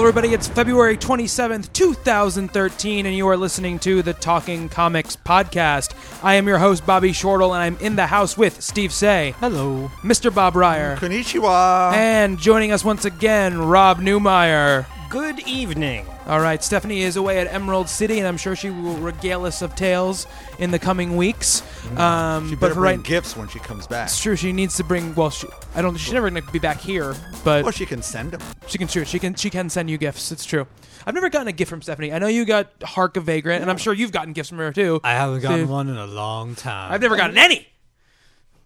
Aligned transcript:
Hello, 0.00 0.08
everybody. 0.08 0.32
It's 0.32 0.48
February 0.48 0.96
27th, 0.96 1.74
2013, 1.74 3.04
and 3.04 3.14
you 3.14 3.28
are 3.28 3.36
listening 3.36 3.78
to 3.80 4.00
the 4.00 4.14
Talking 4.14 4.70
Comics 4.70 5.14
podcast. 5.14 5.92
I 6.24 6.36
am 6.36 6.48
your 6.48 6.56
host, 6.56 6.86
Bobby 6.86 7.12
Shortle, 7.12 7.52
and 7.52 7.62
I'm 7.62 7.76
in 7.84 7.96
the 7.96 8.06
house 8.06 8.34
with 8.34 8.62
Steve 8.62 8.94
Say. 8.94 9.34
Hello. 9.40 9.90
Mr. 10.00 10.34
Bob 10.34 10.56
Reyer. 10.56 10.96
Konnichiwa. 10.96 11.92
And 11.92 12.38
joining 12.38 12.72
us 12.72 12.82
once 12.82 13.04
again, 13.04 13.58
Rob 13.58 13.98
Newmire. 13.98 14.86
Good 15.10 15.40
evening. 15.40 16.06
All 16.28 16.38
right, 16.40 16.62
Stephanie 16.62 17.02
is 17.02 17.16
away 17.16 17.40
at 17.40 17.52
Emerald 17.52 17.88
City, 17.88 18.20
and 18.20 18.28
I'm 18.28 18.36
sure 18.36 18.54
she 18.54 18.70
will 18.70 18.94
regale 18.98 19.44
us 19.44 19.60
of 19.60 19.74
tales 19.74 20.28
in 20.60 20.70
the 20.70 20.78
coming 20.78 21.16
weeks. 21.16 21.62
Um, 21.98 22.48
She 22.50 22.54
but 22.54 22.60
better 22.60 22.74
for 22.74 22.80
bring 22.82 22.98
right, 22.98 23.04
gifts 23.04 23.36
when 23.36 23.48
she 23.48 23.58
comes 23.58 23.88
back. 23.88 24.06
it's 24.06 24.20
true. 24.22 24.36
She 24.36 24.52
needs 24.52 24.76
to 24.76 24.84
bring. 24.84 25.12
Well, 25.16 25.30
she, 25.30 25.48
I 25.74 25.82
don't. 25.82 25.96
She's 25.96 26.12
never 26.12 26.30
going 26.30 26.40
to 26.40 26.52
be 26.52 26.60
back 26.60 26.78
here, 26.78 27.16
but 27.42 27.64
Well, 27.64 27.72
she 27.72 27.86
can 27.86 28.02
send 28.02 28.30
them. 28.30 28.40
She 28.68 28.78
can 28.78 28.86
sure 28.86 29.04
she 29.04 29.18
can 29.18 29.34
she 29.34 29.50
can 29.50 29.68
send 29.68 29.90
you 29.90 29.98
gifts. 29.98 30.30
It's 30.30 30.44
true. 30.44 30.68
I've 31.04 31.14
never 31.14 31.28
gotten 31.28 31.48
a 31.48 31.52
gift 31.52 31.70
from 31.70 31.82
Stephanie. 31.82 32.12
I 32.12 32.20
know 32.20 32.28
you 32.28 32.44
got 32.44 32.68
Hark! 32.80 33.16
A 33.16 33.20
Vagrant, 33.20 33.62
and 33.62 33.70
I'm 33.70 33.78
sure 33.78 33.92
you've 33.92 34.12
gotten 34.12 34.32
gifts 34.32 34.50
from 34.50 34.58
her 34.58 34.72
too. 34.72 35.00
I 35.02 35.14
haven't 35.14 35.40
gotten 35.40 35.60
Dude. 35.60 35.68
one 35.70 35.88
in 35.88 35.96
a 35.96 36.06
long 36.06 36.54
time. 36.54 36.92
I've 36.92 37.02
never 37.02 37.16
gotten 37.16 37.36
any. 37.36 37.66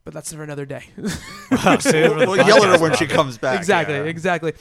But 0.05 0.13
that's 0.13 0.35
for 0.35 0.43
another 0.43 0.67
day. 0.67 0.85
I'll 1.51 1.81
save 1.81 2.05
it 2.05 2.09
for 2.11 2.21
the 2.21 2.27
We'll 2.27 2.47
yell 2.47 2.63
at 2.63 2.69
her 2.69 2.79
when 2.79 2.95
she 2.95 3.07
comes 3.07 3.39
back. 3.39 3.57
exactly, 3.57 3.95
yeah. 3.95 4.03
exactly. 4.03 4.53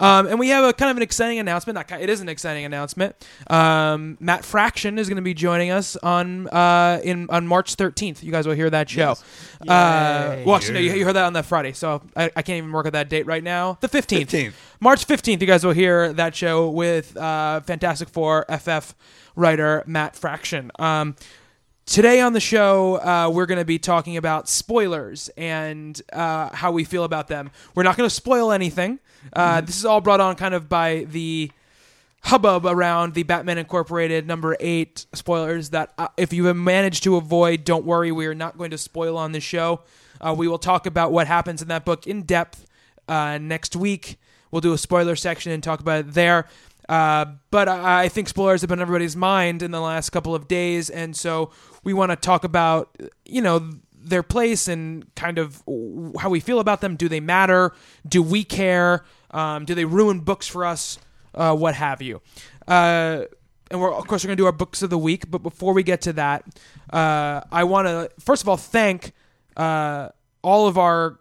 Um, 0.00 0.26
and 0.26 0.40
we 0.40 0.48
have 0.48 0.64
a 0.64 0.72
kind 0.72 0.90
of 0.90 0.96
an 0.96 1.04
exciting 1.04 1.38
announcement. 1.38 1.76
Not 1.76 1.86
ki- 1.86 2.02
it 2.02 2.10
is 2.10 2.20
an 2.20 2.28
exciting 2.28 2.64
announcement. 2.64 3.14
Um, 3.48 4.16
Matt 4.18 4.44
Fraction 4.44 4.98
is 4.98 5.08
going 5.08 5.14
to 5.16 5.22
be 5.22 5.34
joining 5.34 5.70
us 5.70 5.96
on 5.98 6.48
uh, 6.48 7.00
in 7.04 7.30
on 7.30 7.46
March 7.46 7.76
13th. 7.76 8.24
You 8.24 8.32
guys 8.32 8.48
will 8.48 8.56
hear 8.56 8.70
that 8.70 8.90
show. 8.90 9.12
Uh, 9.68 10.38
well, 10.44 10.56
actually, 10.56 10.74
no, 10.74 10.80
you, 10.80 10.92
you 10.94 11.04
heard 11.04 11.14
that 11.14 11.26
on 11.26 11.32
that 11.34 11.46
Friday, 11.46 11.74
so 11.74 12.02
I, 12.16 12.24
I 12.34 12.42
can't 12.42 12.58
even 12.58 12.72
work 12.72 12.86
at 12.86 12.92
that 12.94 13.08
date 13.08 13.26
right 13.26 13.42
now. 13.44 13.78
The 13.80 13.88
15th. 13.88 14.26
15th. 14.26 14.52
March 14.80 15.06
15th, 15.06 15.40
you 15.40 15.46
guys 15.46 15.64
will 15.64 15.72
hear 15.72 16.12
that 16.12 16.34
show 16.34 16.70
with 16.70 17.16
uh, 17.16 17.60
Fantastic 17.60 18.08
Four 18.08 18.46
FF 18.48 18.94
writer 19.36 19.84
Matt 19.86 20.16
Fraction. 20.16 20.72
Um, 20.80 21.14
today 21.88 22.20
on 22.20 22.34
the 22.34 22.40
show, 22.40 22.96
uh, 22.96 23.30
we're 23.32 23.46
going 23.46 23.58
to 23.58 23.64
be 23.64 23.78
talking 23.78 24.16
about 24.16 24.48
spoilers 24.48 25.30
and 25.36 26.00
uh, 26.12 26.50
how 26.54 26.70
we 26.70 26.84
feel 26.84 27.04
about 27.04 27.28
them. 27.28 27.50
We're 27.74 27.82
not 27.82 27.96
going 27.96 28.08
to 28.08 28.14
spoil 28.14 28.52
anything. 28.52 29.00
Uh, 29.32 29.62
This 29.62 29.78
is 29.78 29.84
all 29.84 30.00
brought 30.00 30.20
on 30.20 30.36
kind 30.36 30.54
of 30.54 30.68
by 30.68 31.06
the 31.08 31.50
hubbub 32.24 32.66
around 32.66 33.14
the 33.14 33.22
Batman 33.22 33.58
Incorporated 33.58 34.26
number 34.26 34.56
eight 34.60 35.06
spoilers 35.14 35.70
that 35.70 35.94
uh, 35.96 36.08
if 36.16 36.32
you 36.32 36.44
have 36.46 36.56
managed 36.56 37.04
to 37.04 37.16
avoid, 37.16 37.64
don't 37.64 37.86
worry, 37.86 38.12
we 38.12 38.26
are 38.26 38.34
not 38.34 38.58
going 38.58 38.70
to 38.70 38.78
spoil 38.78 39.16
on 39.16 39.32
the 39.32 39.40
show. 39.40 39.80
Uh, 40.20 40.34
we 40.36 40.46
will 40.46 40.58
talk 40.58 40.84
about 40.84 41.10
what 41.10 41.26
happens 41.26 41.62
in 41.62 41.68
that 41.68 41.84
book 41.84 42.06
in 42.06 42.22
depth 42.22 42.66
uh, 43.08 43.38
next 43.38 43.74
week. 43.74 44.18
We'll 44.50 44.60
do 44.60 44.72
a 44.72 44.78
spoiler 44.78 45.16
section 45.16 45.52
and 45.52 45.62
talk 45.62 45.80
about 45.80 46.00
it 46.00 46.14
there. 46.14 46.46
Uh, 46.88 47.26
but 47.50 47.68
I, 47.68 48.04
I 48.04 48.08
think 48.08 48.28
spoilers 48.28 48.62
have 48.62 48.68
been 48.68 48.78
on 48.78 48.82
everybody's 48.82 49.16
mind 49.16 49.62
in 49.62 49.70
the 49.70 49.80
last 49.80 50.10
couple 50.10 50.34
of 50.34 50.48
days, 50.48 50.88
and 50.88 51.14
so 51.14 51.50
we 51.84 51.92
want 51.92 52.10
to 52.10 52.16
talk 52.16 52.44
about, 52.44 52.96
you 53.24 53.42
know, 53.42 53.70
their 53.92 54.22
place 54.22 54.68
and 54.68 55.12
kind 55.14 55.38
of 55.38 55.62
how 56.18 56.30
we 56.30 56.40
feel 56.40 56.60
about 56.60 56.80
them. 56.80 56.96
Do 56.96 57.08
they 57.08 57.20
matter? 57.20 57.72
Do 58.06 58.22
we 58.22 58.44
care? 58.44 59.04
Um, 59.30 59.64
do 59.64 59.74
they 59.74 59.84
ruin 59.84 60.20
books 60.20 60.48
for 60.48 60.64
us? 60.64 60.98
Uh, 61.34 61.54
what 61.54 61.74
have 61.74 62.00
you? 62.00 62.22
Uh, 62.66 63.24
and 63.70 63.80
we're 63.80 63.92
of 63.92 64.06
course 64.06 64.24
we're 64.24 64.28
gonna 64.28 64.36
do 64.36 64.46
our 64.46 64.52
books 64.52 64.82
of 64.82 64.90
the 64.90 64.98
week. 64.98 65.30
But 65.30 65.42
before 65.42 65.74
we 65.74 65.82
get 65.82 66.00
to 66.02 66.12
that, 66.14 66.44
uh, 66.90 67.42
I 67.52 67.64
want 67.64 67.86
to 67.88 68.10
first 68.18 68.42
of 68.42 68.48
all 68.48 68.56
thank 68.56 69.12
uh, 69.56 70.08
all 70.42 70.66
of 70.66 70.78
our 70.78 71.18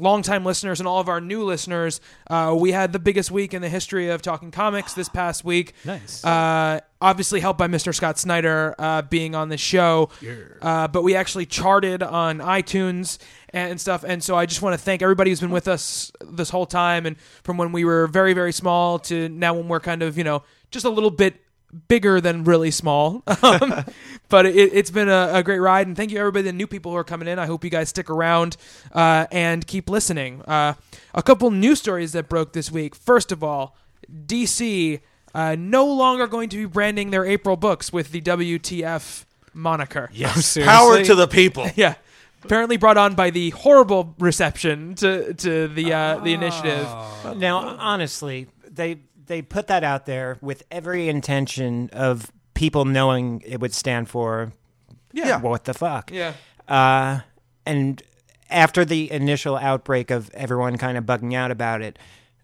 longtime 0.00 0.44
listeners 0.44 0.80
and 0.80 0.86
all 0.86 1.00
of 1.00 1.08
our 1.08 1.20
new 1.20 1.44
listeners. 1.44 2.00
Uh, 2.28 2.54
we 2.58 2.72
had 2.72 2.92
the 2.92 2.98
biggest 2.98 3.30
week 3.30 3.54
in 3.54 3.62
the 3.62 3.68
history 3.68 4.08
of 4.10 4.22
talking 4.22 4.50
comics 4.50 4.94
this 4.94 5.08
past 5.08 5.44
week. 5.44 5.74
Nice. 5.84 6.24
Uh, 6.24 6.80
obviously 7.00 7.40
helped 7.40 7.58
by 7.58 7.68
Mr. 7.68 7.94
Scott 7.94 8.18
Snyder 8.18 8.74
uh, 8.78 9.02
being 9.02 9.34
on 9.34 9.48
the 9.48 9.56
show. 9.56 10.10
Uh, 10.62 10.88
but 10.88 11.02
we 11.02 11.14
actually 11.14 11.46
charted 11.46 12.02
on 12.02 12.38
iTunes 12.38 13.18
and 13.50 13.80
stuff. 13.80 14.04
And 14.04 14.22
so 14.22 14.36
I 14.36 14.46
just 14.46 14.62
want 14.62 14.74
to 14.74 14.78
thank 14.82 15.02
everybody 15.02 15.30
who's 15.30 15.40
been 15.40 15.50
with 15.50 15.68
us 15.68 16.12
this 16.20 16.50
whole 16.50 16.66
time 16.66 17.06
and 17.06 17.18
from 17.42 17.56
when 17.56 17.72
we 17.72 17.84
were 17.84 18.06
very, 18.06 18.32
very 18.32 18.52
small 18.52 18.98
to 19.00 19.28
now 19.28 19.54
when 19.54 19.68
we're 19.68 19.80
kind 19.80 20.02
of, 20.02 20.18
you 20.18 20.24
know, 20.24 20.42
just 20.70 20.84
a 20.84 20.90
little 20.90 21.10
bit 21.10 21.40
bigger 21.88 22.20
than 22.20 22.44
really 22.44 22.70
small. 22.70 23.22
Um, 23.42 23.84
but 24.28 24.46
it, 24.46 24.56
it's 24.56 24.90
been 24.90 25.08
a, 25.08 25.30
a 25.34 25.42
great 25.42 25.58
ride. 25.58 25.86
And 25.86 25.96
thank 25.96 26.10
you, 26.10 26.18
everybody, 26.18 26.42
the 26.42 26.52
new 26.52 26.66
people 26.66 26.90
who 26.90 26.96
are 26.96 27.04
coming 27.04 27.28
in. 27.28 27.38
I 27.38 27.46
hope 27.46 27.62
you 27.64 27.70
guys 27.70 27.90
stick 27.90 28.08
around 28.10 28.56
uh, 28.92 29.26
and 29.30 29.64
keep 29.66 29.88
listening. 29.90 30.42
Uh, 30.42 30.74
a 31.14 31.22
couple 31.22 31.50
news 31.50 31.78
stories 31.78 32.12
that 32.12 32.28
broke 32.28 32.52
this 32.52 32.72
week. 32.72 32.94
First 32.94 33.30
of 33.30 33.44
all, 33.44 33.76
DC 34.26 35.00
uh, 35.34 35.54
no 35.58 35.84
longer 35.84 36.26
going 36.26 36.48
to 36.48 36.56
be 36.56 36.64
branding 36.64 37.10
their 37.10 37.24
April 37.24 37.56
books 37.56 37.92
with 37.92 38.10
the 38.10 38.20
WTF 38.22 39.24
moniker. 39.52 40.08
Yes. 40.12 40.56
Power 40.56 41.02
to 41.02 41.14
the 41.14 41.28
people. 41.28 41.68
Yeah. 41.76 41.94
Apparently 42.44 42.76
brought 42.76 42.96
on 42.96 43.14
by 43.14 43.30
the 43.30 43.50
horrible 43.50 44.14
reception 44.20 44.94
to, 44.96 45.34
to 45.34 45.66
the 45.66 45.92
uh, 45.92 46.18
the 46.18 46.32
initiative. 46.32 46.86
Now, 47.36 47.58
honestly, 47.58 48.46
they 48.70 48.98
they 49.26 49.42
put 49.42 49.66
that 49.68 49.84
out 49.84 50.06
there 50.06 50.38
with 50.40 50.62
every 50.70 51.08
intention 51.08 51.90
of 51.92 52.30
people 52.54 52.84
knowing 52.84 53.42
it 53.46 53.60
would 53.60 53.74
stand 53.74 54.08
for 54.08 54.52
Yeah. 55.12 55.40
what 55.40 55.64
the 55.64 55.74
fuck. 55.74 56.10
Yeah. 56.12 56.32
Uh, 56.68 57.20
and 57.64 58.02
after 58.50 58.84
the 58.84 59.10
initial 59.10 59.56
outbreak 59.56 60.10
of 60.10 60.30
everyone 60.30 60.78
kind 60.78 60.96
of 60.96 61.04
bugging 61.04 61.34
out 61.34 61.50
about 61.50 61.82
it, 61.82 61.98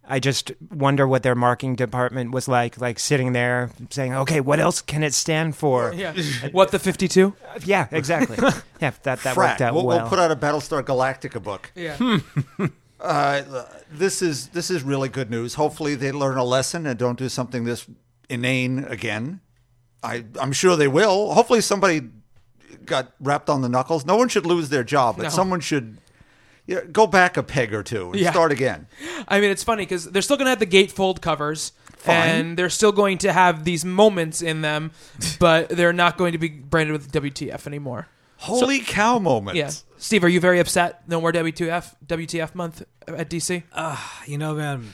I 0.05 0.19
just 0.19 0.51
wonder 0.71 1.07
what 1.07 1.23
their 1.23 1.37
marketing 1.37 1.77
department 1.77 2.33
was 2.33 2.49
like, 2.49 2.81
like 2.81 2.99
sitting 2.99 3.33
there 3.35 3.71
saying, 3.91 4.13
"Okay, 4.13 4.41
what 4.41 4.59
else 4.59 4.83
can 4.83 5.05
it 5.05 5.15
stand 5.15 5.57
for?" 5.57 5.95
Yeah. 5.95 6.13
what 6.53 6.73
the 6.73 6.81
52? 6.81 7.35
Yeah, 7.65 7.87
exactly. 7.93 8.37
yeah, 8.81 8.91
that 9.05 9.21
that 9.23 9.37
Frack. 9.37 9.37
worked 9.37 9.61
out 9.61 9.75
we'll, 9.75 9.87
well. 9.87 9.99
we'll 10.01 10.09
put 10.09 10.19
out 10.19 10.33
a 10.33 10.37
Battlestar 10.37 10.83
Galactica 10.83 11.41
book. 11.43 11.71
Yeah. 11.75 12.19
Uh, 13.03 13.65
this 13.99 14.23
is 14.23 14.49
this 14.49 14.71
is 14.71 14.83
really 14.83 15.09
good 15.09 15.31
news. 15.31 15.55
Hopefully, 15.55 15.95
they 15.95 16.13
learn 16.13 16.37
a 16.39 16.45
lesson 16.45 16.87
and 16.87 16.99
don't 16.99 17.19
do 17.19 17.29
something 17.29 17.65
this 17.65 17.87
inane 18.29 18.85
again. 18.85 19.41
I 20.03 20.25
I'm 20.41 20.53
sure 20.53 20.77
they 20.77 20.89
will. 20.89 21.33
Hopefully, 21.35 21.61
somebody 21.61 22.03
got 22.85 23.13
wrapped 23.21 23.49
on 23.49 23.63
the 23.63 23.69
knuckles. 23.69 24.05
No 24.07 24.17
one 24.17 24.29
should 24.29 24.47
lose 24.47 24.69
their 24.69 24.83
job, 24.85 25.17
but 25.17 25.25
No. 25.25 25.29
someone 25.29 25.61
should 25.61 25.99
yeah, 26.67 26.81
go 26.91 27.07
back 27.07 27.37
a 27.37 27.43
peg 27.43 27.75
or 27.75 27.83
two 27.83 28.11
and 28.13 28.21
Yeah. 28.21 28.31
start 28.31 28.53
again. 28.53 28.87
I 29.29 29.41
mean, 29.41 29.51
it's 29.51 29.65
funny 29.65 29.83
because 29.85 30.11
they're 30.11 30.23
still 30.23 30.37
going 30.37 30.47
to 30.47 30.51
have 30.51 30.59
the 30.61 30.67
gatefold 30.67 31.21
covers, 31.21 31.73
Fine. 31.97 32.17
and 32.17 32.57
they're 32.57 32.71
still 32.71 32.93
going 32.93 33.19
to 33.19 33.33
have 33.33 33.65
these 33.65 33.85
moments 33.85 34.43
in 34.43 34.63
them, 34.63 34.93
but 35.41 35.69
they're 35.71 35.93
not 35.93 36.17
going 36.19 36.33
to 36.33 36.39
be 36.39 36.49
branded 36.49 36.93
with 36.93 37.11
WTF 37.13 37.67
anymore. 37.67 38.07
Holy 38.43 38.81
cow! 38.81 39.19
Moment. 39.19 39.57
Yeah, 39.57 39.71
Steve, 39.99 40.25
are 40.25 40.29
you 40.29 40.41
very 40.41 40.59
upset? 40.59 41.09
No 41.09 41.21
more 41.21 41.33
WTF 41.33 41.95
WTF 42.07 42.55
month 42.55 42.83
at 43.07 43.31
DC. 43.31 43.63
You 44.27 44.39
know, 44.39 44.55
man, 44.55 44.89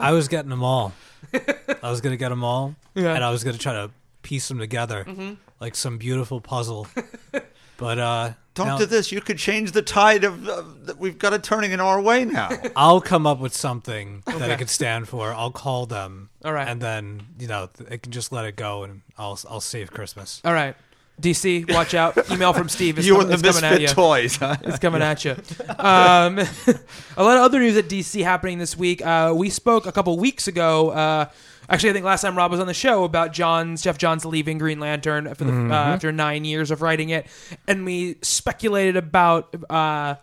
I 0.00 0.12
was 0.12 0.28
getting 0.28 0.50
them 0.50 0.62
all. 0.62 0.92
I 1.34 1.90
was 1.90 2.00
gonna 2.00 2.16
get 2.16 2.30
them 2.30 2.42
all, 2.44 2.74
Yeah. 2.94 3.14
and 3.14 3.22
I 3.24 3.30
was 3.30 3.44
gonna 3.44 3.58
try 3.58 3.72
to 3.74 3.90
piece 4.22 4.48
them 4.48 4.58
together 4.58 5.06
like 5.60 5.74
some 5.74 5.98
beautiful 5.98 6.40
puzzle. 6.40 6.86
But 7.78 7.98
uh, 7.98 8.32
Don't 8.54 8.68
now- 8.68 8.78
do 8.78 8.86
this. 8.86 9.12
You 9.12 9.20
could 9.20 9.36
change 9.36 9.72
the 9.72 9.82
tide 9.82 10.24
of. 10.24 10.48
Uh, 10.48 10.62
that 10.84 10.96
we've 10.96 11.18
got 11.18 11.34
it 11.34 11.42
turning 11.42 11.72
in 11.72 11.80
our 11.80 12.00
way 12.00 12.24
now. 12.24 12.48
I'll 12.74 13.02
come 13.02 13.26
up 13.26 13.38
with 13.38 13.54
something 13.54 14.22
that 14.24 14.48
it 14.50 14.56
could 14.58 14.70
stand 14.70 15.08
for. 15.08 15.34
I'll 15.34 15.50
call 15.50 15.84
them. 15.84 16.30
All 16.42 16.54
right. 16.54 16.66
and 16.66 16.80
then 16.80 17.26
you 17.38 17.48
know 17.48 17.68
they 17.76 17.98
can 17.98 18.12
just 18.12 18.32
let 18.32 18.46
it 18.46 18.56
go, 18.56 18.84
and 18.84 19.02
I'll 19.18 19.38
I'll 19.50 19.60
save 19.60 19.90
Christmas. 19.90 20.40
All 20.42 20.54
right. 20.54 20.74
DC, 21.20 21.72
watch 21.72 21.94
out. 21.94 22.30
Email 22.30 22.52
from 22.52 22.68
Steve. 22.68 22.98
It's 22.98 23.06
you 23.06 23.14
com- 23.14 23.22
and 23.22 23.30
the 23.30 23.34
it's 23.34 23.42
coming 23.42 23.64
at 23.64 23.80
misfit 23.80 23.80
you. 23.80 23.94
toys. 23.94 24.36
Huh? 24.36 24.56
It's 24.62 24.78
coming 24.78 25.02
at 25.02 25.24
you. 25.24 25.32
Um, 25.78 26.38
a 27.16 27.24
lot 27.24 27.36
of 27.38 27.42
other 27.44 27.58
news 27.58 27.76
at 27.76 27.88
DC 27.88 28.22
happening 28.22 28.58
this 28.58 28.76
week. 28.76 29.04
Uh, 29.04 29.32
we 29.34 29.48
spoke 29.48 29.86
a 29.86 29.92
couple 29.92 30.18
weeks 30.18 30.46
ago. 30.46 30.90
Uh, 30.90 31.28
actually, 31.70 31.90
I 31.90 31.92
think 31.94 32.04
last 32.04 32.20
time 32.20 32.36
Rob 32.36 32.50
was 32.50 32.60
on 32.60 32.66
the 32.66 32.74
show 32.74 33.04
about 33.04 33.32
John's 33.32 33.82
Geoff 33.82 33.96
Johns 33.96 34.26
leaving 34.26 34.58
Green 34.58 34.78
Lantern 34.78 35.34
for 35.34 35.44
the, 35.44 35.52
uh, 35.52 35.74
after 35.74 36.12
nine 36.12 36.44
years 36.44 36.70
of 36.70 36.82
writing 36.82 37.08
it, 37.10 37.26
and 37.66 37.84
we 37.84 38.16
speculated 38.22 38.96
about. 38.96 39.54
Uh, 39.70 40.16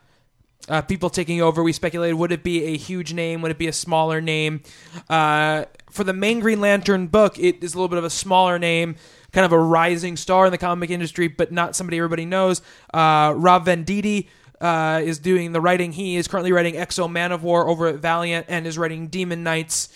uh, 0.69 0.81
people 0.81 1.09
taking 1.09 1.41
over. 1.41 1.61
We 1.61 1.73
speculated 1.73 2.13
would 2.15 2.31
it 2.31 2.41
be 2.41 2.63
a 2.63 2.77
huge 2.77 3.13
name? 3.13 3.41
Would 3.41 3.51
it 3.51 3.57
be 3.57 3.67
a 3.67 3.73
smaller 3.73 4.21
name? 4.21 4.61
Uh, 5.09 5.65
for 5.91 6.05
the 6.05 6.13
main 6.13 6.39
Green 6.39 6.61
Lantern 6.61 7.07
book, 7.07 7.37
it 7.37 7.61
is 7.63 7.73
a 7.73 7.77
little 7.77 7.89
bit 7.89 7.97
of 7.97 8.05
a 8.05 8.09
smaller 8.09 8.57
name, 8.57 8.95
kind 9.33 9.45
of 9.45 9.51
a 9.51 9.59
rising 9.59 10.15
star 10.15 10.45
in 10.45 10.51
the 10.51 10.57
comic 10.57 10.89
industry, 10.89 11.27
but 11.27 11.51
not 11.51 11.75
somebody 11.75 11.97
everybody 11.97 12.25
knows. 12.25 12.61
Uh, 12.93 13.33
Rob 13.35 13.65
Venditti 13.65 14.29
uh, 14.61 15.01
is 15.03 15.19
doing 15.19 15.51
the 15.51 15.59
writing. 15.59 15.91
He 15.91 16.15
is 16.15 16.27
currently 16.27 16.51
writing 16.53 16.77
X-O 16.77 17.07
Manowar 17.07 17.67
over 17.67 17.87
at 17.87 17.95
Valiant 17.95 18.45
and 18.47 18.65
is 18.65 18.77
writing 18.77 19.07
Demon 19.07 19.43
Knights 19.43 19.89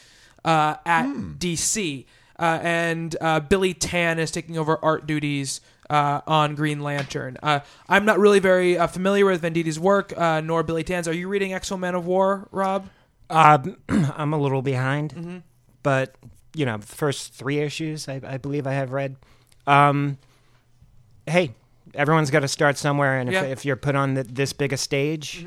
uh, 0.44 0.76
at 0.86 1.06
DC. 1.06 2.06
Uh, 2.40 2.60
and 2.62 3.16
uh, 3.22 3.40
Billy 3.40 3.74
Tan 3.74 4.20
is 4.20 4.30
taking 4.30 4.58
over 4.58 4.78
art 4.84 5.08
duties 5.08 5.62
uh, 5.90 6.22
on 6.28 6.54
Green 6.54 6.82
Lantern. 6.82 7.38
Uh, 7.42 7.62
I'm 7.90 8.06
not 8.06 8.20
really 8.20 8.40
very 8.40 8.78
uh, 8.78 8.86
familiar 8.88 9.26
with 9.26 9.42
Venditti's 9.42 9.80
work, 9.80 10.14
uh, 10.16 10.42
nor 10.42 10.62
Billy 10.64 10.84
Tan's. 10.84 11.08
Are 11.08 11.14
you 11.14 11.28
reading 11.30 11.54
X-O 11.54 11.78
Manowar, 11.78 12.48
Rob? 12.52 12.90
Um, 13.30 13.78
I'm 13.90 14.34
a 14.34 14.38
little 14.38 14.62
behind, 14.62 15.14
Mm-hmm. 15.16 15.38
but 15.82 16.16
you 16.58 16.66
know, 16.66 16.78
the 16.78 16.86
first 16.88 17.34
three 17.34 17.60
issues 17.60 18.08
I, 18.10 18.20
I 18.26 18.38
believe 18.38 18.66
I 18.68 18.74
have 18.74 18.92
read. 18.92 19.16
Um, 19.66 20.18
hey, 21.26 21.52
everyone's 21.94 22.32
got 22.32 22.40
to 22.42 22.48
start 22.48 22.78
somewhere, 22.78 23.20
and 23.20 23.30
if, 23.30 23.34
Yeah. 23.34 23.44
Mm-hmm. 23.44 23.52
if 23.52 23.66
you're 23.66 23.76
put 23.76 23.96
on 23.96 24.14
the, 24.16 24.24
this 24.24 24.54
big 24.54 24.74
a 24.74 24.78
stage, 24.78 25.46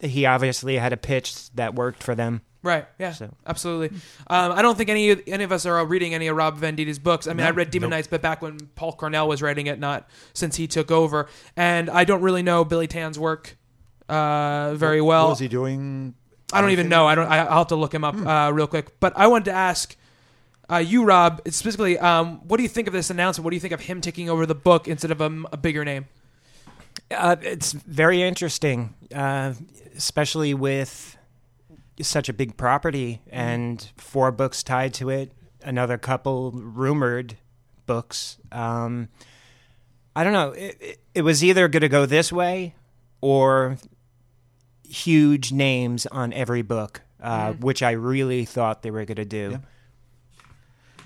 he 0.00 0.26
obviously 0.26 0.76
had 0.76 0.92
a 0.92 0.96
pitch 0.96 1.50
that 1.52 1.74
worked 1.74 2.02
for 2.02 2.14
them. 2.14 2.42
Right. 2.62 2.84
Yeah. 2.98 3.12
So- 3.12 3.32
Absolutely. 3.46 3.96
Um, 4.26 4.52
I 4.52 4.60
don't 4.60 4.76
think 4.76 4.90
any 4.90 5.10
of, 5.10 5.22
any 5.26 5.44
of 5.44 5.52
us 5.52 5.64
are 5.64 5.82
reading 5.86 6.12
any 6.14 6.26
of 6.26 6.36
Rob 6.36 6.58
Venditti's 6.58 6.98
books. 6.98 7.26
I 7.26 7.32
mean, 7.32 7.46
I 7.46 7.50
read 7.50 7.70
Demon 7.70 7.88
Knights, 7.88 8.06
but 8.08 8.20
back 8.20 8.42
when 8.42 8.58
Paul 8.74 8.92
Cornell 8.92 9.28
was 9.28 9.40
writing 9.40 9.66
it, 9.66 9.78
not 9.78 10.08
since 10.34 10.56
he 10.56 10.66
took 10.66 10.90
over. 10.90 11.26
And 11.56 11.88
I 11.88 12.04
don't 12.04 12.20
really 12.20 12.42
know 12.42 12.64
Billy 12.66 12.86
Tan's 12.86 13.18
work 13.18 13.56
uh, 14.10 14.74
very 14.74 15.00
well. 15.00 15.24
What 15.24 15.30
was 15.30 15.38
he 15.38 15.48
doing? 15.48 16.14
I 16.52 16.60
don't 16.60 16.70
even 16.70 16.88
know. 16.90 17.06
I 17.06 17.14
don't. 17.14 17.28
I, 17.28 17.38
I'll 17.46 17.58
have 17.58 17.68
to 17.68 17.76
look 17.76 17.94
him 17.94 18.02
up 18.04 18.16
uh, 18.16 18.52
real 18.52 18.66
quick. 18.66 18.98
But 18.98 19.12
I 19.16 19.28
wanted 19.28 19.44
to 19.46 19.52
ask 19.52 19.96
uh, 20.70 20.78
you, 20.78 21.04
Rob, 21.04 21.42
specifically, 21.46 21.98
um, 21.98 22.46
what 22.46 22.58
do 22.58 22.62
you 22.62 22.68
think 22.68 22.86
of 22.86 22.92
this 22.92 23.10
announcement? 23.10 23.44
What 23.44 23.50
do 23.50 23.56
you 23.56 23.60
think 23.60 23.72
of 23.72 23.80
him 23.80 24.00
taking 24.00 24.30
over 24.30 24.46
the 24.46 24.54
book 24.54 24.86
instead 24.86 25.10
of 25.10 25.20
a, 25.20 25.42
a 25.52 25.56
bigger 25.56 25.84
name? 25.84 26.06
Uh, 27.10 27.36
it's 27.42 27.72
very 27.72 28.22
interesting, 28.22 28.94
uh, 29.14 29.54
especially 29.96 30.54
with 30.54 31.16
such 32.00 32.28
a 32.28 32.32
big 32.32 32.56
property 32.56 33.20
and 33.30 33.90
four 33.96 34.30
books 34.30 34.62
tied 34.62 34.94
to 34.94 35.10
it, 35.10 35.32
another 35.62 35.98
couple 35.98 36.52
rumored 36.52 37.36
books. 37.86 38.38
Um, 38.52 39.08
I 40.14 40.24
don't 40.24 40.32
know. 40.32 40.50
It, 40.50 40.76
it, 40.80 41.00
it 41.16 41.22
was 41.22 41.42
either 41.42 41.68
going 41.68 41.82
to 41.82 41.88
go 41.88 42.06
this 42.06 42.32
way 42.32 42.74
or 43.20 43.76
huge 44.84 45.52
names 45.52 46.06
on 46.06 46.32
every 46.32 46.62
book, 46.62 47.02
uh, 47.20 47.52
which 47.54 47.82
I 47.82 47.92
really 47.92 48.44
thought 48.44 48.82
they 48.82 48.90
were 48.90 49.04
going 49.04 49.16
to 49.16 49.24
do. 49.24 49.60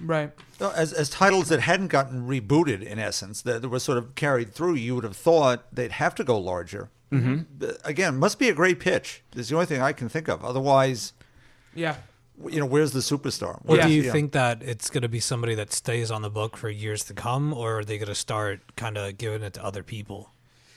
Right. 0.01 0.33
No, 0.61 0.71
As, 0.71 0.93
as 0.93 1.09
titles 1.11 1.49
that 1.49 1.61
hadn't 1.61 1.89
gotten 1.89 2.27
rebooted, 2.27 2.83
in 2.83 2.99
essence, 2.99 3.43
that, 3.43 3.63
that 3.63 3.69
were 3.69 3.79
sort 3.79 3.99
of 3.99 4.15
carried 4.15 4.53
through, 4.53 4.75
you 4.75 4.95
would 4.95 5.05
have 5.05 5.17
thought 5.17 5.73
they'd 5.75 5.93
have 5.93 6.15
to 6.17 6.25
go 6.25 6.39
larger. 6.39 6.91
Mm-hmm. 7.13 7.71
Again, 7.85 8.17
must 8.19 8.39
be 8.39 8.49
a 8.49 8.55
great 8.55 8.81
pitch. 8.81 9.23
Is 9.37 9.49
the 9.49 9.55
only 9.55 9.67
thing 9.67 9.81
I 9.81 9.93
can 9.93 10.09
think 10.09 10.29
of. 10.29 10.45
Otherwise, 10.45 11.13
Yeah. 11.75 11.97
you 12.49 12.59
know, 12.59 12.67
where's 12.67 12.91
the 12.93 13.01
superstar? 13.01 13.61
Or 13.67 13.77
Yeah. 13.77 13.87
do 13.87 13.93
you 13.93 14.03
Yeah. 14.03 14.13
think 14.13 14.33
that 14.33 14.63
it's 14.63 14.91
going 14.91 15.03
to 15.03 15.09
be 15.09 15.21
somebody 15.21 15.55
that 15.55 15.73
stays 15.73 16.11
on 16.11 16.23
the 16.23 16.31
book 16.31 16.57
for 16.57 16.69
years 16.69 17.05
to 17.05 17.15
come, 17.15 17.53
or 17.55 17.79
are 17.81 17.85
they 17.85 17.99
going 17.99 18.09
to 18.09 18.15
start 18.17 18.61
kind 18.77 18.99
of 18.99 19.17
giving 19.17 19.43
it 19.43 19.53
to 19.55 19.65
other 19.65 19.83
people? 19.85 20.31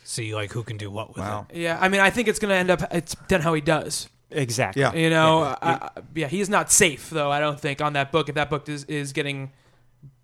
See, 0.04 0.36
like 0.36 0.52
who 0.52 0.64
can 0.64 0.78
do 0.78 0.92
what 0.92 1.10
with 1.10 1.18
Wow. 1.26 1.48
it? 1.50 1.58
Yeah. 1.58 1.78
I 1.82 1.90
mean, 1.90 2.02
I 2.02 2.12
think 2.12 2.28
it's 2.28 2.40
going 2.40 2.50
to 2.50 2.56
end 2.56 2.70
up. 2.70 2.82
It's 2.94 3.16
done 3.28 3.42
how 3.42 3.54
he 3.56 3.62
does. 3.62 4.08
Exactly. 4.32 4.82
Yeah. 4.82 4.94
You 4.94 5.10
know. 5.10 5.44
I, 5.44 5.58
I, 5.62 5.90
yeah. 6.16 6.28
He's 6.28 6.50
not 6.50 6.72
safe 6.72 7.10
though. 7.10 7.32
I 7.32 7.40
don't 7.40 7.60
think 7.60 7.82
on 7.82 7.94
that 7.94 8.12
book. 8.12 8.30
If 8.30 8.36
that 8.36 8.50
book 8.50 8.68
is 8.68 8.84
is 8.86 9.14
getting, 9.14 9.52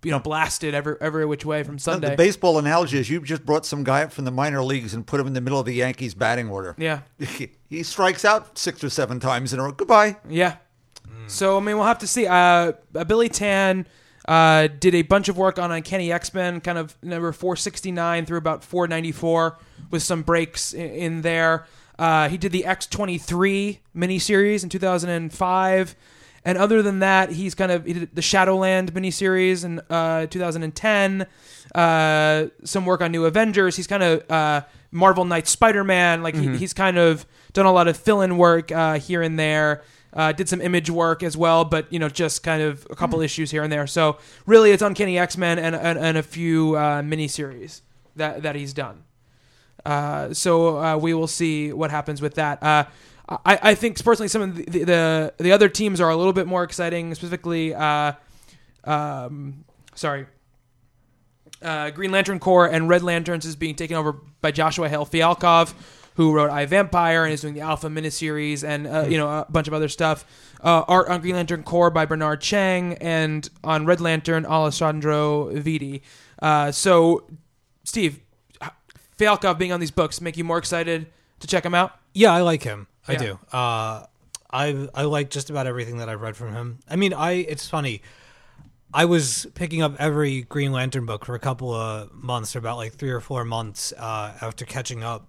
you 0.03 0.11
know, 0.11 0.19
blasted 0.19 0.73
every 0.73 0.95
every 0.99 1.25
which 1.25 1.45
way 1.45 1.63
from 1.63 1.75
No, 1.75 1.79
Sunday. 1.79 2.09
The 2.11 2.17
baseball 2.17 2.57
analogy 2.57 2.97
is 2.97 3.09
you 3.09 3.21
just 3.21 3.45
brought 3.45 3.65
some 3.65 3.83
guy 3.83 4.03
up 4.03 4.11
from 4.11 4.25
the 4.25 4.31
minor 4.31 4.63
leagues 4.63 4.93
and 4.93 5.07
put 5.07 5.19
him 5.19 5.27
in 5.27 5.33
the 5.33 5.41
middle 5.41 5.59
of 5.59 5.65
the 5.65 5.73
Yankees 5.73 6.13
batting 6.13 6.49
order. 6.49 6.75
yeah. 6.77 7.01
he 7.69 7.83
strikes 7.83 8.25
out 8.25 8.57
six 8.57 8.83
or 8.83 8.89
seven 8.89 9.19
times 9.19 9.53
in 9.53 9.59
a 9.59 9.63
row. 9.63 9.71
Goodbye. 9.71 10.17
Yeah. 10.27 10.57
So 11.27 11.57
I 11.57 11.61
mean, 11.61 11.77
we'll 11.77 11.85
have 11.85 11.99
to 11.99 12.07
see. 12.07 12.27
Uh, 12.27 12.73
uh, 12.93 13.03
Billy 13.05 13.29
Tan 13.29 13.87
uh, 14.27 14.67
did 14.67 14.93
a 14.93 15.03
bunch 15.03 15.29
of 15.29 15.37
work 15.37 15.57
on 15.57 15.71
Uncanny 15.71 16.11
X 16.11 16.33
Men, 16.33 16.59
kind 16.59 16.77
of 16.77 16.97
number 17.01 17.31
four 17.31 17.55
sixty 17.55 17.91
nine 17.93 18.25
through 18.25 18.39
about 18.39 18.63
four 18.63 18.87
ninety 18.87 19.13
four, 19.13 19.57
with 19.89 20.03
some 20.03 20.23
breaks 20.23 20.73
in, 20.73 20.89
in 20.91 21.21
there. 21.21 21.65
Uh, 21.97 22.29
he 22.29 22.37
did 22.37 22.51
the 22.51 22.65
X 22.65 22.85
twenty 22.87 23.17
three 23.17 23.79
miniseries 23.95 24.63
in 24.63 24.69
two 24.69 24.79
thousand 24.79 25.09
and 25.09 25.33
five. 25.33 25.95
And 26.45 26.57
other 26.57 26.81
than 26.81 26.99
that, 26.99 27.31
he's 27.31 27.55
kind 27.55 27.71
of 27.71 27.85
he 27.85 27.93
did 27.93 28.15
the 28.15 28.21
Shadowland 28.21 28.93
miniseries 28.93 29.63
in 29.63 29.79
uh, 29.89 30.25
2010. 30.25 31.25
Uh, 31.73 32.47
some 32.65 32.85
work 32.85 33.01
on 33.01 33.11
New 33.11 33.25
Avengers. 33.25 33.77
He's 33.77 33.87
kind 33.87 34.03
of 34.03 34.29
uh, 34.29 34.61
Marvel 34.91 35.23
Knight 35.23 35.47
Spider 35.47 35.85
Man. 35.85 36.21
Like 36.21 36.35
he, 36.35 36.57
he's 36.57 36.73
kind 36.73 36.97
of 36.97 37.25
done 37.53 37.65
a 37.65 37.71
lot 37.71 37.87
of 37.87 37.95
fill 37.95 38.21
in 38.21 38.37
work 38.37 38.71
uh, 38.73 38.99
here 38.99 39.21
and 39.21 39.39
there. 39.39 39.83
Uh, 40.11 40.31
did 40.31 40.47
some 40.47 40.61
image 40.61 40.89
work 40.91 41.23
as 41.23 41.35
well, 41.35 41.63
but 41.65 41.91
you 41.91 41.97
know, 41.97 42.09
just 42.09 42.43
kind 42.43 42.61
of 42.61 42.85
a 42.91 42.95
couple 42.95 43.19
issues 43.21 43.49
here 43.49 43.63
and 43.63 43.71
there. 43.71 43.87
So 43.87 44.17
really, 44.45 44.71
it's 44.71 44.83
Uncanny 44.83 45.17
X 45.17 45.37
Men 45.37 45.57
and, 45.57 45.75
and 45.75 45.97
and 45.97 46.17
a 46.17 46.23
few 46.23 46.75
uh, 46.75 47.01
miniseries 47.01 47.81
that 48.17 48.43
that 48.43 48.55
he's 48.55 48.73
done. 48.73 49.05
Uh, 49.85 50.33
so 50.33 50.77
uh, 50.79 50.97
we 50.97 51.13
will 51.13 51.27
see 51.27 51.73
what 51.73 51.91
happens 51.91 52.21
with 52.21 52.35
that. 52.35 52.61
Uh, 52.63 52.85
I, 53.27 53.59
I 53.61 53.75
think 53.75 54.03
personally, 54.03 54.27
some 54.27 54.41
of 54.41 54.55
the, 54.55 54.83
the 54.83 55.33
the 55.37 55.51
other 55.51 55.69
teams 55.69 56.01
are 56.01 56.09
a 56.09 56.15
little 56.15 56.33
bit 56.33 56.47
more 56.47 56.63
exciting. 56.63 57.13
Specifically, 57.15 57.73
uh, 57.73 58.13
um, 58.83 59.63
sorry, 59.95 60.25
uh, 61.61 61.89
Green 61.91 62.11
Lantern 62.11 62.39
Corps 62.39 62.67
and 62.67 62.89
Red 62.89 63.01
Lanterns 63.01 63.45
is 63.45 63.55
being 63.55 63.75
taken 63.75 63.95
over 63.95 64.13
by 64.41 64.51
Joshua 64.51 64.89
Hale 64.89 65.05
Fialkov, 65.05 65.73
who 66.15 66.33
wrote 66.33 66.49
I 66.49 66.65
Vampire 66.65 67.23
and 67.23 67.33
is 67.33 67.41
doing 67.41 67.53
the 67.53 67.61
Alpha 67.61 67.87
miniseries 67.87 68.63
and 68.63 68.87
uh, 68.87 69.05
you 69.07 69.17
know 69.17 69.27
a 69.27 69.45
bunch 69.49 69.67
of 69.67 69.73
other 69.73 69.89
stuff. 69.89 70.25
Uh, 70.61 70.83
art 70.87 71.07
on 71.07 71.21
Green 71.21 71.35
Lantern 71.35 71.63
Corps 71.63 71.89
by 71.89 72.05
Bernard 72.05 72.41
Chang 72.41 72.93
and 72.95 73.49
on 73.63 73.85
Red 73.85 74.01
Lantern 74.01 74.45
Alessandro 74.45 75.49
Vitti. 75.53 76.01
Uh, 76.41 76.71
so, 76.71 77.25
Steve, 77.83 78.19
Fialkov 79.17 79.57
being 79.57 79.71
on 79.71 79.79
these 79.79 79.91
books 79.91 80.19
make 80.21 80.37
you 80.37 80.43
more 80.43 80.57
excited 80.57 81.07
to 81.39 81.47
check 81.47 81.63
them 81.63 81.73
out? 81.75 81.91
Yeah, 82.13 82.31
I 82.33 82.41
like 82.41 82.63
him. 82.63 82.87
I 83.07 83.13
Yeah. 83.13 83.17
do. 83.19 83.39
Uh, 83.51 84.05
I 84.51 84.87
I 84.93 85.03
like 85.03 85.29
just 85.29 85.49
about 85.49 85.65
everything 85.67 85.97
that 85.97 86.09
I've 86.09 86.21
read 86.21 86.35
from 86.37 86.53
him. 86.53 86.79
I 86.89 86.95
mean, 86.95 87.13
I 87.13 87.31
it's 87.31 87.67
funny. 87.67 88.01
I 88.93 89.05
was 89.05 89.47
picking 89.55 89.81
up 89.81 89.95
every 89.97 90.43
Green 90.43 90.71
Lantern 90.71 91.05
book 91.07 91.25
for 91.25 91.33
a 91.33 91.39
couple 91.39 91.73
of 91.73 92.13
months, 92.13 92.55
or 92.55 92.59
about 92.59 92.77
like 92.77 92.93
three 92.93 93.09
or 93.09 93.19
four 93.19 93.43
months 93.43 93.91
uh, 93.97 94.33
after 94.39 94.65
catching 94.65 95.03
up, 95.03 95.25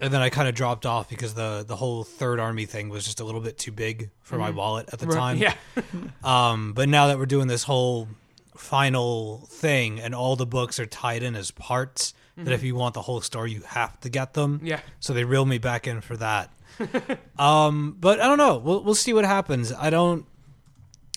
and 0.00 0.14
then 0.14 0.22
I 0.22 0.30
kind 0.30 0.48
of 0.48 0.54
dropped 0.54 0.86
off 0.86 1.10
because 1.10 1.34
the 1.34 1.62
the 1.68 1.76
whole 1.76 2.04
Third 2.04 2.40
Army 2.40 2.64
thing 2.64 2.88
was 2.88 3.04
just 3.04 3.20
a 3.20 3.24
little 3.24 3.42
bit 3.42 3.58
too 3.58 3.70
big 3.72 4.08
for 4.22 4.38
my 4.38 4.48
wallet 4.48 4.88
at 4.92 4.98
the 4.98 5.06
time. 5.06 5.36
Yeah. 5.36 5.54
Um, 6.24 6.72
but 6.72 6.88
now 6.88 7.08
that 7.08 7.18
we're 7.18 7.26
doing 7.26 7.48
this 7.48 7.64
whole 7.64 8.08
final 8.56 9.46
thing 9.50 10.00
and 10.00 10.14
all 10.14 10.36
the 10.36 10.46
books 10.46 10.78
are 10.78 10.86
tied 10.86 11.22
in 11.22 11.34
as 11.34 11.50
parts, 11.50 12.14
that 12.36 12.52
if 12.52 12.62
you 12.62 12.74
want 12.74 12.94
the 12.94 13.02
whole 13.02 13.20
story, 13.20 13.52
you 13.52 13.60
have 13.62 13.98
to 14.00 14.08
get 14.08 14.34
them. 14.34 14.56
Mm-hmm. 14.58 14.66
Yeah. 14.66 14.80
So 15.00 15.12
they 15.12 15.24
reel 15.24 15.44
me 15.44 15.58
back 15.58 15.86
in 15.86 16.00
for 16.00 16.16
that. 16.16 16.50
um, 17.38 17.96
but 18.00 18.20
I 18.20 18.26
don't 18.26 18.38
know. 18.38 18.58
We'll 18.58 18.82
we'll 18.82 18.94
see 18.94 19.12
what 19.12 19.24
happens. 19.24 19.72
I 19.72 19.90
don't. 19.90 20.26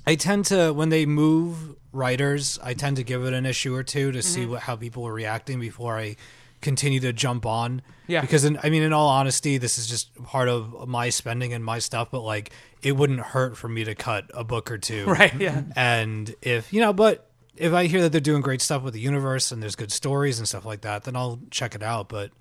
I 0.05 0.15
tend 0.15 0.45
to 0.45 0.71
when 0.71 0.89
they 0.89 1.05
move 1.05 1.75
writers, 1.91 2.59
I 2.61 2.73
tend 2.73 2.97
to 2.97 3.03
give 3.03 3.23
it 3.25 3.33
an 3.33 3.45
issue 3.45 3.73
or 3.73 3.83
two 3.83 4.11
to 4.11 4.19
Mm-hmm. 4.19 4.27
see 4.27 4.45
what 4.45 4.61
how 4.61 4.75
people 4.75 5.07
are 5.07 5.13
reacting 5.13 5.59
before 5.59 5.97
I 5.97 6.15
continue 6.61 6.99
to 6.99 7.13
jump 7.13 7.45
on. 7.45 7.81
Yeah. 8.07 8.21
Because 8.21 8.43
in, 8.45 8.59
I 8.63 8.69
mean, 8.69 8.83
in 8.83 8.91
all 8.93 9.07
honesty, 9.07 9.57
this 9.57 9.77
is 9.77 9.87
just 9.87 10.13
part 10.23 10.47
of 10.49 10.87
my 10.87 11.09
spending 11.09 11.53
and 11.53 11.63
my 11.63 11.79
stuff. 11.79 12.09
But 12.11 12.21
like, 12.21 12.51
it 12.81 12.91
wouldn't 12.93 13.19
hurt 13.19 13.55
for 13.57 13.67
me 13.67 13.83
to 13.85 13.95
cut 13.95 14.29
a 14.33 14.43
book 14.43 14.69
or 14.71 14.77
two. 14.77 15.05
Right, 15.07 15.33
yeah. 15.39 15.63
And 15.75 16.33
if 16.41 16.71
you 16.73 16.81
know, 16.81 16.91
but 16.93 17.29
if 17.57 17.73
I 17.73 17.85
hear 17.85 18.01
that 18.01 18.11
they're 18.11 18.21
doing 18.21 18.41
great 18.41 18.61
stuff 18.61 18.83
with 18.83 18.93
the 18.93 18.99
universe 18.99 19.51
and 19.51 19.61
there's 19.61 19.75
good 19.75 19.91
stories 19.91 20.39
and 20.39 20.47
stuff 20.47 20.65
like 20.65 20.81
that, 20.81 21.03
then 21.03 21.15
I'll 21.15 21.39
check 21.51 21.75
it 21.75 21.83
out. 21.83 22.09
But 22.09 22.31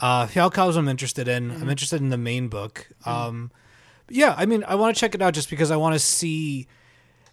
uh, 0.00 0.26
Fialkov's 0.26 0.76
I'm 0.76 0.88
interested 0.88 1.28
in. 1.28 1.50
Mm-hmm. 1.50 1.62
I'm 1.62 1.70
interested 1.70 2.00
in 2.00 2.10
the 2.10 2.18
main 2.18 2.48
book. 2.48 2.88
Um, 3.04 3.50
yeah, 4.08 4.34
I 4.36 4.46
mean, 4.46 4.64
I 4.66 4.74
want 4.74 4.94
to 4.94 5.00
check 5.00 5.14
it 5.14 5.22
out 5.22 5.34
just 5.34 5.50
because 5.50 5.70
I 5.70 5.76
want 5.76 5.94
to 5.94 5.98
see 5.98 6.68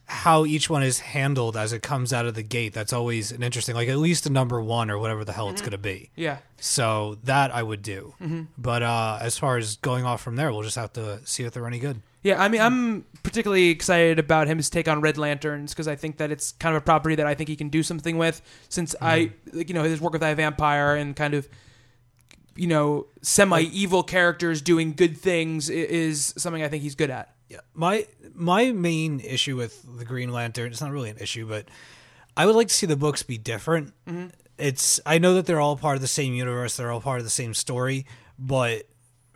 how 0.05 0.45
each 0.45 0.69
one 0.69 0.83
is 0.83 0.99
handled 0.99 1.55
as 1.55 1.71
it 1.71 1.81
comes 1.81 2.11
out 2.11 2.25
of 2.25 2.33
the 2.33 2.43
gate. 2.43 2.73
That's 2.73 2.91
always 2.91 3.31
an 3.31 3.43
interesting, 3.43 3.75
like 3.75 3.87
at 3.87 3.97
least 3.97 4.25
a 4.25 4.29
number 4.29 4.61
one 4.61 4.91
or 4.91 4.97
whatever 4.97 5.23
the 5.23 5.31
hell 5.31 5.49
it's 5.49 5.61
going 5.61 5.71
to 5.71 5.77
be. 5.77 6.09
Yeah. 6.15 6.39
So 6.57 7.17
that 7.23 7.53
I 7.53 7.63
would 7.63 7.81
do. 7.81 8.13
But 8.57 8.83
uh, 8.83 9.19
as 9.21 9.37
far 9.37 9.57
as 9.57 9.77
going 9.77 10.03
off 10.05 10.21
from 10.21 10.35
there, 10.35 10.51
we'll 10.51 10.63
just 10.63 10.75
have 10.75 10.91
to 10.93 11.21
see 11.25 11.43
if 11.43 11.53
they're 11.53 11.67
any 11.67 11.79
good. 11.79 12.01
Yeah, 12.23 12.41
I 12.41 12.49
mean, 12.49 12.61
I'm 12.61 13.05
particularly 13.23 13.69
excited 13.69 14.19
about 14.19 14.47
his 14.47 14.69
take 14.69 14.87
on 14.87 15.01
Red 15.01 15.17
Lanterns 15.17 15.73
because 15.73 15.87
I 15.87 15.95
think 15.95 16.17
that 16.17 16.31
it's 16.31 16.51
kind 16.53 16.75
of 16.75 16.81
a 16.81 16.85
property 16.85 17.15
that 17.15 17.25
I 17.25 17.33
think 17.33 17.49
he 17.49 17.55
can 17.55 17.69
do 17.69 17.81
something 17.83 18.17
with. 18.17 18.41
Since 18.69 18.95
I, 19.01 19.19
mm-hmm. 19.19 19.57
like, 19.57 19.69
you 19.69 19.73
know, 19.73 19.83
his 19.83 19.99
work 19.99 20.13
with 20.13 20.23
I 20.23 20.33
Vampire 20.33 20.95
and 20.95 21.15
kind 21.15 21.33
of, 21.33 21.49
you 22.55 22.67
know, 22.67 23.07
semi-evil 23.21 24.03
characters 24.03 24.61
doing 24.61 24.93
good 24.93 25.17
things 25.17 25.69
is 25.69 26.33
something 26.37 26.61
I 26.61 26.67
think 26.67 26.83
he's 26.83 26.95
good 26.95 27.09
at. 27.09 27.33
Yeah, 27.49 27.59
my 27.73 28.07
my 28.33 28.71
main 28.71 29.19
issue 29.19 29.57
with 29.57 29.85
the 29.97 30.05
Green 30.05 30.31
Lantern, 30.31 30.71
it's 30.71 30.81
not 30.81 30.91
really 30.91 31.09
an 31.09 31.17
issue, 31.17 31.47
but 31.47 31.67
I 32.37 32.45
would 32.45 32.55
like 32.55 32.67
to 32.69 32.73
see 32.73 32.85
the 32.85 32.95
books 32.95 33.23
be 33.23 33.37
different. 33.37 33.93
Mm-hmm. 34.07 34.27
It's 34.57 34.99
I 35.05 35.17
know 35.17 35.33
that 35.33 35.47
they're 35.47 35.59
all 35.59 35.75
part 35.75 35.95
of 35.95 36.01
the 36.01 36.07
same 36.07 36.33
universe, 36.33 36.77
they're 36.77 36.91
all 36.91 37.01
part 37.01 37.19
of 37.19 37.25
the 37.25 37.31
same 37.31 37.53
story, 37.53 38.05
but 38.37 38.87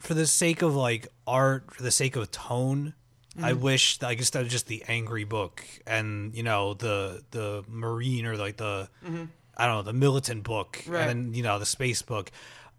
for 0.05 0.13
the 0.13 0.27
sake 0.27 0.61
of 0.61 0.75
like 0.75 1.07
art, 1.27 1.73
for 1.73 1.83
the 1.83 1.91
sake 1.91 2.15
of 2.15 2.31
tone, 2.31 2.93
I 3.41 3.51
mm-hmm. 3.51 3.61
wish 3.61 4.01
like 4.01 4.19
instead 4.19 4.43
of 4.43 4.49
just 4.49 4.67
the 4.67 4.83
angry 4.87 5.23
book 5.23 5.63
and 5.85 6.35
you 6.35 6.43
know 6.43 6.73
the 6.73 7.23
the 7.31 7.63
marine 7.67 8.25
or 8.25 8.37
like 8.37 8.57
the 8.57 8.87
mm-hmm. 9.05 9.25
I 9.57 9.65
don't 9.65 9.75
know 9.75 9.81
the 9.83 9.93
militant 9.93 10.43
book 10.43 10.83
Right. 10.87 11.01
and 11.01 11.09
then 11.09 11.33
you 11.33 11.43
know 11.43 11.59
the 11.59 11.65
space 11.65 12.01
book, 12.01 12.31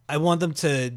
I 0.08 0.16
want 0.16 0.40
them 0.40 0.54
to 0.54 0.92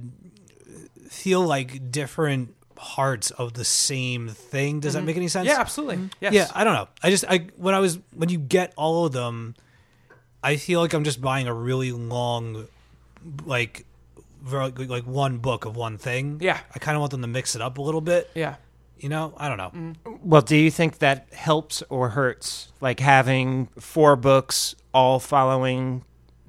feel 1.09 1.41
like 1.41 1.91
different 1.91 2.55
parts 2.75 3.31
of 3.31 3.53
the 3.53 3.65
same 3.65 4.29
thing. 4.29 4.79
Does 4.79 4.93
that 4.93 4.99
mm-hmm. 4.99 5.07
make 5.07 5.17
any 5.17 5.27
sense? 5.27 5.47
Yeah, 5.47 5.59
absolutely. 5.59 6.09
Yes. 6.21 6.33
Yeah, 6.33 6.47
I 6.55 6.63
don't 6.63 6.73
know. 6.73 6.87
I 7.03 7.09
just 7.09 7.25
I 7.27 7.47
when 7.57 7.75
I 7.75 7.79
was 7.79 7.99
when 8.15 8.29
you 8.29 8.37
get 8.39 8.73
all 8.77 9.05
of 9.05 9.11
them, 9.11 9.55
I 10.41 10.55
feel 10.55 10.79
like 10.79 10.93
I'm 10.93 11.03
just 11.03 11.21
buying 11.21 11.47
a 11.47 11.53
really 11.53 11.91
long, 11.91 12.67
like, 13.45 13.85
like 14.45 15.05
one 15.05 15.37
book 15.37 15.65
of 15.65 15.75
one 15.75 15.97
thing. 15.97 16.39
Yeah. 16.41 16.59
I 16.73 16.79
kind 16.79 16.95
of 16.95 16.99
want 16.99 17.11
them 17.11 17.21
to 17.21 17.27
mix 17.27 17.55
it 17.55 17.61
up 17.61 17.77
a 17.77 17.81
little 17.81 18.01
bit. 18.01 18.29
yeah. 18.33 18.55
You 18.97 19.07
know, 19.07 19.33
I 19.37 19.47
don't 19.47 19.57
know. 19.57 19.71
Mm. 19.73 20.19
Well, 20.23 20.41
do 20.41 20.57
you 20.57 20.69
think 20.69 20.97
that 20.97 21.27
helps 21.31 21.81
or 21.89 22.09
hurts? 22.09 22.73
Like 22.81 22.99
having 22.99 23.67
four 23.79 24.17
books 24.17 24.75
all 24.93 25.21
following 25.21 26.03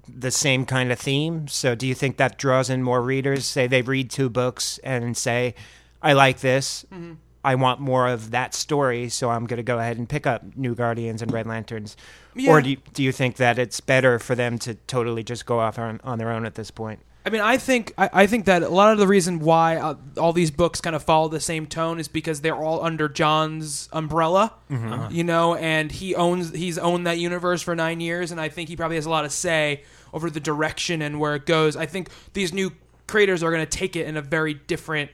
the 0.09 0.32
same 0.32 0.66
kind 0.66 0.90
of 0.90 0.99
theme? 0.99 1.47
So, 1.47 1.76
do 1.76 1.87
you 1.87 1.94
think 1.94 2.16
that 2.16 2.38
draws 2.38 2.68
in 2.68 2.82
more 2.82 3.02
readers? 3.02 3.47
Say 3.47 3.68
they 3.68 3.82
read 3.82 4.11
two 4.11 4.28
books 4.28 4.78
and 4.82 5.16
say, 5.16 5.54
I 6.02 6.12
like 6.12 6.40
this. 6.40 6.85
Mm-hmm. 6.92 7.14
I 7.42 7.54
want 7.54 7.80
more 7.80 8.09
of 8.09 8.32
that 8.32 8.52
story, 8.54 9.09
so 9.09 9.30
I'm 9.30 9.47
going 9.47 9.59
to 9.59 9.62
go 9.62 9.78
ahead 9.78 9.97
and 9.97 10.09
pick 10.09 10.26
up 10.26 10.42
New 10.56 10.75
Guardians 10.75 11.23
and 11.23 11.32
Red 11.32 11.47
Lanterns. 11.47 11.97
Yeah. 12.35 12.50
Or 12.50 12.61
do 12.61 12.70
you, 12.70 12.76
do 12.92 13.02
you 13.02 13.12
think 13.12 13.37
that 13.37 13.59
it's 13.59 13.80
better 13.80 14.18
for 14.18 14.35
them 14.35 14.59
to 14.59 14.75
totally 14.75 15.23
just 15.23 15.47
go 15.47 15.59
off 15.59 15.78
on, 15.78 16.00
on 16.04 16.18
their 16.18 16.30
own 16.30 16.44
at 16.44 16.54
this 16.54 16.70
point? 16.70 17.00
I 17.24 17.28
mean, 17.30 17.42
I 17.42 17.58
think 17.58 17.92
I, 17.98 18.08
I 18.12 18.26
think 18.26 18.46
that 18.46 18.62
a 18.62 18.68
lot 18.70 18.92
of 18.92 18.98
the 18.98 19.06
reason 19.06 19.40
why 19.40 19.76
uh, 19.76 19.94
all 20.18 20.32
these 20.32 20.50
books 20.50 20.80
kind 20.80 20.96
of 20.96 21.02
follow 21.02 21.28
the 21.28 21.40
same 21.40 21.66
tone 21.66 22.00
is 22.00 22.08
because 22.08 22.40
they're 22.40 22.56
all 22.56 22.82
under 22.82 23.08
Johns' 23.10 23.88
umbrella, 23.92 24.54
you 25.10 25.22
know, 25.24 25.54
and 25.54 25.92
he 25.92 26.14
owns 26.14 26.52
he's 26.54 26.78
owned 26.78 27.06
that 27.06 27.18
universe 27.18 27.60
for 27.60 27.76
nine 27.76 28.00
years, 28.00 28.30
and 28.32 28.40
I 28.40 28.48
think 28.48 28.70
he 28.70 28.76
probably 28.76 28.96
has 28.96 29.04
a 29.06 29.10
lot 29.10 29.26
of 29.26 29.32
say 29.32 29.82
over 30.14 30.30
the 30.30 30.40
direction 30.40 31.02
and 31.02 31.20
where 31.20 31.34
it 31.34 31.44
goes. 31.44 31.76
I 31.76 31.84
think 31.86 32.08
these 32.32 32.52
new 32.54 32.72
creators 33.06 33.42
are 33.42 33.50
going 33.50 33.66
to 33.66 33.78
take 33.78 33.96
it 33.96 34.06
in 34.06 34.16
a 34.16 34.22
very 34.22 34.54
different 34.54 35.10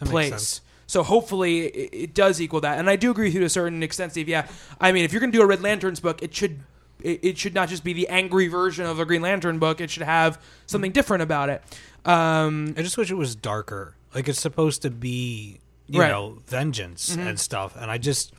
makes 0.00 0.10
place. 0.10 0.60
So 0.86 1.02
hopefully 1.02 1.66
it, 1.66 1.90
it 1.94 2.14
does 2.14 2.40
equal 2.42 2.60
that, 2.60 2.78
and 2.78 2.90
I 2.90 2.96
do 2.96 3.10
agree 3.10 3.26
with 3.26 3.34
you 3.34 3.40
to 3.40 3.46
a 3.46 3.50
certain 3.50 3.82
extent, 3.82 4.12
Steve. 4.12 4.28
Yeah, 4.28 4.46
I 4.78 4.92
mean, 4.92 5.04
if 5.06 5.12
you're 5.12 5.20
going 5.20 5.32
to 5.32 5.38
do 5.38 5.42
a 5.42 5.46
Red 5.46 5.62
Lanterns 5.62 6.00
book, 6.00 6.22
it 6.22 6.34
should 6.34 6.60
it, 7.04 7.20
it 7.22 7.38
should 7.38 7.54
not 7.54 7.68
just 7.68 7.84
be 7.84 7.92
the 7.92 8.08
angry 8.08 8.48
version 8.48 8.86
of 8.86 8.98
a 9.00 9.04
Green 9.04 9.22
Lantern 9.22 9.58
book. 9.58 9.80
It 9.80 9.90
should 9.90 10.02
have 10.04 10.40
something 10.66 10.92
different 10.92 11.22
about 11.22 11.48
it. 11.50 11.62
Um, 12.04 12.74
I 12.76 12.82
just 12.82 12.96
wish 12.98 13.10
it 13.10 13.14
was 13.14 13.34
darker. 13.34 13.94
Like 14.14 14.28
it's 14.28 14.40
supposed 14.40 14.82
to 14.82 14.90
be, 14.90 15.58
you 15.86 16.00
Right. 16.00 16.08
know, 16.10 16.38
vengeance 16.46 17.14
and 17.14 17.38
stuff. 17.38 17.76
And 17.76 17.90
I 17.90 17.98
just, 17.98 18.32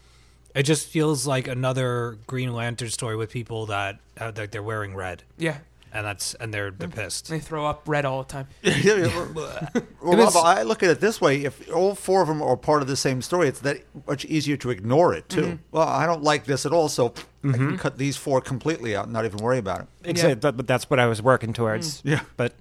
it 0.55 0.63
just 0.63 0.87
feels 0.87 1.25
like 1.25 1.47
another 1.47 2.17
Green 2.27 2.53
Lantern 2.53 2.89
story 2.89 3.15
with 3.15 3.31
people 3.31 3.67
that 3.67 3.99
uh, 4.19 4.31
like 4.35 4.51
they're 4.51 4.61
wearing 4.63 4.93
red, 4.95 5.23
yeah, 5.37 5.57
and 5.93 6.05
that's 6.05 6.33
and 6.35 6.53
they're 6.53 6.71
they're 6.71 6.89
pissed. 6.89 7.29
they 7.29 7.39
throw 7.39 7.65
up 7.65 7.83
red 7.87 8.03
all 8.03 8.23
the 8.23 8.29
time. 8.29 8.47
well, 10.01 10.17
Rob, 10.17 10.35
I 10.35 10.63
look 10.63 10.83
at 10.83 10.89
it 10.89 10.99
this 10.99 11.21
way: 11.21 11.43
if 11.43 11.71
all 11.71 11.95
four 11.95 12.21
of 12.21 12.27
them 12.27 12.41
are 12.41 12.57
part 12.57 12.81
of 12.81 12.87
the 12.87 12.97
same 12.97 13.21
story, 13.21 13.47
it's 13.47 13.59
that 13.61 13.83
much 14.07 14.25
easier 14.25 14.57
to 14.57 14.71
ignore 14.71 15.13
it 15.13 15.29
too. 15.29 15.41
Mm-hmm. 15.41 15.55
Well, 15.71 15.87
I 15.87 16.05
don't 16.05 16.23
like 16.23 16.45
this 16.45 16.65
at 16.65 16.73
all, 16.73 16.89
so 16.89 17.07
I 17.07 17.51
can 17.51 17.51
mm-hmm. 17.51 17.75
cut 17.75 17.97
these 17.97 18.17
four 18.17 18.41
completely 18.41 18.95
out 18.95 19.05
and 19.05 19.13
not 19.13 19.25
even 19.25 19.37
worry 19.37 19.59
about 19.59 19.81
it. 19.81 19.87
Exactly, 20.03 20.35
but, 20.35 20.57
but 20.57 20.67
that's 20.67 20.89
what 20.89 20.99
I 20.99 21.05
was 21.05 21.21
working 21.21 21.53
towards. 21.53 22.01
Mm. 22.01 22.11
Yeah. 22.11 22.21
But 22.35 22.53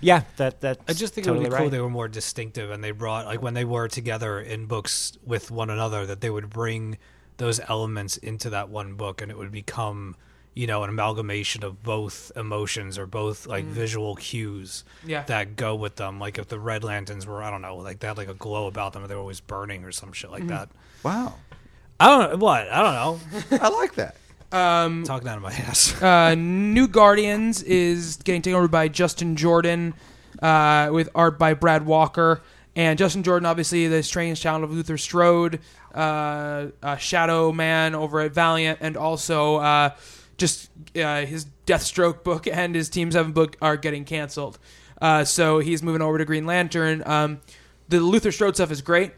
yeah, 0.00 0.22
that 0.36 0.60
that 0.60 0.80
I 0.86 0.92
just 0.92 1.14
think 1.14 1.26
totally 1.26 1.46
it 1.46 1.48
would 1.48 1.54
be 1.54 1.56
cool 1.56 1.64
right. 1.66 1.72
they 1.72 1.80
were 1.80 1.90
more 1.90 2.08
distinctive 2.08 2.70
and 2.70 2.84
they 2.84 2.90
brought 2.90 3.24
like 3.24 3.40
when 3.40 3.54
they 3.54 3.64
were 3.64 3.88
together 3.88 4.40
in 4.40 4.66
books 4.66 5.16
with 5.24 5.50
one 5.50 5.70
another 5.70 6.04
that 6.04 6.20
they 6.20 6.30
would 6.30 6.50
bring 6.50 6.98
those 7.38 7.60
elements 7.68 8.18
into 8.18 8.50
that 8.50 8.68
one 8.68 8.94
book 8.94 9.22
and 9.22 9.30
it 9.30 9.38
would 9.38 9.50
become 9.50 10.14
you 10.54 10.66
know 10.66 10.82
an 10.84 10.90
amalgamation 10.90 11.64
of 11.64 11.82
both 11.82 12.30
emotions 12.36 12.96
or 12.98 13.06
both 13.06 13.46
like 13.46 13.64
visual 13.64 14.14
cues 14.16 14.84
Yeah. 15.04 15.22
that 15.24 15.56
go 15.56 15.74
with 15.74 15.96
them. 15.96 16.20
Like 16.20 16.38
if 16.38 16.46
the 16.48 16.58
red 16.60 16.84
lanterns 16.84 17.26
were 17.26 17.42
i 17.42 17.50
don't 17.50 17.62
know 17.62 17.76
like 17.76 17.98
they 18.00 18.06
had 18.06 18.16
like 18.16 18.28
a 18.28 18.34
glow 18.34 18.66
about 18.68 18.92
them 18.92 19.02
or 19.04 19.08
they 19.08 19.14
were 19.14 19.20
always 19.20 19.40
burning 19.40 19.84
or 19.84 19.92
some 19.92 20.12
shit 20.12 20.30
like 20.30 20.46
that. 20.46 20.68
Wow, 21.02 21.34
i 22.00 22.06
don't 22.06 22.30
know 22.32 22.36
what? 22.38 22.68
I 22.70 22.82
don't 22.82 22.94
know. 22.94 23.58
I 23.60 23.68
like 23.68 23.94
that. 23.96 24.16
um, 24.52 25.02
talking 25.04 25.26
out 25.28 25.36
of 25.36 25.42
my 25.42 25.52
ass. 25.68 26.00
Uh, 26.00 26.34
New 26.36 26.86
Guardians 26.86 27.62
is 27.64 28.16
getting 28.18 28.40
taken 28.42 28.56
over 28.56 28.68
by 28.68 28.86
Justin 28.88 29.34
Jordan, 29.36 29.94
uh, 30.40 30.90
with 30.92 31.08
art 31.14 31.38
by 31.38 31.54
Brad 31.54 31.84
Walker. 31.84 32.40
And 32.76 32.98
Justin 32.98 33.22
Jordan, 33.22 33.46
obviously, 33.46 33.86
the 33.88 34.02
strange 34.02 34.42
talent 34.42 34.64
of 34.64 34.72
Luther 34.72 34.96
Strode, 34.98 35.60
uh, 35.94 36.66
uh, 36.82 36.96
Shadow 36.96 37.52
Man 37.52 37.94
over 37.94 38.20
at 38.20 38.32
Valiant, 38.32 38.78
and 38.80 38.96
also 38.96 39.56
uh, 39.56 39.90
just 40.38 40.70
uh, 40.96 41.24
his 41.26 41.46
Deathstroke 41.66 42.24
book 42.24 42.46
and 42.46 42.74
his 42.74 42.88
Team 42.88 43.10
7 43.10 43.32
book 43.32 43.56
are 43.62 43.76
getting 43.76 44.04
canceled. 44.04 44.58
Uh, 45.00 45.24
so 45.24 45.58
he's 45.58 45.82
moving 45.82 46.02
over 46.02 46.18
to 46.18 46.24
Green 46.24 46.46
Lantern. 46.46 47.02
Um, 47.06 47.40
the 47.88 48.00
Luther 48.00 48.32
Strode 48.32 48.54
stuff 48.56 48.70
is 48.70 48.80
great. 48.82 49.12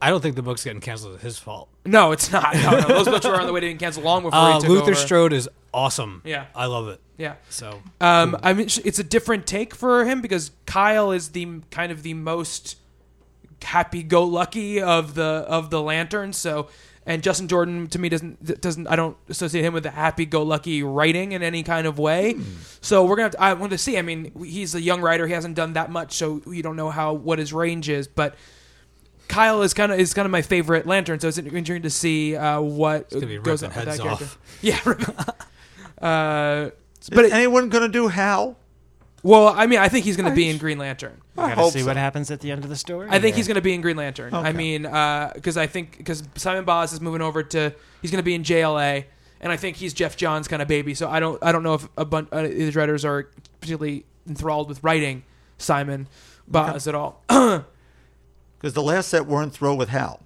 i 0.00 0.10
don't 0.10 0.20
think 0.20 0.36
the 0.36 0.42
book's 0.42 0.62
getting 0.64 0.80
canceled 0.80 1.16
is 1.16 1.22
his 1.22 1.38
fault 1.38 1.68
No, 1.86 2.12
it's 2.12 2.30
not. 2.30 2.54
No, 2.54 2.70
no. 2.80 2.88
Those 2.88 3.06
books 3.08 3.26
were 3.26 3.40
on 3.40 3.46
the 3.46 3.52
way 3.52 3.60
to 3.60 3.66
getting 3.66 3.78
canceled 3.78 4.04
long 4.04 4.22
before 4.22 4.38
uh, 4.38 4.54
he 4.54 4.60
took 4.60 4.68
luther 4.68 4.82
over. 4.92 4.94
strode 4.94 5.32
is 5.32 5.48
awesome 5.74 6.22
Yeah. 6.24 6.46
i 6.54 6.66
love 6.66 6.86
it 6.88 7.00
Yeah. 7.16 7.34
so 7.50 7.80
Um, 8.00 8.36
I 8.42 8.52
mean, 8.52 8.66
it's 8.84 8.98
a 8.98 9.04
different 9.04 9.46
take 9.46 9.74
for 9.74 10.04
him 10.04 10.20
because 10.20 10.52
Kyle 10.66 11.10
is 11.10 11.30
the 11.30 11.60
kind 11.70 11.90
of 11.90 12.02
the 12.04 12.14
most 12.14 12.76
happy-go-lucky 13.62 14.80
of 14.80 15.14
the 15.14 15.44
of 15.48 15.70
the 15.70 15.82
lanterns. 15.82 16.36
So, 16.36 16.68
and 17.08 17.22
Justin 17.22 17.48
Jordan 17.48 17.86
to 17.88 17.98
me 17.98 18.10
doesn't 18.10 18.60
doesn't 18.60 18.86
I 18.86 18.94
don't 18.94 19.16
associate 19.30 19.64
him 19.64 19.72
with 19.72 19.82
the 19.82 19.90
happy-go-lucky 19.90 20.82
writing 20.82 21.32
in 21.32 21.42
any 21.42 21.62
kind 21.62 21.86
of 21.86 21.98
way. 21.98 22.36
So 22.82 23.04
we're 23.06 23.16
gonna 23.16 23.24
have 23.24 23.32
to, 23.32 23.40
I 23.42 23.54
want 23.54 23.72
to 23.72 23.78
see. 23.78 23.96
I 23.98 24.02
mean, 24.02 24.30
he's 24.44 24.74
a 24.74 24.80
young 24.80 25.00
writer; 25.00 25.26
he 25.26 25.32
hasn't 25.32 25.54
done 25.56 25.72
that 25.72 25.90
much, 25.90 26.12
so 26.12 26.42
we 26.44 26.60
don't 26.60 26.76
know 26.76 26.90
how 26.90 27.14
what 27.14 27.38
his 27.40 27.52
range 27.52 27.88
is, 27.88 28.06
but. 28.06 28.36
Kyle 29.26 29.60
is 29.60 29.74
kind 29.74 29.92
of 29.92 30.00
is 30.00 30.14
kind 30.14 30.24
of 30.24 30.32
my 30.32 30.40
favorite 30.40 30.86
lantern, 30.86 31.20
so 31.20 31.28
it's 31.28 31.36
interesting 31.36 31.82
to 31.82 31.90
see 31.90 32.34
uh, 32.34 32.62
what 32.62 33.10
gonna 33.10 33.26
be 33.26 33.36
goes 33.38 33.62
ripping 33.62 33.78
on 33.78 33.86
with 33.86 33.96
that 33.98 34.02
character. 34.02 34.24
off. 34.24 34.38
Yeah, 34.62 34.80
uh, 36.00 36.70
But 36.70 37.14
but 37.14 37.24
is 37.26 37.32
it, 37.32 37.34
anyone 37.34 37.68
going 37.68 37.82
to 37.82 37.92
do 37.92 38.08
Hal? 38.08 38.56
Well, 39.22 39.48
I 39.48 39.66
mean, 39.66 39.78
I 39.80 39.88
think 39.88 40.04
he's 40.04 40.16
going 40.16 40.28
to 40.30 40.34
be 40.34 40.48
in 40.48 40.58
Green 40.58 40.78
Lantern. 40.78 41.20
I 41.36 41.48
Gotta 41.48 41.54
hope 41.60 41.72
see 41.72 41.80
so. 41.80 41.86
what 41.86 41.96
happens 41.96 42.30
at 42.30 42.40
the 42.40 42.50
end 42.52 42.62
of 42.64 42.70
the 42.70 42.76
story. 42.76 43.08
I 43.10 43.18
think 43.18 43.34
or- 43.34 43.36
he's 43.36 43.48
going 43.48 43.56
to 43.56 43.60
be 43.60 43.74
in 43.74 43.80
Green 43.80 43.96
Lantern. 43.96 44.32
I 44.32 44.48
Okay. 44.50 44.52
mean, 44.56 44.86
uh, 44.86 45.32
because 45.34 45.56
I 45.56 45.66
think 45.66 45.96
because 45.98 46.22
Simon 46.36 46.64
Baz 46.64 46.92
is 46.92 47.00
moving 47.00 47.20
over 47.22 47.42
to 47.42 47.72
he's 48.00 48.10
going 48.10 48.20
to 48.20 48.24
be 48.24 48.34
in 48.34 48.42
JLA, 48.44 49.04
and 49.40 49.52
I 49.52 49.56
think 49.56 49.76
he's 49.76 49.92
Geoff 49.92 50.16
Johns' 50.16 50.46
kind 50.48 50.62
of 50.62 50.68
baby. 50.68 50.94
So 50.94 51.08
I 51.08 51.18
don't 51.20 51.42
I 51.42 51.50
don't 51.52 51.62
know 51.62 51.74
if 51.74 51.88
a 51.96 52.04
bunch 52.04 52.28
uh, 52.32 52.42
these 52.42 52.76
writers 52.76 53.04
are 53.04 53.28
particularly 53.60 54.04
enthralled 54.28 54.68
with 54.68 54.82
writing 54.84 55.24
Simon 55.58 56.08
Baz 56.46 56.86
at 56.88 56.94
all. 56.94 57.22
Because 58.60 58.74
the 58.74 58.82
last 58.82 59.08
set 59.08 59.24
weren't 59.26 59.52
throw 59.52 59.72
with 59.74 59.88
Hal. 59.90 60.20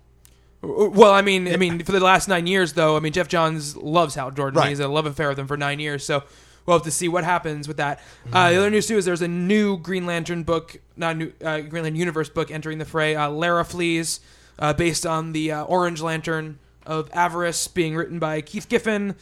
Uh, 0.65 0.67
uh, 0.85 0.89
well, 0.89 1.13
I 1.13 1.21
mean, 1.21 1.49
I 1.49 1.57
mean, 1.59 1.83
for 1.85 1.93
the 1.93 2.01
last 2.01 2.29
nine 2.29 2.47
years 2.47 2.73
though, 2.73 2.97
I 2.97 3.01
mean, 3.01 3.13
Geoff 3.13 3.29
Johns 3.29 3.77
loves 3.77 4.15
Hal 4.15 4.31
Jordan. 4.31 4.59
Right. 4.59 4.71
He's 4.71 4.81
a 4.81 4.89
love 4.89 5.05
affair 5.05 5.29
with 5.29 5.39
him 5.39 5.47
for 5.47 5.57
nine 5.57 5.81
years. 5.81 6.05
So. 6.05 6.23
We'll 6.65 6.77
have 6.77 6.85
to 6.85 6.91
see 6.91 7.09
what 7.09 7.25
happens 7.25 7.67
with 7.67 7.79
that. 7.79 8.01
Uh, 8.33 8.51
the 8.51 8.57
other 8.57 8.71
news 8.71 8.87
too 8.87 8.97
is 8.97 9.05
there's 9.05 9.23
a 9.23 9.29
new 9.29 9.79
Green 9.79 10.07
Lantern 10.07 10.45
book, 10.45 10.77
not 10.97 11.17
a 11.17 11.19
new 11.19 11.33
uh, 11.45 11.61
Green 11.61 11.83
Lantern 11.83 11.97
universe 11.97 12.29
book 12.29 12.51
entering 12.51 12.79
the 12.79 12.85
fray. 12.85 13.17
Uh, 13.17 13.29
Larfleeze, 13.29 14.21
uh, 14.59 14.73
based 14.73 15.05
on 15.05 15.33
the 15.33 15.53
uh, 15.53 15.65
Orange 15.65 16.01
Lantern 16.01 16.59
of 16.87 17.11
Avarice, 17.13 17.67
being 17.69 17.97
written 17.97 18.19
by 18.19 18.41
Keith 18.41 18.69
Giffen 18.69 19.17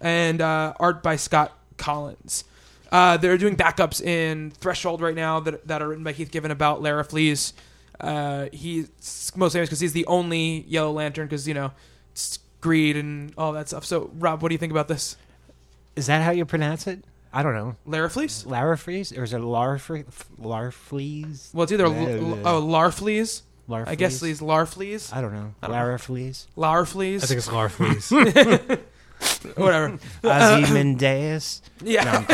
and 0.00 0.40
uh, 0.40 0.74
art 0.78 1.02
by 1.02 1.16
Scott 1.16 1.56
Kolins. 1.78 2.44
Uh, 2.92 3.16
they're 3.16 3.38
doing 3.38 3.56
backups 3.56 4.00
in 4.00 4.52
Threshold 4.52 5.00
right 5.00 5.16
now 5.16 5.40
that, 5.40 5.66
that 5.66 5.82
are 5.82 5.88
written 5.88 6.04
by 6.04 6.12
Keith 6.12 6.30
Giffen 6.30 6.52
about 6.52 6.80
Larfleeze. 6.80 7.52
Uh, 7.98 8.46
he's 8.52 9.32
most 9.34 9.54
famous 9.54 9.68
because 9.68 9.80
he's 9.80 9.92
the 9.92 10.06
only 10.06 10.64
Yellow 10.68 10.92
Lantern 10.92 11.26
because 11.26 11.48
you 11.48 11.54
know 11.54 11.72
it's 12.12 12.38
greed 12.60 12.96
and 12.96 13.32
all 13.36 13.52
that 13.52 13.68
stuff. 13.68 13.84
So, 13.84 14.10
Rob, 14.14 14.42
what 14.42 14.48
do 14.48 14.54
you 14.54 14.58
think 14.58 14.70
about 14.72 14.88
this? 14.88 15.16
Is 15.96 16.06
that 16.06 16.22
how 16.22 16.30
you 16.32 16.44
pronounce 16.44 16.86
it? 16.86 17.04
I 17.32 17.42
don't 17.42 17.54
know. 17.54 17.76
Larafleeze? 17.86 18.44
Larafleeze? 18.46 19.16
Or 19.18 19.22
is 19.24 19.32
it 19.32 19.40
Larfre- 19.40 20.04
Larfleeze? 20.40 21.52
Well, 21.52 21.64
it's 21.64 21.72
either 21.72 21.86
l- 21.86 21.92
oh 22.46 22.62
Larfleeze. 22.62 23.42
Larfleeze? 23.68 23.88
I 23.88 23.94
guess 23.94 24.20
these 24.20 24.40
Larfleeze, 24.40 25.12
I 25.14 25.20
don't 25.20 25.32
know. 25.32 25.54
I 25.62 25.66
don't 25.68 25.76
know. 25.76 25.82
Larafleeze? 26.56 27.22
I 27.22 27.26
think 27.26 27.38
it's 27.38 27.48
Larfleeze. 27.48 28.80
whatever. 29.56 29.98
Ozymandias? 30.22 31.62
Yeah. 31.82 32.24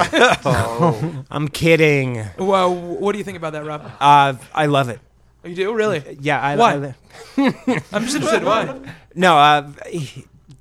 Oh, 0.44 1.24
I'm 1.30 1.48
kidding. 1.48 2.24
well, 2.38 2.74
what 2.74 3.12
do 3.12 3.18
you 3.18 3.24
think 3.24 3.36
about 3.38 3.52
that, 3.54 3.64
Rob? 3.64 3.90
Uh, 4.00 4.34
I 4.54 4.66
love 4.66 4.88
it. 4.88 5.00
You 5.44 5.54
do 5.54 5.72
really? 5.74 6.18
Yeah, 6.20 6.40
I, 6.40 6.56
Why? 6.56 6.94
I- 7.36 7.82
I'm 7.92 8.04
just 8.04 8.16
interested. 8.16 8.44
Why? 8.44 8.78
No, 9.14 9.36
uh, 9.38 9.72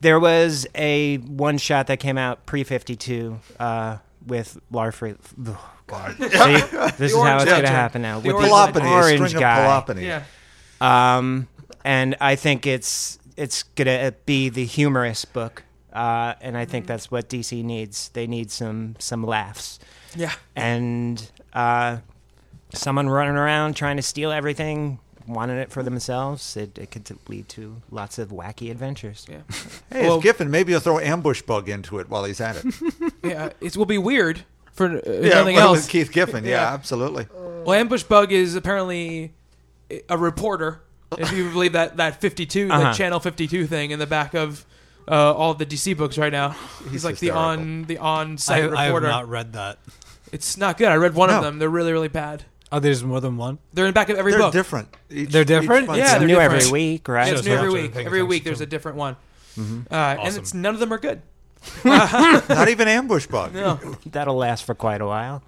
there 0.02 0.20
was 0.20 0.68
a 0.76 1.18
one 1.18 1.58
shot 1.58 1.88
that 1.88 2.00
came 2.00 2.18
out 2.18 2.46
pre 2.46 2.64
52 2.64 3.40
uh, 3.60 3.98
with 4.26 4.60
Larfleeze. 4.72 5.18
Oh, 5.48 5.72
God. 5.88 6.16
See, 6.18 6.24
this 6.98 7.12
is 7.14 7.18
how 7.18 7.38
it's 7.38 7.46
going 7.46 7.62
to 7.64 7.68
happen 7.70 8.02
now. 8.02 8.20
The 8.20 8.34
with 8.34 8.46
the 8.46 8.52
orange 8.52 8.74
Palopany, 8.76 8.90
a 8.90 8.94
orange 9.20 9.34
guy. 9.34 9.60
of 9.66 9.86
Palopany. 9.86 10.02
Yeah. 10.04 10.24
Um, 10.82 11.48
and 11.84 12.16
I 12.22 12.36
think 12.36 12.66
it's 12.68 13.20
it's 13.38 13.64
gonna 13.64 14.14
be 14.26 14.50
the 14.50 14.66
humorous 14.66 15.24
book, 15.26 15.64
uh, 15.94 16.34
and 16.42 16.58
I 16.58 16.66
think 16.66 16.88
that's 16.88 17.10
what 17.10 17.30
DC 17.30 17.64
needs. 17.64 18.10
They 18.10 18.28
need 18.28 18.52
some 18.52 18.96
some 19.00 19.24
laughs 19.24 19.80
Yeah. 20.16 20.34
and 20.56 21.32
uh, 21.54 21.98
someone 22.74 23.10
running 23.10 23.36
around 23.36 23.76
trying 23.76 23.96
to 23.98 24.02
steal 24.04 24.32
everything, 24.32 25.00
wanting 25.34 25.58
it 25.58 25.72
for 25.72 25.84
themselves. 25.84 26.58
It, 26.58 26.78
it 26.78 26.92
could 26.92 27.10
lead 27.28 27.48
to 27.50 27.82
lots 27.92 28.18
of 28.20 28.30
wacky 28.30 28.72
adventures. 28.72 29.26
Yeah. 29.30 29.42
Hey, 29.92 30.08
Well- 30.08 30.16
it's 30.18 30.24
Giffen. 30.24 30.52
Maybe 30.52 30.72
you'll 30.72 30.82
throw 30.82 31.00
ambush 31.00 31.42
bug 31.42 31.68
into 31.70 32.00
it 32.00 32.10
while 32.10 32.24
he's 32.26 32.42
at 32.42 32.58
it. 32.64 32.66
Yeah. 33.24 33.50
It 33.62 33.76
will 33.76 33.86
be 33.86 33.98
weird 33.98 34.42
for 34.72 34.86
uh, 34.88 35.02
yeah, 35.06 35.30
nothing 35.36 35.56
well, 35.56 35.76
else. 35.76 35.88
Keith 35.88 36.12
Giffen. 36.12 36.44
Yeah, 36.46 36.52
Yeah. 36.62 36.74
absolutely. 36.74 37.28
Well, 37.34 37.74
Ambush 37.74 38.04
Bug 38.04 38.32
is 38.32 38.56
apparently 38.56 39.34
a 40.08 40.18
reporter. 40.18 40.82
If 41.18 41.32
you 41.34 41.50
believe 41.52 41.74
that 41.74 41.98
that 41.98 42.22
52, 42.22 42.70
Uh-huh. 42.70 42.80
that 42.84 42.96
Channel 42.96 43.20
52 43.20 43.68
thing 43.68 43.92
in 43.92 44.00
the 44.00 44.08
back 44.08 44.34
of 44.36 44.66
uh, 45.08 45.34
all 45.34 45.54
the 45.56 45.66
DC 45.66 45.98
books 45.98 46.18
right 46.18 46.32
now. 46.32 46.56
He's, 46.84 46.92
He's 46.92 47.06
like 47.06 47.18
the 47.18 47.32
on 47.32 47.84
the 47.84 47.98
on 47.98 48.34
I, 48.34 48.36
site 48.38 48.74
I 48.74 48.86
have 48.86 49.02
not 49.04 49.28
read 49.28 49.54
that. 49.54 49.80
It's 50.32 50.56
not 50.56 50.78
good. 50.78 50.88
I 50.88 50.96
read 50.96 51.16
one 51.16 51.30
of 51.32 51.42
them. 51.44 51.58
They're 51.60 51.68
really 51.70 51.92
really 51.92 52.08
bad. 52.08 52.44
Oh, 52.72 52.80
there's 52.80 53.04
more 53.04 53.20
than 53.20 53.36
one. 53.38 53.58
They're 53.74 53.86
in 53.86 53.90
the 53.90 53.94
back 53.94 54.10
of 54.10 54.18
every 54.18 54.32
They're 54.32 54.42
book. 54.42 54.54
different. 54.54 54.90
Each- 55.10 55.30
They're 55.30 55.44
different? 55.44 55.84
each 55.84 55.88
month. 55.88 56.00
Yeah, 56.00 56.18
they're 56.20 56.28
new 56.28 56.36
different. 56.36 56.62
every 56.64 56.72
week, 56.72 57.08
Yeah, 57.08 57.14
right? 57.14 57.34
it's 57.34 57.46
new 57.46 57.54
every 57.54 57.70
week. 57.72 57.96
Every 57.96 58.24
week 58.24 58.44
there's 58.44 58.62
a 58.62 58.66
different 58.68 58.98
one, 58.98 59.16
Mm-hmm. 59.58 59.92
uh, 59.92 59.96
and 59.96 60.38
it's 60.38 60.54
none 60.54 60.74
of 60.76 60.80
them 60.80 60.94
are 60.94 61.00
good. 61.00 61.22
Not 61.84 62.70
even 62.70 62.88
ambush 62.88 63.28
bug. 63.28 63.54
No. 63.54 63.80
That'll 64.06 64.36
last 64.38 64.64
for 64.66 64.76
quite 64.76 65.02
a 65.02 65.06
while. 65.06 65.44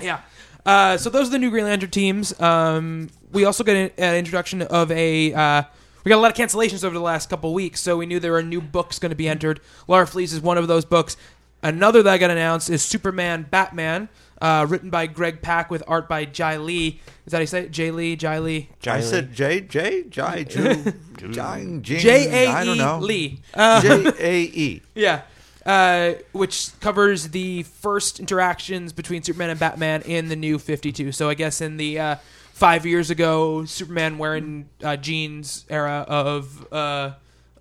Yeah. 0.00 0.20
Uh, 0.64 0.96
so 0.96 1.10
those 1.10 1.28
are 1.28 1.32
the 1.32 1.38
new 1.38 1.50
Green 1.50 1.64
Lantern 1.64 1.90
teams. 1.90 2.38
Um, 2.40 3.10
we 3.32 3.44
also 3.44 3.64
got 3.64 3.74
an, 3.76 3.90
an 3.98 4.14
introduction 4.14 4.62
of 4.62 4.90
a. 4.92 5.34
Uh, 5.34 5.62
we 6.04 6.08
got 6.08 6.16
a 6.16 6.20
lot 6.20 6.30
of 6.30 6.36
cancellations 6.36 6.84
over 6.84 6.94
the 6.94 7.00
last 7.00 7.28
couple 7.28 7.50
of 7.50 7.54
weeks, 7.54 7.80
so 7.80 7.96
we 7.96 8.06
knew 8.06 8.18
there 8.20 8.32
were 8.32 8.42
new 8.42 8.60
books 8.60 8.98
going 8.98 9.10
to 9.10 9.16
be 9.16 9.28
entered. 9.28 9.60
Larfleeze 9.88 10.32
is 10.32 10.40
one 10.40 10.58
of 10.58 10.68
those 10.68 10.84
books. 10.84 11.16
Another 11.62 12.02
that 12.02 12.18
got 12.18 12.30
announced 12.30 12.70
is 12.70 12.82
Superman 12.82 13.46
Batman, 13.50 14.08
uh, 14.42 14.66
written 14.68 14.90
by 14.90 15.06
Greg 15.06 15.40
Pak 15.40 15.70
with 15.70 15.84
art 15.86 16.08
by 16.08 16.26
Jae 16.26 16.62
Lee. 16.62 17.00
Is 17.24 17.30
that 17.30 17.36
how 17.36 17.40
you 17.40 17.46
say 17.46 17.62
it? 17.62 17.70
Jay 17.70 17.92
Lee? 17.92 18.16
Jae 18.16 18.42
Lee? 18.42 18.68
I 18.86 19.00
said 19.00 19.32
J 19.32 19.60
J 19.60 20.02
J 20.10 20.44
Ju 20.44 20.92
Jing 21.30 21.82
Jing. 21.82 22.00
J 22.00 22.48
I 22.48 22.62
A 22.62 22.64
don't 22.64 22.74
E 22.74 22.78
know. 22.78 22.98
Lee. 22.98 23.40
Uh, 23.54 23.80
J 23.80 24.12
A 24.18 24.42
E. 24.42 24.82
Yeah. 24.94 25.22
Uh, 25.64 26.14
which 26.32 26.70
covers 26.80 27.28
the 27.28 27.62
first 27.62 28.18
interactions 28.18 28.92
between 28.92 29.22
Superman 29.22 29.50
and 29.50 29.60
Batman 29.60 30.02
in 30.02 30.28
the 30.28 30.34
new 30.34 30.58
52. 30.58 31.12
So 31.12 31.28
I 31.28 31.34
guess 31.34 31.60
in 31.60 31.76
the 31.76 32.00
uh, 32.00 32.16
five 32.52 32.84
years 32.84 33.10
ago, 33.10 33.64
Superman 33.64 34.18
wearing 34.18 34.68
uh, 34.82 34.96
jeans 34.96 35.64
era 35.70 36.04
of 36.08 36.66
uh, 36.72 37.12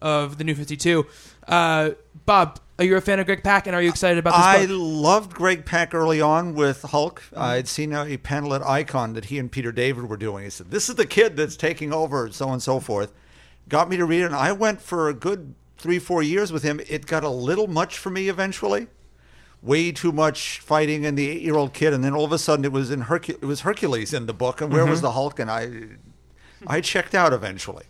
of 0.02 0.40
the 0.40 0.44
new 0.44 0.56
52. 0.56 1.06
Uh, 1.48 1.92
Bob, 2.26 2.60
are 2.80 2.86
you 2.86 2.96
a 2.96 3.02
fan 3.02 3.20
of 3.20 3.26
Greg 3.26 3.44
Pak, 3.44 3.68
and 3.68 3.76
are 3.76 3.82
you 3.82 3.90
excited 3.90 4.18
about 4.18 4.32
this 4.32 4.46
I 4.46 4.66
book? 4.66 4.78
loved 4.80 5.34
Greg 5.34 5.66
Pak 5.66 5.94
early 5.94 6.22
on 6.22 6.56
with 6.56 6.82
Hulk. 6.84 7.24
I'd 7.36 7.68
seen 7.68 7.94
a, 7.94 8.06
a 8.06 8.18
panel 8.18 8.54
at 8.54 8.62
Icon 8.64 9.14
that 9.14 9.26
he 9.26 9.38
and 9.38 9.52
Peter 9.52 9.72
David 9.72 10.06
were 10.10 10.18
doing. 10.18 10.44
He 10.44 10.50
said, 10.50 10.72
"This 10.72 10.90
is 10.90 10.96
the 10.96 11.06
kid 11.06 11.36
that's 11.36 11.56
taking 11.56 11.94
over," 11.94 12.32
so 12.32 12.48
on 12.48 12.54
and 12.54 12.64
so 12.64 12.80
forth. 12.80 13.14
Got 13.70 13.90
me 13.90 13.98
to 13.98 14.06
read 14.06 14.22
it, 14.22 14.26
and 14.26 14.36
I 14.36 14.52
went 14.52 14.82
for 14.82 15.10
a 15.10 15.14
good 15.14 15.56
three, 15.78 16.00
four 16.00 16.24
years 16.24 16.52
with 16.52 16.64
him. 16.64 16.80
It 16.88 17.06
got 17.06 17.24
a 17.24 17.30
little 17.30 17.68
much 17.68 17.98
for 17.98 18.10
me 18.10 18.30
eventually. 18.30 18.88
Way 19.62 19.92
too 19.92 20.12
much 20.12 20.60
fighting 20.60 21.06
and 21.06 21.16
the 21.16 21.30
eight-year-old 21.30 21.74
kid, 21.74 21.94
and 21.94 22.04
then 22.04 22.14
all 22.14 22.26
of 22.26 22.32
a 22.32 22.40
sudden 22.40 22.66
it 22.66 22.72
was 22.72 22.90
in 22.90 23.04
Hercu- 23.04 23.42
it 23.42 23.46
was 23.46 23.62
Hercules 23.62 24.12
in 24.12 24.26
the 24.26 24.34
book, 24.34 24.60
and 24.60 24.74
where 24.74 24.86
was 24.86 25.00
mm-hmm. 25.00 25.06
the 25.06 25.12
Hulk? 25.12 25.40
And 25.40 25.52
I, 25.52 25.70
I 26.66 26.82
checked 26.82 27.14
out 27.14 27.32
eventually. 27.32 27.86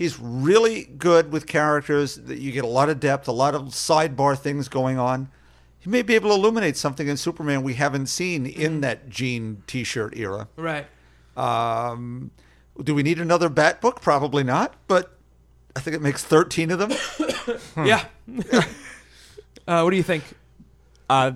He's 0.00 0.18
really 0.18 0.84
good 0.84 1.30
with 1.30 1.46
characters 1.46 2.14
that 2.16 2.38
you 2.38 2.52
get 2.52 2.64
a 2.64 2.66
lot 2.66 2.88
of 2.88 3.00
depth, 3.00 3.28
a 3.28 3.32
lot 3.32 3.54
of 3.54 3.64
sidebar 3.64 4.34
things 4.34 4.66
going 4.66 4.98
on. 4.98 5.28
He 5.78 5.90
may 5.90 6.00
be 6.00 6.14
able 6.14 6.30
to 6.30 6.36
illuminate 6.36 6.78
something 6.78 7.06
in 7.06 7.18
Superman 7.18 7.62
we 7.62 7.74
haven't 7.74 8.06
seen 8.06 8.46
in 8.46 8.80
that 8.80 9.10
jean 9.10 9.62
T-shirt 9.66 10.16
era. 10.16 10.48
right. 10.56 10.86
Um, 11.36 12.30
do 12.82 12.94
we 12.94 13.02
need 13.02 13.20
another 13.20 13.50
Bat 13.50 13.82
book? 13.82 14.00
Probably 14.00 14.42
not, 14.42 14.74
but 14.88 15.18
I 15.76 15.80
think 15.80 15.94
it 15.94 16.00
makes 16.00 16.24
thirteen 16.24 16.70
of 16.70 16.78
them. 16.78 16.92
Yeah. 17.84 18.06
uh, 19.68 19.82
what 19.82 19.90
do 19.90 19.96
you 19.98 20.02
think? 20.02 20.24
Uh, 21.10 21.32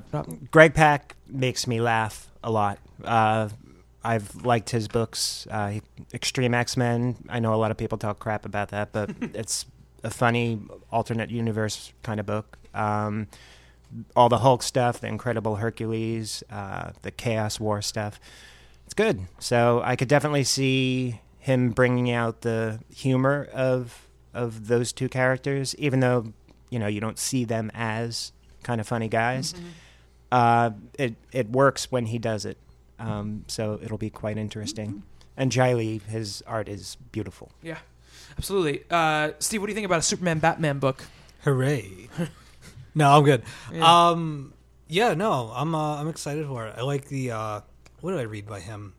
Greg 0.50 0.72
Pak 0.72 1.16
makes 1.28 1.66
me 1.66 1.82
laugh 1.82 2.30
a 2.42 2.50
lot. 2.50 2.78
Uh, 3.04 3.50
I've 4.04 4.44
liked 4.44 4.70
his 4.70 4.86
books. 4.88 5.46
Uh, 5.50 5.80
X-Treme 6.12 6.54
X-Men. 6.54 7.16
I 7.28 7.40
know 7.40 7.54
a 7.54 7.56
lot 7.56 7.70
of 7.70 7.76
people 7.76 7.98
talk 7.98 8.18
crap 8.18 8.44
about 8.44 8.68
that, 8.68 8.92
but 8.92 9.10
it's 9.20 9.66
a 10.02 10.10
funny 10.10 10.60
alternate 10.92 11.30
universe 11.30 11.92
kind 12.02 12.20
of 12.20 12.26
book. 12.26 12.58
Um, 12.74 13.28
all 14.14 14.28
the 14.28 14.38
Hulk 14.38 14.62
stuff, 14.62 15.00
the 15.00 15.06
Incredible 15.06 15.56
Hercules, 15.56 16.42
uh, 16.50 16.90
the 17.02 17.10
Chaos 17.10 17.58
War 17.58 17.80
stuff. 17.80 18.20
It's 18.84 18.94
good. 18.94 19.22
So 19.38 19.80
I 19.84 19.96
could 19.96 20.08
definitely 20.08 20.44
see 20.44 21.20
him 21.38 21.70
bringing 21.70 22.10
out 22.10 22.42
the 22.42 22.80
humor 22.94 23.48
of 23.52 24.08
of 24.32 24.66
those 24.66 24.92
two 24.92 25.08
characters, 25.08 25.74
even 25.76 26.00
though 26.00 26.32
you 26.70 26.78
know 26.78 26.86
you 26.88 27.00
don't 27.00 27.18
see 27.18 27.44
them 27.44 27.70
as 27.74 28.32
kind 28.62 28.80
of 28.80 28.86
funny 28.88 29.08
guys. 29.08 29.54
Uh, 30.32 30.70
it 30.98 31.14
it 31.32 31.48
works 31.50 31.90
when 31.92 32.06
he 32.06 32.18
does 32.18 32.44
it. 32.44 32.58
Um, 32.98 33.44
so 33.48 33.78
it'll 33.82 33.98
be 33.98 34.10
quite 34.10 34.36
interesting. 34.36 35.02
And 35.36 35.50
Jae 35.50 35.76
Lee, 35.76 36.00
his 36.08 36.42
art 36.46 36.68
is 36.68 36.96
beautiful. 37.12 37.50
Yeah. 37.62 37.78
Absolutely. 38.38 38.84
Uh, 38.90 39.32
Steve, 39.38 39.60
what 39.60 39.66
do 39.66 39.72
you 39.72 39.74
think 39.74 39.86
about 39.86 39.98
a 39.98 40.02
Superman 40.02 40.38
Batman 40.38 40.78
book? 40.78 41.04
Hooray! 41.42 42.08
no, 42.94 43.10
I'm 43.18 43.24
good. 43.24 43.42
Yeah. 43.72 44.08
Um, 44.08 44.54
yeah, 44.88 45.14
no, 45.14 45.52
I'm 45.54 45.74
uh, 45.74 46.00
I'm 46.00 46.08
excited 46.08 46.46
for 46.46 46.66
it. 46.66 46.74
I 46.76 46.82
like 46.82 47.06
the 47.08 47.32
uh, 47.32 47.60
what 48.00 48.12
did 48.12 48.20
I 48.20 48.24
read 48.24 48.46
by 48.46 48.60
him? 48.60 48.94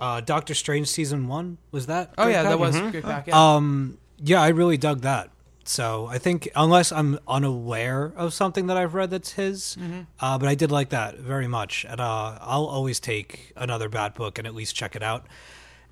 Uh, 0.00 0.20
Doctor 0.20 0.54
Strange 0.54 0.88
season 0.88 1.26
one 1.26 1.58
was 1.70 1.86
that? 1.86 2.14
Oh, 2.18 2.28
yeah, 2.28 2.42
Pak? 2.42 2.50
that 2.50 2.58
was 2.58 2.78
Greg 2.78 3.02
Pak. 3.02 3.26
Yeah. 3.26 3.54
Um, 3.54 3.98
yeah, 4.18 4.40
I 4.40 4.48
really 4.48 4.76
dug 4.76 5.00
that. 5.02 5.30
So 5.68 6.06
I 6.06 6.16
think 6.18 6.48
unless 6.56 6.92
I'm 6.92 7.18
unaware 7.28 8.12
of 8.16 8.32
something 8.32 8.68
that 8.68 8.76
I've 8.78 8.94
read 8.94 9.10
that's 9.10 9.32
his, 9.32 9.76
uh, 10.18 10.38
but 10.38 10.48
I 10.48 10.54
did 10.54 10.70
like 10.72 10.88
that 10.90 11.18
very 11.18 11.46
much, 11.46 11.84
and 11.88 12.00
uh, 12.00 12.38
I'll 12.40 12.64
always 12.64 12.98
take 13.00 13.52
another 13.54 13.88
Bat 13.90 14.14
book 14.14 14.38
and 14.38 14.46
at 14.46 14.54
least 14.54 14.74
check 14.74 14.96
it 14.96 15.02
out. 15.02 15.26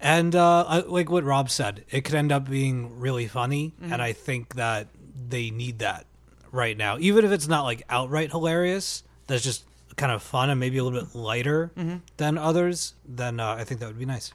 And 0.00 0.34
uh, 0.34 0.64
I, 0.66 0.78
like 0.80 1.10
what 1.10 1.24
Rob 1.24 1.50
said, 1.50 1.84
it 1.90 2.02
could 2.04 2.14
end 2.14 2.32
up 2.32 2.48
being 2.48 2.98
really 3.00 3.26
funny, 3.28 3.74
and 3.82 4.00
I 4.00 4.12
think 4.14 4.54
that 4.54 4.88
they 5.28 5.50
need 5.50 5.80
that 5.80 6.06
right 6.52 6.76
now, 6.76 6.96
even 6.98 7.24
if 7.26 7.30
it's 7.30 7.46
not 7.48 7.64
like 7.64 7.82
outright 7.90 8.30
hilarious. 8.30 9.02
That's 9.26 9.42
just 9.42 9.64
kind 9.96 10.12
of 10.12 10.22
fun 10.22 10.50
and 10.50 10.60
maybe 10.60 10.78
a 10.78 10.84
little 10.84 11.00
bit 11.00 11.14
lighter 11.14 11.70
than 12.16 12.38
others. 12.38 12.94
Then 13.06 13.40
uh, 13.40 13.56
I 13.58 13.64
think 13.64 13.80
that 13.80 13.86
would 13.88 13.98
be 13.98 14.06
nice. 14.06 14.32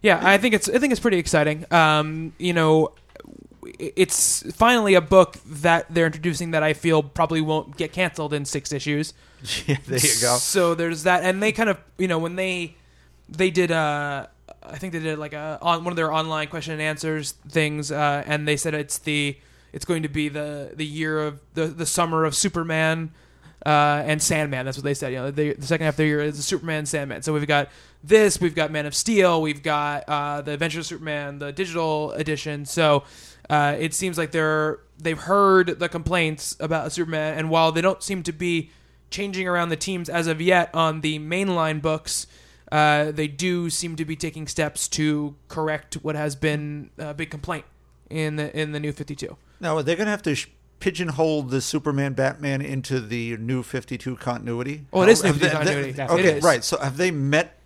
Yeah, 0.00 0.20
I 0.22 0.38
think 0.38 0.54
it's 0.54 0.68
I 0.68 0.78
think 0.78 0.92
it's 0.92 1.00
pretty 1.00 1.18
exciting. 1.18 1.64
Um, 1.72 2.32
you 2.38 2.52
know, 2.52 2.92
it's 3.78 4.42
finally 4.54 4.94
a 4.94 5.00
book 5.00 5.36
that 5.46 5.86
they're 5.90 6.06
introducing 6.06 6.52
that 6.52 6.62
I 6.62 6.72
feel 6.72 7.02
probably 7.02 7.40
won't 7.40 7.76
get 7.76 7.92
canceled 7.92 8.32
in 8.32 8.44
six 8.44 8.72
issues. 8.72 9.14
yeah, 9.66 9.76
there 9.86 9.98
you 9.98 10.20
go. 10.20 10.36
So 10.38 10.74
there's 10.74 11.04
that, 11.04 11.24
and 11.24 11.42
they 11.42 11.52
kind 11.52 11.68
of 11.68 11.78
you 11.98 12.08
know 12.08 12.18
when 12.18 12.36
they 12.36 12.76
they 13.28 13.50
did 13.50 13.70
uh 13.70 14.26
I 14.62 14.78
think 14.78 14.92
they 14.92 15.00
did 15.00 15.18
like 15.18 15.32
a 15.32 15.58
on 15.62 15.84
one 15.84 15.92
of 15.92 15.96
their 15.96 16.12
online 16.12 16.48
question 16.48 16.72
and 16.74 16.82
answers 16.82 17.32
things, 17.48 17.90
uh, 17.92 18.22
and 18.26 18.46
they 18.46 18.56
said 18.56 18.74
it's 18.74 18.98
the 18.98 19.38
it's 19.72 19.84
going 19.84 20.02
to 20.02 20.08
be 20.08 20.28
the 20.28 20.72
the 20.74 20.86
year 20.86 21.20
of 21.26 21.40
the 21.54 21.66
the 21.66 21.86
summer 21.86 22.24
of 22.24 22.34
Superman. 22.34 23.12
uh, 23.66 24.02
and 24.06 24.22
Sandman. 24.22 24.64
That's 24.64 24.78
what 24.78 24.84
they 24.84 24.94
said. 24.94 25.12
You 25.12 25.18
know, 25.18 25.30
the, 25.32 25.52
the 25.54 25.66
second 25.66 25.84
half 25.84 25.94
of 25.94 25.98
the 25.98 26.06
year 26.06 26.20
is 26.22 26.36
the 26.36 26.42
Superman, 26.42 26.86
Sandman. 26.86 27.22
So 27.22 27.32
we've 27.32 27.46
got 27.46 27.68
this, 28.04 28.40
we've 28.40 28.54
got 28.54 28.70
Man 28.70 28.86
of 28.86 28.94
Steel, 28.94 29.42
we've 29.42 29.62
got 29.64 30.04
uh, 30.08 30.42
the 30.42 30.52
Adventures 30.52 30.78
of 30.78 30.86
Superman, 30.86 31.40
the 31.40 31.52
digital 31.52 32.12
edition. 32.12 32.64
So 32.66 33.02
uh, 33.50 33.76
it 33.78 33.94
seems 33.94 34.18
like 34.18 34.30
they're 34.32 34.78
they've 35.00 35.18
heard 35.18 35.78
the 35.78 35.88
complaints 35.88 36.56
about 36.60 36.92
Superman, 36.92 37.38
and 37.38 37.50
while 37.50 37.72
they 37.72 37.80
don't 37.80 38.02
seem 38.02 38.22
to 38.24 38.32
be 38.32 38.70
changing 39.10 39.48
around 39.48 39.68
the 39.70 39.76
teams 39.76 40.08
as 40.08 40.26
of 40.26 40.40
yet 40.40 40.74
on 40.74 41.00
the 41.00 41.18
mainline 41.18 41.80
books. 41.80 42.26
Uh, 42.70 43.10
they 43.12 43.26
do 43.26 43.70
seem 43.70 43.96
to 43.96 44.04
be 44.04 44.14
taking 44.14 44.46
steps 44.46 44.88
to 44.88 45.34
correct 45.48 45.94
what 46.02 46.14
has 46.14 46.36
been 46.36 46.90
a 46.98 47.14
big 47.14 47.30
complaint 47.30 47.64
in 48.10 48.36
the 48.36 48.54
in 48.54 48.72
the 48.72 48.78
new 48.80 48.92
52. 48.92 49.34
Now, 49.58 49.80
they're 49.80 49.96
going 49.96 50.04
to 50.04 50.10
have 50.10 50.20
to 50.24 50.34
sh- 50.34 50.48
pigeonhole 50.78 51.44
the 51.44 51.62
Superman 51.62 52.12
Batman 52.12 52.60
into 52.60 53.00
the 53.00 53.38
new 53.38 53.62
52 53.62 54.16
continuity? 54.16 54.84
Oh, 54.92 55.00
it 55.00 55.08
is 55.08 55.22
How- 55.22 55.28
new 55.28 55.32
have 55.32 55.40
they- 55.40 55.48
52 55.48 55.56
continuity. 55.56 55.92
they- 55.92 56.02
It 56.02 56.10
Okay, 56.10 56.36
is. 56.36 56.44
right. 56.44 56.62
So 56.62 56.76
have 56.78 56.98
they 56.98 57.10
met? 57.10 57.58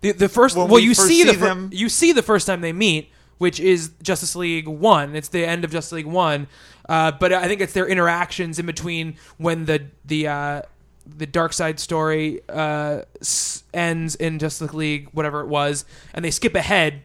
The 0.00 0.12
the 0.12 0.30
first 0.30 0.56
When 0.56 0.68
well, 0.68 0.76
we 0.76 0.82
you 0.82 0.94
see 0.94 1.24
the 1.24 1.34
fir- 1.34 1.68
you 1.70 1.90
see 1.90 2.12
the 2.12 2.22
first 2.22 2.46
time 2.46 2.62
they 2.62 2.72
meet, 2.72 3.10
which 3.40 3.58
is 3.58 3.90
Justice 4.02 4.36
League 4.36 4.68
One. 4.68 5.16
It's 5.16 5.28
the 5.28 5.44
end 5.46 5.64
of 5.64 5.70
Justice 5.72 5.92
League 5.92 6.06
One, 6.06 6.46
uh, 6.88 7.10
but 7.12 7.32
I 7.32 7.48
think 7.48 7.60
it's 7.62 7.72
their 7.72 7.86
interactions 7.88 8.58
in 8.58 8.66
between 8.66 9.16
when 9.38 9.64
the 9.64 9.86
the 10.04 10.28
uh, 10.28 10.62
the 11.06 11.26
Darkseid 11.26 11.78
story 11.78 12.40
uh, 12.48 13.02
s- 13.20 13.64
ends 13.72 14.14
in 14.14 14.38
Justice 14.38 14.74
League 14.74 15.08
whatever 15.12 15.40
it 15.40 15.46
was, 15.48 15.84
and 16.14 16.24
they 16.24 16.30
skip 16.30 16.54
ahead 16.54 17.02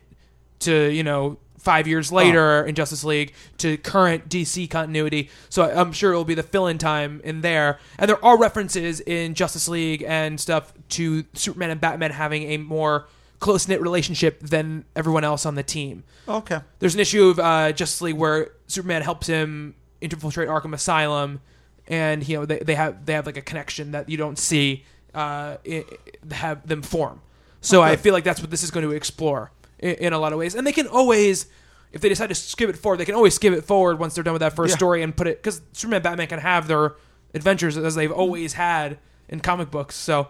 to 0.59 0.89
you 0.91 1.03
know 1.03 1.37
five 1.57 1.87
years 1.87 2.11
later 2.11 2.63
in 2.63 2.75
Justice 2.75 3.03
League 3.03 3.33
to 3.57 3.75
current 3.77 4.29
DC 4.29 4.69
continuity. 4.69 5.29
So 5.49 5.63
I- 5.63 5.79
I'm 5.81 5.93
sure 5.93 6.13
it 6.13 6.15
will 6.15 6.23
be 6.25 6.35
the 6.35 6.43
fill-in 6.43 6.77
time 6.77 7.21
in 7.23 7.41
there. 7.41 7.79
And 7.97 8.07
there 8.07 8.23
are 8.23 8.37
references 8.37 8.99
in 8.99 9.33
Justice 9.33 9.67
League 9.67 10.03
and 10.07 10.39
stuff 10.39 10.73
to 10.89 11.23
Superman 11.33 11.71
and 11.71 11.81
Batman 11.81 12.11
having 12.11 12.43
a 12.51 12.57
more 12.57 13.07
close-knit 13.45 13.79
relationship 13.79 14.39
than 14.39 14.83
everyone 14.95 15.23
else 15.23 15.45
on 15.45 15.53
the 15.53 15.61
team. 15.63 16.03
Okay. 16.27 16.59
There's 16.79 16.95
an 16.95 16.99
issue 16.99 17.25
of 17.29 17.37
uh, 17.39 17.71
Justice 17.73 18.01
League 18.01 18.15
where 18.17 18.49
Superman 18.65 19.03
helps 19.03 19.27
him 19.27 19.75
infiltrate 20.01 20.49
Arkham 20.49 20.73
Asylum, 20.73 21.41
and 21.87 22.27
you 22.27 22.37
know 22.37 22.45
they, 22.45 22.57
they 22.59 22.73
have 22.75 23.05
they 23.05 23.13
have 23.13 23.25
like 23.27 23.37
a 23.37 23.41
connection 23.43 23.91
that 23.91 24.09
you 24.09 24.17
don't 24.17 24.39
see 24.39 24.83
uh, 25.13 25.57
i 25.63 25.85
i- 26.31 26.33
have 26.35 26.67
them 26.67 26.81
form. 26.81 27.21
So 27.61 27.81
I 27.83 27.95
feel 27.95 28.13
like 28.13 28.23
that's 28.23 28.41
what 28.41 28.49
this 28.49 28.63
is 28.63 28.71
going 28.71 28.85
to 28.89 28.91
explore 28.95 29.51
in, 29.79 29.95
in 30.05 30.13
a 30.13 30.17
lot 30.19 30.33
of 30.33 30.39
ways, 30.39 30.55
and 30.55 30.65
they 30.65 30.73
can 30.73 30.87
always. 30.87 31.45
If 31.91 32.01
they 32.01 32.09
decide 32.09 32.27
to 32.29 32.35
skip 32.35 32.69
it 32.69 32.77
forward, 32.77 32.97
they 32.97 33.05
can 33.05 33.15
always 33.15 33.35
skip 33.35 33.53
it 33.53 33.63
forward 33.63 33.99
once 33.99 34.15
they're 34.15 34.23
done 34.23 34.33
with 34.33 34.41
that 34.41 34.55
first 34.55 34.71
Yeah. 34.73 34.77
story 34.77 35.01
and 35.03 35.15
put 35.15 35.27
it 35.27 35.37
because 35.41 35.61
Superman, 35.71 35.97
and 35.97 36.03
Batman 36.03 36.27
can 36.27 36.39
have 36.39 36.67
their 36.67 36.95
adventures 37.33 37.77
as 37.77 37.93
they've 37.95 38.11
always 38.11 38.53
had 38.53 38.97
in 39.29 39.39
comic 39.39 39.69
books. 39.71 39.95
So, 39.95 40.27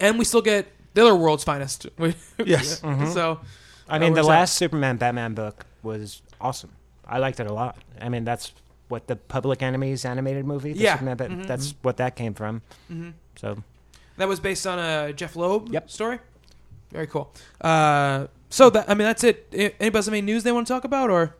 and 0.00 0.18
we 0.18 0.24
still 0.24 0.42
get 0.42 0.66
the 0.94 1.02
other 1.02 1.14
world's 1.16 1.44
finest. 1.44 1.86
Yes. 2.44 2.80
So, 2.80 3.40
I 3.88 3.96
Uh, 3.96 3.98
mean, 3.98 4.12
the 4.14 4.18
where's 4.20 4.26
that? 4.26 4.30
last 4.32 4.56
Superman 4.56 4.96
Batman 4.96 5.34
book 5.34 5.66
was 5.82 6.22
awesome. 6.40 6.70
I 7.06 7.18
liked 7.18 7.40
it 7.40 7.46
a 7.46 7.52
lot. 7.52 7.76
I 8.00 8.08
mean, 8.08 8.24
that's 8.24 8.52
what 8.88 9.06
the 9.06 9.16
Public 9.16 9.62
Enemies 9.62 10.04
animated 10.04 10.44
movie. 10.46 10.72
The 10.72 10.80
Yeah. 10.80 10.92
Superman 10.94 11.16
Bat- 11.16 11.30
Mhm. 11.30 11.46
that's 11.46 11.74
what 11.82 11.96
that 11.96 12.14
came 12.16 12.34
from. 12.34 12.62
So 13.36 13.62
That 14.18 14.28
was 14.28 14.40
based 14.40 14.66
on 14.66 14.78
a 14.78 15.12
Jeph 15.12 15.36
Loeb 15.36 15.68
Yep. 15.72 15.90
story. 15.90 16.18
Very 16.90 17.06
cool. 17.06 17.32
Uh, 17.60 18.26
so 18.50 18.68
that 18.70 18.88
I 18.90 18.94
mean, 18.94 19.06
that's 19.06 19.24
it. 19.24 19.48
A- 19.52 19.74
Anybody 19.80 20.04
have 20.04 20.08
any 20.12 20.20
news 20.22 20.42
they 20.44 20.52
want 20.52 20.66
to 20.66 20.72
talk 20.72 20.84
about, 20.84 21.08
or 21.10 21.34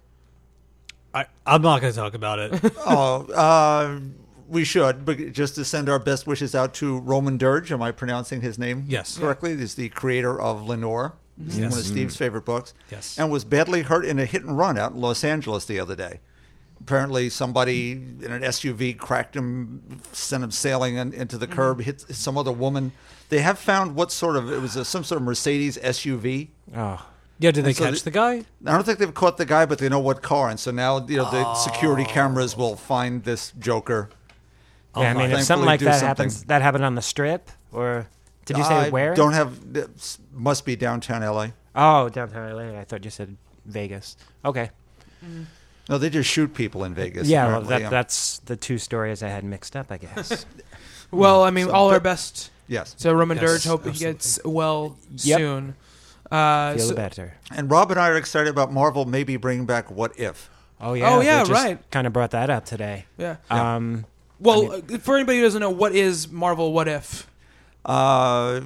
I, 1.14 1.26
I'm 1.46 1.60
not 1.60 1.82
going 1.82 1.92
to 1.92 1.98
talk 1.98 2.14
about 2.14 2.38
it. 2.38 2.58
oh, 2.86 3.26
uh, 3.32 4.00
we 4.52 4.64
should, 4.64 5.06
but 5.06 5.32
just 5.32 5.54
to 5.54 5.64
send 5.64 5.88
our 5.88 5.98
best 5.98 6.26
wishes 6.26 6.54
out 6.54 6.74
to 6.74 6.98
Roman 6.98 7.38
Dirge. 7.38 7.72
Am 7.72 7.82
I 7.82 7.90
pronouncing 7.90 8.42
his 8.42 8.58
name 8.58 8.84
Yes. 8.86 9.16
correctly? 9.16 9.56
He's 9.56 9.74
the 9.74 9.88
creator 9.88 10.38
of 10.38 10.68
Lenore, 10.68 11.14
yes. 11.38 11.70
one 11.70 11.78
of 11.78 11.86
Steve's 11.86 12.16
favorite 12.16 12.44
books. 12.44 12.74
Yes. 12.90 13.18
And 13.18 13.32
was 13.32 13.44
badly 13.44 13.82
hurt 13.82 14.04
in 14.04 14.18
a 14.18 14.26
hit 14.26 14.44
and 14.44 14.56
run 14.58 14.76
out 14.78 14.92
in 14.92 15.00
Los 15.00 15.24
Angeles 15.24 15.64
the 15.64 15.80
other 15.80 15.96
day. 15.96 16.20
Apparently, 16.82 17.30
somebody 17.30 17.92
in 17.92 18.30
an 18.30 18.42
SUV 18.42 18.98
cracked 18.98 19.36
him, 19.36 20.00
sent 20.12 20.44
him 20.44 20.50
sailing 20.50 20.96
in, 20.96 21.14
into 21.14 21.38
the 21.38 21.46
curb, 21.46 21.78
mm-hmm. 21.78 21.84
hit 21.84 22.00
some 22.00 22.36
other 22.36 22.52
woman. 22.52 22.92
They 23.30 23.38
have 23.38 23.58
found 23.58 23.94
what 23.94 24.12
sort 24.12 24.36
of 24.36 24.52
it 24.52 24.60
was 24.60 24.76
a, 24.76 24.84
some 24.84 25.04
sort 25.04 25.20
of 25.20 25.24
Mercedes 25.24 25.78
SUV. 25.78 26.48
oh, 26.74 26.78
ah. 26.78 27.06
yeah, 27.38 27.52
did 27.52 27.64
they 27.64 27.72
so 27.72 27.84
catch 27.84 28.00
the- 28.00 28.10
the 28.10 28.10
guy? 28.10 28.44
I 28.66 28.72
don't 28.72 28.84
think 28.84 28.98
they've 28.98 29.14
caught 29.14 29.38
the 29.38 29.46
guy, 29.46 29.64
but 29.64 29.78
they 29.78 29.88
know 29.88 30.00
what 30.00 30.20
car, 30.20 30.50
and 30.50 30.60
so 30.60 30.72
now 30.72 31.06
you 31.06 31.16
know 31.16 31.30
the 31.30 31.54
security 31.54 32.04
oh. 32.06 32.12
cameras 32.12 32.54
will 32.54 32.76
find 32.76 33.22
this 33.24 33.52
Joker. 33.58 34.10
Yeah. 34.96 35.10
I 35.10 35.14
mean, 35.14 35.30
if 35.30 35.42
something 35.44 35.66
like 35.66 35.80
that 35.80 35.94
something. 36.00 36.06
happens, 36.06 36.44
that 36.44 36.62
happened 36.62 36.84
on 36.84 36.94
the 36.94 37.02
Strip, 37.02 37.50
or 37.72 38.06
did 38.44 38.56
you 38.56 38.64
say 38.64 38.74
I 38.74 38.90
where? 38.90 39.14
Don't 39.14 39.32
have. 39.32 39.58
Must 40.32 40.64
be 40.64 40.76
downtown 40.76 41.22
LA. 41.22 41.48
Oh, 41.74 42.08
downtown 42.08 42.54
LA. 42.54 42.78
I 42.78 42.84
thought 42.84 43.04
you 43.04 43.10
said 43.10 43.36
Vegas. 43.64 44.16
Okay. 44.44 44.70
No, 45.88 45.98
they 45.98 46.10
just 46.10 46.28
shoot 46.30 46.54
people 46.54 46.84
in 46.84 46.94
Vegas. 46.94 47.28
yeah, 47.28 47.46
well, 47.46 47.62
apparently. 47.62 47.82
that, 47.84 47.90
that's 47.90 48.38
the 48.40 48.56
two 48.56 48.78
stories 48.78 49.22
I 49.22 49.28
had 49.28 49.44
mixed 49.44 49.74
up. 49.76 49.86
I 49.90 49.96
guess. 49.98 50.46
well, 51.10 51.42
I 51.42 51.50
mean, 51.50 51.66
So, 51.66 51.72
all 51.72 51.90
our 51.90 52.00
best 52.00 52.50
yes. 52.68 52.94
So 52.98 53.12
Roman 53.12 53.36
Yes, 53.38 53.46
Dirge. 53.46 53.64
Hope 53.64 53.86
he 53.86 53.92
gets 53.92 54.38
well 54.44 54.96
Yep. 55.18 55.38
soon. 55.38 55.74
Uh, 56.30 56.74
Feel 56.74 56.88
so- 56.88 56.94
better. 56.94 57.34
And 57.54 57.70
Rob 57.70 57.90
and 57.90 58.00
I 58.00 58.08
are 58.08 58.16
excited 58.16 58.48
about 58.48 58.72
Marvel 58.72 59.04
maybe 59.04 59.36
bringing 59.36 59.66
back 59.66 59.90
What 59.90 60.18
If. 60.18 60.50
Oh 60.80 60.94
yeah. 60.94 61.14
Oh, 61.14 61.20
yeah, 61.20 61.40
just 61.40 61.52
right. 61.52 61.90
Kind 61.90 62.06
of 62.06 62.12
brought 62.12 62.32
that 62.32 62.50
up 62.50 62.64
today. 62.64 63.04
yeah. 63.16 63.36
Um, 63.50 64.04
Well, 64.42 64.72
uh, 64.72 64.98
for 64.98 65.16
anybody 65.16 65.38
who 65.38 65.44
doesn't 65.44 65.60
know, 65.60 65.70
what 65.70 65.94
is 65.94 66.30
Marvel? 66.30 66.72
What 66.72 66.88
if? 66.88 67.28
Uh, 67.84 68.62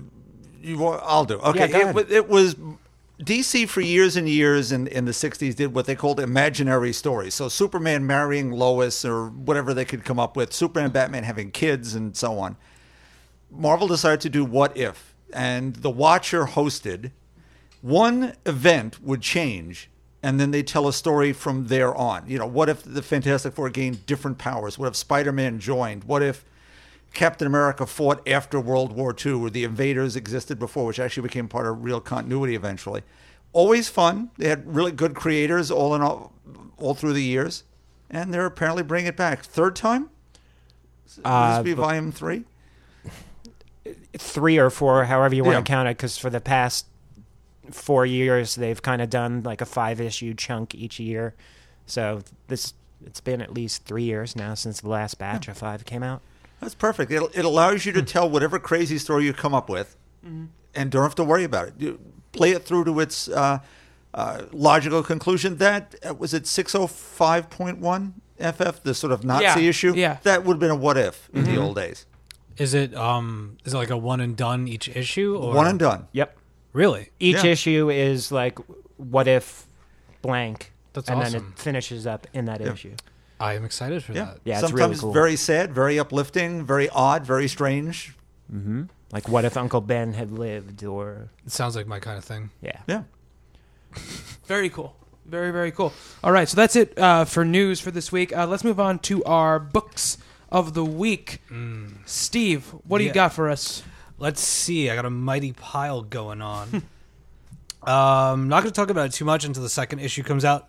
you 0.62 0.78
want? 0.78 1.02
I'll 1.04 1.24
do. 1.24 1.38
Okay, 1.38 1.60
Yeah, 1.60 1.66
go 1.68 1.78
it, 1.78 1.82
ahead. 1.82 1.94
wa- 1.94 2.02
it 2.08 2.28
was 2.28 2.56
DC 3.22 3.66
for 3.68 3.80
years 3.80 4.16
and 4.16 4.28
years 4.28 4.72
in 4.72 4.86
in 4.88 5.04
the 5.04 5.12
'60s 5.12 5.54
did 5.54 5.74
what 5.74 5.86
they 5.86 5.94
called 5.94 6.20
imaginary 6.20 6.92
stories. 6.92 7.34
So 7.34 7.48
Superman 7.48 8.06
marrying 8.06 8.50
Lois 8.52 9.04
or 9.04 9.28
whatever 9.28 9.72
they 9.74 9.84
could 9.84 10.04
come 10.04 10.18
up 10.18 10.36
with. 10.36 10.52
Superman 10.52 10.84
and 10.86 10.92
Batman 10.92 11.24
having 11.24 11.50
kids 11.50 11.94
and 11.94 12.16
so 12.16 12.38
on. 12.38 12.56
Marvel 13.50 13.86
decided 13.88 14.20
to 14.22 14.28
do 14.28 14.44
What 14.44 14.76
If, 14.76 15.14
and 15.32 15.76
The 15.76 15.90
Watcher 15.90 16.44
hosted. 16.46 17.12
One 17.80 18.34
event 18.44 19.00
would 19.02 19.22
change, 19.22 19.88
and 20.22 20.40
then 20.40 20.50
they 20.50 20.62
tell 20.62 20.88
a 20.88 20.92
story 20.92 21.32
from 21.32 21.66
there 21.68 21.94
on. 21.94 22.24
You 22.26 22.38
know, 22.38 22.46
what 22.46 22.68
if 22.68 22.82
the 22.82 23.02
Fantastic 23.02 23.52
Four 23.54 23.70
gained 23.70 24.06
different 24.06 24.38
powers? 24.38 24.78
What 24.78 24.86
if 24.88 24.96
Spider 24.96 25.32
Man 25.32 25.58
joined? 25.60 26.04
What 26.04 26.22
if 26.22 26.44
Captain 27.14 27.46
America 27.46 27.86
fought 27.86 28.26
after 28.28 28.60
World 28.60 28.92
War 28.92 29.14
II, 29.24 29.34
where 29.36 29.50
the 29.50 29.64
invaders 29.64 30.16
existed 30.16 30.58
before, 30.58 30.84
which 30.86 30.98
actually 31.00 31.22
became 31.22 31.48
part 31.48 31.66
of 31.66 31.82
real 31.82 32.00
continuity 32.00 32.54
eventually. 32.54 33.02
Always 33.54 33.88
fun. 33.88 34.30
They 34.36 34.48
had 34.48 34.66
really 34.74 34.92
good 34.92 35.14
creators 35.14 35.70
all 35.70 35.94
in 35.94 36.02
all, 36.02 36.32
all 36.76 36.92
through 36.94 37.14
the 37.14 37.22
years, 37.22 37.64
and 38.10 38.34
they're 38.34 38.44
apparently 38.44 38.82
bringing 38.82 39.08
it 39.08 39.16
back. 39.16 39.42
Third 39.44 39.74
time? 39.76 40.10
Will 41.18 41.26
Uh, 41.26 41.56
this 41.58 41.64
be 41.64 41.72
but- 41.74 41.82
volume 41.82 42.12
three? 42.12 42.44
three 44.18 44.58
or 44.58 44.68
four, 44.70 45.04
however 45.04 45.34
you 45.34 45.44
want 45.44 45.54
Yeah. 45.54 45.60
to 45.60 45.64
count 45.64 45.88
it, 45.88 45.96
because 45.96 46.18
for 46.18 46.28
the 46.30 46.40
past 46.40 46.86
four 47.70 48.06
years 48.06 48.54
they've 48.54 48.80
kind 48.80 49.00
of 49.02 49.10
done 49.10 49.42
like 49.42 49.60
a 49.60 49.66
five 49.66 50.00
issue 50.00 50.34
chunk 50.34 50.74
each 50.74 50.98
year. 51.00 51.34
So 51.86 52.22
this 52.48 52.74
it's 53.04 53.20
been 53.20 53.40
at 53.42 53.52
least 53.52 53.84
three 53.84 54.04
years 54.04 54.34
now 54.34 54.54
since 54.54 54.80
the 54.80 54.88
last 54.88 55.18
batch 55.18 55.48
of 55.48 55.58
five 55.58 55.84
came 55.84 56.02
out. 56.02 56.22
That's 56.60 56.74
perfect. 56.74 57.12
It, 57.12 57.22
it 57.34 57.44
allows 57.44 57.84
you 57.84 57.92
to 57.92 58.02
tell 58.02 58.28
whatever 58.28 58.58
crazy 58.58 58.96
story 58.98 59.24
you 59.26 59.32
come 59.34 59.54
up 59.54 59.68
with, 59.68 59.96
and 60.24 60.90
don't 60.90 61.02
have 61.02 61.14
to 61.16 61.24
worry 61.24 61.44
about 61.44 61.68
it. 61.68 61.74
You 61.78 62.00
play 62.32 62.52
it 62.52 62.62
through 62.64 62.84
to 62.86 63.00
its 63.00 63.28
uh, 63.28 63.58
uh, 64.14 64.42
logical 64.52 65.02
conclusion. 65.02 65.58
That 65.58 65.94
uh, 66.08 66.14
was 66.14 66.32
it. 66.32 66.46
Six 66.46 66.72
hundred 66.72 66.88
five 66.88 67.50
point 67.50 67.78
one 67.78 68.14
FF, 68.40 68.82
the 68.82 68.94
sort 68.94 69.12
of 69.12 69.22
Nazi 69.24 69.44
Yeah, 69.44 69.58
issue. 69.58 69.92
yeah. 69.94 70.16
that 70.22 70.44
would 70.44 70.54
have 70.54 70.60
been 70.60 70.70
a 70.70 70.74
what 70.76 70.96
if 70.96 71.28
in 71.34 71.44
the 71.44 71.56
old 71.58 71.76
days. 71.76 72.06
Is 72.56 72.72
it 72.72 72.94
um 72.94 73.58
is 73.66 73.74
it 73.74 73.76
like 73.76 73.90
a 73.90 73.96
one 73.98 74.20
and 74.20 74.34
done 74.34 74.66
each 74.66 74.88
issue 74.88 75.36
or 75.36 75.52
One 75.54 75.66
and 75.66 75.78
done. 75.78 76.08
Yep. 76.12 76.38
Really? 76.76 77.08
Each 77.18 77.42
Yeah. 77.42 77.52
issue 77.52 77.88
is 77.90 78.30
like 78.30 78.58
what 78.98 79.26
if 79.26 79.66
blank, 80.20 80.72
That's 80.92 81.08
and 81.08 81.20
then 81.22 81.28
awesome. 81.28 81.52
it 81.56 81.58
finishes 81.58 82.06
up 82.06 82.26
in 82.34 82.44
that 82.44 82.60
Yeah. 82.60 82.72
issue. 82.72 82.94
I 83.40 83.54
am 83.54 83.64
excited 83.64 84.04
for 84.04 84.12
Yeah, 84.12 84.24
that. 84.26 84.40
Yeah, 84.44 84.54
it's 84.58 84.68
Sometimes 84.68 84.80
really 84.90 85.00
cool. 85.00 85.12
very 85.12 85.36
sad, 85.36 85.72
very 85.74 85.98
uplifting, 85.98 86.66
very 86.66 86.90
odd, 86.90 87.24
very 87.24 87.48
strange. 87.48 88.14
Like 89.10 89.26
what 89.26 89.44
if 89.46 89.56
Uncle 89.56 89.80
Ben 89.80 90.12
had 90.12 90.30
lived, 90.30 90.84
or 90.84 91.30
It 91.46 91.52
sounds 91.52 91.76
like 91.76 91.86
my 91.86 91.98
kind 91.98 92.18
of 92.18 92.24
thing. 92.24 92.50
yeah. 92.60 92.80
Yeah. 92.86 93.02
Very 94.46 94.68
cool. 94.68 94.94
Very 95.24 95.50
very 95.50 95.72
cool. 95.72 95.92
All 96.22 96.30
right, 96.30 96.48
so 96.48 96.54
that's 96.56 96.76
it 96.76 96.96
uh, 96.98 97.24
for 97.24 97.44
news 97.44 97.80
for 97.80 97.90
this 97.90 98.12
week. 98.12 98.36
Uh, 98.36 98.46
let's 98.46 98.62
move 98.64 98.78
on 98.78 98.98
to 99.00 99.24
our 99.24 99.58
books 99.58 100.18
of 100.52 100.74
the 100.74 100.84
week. 100.84 101.40
Steve, 102.04 102.72
what 102.86 102.98
do 102.98 103.04
you 103.04 103.10
Yeah. 103.10 103.14
got 103.14 103.32
for 103.32 103.48
us? 103.48 103.82
Let's 104.18 104.40
see. 104.40 104.88
I 104.90 104.94
got 104.96 105.04
a 105.04 105.10
mighty 105.10 105.52
pile 105.52 106.02
going 106.02 106.40
on. 106.42 106.68
um, 107.82 108.48
not 108.48 108.62
going 108.62 108.72
to 108.72 108.76
talk 108.80 108.90
about 108.90 109.06
it 109.06 109.12
too 109.12 109.24
much 109.24 109.44
until 109.44 109.62
the 109.62 109.68
second 109.68 109.98
issue 110.00 110.22
comes 110.22 110.44
out, 110.44 110.68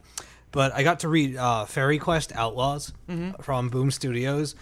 but 0.52 0.74
I 0.74 0.84
got 0.84 1.00
to 1.02 1.08
read 1.10 1.36
uh, 1.38 1.66
Fairy 1.66 1.98
Quest 2.00 2.32
Outlaws 2.36 2.94
from 3.42 3.70
Boom 3.70 3.90
Studios, 3.92 4.56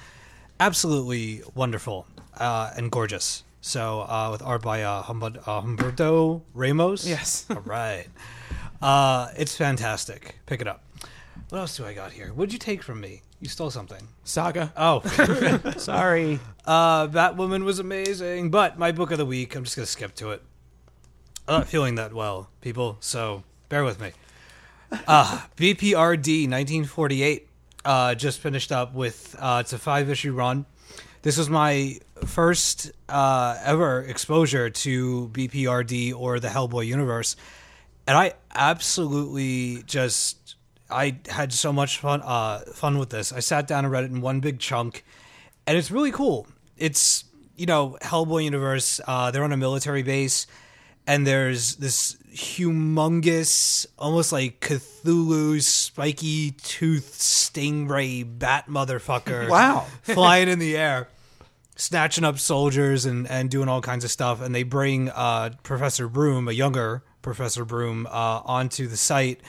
absolutely 0.59 1.41
wonderful 1.53 2.05
uh, 2.37 2.71
and 2.75 2.91
gorgeous. 2.91 3.43
So 3.61 4.01
uh, 4.01 4.29
with 4.31 4.43
art 4.43 4.61
by 4.61 4.83
uh, 4.83 5.01
Humber- 5.01 5.39
uh, 5.45 5.61
Humberto 5.61 6.41
Ramos. 6.53 7.07
Yes. 7.07 7.47
All 7.49 7.61
right. 7.65 8.05
Uh, 8.81 9.29
it's 9.37 9.55
fantastic. 9.55 10.35
Pick 10.45 10.61
it 10.61 10.67
up. 10.67 10.83
What 11.49 11.59
else 11.59 11.75
do 11.77 11.85
I 11.85 11.93
got 11.93 12.11
here? 12.11 12.27
What'd 12.27 12.53
you 12.53 12.59
take 12.59 12.83
from 12.83 13.01
me? 13.01 13.23
You 13.45 13.49
stole 13.49 13.69
something. 13.69 14.08
Saga. 14.23 14.73
Oh, 14.75 15.01
Sorry. 15.77 16.39
uh, 16.65 17.05
Batwoman 17.10 17.63
was 17.63 17.77
amazing. 17.77 18.49
But 18.49 18.79
my 18.79 18.91
book 18.91 19.12
of 19.12 19.19
the 19.19 19.25
week, 19.25 19.53
I'm 19.55 19.63
just 19.65 19.75
gonna 19.75 19.86
skip 19.86 20.15
to 20.15 20.31
it. 20.31 20.41
I'm 21.47 21.60
not 21.60 21.67
feeling 21.67 21.93
that 21.93 22.12
well, 22.12 22.49
people. 22.62 22.97
So 23.01 23.43
bear 23.69 23.84
with 23.84 24.01
me. 24.01 24.13
Uh, 25.08 25.41
BPRD 25.58 26.49
1948 26.49 27.47
uh, 27.86 28.15
just 28.15 28.39
finished 28.39 28.71
up 28.71 28.95
with 28.95 29.36
uh, 29.38 29.60
it's 29.62 29.73
a 29.73 29.77
five 29.77 30.10
issue 30.10 30.34
run. 30.34 30.65
This 31.21 31.38
was 31.38 31.47
my 31.47 31.99
first 32.25 32.93
uh, 33.08 33.60
ever 33.63 34.01
exposure 34.01 34.71
to 34.71 35.29
BPRD 35.34 36.15
or 36.15 36.39
the 36.39 36.47
Hellboy 36.47 36.88
universe, 36.88 37.36
and 38.08 38.17
I 38.17 38.34
absolutely 38.55 39.84
just 39.84 40.44
I 40.89 41.17
had 41.27 41.51
so 41.51 41.73
much 41.73 41.99
fun 41.99 42.21
uh, 42.21 42.59
fun 42.73 42.97
with 42.97 43.09
this. 43.09 43.33
I 43.33 43.39
sat 43.39 43.67
down 43.67 43.85
and 43.85 43.91
read 43.91 44.03
it 44.03 44.11
in 44.11 44.21
one 44.21 44.39
big 44.39 44.59
chunk, 44.59 45.03
and 45.65 45.77
it's 45.77 45.91
really 45.91 46.11
cool. 46.11 46.47
It's 46.77 47.25
you 47.55 47.65
know 47.65 47.97
Hellboy 48.01 48.43
universe. 48.43 49.01
Uh, 49.07 49.31
they're 49.31 49.43
on 49.43 49.51
a 49.51 49.57
military 49.57 50.03
base, 50.03 50.45
and 51.07 51.25
there's 51.25 51.77
this 51.77 52.17
humongous, 52.33 53.85
almost 53.97 54.31
like 54.31 54.59
Cthulhu, 54.59 55.61
spiky 55.61 56.51
tooth 56.51 57.17
stingray 57.17 58.23
bat 58.37 58.67
motherfucker. 58.67 59.49
Wow. 59.55 59.87
flying 60.03 60.49
in 60.49 60.59
the 60.59 60.77
air, 60.77 61.07
snatching 61.75 62.23
up 62.23 62.37
soldiers 62.37 63.05
and 63.05 63.27
and 63.27 63.49
doing 63.49 63.69
all 63.69 63.81
kinds 63.81 64.03
of 64.03 64.11
stuff. 64.11 64.41
And 64.41 64.53
they 64.53 64.63
bring 64.63 65.09
uh, 65.09 65.51
Professor 65.63 66.07
Broom, 66.07 66.47
a 66.47 66.51
younger 66.51 67.03
Professor 67.23 67.65
Broom, 67.65 68.05
uh, 68.05 68.41
onto 68.45 68.87
the 68.87 68.97
site. 68.97 69.41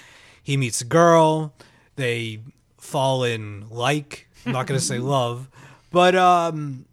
He 0.46 0.56
meets 0.56 0.80
a 0.80 0.84
girl. 0.84 1.54
They 1.96 2.38
fall 2.78 3.24
in 3.24 3.68
like. 3.68 4.28
I'm 4.46 4.52
not 4.52 4.68
gonna 4.68 4.78
say 4.78 4.98
love, 5.00 5.48
but 5.90 6.14
um, 6.14 6.84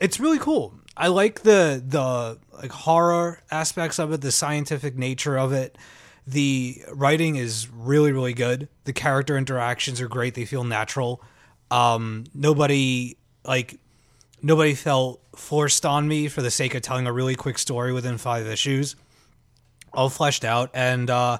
it's 0.00 0.18
really 0.18 0.40
cool. 0.40 0.74
I 0.96 1.06
like 1.06 1.42
the 1.42 1.80
the 1.86 2.36
like 2.52 2.72
horror 2.72 3.38
aspects 3.48 4.00
of 4.00 4.12
it, 4.12 4.22
the 4.22 4.32
scientific 4.32 4.96
nature 4.96 5.38
of 5.38 5.52
it. 5.52 5.78
The 6.26 6.82
writing 6.92 7.36
is 7.36 7.68
really 7.68 8.10
really 8.10 8.34
good. 8.34 8.66
The 8.86 8.92
character 8.92 9.38
interactions 9.38 10.00
are 10.00 10.08
great. 10.08 10.34
They 10.34 10.44
feel 10.44 10.64
natural. 10.64 11.22
Um, 11.70 12.24
nobody 12.34 13.18
like 13.44 13.78
nobody 14.42 14.74
felt 14.74 15.20
forced 15.36 15.86
on 15.86 16.08
me 16.08 16.26
for 16.26 16.42
the 16.42 16.50
sake 16.50 16.74
of 16.74 16.82
telling 16.82 17.06
a 17.06 17.12
really 17.12 17.36
quick 17.36 17.58
story 17.58 17.92
within 17.92 18.18
five 18.18 18.48
issues. 18.48 18.96
All 19.92 20.10
fleshed 20.10 20.44
out, 20.44 20.70
and 20.74 21.08
uh, 21.08 21.38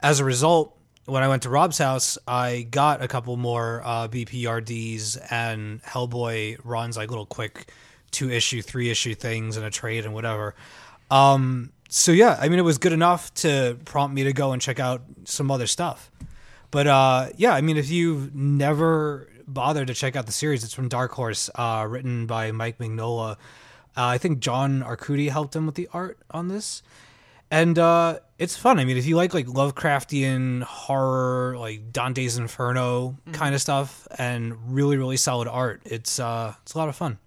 as 0.00 0.20
a 0.20 0.24
result, 0.26 0.77
when 1.08 1.22
I 1.22 1.28
went 1.28 1.42
to 1.44 1.50
Rob's 1.50 1.78
house, 1.78 2.18
I 2.28 2.66
got 2.70 3.02
a 3.02 3.08
couple 3.08 3.36
more 3.36 3.82
uh, 3.82 4.08
BPRDs 4.08 5.18
and 5.30 5.82
Hellboy 5.82 6.58
runs, 6.64 6.96
like 6.98 7.08
little 7.08 7.26
quick 7.26 7.72
two 8.10 8.30
issue, 8.30 8.60
three 8.60 8.90
issue 8.90 9.14
things 9.14 9.56
and 9.56 9.64
a 9.64 9.70
trade 9.70 10.04
and 10.04 10.12
whatever. 10.12 10.54
Um, 11.10 11.72
so 11.88 12.12
yeah, 12.12 12.36
I 12.38 12.50
mean, 12.50 12.58
it 12.58 12.62
was 12.62 12.76
good 12.76 12.92
enough 12.92 13.32
to 13.34 13.78
prompt 13.86 14.14
me 14.14 14.24
to 14.24 14.34
go 14.34 14.52
and 14.52 14.60
check 14.60 14.78
out 14.78 15.02
some 15.24 15.50
other 15.50 15.66
stuff. 15.66 16.10
But 16.70 16.86
uh, 16.86 17.28
yeah, 17.36 17.54
I 17.54 17.62
mean, 17.62 17.78
if 17.78 17.90
you've 17.90 18.34
never 18.34 19.28
bothered 19.46 19.86
to 19.86 19.94
check 19.94 20.14
out 20.14 20.26
the 20.26 20.32
series, 20.32 20.62
it's 20.62 20.74
from 20.74 20.88
Dark 20.88 21.12
Horse, 21.12 21.48
uh, 21.54 21.86
written 21.88 22.26
by 22.26 22.52
Mike 22.52 22.76
Mignola. 22.76 23.32
Uh, 23.32 23.36
I 24.04 24.18
think 24.18 24.40
John 24.40 24.82
Arcudi 24.82 25.30
helped 25.30 25.56
him 25.56 25.64
with 25.64 25.74
the 25.74 25.88
art 25.94 26.18
on 26.30 26.48
this, 26.48 26.82
and 27.50 27.78
uh, 27.78 28.18
it's 28.38 28.56
fun. 28.56 28.78
I 28.78 28.84
mean, 28.84 28.96
if 28.96 29.06
you 29.06 29.16
like 29.16 29.34
like 29.34 29.46
Lovecraftian 29.46 30.62
horror, 30.62 31.56
like 31.58 31.92
Dante's 31.92 32.36
Inferno 32.38 33.16
kind 33.32 33.54
of 33.54 33.60
stuff, 33.60 34.06
and 34.18 34.56
really 34.74 34.96
really 34.96 35.16
solid 35.16 35.48
art, 35.48 35.82
it's 35.84 36.18
uh, 36.18 36.54
it's 36.62 36.74
a 36.74 36.78
lot 36.78 36.88
of 36.88 36.96
fun. 36.96 37.18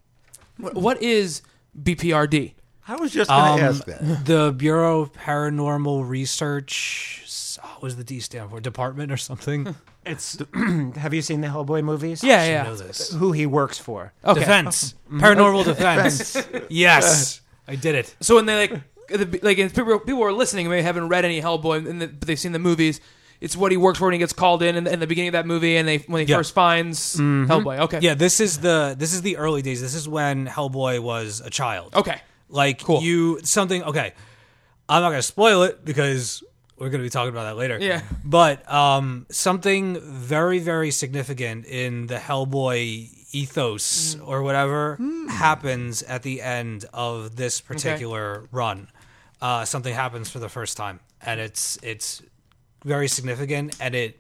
What- 0.58 0.76
What 0.76 1.02
is 1.02 1.42
BPRD? 1.82 2.54
I 2.88 2.96
was 2.96 3.12
just 3.12 3.30
going 3.30 3.58
to 3.60 3.64
Um, 3.66 3.70
ask 3.70 3.86
that. 3.86 4.26
The 4.26 4.52
Bureau 4.52 5.02
of 5.02 5.14
Paranormal 5.14 6.08
Research, 6.10 7.22
s- 7.24 7.60
what 7.80 7.90
does 7.90 7.96
the 7.96 8.04
D 8.04 8.20
stand 8.20 8.50
for? 8.50 8.60
Department 8.60 9.12
or 9.12 9.18
something? 9.18 9.76
It's. 10.04 10.36
have 10.96 11.14
you 11.14 11.22
seen 11.22 11.42
the 11.42 11.48
Hellboy 11.48 11.84
movies? 11.84 12.24
Yeah, 12.24 12.44
yeah. 12.48 12.64
know 12.64 12.76
this. 12.76 13.12
Who 13.14 13.34
he 13.34 13.46
works 13.46 13.78
for? 13.78 14.14
Okay. 14.26 14.40
Defense, 14.40 14.96
paranormal 15.12 15.64
defense. 15.72 16.36
yes, 16.72 17.40
I 17.68 17.76
did 17.76 17.94
it. 17.94 18.16
So 18.20 18.34
when 18.34 18.48
they 18.48 18.56
like, 18.68 18.72
the, 18.72 18.82
like 19.42 19.58
people 19.58 20.00
people 20.00 20.24
are 20.24 20.34
listening 20.34 20.70
Maybe 20.70 20.82
haven't 20.84 21.08
read 21.10 21.26
any 21.26 21.42
Hellboy, 21.42 21.88
and 21.90 22.02
the, 22.02 22.08
but 22.08 22.28
they've 22.28 22.40
seen 22.40 22.52
the 22.52 22.60
movies. 22.60 23.00
It's 23.40 23.56
what 23.58 23.72
he 23.72 23.78
works 23.78 23.98
for, 23.98 24.06
and 24.08 24.14
he 24.14 24.20
gets 24.20 24.34
called 24.34 24.62
in 24.62 24.76
in 24.76 24.84
the, 24.84 24.94
in 24.94 25.00
the 25.00 25.08
beginning 25.08 25.30
of 25.30 25.34
that 25.34 25.48
movie, 25.48 25.76
and 25.78 25.88
they 25.88 25.98
when 26.00 26.26
he 26.26 26.32
Yeah. 26.32 26.38
first 26.38 26.54
finds 26.54 27.16
Hellboy. 27.18 27.80
Okay. 27.80 28.00
Yeah, 28.02 28.14
this 28.14 28.40
is 28.40 28.60
the 28.60 28.96
this 28.98 29.14
is 29.14 29.22
the 29.24 29.38
early 29.38 29.62
days. 29.64 29.82
This 29.82 29.96
is 29.96 30.08
when 30.08 30.46
Hellboy 30.48 31.00
was 31.00 31.42
a 31.44 31.50
child. 31.50 31.96
Okay. 31.96 32.22
Like 32.50 32.84
Cool. 32.84 33.02
you 33.02 33.40
something 33.44 33.82
okay. 33.84 34.14
I'm 34.88 35.02
not 35.02 35.10
gonna 35.10 35.22
spoil 35.24 35.64
it 35.64 35.84
because 35.84 36.44
we're 36.78 36.90
gonna 36.90 37.04
be 37.04 37.10
talking 37.10 37.30
about 37.30 37.46
that 37.46 37.56
later. 37.58 37.78
Yeah. 37.80 38.02
But 38.24 38.70
um 38.72 39.26
something 39.32 40.00
very, 40.02 40.60
very 40.60 40.92
significant 40.92 41.66
in 41.66 42.08
the 42.08 42.18
Hellboy 42.18 43.10
ethos 43.34 44.16
Mm. 44.16 44.28
or 44.28 44.44
whatever 44.44 44.98
happens 45.30 46.04
at 46.04 46.22
the 46.24 46.42
end 46.42 46.86
of 46.94 47.38
this 47.38 47.62
particular 47.62 48.48
run. 48.52 48.90
Uh 49.42 49.66
something 49.66 49.94
happens 49.94 50.30
for 50.30 50.40
the 50.40 50.50
first 50.50 50.78
time. 50.78 51.00
And 51.22 51.40
it's 51.40 51.78
it's 51.82 52.22
very 52.84 53.08
significant 53.08 53.76
and 53.80 53.96
it 53.96 54.20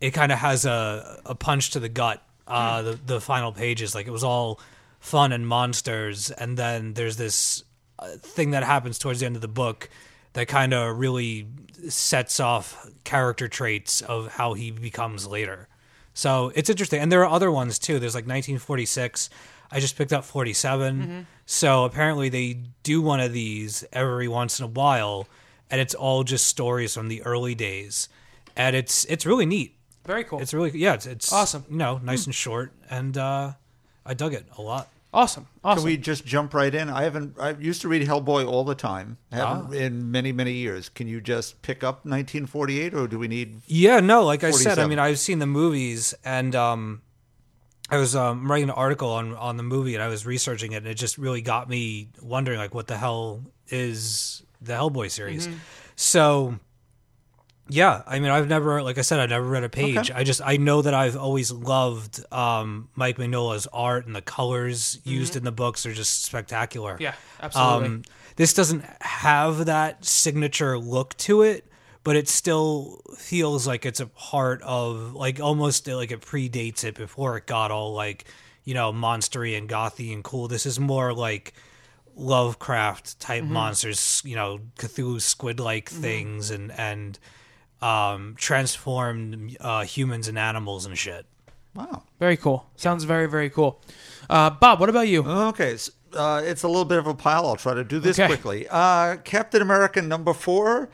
it 0.00 0.12
kind 0.12 0.32
of 0.32 0.38
has 0.38 0.66
a, 0.66 1.20
a 1.24 1.34
punch 1.34 1.70
to 1.70 1.80
the 1.80 1.88
gut. 1.88 2.22
Uh, 2.46 2.82
the 2.82 2.98
the 3.06 3.20
final 3.22 3.52
pages, 3.52 3.94
like 3.94 4.06
it 4.06 4.10
was 4.10 4.24
all 4.24 4.60
fun 5.00 5.32
and 5.32 5.48
monsters, 5.48 6.30
and 6.30 6.58
then 6.58 6.92
there's 6.92 7.16
this 7.16 7.64
uh, 7.98 8.08
thing 8.18 8.50
that 8.50 8.62
happens 8.62 8.98
towards 8.98 9.20
the 9.20 9.26
end 9.26 9.34
of 9.34 9.40
the 9.40 9.48
book 9.48 9.88
that 10.34 10.46
kind 10.46 10.74
of 10.74 10.98
really 10.98 11.46
sets 11.88 12.40
off 12.40 12.86
character 13.04 13.48
traits 13.48 14.02
of 14.02 14.28
how 14.28 14.52
he 14.52 14.70
becomes 14.70 15.26
later. 15.26 15.68
So 16.12 16.52
it's 16.54 16.68
interesting, 16.68 17.00
and 17.00 17.10
there 17.10 17.24
are 17.24 17.30
other 17.30 17.50
ones 17.50 17.78
too. 17.78 17.98
There's 17.98 18.14
like 18.14 18.24
1946. 18.24 19.30
I 19.74 19.80
just 19.80 19.96
picked 19.98 20.12
up 20.12 20.24
47. 20.24 21.26
So 21.46 21.84
apparently 21.84 22.28
they 22.30 22.60
do 22.84 23.02
one 23.02 23.20
of 23.20 23.32
these 23.32 23.84
every 23.92 24.28
once 24.28 24.58
in 24.60 24.64
a 24.64 24.68
while, 24.68 25.26
and 25.70 25.80
it's 25.80 25.94
all 25.94 26.22
just 26.24 26.46
stories 26.46 26.94
from 26.94 27.08
the 27.08 27.20
early 27.22 27.54
days, 27.54 28.08
and 28.56 28.74
it's 28.76 29.04
it's 29.06 29.26
really 29.26 29.44
neat. 29.46 29.76
Very 30.06 30.24
cool. 30.24 30.40
It's 30.40 30.54
really 30.54 30.70
yeah, 30.78 30.94
it's, 30.94 31.06
it's 31.06 31.32
Awesome. 31.32 31.64
You 31.68 31.76
know, 31.76 31.98
nice 32.02 32.24
and 32.26 32.34
short, 32.34 32.72
and 32.88 33.18
uh, 33.18 33.52
I 34.06 34.14
dug 34.14 34.32
it 34.32 34.46
a 34.56 34.62
lot. 34.62 34.88
awesome. 35.12 35.46
Awesome. 35.62 35.82
Can 35.82 35.86
we 35.86 35.96
just 35.96 36.24
jump 36.24 36.54
right 36.54 36.74
in? 36.74 36.88
I 36.90 37.02
haven't. 37.02 37.36
I 37.38 37.50
used 37.52 37.80
to 37.82 37.88
read 37.88 38.06
Hellboy 38.06 38.46
all 38.46 38.64
the 38.64 38.74
time. 38.74 39.16
Haven't 39.32 39.66
Ah. 39.74 39.84
in 39.86 40.10
many 40.10 40.30
many 40.32 40.52
years. 40.52 40.88
Can 40.88 41.08
you 41.08 41.20
just 41.20 41.60
pick 41.62 41.82
up 41.84 42.04
1948, 42.06 42.94
or 42.94 43.06
do 43.08 43.18
we 43.18 43.28
need? 43.28 43.60
Yeah, 43.66 44.00
no, 44.00 44.24
like 44.24 44.44
I 44.44 44.50
said, 44.50 44.78
I 44.78 44.86
mean, 44.86 44.98
I've 44.98 45.18
seen 45.18 45.40
the 45.40 45.46
movies, 45.46 46.14
and 46.24 46.54
um, 46.54 47.02
I 47.90 47.98
was 47.98 48.16
um, 48.16 48.50
writing 48.50 48.70
an 48.70 48.74
article 48.74 49.10
on 49.10 49.34
on 49.34 49.56
the 49.56 49.62
movie, 49.62 49.94
and 49.94 50.02
I 50.02 50.08
was 50.08 50.24
researching 50.24 50.72
it, 50.72 50.78
and 50.78 50.86
it 50.86 50.94
just 50.94 51.18
really 51.18 51.42
got 51.42 51.68
me 51.68 52.08
wondering, 52.22 52.58
like, 52.58 52.74
what 52.74 52.86
the 52.86 52.96
hell 52.96 53.44
is 53.68 54.42
the 54.62 54.72
Hellboy 54.72 55.10
series? 55.10 55.48
So, 55.96 56.58
yeah, 57.68 58.02
I 58.06 58.18
mean, 58.18 58.30
I've 58.30 58.48
never, 58.48 58.82
like 58.82 58.98
I 58.98 59.02
said, 59.02 59.20
I've 59.20 59.28
never 59.28 59.46
read 59.46 59.64
a 59.64 59.68
page. 59.68 60.10
I 60.10 60.24
just, 60.24 60.40
I 60.42 60.56
know 60.56 60.82
that 60.82 60.94
I've 60.94 61.16
always 61.16 61.52
loved 61.52 62.24
um, 62.32 62.88
Mike 62.94 63.18
Mignola's 63.18 63.66
art, 63.72 64.06
and 64.06 64.16
the 64.16 64.22
colors 64.22 64.98
used 65.04 65.36
in 65.36 65.44
the 65.44 65.52
books 65.52 65.84
are 65.86 65.92
just 65.92 66.24
spectacular. 66.24 66.96
Yeah, 66.98 67.14
absolutely. 67.40 67.86
Um, 67.86 68.02
this 68.36 68.54
doesn't 68.54 68.84
have 69.02 69.66
that 69.66 70.04
signature 70.04 70.78
look 70.78 71.16
to 71.18 71.42
it, 71.42 71.70
but 72.04 72.14
it 72.16 72.28
still 72.28 73.00
feels 73.18 73.66
like 73.66 73.84
it's 73.84 74.00
a 74.00 74.06
part 74.06 74.62
of 74.62 75.14
like 75.14 75.40
almost 75.40 75.86
like 75.88 76.10
it 76.12 76.20
predates 76.20 76.84
it 76.84 76.94
before 76.94 77.36
it 77.38 77.46
got 77.46 77.70
all 77.70 77.92
like 77.94 78.24
you 78.64 78.74
know 78.74 78.92
monstery 78.92 79.56
and 79.58 79.68
gothy 79.68 80.12
and 80.12 80.22
cool. 80.22 80.46
This 80.48 80.66
is 80.66 80.78
more 80.78 81.12
like 81.12 81.54
Lovecraft 82.16 83.18
type 83.18 83.42
monsters, 83.44 84.22
you 84.24 84.36
know, 84.36 84.60
Cthulhu 84.78 85.20
squid 85.20 85.58
like 85.60 85.88
things 85.88 86.50
and 86.50 86.70
and 86.72 87.18
um 87.82 88.34
transformed 88.38 89.56
uh 89.60 89.82
humans 89.84 90.28
and 90.28 90.38
animals 90.38 90.86
and 90.86 90.96
shit. 90.96 91.26
Wow. 91.74 92.04
very 92.20 92.36
cool. 92.36 92.70
Sounds 92.76 93.02
very 93.04 93.26
very 93.26 93.50
cool. 93.50 93.82
Uh, 94.30 94.48
Bob, 94.50 94.78
what 94.80 94.88
about 94.88 95.08
you? 95.08 95.24
Okay, 95.24 95.72
s 95.74 95.90
uh, 96.14 96.40
it's 96.44 96.62
a 96.62 96.68
little 96.68 96.84
bit 96.84 96.98
of 96.98 97.08
a 97.08 97.14
pile. 97.14 97.44
I'll 97.46 97.56
try 97.56 97.74
to 97.74 97.82
do 97.82 97.98
this 97.98 98.16
Okay. 98.16 98.26
quickly. 98.28 98.68
Uh, 98.70 99.16
Captain 99.24 99.60
America 99.60 100.00
number 100.00 100.32
four. 100.32 100.88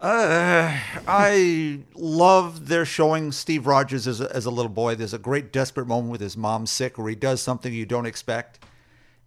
Uh, 0.00 0.78
I 1.08 1.80
love 1.94 2.68
their 2.68 2.84
showing 2.84 3.32
Steve 3.32 3.66
Rogers 3.66 4.06
as 4.06 4.20
a, 4.20 4.34
as 4.34 4.44
a 4.44 4.50
little 4.50 4.70
boy. 4.70 4.94
There's 4.94 5.14
a 5.14 5.18
great 5.18 5.52
desperate 5.52 5.86
moment 5.86 6.10
with 6.10 6.20
his 6.20 6.36
mom 6.36 6.66
sick 6.66 6.98
where 6.98 7.08
he 7.08 7.14
does 7.14 7.40
something 7.40 7.72
you 7.72 7.86
don't 7.86 8.04
expect, 8.06 8.58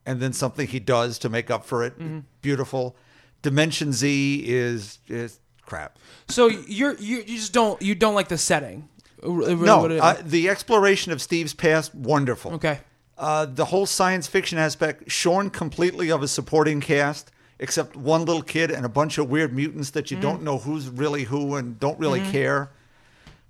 and 0.06 0.20
then 0.20 0.32
something 0.32 0.68
he 0.68 0.80
does 0.80 1.18
to 1.20 1.30
make 1.30 1.50
up 1.50 1.66
for 1.66 1.84
it. 1.84 1.96
Beautiful. 2.42 2.96
Dimension 3.42 3.94
Z 3.94 4.44
is 4.46 5.00
is 5.08 5.40
crap. 5.66 5.98
So 6.28 6.48
you're 6.48 6.96
you, 6.98 7.24
you 7.26 7.38
just 7.38 7.54
don't 7.54 7.82
you 7.82 7.96
don't 7.96 8.14
like 8.14 8.28
the 8.28 8.38
setting. 8.38 8.90
No, 9.24 9.86
uh, 9.86 10.18
the 10.24 10.50
exploration 10.50 11.12
of 11.12 11.22
Steve's 11.22 11.54
past 11.54 11.94
wonderful. 11.96 12.54
okay. 12.54 12.80
Uh, 13.18 13.46
the 13.46 13.66
whole 13.66 13.86
science 13.86 14.28
fiction 14.28 14.58
aspect 14.58 15.12
shorn 15.12 15.50
completely 15.50 16.10
of 16.10 16.24
a 16.24 16.28
supporting 16.28 16.80
cast, 16.80 17.32
except 17.60 17.95
one 17.95 18.26
little 18.26 18.41
kid 18.41 18.72
and 18.72 18.86
a 18.86 18.89
bunch 18.89 19.17
of 19.17 19.30
weird 19.30 19.54
mutants 19.54 19.89
that 19.91 20.10
you 20.12 20.17
Mm-hmm. 20.17 20.22
don't 20.28 20.43
know 20.43 20.58
who's 20.60 20.88
really 20.89 21.24
who 21.26 21.56
and 21.56 21.80
don't 21.80 22.00
really 22.00 22.22
care. 22.22 22.72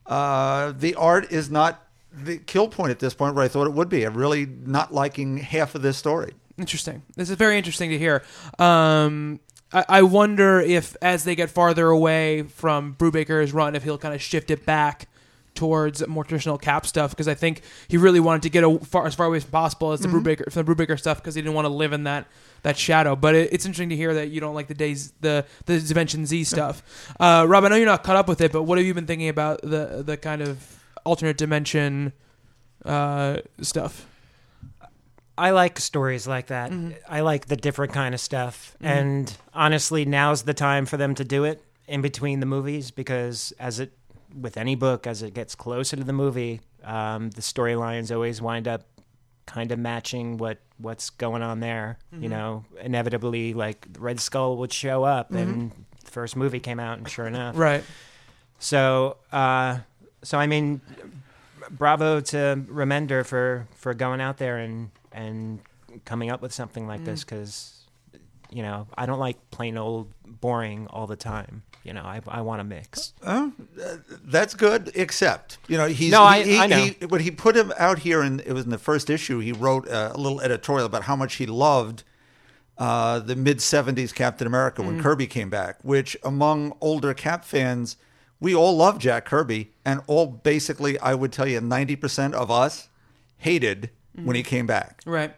Uh, 0.06 0.74
the 0.78 0.96
art 0.96 1.32
is 1.32 1.50
not 1.52 1.86
the 2.12 2.38
kill 2.38 2.68
point 2.68 2.90
at 2.92 3.00
this 3.00 3.14
point 3.14 3.36
where 3.36 3.46
I 3.46 3.48
thought 3.48 3.68
it 3.68 3.74
would 3.74 3.90
be. 3.90 4.04
I'm 4.04 4.18
really 4.18 4.46
not 4.46 4.92
liking 4.94 5.38
half 5.38 5.76
of 5.76 5.82
this 5.84 5.98
story. 5.98 6.34
Interesting. 6.58 7.04
This 7.16 7.30
is 7.30 7.36
very 7.38 7.58
interesting 7.58 7.92
to 7.92 7.98
hear. 8.00 8.24
Um, 8.58 9.40
I, 9.72 9.86
I 9.88 10.02
wonder 10.02 10.60
if, 10.60 10.98
as 11.02 11.24
they 11.24 11.36
get 11.36 11.52
farther 11.52 11.88
away 11.88 12.42
from 12.44 12.96
Brubaker's 12.96 13.54
run, 13.54 13.76
if 13.76 13.84
he'll 13.84 14.00
kind 14.00 14.16
of 14.16 14.22
shift 14.22 14.50
it 14.50 14.66
back 14.66 15.08
towards 15.60 16.08
more 16.08 16.24
traditional 16.24 16.58
Cap 16.58 16.86
stuff 16.86 17.12
because 17.12 17.28
I 17.28 17.34
think 17.34 17.64
he 17.90 17.98
really 17.98 18.22
wanted 18.22 18.44
to 18.44 18.50
get 18.50 18.64
a, 18.64 18.80
far, 18.80 19.06
as 19.06 19.14
far 19.14 19.26
away 19.26 19.38
as 19.38 19.44
possible 19.44 19.92
as 19.92 20.00
the 20.00 20.08
Brubaker 20.08 20.50
from 20.50 20.66
the 20.66 20.74
Brubaker 20.74 20.98
stuff 20.98 21.18
because 21.18 21.36
he 21.36 21.42
didn't 21.42 21.54
want 21.54 21.66
to 21.66 21.74
live 21.74 21.92
in 21.92 22.06
that 22.06 22.28
that 22.64 22.78
shadow. 22.78 23.18
But 23.18 23.36
it, 23.36 23.52
it's 23.52 23.66
interesting 23.66 23.90
to 23.90 23.98
hear 23.98 24.14
that 24.14 24.30
you 24.30 24.40
don't 24.40 24.56
like 24.56 24.68
the 24.68 24.74
days 24.74 25.12
the 25.20 25.46
the 25.66 25.82
Dimension 25.82 26.26
Z 26.26 26.46
stuff. 26.46 26.82
Uh, 27.20 27.46
Rob, 27.46 27.66
I 27.66 27.68
know 27.68 27.76
you're 27.76 27.86
not 27.86 28.04
caught 28.04 28.16
up 28.16 28.30
with 28.30 28.40
it, 28.40 28.54
but 28.54 28.64
what 28.64 28.78
have 28.78 28.88
you 28.88 28.94
been 28.94 29.06
thinking 29.06 29.28
about 29.28 29.62
the 29.62 30.02
the 30.06 30.16
kind 30.16 30.42
of 30.42 30.82
alternate 31.04 31.38
dimension 31.38 32.14
uh, 32.86 33.40
stuff? 33.62 34.06
I 35.38 35.52
like 35.52 35.78
stories 35.80 36.26
like 36.26 36.48
that. 36.48 36.72
Mm-hmm. 36.72 36.92
I 37.08 37.20
like 37.22 37.48
the 37.48 37.58
different 37.58 37.92
kind 37.92 38.16
of 38.16 38.22
stuff. 38.22 38.78
And 38.82 39.36
honestly, 39.54 40.06
now's 40.06 40.44
the 40.44 40.54
time 40.54 40.86
for 40.86 40.96
them 40.96 41.16
to 41.16 41.26
do 41.26 41.44
it 41.44 41.62
in 41.88 42.02
between 42.02 42.40
the 42.40 42.46
movies 42.46 42.92
because 42.92 43.52
as 43.60 43.80
it 43.80 43.92
with 44.34 44.58
any 44.58 44.76
book, 44.76 45.08
as 45.08 45.22
it 45.24 45.34
gets 45.34 45.56
closer 45.56 45.96
to 45.98 46.04
the 46.04 46.14
movie, 46.14 46.62
um, 46.84 47.30
the 47.32 47.42
storylines 47.42 48.14
always 48.14 48.42
wind 48.42 48.68
up 48.68 48.84
kind 49.46 49.72
of 49.72 49.80
matching 49.80 50.38
what 50.38 50.60
what's 50.78 51.10
going 51.10 51.42
on 51.42 51.60
there. 51.60 51.98
Mm-hmm. 52.14 52.24
You 52.24 52.30
know, 52.30 52.66
inevitably, 52.82 53.54
like 53.54 53.88
Red 53.98 54.20
Skull 54.20 54.58
would 54.58 54.72
show 54.74 55.04
up, 55.04 55.32
and 55.32 55.72
the 56.04 56.12
first 56.12 56.36
movie 56.36 56.60
came 56.60 56.80
out, 56.80 56.98
and 56.98 57.10
sure 57.10 57.28
enough, 57.28 57.58
Right. 57.58 57.84
so, 58.60 59.18
uh, 59.32 59.80
so 60.24 60.38
I 60.38 60.48
mean, 60.48 60.82
bravo 61.72 62.20
to 62.22 62.64
Remender 62.70 63.26
for 63.26 63.68
for 63.76 63.94
going 63.94 64.22
out 64.22 64.38
there 64.38 64.58
and 64.58 64.92
and 65.12 65.60
coming 66.06 66.30
up 66.30 66.42
with 66.42 66.54
something 66.54 66.88
like 66.88 67.04
this 67.04 67.24
because 67.24 67.86
you 68.52 68.62
know 68.62 68.88
I 68.98 69.06
don't 69.06 69.20
like 69.20 69.38
plain 69.52 69.78
old 69.78 70.12
boring 70.26 70.88
all 70.88 71.08
the 71.08 71.16
time. 71.16 71.64
You 71.84 71.94
know, 71.94 72.02
I 72.02 72.22
I 72.28 72.42
want 72.42 72.60
to 72.60 72.64
mix. 72.66 73.14
That's 74.26 74.54
good, 74.54 74.92
except 74.96 75.58
you 75.68 75.78
know 75.78 75.88
he's 75.88 76.12
No, 76.12 76.24
I- 76.24 76.44
he, 76.44 76.58
I 76.58 76.68
know. 76.68 76.78
He, 76.78 77.06
when 77.06 77.22
he 77.22 77.32
put 77.32 77.56
him 77.56 77.72
out 77.78 78.00
here, 78.00 78.22
and 78.22 78.42
it 78.42 78.54
was 78.54 78.66
in 78.66 78.72
the 78.72 78.78
first 78.78 79.10
issue, 79.10 79.40
he 79.40 79.52
wrote 79.52 79.88
a, 79.88 80.14
little 80.18 80.42
editorial 80.42 80.86
about 80.86 81.04
how 81.04 81.16
much 81.16 81.36
he 81.36 81.46
loved 81.46 82.04
uh, 82.78 83.20
the 83.20 83.36
mid 83.36 83.58
'70s 83.60 84.14
Captain 84.14 84.46
America 84.48 84.82
Mm. 84.82 84.86
when 84.88 85.02
Kirby 85.02 85.28
came 85.28 85.50
back. 85.50 85.78
Which 85.84 86.18
among 86.24 86.74
older 86.82 87.14
Cap 87.14 87.46
fans, 87.46 87.98
we 88.40 88.54
all 88.54 88.76
love 88.76 89.00
Jack 89.00 89.26
Kirby, 89.26 89.72
and 89.86 90.02
all 90.08 90.28
basically, 90.28 91.00
I 91.00 91.14
would 91.16 91.32
tell 91.32 91.48
you, 91.48 91.62
90 91.62 91.96
percent 91.96 92.36
of 92.36 92.52
us 92.52 92.90
hated 93.38 93.90
when 94.24 94.36
he 94.36 94.44
came 94.44 94.68
back. 94.68 95.02
Right. 95.06 95.34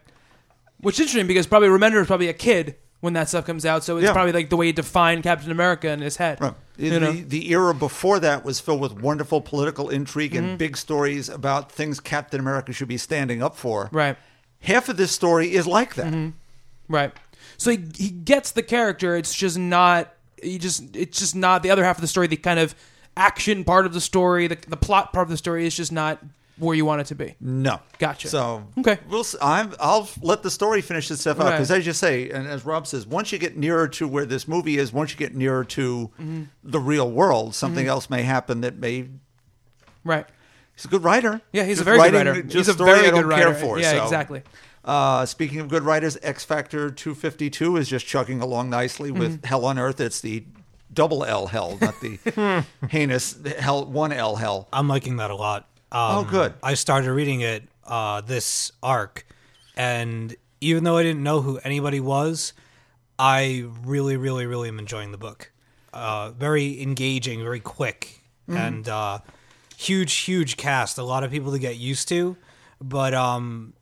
Which 0.80 0.96
is 0.96 1.02
interesting 1.02 1.28
because 1.28 1.46
probably 1.46 1.70
Remender 1.70 2.02
is 2.02 2.08
probably 2.08 2.30
a 2.30 2.34
kid 2.34 2.76
when 3.02 3.14
that 3.14 3.28
stuff 3.30 3.46
comes 3.46 3.66
out, 3.66 3.84
so 3.84 3.98
it's 3.98 4.06
Yeah. 4.06 4.14
probably 4.14 4.32
like 4.32 4.50
the 4.50 4.56
way 4.58 4.68
he 4.68 4.72
defined 4.72 5.24
Captain 5.24 5.52
America 5.52 5.90
in 5.90 6.00
his 6.02 6.18
head. 6.18 6.40
Right. 6.40 6.54
You 6.78 7.00
know? 7.00 7.12
the, 7.12 7.22
the 7.22 7.52
era 7.52 7.74
before 7.74 8.20
that 8.20 8.46
was 8.46 8.60
filled 8.60 8.80
with 8.82 8.94
wonderful 8.94 9.42
political 9.42 9.90
intrigue 9.90 10.32
Mm-hmm. 10.34 10.44
and 10.46 10.58
big 10.58 10.78
stories 10.78 11.28
about 11.28 11.72
things 11.72 12.00
Captain 12.00 12.40
America 12.40 12.72
should 12.74 12.88
be 12.88 12.98
standing 12.98 13.42
up 13.44 13.56
for. 13.56 13.90
Right. 13.92 14.18
Half 14.62 14.88
of 14.90 14.98
this 14.98 15.12
story 15.12 15.54
is 15.54 15.66
like 15.68 15.96
that. 15.96 16.32
Right. 16.88 17.12
So 17.58 17.72
he, 17.72 17.80
he 17.98 18.10
gets 18.10 18.52
the 18.52 18.64
character. 18.64 19.16
It's 19.16 19.34
just 19.36 19.58
not. 19.58 20.14
He 20.42 20.58
just. 20.58 20.96
It's 20.96 21.20
just 21.20 21.36
not 21.36 21.64
the 21.64 21.70
other 21.72 21.84
half 21.84 21.98
of 21.98 22.02
the 22.02 22.08
story. 22.08 22.28
The 22.28 22.38
kind 22.38 22.60
of 22.60 22.76
action 23.18 23.64
part 23.64 23.86
of 23.86 23.94
the 23.94 24.02
story, 24.02 24.48
the 24.48 24.58
the 24.68 24.78
plot 24.78 25.14
part 25.14 25.26
of 25.26 25.30
the 25.30 25.38
story, 25.38 25.66
is 25.66 25.76
just 25.76 25.92
not 25.92 26.20
where 26.62 26.76
you 26.76 26.86
want 26.86 27.02
it 27.02 27.08
to 27.08 27.16
be. 27.16 27.36
No, 27.42 27.80
Gotcha. 28.00 28.28
So 28.30 28.64
Okay. 28.80 29.00
we'll. 29.10 29.22
s- 29.22 29.36
I'm. 29.42 29.74
I'll 29.80 30.08
let 30.22 30.44
the 30.44 30.52
story 30.52 30.82
finish 30.82 31.10
itself 31.12 31.40
out 31.40 31.46
Right. 31.46 31.52
because, 31.54 31.72
as 31.72 31.86
you 31.86 31.94
say, 31.94 32.30
and 32.30 32.48
as 32.48 32.64
Rob 32.66 32.86
says, 32.88 33.06
once 33.06 33.32
you 33.32 33.38
get 33.40 33.58
nearer 33.58 33.88
to 33.90 34.08
where 34.08 34.26
this 34.26 34.48
movie 34.48 34.78
is, 34.78 34.94
once 34.94 35.12
you 35.12 35.18
get 35.18 35.36
nearer 35.36 35.64
to 35.66 36.10
Mm-hmm. 36.22 36.44
the 36.64 36.80
real 36.80 37.10
world, 37.12 37.56
something 37.56 37.88
else 37.88 38.10
may 38.10 38.24
happen 38.24 38.62
that 38.62 38.78
may. 38.78 39.08
Right. 40.04 40.26
He's 40.76 40.86
a 40.86 40.88
good 40.88 41.04
writer. 41.04 41.42
Yeah, 41.52 41.64
he's 41.64 41.80
a 41.80 41.84
Just 41.84 41.98
very 41.98 42.10
good 42.12 42.14
writer. 42.28 42.42
just 42.44 42.54
He's 42.56 42.68
a 42.70 42.74
story 42.74 42.92
very 42.94 43.08
I 43.08 43.10
good 43.12 43.22
don't 43.22 43.30
writer. 43.30 43.46
Care 43.52 43.56
for, 43.56 43.80
yeah, 43.80 43.92
so. 43.92 44.04
exactly. 44.04 44.42
Uh, 44.84 45.26
speaking 45.28 45.60
of 45.60 45.68
good 45.68 45.84
writers, 45.84 46.18
X 46.24 46.44
Factor 46.44 46.90
252 46.90 47.78
is 47.78 47.88
just 47.88 48.06
chugging 48.08 48.42
along 48.42 48.70
nicely 48.70 49.12
with 49.12 49.38
Mm-hmm. 49.38 49.46
Hell 49.48 49.66
on 49.66 49.78
Earth. 49.78 50.00
It's 50.00 50.22
the 50.22 50.44
double 50.94 51.24
L 51.24 51.48
hell, 51.48 51.78
not 51.80 51.94
the 52.02 52.64
heinous 52.90 53.38
hell 53.60 53.86
one 53.86 54.12
L 54.12 54.38
hell. 54.38 54.68
I'm 54.74 54.88
liking 54.88 55.18
that 55.18 55.30
a 55.30 55.36
lot. 55.36 55.68
Um, 55.92 56.18
Oh, 56.20 56.24
good. 56.24 56.54
I 56.64 56.74
started 56.76 57.12
reading 57.12 57.42
it 57.42 57.64
uh, 57.86 58.22
this 58.22 58.72
arc, 58.82 59.26
and 59.76 60.36
even 60.62 60.84
though 60.84 60.98
I 60.98 61.04
didn't 61.04 61.24
know 61.24 61.42
who 61.42 61.58
anybody 61.60 62.00
was, 62.00 62.54
I 63.20 63.66
really, 63.84 64.16
really, 64.18 64.46
really 64.46 64.70
am 64.70 64.80
enjoying 64.80 65.12
the 65.12 65.18
book. 65.18 65.52
Uh, 65.94 66.32
very 66.32 66.82
engaging, 66.82 67.42
very 67.44 67.60
quick, 67.60 68.18
Mm-hmm. 68.50 68.58
and 68.58 68.90
uh, 68.90 69.20
huge, 69.78 70.14
huge 70.14 70.58
cast. 70.58 70.98
A 70.98 71.04
lot 71.04 71.24
of 71.24 71.32
people 71.32 71.52
to 71.52 71.60
get 71.60 71.78
used 71.78 72.08
to, 72.10 72.36
but 72.82 73.14
um, 73.14 73.74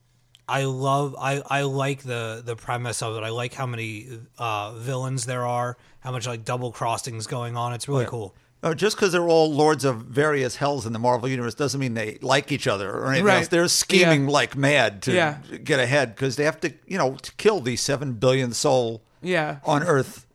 I 0.48 0.66
love. 0.66 1.16
I, 1.20 1.42
I 1.50 1.62
like 1.64 2.04
the 2.04 2.42
the 2.46 2.56
premise 2.56 3.02
of 3.02 3.16
it. 3.16 3.24
I 3.24 3.30
like 3.30 3.54
how 3.54 3.66
many 3.66 4.08
uh, 4.38 4.74
villains 4.74 5.26
there 5.26 5.46
are. 5.46 5.78
How 6.02 6.12
much 6.12 6.28
like 6.28 6.44
double 6.44 6.72
crossings 6.72 7.26
going 7.28 7.56
on. 7.56 7.74
It's 7.74 7.88
really 7.88 8.06
cool. 8.06 8.36
Oh, 8.62 8.74
just 8.74 8.98
because 8.98 9.14
they're 9.14 9.28
all 9.28 9.54
lords 9.54 9.86
of 9.86 10.02
various 10.02 10.58
hells 10.58 10.86
in 10.86 10.92
the 10.92 11.00
Marvel 11.00 11.30
universe 11.30 11.54
doesn't 11.56 11.80
mean 11.80 11.94
they 11.94 12.18
like 12.22 12.52
each 12.52 12.68
other 12.68 12.92
or 12.92 13.08
anything 13.08 13.26
Right. 13.26 13.38
else. 13.38 13.48
They're 13.48 13.68
scheming 13.70 14.26
Yeah. 14.26 14.32
like 14.32 14.58
mad 14.58 15.02
to 15.04 15.14
Yeah. 15.14 15.38
get 15.64 15.80
ahead 15.80 16.14
because 16.16 16.36
they 16.36 16.44
have 16.44 16.60
to, 16.62 16.74
you 16.86 16.98
know, 16.98 17.16
to 17.22 17.32
kill 17.36 17.62
the 17.62 17.78
seven 17.78 18.14
billion 18.14 18.52
soul 18.52 19.02
Yeah. 19.22 19.58
on 19.64 19.84
Earth, 19.84 20.26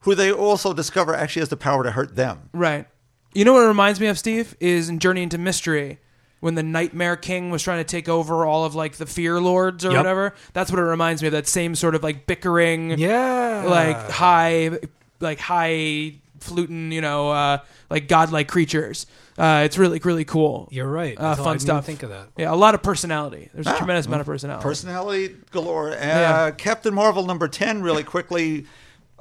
who 0.00 0.16
they 0.16 0.32
also 0.32 0.72
discover 0.72 1.14
actually 1.14 1.40
has 1.40 1.48
the 1.48 1.56
power 1.56 1.84
to 1.84 1.92
hurt 1.92 2.16
them. 2.16 2.48
Right. 2.52 2.86
You 3.32 3.44
know 3.44 3.52
what 3.52 3.62
it 3.62 3.68
reminds 3.68 4.00
me 4.00 4.08
of, 4.08 4.18
Steve? 4.18 4.56
Is 4.58 4.88
in 4.88 4.98
Journey 4.98 5.22
into 5.22 5.38
Mystery 5.38 6.00
when 6.40 6.56
the 6.56 6.62
Nightmare 6.64 7.14
King 7.16 7.50
was 7.50 7.62
trying 7.62 7.78
to 7.78 7.84
take 7.84 8.08
over 8.08 8.44
all 8.44 8.64
of 8.64 8.74
like 8.74 8.96
the 8.96 9.06
Fear 9.06 9.40
Lords 9.40 9.84
or 9.84 9.90
Yep. 9.90 9.98
whatever. 9.98 10.34
That's 10.52 10.70
what 10.72 10.80
it 10.80 10.84
reminds 10.84 11.22
me 11.22 11.28
of. 11.28 11.32
That 11.32 11.46
same 11.46 11.76
sort 11.76 11.94
of 11.94 12.02
like 12.02 12.26
bickering, 12.26 12.98
Yeah, 12.98 13.64
like 13.68 14.10
high, 14.10 14.78
like 15.20 15.38
high 15.38 16.14
fluting, 16.46 16.92
you 16.92 17.00
know, 17.00 17.30
uh, 17.30 17.58
like 17.90 18.08
godlike 18.08 18.48
creatures. 18.48 19.06
Uh, 19.38 19.62
it's 19.64 19.76
really 19.76 19.98
really 20.02 20.24
cool. 20.24 20.68
You're 20.70 20.88
right. 20.88 21.18
Uh, 21.18 21.30
I 21.30 21.34
thought- 21.34 21.40
I 21.40 21.44
fun 21.44 21.52
didn't 21.54 21.60
stuff. 21.62 21.84
Think 21.86 22.02
of 22.02 22.10
that. 22.10 22.28
Yeah, 22.38 22.52
a 22.52 22.56
lot 22.56 22.74
of 22.74 22.82
personality. 22.82 23.50
There's 23.52 23.66
a 23.66 23.74
Ah, 23.74 23.76
tremendous 23.78 24.06
amount 24.06 24.20
of 24.20 24.26
personality. 24.26 24.62
Personality 24.62 25.34
galore. 25.50 25.90
Uh, 25.90 25.94
Yeah. 25.96 26.50
Captain 26.52 26.94
Marvel 26.94 27.26
number 27.26 27.46
10, 27.48 27.82
really 27.82 28.02
quickly, 28.04 28.64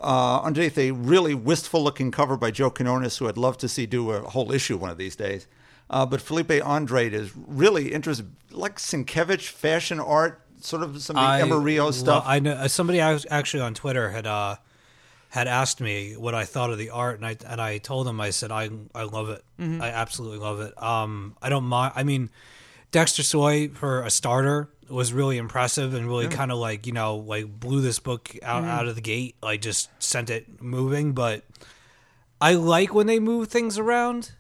uh, 0.02 0.40
underneath 0.42 0.78
a 0.78 0.92
really 0.92 1.34
wistful 1.34 1.84
looking 1.84 2.12
cover 2.12 2.38
by 2.38 2.52
Joe 2.52 2.70
Quinones, 2.70 3.18
who 3.18 3.28
I'd 3.28 3.38
love 3.38 3.58
to 3.60 3.68
see 3.68 3.86
do 3.86 4.12
a 4.12 4.22
whole 4.22 4.52
issue 4.52 4.78
one 4.78 4.90
of 4.90 4.98
these 4.98 5.16
days. 5.16 5.48
Uh, 5.90 6.06
but 6.06 6.20
Felipe 6.22 6.52
Andrade 6.52 7.14
is 7.14 7.32
really 7.36 7.92
interested, 7.94 8.32
like 8.52 8.78
Sienkiewicz 8.78 9.48
fashion 9.50 10.00
art, 10.00 10.42
sort 10.62 10.82
of 10.82 11.02
some 11.02 11.18
I 11.18 11.42
Emerio 11.42 11.86
lo- 11.86 11.92
stuff. 11.92 12.24
I 12.26 12.40
know 12.40 12.54
uh, 12.54 12.68
somebody 12.68 13.00
I 13.02 13.14
was 13.14 13.26
actually 13.30 13.62
on 13.62 13.74
Twitter 13.74 14.10
had 14.12 14.26
uh 14.26 14.56
had 15.36 15.48
asked 15.48 15.82
me 15.82 16.14
what 16.18 16.34
I 16.34 16.46
thought 16.46 16.70
of 16.72 16.78
the 16.78 16.90
art, 16.90 17.18
and 17.18 17.26
I 17.28 17.36
and 17.46 17.60
I 17.62 17.78
told 17.78 18.08
him 18.08 18.20
I 18.22 18.30
said 18.32 18.52
I 18.52 18.70
I 18.96 19.04
love 19.04 19.30
it. 19.30 19.44
Mm-hmm. 19.60 19.82
I 19.82 19.90
absolutely 19.90 20.40
love 20.40 20.60
it. 20.62 20.74
Um, 20.82 21.36
I 21.42 21.50
don't 21.50 21.66
mind. 21.66 21.94
I 21.96 22.04
mean, 22.04 22.30
Dexter 22.92 23.22
Soy 23.24 23.68
for 23.70 24.02
a 24.02 24.10
starter 24.10 24.70
was 24.90 25.12
really 25.14 25.38
impressive 25.38 25.94
and 25.94 26.08
really 26.08 26.28
kind 26.28 26.52
of 26.52 26.58
like 26.60 26.88
you 26.88 26.94
know 26.94 27.18
like 27.18 27.46
blew 27.60 27.82
this 27.82 28.00
book 28.00 28.36
out 28.44 28.62
Mm-hmm. 28.64 28.72
out 28.72 28.88
of 28.88 28.96
the 28.96 29.02
gate. 29.02 29.36
Like 29.44 29.62
just 29.62 29.90
sent 30.02 30.30
it 30.30 30.62
moving, 30.62 31.14
but. 31.14 31.44
I 32.42 32.54
like 32.56 32.94
when 32.94 33.08
they 33.08 33.20
move 33.20 33.48
things 33.48 33.78
around. 33.80 34.32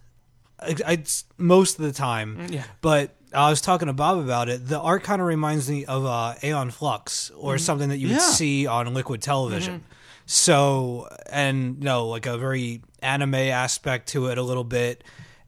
I, 0.59 0.75
I 0.85 1.03
most 1.37 1.79
of 1.79 1.85
the 1.85 1.93
time. 1.93 2.47
yeah. 2.49 2.65
But 2.81 3.15
I 3.33 3.49
was 3.49 3.61
talking 3.61 3.87
to 3.87 3.93
Bob 3.93 4.19
about 4.19 4.49
it. 4.49 4.67
The 4.67 4.79
art 4.79 5.01
kind 5.03 5.21
of 5.21 5.27
reminds 5.27 5.69
me 5.69 5.85
of 5.85 6.05
uh, 6.05 6.35
Aeon 6.43 6.71
Flux 6.71 7.31
or 7.31 7.57
something 7.57 7.89
that 7.89 7.97
you 7.97 8.09
would 8.09 8.17
Yeah. 8.17 8.19
see 8.19 8.67
on 8.67 8.93
Liquid 8.93 9.21
Television. 9.21 9.83
So 10.25 11.07
and 11.29 11.77
you 11.79 11.85
know, 11.85 12.07
like 12.07 12.25
a 12.25 12.37
very 12.37 12.81
anime 13.01 13.35
aspect 13.35 14.09
to 14.09 14.27
it 14.27 14.37
a 14.37 14.43
little 14.43 14.63
bit. 14.63 15.03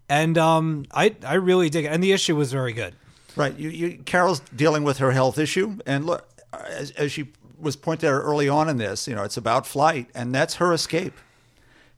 And 0.09 0.37
um 0.37 0.85
I 0.91 1.15
I 1.25 1.35
really 1.35 1.69
dig 1.69 1.85
it. 1.85 1.89
And 1.89 2.03
the 2.03 2.11
issue 2.11 2.35
was 2.35 2.51
very 2.51 2.73
good. 2.73 2.93
Right. 3.35 3.57
You, 3.57 3.69
you, 3.69 3.97
Carol's 3.99 4.39
dealing 4.55 4.83
with 4.83 4.97
her 4.97 5.11
health 5.11 5.37
issue, 5.37 5.77
and 5.85 6.05
look, 6.07 6.27
as, 6.51 6.89
as 6.91 7.11
she 7.11 7.31
was 7.59 7.75
pointed 7.75 8.07
out 8.07 8.13
early 8.13 8.49
on 8.49 8.67
in 8.67 8.77
this, 8.77 9.07
you 9.07 9.13
know, 9.15 9.23
it's 9.23 9.37
about 9.37 9.67
flight, 9.67 10.09
and 10.15 10.33
that's 10.33 10.55
her 10.55 10.73
escape, 10.73 11.13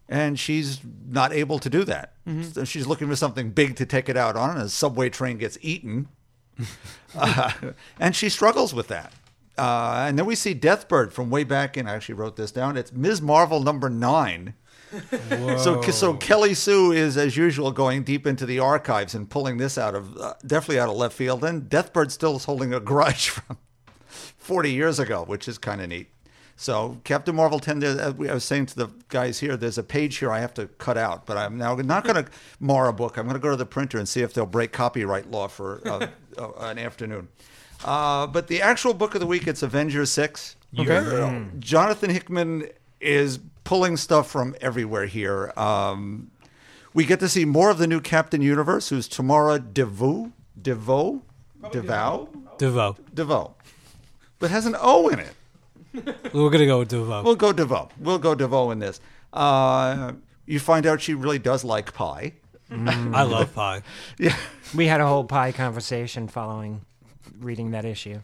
and 0.09 0.37
she's 0.37 0.81
not 1.07 1.31
able 1.31 1.57
to 1.59 1.69
do 1.69 1.85
that. 1.85 2.13
So 2.53 2.65
she's 2.65 2.87
looking 2.87 3.07
for 3.07 3.15
something 3.15 3.51
big 3.51 3.77
to 3.77 3.85
take 3.85 4.09
it 4.09 4.17
out 4.17 4.35
on, 4.35 4.51
and 4.51 4.59
a 4.59 4.69
subway 4.69 5.09
train 5.09 5.37
gets 5.37 5.57
eaten, 5.61 6.09
uh, 7.15 7.51
and 7.99 8.13
she 8.15 8.27
struggles 8.27 8.73
with 8.73 8.89
that. 8.89 9.13
Uh, 9.59 10.05
and 10.07 10.17
then 10.17 10.25
we 10.25 10.35
see 10.35 10.55
Deathbird 10.55 11.11
from 11.11 11.29
way 11.29 11.43
back 11.43 11.75
in. 11.75 11.87
I 11.87 11.93
actually 11.95 12.15
wrote 12.15 12.37
this 12.37 12.51
down. 12.51 12.77
It's 12.77 12.93
Ms. 12.93 13.21
Marvel 13.21 13.61
number 13.61 13.89
nine. 13.89 14.53
So, 15.59 15.81
so 15.81 16.15
Kelly 16.15 16.55
Sue 16.55 16.91
is, 16.93 17.15
as 17.15 17.37
usual, 17.37 17.71
going 17.71 18.01
deep 18.03 18.25
into 18.25 18.47
the 18.47 18.57
archives 18.57 19.13
and 19.13 19.29
pulling 19.29 19.57
this 19.57 19.77
out 19.77 19.93
of 19.93 20.17
uh, 20.17 20.33
definitely 20.47 20.79
out 20.79 20.89
of 20.89 20.95
left 20.95 21.13
field. 21.15 21.43
And 21.43 21.69
Deathbird 21.69 22.09
still 22.09 22.35
is 22.37 22.45
holding 22.45 22.73
a 22.73 22.79
grudge 22.79 23.29
from 23.29 23.57
40 24.07 24.71
years 24.71 24.97
ago, 24.97 25.23
which 25.27 25.47
is 25.47 25.59
kind 25.59 25.79
of 25.81 25.89
neat. 25.89 26.07
So 26.55 26.99
Captain 27.03 27.35
Marvel 27.35 27.59
10, 27.59 27.79
there- 27.79 27.99
as 28.01 28.13
we- 28.15 28.29
I 28.29 28.33
was 28.33 28.43
saying 28.43 28.65
to 28.67 28.75
the 28.75 28.87
guys 29.09 29.39
here, 29.39 29.55
there's 29.55 29.77
a 29.77 29.83
page 29.83 30.17
here 30.17 30.31
I 30.31 30.39
have 30.39 30.55
to 30.55 30.65
cut 30.67 30.97
out, 30.97 31.27
but 31.27 31.37
I'm 31.37 31.55
now 31.57 31.75
not 31.75 32.03
going 32.03 32.25
to 32.25 32.31
mar 32.59 32.87
a 32.87 32.93
book. 32.93 33.17
I'm 33.17 33.25
going 33.25 33.35
to 33.35 33.39
go 33.41 33.51
to 33.51 33.55
the 33.57 33.67
printer 33.67 33.99
and 33.99 34.09
see 34.09 34.21
if 34.21 34.33
they'll 34.33 34.47
break 34.47 34.71
copyright 34.71 35.29
law 35.29 35.47
for 35.47 35.87
uh, 35.87 36.07
uh, 36.39 36.51
an 36.61 36.79
afternoon. 36.79 37.27
Uh, 37.83 38.27
but 38.27 38.47
the 38.47 38.61
actual 38.61 38.93
book 38.93 39.13
of 39.15 39.21
the 39.21 39.27
week, 39.27 39.47
it's 39.47 39.63
Avengers 39.63 40.11
6. 40.11 40.55
Okay. 40.77 41.45
Jonathan 41.59 42.09
Hickman 42.09 42.67
is 43.01 43.39
pulling 43.63 43.97
stuff 43.97 44.29
from 44.29 44.55
everywhere 44.61 45.05
here. 45.05 45.53
Um, 45.57 46.31
we 46.93 47.05
get 47.05 47.19
to 47.21 47.29
see 47.29 47.45
more 47.45 47.69
of 47.69 47.77
the 47.77 47.87
new 47.87 48.01
Captain 48.01 48.41
Universe, 48.41 48.89
who's 48.89 49.07
Tamara 49.07 49.59
DeVoe. 49.59 50.31
DeVoe? 50.61 51.21
DeVoe? 51.71 52.29
Devo. 52.57 52.97
DeVoe. 53.13 53.55
But 54.39 54.51
has 54.51 54.65
an 54.65 54.75
O 54.79 55.07
in 55.09 55.19
it. 55.19 55.33
We're 56.33 56.49
gonna 56.49 56.65
go 56.65 56.79
with 56.79 56.91
Devo. 56.91 57.23
We'll 57.23 57.35
go 57.35 57.51
DeVoe. 57.51 57.89
We'll 57.99 58.19
go 58.19 58.35
DeVoe 58.35 58.71
in 58.71 58.79
this. 58.79 58.99
Uh, 59.33 60.13
you 60.45 60.59
find 60.59 60.85
out 60.85 61.01
she 61.01 61.13
really 61.13 61.39
does 61.39 61.63
like 61.63 61.93
pie. 61.93 62.33
I 62.71 63.23
love 63.23 63.53
pie. 63.55 63.81
Yeah. 64.19 64.35
We 64.75 64.85
had 64.87 65.01
a 65.01 65.07
whole 65.07 65.23
pie 65.23 65.51
conversation 65.51 66.27
following 66.27 66.81
reading 67.39 67.71
that 67.71 67.85
issue. 67.85 68.19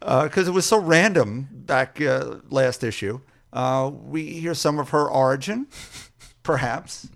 because 0.00 0.48
it 0.48 0.52
was 0.52 0.66
so 0.66 0.78
random 0.78 1.48
back 1.52 2.00
uh, 2.00 2.36
last 2.48 2.82
issue. 2.82 3.20
Uh, 3.52 3.90
we 3.92 4.26
hear 4.40 4.54
some 4.54 4.78
of 4.78 4.90
her 4.90 5.08
origin, 5.08 5.66
perhaps. 6.42 7.08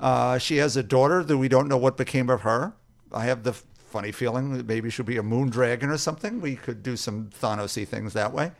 Uh, 0.00 0.38
she 0.38 0.56
has 0.56 0.76
a 0.76 0.82
daughter 0.82 1.22
that 1.22 1.36
we 1.36 1.48
don't 1.48 1.68
know 1.68 1.76
what 1.76 1.96
became 1.96 2.30
of 2.30 2.40
her. 2.42 2.72
I 3.12 3.24
have 3.24 3.42
the 3.42 3.52
funny 3.52 4.12
feeling 4.12 4.56
that 4.56 4.66
maybe 4.66 4.88
she'll 4.88 5.04
be 5.04 5.16
a 5.16 5.22
moon 5.22 5.50
dragon 5.50 5.90
or 5.90 5.98
something. 5.98 6.40
We 6.40 6.56
could 6.56 6.82
do 6.82 6.96
some 6.96 7.30
Thanosy 7.40 7.86
things 7.86 8.12
that 8.14 8.32
way. 8.32 8.52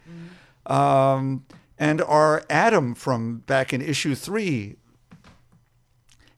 Um, 0.67 1.45
and 1.79 2.03
our 2.03 2.43
Adam 2.51 2.95
from 2.95 3.39
back 3.39 3.73
in 3.73 3.81
issue 3.81 4.15
three 4.15 4.77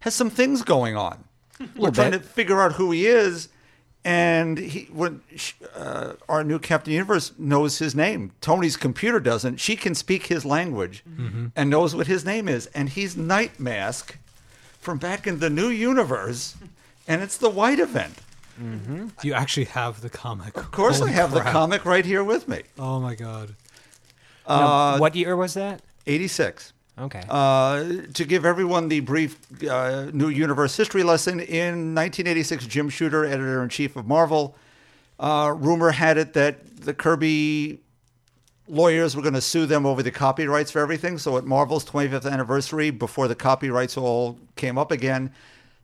has 0.00 0.14
some 0.14 0.30
things 0.30 0.62
going 0.62 0.96
on. 0.96 1.24
We're 1.76 1.90
trying 1.90 2.12
bit. 2.12 2.22
to 2.22 2.28
figure 2.28 2.60
out 2.60 2.72
who 2.74 2.90
he 2.90 3.06
is, 3.06 3.48
and 4.04 4.58
he 4.58 4.88
when 4.92 5.20
sh- 5.36 5.54
uh, 5.74 6.14
our 6.28 6.42
new 6.42 6.58
Captain 6.58 6.92
Universe 6.92 7.32
knows 7.38 7.78
his 7.78 7.94
name. 7.94 8.32
Tony's 8.40 8.76
computer 8.76 9.20
doesn't. 9.20 9.58
She 9.58 9.76
can 9.76 9.94
speak 9.94 10.26
his 10.26 10.44
language 10.44 11.04
mm-hmm. 11.08 11.46
and 11.54 11.70
knows 11.70 11.94
what 11.94 12.06
his 12.06 12.24
name 12.24 12.48
is, 12.48 12.66
and 12.74 12.88
he's 12.88 13.16
Night 13.16 13.60
Mask 13.60 14.18
from 14.80 14.98
back 14.98 15.26
in 15.26 15.38
the 15.38 15.50
new 15.50 15.68
universe, 15.68 16.56
and 17.06 17.22
it's 17.22 17.36
the 17.36 17.50
White 17.50 17.78
event. 17.78 18.18
Mm-hmm. 18.60 19.08
You 19.22 19.32
actually 19.32 19.66
have 19.66 20.00
the 20.00 20.10
comic. 20.10 20.56
Of 20.56 20.70
course, 20.70 21.00
I 21.00 21.10
have 21.10 21.32
the 21.32 21.40
comic 21.40 21.84
right 21.84 22.04
here 22.04 22.24
with 22.24 22.48
me. 22.48 22.62
Oh 22.78 23.00
my 23.00 23.14
god. 23.14 23.54
Uh, 24.46 24.58
now, 24.58 24.98
what 24.98 25.14
year 25.14 25.36
was 25.36 25.54
that? 25.54 25.80
Eighty-six. 26.06 26.72
Okay. 26.98 27.22
Uh, 27.28 28.02
to 28.12 28.24
give 28.24 28.44
everyone 28.44 28.88
the 28.88 29.00
brief 29.00 29.38
uh, 29.64 30.10
new 30.12 30.28
universe 30.28 30.76
history 30.76 31.02
lesson, 31.02 31.40
in 31.40 31.94
1986, 31.94 32.66
Jim 32.66 32.88
Shooter, 32.88 33.24
editor 33.24 33.62
in 33.62 33.68
chief 33.68 33.96
of 33.96 34.06
Marvel, 34.06 34.56
uh, 35.18 35.54
rumor 35.56 35.90
had 35.90 36.18
it 36.18 36.34
that 36.34 36.76
the 36.82 36.92
Kirby 36.92 37.80
lawyers 38.68 39.16
were 39.16 39.22
going 39.22 39.34
to 39.34 39.40
sue 39.40 39.66
them 39.66 39.86
over 39.86 40.02
the 40.02 40.10
copyrights 40.10 40.70
for 40.70 40.80
everything. 40.80 41.18
So 41.18 41.36
at 41.36 41.44
Marvel's 41.44 41.84
25th 41.84 42.30
anniversary, 42.30 42.90
before 42.90 43.28
the 43.28 43.34
copyrights 43.34 43.96
all 43.96 44.38
came 44.56 44.78
up 44.78 44.90
again, 44.90 45.32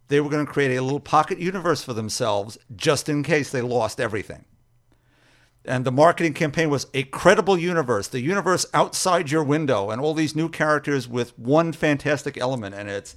they 0.08 0.20
were 0.20 0.30
going 0.30 0.44
to 0.44 0.50
create 0.50 0.76
a 0.76 0.82
little 0.82 1.00
pocket 1.00 1.38
universe 1.38 1.82
for 1.82 1.92
themselves 1.92 2.58
just 2.76 3.08
in 3.08 3.22
case 3.22 3.50
they 3.50 3.62
lost 3.62 4.00
everything. 4.00 4.44
And 5.64 5.84
the 5.84 5.92
marketing 5.92 6.32
campaign 6.34 6.70
was 6.70 6.86
a 6.94 7.02
credible 7.04 7.58
universe, 7.58 8.08
the 8.08 8.20
universe 8.20 8.64
outside 8.72 9.30
your 9.30 9.44
window, 9.44 9.90
and 9.90 10.00
all 10.00 10.14
these 10.14 10.34
new 10.34 10.48
characters 10.48 11.06
with 11.08 11.38
one 11.38 11.72
fantastic 11.72 12.38
element. 12.38 12.74
And 12.74 12.88
it's 12.88 13.16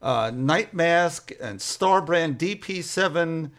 uh, 0.00 0.30
Night 0.32 0.72
Mask 0.74 1.32
and 1.40 1.58
Starbrand, 1.58 2.36
DP7, 2.38 3.50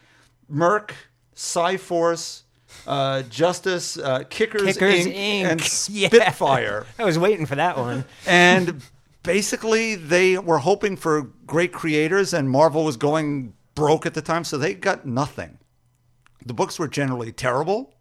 Merc, 0.48 0.94
Psi-Force, 1.34 2.44
uh, 2.86 3.22
Justice, 3.22 3.98
uh, 3.98 4.24
Kickers, 4.30 4.74
Kickers 4.74 5.06
Inc., 5.06 5.14
Inc. 5.14 5.44
and 5.44 5.60
Yeah. 5.90 6.08
Spitfire. 6.08 6.86
I 6.98 7.04
was 7.04 7.18
waiting 7.18 7.44
for 7.46 7.56
that 7.56 7.76
one. 7.76 8.04
and 8.26 8.80
basically, 9.22 9.96
they 9.96 10.38
were 10.38 10.58
hoping 10.58 10.96
for 10.96 11.22
great 11.46 11.72
creators, 11.72 12.32
and 12.32 12.48
Marvel 12.48 12.84
was 12.84 12.96
going 12.96 13.52
broke 13.74 14.06
at 14.06 14.14
the 14.14 14.22
time, 14.22 14.44
so 14.44 14.56
they 14.56 14.72
got 14.74 15.04
nothing. 15.04 15.58
The 16.46 16.54
books 16.54 16.78
were 16.78 16.88
generally 16.88 17.32
terrible. 17.32 17.92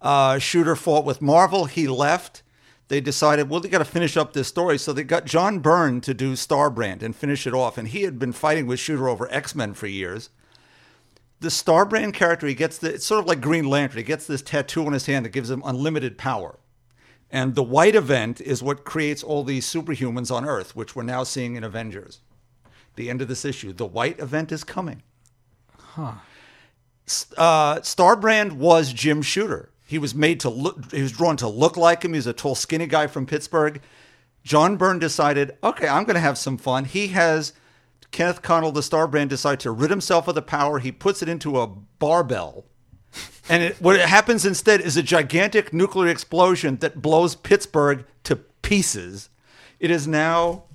Uh, 0.00 0.38
Shooter 0.38 0.76
fought 0.76 1.04
with 1.04 1.20
Marvel. 1.20 1.66
He 1.66 1.86
left. 1.86 2.42
They 2.88 3.00
decided, 3.00 3.48
well, 3.48 3.60
they 3.60 3.68
got 3.68 3.78
to 3.78 3.84
finish 3.84 4.16
up 4.16 4.32
this 4.32 4.48
story. 4.48 4.76
So 4.76 4.92
they 4.92 5.04
got 5.04 5.24
John 5.24 5.60
Byrne 5.60 6.00
to 6.00 6.12
do 6.12 6.32
Starbrand 6.32 7.02
and 7.02 7.14
finish 7.14 7.46
it 7.46 7.54
off. 7.54 7.78
And 7.78 7.88
he 7.88 8.02
had 8.02 8.18
been 8.18 8.32
fighting 8.32 8.66
with 8.66 8.80
Shooter 8.80 9.08
over 9.08 9.30
X 9.32 9.54
Men 9.54 9.74
for 9.74 9.86
years. 9.86 10.30
The 11.38 11.48
Starbrand 11.48 12.14
character, 12.14 12.46
he 12.46 12.54
gets 12.54 12.78
the, 12.78 12.94
it's 12.94 13.06
sort 13.06 13.20
of 13.20 13.26
like 13.26 13.40
Green 13.40 13.68
Lantern. 13.68 13.98
He 13.98 14.02
gets 14.02 14.26
this 14.26 14.42
tattoo 14.42 14.84
on 14.86 14.92
his 14.92 15.06
hand 15.06 15.24
that 15.24 15.30
gives 15.30 15.50
him 15.50 15.62
unlimited 15.64 16.18
power. 16.18 16.58
And 17.30 17.54
the 17.54 17.62
white 17.62 17.94
event 17.94 18.40
is 18.40 18.62
what 18.62 18.84
creates 18.84 19.22
all 19.22 19.44
these 19.44 19.64
superhumans 19.64 20.34
on 20.34 20.44
Earth, 20.44 20.74
which 20.74 20.96
we're 20.96 21.04
now 21.04 21.22
seeing 21.22 21.54
in 21.54 21.62
Avengers. 21.62 22.20
The 22.96 23.08
end 23.08 23.22
of 23.22 23.28
this 23.28 23.44
issue. 23.44 23.72
The 23.72 23.86
white 23.86 24.18
event 24.18 24.50
is 24.50 24.64
coming. 24.64 25.02
Huh. 25.78 26.14
Uh, 27.38 27.76
Starbrand 27.76 28.52
was 28.52 28.92
Jim 28.92 29.22
Shooter. 29.22 29.70
He 29.90 29.98
was 29.98 30.14
made 30.14 30.38
to 30.40 30.48
look, 30.48 30.92
he 30.92 31.02
was 31.02 31.10
drawn 31.10 31.36
to 31.38 31.48
look 31.48 31.76
like 31.76 32.04
him. 32.04 32.12
He 32.12 32.18
was 32.18 32.28
a 32.28 32.32
tall, 32.32 32.54
skinny 32.54 32.86
guy 32.86 33.08
from 33.08 33.26
Pittsburgh. 33.26 33.82
John 34.44 34.76
Byrne 34.76 35.00
decided, 35.00 35.56
okay, 35.64 35.88
I'm 35.88 36.04
going 36.04 36.14
to 36.14 36.20
have 36.20 36.38
some 36.38 36.58
fun. 36.58 36.84
He 36.84 37.08
has 37.08 37.54
Kenneth 38.12 38.40
Connell, 38.40 38.70
the 38.70 38.84
star 38.84 39.08
brand, 39.08 39.30
decide 39.30 39.58
to 39.60 39.72
rid 39.72 39.90
himself 39.90 40.28
of 40.28 40.36
the 40.36 40.42
power. 40.42 40.78
He 40.78 40.92
puts 40.92 41.22
it 41.22 41.28
into 41.28 41.60
a 41.60 41.66
barbell. 41.66 42.66
And 43.48 43.64
it, 43.64 43.82
what 43.82 43.98
happens 43.98 44.46
instead 44.46 44.80
is 44.80 44.96
a 44.96 45.02
gigantic 45.02 45.72
nuclear 45.72 46.08
explosion 46.08 46.76
that 46.76 47.02
blows 47.02 47.34
Pittsburgh 47.34 48.04
to 48.22 48.36
pieces. 48.36 49.28
It 49.80 49.90
is 49.90 50.06
now 50.06 50.66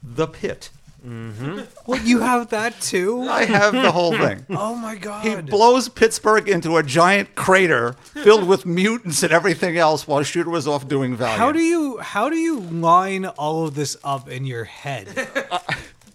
the 0.00 0.28
pit. 0.28 0.70
Mm-hmm. 1.06 1.60
What 1.84 2.04
you 2.04 2.20
have 2.20 2.48
that 2.50 2.80
too? 2.80 3.22
I 3.22 3.44
have 3.44 3.72
the 3.72 3.92
whole 3.92 4.10
thing. 4.18 4.44
Oh 4.50 4.74
my 4.74 4.96
god. 4.96 5.24
He 5.24 5.36
blows 5.40 5.88
Pittsburgh 5.88 6.48
into 6.48 6.76
a 6.76 6.82
giant 6.82 7.34
crater 7.36 7.92
filled 8.02 8.48
with 8.48 8.66
mutants 8.66 9.22
and 9.22 9.32
everything 9.32 9.76
else 9.78 10.08
while 10.08 10.22
Shooter 10.24 10.50
was 10.50 10.66
off 10.66 10.88
doing 10.88 11.14
Valiant. 11.16 11.38
How 11.38 11.52
do 11.52 11.60
you 11.60 11.98
how 11.98 12.28
do 12.28 12.36
you 12.36 12.58
line 12.60 13.24
all 13.26 13.66
of 13.66 13.74
this 13.76 13.96
up 14.02 14.28
in 14.28 14.44
your 14.46 14.64
head? 14.64 15.06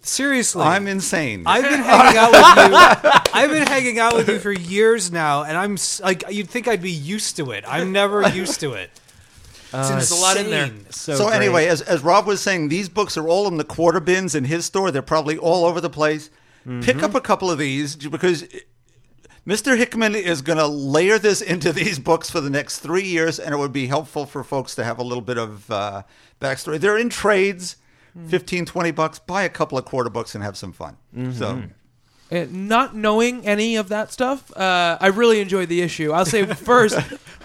Seriously. 0.04 0.62
I'm 0.62 0.88
insane. 0.88 1.44
I've 1.46 1.62
been 1.62 1.80
hanging 1.82 2.18
out 2.18 2.32
with 2.32 3.04
you. 3.04 3.10
I've 3.32 3.50
been 3.50 3.66
hanging 3.66 3.98
out 4.00 4.14
with 4.14 4.28
you 4.28 4.40
for 4.40 4.50
years 4.50 5.12
now, 5.12 5.44
and 5.44 5.56
I'm 5.56 5.74
s- 5.74 6.00
like, 6.00 6.24
you'd 6.28 6.50
think 6.50 6.66
I'd 6.66 6.82
be 6.82 6.90
used 6.90 7.36
to 7.36 7.52
it. 7.52 7.64
I'm 7.68 7.92
never 7.92 8.28
used 8.30 8.58
to 8.60 8.72
it. 8.72 8.90
There's 9.72 10.10
a 10.10 10.16
lot 10.16 10.36
in 10.36 10.50
there. 10.50 10.66
Insane. 10.66 10.86
So, 10.90 11.14
so 11.16 11.28
anyway, 11.28 11.66
as, 11.66 11.80
as 11.80 12.02
Rob 12.02 12.26
was 12.26 12.40
saying, 12.40 12.68
these 12.68 12.88
books 12.88 13.16
are 13.16 13.26
all 13.26 13.48
in 13.48 13.56
the 13.56 13.64
quarter 13.64 14.00
bins 14.00 14.34
in 14.34 14.44
his 14.44 14.66
store. 14.66 14.90
They're 14.90 15.02
probably 15.02 15.38
all 15.38 15.64
over 15.64 15.80
the 15.80 15.90
place. 15.90 16.30
Pick 16.64 16.96
mm-hmm. 16.96 17.04
up 17.04 17.14
a 17.14 17.20
couple 17.20 17.50
of 17.50 17.58
these 17.58 17.96
because 17.96 18.46
Mr. 19.46 19.76
Hickman 19.76 20.14
is 20.14 20.42
going 20.42 20.58
to 20.58 20.66
layer 20.66 21.18
this 21.18 21.40
into 21.40 21.72
these 21.72 21.98
books 21.98 22.30
for 22.30 22.40
the 22.40 22.50
next 22.50 22.78
three 22.78 23.02
years, 23.02 23.40
and 23.40 23.52
it 23.54 23.58
would 23.58 23.72
be 23.72 23.88
helpful 23.88 24.26
for 24.26 24.44
folks 24.44 24.74
to 24.76 24.84
have 24.84 24.98
a 24.98 25.02
little 25.02 25.22
bit 25.22 25.38
of 25.38 25.68
uh, 25.70 26.02
backstory. 26.40 26.78
They're 26.78 26.98
in 26.98 27.08
trades, 27.08 27.76
hmm. 28.12 28.28
15, 28.28 28.66
20 28.66 28.90
bucks. 28.92 29.18
Buy 29.18 29.42
a 29.42 29.48
couple 29.48 29.76
of 29.76 29.84
quarter 29.84 30.10
books 30.10 30.34
and 30.34 30.44
have 30.44 30.56
some 30.56 30.72
fun. 30.72 30.96
Mm-hmm. 31.16 31.32
So 31.32 31.62
Uh, 32.32 32.46
not 32.50 32.96
knowing 32.96 33.46
any 33.46 33.76
of 33.76 33.90
that 33.90 34.10
stuff, 34.10 34.56
uh, 34.56 34.96
I 34.98 35.08
really 35.08 35.40
enjoyed 35.40 35.68
the 35.68 35.82
issue. 35.82 36.12
I'll 36.12 36.24
say 36.24 36.46
first, 36.54 36.96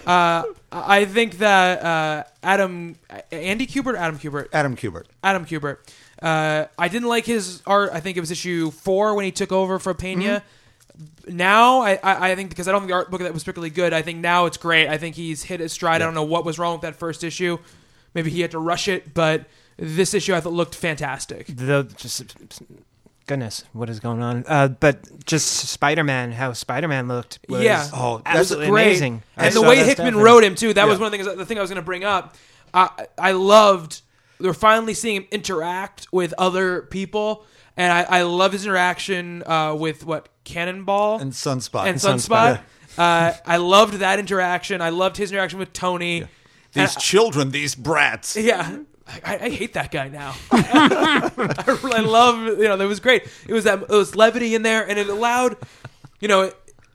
uh, 0.06 0.44
I 0.72 1.04
think 1.04 1.38
that 1.38 1.82
uh, 1.84 2.24
Adam, 2.42 2.96
Andy 3.30 3.66
Kubert, 3.66 3.98
Adam 3.98 4.18
Kubert, 4.18 4.48
Adam 4.52 4.76
Kubert. 4.76 5.04
Adam 5.22 5.44
Kubert. 5.44 5.78
Uh, 6.22 6.66
I 6.78 6.88
didn't 6.88 7.08
like 7.08 7.26
his 7.26 7.62
art. 7.66 7.90
I 7.92 8.00
think 8.00 8.16
it 8.16 8.20
was 8.20 8.30
issue 8.30 8.70
four 8.70 9.14
when 9.14 9.26
he 9.26 9.30
took 9.30 9.52
over 9.52 9.78
for 9.78 9.92
Pena. 9.92 10.42
Now, 11.28 11.82
I, 11.82 12.00
I, 12.02 12.30
I 12.30 12.34
think 12.34 12.48
because 12.48 12.66
I 12.66 12.72
don't 12.72 12.80
think 12.80 12.88
the 12.88 12.94
art 12.94 13.10
book 13.10 13.20
that 13.20 13.34
was 13.34 13.44
particularly 13.44 13.70
good. 13.70 13.92
I 13.92 14.00
think 14.00 14.20
now 14.20 14.46
it's 14.46 14.56
great. 14.56 14.88
I 14.88 14.96
think 14.96 15.14
he's 15.14 15.42
hit 15.42 15.60
his 15.60 15.72
stride. 15.72 16.00
I 16.00 16.04
don't 16.06 16.14
know 16.14 16.24
what 16.24 16.44
was 16.44 16.58
wrong 16.58 16.72
with 16.72 16.82
that 16.82 16.96
first 16.96 17.22
issue. 17.22 17.58
Maybe 18.14 18.30
he 18.30 18.40
had 18.40 18.52
to 18.52 18.58
rush 18.58 18.88
it, 18.88 19.12
but 19.12 19.44
this 19.76 20.14
issue 20.14 20.34
I 20.34 20.40
thought 20.40 20.54
looked 20.54 20.74
fantastic. 20.74 21.46
the 21.46 21.92
just 21.96 22.34
goodness, 23.28 23.62
what 23.72 23.88
is 23.88 24.00
going 24.00 24.20
on? 24.22 24.44
Uh, 24.48 24.66
but 24.68 25.24
just 25.24 25.46
Spider 25.68 26.02
Man, 26.02 26.32
how 26.32 26.52
Spider 26.52 26.88
Man 26.88 27.06
looked 27.06 27.38
was 27.48 27.62
Yeah. 27.62 27.86
Oh, 27.92 28.18
that's 28.24 28.38
absolutely 28.40 28.70
Great. 28.70 28.86
amazing. 28.88 29.22
I 29.36 29.46
And 29.46 29.54
the 29.54 29.62
way 29.62 29.76
Hickman 29.76 30.14
stuff 30.14 30.22
wrote 30.24 30.42
him 30.42 30.56
too. 30.56 30.72
That 30.74 30.88
was 30.88 30.98
one 30.98 31.06
of 31.06 31.12
the 31.12 31.18
things. 31.24 31.36
The 31.38 31.46
thing 31.46 31.58
I 31.58 31.60
was 31.60 31.70
going 31.70 31.76
to 31.80 31.86
bring 31.86 32.02
up. 32.04 32.34
I 32.74 33.06
I 33.16 33.32
loved. 33.32 34.02
We're 34.40 34.52
finally 34.54 34.94
seeing 34.94 35.16
him 35.22 35.26
interact 35.30 36.06
with 36.12 36.32
other 36.38 36.82
people, 36.82 37.44
and 37.76 37.92
I, 37.92 38.02
I 38.18 38.22
love 38.22 38.52
his 38.52 38.64
interaction 38.64 39.42
uh, 39.46 39.74
with 39.74 40.04
what 40.04 40.28
Cannonball 40.44 41.20
And 41.20 41.32
Sunspot. 41.32 41.86
and 41.86 41.98
Sunspot. 41.98 42.60
Uh, 42.96 43.32
I 43.46 43.56
loved 43.58 43.94
that 43.94 44.18
interaction. 44.18 44.80
I 44.80 44.90
loved 44.90 45.16
his 45.16 45.32
interaction 45.32 45.58
with 45.58 45.72
Tony. 45.72 46.26
These 46.72 46.94
And- 46.94 47.02
children, 47.02 47.50
these 47.50 47.74
brats. 47.74 48.36
Yeah. 48.36 48.78
I, 49.24 49.38
I 49.42 49.50
hate 49.50 49.74
that 49.74 49.90
guy 49.90 50.08
now. 50.08 50.34
I, 50.50 51.78
really 51.82 52.02
love, 52.02 52.58
you 52.58 52.64
know, 52.64 52.76
that 52.76 52.86
was 52.86 53.00
great. 53.00 53.26
It 53.46 53.52
was 53.52 53.64
that 53.64 53.82
it 53.82 53.88
was 53.88 54.14
levity 54.14 54.54
in 54.54 54.62
there, 54.62 54.88
and 54.88 54.98
it 54.98 55.08
allowed, 55.08 55.56
you 56.20 56.28
know, 56.28 56.52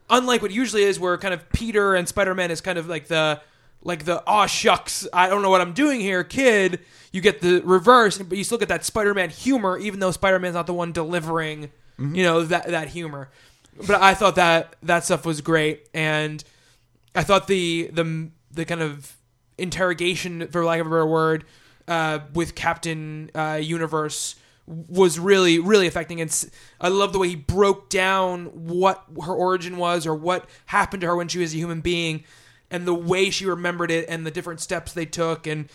unlike 0.10 0.42
what 0.42 0.52
usually 0.52 0.84
is, 0.84 1.00
where 1.00 1.18
kind 1.18 1.34
of 1.34 1.50
Peter 1.52 1.96
and 1.96 2.08
Spider 2.08 2.36
Man 2.36 2.52
is 2.52 2.62
kind 2.62 2.78
of 2.78 2.88
like 2.88 3.08
the, 3.08 3.42
like 3.84 4.06
the 4.06 4.24
aw 4.28 4.46
shucks, 4.46 5.08
I 5.12 5.28
don't 5.28 5.42
know 5.42 5.50
what 5.50 5.62
I'm 5.62 5.74
doing 5.74 6.00
here, 6.02 6.24
kid. 6.24 6.80
You 7.12 7.22
get 7.22 7.42
the 7.42 7.62
reverse, 7.62 8.18
but 8.18 8.38
you 8.38 8.44
still 8.44 8.58
get 8.58 8.70
that 8.70 8.86
Spider 8.86 9.14
Man 9.14 9.30
humor, 9.30 9.78
even 9.78 10.00
though 10.00 10.12
Spider 10.12 10.40
Man's 10.40 10.56
not 10.56 10.68
the 10.68 10.74
one 10.74 10.92
delivering, 10.92 11.72
mm-hmm. 12.00 12.16
you 12.16 12.24
know, 12.24 12.44
that 12.44 12.68
that 12.68 12.90
humor. 12.90 13.30
But 13.76 14.02
I 14.02 14.14
thought 14.14 14.36
that 14.36 14.76
that 14.84 15.04
stuff 15.04 15.26
was 15.26 15.42
great, 15.42 15.88
and 15.94 16.44
I 17.16 17.24
thought 17.24 17.48
the 17.48 17.90
the 17.92 18.30
the 18.52 18.66
kind 18.66 18.82
of 18.82 19.16
interrogation, 19.58 20.48
for 20.48 20.64
lack 20.64 20.80
of 20.80 20.88
a 20.88 20.90
better 20.90 21.06
word, 21.06 21.46
uh, 21.88 22.20
with 22.34 22.56
Captain 22.56 23.30
uh, 23.36 23.60
Universe 23.62 24.36
was 24.66 25.20
really 25.20 25.60
really 25.60 25.88
affecting. 25.88 26.22
And 26.22 26.50
i 26.80 26.88
love 26.88 27.12
the 27.14 27.20
way 27.20 27.30
he 27.30 27.36
broke 27.36 27.90
down 27.90 28.46
what 28.46 29.04
her 29.24 29.34
origin 29.34 29.78
was 29.78 30.08
or 30.08 30.16
what 30.16 30.50
happened 30.68 31.02
to 31.02 31.08
her 31.08 31.16
when 31.16 31.28
she 31.28 31.40
was 31.40 31.54
a 31.54 31.58
human 31.58 31.82
being, 31.82 32.24
and 32.72 32.88
the 32.88 32.94
way 32.94 33.30
she 33.30 33.46
remembered 33.46 33.92
it 33.92 34.06
and 34.08 34.26
the 34.26 34.32
different 34.32 34.60
steps 34.60 34.94
they 34.94 35.06
took 35.06 35.48
and. 35.48 35.70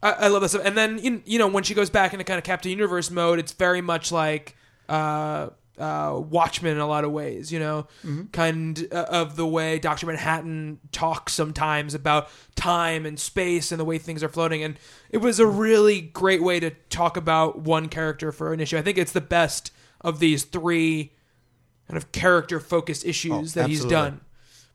I, 0.00 0.12
I 0.12 0.28
love 0.28 0.42
that 0.42 0.50
stuff. 0.50 0.62
And 0.64 0.78
then 0.78 1.22
you 1.26 1.40
know 1.40 1.48
when 1.48 1.64
she 1.64 1.74
goes 1.74 1.90
back 1.90 2.12
into 2.12 2.24
kind 2.24 2.38
of 2.38 2.44
Captain 2.44 2.70
Universe 2.70 3.10
mode, 3.10 3.40
it's 3.40 3.50
very 3.50 3.80
much 3.80 4.12
like 4.12 4.54
uh, 4.88 5.48
uh, 5.78 6.18
Watchmen 6.18 6.72
in 6.72 6.78
a 6.78 6.86
lot 6.86 7.04
of 7.04 7.12
ways. 7.12 7.52
You 7.52 7.58
know, 7.58 7.86
kind 8.32 8.86
uh, 8.92 9.06
of 9.08 9.36
the 9.36 9.46
way 9.46 9.78
Doctor 9.78 10.06
Manhattan 10.06 10.78
talks 10.92 11.32
sometimes 11.32 11.94
about 11.94 12.28
time 12.56 13.06
and 13.06 13.18
space 13.18 13.70
and 13.72 13.80
the 13.80 13.84
way 13.84 13.98
things 13.98 14.22
are 14.22 14.28
floating. 14.28 14.62
And 14.62 14.76
it 15.10 15.18
was 15.18 15.38
a 15.40 15.46
really 15.46 16.00
great 16.00 16.42
way 16.42 16.60
to 16.60 16.70
talk 16.90 17.16
about 17.16 17.60
one 17.60 17.88
character 17.88 18.32
for 18.32 18.52
an 18.52 18.60
issue. 18.60 18.76
I 18.76 18.82
think 18.82 18.98
it's 18.98 19.12
the 19.12 19.20
best 19.20 19.72
of 20.00 20.18
these 20.20 20.44
three 20.44 21.12
kind 21.88 21.96
of 21.96 22.12
character 22.12 22.60
focused 22.60 23.04
issues 23.06 23.56
Oh, 23.56 23.60
that 23.60 23.68
he's 23.68 23.84
done. 23.84 24.20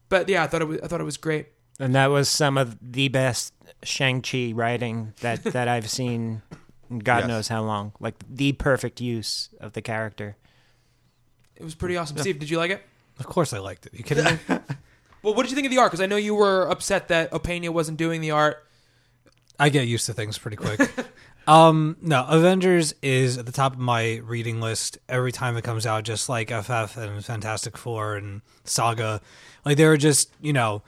But 0.09 0.27
yeah, 0.29 0.43
I 0.43 0.47
thought 0.47 0.61
it 0.61 0.67
was 0.67 0.79
I 0.81 0.87
thought 0.87 1.01
it 1.01 1.05
was 1.05 1.17
great. 1.17 1.47
And 1.79 1.95
that 1.95 2.07
was 2.07 2.29
some 2.29 2.57
of 2.57 2.77
the 2.81 3.07
best 3.07 3.51
Shang-Chi 3.81 4.51
writing 4.53 5.13
that, 5.21 5.43
that 5.43 5.67
I've 5.75 5.89
seen 5.89 6.43
in 6.89 6.99
God 6.99 7.19
Yes. 7.21 7.27
knows 7.27 7.47
how 7.47 7.63
long. 7.63 7.93
Like 7.99 8.15
the 8.29 8.51
perfect 8.53 9.01
use 9.01 9.49
of 9.59 9.73
the 9.73 9.81
character. 9.81 10.37
It 11.55 11.63
was 11.63 11.75
pretty 11.75 11.97
awesome. 11.97 12.17
Steve, 12.17 12.39
did 12.39 12.49
you 12.49 12.57
like 12.57 12.71
it? 12.71 12.83
Of 13.19 13.27
course, 13.27 13.53
I 13.53 13.59
liked 13.59 13.85
it. 13.85 13.93
You 13.93 14.03
kidding 14.03 14.25
me? 14.25 14.39
Well, 15.23 15.33
what 15.33 15.43
did 15.43 15.51
you 15.51 15.55
think 15.55 15.65
of 15.65 15.71
the 15.71 15.77
art? 15.77 15.89
Because 15.89 16.01
I 16.01 16.05
know 16.05 16.17
you 16.17 16.35
were 16.35 16.63
upset 16.69 17.07
that 17.07 17.31
Opena 17.31 17.69
wasn't 17.69 17.97
doing 17.97 18.19
the 18.19 18.31
art. 18.31 18.67
I 19.57 19.69
get 19.69 19.87
used 19.87 20.05
to 20.07 20.13
things 20.13 20.37
pretty 20.37 20.57
quick. 20.57 20.81
um, 21.47 21.95
no, 22.01 22.25
Avengers 22.27 22.93
is 23.01 23.37
at 23.37 23.45
the 23.45 23.53
top 23.53 23.73
of 23.73 23.79
my 23.79 24.17
reading 24.17 24.59
list 24.59 24.97
every 25.07 25.31
time 25.31 25.55
it 25.55 25.63
comes 25.63 25.85
out, 25.85 26.03
just 26.03 26.27
like 26.27 26.49
FF 26.49 26.97
and 26.97 27.23
Fantastic 27.23 27.77
Four 27.77 28.17
and 28.17 28.41
Saga. 28.65 29.21
Like 29.63 29.77
there 29.77 29.93
are 29.93 29.97
just 29.97 30.29
you 30.41 30.51
know, 30.51 30.83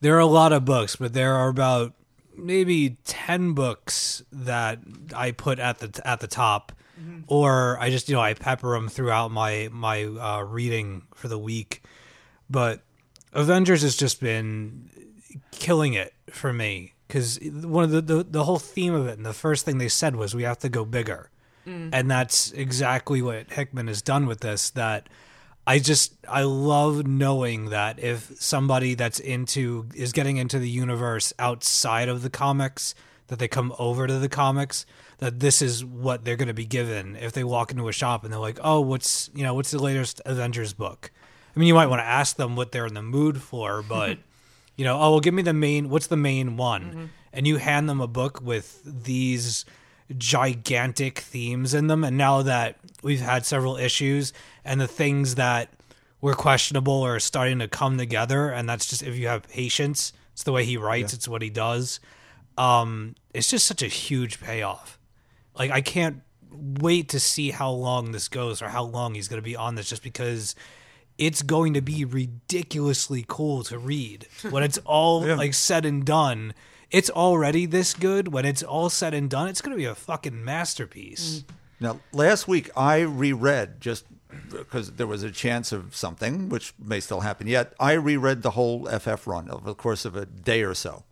there 0.00 0.14
are 0.14 0.20
a 0.20 0.26
lot 0.26 0.52
of 0.52 0.64
books, 0.64 0.94
but 0.94 1.12
there 1.12 1.34
are 1.34 1.48
about 1.48 1.94
maybe 2.36 2.96
ten 3.04 3.54
books 3.54 4.22
that 4.30 4.78
I 5.16 5.32
put 5.32 5.58
at 5.58 5.78
the 5.78 6.00
at 6.06 6.20
the 6.20 6.28
top, 6.28 6.70
or 7.26 7.78
I 7.80 7.90
just 7.90 8.08
you 8.08 8.14
know 8.14 8.20
I 8.20 8.34
pepper 8.34 8.72
them 8.74 8.88
throughout 8.88 9.30
my 9.30 9.68
my 9.72 10.04
uh, 10.04 10.42
reading 10.42 11.02
for 11.14 11.28
the 11.28 11.38
week. 11.38 11.82
But 12.48 12.82
Avengers 13.32 13.82
has 13.82 13.96
just 13.96 14.20
been 14.20 14.90
killing 15.52 15.94
it 15.94 16.12
for 16.30 16.52
me 16.52 16.94
because 17.06 17.38
one 17.42 17.84
of 17.84 17.90
the, 17.90 18.00
the 18.00 18.24
the 18.24 18.44
whole 18.44 18.58
theme 18.58 18.94
of 18.94 19.06
it 19.06 19.16
and 19.16 19.26
the 19.26 19.32
first 19.32 19.64
thing 19.64 19.78
they 19.78 19.88
said 19.88 20.16
was 20.16 20.34
we 20.34 20.42
have 20.44 20.58
to 20.60 20.68
go 20.68 20.84
bigger. 20.84 21.30
And 21.92 22.10
that's 22.10 22.50
exactly 22.50 23.22
what 23.22 23.52
hickman 23.52 23.86
has 23.86 24.02
done 24.02 24.26
with 24.26 24.40
this 24.40 24.70
that 24.70 25.08
i 25.66 25.78
just 25.78 26.14
i 26.26 26.42
love 26.42 27.06
knowing 27.06 27.66
that 27.66 28.00
if 28.00 28.32
somebody 28.40 28.94
that's 28.94 29.20
into 29.20 29.86
is 29.94 30.12
getting 30.12 30.38
into 30.38 30.58
the 30.58 30.68
universe 30.68 31.32
outside 31.38 32.08
of 32.08 32.22
the 32.22 32.30
comics 32.30 32.94
that 33.28 33.38
they 33.38 33.46
come 33.46 33.72
over 33.78 34.06
to 34.06 34.18
the 34.18 34.28
comics 34.28 34.84
that 35.20 35.40
this 35.40 35.62
is 35.62 35.84
what 35.84 36.24
they're 36.24 36.36
going 36.36 36.48
to 36.48 36.54
be 36.54 36.66
given 36.66 37.16
if 37.16 37.32
they 37.32 37.44
walk 37.44 37.70
into 37.70 37.88
a 37.88 37.92
shop 37.92 38.24
and 38.24 38.32
they're 38.32 38.40
like 38.40 38.58
oh 38.62 38.80
what's 38.80 39.30
you 39.34 39.42
know 39.42 39.54
what's 39.54 39.70
the 39.70 39.78
latest 39.78 40.20
avengers 40.26 40.72
book 40.72 41.10
i 41.54 41.58
mean 41.58 41.68
you 41.68 41.74
might 41.74 41.86
want 41.86 42.00
to 42.00 42.06
ask 42.06 42.36
them 42.36 42.56
what 42.56 42.72
they're 42.72 42.86
in 42.86 42.94
the 42.94 43.02
mood 43.02 43.40
for 43.40 43.82
but 43.88 44.18
you 44.80 44.84
know, 44.86 44.98
oh, 44.98 45.10
well, 45.10 45.20
give 45.20 45.34
me 45.34 45.42
the 45.42 45.52
main. 45.52 45.90
What's 45.90 46.06
the 46.06 46.16
main 46.16 46.56
one? 46.56 47.10
And 47.34 47.46
you 47.46 47.58
hand 47.58 47.86
them 47.86 48.00
a 48.00 48.06
book 48.06 48.40
with 48.40 48.80
these 48.82 49.66
gigantic 50.16 51.18
themes 51.18 51.74
in 51.74 51.86
them. 51.86 52.02
And 52.02 52.16
now 52.16 52.40
that 52.40 52.78
we've 53.02 53.20
had 53.20 53.44
several 53.44 53.76
issues, 53.76 54.32
and 54.64 54.80
the 54.80 54.88
things 54.88 55.34
that 55.34 55.68
were 56.22 56.32
questionable 56.32 57.02
are 57.02 57.20
starting 57.20 57.58
to 57.58 57.68
come 57.68 57.98
together, 57.98 58.48
and 58.48 58.66
that's 58.66 58.86
just 58.86 59.02
if 59.02 59.16
you 59.16 59.28
have 59.28 59.46
patience. 59.48 60.14
It's 60.32 60.44
the 60.44 60.52
way 60.52 60.64
he 60.64 60.78
writes. 60.78 61.12
It's 61.12 61.28
what 61.28 61.42
he 61.42 61.50
does. 61.50 62.00
Um, 62.56 63.16
it's 63.34 63.50
just 63.50 63.66
such 63.66 63.82
a 63.82 63.86
huge 63.86 64.40
payoff. 64.40 64.98
Like 65.60 65.72
I 65.72 65.82
can't 65.82 66.22
wait 66.50 67.10
to 67.10 67.20
see 67.20 67.50
how 67.50 67.70
long 67.70 68.12
this 68.12 68.28
goes 68.28 68.62
or 68.62 68.68
how 68.68 68.82
long 68.82 69.14
he's 69.14 69.28
going 69.28 69.42
to 69.42 69.44
be 69.44 69.56
on 69.56 69.74
this, 69.74 69.90
just 69.90 70.02
because 70.02 70.54
it's 71.18 71.42
going 71.42 71.74
to 71.74 71.82
be 71.82 72.06
ridiculously 72.06 73.26
cool 73.28 73.62
to 73.64 73.78
read 73.78 74.26
when 74.48 74.62
it's 74.62 74.78
all 74.86 75.20
like 75.20 75.52
said 75.52 75.84
and 75.84 76.06
done. 76.06 76.54
It's 76.90 77.10
already 77.10 77.66
this 77.66 77.92
good. 77.92 78.28
When 78.28 78.46
it's 78.46 78.62
all 78.62 78.88
said 78.88 79.12
and 79.12 79.28
done, 79.28 79.48
it's 79.48 79.60
going 79.60 79.72
to 79.72 79.76
be 79.76 79.84
a 79.84 79.94
fucking 79.94 80.42
masterpiece. 80.42 81.40
Mm. 81.40 81.54
Now, 81.78 82.00
last 82.10 82.48
week 82.48 82.70
I 82.74 83.00
reread 83.00 83.82
just 83.82 84.06
because 84.48 84.92
there 84.92 85.06
was 85.06 85.22
a 85.22 85.30
chance 85.30 85.72
of 85.72 85.94
something, 85.94 86.48
which 86.48 86.72
may 86.82 87.00
still 87.00 87.20
happen 87.20 87.46
yet. 87.46 87.74
I 87.78 87.92
reread 87.92 88.40
the 88.40 88.52
whole 88.52 88.86
FF 88.86 89.26
run 89.26 89.50
over 89.50 89.66
the 89.66 89.74
course 89.74 90.06
of 90.06 90.16
a 90.16 90.24
day 90.24 90.62
or 90.62 90.72
so, 90.72 91.04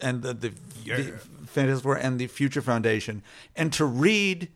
and 0.00 0.22
the, 0.22 0.32
the, 0.32 0.52
the 0.84 1.14
Fantastic 1.50 1.82
Four 1.82 1.96
and 1.96 2.18
the 2.18 2.26
Future 2.26 2.62
Foundation, 2.62 3.22
and 3.56 3.72
to 3.72 3.84
read 3.84 4.48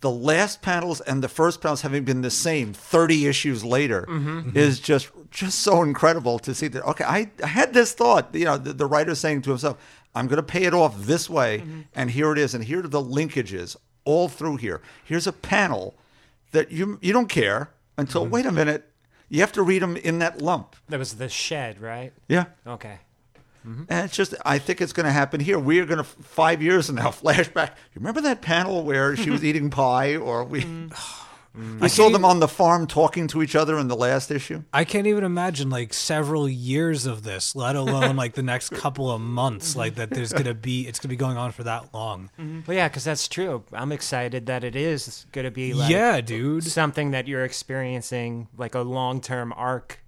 the 0.00 0.10
last 0.10 0.62
panels 0.62 1.00
and 1.00 1.22
the 1.22 1.28
first 1.28 1.60
panels 1.60 1.80
having 1.80 2.04
been 2.04 2.20
the 2.20 2.30
same 2.30 2.72
30 2.72 3.26
issues 3.26 3.64
later 3.64 4.02
mm-hmm. 4.02 4.38
Mm-hmm. 4.40 4.56
is 4.56 4.78
just 4.78 5.08
just 5.30 5.60
so 5.60 5.82
incredible 5.82 6.38
to 6.40 6.54
see 6.54 6.68
that 6.68 6.84
okay 6.84 7.02
I, 7.02 7.30
I 7.42 7.46
had 7.46 7.72
this 7.72 7.94
thought 7.94 8.34
you 8.34 8.44
know 8.44 8.58
the, 8.58 8.74
the 8.74 8.84
writer 8.84 9.14
saying 9.14 9.40
to 9.42 9.50
himself 9.50 9.78
i'm 10.14 10.26
going 10.26 10.36
to 10.36 10.42
pay 10.42 10.64
it 10.64 10.74
off 10.74 10.96
this 10.98 11.30
way 11.30 11.60
mm-hmm. 11.60 11.80
and 11.94 12.10
here 12.10 12.30
it 12.30 12.38
is 12.38 12.54
and 12.54 12.64
here 12.64 12.80
are 12.80 12.88
the 12.88 13.02
linkages 13.02 13.74
all 14.06 14.28
through 14.28 14.56
here. 14.56 14.80
Here's 15.04 15.26
a 15.26 15.32
panel 15.32 15.94
that 16.52 16.70
you 16.70 16.98
you 17.02 17.12
don't 17.12 17.28
care 17.28 17.70
until 17.98 18.26
wait 18.26 18.46
a 18.46 18.52
minute 18.52 18.90
you 19.28 19.40
have 19.40 19.52
to 19.52 19.62
read 19.62 19.82
them 19.82 19.96
in 19.96 20.20
that 20.20 20.40
lump. 20.40 20.76
That 20.88 21.00
was 21.00 21.14
the 21.14 21.28
shed, 21.28 21.80
right? 21.80 22.12
yeah. 22.28 22.46
Okay. 22.66 23.00
Mm-hmm. 23.66 23.84
and 23.88 24.04
it's 24.04 24.14
just, 24.14 24.34
I 24.44 24.58
think 24.58 24.80
it's 24.80 24.92
going 24.92 25.06
to 25.06 25.12
happen 25.12 25.40
here. 25.40 25.58
We 25.58 25.80
are 25.80 25.86
going 25.86 25.98
to, 25.98 26.04
five 26.04 26.62
years 26.62 26.86
from 26.86 26.96
now, 26.96 27.08
flashback. 27.10 27.70
You 27.70 27.96
remember 27.96 28.20
that 28.22 28.42
panel 28.42 28.84
where 28.84 29.16
she 29.16 29.30
was 29.30 29.44
eating 29.48 29.70
pie 29.70 30.16
or 30.16 30.44
we. 30.44 30.62
Mm. 30.62 31.22
Mm. 31.56 31.82
I 31.82 31.86
saw 31.86 32.10
them 32.10 32.24
on 32.24 32.40
the 32.40 32.48
farm 32.48 32.86
talking 32.86 33.28
to 33.28 33.42
each 33.42 33.56
other 33.56 33.78
in 33.78 33.88
the 33.88 33.96
last 33.96 34.30
issue. 34.30 34.62
I 34.74 34.84
can't 34.84 35.06
even 35.06 35.24
imagine 35.24 35.70
like 35.70 35.94
several 35.94 36.46
years 36.46 37.06
of 37.06 37.22
this, 37.22 37.56
let 37.56 37.76
alone 37.76 38.14
like 38.14 38.34
the 38.34 38.42
next 38.42 38.70
couple 38.74 39.10
of 39.10 39.22
months. 39.22 39.74
Like 39.74 39.94
that, 39.94 40.10
there's 40.10 40.34
gonna 40.34 40.52
be 40.52 40.86
it's 40.86 40.98
gonna 40.98 41.08
be 41.08 41.16
going 41.16 41.38
on 41.38 41.52
for 41.52 41.64
that 41.64 41.94
long. 41.94 42.30
Mm-hmm. 42.38 42.60
Well, 42.66 42.76
yeah, 42.76 42.88
because 42.88 43.04
that's 43.04 43.26
true. 43.26 43.64
I'm 43.72 43.90
excited 43.90 44.44
that 44.46 44.64
it 44.64 44.76
is 44.76 45.24
going 45.32 45.46
to 45.46 45.50
be 45.50 45.72
like 45.72 45.90
yeah, 45.90 46.20
dude. 46.20 46.64
something 46.64 47.12
that 47.12 47.26
you're 47.26 47.44
experiencing, 47.44 48.48
like 48.58 48.74
a 48.74 48.80
long 48.80 49.22
term 49.22 49.54
arc. 49.56 50.02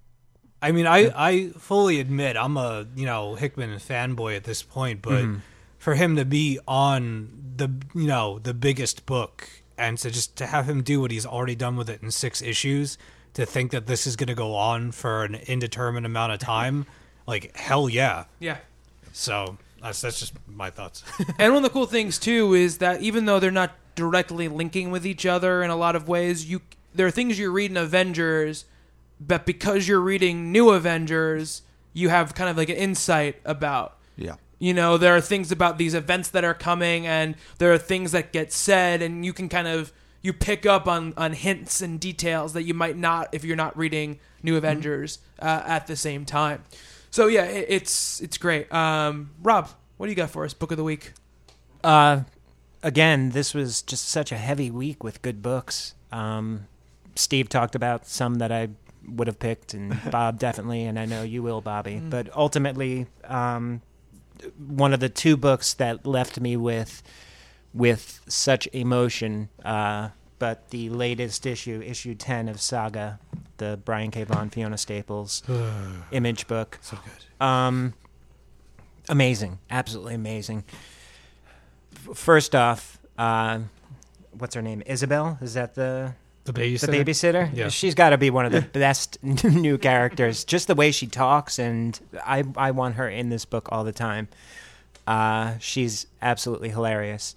I 0.61 0.71
mean, 0.71 0.87
I 0.87 1.11
I 1.15 1.49
fully 1.57 1.99
admit 1.99 2.35
I'm 2.35 2.57
a 2.57 2.85
you 2.95 3.05
know 3.05 3.35
Hickman 3.35 3.71
fanboy 3.77 4.35
at 4.35 4.43
this 4.43 4.61
point, 4.61 5.01
but 5.01 5.23
mm-hmm. 5.23 5.37
for 5.77 5.95
him 5.95 6.15
to 6.17 6.25
be 6.25 6.59
on 6.67 7.29
the 7.55 7.71
you 7.93 8.07
know 8.07 8.39
the 8.39 8.53
biggest 8.53 9.05
book 9.05 9.49
and 9.77 9.97
to 9.99 10.11
just 10.11 10.35
to 10.37 10.45
have 10.45 10.67
him 10.67 10.83
do 10.83 11.01
what 11.01 11.11
he's 11.11 11.25
already 11.25 11.55
done 11.55 11.77
with 11.77 11.89
it 11.89 12.03
in 12.03 12.11
six 12.11 12.41
issues, 12.41 12.97
to 13.33 13.45
think 13.45 13.71
that 13.71 13.87
this 13.87 14.05
is 14.05 14.15
going 14.15 14.27
to 14.27 14.35
go 14.35 14.55
on 14.55 14.91
for 14.91 15.23
an 15.23 15.35
indeterminate 15.35 16.05
amount 16.05 16.33
of 16.33 16.39
time, 16.39 16.85
like 17.27 17.55
hell 17.55 17.87
yeah. 17.87 18.25
Yeah. 18.39 18.57
So 19.13 19.57
that's 19.81 20.01
that's 20.01 20.19
just 20.19 20.33
my 20.47 20.69
thoughts. 20.69 21.03
And 21.39 21.53
one 21.53 21.63
of 21.63 21.69
the 21.69 21.73
cool 21.73 21.85
things 21.85 22.19
too 22.19 22.53
is 22.53 22.79
that 22.79 23.01
even 23.01 23.25
though 23.25 23.39
they're 23.39 23.51
not 23.51 23.71
directly 23.95 24.47
linking 24.47 24.91
with 24.91 25.05
each 25.05 25.25
other 25.25 25.63
in 25.63 25.69
a 25.69 25.75
lot 25.75 25.95
of 25.95 26.07
ways, 26.07 26.49
you 26.49 26.61
there 26.93 27.07
are 27.07 27.11
things 27.11 27.39
you 27.39 27.51
read 27.51 27.71
in 27.71 27.77
Avengers, 27.77 28.65
but 29.19 29.45
because 29.45 29.87
you're 29.87 29.99
reading 29.99 30.51
New 30.51 30.69
Avengers, 30.69 31.61
you 31.93 32.09
have 32.09 32.33
kind 32.33 32.49
of 32.49 32.57
like 32.57 32.69
an 32.69 32.75
insight 32.75 33.37
about. 33.45 33.97
Yeah. 34.15 34.35
You 34.59 34.73
know, 34.73 34.97
there 34.97 35.15
are 35.15 35.21
things 35.21 35.51
about 35.51 35.77
these 35.77 35.93
events 35.93 36.29
that 36.29 36.43
are 36.43 36.53
coming, 36.53 37.07
and 37.07 37.35
there 37.57 37.71
are 37.71 37.77
things 37.77 38.11
that 38.11 38.31
get 38.33 38.51
said, 38.51 39.01
and 39.01 39.25
you 39.25 39.33
can 39.33 39.49
kind 39.49 39.67
of 39.67 39.93
you 40.21 40.33
pick 40.33 40.65
up 40.65 40.87
on 40.87 41.13
on 41.15 41.33
hints 41.33 41.81
and 41.81 41.99
details 41.99 42.53
that 42.53 42.63
you 42.63 42.73
might 42.73 42.97
not 42.97 43.29
if 43.31 43.45
you're 43.45 43.55
not 43.55 43.77
reading 43.77 44.19
New 44.43 44.57
Avengers 44.57 45.19
uh, 45.41 45.63
at 45.65 45.87
the 45.87 45.95
same 45.95 46.25
time. 46.25 46.63
So 47.11 47.27
yeah, 47.27 47.45
it, 47.45 47.65
it's 47.69 48.21
it's 48.21 48.37
great. 48.37 48.71
Um, 48.73 49.31
Rob, 49.41 49.69
what 49.97 50.07
do 50.07 50.11
you 50.11 50.15
got 50.15 50.29
for 50.29 50.45
us? 50.45 50.53
Book 50.53 50.71
of 50.71 50.77
the 50.77 50.83
week. 50.83 51.13
Uh, 51.83 52.23
again, 52.83 53.29
this 53.29 53.53
was 53.53 53.81
just 53.81 54.09
such 54.09 54.31
a 54.31 54.37
heavy 54.37 54.69
week 54.69 55.03
with 55.03 55.21
good 55.21 55.41
books. 55.41 55.95
Um, 56.11 56.67
Steve 57.15 57.49
talked 57.49 57.75
about 57.75 58.07
some 58.07 58.35
that 58.35 58.51
I 58.51 58.69
would 59.07 59.27
have 59.27 59.39
picked, 59.39 59.73
and 59.73 59.97
Bob 60.11 60.39
definitely, 60.39 60.83
and 60.85 60.99
I 60.99 61.05
know 61.05 61.23
you 61.23 61.41
will, 61.43 61.61
Bobby. 61.61 61.99
But 61.99 62.29
ultimately, 62.35 63.07
um, 63.25 63.81
one 64.57 64.93
of 64.93 64.99
the 64.99 65.09
two 65.09 65.35
books 65.37 65.73
that 65.75 66.05
left 66.05 66.39
me 66.39 66.55
with 66.57 67.01
with 67.73 68.21
such 68.27 68.67
emotion. 68.73 69.49
Uh, 69.63 70.09
but 70.39 70.69
the 70.69 70.89
latest 70.89 71.45
issue, 71.45 71.81
issue 71.85 72.15
ten 72.15 72.47
of 72.47 72.61
Saga, 72.61 73.19
the 73.57 73.79
Brian 73.83 74.09
K. 74.11 74.23
Vaughan, 74.23 74.49
Fiona 74.49 74.77
Staples 74.77 75.43
image 76.11 76.47
book. 76.47 76.79
So 76.81 76.97
good. 77.03 77.45
Um, 77.45 77.93
amazing, 79.09 79.59
absolutely 79.69 80.15
amazing. 80.15 80.63
F- 81.93 82.17
First 82.17 82.55
off, 82.55 82.99
uh, 83.17 83.59
what's 84.31 84.55
her 84.55 84.61
name? 84.61 84.81
Isabel? 84.85 85.37
Is 85.41 85.55
that 85.55 85.75
the 85.75 86.13
The 86.53 86.61
babysitter. 86.61 86.79
the 86.87 87.03
babysitter? 87.03 87.49
Yeah. 87.53 87.69
She's 87.69 87.95
got 87.95 88.09
to 88.09 88.17
be 88.17 88.29
one 88.29 88.45
of 88.45 88.51
the 88.51 88.61
best 88.61 89.17
new 89.23 89.77
characters. 89.77 90.43
Just 90.43 90.67
the 90.67 90.75
way 90.75 90.91
she 90.91 91.07
talks, 91.07 91.59
and 91.59 91.99
I 92.25 92.43
I 92.55 92.71
want 92.71 92.95
her 92.95 93.07
in 93.07 93.29
this 93.29 93.45
book 93.45 93.69
all 93.71 93.83
the 93.83 93.91
time. 93.91 94.27
Uh, 95.05 95.57
she's 95.59 96.07
absolutely 96.21 96.69
hilarious, 96.69 97.35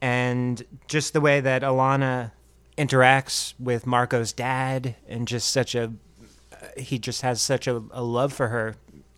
and 0.00 0.62
just 0.88 1.12
the 1.12 1.20
way 1.20 1.40
that 1.40 1.62
Alana 1.62 2.32
interacts 2.76 3.54
with 3.58 3.86
Marco's 3.86 4.32
dad, 4.32 4.94
and 5.08 5.26
just 5.28 5.50
such 5.50 5.74
a 5.74 5.92
he 6.76 6.98
just 6.98 7.22
has 7.22 7.40
such 7.40 7.66
a, 7.66 7.82
a 7.92 8.02
love 8.02 8.32
for 8.32 8.48
her, 8.48 8.76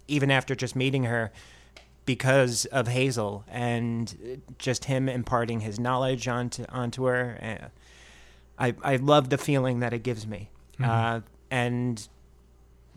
even 0.09 0.31
after 0.31 0.55
just 0.55 0.77
meeting 0.77 1.05
her 1.05 1.33
because 2.05 2.65
of 2.67 2.89
Hazel 2.89 3.45
and 3.49 4.43
just 4.59 4.87
him 4.87 5.09
imparting 5.09 5.61
his 5.61 5.79
knowledge 5.79 6.27
onto 6.29 6.65
onto 6.69 7.05
her. 7.05 7.71
I 8.63 8.75
I 8.83 8.97
love 8.97 9.29
the 9.29 9.39
feeling 9.39 9.81
that 9.81 9.93
it 9.93 10.03
gives 10.05 10.27
me, 10.27 10.49
uh, 10.83 11.21
and 11.51 12.09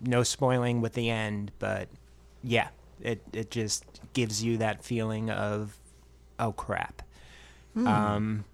no 0.04 0.24
spoiling 0.24 0.82
with 0.82 0.94
the 0.94 1.10
end, 1.10 1.52
but 1.60 1.88
yeah, 2.44 2.68
it 3.02 3.22
it 3.34 3.50
just 3.52 3.84
gives 4.14 4.44
you 4.44 4.58
that 4.58 4.84
feeling 4.84 5.30
of 5.32 5.76
oh 6.40 6.52
crap, 6.52 7.02
um, 7.76 8.46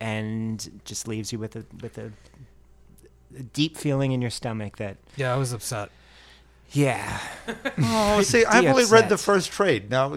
and 0.00 0.80
just 0.84 1.06
leaves 1.06 1.32
you 1.32 1.38
with 1.38 1.54
a 1.56 1.64
with 1.82 1.98
a, 1.98 2.12
a 3.38 3.42
deep 3.42 3.76
feeling 3.76 4.12
in 4.12 4.22
your 4.22 4.30
stomach 4.30 4.78
that 4.78 4.96
Yeah, 5.16 5.34
I 5.34 5.36
was 5.36 5.52
upset. 5.52 5.90
Yeah 6.72 7.18
Oh, 7.78 8.20
see, 8.22 8.44
I've 8.44 8.62
Be 8.62 8.68
only 8.68 8.84
read 8.84 9.08
the 9.08 9.16
first 9.16 9.50
trade. 9.52 9.88
Now 9.90 10.12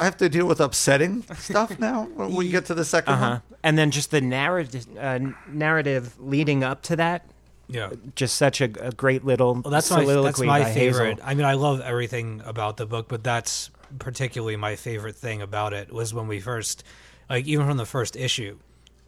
I 0.00 0.04
have 0.04 0.16
to 0.16 0.28
deal 0.30 0.46
with 0.46 0.60
upsetting 0.60 1.22
stuff 1.36 1.78
now 1.78 2.04
when 2.04 2.32
we 2.34 2.48
get 2.48 2.64
to 2.66 2.74
the 2.74 2.82
2nd 2.84 3.02
uh 3.08 3.16
huh, 3.16 3.28
one. 3.30 3.42
and 3.62 3.76
then 3.76 3.90
just 3.90 4.10
the 4.10 4.20
narrative 4.22 4.86
uh, 4.98 5.18
narrative 5.48 6.14
leading 6.18 6.64
up 6.64 6.80
to 6.84 6.96
that 6.96 7.26
Yeah. 7.68 7.90
just 8.16 8.36
such 8.36 8.62
a, 8.62 8.70
a 8.80 8.92
great 8.92 9.24
little 9.26 9.54
Well, 9.54 9.70
that's 9.70 9.90
my 9.90 10.04
that's 10.06 10.40
my 10.40 10.60
by 10.60 10.70
Hazel. 10.70 10.74
favorite. 11.00 11.18
I 11.22 11.34
mean, 11.34 11.44
I 11.44 11.52
love 11.54 11.80
everything 11.82 12.40
about 12.46 12.78
the 12.78 12.86
book, 12.86 13.08
but 13.08 13.22
that's 13.22 13.70
particularly 13.98 14.56
my 14.56 14.76
favorite 14.76 15.16
thing 15.16 15.42
about 15.42 15.72
it 15.74 15.92
was 15.92 16.14
when 16.14 16.26
we 16.28 16.40
first, 16.40 16.82
like, 17.28 17.46
even 17.46 17.66
from 17.66 17.76
the 17.76 17.86
first 17.86 18.16
issue, 18.16 18.58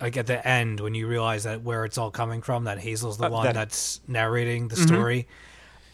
like 0.00 0.16
at 0.18 0.26
the 0.26 0.46
end 0.46 0.80
when 0.80 0.94
you 0.94 1.06
realize 1.06 1.44
that 1.44 1.62
where 1.62 1.84
it's 1.86 1.96
all 1.96 2.10
coming 2.10 2.42
from, 2.42 2.64
that 2.64 2.78
Hazel's 2.78 3.16
the 3.16 3.26
Uh, 3.26 3.30
one 3.30 3.44
that- 3.46 3.54
that's 3.54 4.00
narrating 4.06 4.68
the 4.68 4.76
story. 4.76 5.26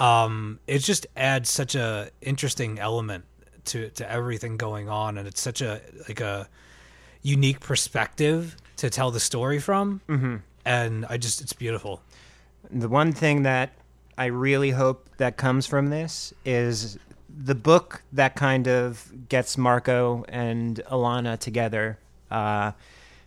Um, 0.03 0.59
it 0.67 0.81
just 0.81 1.07
adds 1.17 1.49
such 1.49 1.75
a 1.75 2.11
interesting 2.21 2.79
element 2.79 3.25
to 3.67 3.89
to 3.91 4.11
everything 4.11 4.57
going 4.57 4.89
on, 4.89 5.19
and 5.19 5.29
it's 5.29 5.41
such 5.41 5.63
a 5.63 5.81
like 6.09 6.21
a 6.21 6.49
unique 7.23 7.61
perspective 7.61 8.57
to 8.77 8.91
tell 8.91 9.11
the 9.11 9.21
story 9.21 9.61
from. 9.61 10.01
Mm-hmm. 10.09 10.37
And 10.65 11.07
I 11.09 11.17
just, 11.17 11.41
it's 11.41 11.53
beautiful. 11.53 12.03
The 12.71 12.89
one 12.89 13.13
thing 13.13 13.43
that 13.45 13.71
I 14.19 14.27
really 14.27 14.71
hope 14.71 15.09
that 15.19 15.37
comes 15.37 15.67
from 15.67 15.91
this 15.91 16.35
is 16.45 16.99
the 17.29 17.55
book 17.55 18.03
that 18.13 18.35
kind 18.37 18.69
of 18.69 19.29
gets 19.29 19.57
Marco 19.57 20.25
and 20.29 20.83
Alana 20.91 21.39
together. 21.39 21.99
Uh, 22.31 22.73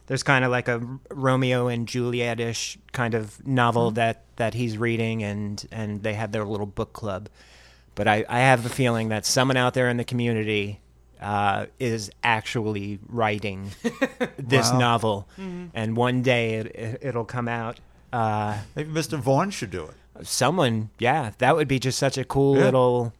there's 0.07 0.23
kind 0.23 0.45
of 0.45 0.51
like 0.51 0.67
a 0.67 0.81
Romeo 1.09 1.67
and 1.67 1.87
Juliet 1.87 2.39
ish 2.39 2.77
kind 2.91 3.13
of 3.13 3.45
novel 3.45 3.91
that, 3.91 4.23
that 4.35 4.53
he's 4.53 4.77
reading, 4.77 5.23
and, 5.23 5.65
and 5.71 6.03
they 6.03 6.13
have 6.13 6.31
their 6.31 6.45
little 6.45 6.65
book 6.65 6.93
club. 6.93 7.29
But 7.95 8.07
I, 8.07 8.25
I 8.29 8.39
have 8.39 8.65
a 8.65 8.69
feeling 8.69 9.09
that 9.09 9.25
someone 9.25 9.57
out 9.57 9.73
there 9.73 9.89
in 9.89 9.97
the 9.97 10.03
community 10.03 10.79
uh, 11.21 11.67
is 11.79 12.11
actually 12.23 12.99
writing 13.07 13.71
this 14.37 14.69
Wow. 14.71 14.77
novel, 14.79 15.27
and 15.73 15.95
one 15.95 16.21
day 16.21 16.55
it, 16.55 16.65
it, 16.75 16.99
it'll 17.01 17.25
come 17.25 17.47
out. 17.47 17.79
Uh, 18.13 18.59
Maybe 18.75 18.91
Mr. 18.91 19.17
Vaughan 19.17 19.49
should 19.49 19.71
do 19.71 19.85
it. 19.85 20.25
someone 20.27 20.89
yeah 20.99 21.31
that 21.39 21.55
would 21.55 21.67
be 21.67 21.79
just 21.79 21.97
such 21.99 22.17
a 22.17 22.23
cool 22.23 22.55
Yeah. 22.57 22.63
little 22.65 23.13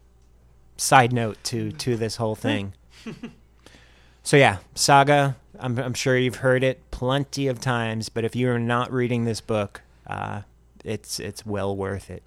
side 0.78 1.12
note 1.12 1.38
to 1.46 1.72
to 1.74 1.98
this 1.98 2.16
whole 2.18 2.36
thing 2.36 2.74
so 4.24 4.38
yeah 4.38 4.58
saga 4.76 5.36
I'm, 5.60 5.78
I'm 5.80 5.93
sure 5.93 6.18
you've 6.18 6.38
heard 6.38 6.64
it 6.64 6.80
plenty 6.91 7.47
of 7.47 7.60
times 7.62 8.10
but 8.10 8.24
if 8.26 8.36
you're 8.36 8.60
not 8.60 8.91
reading 8.91 9.26
this 9.26 9.41
book 9.41 9.82
uh, 10.08 10.41
it's 10.84 11.20
it's 11.20 11.45
well 11.45 11.76
worth 11.76 12.10
it 12.10 12.24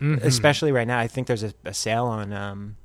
Mm-hmm. 0.00 0.26
especially 0.26 0.72
right 0.72 0.86
now 0.88 0.98
i 0.98 1.06
think 1.06 1.28
there's 1.28 1.44
a, 1.44 1.54
a 1.64 1.72
sale 1.72 2.06
on 2.06 2.32
um 2.32 2.76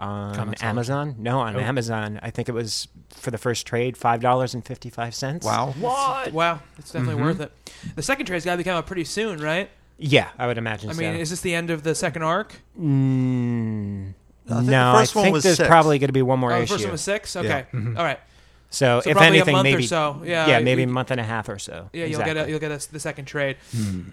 on 0.00 0.34
Comixology. 0.34 0.62
amazon 0.64 1.14
no 1.18 1.38
on 1.38 1.54
Oh. 1.54 1.60
amazon 1.60 2.18
i 2.24 2.30
think 2.30 2.48
it 2.48 2.52
was 2.52 2.88
for 3.10 3.30
the 3.30 3.38
first 3.38 3.66
trade 3.68 3.96
five 3.96 4.20
dollars 4.20 4.52
and 4.52 4.64
55 4.66 5.14
cents 5.14 5.46
Wow. 5.46 5.72
What? 5.78 6.32
Wow, 6.32 6.60
it's 6.76 6.90
definitely 6.90 7.14
Mm-hmm. 7.22 7.24
worth 7.24 7.40
it. 7.40 7.52
The 7.94 8.02
second 8.02 8.26
trade's 8.26 8.44
got 8.44 8.52
to 8.52 8.58
be 8.58 8.64
coming 8.64 8.78
out 8.78 8.86
pretty 8.86 9.04
soon, 9.04 9.38
right? 9.40 9.70
yeah 9.96 10.30
i 10.36 10.46
would 10.48 10.58
imagine 10.58 10.90
I 10.90 10.94
mean, 10.94 11.14
is 11.14 11.30
this 11.30 11.40
the 11.40 11.54
end 11.54 11.70
of 11.70 11.84
the 11.84 11.94
second 11.94 12.24
arc? 12.24 12.60
Mm, 13.24 14.12
I 14.50 14.54
think 14.54 14.66
the 14.66 14.70
no, 14.72 14.94
first 14.98 15.14
I 15.16 15.18
one 15.20 15.24
think 15.26 15.32
was 15.34 15.42
there's 15.44 15.56
six. 15.58 15.68
probably 15.68 15.98
going 16.00 16.08
to 16.08 16.12
be 16.12 16.22
one 16.22 16.40
more 16.40 16.52
Oh, 16.52 16.56
the 16.56 16.62
issue. 16.64 16.72
first 16.74 16.84
one 16.84 16.92
was 16.92 17.00
six. 17.00 17.36
Okay, 17.36 17.64
Yeah. 17.72 17.80
all 17.96 18.04
right. 18.04 18.18
So, 18.74 19.00
So 19.00 19.10
if 19.10 19.16
anything, 19.16 19.48
a 19.50 19.52
month 19.52 19.64
maybe 19.64 19.84
or 19.84 19.86
so. 19.86 20.22
Yeah, 20.24 20.46
yeah, 20.48 20.58
maybe 20.60 20.82
you- 20.82 20.88
a 20.88 20.90
month 20.92 21.10
and 21.10 21.20
a 21.20 21.24
half 21.24 21.48
or 21.48 21.58
so. 21.58 21.90
Yeah, 21.92 22.06
you'll 22.06 22.24
get 22.24 22.36
a, 22.36 22.48
you'll 22.48 22.58
get 22.60 22.72
a, 22.72 22.92
the 22.92 23.00
second 23.00 23.26
trade. 23.26 23.56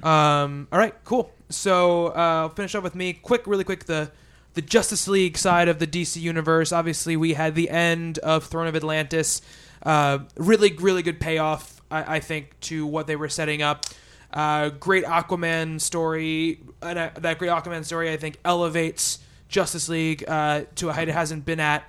Um, 0.03 0.67
all 0.71 0.79
right, 0.79 0.93
cool. 1.03 1.31
So 1.49 2.07
uh, 2.07 2.11
I'll 2.15 2.49
finish 2.49 2.75
up 2.75 2.83
with 2.83 2.95
me. 2.95 3.13
Quick, 3.13 3.47
really 3.47 3.63
quick. 3.63 3.85
The 3.85 4.11
the 4.53 4.61
Justice 4.61 5.07
League 5.07 5.37
side 5.37 5.67
of 5.69 5.79
the 5.79 5.87
DC 5.87 6.19
universe. 6.21 6.71
Obviously, 6.71 7.15
we 7.15 7.33
had 7.33 7.55
the 7.55 7.69
end 7.69 8.17
of 8.19 8.45
Throne 8.45 8.67
of 8.67 8.75
Atlantis. 8.75 9.41
Uh, 9.83 10.19
really, 10.35 10.73
really 10.73 11.01
good 11.03 11.19
payoff. 11.19 11.81
I, 11.89 12.17
I 12.17 12.19
think 12.19 12.59
to 12.61 12.85
what 12.85 13.07
they 13.07 13.15
were 13.15 13.29
setting 13.29 13.61
up. 13.61 13.85
Uh, 14.33 14.69
great 14.69 15.05
Aquaman 15.05 15.79
story. 15.79 16.59
And 16.81 16.99
uh, 16.99 17.09
that 17.19 17.37
great 17.37 17.51
Aquaman 17.51 17.83
story, 17.85 18.11
I 18.11 18.17
think, 18.17 18.37
elevates 18.45 19.19
Justice 19.49 19.89
League 19.89 20.23
uh, 20.27 20.63
to 20.75 20.89
a 20.89 20.93
height 20.93 21.09
it 21.09 21.13
hasn't 21.13 21.45
been 21.45 21.59
at 21.59 21.83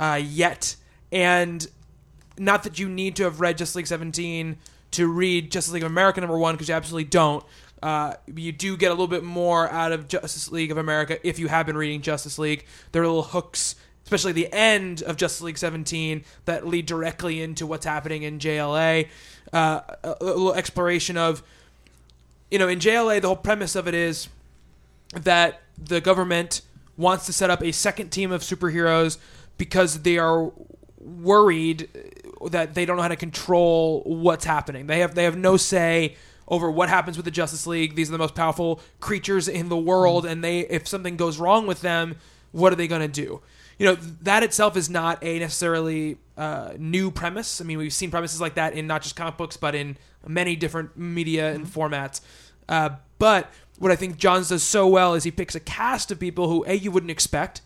uh, 0.00 0.20
yet. 0.24 0.76
And 1.12 1.66
not 2.38 2.62
that 2.64 2.78
you 2.78 2.88
need 2.88 3.16
to 3.16 3.24
have 3.24 3.40
read 3.40 3.58
Justice 3.58 3.76
League 3.76 3.86
17 3.86 4.56
to 4.92 5.06
read 5.08 5.50
Justice 5.50 5.72
League 5.72 5.82
of 5.82 5.90
America 5.90 6.20
number 6.20 6.38
one 6.38 6.54
because 6.54 6.68
you 6.68 6.74
absolutely 6.74 7.08
don't. 7.08 7.44
Uh, 7.82 8.14
you 8.34 8.52
do 8.52 8.76
get 8.76 8.88
a 8.88 8.94
little 8.94 9.08
bit 9.08 9.24
more 9.24 9.68
out 9.68 9.92
of 9.92 10.08
Justice 10.08 10.50
League 10.50 10.70
of 10.70 10.78
America 10.78 11.18
if 11.26 11.38
you 11.38 11.48
have 11.48 11.66
been 11.66 11.76
reading 11.76 12.00
Justice 12.00 12.38
League. 12.38 12.64
There 12.92 13.02
are 13.02 13.06
little 13.06 13.22
hooks, 13.22 13.76
especially 14.04 14.32
the 14.32 14.52
end 14.52 15.02
of 15.02 15.16
Justice 15.16 15.42
League 15.42 15.58
17, 15.58 16.24
that 16.46 16.66
lead 16.66 16.86
directly 16.86 17.42
into 17.42 17.66
what's 17.66 17.84
happening 17.84 18.22
in 18.22 18.38
JLA. 18.38 19.08
Uh, 19.52 19.80
a, 20.02 20.16
a 20.20 20.24
little 20.24 20.54
exploration 20.54 21.18
of, 21.18 21.42
you 22.50 22.58
know, 22.58 22.68
in 22.68 22.78
JLA, 22.78 23.20
the 23.20 23.26
whole 23.26 23.36
premise 23.36 23.76
of 23.76 23.86
it 23.86 23.94
is 23.94 24.28
that 25.12 25.60
the 25.76 26.00
government 26.00 26.62
wants 26.96 27.26
to 27.26 27.32
set 27.32 27.50
up 27.50 27.62
a 27.62 27.72
second 27.72 28.10
team 28.10 28.32
of 28.32 28.42
superheroes 28.42 29.18
because 29.58 30.02
they 30.02 30.18
are 30.18 30.52
worried 30.98 31.88
that 32.50 32.74
they 32.74 32.84
don't 32.84 32.96
know 32.96 33.02
how 33.02 33.08
to 33.08 33.16
control 33.16 34.02
what's 34.04 34.44
happening. 34.44 34.86
They 34.86 35.00
have 35.00 35.14
they 35.14 35.24
have 35.24 35.36
no 35.36 35.56
say 35.56 36.16
over 36.46 36.70
what 36.70 36.88
happens 36.88 37.16
with 37.16 37.24
the 37.24 37.30
Justice 37.30 37.66
League. 37.66 37.94
These 37.94 38.08
are 38.10 38.12
the 38.12 38.18
most 38.18 38.34
powerful 38.34 38.80
creatures 39.00 39.48
in 39.48 39.68
the 39.68 39.76
world, 39.76 40.26
and 40.26 40.42
they 40.42 40.60
if 40.60 40.86
something 40.86 41.16
goes 41.16 41.38
wrong 41.38 41.66
with 41.66 41.80
them, 41.80 42.16
what 42.52 42.72
are 42.72 42.76
they 42.76 42.88
going 42.88 43.02
to 43.02 43.08
do? 43.08 43.40
You 43.78 43.86
know 43.86 43.94
that 44.22 44.42
itself 44.42 44.76
is 44.76 44.88
not 44.88 45.22
a 45.22 45.38
necessarily 45.38 46.18
uh, 46.36 46.74
new 46.78 47.10
premise. 47.10 47.60
I 47.60 47.64
mean, 47.64 47.78
we've 47.78 47.92
seen 47.92 48.10
premises 48.10 48.40
like 48.40 48.54
that 48.54 48.74
in 48.74 48.86
not 48.86 49.02
just 49.02 49.16
comic 49.16 49.36
books, 49.36 49.56
but 49.56 49.74
in 49.74 49.96
many 50.26 50.56
different 50.56 50.96
media 50.96 51.52
and 51.52 51.66
formats. 51.66 52.20
Uh, 52.68 52.90
but 53.18 53.50
what 53.78 53.90
I 53.90 53.96
think 53.96 54.16
Johns 54.16 54.48
does 54.48 54.62
so 54.62 54.86
well 54.86 55.14
is 55.14 55.24
he 55.24 55.30
picks 55.30 55.54
a 55.54 55.60
cast 55.60 56.10
of 56.10 56.20
people 56.20 56.48
who 56.48 56.64
a 56.66 56.74
you 56.74 56.90
wouldn't 56.90 57.10
expect, 57.10 57.62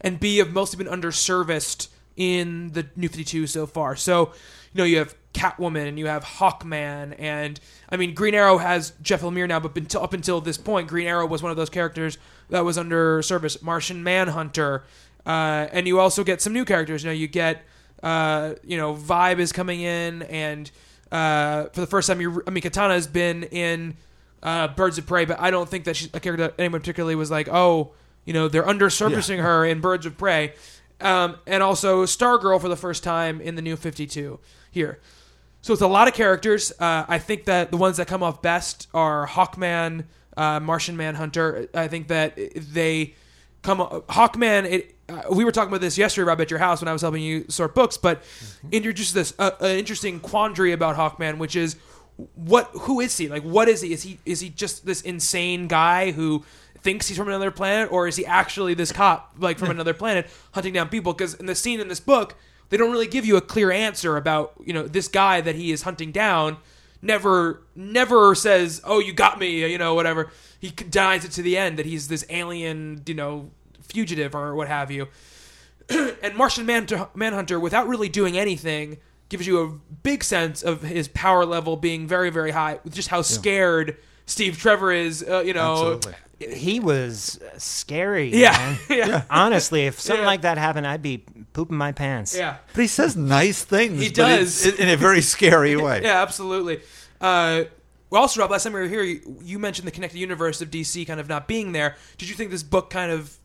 and 0.00 0.18
b 0.18 0.38
have 0.38 0.52
mostly 0.52 0.82
been 0.82 0.92
underserviced 0.92 1.88
in 2.16 2.72
the 2.72 2.86
New 2.96 3.08
Fifty 3.08 3.24
Two 3.24 3.46
so 3.46 3.66
far. 3.66 3.96
So 3.96 4.32
you 4.72 4.78
know 4.78 4.84
you 4.84 4.98
have 4.98 5.14
Catwoman 5.32 5.88
and 5.88 5.98
you 5.98 6.06
have 6.06 6.24
Hawkman, 6.24 7.14
and 7.18 7.58
I 7.88 7.96
mean 7.96 8.14
Green 8.14 8.34
Arrow 8.34 8.58
has 8.58 8.92
Jeff 9.02 9.22
Lemire 9.22 9.48
now, 9.48 9.60
but 9.60 9.76
until, 9.76 10.02
up 10.02 10.12
until 10.12 10.40
this 10.40 10.58
point, 10.58 10.88
Green 10.88 11.06
Arrow 11.06 11.26
was 11.26 11.42
one 11.42 11.50
of 11.50 11.56
those 11.56 11.70
characters 11.70 12.18
that 12.50 12.64
was 12.64 12.76
under 12.78 13.22
service. 13.22 13.62
Martian 13.62 14.02
Manhunter, 14.02 14.84
uh, 15.26 15.68
and 15.72 15.86
you 15.86 15.98
also 15.98 16.24
get 16.24 16.40
some 16.40 16.52
new 16.52 16.64
characters. 16.64 17.02
You 17.04 17.10
know 17.10 17.14
you 17.14 17.28
get 17.28 17.62
uh, 18.02 18.54
you 18.64 18.76
know 18.76 18.94
Vibe 18.94 19.38
is 19.38 19.52
coming 19.52 19.80
in, 19.80 20.22
and 20.22 20.70
uh, 21.10 21.64
for 21.66 21.80
the 21.80 21.86
first 21.86 22.08
time, 22.08 22.20
you 22.20 22.42
I 22.46 22.50
mean 22.50 22.62
Katana 22.62 22.94
has 22.94 23.06
been 23.06 23.44
in 23.44 23.96
uh, 24.42 24.68
Birds 24.68 24.98
of 24.98 25.06
Prey, 25.06 25.24
but 25.24 25.40
I 25.40 25.50
don't 25.50 25.68
think 25.68 25.84
that 25.84 25.96
she's 25.96 26.08
a 26.12 26.20
character 26.20 26.48
that 26.48 26.54
anyone 26.58 26.80
particularly 26.80 27.14
was 27.14 27.30
like, 27.30 27.48
oh, 27.48 27.92
you 28.24 28.32
know, 28.32 28.48
they're 28.48 28.62
undersurfacing 28.64 29.40
her 29.40 29.64
in 29.64 29.80
Birds 29.80 30.06
of 30.06 30.18
Prey. 30.18 30.54
Um, 31.02 31.36
and 31.46 31.62
also 31.62 32.04
Stargirl 32.04 32.60
for 32.60 32.68
the 32.68 32.76
first 32.76 33.02
time 33.02 33.40
in 33.40 33.54
the 33.54 33.62
new 33.62 33.76
52 33.76 34.38
here. 34.70 35.00
So 35.60 35.72
it's 35.72 35.82
a 35.82 35.86
lot 35.86 36.08
of 36.08 36.14
characters. 36.14 36.72
Uh, 36.78 37.04
I 37.08 37.18
think 37.18 37.44
that 37.44 37.70
the 37.70 37.76
ones 37.76 37.96
that 37.98 38.08
come 38.08 38.22
off 38.22 38.42
best 38.42 38.88
are 38.92 39.26
Hawkman, 39.28 40.04
uh, 40.36 40.58
Martian 40.60 40.96
Manhunter. 40.96 41.68
I 41.72 41.88
think 41.88 42.08
that 42.08 42.36
they 42.54 43.14
come. 43.62 43.78
Hawkman. 43.78 44.64
It. 44.64 44.96
Uh, 45.08 45.22
we 45.30 45.44
were 45.44 45.52
talking 45.52 45.68
about 45.68 45.80
this 45.80 45.96
yesterday, 45.96 46.26
Rob, 46.26 46.40
at 46.40 46.50
your 46.50 46.58
house 46.58 46.80
when 46.80 46.88
I 46.88 46.92
was 46.92 47.02
helping 47.02 47.22
you 47.22 47.44
sort 47.48 47.74
books, 47.74 47.96
but 47.96 48.22
introduced 48.72 49.14
this 49.14 49.34
uh, 49.38 49.52
an 49.60 49.78
interesting 49.78 50.18
quandary 50.18 50.72
about 50.72 50.96
Hawkman, 50.96 51.38
which 51.38 51.54
is 51.54 51.76
what 52.34 52.66
who 52.72 53.00
is 53.00 53.16
he 53.16 53.28
like 53.28 53.42
what 53.42 53.68
is 53.68 53.80
he 53.80 53.92
is 53.92 54.02
he 54.02 54.18
is 54.24 54.40
he 54.40 54.50
just 54.50 54.84
this 54.84 55.00
insane 55.00 55.66
guy 55.66 56.12
who 56.12 56.44
thinks 56.82 57.08
he's 57.08 57.16
from 57.16 57.28
another 57.28 57.50
planet 57.50 57.90
or 57.92 58.08
is 58.08 58.16
he 58.16 58.26
actually 58.26 58.74
this 58.74 58.92
cop 58.92 59.34
like 59.38 59.58
from 59.58 59.70
another 59.70 59.94
planet 59.94 60.28
hunting 60.52 60.72
down 60.72 60.88
people 60.88 61.12
because 61.12 61.34
in 61.34 61.46
the 61.46 61.54
scene 61.54 61.80
in 61.80 61.88
this 61.88 62.00
book 62.00 62.34
they 62.70 62.76
don't 62.76 62.90
really 62.90 63.06
give 63.06 63.24
you 63.24 63.36
a 63.36 63.40
clear 63.40 63.70
answer 63.70 64.16
about 64.16 64.52
you 64.64 64.72
know 64.72 64.82
this 64.82 65.08
guy 65.08 65.40
that 65.40 65.54
he 65.54 65.70
is 65.70 65.82
hunting 65.82 66.10
down 66.10 66.56
never 67.00 67.62
never 67.76 68.34
says 68.34 68.80
oh 68.84 68.98
you 68.98 69.12
got 69.12 69.38
me 69.38 69.70
you 69.70 69.78
know 69.78 69.94
whatever 69.94 70.30
he 70.58 70.70
denies 70.70 71.24
it 71.24 71.30
to 71.30 71.42
the 71.42 71.56
end 71.56 71.78
that 71.78 71.86
he's 71.86 72.08
this 72.08 72.24
alien 72.30 73.02
you 73.06 73.14
know 73.14 73.50
fugitive 73.80 74.34
or 74.34 74.54
what 74.54 74.68
have 74.68 74.90
you 74.90 75.06
and 76.22 76.34
Martian 76.36 76.66
Man- 76.66 76.86
Manhunter, 77.14 77.58
without 77.58 77.88
really 77.88 78.08
doing 78.08 78.38
anything, 78.38 78.98
gives 79.28 79.46
you 79.46 79.60
a 79.60 79.68
big 80.02 80.24
sense 80.24 80.62
of 80.62 80.82
his 80.82 81.08
power 81.08 81.44
level 81.44 81.76
being 81.76 82.06
very, 82.06 82.30
very 82.30 82.50
high. 82.50 82.78
With 82.84 82.94
just 82.94 83.08
how 83.08 83.22
scared 83.22 83.96
Steve 84.26 84.58
Trevor 84.58 84.92
is, 84.92 85.24
uh, 85.28 85.40
you 85.40 85.54
know. 85.54 85.72
Absolutely. 85.72 86.14
He 86.50 86.80
was 86.80 87.38
scary. 87.58 88.34
Yeah, 88.34 88.76
yeah, 88.90 89.22
Honestly, 89.30 89.86
if 89.86 90.00
something 90.00 90.22
Yeah. 90.22 90.26
like 90.26 90.42
that 90.42 90.58
happened, 90.58 90.86
I'd 90.86 91.02
be 91.02 91.24
pooping 91.52 91.76
my 91.76 91.92
pants. 91.92 92.36
yeah, 92.36 92.56
But 92.74 92.80
he 92.82 92.86
says 92.86 93.16
nice 93.16 93.64
things. 93.64 94.00
He 94.02 94.08
does. 94.08 94.66
it's- 94.66 94.80
in 94.80 94.88
a 94.88 94.96
very 94.96 95.20
scary 95.20 95.76
way. 95.86 96.02
yeah, 96.02 96.22
absolutely. 96.22 96.80
Uh, 97.20 97.64
well, 98.10 98.22
also, 98.22 98.40
Rob, 98.40 98.50
last 98.50 98.64
time 98.64 98.72
we 98.74 98.80
were 98.80 98.88
here, 98.88 99.02
you, 99.02 99.38
you 99.42 99.58
mentioned 99.58 99.86
the 99.86 99.92
connected 99.92 100.18
universe 100.18 100.60
of 100.60 100.70
DC 100.70 101.06
kind 101.06 101.18
of 101.20 101.28
not 101.28 101.48
being 101.48 101.72
there. 101.72 101.96
Did 102.18 102.28
you 102.28 102.34
think 102.34 102.50
this 102.50 102.62
book 102.62 102.90
kind 102.90 103.10
of 103.10 103.38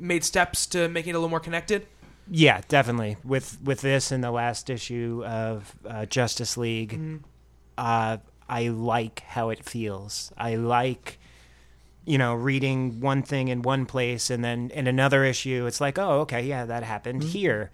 made 0.00 0.22
steps 0.24 0.66
to 0.66 0.88
making 0.88 1.10
it 1.10 1.14
a 1.14 1.18
little 1.18 1.28
more 1.30 1.40
connected? 1.40 1.86
Yeah, 2.30 2.60
definitely. 2.68 3.16
With 3.24 3.58
with 3.64 3.80
this 3.80 4.12
and 4.12 4.22
the 4.22 4.30
last 4.30 4.70
issue 4.70 5.24
of 5.26 5.74
uh, 5.84 6.06
Justice 6.06 6.56
League, 6.56 7.20
uh, 7.76 8.18
I 8.48 8.68
like 8.68 9.20
how 9.26 9.50
it 9.50 9.64
feels. 9.64 10.30
I 10.38 10.54
like, 10.54 11.18
you 12.04 12.18
know, 12.18 12.34
reading 12.34 13.00
one 13.00 13.22
thing 13.22 13.48
in 13.48 13.62
one 13.62 13.86
place 13.86 14.30
and 14.30 14.44
then 14.44 14.70
in 14.74 14.86
another 14.86 15.24
issue, 15.24 15.66
it's 15.66 15.80
like, 15.80 15.98
oh, 15.98 16.20
okay, 16.20 16.42
yeah, 16.42 16.64
that 16.64 16.82
happened 16.82 17.22
here. 17.22 17.70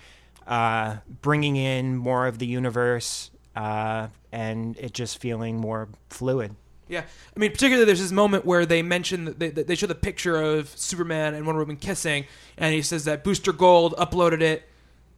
Uh, 0.46 0.96
bringing 1.20 1.56
in 1.56 1.96
more 1.96 2.26
of 2.26 2.38
the 2.38 2.46
universe 2.46 3.30
uh, 3.54 4.08
and 4.32 4.76
it 4.78 4.94
just 4.94 5.18
feeling 5.18 5.56
more 5.56 5.88
fluid. 6.10 6.54
Yeah, 6.88 7.02
I 7.36 7.38
mean, 7.38 7.50
particularly 7.50 7.84
there's 7.84 8.00
this 8.00 8.12
moment 8.12 8.46
where 8.46 8.64
they 8.64 8.80
mention 8.80 9.26
that 9.26 9.38
they, 9.38 9.50
they 9.50 9.74
show 9.74 9.86
the 9.86 9.94
picture 9.94 10.40
of 10.40 10.68
Superman 10.70 11.34
and 11.34 11.44
Wonder 11.44 11.60
Woman 11.60 11.76
kissing, 11.76 12.24
and 12.56 12.74
he 12.74 12.80
says 12.80 13.04
that 13.04 13.24
Booster 13.24 13.52
Gold 13.52 13.94
uploaded 13.98 14.40
it 14.40 14.66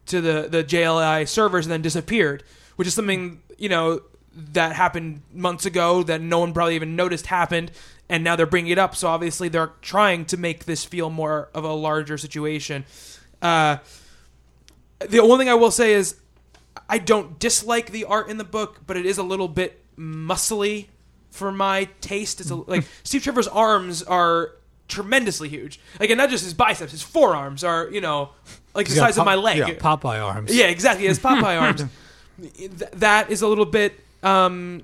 to 0.07 0.21
the 0.21 0.49
the 0.51 0.65
JLI 0.65 1.29
servers 1.29 1.67
and 1.67 1.73
then 1.73 1.83
disappeared, 1.83 2.43
which 2.75 2.89
is 2.89 2.95
something 2.95 3.41
you 3.57 3.69
know 3.69 4.01
that 4.35 4.73
happened 4.73 5.23
months 5.33 5.65
ago 5.65 6.03
that 6.03 6.21
no 6.21 6.41
one 6.41 6.53
probably 6.53 6.75
even 6.75 6.97
noticed 6.97 7.27
happened, 7.27 7.71
and 8.11 8.25
now 8.25 8.37
they're 8.37 8.45
bringing 8.45 8.73
it 8.73 8.79
up. 8.79 8.95
So 8.95 9.09
obviously 9.09 9.49
they're 9.49 9.73
trying 9.81 10.27
to 10.27 10.37
make 10.37 10.65
this 10.67 10.85
feel 10.85 11.09
more 11.09 11.49
of 11.55 11.65
a 11.65 11.73
larger 11.73 12.19
situation. 12.19 12.85
Uh, 13.41 13.79
the 14.99 15.25
one 15.25 15.39
thing 15.39 15.49
I 15.49 15.55
will 15.55 15.71
say 15.71 15.95
is 15.95 16.17
I 16.89 16.99
don't 16.99 17.39
dislike 17.39 17.93
the 17.93 18.05
art 18.05 18.29
in 18.29 18.37
the 18.37 18.45
book, 18.45 18.81
but 18.87 18.97
it 18.97 19.07
is 19.07 19.17
a 19.17 19.23
little 19.23 19.49
bit 19.49 19.83
muscly 19.97 20.89
for 21.31 21.53
my 21.53 21.89
taste. 22.01 22.41
It's 22.41 22.51
a, 22.51 22.55
like 22.67 22.85
Steve 23.05 23.23
Trevor's 23.23 23.49
arms 23.49 24.03
are 24.03 24.53
tremendously 24.89 25.49
huge. 25.49 25.79
Like, 26.01 26.11
and 26.11 26.19
not 26.19 26.31
just 26.31 26.43
his 26.43 26.53
biceps, 26.53 26.91
his 26.91 27.03
forearms 27.03 27.63
are 27.63 27.89
you 27.91 28.01
know 28.01 28.31
like 28.75 28.89
the 28.89 28.95
size 28.97 29.19
of 29.19 29.25
my 29.25 29.37
leg. 29.37 29.59
yeah. 29.59 29.69
Popeye 29.75 30.21
arms. 30.23 30.55
Yeah, 30.55 30.67
exactly. 30.67 31.03
He 31.03 31.09
has 31.09 31.21
Popeye 31.21 31.61
arms. 31.63 31.85
Th- 32.43 32.71
that 32.95 33.31
is 33.31 33.43
a 33.43 33.49
little 33.49 33.67
bit 33.67 33.95
um, 34.25 34.83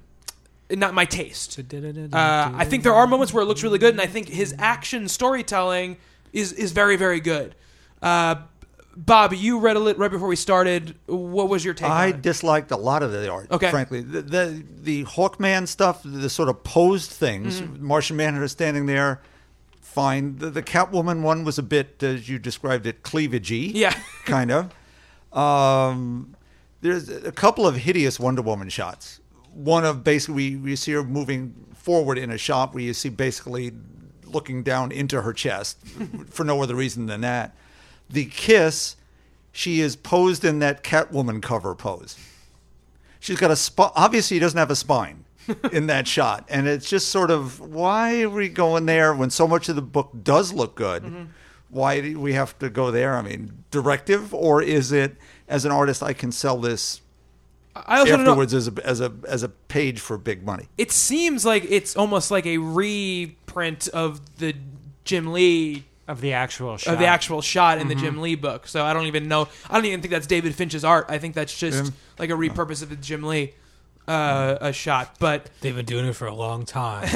not 0.70 0.94
my 0.94 1.04
taste. 1.04 1.58
Uh, 1.58 2.06
I 2.12 2.64
think 2.64 2.82
there 2.82 2.94
are 2.94 3.06
moments 3.06 3.32
where 3.32 3.42
it 3.42 3.46
looks 3.46 3.62
really 3.62 3.78
good, 3.78 3.94
and 3.94 4.00
I 4.00 4.06
think 4.06 4.28
his 4.28 4.54
action 4.58 5.08
storytelling 5.08 5.96
is 6.32 6.52
is 6.52 6.72
very 6.72 6.96
very 6.96 7.20
good. 7.20 7.54
Uh, 8.02 8.36
Bob, 8.96 9.34
you 9.34 9.58
read 9.58 9.76
a 9.76 9.78
lit 9.78 9.98
right 9.98 10.10
before 10.10 10.26
we 10.26 10.36
started. 10.36 10.96
What 11.04 11.50
was 11.50 11.64
your 11.64 11.74
take? 11.74 11.90
I 11.90 12.04
on 12.08 12.14
it? 12.14 12.22
disliked 12.22 12.70
a 12.70 12.76
lot 12.76 13.02
of 13.02 13.12
the 13.12 13.30
art. 13.30 13.50
Okay. 13.50 13.70
frankly, 13.70 14.00
the 14.00 14.22
the, 14.22 14.64
the 14.82 15.04
Hawkman 15.04 15.68
stuff, 15.68 16.00
the 16.02 16.30
sort 16.30 16.48
of 16.48 16.64
posed 16.64 17.10
things. 17.10 17.60
Mm-hmm. 17.60 17.86
Martian 17.86 18.16
Manhunter 18.16 18.48
standing 18.48 18.86
there, 18.86 19.20
fine. 19.82 20.38
The, 20.38 20.48
the 20.48 20.62
Catwoman 20.62 21.20
one 21.20 21.44
was 21.44 21.58
a 21.58 21.62
bit, 21.62 22.02
as 22.02 22.28
you 22.28 22.38
described 22.38 22.86
it, 22.86 23.02
cleavagey. 23.02 23.72
Yeah. 23.74 23.94
kind 24.24 24.50
of. 24.50 24.74
Um, 25.36 26.34
there's 26.80 27.10
a 27.10 27.32
couple 27.32 27.66
of 27.66 27.76
hideous 27.76 28.18
Wonder 28.18 28.42
Woman 28.42 28.70
shots. 28.70 29.20
One 29.56 29.84
of 29.84 30.04
basically 30.04 30.34
we, 30.34 30.56
we 30.56 30.76
see 30.76 30.92
her 30.92 31.02
moving 31.02 31.54
forward 31.74 32.18
in 32.18 32.30
a 32.30 32.38
shot 32.38 32.74
where 32.74 32.82
you 32.82 32.92
see 32.92 33.08
basically 33.08 33.72
looking 34.24 34.62
down 34.62 34.92
into 34.92 35.22
her 35.22 35.32
chest 35.32 35.78
for 36.30 36.44
no 36.44 36.62
other 36.62 36.74
reason 36.74 37.06
than 37.06 37.22
that. 37.22 37.56
The 38.10 38.26
kiss, 38.26 38.96
she 39.52 39.80
is 39.80 39.96
posed 39.96 40.44
in 40.44 40.58
that 40.60 40.84
Catwoman 40.84 41.42
cover 41.42 41.74
pose. 41.74 42.18
She's 43.20 43.38
got 43.38 43.50
a 43.50 43.56
spine. 43.56 43.90
Obviously, 43.96 44.36
he 44.36 44.40
doesn't 44.40 44.58
have 44.58 44.70
a 44.70 44.76
spine 44.76 45.24
in 45.72 45.86
that 45.86 46.06
shot, 46.06 46.44
and 46.48 46.68
it's 46.68 46.88
just 46.88 47.08
sort 47.08 47.30
of 47.30 47.58
why 47.60 48.22
are 48.22 48.30
we 48.30 48.48
going 48.48 48.86
there 48.86 49.14
when 49.14 49.30
so 49.30 49.48
much 49.48 49.68
of 49.68 49.76
the 49.76 49.82
book 49.82 50.10
does 50.22 50.52
look 50.52 50.74
good? 50.74 51.02
Mm-hmm. 51.02 51.24
Why 51.70 52.00
do 52.00 52.20
we 52.20 52.34
have 52.34 52.56
to 52.60 52.70
go 52.70 52.90
there? 52.90 53.16
I 53.16 53.22
mean, 53.22 53.64
directive, 53.70 54.32
or 54.32 54.62
is 54.62 54.92
it 54.92 55.16
as 55.48 55.64
an 55.64 55.72
artist 55.72 56.02
I 56.02 56.12
can 56.12 56.30
sell 56.30 56.58
this 56.58 57.00
I 57.86 57.98
also 58.00 58.16
don't 58.16 58.24
know. 58.24 58.30
afterwards 58.30 58.54
as 58.54 58.68
a 58.68 58.72
as 58.86 59.00
a 59.00 59.12
as 59.28 59.42
a 59.42 59.48
page 59.48 60.00
for 60.00 60.16
big 60.18 60.44
money? 60.44 60.68
It 60.78 60.92
seems 60.92 61.44
like 61.44 61.66
it's 61.68 61.96
almost 61.96 62.30
like 62.30 62.46
a 62.46 62.58
reprint 62.58 63.88
of 63.88 64.20
the 64.36 64.54
Jim 65.04 65.32
Lee 65.32 65.84
Of 66.08 66.20
the 66.20 66.32
actual 66.32 66.76
shot. 66.76 66.94
of 66.94 66.98
the 67.00 67.06
actual 67.06 67.42
shot 67.42 67.78
in 67.78 67.88
the 67.88 67.94
Mm-hmm. 67.94 68.04
Jim 68.04 68.20
Lee 68.20 68.34
book. 68.34 68.66
So 68.66 68.84
I 68.84 68.92
don't 68.92 69.06
even 69.06 69.28
know. 69.28 69.48
I 69.70 69.74
don't 69.74 69.84
even 69.86 70.00
think 70.00 70.12
that's 70.12 70.26
David 70.26 70.54
Finch's 70.54 70.84
art. 70.84 71.06
I 71.08 71.18
think 71.18 71.34
that's 71.34 71.56
just 71.56 71.92
like 72.18 72.30
a 72.30 72.34
repurpose 72.34 72.82
of 72.82 72.88
the 72.90 72.96
Jim 72.96 73.22
Lee. 73.22 73.54
uh, 74.08 74.56
a 74.60 74.72
shot. 74.72 75.16
But 75.18 75.50
They've 75.60 75.74
been 75.74 75.84
doing 75.84 76.06
it 76.06 76.14
for 76.14 76.26
a 76.28 76.34
long 76.34 76.64
time. 76.64 77.08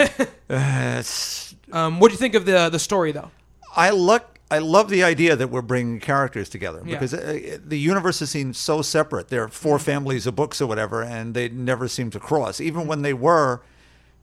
It's- 0.48 1.54
um, 1.72 2.00
what 2.00 2.08
do 2.08 2.14
you 2.14 2.18
think 2.18 2.34
of 2.34 2.44
the 2.46 2.68
the 2.68 2.78
story 2.80 3.12
though? 3.12 3.30
I 3.76 3.90
look. 3.90 4.39
I 4.50 4.58
love 4.58 4.90
the 4.90 5.04
idea 5.04 5.36
that 5.36 5.48
we're 5.48 5.62
bringing 5.62 6.00
characters 6.00 6.48
together 6.48 6.82
Yeah. 6.84 6.94
because 6.94 7.14
uh, 7.14 7.18
uh 7.18 7.58
the 7.64 7.78
universes 7.78 8.30
seem 8.30 8.52
so 8.54 8.82
separate. 8.82 9.28
There 9.28 9.44
are 9.44 9.48
four 9.48 9.76
mm-hmm. 9.76 9.84
families 9.84 10.26
of 10.26 10.34
books 10.34 10.60
or 10.60 10.66
whatever, 10.66 11.02
and 11.02 11.34
they 11.34 11.48
never 11.48 11.88
seem 11.88 12.10
to 12.10 12.20
cross. 12.20 12.60
Even 12.60 12.86
when 12.86 13.02
they 13.02 13.14
were 13.14 13.62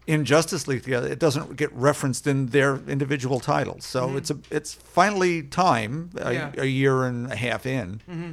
in 0.05 0.25
Justice 0.25 0.67
League 0.67 0.83
together, 0.83 1.07
it 1.07 1.19
doesn't 1.19 1.57
get 1.57 1.71
referenced 1.73 2.27
in 2.27 2.47
their 2.47 2.77
individual 2.87 3.39
titles. 3.39 3.85
So 3.85 4.07
mm-hmm. 4.07 4.17
it's 4.17 4.31
a 4.31 4.37
it's 4.51 4.73
finally 4.73 5.43
time 5.43 6.09
a, 6.17 6.33
Yeah. 6.33 6.51
a 6.57 6.65
year 6.65 7.05
and 7.05 7.31
a 7.31 7.35
half 7.35 7.65
in, 7.65 8.01
mm-hmm. 8.09 8.31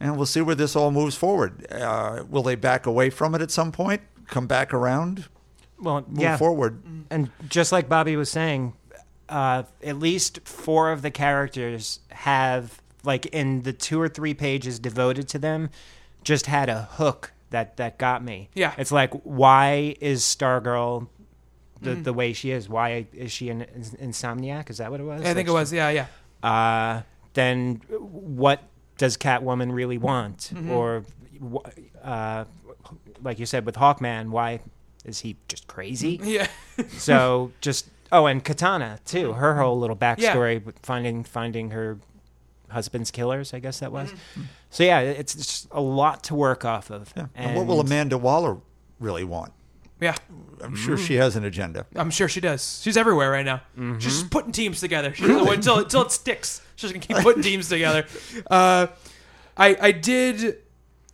and 0.00 0.16
we'll 0.16 0.26
see 0.26 0.40
where 0.42 0.56
this 0.56 0.76
all 0.76 0.90
moves 0.90 1.16
forward. 1.16 1.66
Uh, 1.70 2.24
will 2.28 2.42
they 2.42 2.56
back 2.56 2.86
away 2.86 3.10
from 3.10 3.34
it 3.34 3.42
at 3.42 3.50
some 3.50 3.72
point? 3.72 4.02
Come 4.28 4.46
back 4.46 4.72
around? 4.72 5.26
Well, 5.80 6.04
Move 6.08 6.22
yeah. 6.22 6.36
forward? 6.36 6.80
And 7.10 7.30
just 7.48 7.72
like 7.72 7.88
Bobby 7.88 8.14
was 8.14 8.30
saying, 8.30 8.74
uh, 9.32 9.62
at 9.82 9.98
least 9.98 10.40
four 10.46 10.92
of 10.92 11.02
the 11.02 11.10
characters 11.10 12.00
have, 12.10 12.82
like, 13.02 13.26
in 13.26 13.62
the 13.62 13.72
two 13.72 14.00
or 14.00 14.08
three 14.08 14.34
pages 14.34 14.78
devoted 14.78 15.28
to 15.28 15.38
them, 15.38 15.70
just 16.22 16.46
had 16.46 16.68
a 16.68 16.82
hook 16.82 17.32
that 17.50 17.76
that 17.78 17.98
got 17.98 18.22
me. 18.22 18.48
Yeah. 18.54 18.74
it's 18.76 18.92
like, 18.92 19.12
why 19.24 19.96
is 20.00 20.22
Stargirl 20.22 21.08
the 21.80 21.94
the 21.94 22.12
way 22.12 22.32
she 22.32 22.50
is? 22.50 22.68
Why 22.68 23.06
is 23.12 23.32
she 23.32 23.48
an 23.48 23.66
insomniac? 24.00 24.70
Is 24.70 24.78
that 24.78 24.90
what 24.90 25.00
it 25.00 25.04
was? 25.04 25.22
I 25.22 25.34
think 25.34 25.48
it 25.48 25.52
was 25.52 25.72
yeah 25.72 25.88
yeah. 25.90 26.06
uh, 26.48 27.02
then 27.34 27.82
what 27.88 28.62
does 28.98 29.16
Catwoman 29.16 29.72
really 29.72 29.98
want? 29.98 30.52
Mm-hmm. 30.54 30.70
Or, 30.70 31.04
uh, 32.02 32.44
like 33.22 33.38
you 33.38 33.46
said 33.46 33.66
with 33.66 33.74
Hawkman, 33.76 34.28
why 34.28 34.60
is 35.04 35.20
he 35.20 35.36
just 35.48 35.66
crazy? 35.66 36.20
Yeah. 36.24 36.46
so 36.98 37.52
just 37.60 37.88
oh, 38.12 38.26
and 38.26 38.44
Katana 38.44 39.00
too. 39.04 39.32
Her 39.32 39.56
whole 39.56 39.78
little 39.78 39.96
backstory 39.96 40.64
with 40.64 40.78
finding 40.82 41.24
finding 41.24 41.70
her 41.70 41.98
husband's 42.68 43.10
killers. 43.10 43.52
I 43.52 43.58
guess 43.58 43.80
that 43.80 43.90
was. 43.90 44.10
Mm-hmm. 44.10 44.42
So 44.70 44.84
yeah, 44.84 45.00
it's 45.00 45.34
just 45.34 45.68
a 45.70 45.80
lot 45.80 46.24
to 46.24 46.34
work 46.34 46.64
off 46.64 46.90
of. 46.90 47.12
Yeah. 47.16 47.26
And, 47.34 47.56
what 47.56 47.66
will 47.66 47.80
Amanda 47.80 48.18
Waller 48.18 48.58
really 49.00 49.24
want? 49.24 49.52
Yeah. 50.00 50.16
I'm 50.62 50.74
sure 50.74 50.96
she 50.96 51.14
has 51.14 51.36
an 51.36 51.44
agenda. 51.44 51.86
I'm 51.94 52.10
sure 52.10 52.28
she 52.28 52.40
does. 52.40 52.80
She's 52.82 52.96
everywhere 52.96 53.30
right 53.30 53.44
now. 53.44 53.62
She's 53.98 54.18
just 54.18 54.30
putting 54.30 54.52
teams 54.52 54.80
together. 54.80 55.14
She 55.14 55.26
doesn't 55.26 55.46
wait 55.46 55.56
until 55.56 55.78
until 55.78 56.02
it 56.02 56.12
sticks. 56.12 56.60
She's 56.76 56.92
gonna 56.92 57.04
keep 57.04 57.18
putting 57.18 57.42
teams 57.42 57.68
together. 57.68 58.06
Uh, 58.50 58.88
I 59.56 59.76
I 59.80 59.92
did 59.92 60.58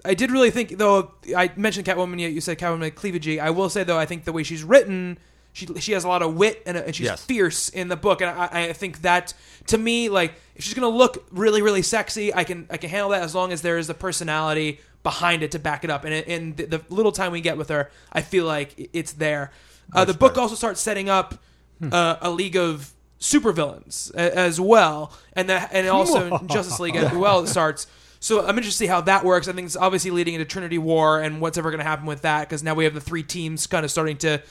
I 0.05 0.15
did 0.15 0.31
really 0.31 0.51
think 0.51 0.79
though 0.79 1.13
I 1.37 1.51
mentioned 1.57 1.87
Catwoman. 1.87 2.19
You 2.19 2.29
you 2.29 2.41
said 2.41 2.59
Catwoman 2.59 2.83
had 2.83 2.95
cleavagey. 2.95 3.39
I 3.39 3.51
will 3.51 3.69
say 3.69 3.85
though 3.85 3.99
I 3.99 4.07
think 4.07 4.25
the 4.25 4.33
way 4.33 4.43
she's 4.43 4.65
written. 4.65 5.19
She, 5.59 5.67
she 5.81 5.93
has 5.93 6.05
a 6.05 6.09
lot 6.09 6.23
of 6.23 6.35
wit 6.37 6.63
and, 6.67 6.77
and 6.77 6.95
she's 6.95 7.07
Yes. 7.07 7.25
fierce 7.25 7.69
in 7.69 7.89
the 7.89 7.97
book 7.97 8.21
and 8.23 8.31
I, 8.31 8.69
I 8.69 8.73
think 8.73 9.03
that 9.03 9.35
to 9.67 9.77
me 9.79 10.09
like 10.09 10.35
if 10.55 10.63
she's 10.65 10.75
gonna 10.75 10.89
look 10.89 11.27
really 11.33 11.63
really 11.63 11.83
sexy 11.83 12.33
I 12.33 12.45
can 12.45 12.67
I 12.71 12.77
can 12.77 12.91
handle 12.91 13.11
that 13.11 13.23
as 13.23 13.35
long 13.35 13.53
as 13.53 13.61
there 13.63 13.77
is 13.77 13.91
a 13.91 13.95
personality 13.95 14.81
behind 15.03 15.43
it 15.43 15.51
to 15.53 15.59
back 15.59 15.83
it 15.85 15.91
up 15.91 16.05
and 16.05 16.15
in 16.15 16.55
the, 16.57 16.67
the 16.67 16.83
little 16.91 17.13
time 17.13 17.33
we 17.33 17.41
get 17.41 17.57
with 17.57 17.69
her 17.71 17.91
I 18.13 18.23
feel 18.23 18.45
like 18.47 18.91
it's 18.93 19.13
there 19.15 19.51
uh, 19.93 20.05
the 20.05 20.15
book 20.15 20.39
also 20.39 20.55
starts 20.55 20.81
setting 20.81 21.09
up 21.09 21.35
uh, 21.83 22.17
a 22.21 22.31
league 22.31 22.57
of 22.57 22.93
supervillains 23.21 24.13
a- 24.15 24.37
as 24.37 24.61
well, 24.61 25.13
and 25.33 25.49
that 25.49 25.71
and 25.73 25.89
also 25.89 26.39
Justice 26.47 26.81
League 26.81 26.97
as 26.97 27.13
well 27.13 27.41
it 27.41 27.47
starts. 27.49 27.87
So 28.21 28.41
I'm 28.41 28.59
interested 28.59 28.71
to 28.73 28.77
see 28.85 28.87
how 28.87 29.01
that 29.03 29.25
works. 29.25 29.47
I 29.49 29.53
think 29.53 29.67
it's 29.67 29.77
obviously 29.77 30.11
leading 30.11 30.35
into 30.35 30.45
Trinity 30.45 30.79
War 30.79 31.21
and 31.21 31.41
what's 31.41 31.57
ever 31.57 31.71
going 31.71 31.79
to 31.79 31.85
happen 31.85 32.05
with 32.07 32.23
that 32.23 32.49
because 32.49 32.63
now 32.65 32.75
we 32.75 32.83
have 32.85 32.95
the 32.95 33.01
three 33.01 33.23
teams 33.23 33.67
kind 33.69 33.85
of 33.85 33.91
starting 33.93 34.17
to 34.19 34.43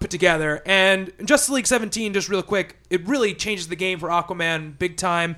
put 0.00 0.10
together. 0.10 0.62
And 0.66 1.12
Justice 1.24 1.50
League 1.50 1.66
17, 1.66 2.12
just 2.12 2.28
real 2.28 2.42
quick, 2.42 2.76
it 2.90 3.06
really 3.06 3.34
changes 3.34 3.68
the 3.68 3.76
game 3.76 3.98
for 3.98 4.08
Aquaman 4.08 4.78
big 4.78 4.96
time, 4.96 5.36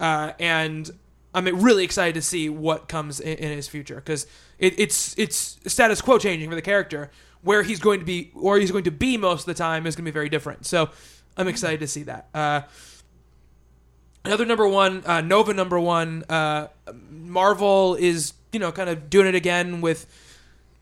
uh, 0.00 0.32
and 0.38 0.90
I'm 1.34 1.44
really 1.62 1.84
excited 1.84 2.14
to 2.14 2.22
see 2.22 2.48
what 2.48 2.88
comes 2.88 3.20
in, 3.20 3.36
in 3.36 3.52
his 3.52 3.68
future 3.68 3.96
because 3.96 4.26
it, 4.58 4.80
it's 4.80 5.16
it's 5.18 5.58
status 5.66 6.00
quo 6.00 6.18
changing 6.18 6.48
for 6.48 6.54
the 6.54 6.62
character. 6.62 7.10
Where 7.42 7.62
he's 7.62 7.78
going 7.78 8.00
to 8.00 8.06
be, 8.06 8.32
or 8.34 8.58
he's 8.58 8.72
going 8.72 8.84
to 8.84 8.90
be 8.90 9.16
most 9.16 9.42
of 9.42 9.46
the 9.46 9.54
time, 9.54 9.86
is 9.86 9.94
going 9.94 10.04
to 10.04 10.10
be 10.10 10.14
very 10.14 10.30
different. 10.30 10.66
So 10.66 10.90
I'm 11.36 11.46
excited 11.46 11.80
to 11.80 11.86
see 11.86 12.02
that. 12.04 12.28
Uh, 12.34 12.62
another 14.24 14.46
number 14.46 14.66
one, 14.66 15.04
uh, 15.06 15.20
Nova 15.20 15.52
number 15.52 15.78
one. 15.78 16.24
Uh, 16.28 16.68
Marvel 17.10 17.94
is 17.96 18.32
you 18.52 18.58
know 18.58 18.72
kind 18.72 18.88
of 18.88 19.10
doing 19.10 19.26
it 19.26 19.34
again 19.34 19.82
with 19.82 20.06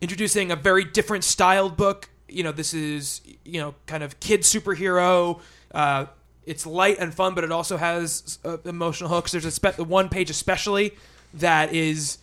introducing 0.01 0.53
a 0.53 0.57
very 0.57 0.85
different 0.85 1.25
styled 1.25 1.77
book. 1.77 2.09
You 2.35 2.43
know, 2.43 2.53
this 2.53 2.75
is 2.75 3.21
you 3.45 3.61
know 3.61 3.75
kind 3.87 4.03
of 4.03 4.21
kid 4.21 4.41
superhero. 4.41 5.41
Uh, 5.73 6.07
it's 6.47 6.67
light 6.67 6.99
and 6.99 7.15
fun, 7.15 7.35
but 7.35 7.45
it 7.45 7.53
also 7.53 7.77
has 7.77 8.39
uh, 8.45 8.59
emotional 8.65 9.09
hooks. 9.09 9.33
There's 9.33 9.45
a 9.45 9.51
spe- 9.51 9.77
the 9.77 9.85
one 9.85 10.09
page 10.09 10.31
especially 10.31 10.93
that 11.35 11.73
is 11.73 12.19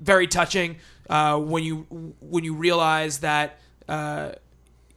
very 0.00 0.26
touching 0.26 0.76
uh, 1.08 1.38
when 1.38 1.62
you 1.62 1.86
when 2.20 2.44
you 2.44 2.54
realize 2.54 3.18
that 3.20 3.58
uh, 3.88 4.32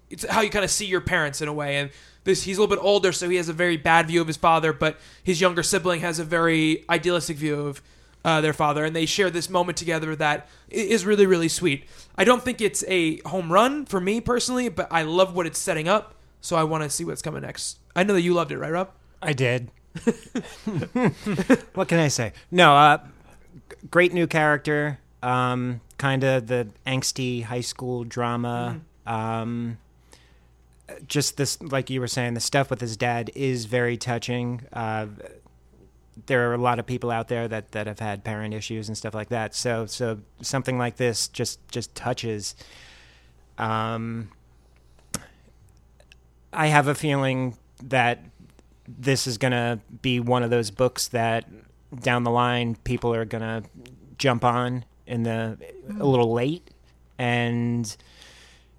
it's 0.09 0.25
how 0.27 0.41
you 0.41 0.49
kind 0.49 0.63
of 0.63 0.71
see 0.71 0.85
your 0.85 1.01
parents 1.01 1.41
in 1.41 1.47
a 1.47 1.53
way. 1.53 1.77
And 1.77 1.89
this 2.23 2.43
he's 2.43 2.57
a 2.57 2.61
little 2.61 2.75
bit 2.75 2.83
older, 2.83 3.11
so 3.11 3.27
he 3.29 3.35
has 3.37 3.49
a 3.49 3.53
very 3.53 3.77
bad 3.77 4.07
view 4.07 4.21
of 4.21 4.27
his 4.27 4.37
father, 4.37 4.71
but 4.71 4.97
his 5.23 5.41
younger 5.41 5.63
sibling 5.63 6.01
has 6.01 6.19
a 6.19 6.23
very 6.23 6.85
idealistic 6.89 7.37
view 7.37 7.59
of 7.59 7.81
uh, 8.23 8.41
their 8.41 8.53
father, 8.53 8.85
and 8.85 8.95
they 8.95 9.05
share 9.05 9.29
this 9.29 9.49
moment 9.49 9.77
together 9.77 10.15
that 10.15 10.47
is 10.69 11.05
really 11.05 11.25
really 11.25 11.49
sweet. 11.49 11.85
I 12.15 12.23
don't 12.23 12.43
think 12.43 12.61
it's 12.61 12.83
a 12.87 13.19
home 13.21 13.51
run 13.51 13.85
for 13.85 13.99
me 13.99 14.21
personally, 14.21 14.69
but 14.69 14.87
I 14.91 15.03
love 15.03 15.35
what 15.35 15.45
it's 15.45 15.59
setting 15.59 15.87
up, 15.87 16.15
so 16.41 16.55
I 16.55 16.63
want 16.63 16.83
to 16.83 16.89
see 16.89 17.03
what's 17.03 17.21
coming 17.21 17.41
next. 17.41 17.79
I 17.95 18.03
know 18.03 18.13
that 18.13 18.21
you 18.21 18.33
loved 18.33 18.51
it, 18.51 18.57
right, 18.57 18.71
Rob? 18.71 18.89
I 19.21 19.33
did. 19.33 19.71
what 21.73 21.87
can 21.87 21.99
I 21.99 22.07
say? 22.07 22.33
No, 22.51 22.75
uh, 22.75 22.97
g- 23.69 23.75
great 23.91 24.13
new 24.13 24.27
character. 24.27 24.99
Um, 25.21 25.81
kind 25.97 26.23
of 26.23 26.47
the 26.47 26.67
angsty 26.85 27.43
high 27.43 27.61
school 27.61 28.03
drama. 28.03 28.81
Um, 29.05 29.77
just 31.07 31.37
this, 31.37 31.61
like 31.61 31.89
you 31.89 31.99
were 31.99 32.07
saying, 32.07 32.33
the 32.33 32.39
stuff 32.39 32.69
with 32.69 32.81
his 32.81 32.97
dad 32.97 33.31
is 33.35 33.65
very 33.65 33.95
touching. 33.97 34.63
Uh, 34.73 35.07
there 36.25 36.49
are 36.49 36.53
a 36.53 36.57
lot 36.57 36.79
of 36.79 36.85
people 36.85 37.11
out 37.11 37.27
there 37.27 37.47
that, 37.47 37.71
that 37.71 37.87
have 37.87 37.99
had 37.99 38.23
parent 38.23 38.53
issues 38.53 38.87
and 38.87 38.97
stuff 38.97 39.13
like 39.13 39.29
that. 39.29 39.55
So, 39.55 39.85
so 39.85 40.19
something 40.41 40.77
like 40.77 40.97
this 40.97 41.27
just 41.27 41.65
just 41.69 41.93
touches. 41.95 42.55
Um, 43.57 44.29
I 46.51 46.67
have 46.67 46.87
a 46.87 46.95
feeling 46.95 47.57
that 47.83 48.23
this 48.87 49.27
is 49.27 49.37
going 49.37 49.51
to 49.51 49.79
be 50.01 50.19
one 50.19 50.43
of 50.43 50.49
those 50.49 50.71
books 50.71 51.07
that 51.09 51.45
down 52.01 52.23
the 52.23 52.31
line 52.31 52.75
people 52.83 53.13
are 53.13 53.25
going 53.25 53.41
to 53.41 53.63
jump 54.17 54.43
on 54.43 54.85
in 55.05 55.23
the 55.23 55.57
a 55.99 56.05
little 56.05 56.31
late 56.31 56.69
and 57.17 57.95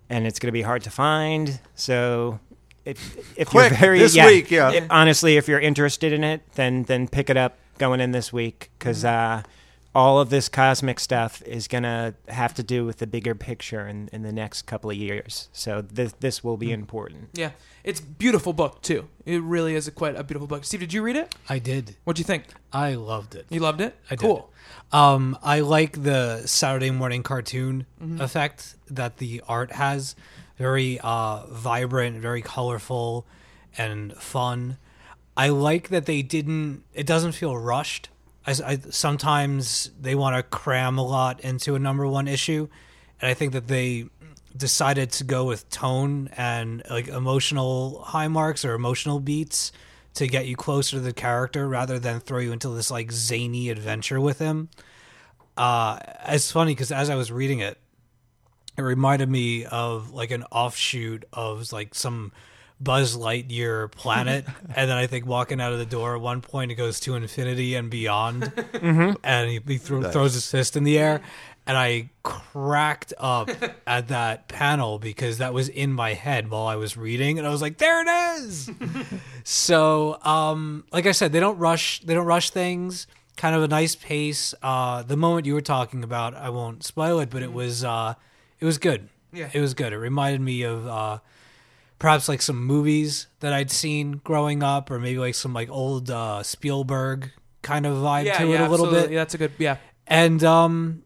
and 0.09 0.27
it's 0.27 0.39
going 0.39 0.49
to 0.49 0.53
be 0.53 0.63
hard 0.63 0.83
to 0.83 0.91
find 0.91 1.61
so 1.75 2.39
if 2.85 3.39
if 3.39 3.49
Quick, 3.49 3.71
you're 3.71 3.79
very 3.79 3.99
this 3.99 4.15
yeah, 4.15 4.27
week, 4.27 4.51
yeah. 4.51 4.69
i- 4.69 4.87
honestly 4.91 5.37
if 5.37 5.49
you're 5.49 5.61
interested 5.61 6.13
in 6.13 6.23
it 6.25 6.43
then 6.55 6.83
then 6.85 7.09
pick 7.09 7.31
it 7.31 7.37
up 7.37 7.57
going 7.79 8.01
in 8.01 8.13
this 8.13 8.33
week 8.33 8.71
cuz 8.79 9.05
uh 9.05 9.43
all 9.95 10.19
of 10.19 10.29
this 10.29 10.49
cosmic 10.49 10.99
stuff 10.99 11.41
is 11.43 11.69
going 11.69 11.85
to 11.85 12.13
have 12.29 12.53
to 12.55 12.65
do 12.65 12.85
with 12.85 12.99
the 12.99 13.07
bigger 13.07 13.33
picture 13.33 13.87
in, 13.87 14.09
in 14.13 14.23
the 14.23 14.33
next 14.33 14.63
couple 14.63 14.91
of 14.91 14.97
years. 14.97 15.49
So 15.53 15.83
this 15.83 16.13
this 16.19 16.43
will 16.43 16.57
be 16.57 16.73
important. 16.73 17.29
Yeah, 17.33 17.53
it's 17.85 18.01
beautiful 18.01 18.53
book 18.53 18.83
too. 18.83 19.09
It 19.25 19.41
really 19.41 19.77
is 19.77 19.87
a 19.87 19.93
quite 19.93 20.17
a 20.17 20.25
beautiful 20.25 20.49
book. 20.49 20.65
Steve, 20.65 20.81
did 20.81 20.93
you 20.93 21.01
read 21.03 21.15
it? 21.15 21.35
I 21.49 21.61
did. 21.61 21.95
What'd 22.03 22.19
you 22.19 22.25
think? 22.25 22.47
I 22.73 22.95
loved 22.95 23.37
it. 23.37 23.47
You 23.51 23.61
loved 23.61 23.81
it? 23.81 23.95
I 24.11 24.17
did. 24.17 24.21
cool. 24.21 24.51
Um, 24.91 25.39
I 25.45 25.61
like 25.61 26.03
the 26.03 26.43
Saturday 26.45 26.91
morning 26.91 27.23
cartoon 27.23 27.87
effect 28.19 28.75
that 28.91 29.19
the 29.19 29.43
art 29.47 29.71
has. 29.73 30.17
Very 30.59 31.01
uh, 31.01 31.47
vibrant, 31.47 32.19
very 32.19 32.43
colorful, 32.43 33.27
and 33.77 34.15
fun. 34.15 34.79
I 35.37 35.49
like 35.49 35.89
that 35.89 36.07
they 36.07 36.23
didn't. 36.23 36.85
It 36.95 37.07
doesn't 37.07 37.33
feel 37.33 37.57
rushed. 37.59 38.09
I, 38.47 38.55
I- 38.65 38.79
sometimes 38.91 39.91
they 40.01 40.15
want 40.15 40.37
to 40.37 40.43
cram 40.43 40.97
a 40.99 41.05
lot 41.05 41.41
into 41.41 41.75
a 41.75 41.79
number 41.79 42.07
one 42.07 42.29
issue, 42.29 42.69
and 43.21 43.31
I 43.31 43.35
think 43.35 43.53
that 43.53 43.67
they 43.67 44.07
decided 44.57 45.11
to 45.11 45.25
go 45.25 45.45
with 45.45 45.69
tone 45.71 46.29
and 46.37 46.83
like 46.89 47.09
emotional 47.09 48.03
high 48.05 48.29
marks 48.29 48.65
or 48.65 48.75
emotional 48.75 49.19
beats 49.19 49.73
to 50.15 50.29
get 50.29 50.47
you 50.47 50.55
closer 50.55 50.97
to 50.97 51.01
the 51.01 51.13
character 51.13 51.67
rather 51.69 51.99
than 51.99 52.21
throw 52.21 52.39
you 52.39 52.53
into 52.53 52.69
this 52.69 52.89
like 52.89 53.11
zany 53.11 53.69
adventure 53.71 54.21
with 54.21 54.39
him. 54.39 54.69
Uh, 55.57 55.99
it's 56.29 56.53
funny 56.53 56.73
because 56.73 56.93
as 56.93 57.11
I 57.11 57.17
was 57.17 57.33
reading 57.33 57.59
it, 57.59 57.79
it 58.77 58.83
reminded 58.83 59.29
me 59.29 59.65
of 59.65 60.13
like 60.13 60.31
an 60.31 60.45
offshoot 60.51 61.25
of 61.33 61.73
like 61.73 61.95
some 61.95 62.33
Buzz 62.81 63.17
Lightyear 63.17 63.91
planet, 63.93 64.45
and 64.75 64.91
then 64.91 64.97
I 64.97 65.07
think 65.07 65.27
walking 65.27 65.61
out 65.61 65.73
of 65.73 65.79
the 65.79 65.87
door 65.87 66.17
at 66.17 66.21
one 66.21 66.41
point 66.41 66.71
it 66.71 66.75
goes 66.75 67.01
to 67.01 67.15
infinity 67.15 67.75
and 67.75 67.91
beyond, 67.91 68.53
and 69.25 69.51
he, 69.51 69.61
he 69.67 69.79
thro- 69.79 70.11
throws 70.11 70.35
his 70.35 70.51
fist 70.51 70.77
in 70.77 70.85
the 70.85 70.99
air, 70.99 71.23
and 71.67 71.79
I 71.79 72.11
cracked 72.23 73.15
up 73.17 73.51
at 73.87 74.09
that 74.09 74.49
panel 74.49 74.99
because 74.99 75.39
that 75.39 75.55
was 75.55 75.69
in 75.69 75.93
my 75.93 76.15
head 76.15 76.51
while 76.51 76.67
I 76.67 76.77
was 76.77 76.97
reading, 76.97 77.39
and 77.39 77.47
I 77.47 77.51
was 77.51 77.63
like, 77.63 77.79
"There 77.79 78.03
it 78.03 78.39
is." 78.39 78.71
so, 79.45 80.19
um, 80.23 80.85
like 80.93 81.07
I 81.07 81.13
said, 81.13 81.33
they 81.33 81.41
don't 81.41 81.59
rush. 81.59 82.01
They 82.01 82.15
don't 82.15 82.27
rush 82.27 82.51
things. 82.51 83.07
Kind 83.37 83.57
of 83.57 83.63
a 83.63 83.69
nice 83.69 83.97
pace. 83.97 84.55
Uh, 84.63 85.03
the 85.03 85.17
moment 85.17 85.47
you 85.47 85.55
were 85.55 85.61
talking 85.61 86.05
about, 86.05 86.35
I 86.35 86.51
won't 86.51 86.85
spoil 86.85 87.19
it, 87.19 87.31
but 87.31 87.43
it 87.43 87.53
was 87.53 87.83
uh, 87.83 88.15
it 88.61 88.65
was 88.65 88.79
good. 88.79 89.09
Yeah. 89.33 89.51
it 89.53 89.61
was 89.61 89.75
good. 89.75 89.93
It 89.93 89.99
reminded 89.99 90.41
me 90.41 90.63
of 90.63 90.87
uh, 90.87 91.19
perhaps 91.99 92.29
like 92.29 92.41
some 92.41 92.65
movies 92.65 93.27
that 93.41 93.53
I'd 93.53 93.71
seen 93.71 94.21
growing 94.25 94.63
up, 94.63 94.91
or 94.91 94.99
maybe 95.01 95.19
like 95.19 95.35
some 95.35 95.53
like 95.53 95.69
old 95.71 96.11
uh, 96.11 96.43
Spielberg 96.43 97.33
kind 97.63 97.85
of 97.87 97.97
vibe 97.97 98.27
Yeah, 98.27 98.39
to 98.39 98.47
yeah, 98.47 98.55
it 98.65 98.67
a 98.67 98.71
little 98.71 98.87
absolutely. 98.87 99.09
bit 99.09 99.11
Yeah, 99.15 99.21
That's 99.21 99.35
a 99.35 99.39
good. 99.39 99.53
Yeah, 99.59 99.77
and 100.07 100.45
um 100.45 101.03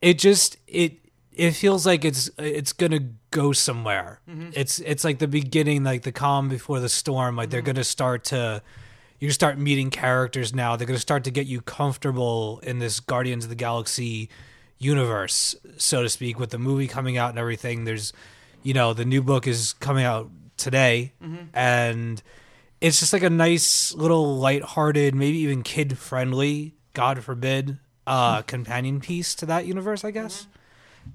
it 0.00 0.18
just 0.18 0.56
it 0.66 0.94
it 1.32 1.52
feels 1.52 1.86
like 1.86 2.04
it's 2.04 2.28
it's 2.38 2.72
gonna 2.72 3.00
go 3.30 3.52
somewhere 3.52 4.20
it's 4.52 4.80
it's 4.80 5.04
like 5.04 5.18
the 5.20 5.28
beginning 5.28 5.84
like 5.84 6.02
the 6.02 6.12
calm 6.12 6.48
before 6.50 6.80
the 6.80 6.88
storm 6.88 7.36
like 7.36 7.48
they're 7.50 7.62
gonna 7.62 7.84
start 7.84 8.24
to 8.24 8.60
you 9.20 9.30
start 9.30 9.56
meeting 9.58 9.88
characters 9.90 10.52
now 10.52 10.74
they're 10.76 10.86
gonna 10.88 10.98
start 10.98 11.24
to 11.24 11.30
get 11.30 11.46
you 11.46 11.60
comfortable 11.62 12.60
in 12.64 12.78
this 12.80 12.98
guardians 13.00 13.44
of 13.44 13.48
the 13.48 13.54
galaxy 13.56 14.28
universe 14.82 15.54
so 15.76 16.02
to 16.02 16.08
speak 16.08 16.38
with 16.38 16.50
the 16.50 16.58
movie 16.58 16.88
coming 16.88 17.16
out 17.16 17.30
and 17.30 17.38
everything. 17.38 17.84
There's 17.84 18.12
you 18.62 18.74
know 18.74 18.92
the 18.94 19.04
new 19.04 19.22
book 19.22 19.46
is 19.46 19.72
coming 19.74 20.04
out 20.04 20.30
today 20.56 21.12
and 21.54 22.22
it's 22.80 23.00
just 23.00 23.12
like 23.12 23.22
a 23.22 23.30
nice 23.30 23.94
little 23.94 24.36
light-hearted 24.38 25.14
maybe 25.14 25.38
even 25.38 25.62
kid-friendly 25.62 26.74
god 26.94 27.22
forbid 27.24 27.78
uh 28.06 28.42
companion 28.42 29.00
piece 29.00 29.34
to 29.34 29.46
that 29.46 29.66
universe 29.66 30.04
i 30.04 30.10
guess. 30.10 30.46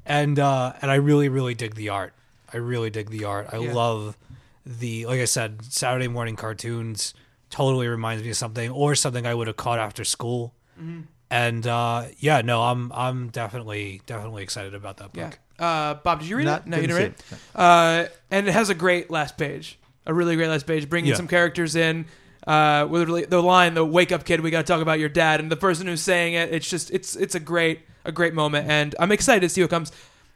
And 0.06 0.38
uh 0.40 0.74
and 0.82 0.92
i 0.92 0.96
really 0.96 1.30
really 1.30 1.54
dig 1.54 1.76
the 1.76 1.90
art. 1.90 2.14
I 2.52 2.58
really 2.58 2.90
dig 2.90 3.10
the 3.10 3.24
art. 3.26 3.48
I 3.54 3.58
Yeah. 3.60 3.74
love 3.74 4.18
the 4.66 5.06
like 5.06 5.22
i 5.22 5.26
said 5.26 5.64
saturday 5.64 6.08
morning 6.10 6.36
cartoons 6.36 7.14
totally 7.50 7.88
reminds 7.88 8.24
me 8.24 8.30
of 8.32 8.36
something 8.36 8.70
or 8.72 8.96
something 8.96 9.26
i 9.26 9.34
would 9.34 9.48
have 9.48 9.56
caught 9.58 9.80
after 9.80 10.04
school. 10.04 10.54
Mm-hmm. 10.82 11.02
And 11.30 11.66
uh 11.68 12.06
yeah 12.20 12.42
no 12.42 12.62
i'm 12.64 12.92
i'm 12.94 13.28
definitely 13.30 14.02
definitely 14.06 14.44
excited 14.44 14.74
about 14.74 14.98
that 14.98 15.12
book 15.14 15.40
yeah. 15.60 15.66
Uh, 15.90 15.96
Bob, 15.96 16.20
did 16.20 16.30
you 16.30 16.38
read 16.38 16.46
Not- 16.46 16.62
it? 16.62 16.68
No, 16.68 16.78
you 16.78 16.86
didn't 16.86 16.98
didn't 16.98 17.14
read 17.14 17.24
see 17.24 17.36
it. 17.36 17.42
Uh, 17.56 18.06
and 18.30 18.48
it 18.48 18.52
has 18.52 18.70
a 18.70 18.76
great 18.76 19.10
last 19.10 19.40
page, 19.40 19.80
a 20.06 20.14
really 20.14 20.36
great 20.36 20.50
last 20.50 20.68
page, 20.68 20.88
bringing 20.88 21.10
Yeah. 21.10 21.16
some 21.18 21.28
characters 21.28 21.76
in. 21.76 22.06
Uh, 22.46 22.86
with 22.88 23.08
really- 23.10 23.26
the 23.26 23.42
line, 23.42 23.74
"The 23.74 23.84
wake 23.84 24.12
up, 24.12 24.24
kid, 24.24 24.42
we 24.42 24.52
got 24.52 24.68
to 24.68 24.72
talk 24.72 24.84
about 24.84 25.00
your 25.00 25.10
dad," 25.10 25.40
and 25.40 25.52
the 25.52 25.56
person 25.58 25.88
who's 25.88 26.02
saying 26.02 26.36
it, 26.36 26.54
it's 26.54 26.70
just, 26.70 26.92
it's, 26.92 27.16
it's 27.16 27.34
a 27.34 27.40
great, 27.40 27.80
a 28.06 28.12
great 28.12 28.36
moment, 28.36 28.70
and 28.70 28.94
I'm 29.00 29.12
excited 29.12 29.42
to 29.42 29.50
see 29.50 29.62
what 29.62 29.72
comes. 29.72 29.92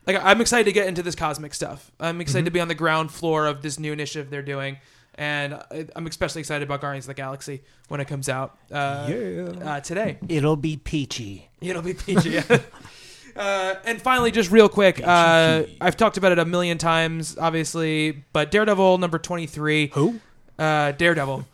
Like, 0.07 0.19
I'm 0.23 0.41
excited 0.41 0.63
to 0.65 0.71
get 0.71 0.87
into 0.87 1.03
this 1.03 1.13
cosmic 1.13 1.53
stuff. 1.53 1.91
I'm 1.99 2.19
excited 2.19 2.39
Mm-hmm. 2.39 2.45
to 2.45 2.51
be 2.51 2.59
on 2.59 2.67
the 2.67 2.73
ground 2.73 3.11
floor 3.11 3.45
of 3.45 3.61
this 3.61 3.77
new 3.77 3.93
initiative 3.93 4.31
they're 4.31 4.41
doing, 4.41 4.77
and 5.21 5.53
I- 5.53 5.87
I'm 5.95 6.07
especially 6.07 6.39
excited 6.39 6.63
about 6.67 6.81
Guardians 6.81 7.05
of 7.05 7.09
the 7.09 7.13
Galaxy 7.13 7.61
when 7.89 8.01
it 8.01 8.05
comes 8.07 8.27
out 8.27 8.57
uh, 8.71 8.75
uh, 8.75 9.79
today. 9.81 10.17
It'll 10.27 10.55
be 10.55 10.77
peachy. 10.77 11.47
It'll 11.61 11.83
be 11.83 11.93
PG. 11.93 12.39
uh, 13.35 13.75
and 13.85 14.01
finally, 14.01 14.31
just 14.31 14.49
real 14.49 14.67
quick, 14.67 14.99
uh, 15.05 15.63
I've 15.79 15.95
talked 15.95 16.17
about 16.17 16.31
it 16.31 16.39
a 16.39 16.45
million 16.45 16.79
times, 16.79 17.37
obviously, 17.37 18.23
but 18.33 18.49
Daredevil 18.49 18.97
number 18.97 19.19
23. 19.19 19.91
who 19.93 20.19
Uh, 20.57 20.91
Daredevil. 20.93 21.45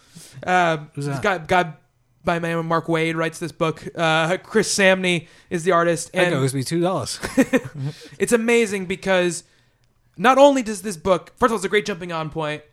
Uh, 0.44 0.78
Who's 0.94 1.06
this 1.08 1.20
that? 1.20 1.48
guy, 1.48 1.64
guy 1.64 1.74
by 2.24 2.40
my 2.40 2.54
name 2.54 2.66
Mark 2.68 2.86
Waid 2.88 3.16
writes 3.16 3.40
this 3.40 3.52
book. 3.52 3.86
Uh, 3.96 4.38
Chris 4.38 4.74
Samnee 4.74 5.28
is 5.50 5.66
the 5.66 5.74
artist. 5.74 6.14
that 6.14 6.28
And 6.28 6.36
owes 6.36 6.54
me 6.54 6.64
two 6.64 6.80
dollars 6.80 7.20
it's 8.18 8.32
amazing 8.32 8.86
because 8.86 9.44
not 10.18 10.38
only 10.38 10.64
does 10.64 10.84
this 10.84 10.96
book, 10.96 11.34
first 11.36 11.50
of 11.50 11.52
all, 11.52 11.56
it's 11.58 11.66
a 11.66 11.70
great 11.70 11.86
jumping 11.86 12.14
on 12.14 12.30
point. 12.30 12.64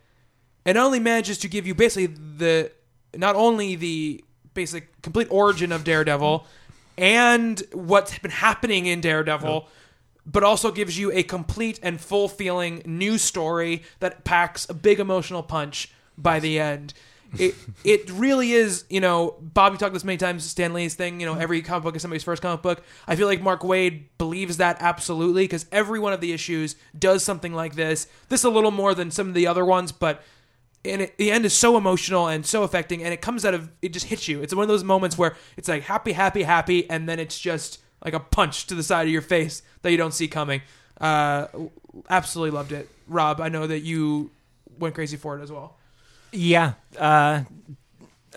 Not 0.65 0.77
only 0.77 0.99
manages 0.99 1.37
to 1.39 1.47
give 1.47 1.67
you 1.67 1.75
basically 1.75 2.07
the, 2.07 2.71
not 3.15 3.35
only 3.35 3.75
the 3.75 4.23
basic 4.53 5.01
complete 5.01 5.27
origin 5.29 5.71
of 5.71 5.83
Daredevil 5.83 6.45
and 6.97 7.61
what's 7.73 8.17
been 8.19 8.31
happening 8.31 8.85
in 8.85 9.01
Daredevil, 9.01 9.67
but 10.25 10.43
also 10.43 10.71
gives 10.71 10.97
you 10.97 11.11
a 11.11 11.23
complete 11.23 11.79
and 11.83 12.01
full 12.01 12.27
feeling 12.27 12.81
new 12.85 13.17
story 13.17 13.83
that 13.99 14.23
packs 14.23 14.67
a 14.69 14.73
big 14.73 14.99
emotional 14.99 15.43
punch 15.43 15.91
by 16.17 16.39
the 16.39 16.59
end. 16.59 16.93
It 17.37 17.53
it 17.83 18.09
really 18.09 18.53
is, 18.53 18.85
you 18.89 19.01
know, 19.01 19.35
Bobby 19.39 19.77
talked 19.77 19.93
this 19.93 20.03
many 20.03 20.17
times, 20.17 20.45
Stan 20.45 20.73
Lee's 20.73 20.95
thing, 20.95 21.19
you 21.19 21.25
know, 21.25 21.35
every 21.35 21.61
comic 21.61 21.83
book 21.83 21.95
is 21.95 22.01
somebody's 22.01 22.23
first 22.23 22.41
comic 22.41 22.61
book. 22.61 22.83
I 23.07 23.15
feel 23.15 23.27
like 23.27 23.41
Mark 23.41 23.61
Waid 23.61 24.05
believes 24.17 24.57
that 24.57 24.77
absolutely 24.79 25.43
because 25.43 25.65
every 25.71 25.99
one 25.99 26.13
of 26.13 26.21
the 26.21 26.31
issues 26.31 26.75
does 26.97 27.23
something 27.23 27.53
like 27.53 27.75
this. 27.75 28.07
This 28.29 28.43
a 28.43 28.49
little 28.49 28.71
more 28.71 28.95
than 28.95 29.11
some 29.11 29.27
of 29.27 29.33
the 29.33 29.45
other 29.45 29.65
ones, 29.65 29.91
but 29.91 30.23
and 30.85 31.01
it, 31.03 31.17
the 31.17 31.31
end 31.31 31.45
is 31.45 31.53
so 31.53 31.77
emotional 31.77 32.27
and 32.27 32.45
so 32.45 32.63
affecting 32.63 33.03
and 33.03 33.13
it 33.13 33.21
comes 33.21 33.43
out 33.45 33.53
of 33.53 33.69
it 33.81 33.89
just 33.93 34.05
hits 34.07 34.27
you 34.27 34.41
it's 34.41 34.53
one 34.53 34.63
of 34.63 34.67
those 34.69 34.83
moments 34.83 35.17
where 35.17 35.35
it's 35.57 35.67
like 35.67 35.83
happy 35.83 36.11
happy 36.13 36.43
happy 36.43 36.89
and 36.89 37.07
then 37.09 37.19
it's 37.19 37.39
just 37.39 37.79
like 38.03 38.13
a 38.13 38.19
punch 38.19 38.67
to 38.67 38.75
the 38.75 38.83
side 38.83 39.03
of 39.07 39.11
your 39.13 39.21
face 39.21 39.61
that 39.81 39.91
you 39.91 39.97
don't 39.97 40.13
see 40.13 40.27
coming 40.27 40.61
uh 41.01 41.47
absolutely 42.09 42.51
loved 42.51 42.71
it 42.71 42.87
rob 43.07 43.41
i 43.41 43.49
know 43.49 43.65
that 43.67 43.79
you 43.81 44.29
went 44.79 44.93
crazy 44.95 45.17
for 45.17 45.37
it 45.39 45.41
as 45.43 45.51
well 45.51 45.77
Yeah. 46.31 46.73
Uh, 46.97 47.43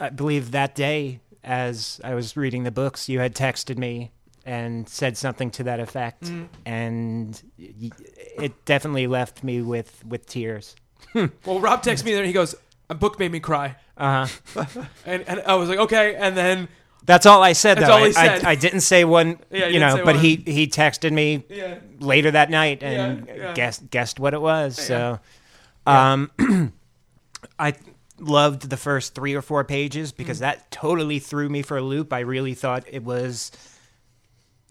I 0.01 0.11
believe 0.11 0.53
that 0.53 0.76
day, 0.76 1.18
as 1.42 2.01
I 2.05 2.14
was 2.14 2.36
reading 2.36 2.62
the 2.62 2.70
books, 2.70 3.09
you 3.09 3.18
had 3.18 3.34
texted 3.34 3.76
me 3.76 4.12
and 4.46 4.88
said 4.88 5.16
something 5.16 5.51
to 5.53 5.64
that 5.64 5.80
effect, 5.80 6.22
Mm-hmm. 6.22 6.44
and 6.64 7.42
it 7.59 8.64
definitely 8.64 9.07
left 9.09 9.42
me 9.42 9.61
with 9.62 10.05
with 10.07 10.26
tears. 10.26 10.76
well 11.44 11.61
rob 11.61 11.82
texts 11.82 12.05
me 12.05 12.12
there 12.12 12.20
and 12.20 12.26
he 12.26 12.32
goes 12.32 12.55
a 12.90 12.94
book 12.94 13.18
made 13.18 13.32
me 13.32 13.40
cry 13.40 13.76
Uh 13.96 14.26
huh. 14.55 14.64
and, 15.07 15.22
and 15.28 15.40
i 15.46 15.55
was 15.55 15.68
like 15.68 15.78
okay 15.78 16.14
and 16.16 16.36
then 16.36 16.68
That's 17.05 17.24
all 17.26 17.42
I 17.42 17.55
said. 17.55 17.78
That's 17.78 17.88
though. 17.88 17.94
all 17.94 18.05
he 18.05 18.11
I, 18.11 18.36
said. 18.36 18.44
I, 18.44 18.51
I 18.51 18.55
didn't 18.55 18.82
say 18.82 19.05
one. 19.05 19.38
Yeah, 19.51 19.61
you 19.61 19.64
you 19.66 19.72
didn't 19.80 19.80
know, 19.88 19.96
say 19.96 20.05
but 20.05 20.14
one. 20.16 20.24
he 20.24 20.36
he 20.46 20.66
texted 20.66 21.11
me 21.12 21.42
yeah 21.49 21.78
later 22.01 22.30
that 22.32 22.51
night 22.51 22.82
and 22.82 23.26
Yeah, 23.26 23.34
yeah. 23.34 23.55
guessed 23.55 23.88
guessed 23.90 24.20
what 24.20 24.34
it 24.34 24.40
was. 24.42 24.76
So, 24.76 25.18
um, 25.86 26.30
I 27.59 27.74
loved 28.18 28.68
the 28.68 28.76
first 28.76 29.14
three 29.14 29.34
or 29.34 29.40
four 29.42 29.64
pages 29.64 30.12
because 30.12 30.40
that 30.40 30.70
totally 30.70 31.18
threw 31.18 31.49
me 31.49 31.62
for 31.62 31.78
a 31.78 31.82
loop. 31.82 32.12
I 32.12 32.20
really 32.20 32.53
thought 32.55 32.84
it 32.90 33.05
was 33.05 33.53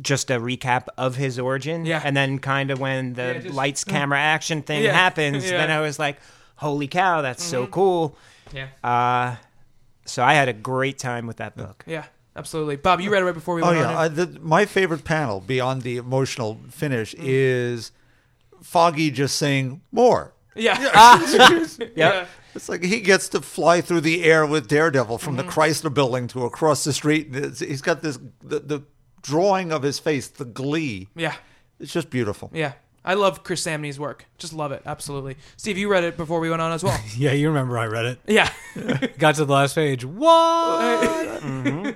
just 0.01 0.29
a 0.29 0.39
recap 0.39 0.87
of 0.97 1.15
his 1.15 1.39
origin. 1.39 1.85
Yeah. 1.85 2.01
and 2.03 2.15
then 2.15 2.39
kind 2.39 2.71
of 2.71 2.79
when 2.79 3.13
the 3.13 3.21
Yeah, 3.33 3.39
just- 3.39 3.55
lights, 3.55 3.83
camera, 3.95 4.19
action 4.19 4.61
thing 4.61 4.83
Yeah, 4.83 4.93
happens, 4.93 5.43
yeah. 5.43 5.49
Mm-hmm. 5.51 5.57
then 5.57 5.71
I 5.71 5.81
was 5.81 5.97
like, 5.99 6.17
"Holy 6.57 6.87
cow, 6.87 7.21
that's 7.21 7.43
so 7.43 7.67
cool!" 7.67 8.15
yeah 8.53 8.67
Uh, 8.83 9.35
so 10.05 10.23
I 10.23 10.33
had 10.35 10.47
a 10.49 10.53
great 10.53 10.97
time 10.99 11.27
with 11.27 11.37
that 11.37 11.55
book. 11.57 11.83
yeah 11.87 12.05
absolutely 12.35 12.75
bob 12.75 13.01
you 13.01 13.09
read 13.11 13.23
it 13.23 13.25
right 13.25 13.33
before 13.33 13.55
we 13.55 13.63
Oh 13.63 13.67
went 13.67 13.79
yeah, 13.79 13.89
on 13.89 13.95
I, 13.97 14.07
the, 14.09 14.39
my 14.41 14.65
favorite 14.65 15.03
panel 15.03 15.41
beyond 15.41 15.81
the 15.81 15.97
emotional 15.97 16.59
finish 16.69 17.13
Mm. 17.15 17.23
is 17.23 17.91
Foggy 18.61 19.09
just 19.11 19.37
saying 19.37 19.81
more. 19.91 20.33
yeah 20.55 20.79
Yeah. 21.95 22.25
It's 22.55 22.69
like 22.69 22.83
he 22.83 23.01
gets 23.01 23.29
to 23.29 23.41
fly 23.41 23.81
through 23.81 24.01
the 24.01 24.23
air 24.23 24.43
with 24.45 24.67
Daredevil 24.67 25.17
from 25.19 25.37
Mm-hmm. 25.37 25.47
the 25.47 25.53
Chrysler 25.53 25.93
Building 25.93 26.27
to 26.29 26.43
across 26.45 26.83
the 26.83 26.93
street. 26.93 27.33
He's 27.59 27.81
got 27.83 28.01
this 28.01 28.17
the, 28.41 28.59
the 28.59 28.83
drawing 29.27 29.71
of 29.71 29.83
his 29.83 29.99
face, 29.99 30.27
the 30.27 30.45
glee. 30.45 31.07
yeah 31.15 31.35
It's 31.79 31.93
just 31.93 32.09
beautiful. 32.09 32.49
yeah 32.53 32.73
I 33.05 33.13
love 33.13 33.41
Chris 33.41 33.63
Samnee's 33.63 33.97
work. 33.97 34.25
Just 34.37 34.51
love 34.51 34.73
it. 34.73 34.81
Absolutely. 34.85 35.37
Steve, 35.55 35.77
you 35.77 35.87
read 35.87 36.03
it 36.03 36.17
before 36.17 36.41
we 36.41 36.49
went 36.49 36.61
on 36.61 36.73
as 36.73 36.83
well. 36.83 36.99
yeah 37.17 37.31
you 37.31 37.47
remember 37.47 37.77
i 37.77 37.85
read 37.85 38.05
it 38.05 38.19
yeah. 38.27 38.51
got 39.17 39.35
to 39.35 39.45
the 39.45 39.53
last 39.53 39.75
page. 39.75 40.03
What? 40.05 41.27
Mm-hmm. 41.37 41.91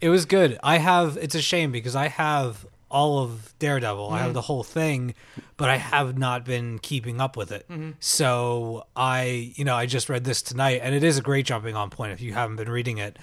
It 0.00 0.08
was 0.08 0.24
good. 0.24 0.58
I 0.62 0.78
have. 0.78 1.16
It's 1.20 1.34
a 1.34 1.42
shame 1.42 1.72
because 1.72 1.94
I 1.94 2.08
have 2.08 2.66
all 2.90 3.20
of 3.20 3.54
Daredevil. 3.58 4.08
I 4.10 4.18
have 4.18 4.26
mm-hmm. 4.28 4.34
the 4.34 4.40
whole 4.42 4.62
thing, 4.62 5.14
but 5.56 5.68
I 5.68 5.76
have 5.76 6.16
not 6.18 6.44
been 6.44 6.78
keeping 6.78 7.20
up 7.20 7.36
with 7.36 7.52
it. 7.52 7.66
Mm-hmm. 7.68 7.92
So 8.00 8.86
I, 8.96 9.52
you 9.56 9.64
know, 9.64 9.74
I 9.74 9.86
just 9.86 10.08
read 10.08 10.24
this 10.24 10.42
tonight, 10.42 10.80
and 10.82 10.94
it 10.94 11.04
is 11.04 11.18
a 11.18 11.22
great 11.22 11.46
jumping 11.46 11.76
on 11.76 11.90
point. 11.90 12.12
If 12.12 12.20
you 12.20 12.32
haven't 12.32 12.56
been 12.56 12.70
reading 12.70 12.98
it, 12.98 13.18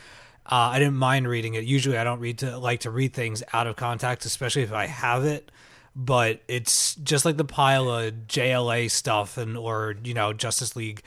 uh, 0.46 0.70
I 0.74 0.80
didn't 0.80 0.98
mind 0.98 1.28
reading 1.28 1.56
it. 1.56 1.64
Usually, 1.64 1.98
I 1.98 2.04
don't 2.04 2.20
read 2.20 2.40
to 2.40 2.58
like 2.58 2.82
to 2.82 2.92
read 2.92 3.14
things 3.14 3.42
out 3.52 3.66
of 3.66 3.76
context, 3.76 4.26
especially 4.26 4.62
if 4.62 4.72
I 4.72 4.86
have 4.86 5.26
it. 5.26 5.52
But 5.96 6.42
it's 6.48 6.96
just 6.96 7.26
like 7.26 7.38
the 7.38 7.46
pile 7.46 7.90
of 7.90 8.14
JLA 8.28 8.92
stuff 8.92 9.38
and 9.38 9.58
or 9.58 9.96
you 10.04 10.14
know 10.14 10.34
Justice 10.34 10.76
League. 10.76 11.02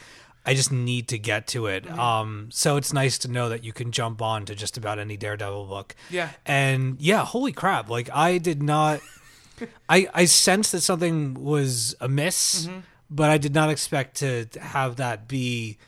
I 0.44 0.54
just 0.54 0.72
need 0.72 1.08
to 1.08 1.18
get 1.18 1.46
to 1.48 1.66
it. 1.66 1.88
Um, 1.90 2.48
so 2.50 2.78
it's 2.78 2.92
nice 2.92 3.18
to 3.18 3.28
know 3.28 3.50
that 3.50 3.64
you 3.64 3.72
can 3.72 3.92
jump 3.92 4.22
on 4.22 4.46
to 4.46 4.54
just 4.54 4.78
about 4.78 4.98
any 4.98 5.16
Daredevil 5.16 5.66
book. 5.66 5.94
Yeah. 6.08 6.30
And 6.46 6.98
yeah, 7.00 7.24
holy 7.24 7.52
crap! 7.52 7.88
Like 7.88 8.10
I 8.12 8.38
did 8.38 8.62
not. 8.62 9.00
I 9.88 10.08
I 10.14 10.24
sensed 10.24 10.72
that 10.72 10.80
something 10.80 11.34
was 11.34 11.94
amiss, 12.00 12.68
but 13.08 13.30
I 13.30 13.38
did 13.38 13.54
not 13.54 13.70
expect 13.70 14.16
to 14.16 14.46
have 14.60 14.96
that 14.96 15.28
be 15.28 15.78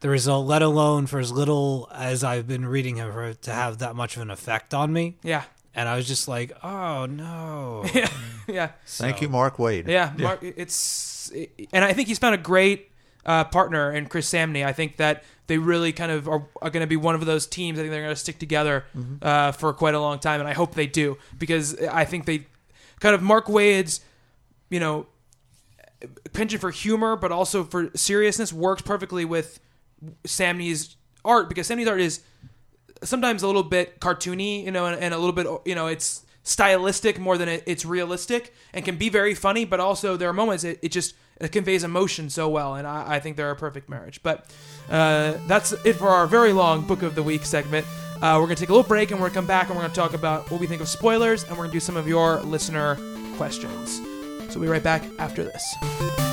the 0.00 0.08
result. 0.08 0.46
Let 0.46 0.62
alone 0.62 1.06
for 1.06 1.18
as 1.18 1.32
little 1.32 1.88
as 1.92 2.22
I've 2.24 2.46
been 2.46 2.66
reading 2.66 2.96
him 2.96 3.12
for 3.12 3.24
it 3.24 3.42
to 3.42 3.52
have 3.52 3.78
that 3.78 3.96
much 3.96 4.16
of 4.16 4.22
an 4.22 4.30
effect 4.30 4.74
on 4.74 4.92
me. 4.92 5.16
Yeah. 5.22 5.44
and 5.74 5.88
I 5.88 5.96
was 5.96 6.06
just 6.06 6.28
like, 6.28 6.52
oh 6.64 7.06
no. 7.06 7.84
yeah. 8.48 8.70
Thank 8.86 9.20
you, 9.22 9.28
Mark 9.28 9.56
Waid. 9.56 9.88
Yeah, 9.88 10.12
Mark, 10.18 10.40
it's 10.42 11.30
and 11.72 11.84
I 11.84 11.92
think 11.92 12.08
he's 12.08 12.18
found 12.18 12.34
a 12.34 12.38
great 12.38 12.90
uh, 13.26 13.44
partner 13.44 13.92
in 13.92 14.06
Chris 14.06 14.30
Samnee. 14.32 14.64
I 14.64 14.72
think 14.72 14.96
that 14.96 15.24
they 15.46 15.58
really 15.58 15.92
kind 15.92 16.10
of 16.10 16.28
are, 16.28 16.46
are 16.62 16.70
going 16.70 16.82
to 16.82 16.86
be 16.86 16.96
one 16.96 17.14
of 17.14 17.24
those 17.26 17.46
teams. 17.46 17.78
I 17.78 17.82
think 17.82 17.90
they're 17.92 18.02
going 18.02 18.14
to 18.14 18.20
stick 18.20 18.38
together 18.38 18.84
uh, 19.22 19.52
for 19.52 19.72
quite 19.72 19.94
a 19.94 20.00
long 20.00 20.18
time, 20.18 20.40
and 20.40 20.48
I 20.48 20.52
hope 20.54 20.74
they 20.74 20.86
do 20.86 21.18
because 21.38 21.78
I 21.80 22.04
think 22.04 22.24
they 22.26 22.46
kind 23.00 23.14
of 23.14 23.22
Mark 23.22 23.46
Waid's, 23.46 24.00
you 24.70 24.80
know, 24.80 25.06
penchant 26.32 26.60
for 26.60 26.70
humor, 26.70 27.16
but 27.16 27.32
also 27.32 27.64
for 27.64 27.90
seriousness 27.94 28.52
works 28.52 28.82
perfectly 28.82 29.24
with 29.24 29.60
Samnee's 30.24 30.96
art 31.24 31.48
because 31.48 31.68
Samnee's 31.68 31.88
art 31.88 32.00
is 32.00 32.22
sometimes 33.02 33.42
a 33.42 33.46
little 33.46 33.62
bit 33.62 34.00
cartoony, 34.00 34.64
you 34.64 34.70
know, 34.70 34.86
and, 34.86 35.00
and 35.00 35.14
a 35.14 35.18
little 35.18 35.32
bit, 35.32 35.46
you 35.64 35.74
know, 35.74 35.86
it's 35.86 36.24
stylistic 36.42 37.18
more 37.18 37.36
than 37.36 37.48
it, 37.48 37.62
it's 37.66 37.84
realistic 37.84 38.54
and 38.72 38.84
can 38.84 38.96
be 38.96 39.08
very 39.08 39.34
funny, 39.34 39.64
but 39.64 39.80
also 39.80 40.16
there 40.16 40.28
are 40.28 40.32
moments 40.32 40.64
it, 40.64 40.78
it 40.82 40.90
just 40.90 41.14
it 41.40 41.52
conveys 41.52 41.84
emotion 41.84 42.30
so 42.30 42.48
well, 42.48 42.74
and 42.74 42.86
I, 42.86 43.14
I 43.14 43.20
think 43.20 43.36
they're 43.36 43.50
a 43.50 43.56
perfect 43.56 43.88
marriage. 43.88 44.20
But 44.24 44.46
uh, 44.90 45.34
that's 45.46 45.72
it 45.84 45.94
for 45.94 46.08
our 46.08 46.26
very 46.26 46.52
long 46.52 46.84
Book 46.84 47.02
of 47.02 47.14
the 47.14 47.22
Week 47.22 47.44
segment. 47.44 47.86
Uh, 48.16 48.34
we're 48.40 48.46
going 48.46 48.56
to 48.56 48.60
take 48.60 48.70
a 48.70 48.72
little 48.72 48.88
break 48.88 49.12
and 49.12 49.20
we're 49.20 49.26
going 49.26 49.34
to 49.34 49.38
come 49.38 49.46
back 49.46 49.68
and 49.68 49.76
we're 49.76 49.82
going 49.82 49.92
to 49.92 49.96
talk 49.96 50.14
about 50.14 50.50
what 50.50 50.60
we 50.60 50.66
think 50.66 50.82
of 50.82 50.88
spoilers 50.88 51.44
and 51.44 51.52
we're 51.52 51.58
going 51.58 51.70
to 51.70 51.76
do 51.76 51.80
some 51.80 51.96
of 51.96 52.08
your 52.08 52.40
listener 52.40 52.98
questions. 53.36 53.98
So 54.52 54.58
we'll 54.58 54.62
be 54.62 54.68
right 54.68 54.82
back 54.82 55.04
after 55.20 55.44
this. 55.44 56.27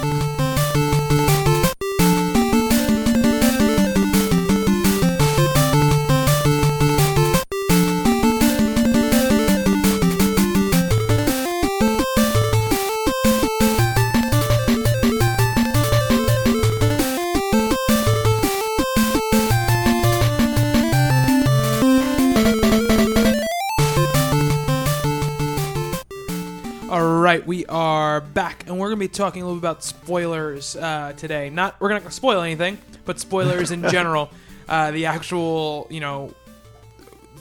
Right, 27.36 27.46
we 27.46 27.66
are 27.66 28.22
back, 28.22 28.66
and 28.66 28.80
we're 28.80 28.88
going 28.88 28.98
to 28.98 29.04
be 29.04 29.10
talking 29.10 29.42
a 29.42 29.46
little 29.46 29.60
bit 29.60 29.68
about 29.68 29.84
spoilers 29.84 30.78
uh, 30.78 31.12
today. 31.18 31.50
Not 31.50 31.76
we're 31.82 31.90
not 31.90 32.00
going 32.00 32.10
to 32.10 32.16
spoil 32.16 32.42
anything, 32.42 32.78
but 33.04 33.20
spoilers 33.20 33.72
in 33.72 33.82
general. 33.90 34.30
Uh, 34.70 34.92
the 34.92 35.08
actual, 35.08 35.86
you 35.90 36.00
know, 36.00 36.34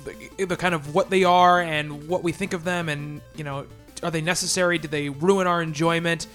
the, 0.05 0.47
the 0.47 0.57
kind 0.57 0.75
of 0.75 0.97
what 0.97 1.11
they 1.11 1.23
are 1.23 1.61
and 1.61 2.09
what 2.09 2.25
we 2.25 2.33
think 2.33 2.55
of 2.55 2.65
them, 2.65 2.89
and 2.89 3.21
you 3.37 3.45
know, 3.45 3.67
are 4.03 4.11
they 4.11 4.21
necessary? 4.21 4.79
Do 4.79 4.89
they 4.89 5.11
ruin 5.11 5.47
our 5.47 5.63
enjoyment? 5.63 6.27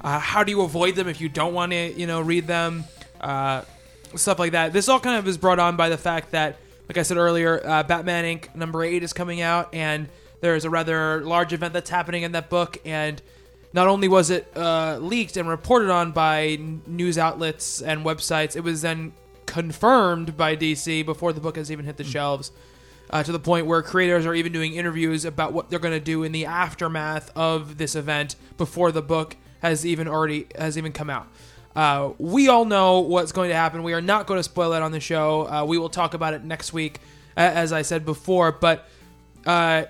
Uh, 0.00 0.18
how 0.18 0.42
do 0.42 0.50
you 0.50 0.62
avoid 0.62 0.94
them 0.94 1.06
if 1.06 1.20
you 1.20 1.28
don't 1.28 1.52
want 1.52 1.72
to, 1.72 1.92
you 1.92 2.06
know, 2.06 2.22
read 2.22 2.46
them? 2.46 2.84
Uh, 3.20 3.62
stuff 4.14 4.38
like 4.38 4.52
that. 4.52 4.72
This 4.72 4.88
all 4.88 5.00
kind 5.00 5.18
of 5.18 5.28
is 5.28 5.36
brought 5.36 5.58
on 5.58 5.76
by 5.76 5.90
the 5.90 5.98
fact 5.98 6.30
that, 6.30 6.56
like 6.88 6.96
I 6.96 7.02
said 7.02 7.18
earlier, 7.18 7.60
uh, 7.62 7.82
Batman 7.82 8.24
Inc. 8.24 8.54
number 8.54 8.82
eight 8.82 9.02
is 9.02 9.12
coming 9.12 9.42
out, 9.42 9.74
and 9.74 10.08
there 10.42 10.56
is 10.56 10.64
a 10.66 10.70
rather 10.70 11.24
large 11.24 11.52
event 11.52 11.72
that's 11.72 11.88
happening 11.88 12.24
in 12.24 12.32
that 12.32 12.50
book. 12.50 12.76
And 12.84 13.22
not 13.72 13.86
only 13.86 14.08
was 14.08 14.28
it 14.28 14.52
uh, 14.54 14.98
leaked 15.00 15.36
and 15.38 15.48
reported 15.48 15.88
on 15.88 16.12
by 16.12 16.58
news 16.86 17.16
outlets 17.16 17.80
and 17.80 18.04
websites, 18.04 18.54
it 18.56 18.60
was 18.60 18.82
then 18.82 19.12
confirmed 19.46 20.36
by 20.36 20.56
DC 20.56 21.06
before 21.06 21.32
the 21.32 21.40
book 21.40 21.56
has 21.56 21.70
even 21.70 21.86
hit 21.86 21.96
the 21.96 22.04
shelves. 22.04 22.50
Uh, 23.10 23.22
to 23.22 23.30
the 23.30 23.38
point 23.38 23.66
where 23.66 23.82
creators 23.82 24.24
are 24.24 24.34
even 24.34 24.52
doing 24.52 24.72
interviews 24.72 25.26
about 25.26 25.52
what 25.52 25.68
they're 25.68 25.78
going 25.78 25.92
to 25.92 26.00
do 26.00 26.22
in 26.22 26.32
the 26.32 26.46
aftermath 26.46 27.30
of 27.36 27.76
this 27.76 27.94
event 27.94 28.36
before 28.56 28.90
the 28.90 29.02
book 29.02 29.36
has 29.60 29.84
even 29.84 30.08
already 30.08 30.46
has 30.56 30.78
even 30.78 30.92
come 30.92 31.10
out. 31.10 31.28
Uh, 31.76 32.12
we 32.16 32.48
all 32.48 32.64
know 32.64 33.00
what's 33.00 33.30
going 33.30 33.50
to 33.50 33.54
happen. 33.54 33.82
We 33.82 33.92
are 33.92 34.00
not 34.00 34.26
going 34.26 34.38
to 34.38 34.42
spoil 34.42 34.70
that 34.70 34.80
on 34.80 34.92
the 34.92 35.00
show. 35.00 35.46
Uh, 35.46 35.64
we 35.66 35.76
will 35.76 35.90
talk 35.90 36.14
about 36.14 36.32
it 36.32 36.42
next 36.42 36.72
week, 36.72 37.00
as 37.36 37.70
I 37.70 37.82
said 37.82 38.06
before. 38.06 38.50
But 38.50 38.88
uh, 39.44 39.84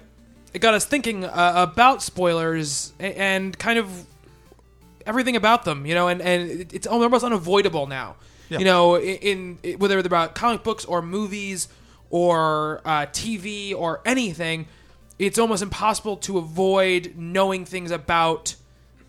it 0.54 0.60
got 0.60 0.74
us 0.74 0.84
thinking 0.84 1.24
uh, 1.24 1.52
about 1.56 2.02
spoilers 2.02 2.92
and 2.98 3.56
kind 3.58 3.78
of 3.78 4.06
everything 5.06 5.36
about 5.36 5.64
them, 5.64 5.86
you 5.86 5.94
know, 5.94 6.08
and, 6.08 6.20
and 6.20 6.72
it's 6.72 6.86
almost 6.86 7.24
unavoidable 7.24 7.86
now. 7.86 8.16
You 8.58 8.66
know, 8.66 8.96
in, 8.96 9.58
in 9.62 9.78
whether 9.78 9.98
it's 9.98 10.06
about 10.06 10.34
comic 10.34 10.62
books 10.62 10.84
or 10.84 11.00
movies 11.00 11.68
or 12.10 12.82
uh, 12.84 13.06
TV 13.06 13.74
or 13.74 14.02
anything, 14.04 14.66
it's 15.18 15.38
almost 15.38 15.62
impossible 15.62 16.18
to 16.18 16.36
avoid 16.36 17.14
knowing 17.16 17.64
things 17.64 17.90
about 17.90 18.54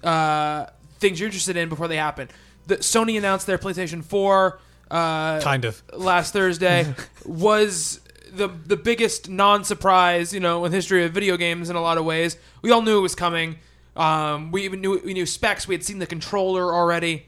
uh, 0.02 0.68
things 1.00 1.20
you're 1.20 1.28
interested 1.28 1.58
in 1.58 1.68
before 1.68 1.90
they 1.90 1.98
happen. 1.98 2.30
The, 2.68 2.78
Sony 2.78 3.18
announced 3.18 3.46
their 3.46 3.58
PlayStation 3.58 4.02
4 4.04 4.60
uh, 4.90 5.42
kind 5.42 5.66
of. 5.66 5.82
last 5.92 6.32
Thursday 6.32 6.94
was 7.26 8.00
the 8.34 8.48
the 8.48 8.78
biggest 8.78 9.30
non-surprise, 9.30 10.34
you 10.34 10.40
know, 10.40 10.66
in 10.66 10.72
the 10.72 10.78
history 10.78 11.06
of 11.06 11.12
video 11.12 11.38
games 11.38 11.70
in 11.70 11.76
a 11.76 11.82
lot 11.82 11.98
of 11.98 12.06
ways. 12.06 12.38
We 12.62 12.72
all 12.72 12.82
knew 12.82 12.98
it 12.98 13.02
was 13.02 13.16
coming. 13.16 13.60
Um, 13.96 14.52
we 14.52 14.64
even 14.64 14.82
knew 14.82 15.00
we 15.04 15.14
knew 15.14 15.26
specs. 15.26 15.68
We 15.68 15.76
had 15.76 15.84
seen 15.84 16.00
the 16.00 16.08
controller 16.08 16.74
already, 16.74 17.28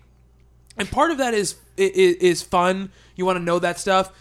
and 0.78 0.90
part 0.90 1.12
of 1.12 1.18
that 1.20 1.34
is 1.34 1.56
is, 1.78 2.16
is 2.18 2.42
fun. 2.42 2.92
You 3.16 3.26
want 3.26 3.38
to 3.38 3.44
know 3.44 3.60
that 3.60 3.80
stuff. 3.80 4.12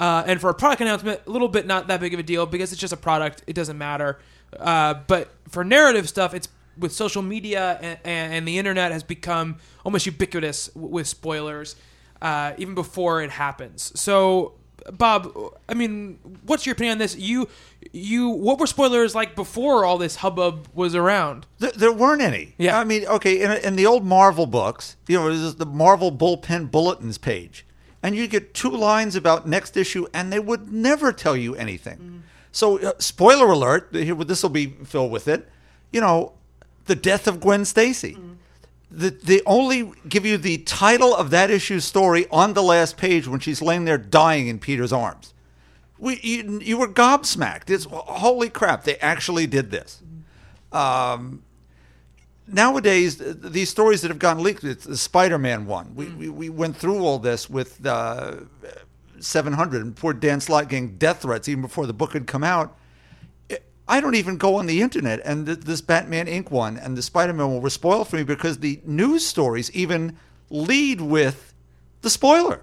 Uh, 0.00 0.24
and 0.26 0.40
for 0.40 0.50
a 0.50 0.54
product 0.54 0.80
announcement, 0.80 1.20
a 1.26 1.30
little 1.30 1.48
bit 1.48 1.66
not 1.66 1.86
that 1.86 2.00
big 2.00 2.12
of 2.12 2.18
a 2.18 2.24
deal 2.24 2.44
because 2.44 2.72
it's 2.72 2.80
just 2.80 2.92
a 2.92 2.96
product. 2.96 3.44
It 3.46 3.52
doesn't 3.52 3.78
matter. 3.78 4.18
Uh, 4.58 4.94
but 5.06 5.30
for 5.48 5.64
narrative 5.64 6.08
stuff, 6.08 6.34
it's 6.34 6.48
with 6.76 6.92
social 6.92 7.22
media 7.22 7.78
and, 7.82 8.32
and 8.32 8.48
the 8.48 8.58
internet 8.58 8.92
has 8.92 9.02
become 9.02 9.56
almost 9.84 10.06
ubiquitous 10.06 10.70
with 10.74 11.06
spoilers, 11.06 11.76
uh, 12.20 12.52
even 12.58 12.74
before 12.74 13.22
it 13.22 13.30
happens. 13.30 13.92
So, 13.98 14.54
Bob, 14.90 15.32
I 15.68 15.74
mean, 15.74 16.18
what's 16.44 16.66
your 16.66 16.72
opinion 16.72 16.92
on 16.92 16.98
this? 16.98 17.16
You, 17.16 17.48
you, 17.92 18.28
what 18.28 18.58
were 18.58 18.66
spoilers 18.66 19.14
like 19.14 19.34
before 19.36 19.84
all 19.84 19.98
this 19.98 20.16
hubbub 20.16 20.68
was 20.74 20.94
around? 20.94 21.46
There, 21.58 21.72
there 21.72 21.92
weren't 21.92 22.22
any. 22.22 22.54
Yeah. 22.58 22.78
I 22.78 22.84
mean, 22.84 23.06
okay, 23.06 23.42
in, 23.42 23.52
in 23.52 23.76
the 23.76 23.86
old 23.86 24.04
Marvel 24.04 24.46
books, 24.46 24.96
you 25.06 25.18
know, 25.18 25.28
there's 25.28 25.56
the 25.56 25.66
Marvel 25.66 26.10
bullpen 26.10 26.70
bulletins 26.70 27.18
page, 27.18 27.66
and 28.02 28.16
you 28.16 28.26
get 28.26 28.54
two 28.54 28.70
lines 28.70 29.14
about 29.14 29.46
next 29.46 29.76
issue, 29.76 30.06
and 30.12 30.32
they 30.32 30.40
would 30.40 30.72
never 30.72 31.12
tell 31.12 31.36
you 31.36 31.54
anything. 31.54 32.24
So, 32.50 32.78
uh, 32.78 32.92
spoiler 32.98 33.46
alert, 33.46 33.92
this 33.92 34.42
will 34.42 34.50
be 34.50 34.66
filled 34.84 35.10
with 35.10 35.28
it. 35.28 35.48
You 35.90 36.00
know, 36.00 36.32
the 36.86 36.94
death 36.94 37.26
of 37.26 37.40
Gwen 37.40 37.64
Stacy. 37.64 38.16
The, 38.94 39.10
they 39.10 39.40
only 39.46 39.90
give 40.06 40.26
you 40.26 40.36
the 40.36 40.58
title 40.58 41.16
of 41.16 41.30
that 41.30 41.50
issue's 41.50 41.84
story 41.84 42.26
on 42.30 42.52
the 42.52 42.62
last 42.62 42.98
page 42.98 43.26
when 43.26 43.40
she's 43.40 43.62
laying 43.62 43.86
there 43.86 43.96
dying 43.96 44.48
in 44.48 44.58
Peter's 44.58 44.92
arms. 44.92 45.32
We, 45.98 46.20
you, 46.22 46.60
you 46.60 46.76
were 46.76 46.88
gobsmacked. 46.88 47.70
It's 47.70 47.86
holy 47.90 48.50
crap! 48.50 48.84
They 48.84 48.96
actually 48.96 49.46
did 49.46 49.70
this 49.70 50.02
nowadays 52.48 53.18
these 53.18 53.70
stories 53.70 54.02
that 54.02 54.08
have 54.08 54.18
gotten 54.18 54.42
leaked 54.42 54.64
it's 54.64 54.84
the 54.84 54.96
spider-man 54.96 55.66
one 55.66 55.94
we, 55.94 56.06
we, 56.06 56.28
we 56.28 56.48
went 56.48 56.76
through 56.76 57.00
all 57.00 57.18
this 57.18 57.48
with 57.48 57.84
uh, 57.86 58.36
700 59.20 59.82
and 59.82 59.96
poor 59.96 60.12
dan 60.12 60.40
slott 60.40 60.68
getting 60.68 60.96
death 60.96 61.22
threats 61.22 61.48
even 61.48 61.62
before 61.62 61.86
the 61.86 61.92
book 61.92 62.12
had 62.12 62.26
come 62.26 62.42
out 62.44 62.76
I- 63.96 64.00
don't 64.00 64.14
even 64.14 64.36
go 64.36 64.56
on 64.56 64.66
the 64.66 64.80
internet 64.80 65.20
and 65.24 65.46
th- 65.46 65.60
this 65.60 65.80
batman 65.80 66.26
inc 66.26 66.50
one 66.50 66.76
and 66.76 66.96
the 66.96 67.02
spider-man 67.02 67.48
one 67.52 67.62
were 67.62 67.70
spoiled 67.70 68.08
for 68.08 68.16
me 68.16 68.24
because 68.24 68.58
the 68.58 68.80
news 68.84 69.26
stories 69.26 69.70
even 69.72 70.16
lead 70.50 71.00
with 71.00 71.54
the 72.02 72.10
spoiler 72.10 72.60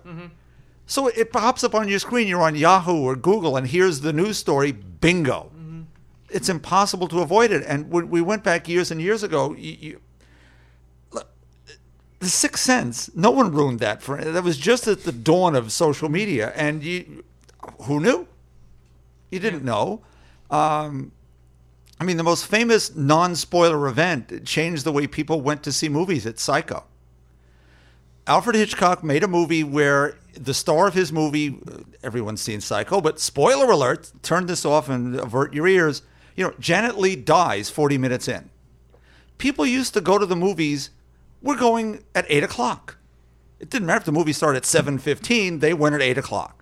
so 0.85 1.07
it 1.07 1.31
pops 1.31 1.63
up 1.63 1.73
on 1.75 1.87
your 1.87 1.99
screen 1.99 2.27
you're 2.27 2.41
on 2.41 2.55
yahoo 2.55 3.01
or 3.03 3.15
google 3.15 3.57
and 3.57 3.67
here's 3.67 4.01
the 4.01 4.13
news 4.13 4.37
story 4.37 4.71
bingo 4.71 5.51
it's 6.31 6.49
impossible 6.49 7.07
to 7.07 7.21
avoid 7.21 7.51
it. 7.51 7.63
And 7.65 7.89
when 7.89 8.09
we 8.09 8.21
went 8.21 8.43
back 8.43 8.67
years 8.69 8.91
and 8.91 9.01
years 9.01 9.23
ago, 9.23 9.55
you, 9.57 9.77
you, 9.79 10.01
the 12.19 12.29
Sixth 12.29 12.63
Sense, 12.63 13.09
no 13.15 13.31
one 13.31 13.51
ruined 13.51 13.79
that 13.79 14.01
for 14.01 14.17
that 14.17 14.43
was 14.43 14.57
just 14.57 14.87
at 14.87 15.03
the 15.03 15.11
dawn 15.11 15.55
of 15.55 15.71
social 15.71 16.09
media, 16.09 16.51
and 16.55 16.83
you, 16.83 17.23
who 17.83 17.99
knew? 17.99 18.27
You 19.31 19.39
didn't 19.39 19.63
know. 19.63 20.01
Um, 20.51 21.11
I 21.99 22.05
mean, 22.05 22.17
the 22.17 22.23
most 22.23 22.45
famous 22.45 22.95
non-spoiler 22.95 23.87
event 23.87 24.45
changed 24.45 24.85
the 24.85 24.91
way 24.91 25.05
people 25.05 25.41
went 25.41 25.63
to 25.63 25.71
see 25.71 25.89
movies. 25.89 26.25
It's 26.25 26.41
Psycho. 26.41 26.85
Alfred 28.25 28.55
Hitchcock 28.55 29.03
made 29.03 29.23
a 29.23 29.27
movie 29.27 29.63
where 29.63 30.17
the 30.33 30.53
star 30.53 30.87
of 30.87 30.93
his 30.93 31.11
movie, 31.11 31.59
uh, 31.67 31.79
everyone's 32.03 32.41
seen 32.41 32.61
Psycho, 32.61 33.01
but 33.01 33.19
spoiler 33.19 33.69
alert, 33.71 34.11
turn 34.21 34.45
this 34.45 34.63
off 34.65 34.87
and 34.87 35.15
avert 35.15 35.53
your 35.53 35.67
ears. 35.67 36.03
You 36.35 36.45
know, 36.45 36.53
Janet 36.59 36.97
Leigh 36.97 37.15
dies 37.15 37.69
40 37.69 37.97
minutes 37.97 38.27
in. 38.27 38.49
People 39.37 39.65
used 39.65 39.93
to 39.95 40.01
go 40.01 40.17
to 40.17 40.25
the 40.25 40.35
movies, 40.35 40.91
we're 41.41 41.57
going 41.57 42.03
at 42.13 42.25
8 42.29 42.43
o'clock. 42.43 42.97
It 43.59 43.69
didn't 43.69 43.87
matter 43.87 43.99
if 43.99 44.05
the 44.05 44.11
movie 44.11 44.33
started 44.33 44.57
at 44.57 44.63
7.15, 44.63 45.59
they 45.59 45.73
went 45.73 45.95
at 45.95 46.01
8 46.01 46.17
o'clock. 46.17 46.58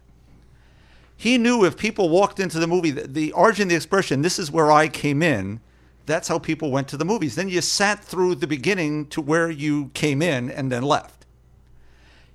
He 1.18 1.40
knew 1.40 1.66
if 1.66 1.76
people 1.76 2.10
walked 2.10 2.40
into 2.40 2.60
the 2.60 2.68
movie, 2.68 2.92
the, 2.92 3.08
the 3.08 3.32
origin, 3.34 3.68
the 3.68 3.76
expression, 3.76 4.22
"This 4.22 4.38
is 4.38 4.52
where 4.52 4.72
I 4.72 4.88
came 4.88 5.24
in." 5.24 5.60
That's 6.06 6.30
how 6.30 6.40
people 6.40 6.72
went 6.72 6.88
to 6.90 6.98
the 6.98 7.04
movies. 7.04 7.36
Then 7.36 7.50
you 7.50 7.60
sat 7.60 8.02
through 8.02 8.36
the 8.36 8.48
beginning 8.48 9.08
to 9.08 9.20
where 9.20 9.50
you 9.50 9.92
came 9.94 10.22
in 10.22 10.50
and 10.50 10.72
then 10.72 10.84
left. 10.84 11.26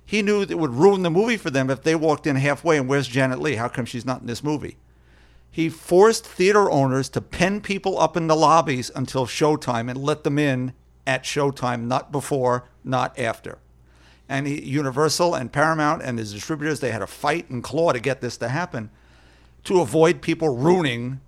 He 0.05 0.21
knew 0.21 0.41
that 0.41 0.51
it 0.51 0.59
would 0.59 0.75
ruin 0.75 1.01
the 1.01 1.09
movie 1.09 1.37
for 1.37 1.49
them 1.49 1.71
if 1.71 1.81
they 1.81 1.95
walked 1.95 2.27
in 2.27 2.35
halfway 2.35 2.77
and 2.77 2.87
where's 2.87 3.07
Janet 3.07 3.39
Leigh? 3.39 3.55
How 3.55 3.69
come 3.69 3.85
she's 3.85 4.05
not 4.05 4.21
in 4.21 4.27
this 4.27 4.43
movie? 4.43 4.77
He 5.49 5.69
forced 5.69 6.25
theater 6.25 6.69
owners 6.69 7.09
to 7.09 7.21
pen 7.21 7.61
people 7.61 7.99
up 7.99 8.15
in 8.15 8.27
the 8.27 8.35
lobbies 8.35 8.91
until 8.95 9.25
showtime 9.25 9.89
and 9.89 9.97
let 9.97 10.23
them 10.23 10.37
in 10.37 10.73
at 11.07 11.23
showtime, 11.23 11.85
not 11.85 12.11
before, 12.11 12.65
not 12.83 13.17
after. 13.17 13.57
And 14.29 14.47
he, 14.47 14.63
Universal 14.63 15.35
and 15.35 15.51
Paramount 15.51 16.01
and 16.01 16.17
his 16.17 16.33
distributors, 16.33 16.79
they 16.79 16.91
had 16.91 16.99
to 16.99 17.07
fight 17.07 17.49
and 17.49 17.63
claw 17.63 17.91
to 17.91 17.99
get 17.99 18.21
this 18.21 18.37
to 18.37 18.49
happen 18.49 18.89
to 19.65 19.79
avoid 19.79 20.21
people 20.21 20.49
ruining 20.49 21.21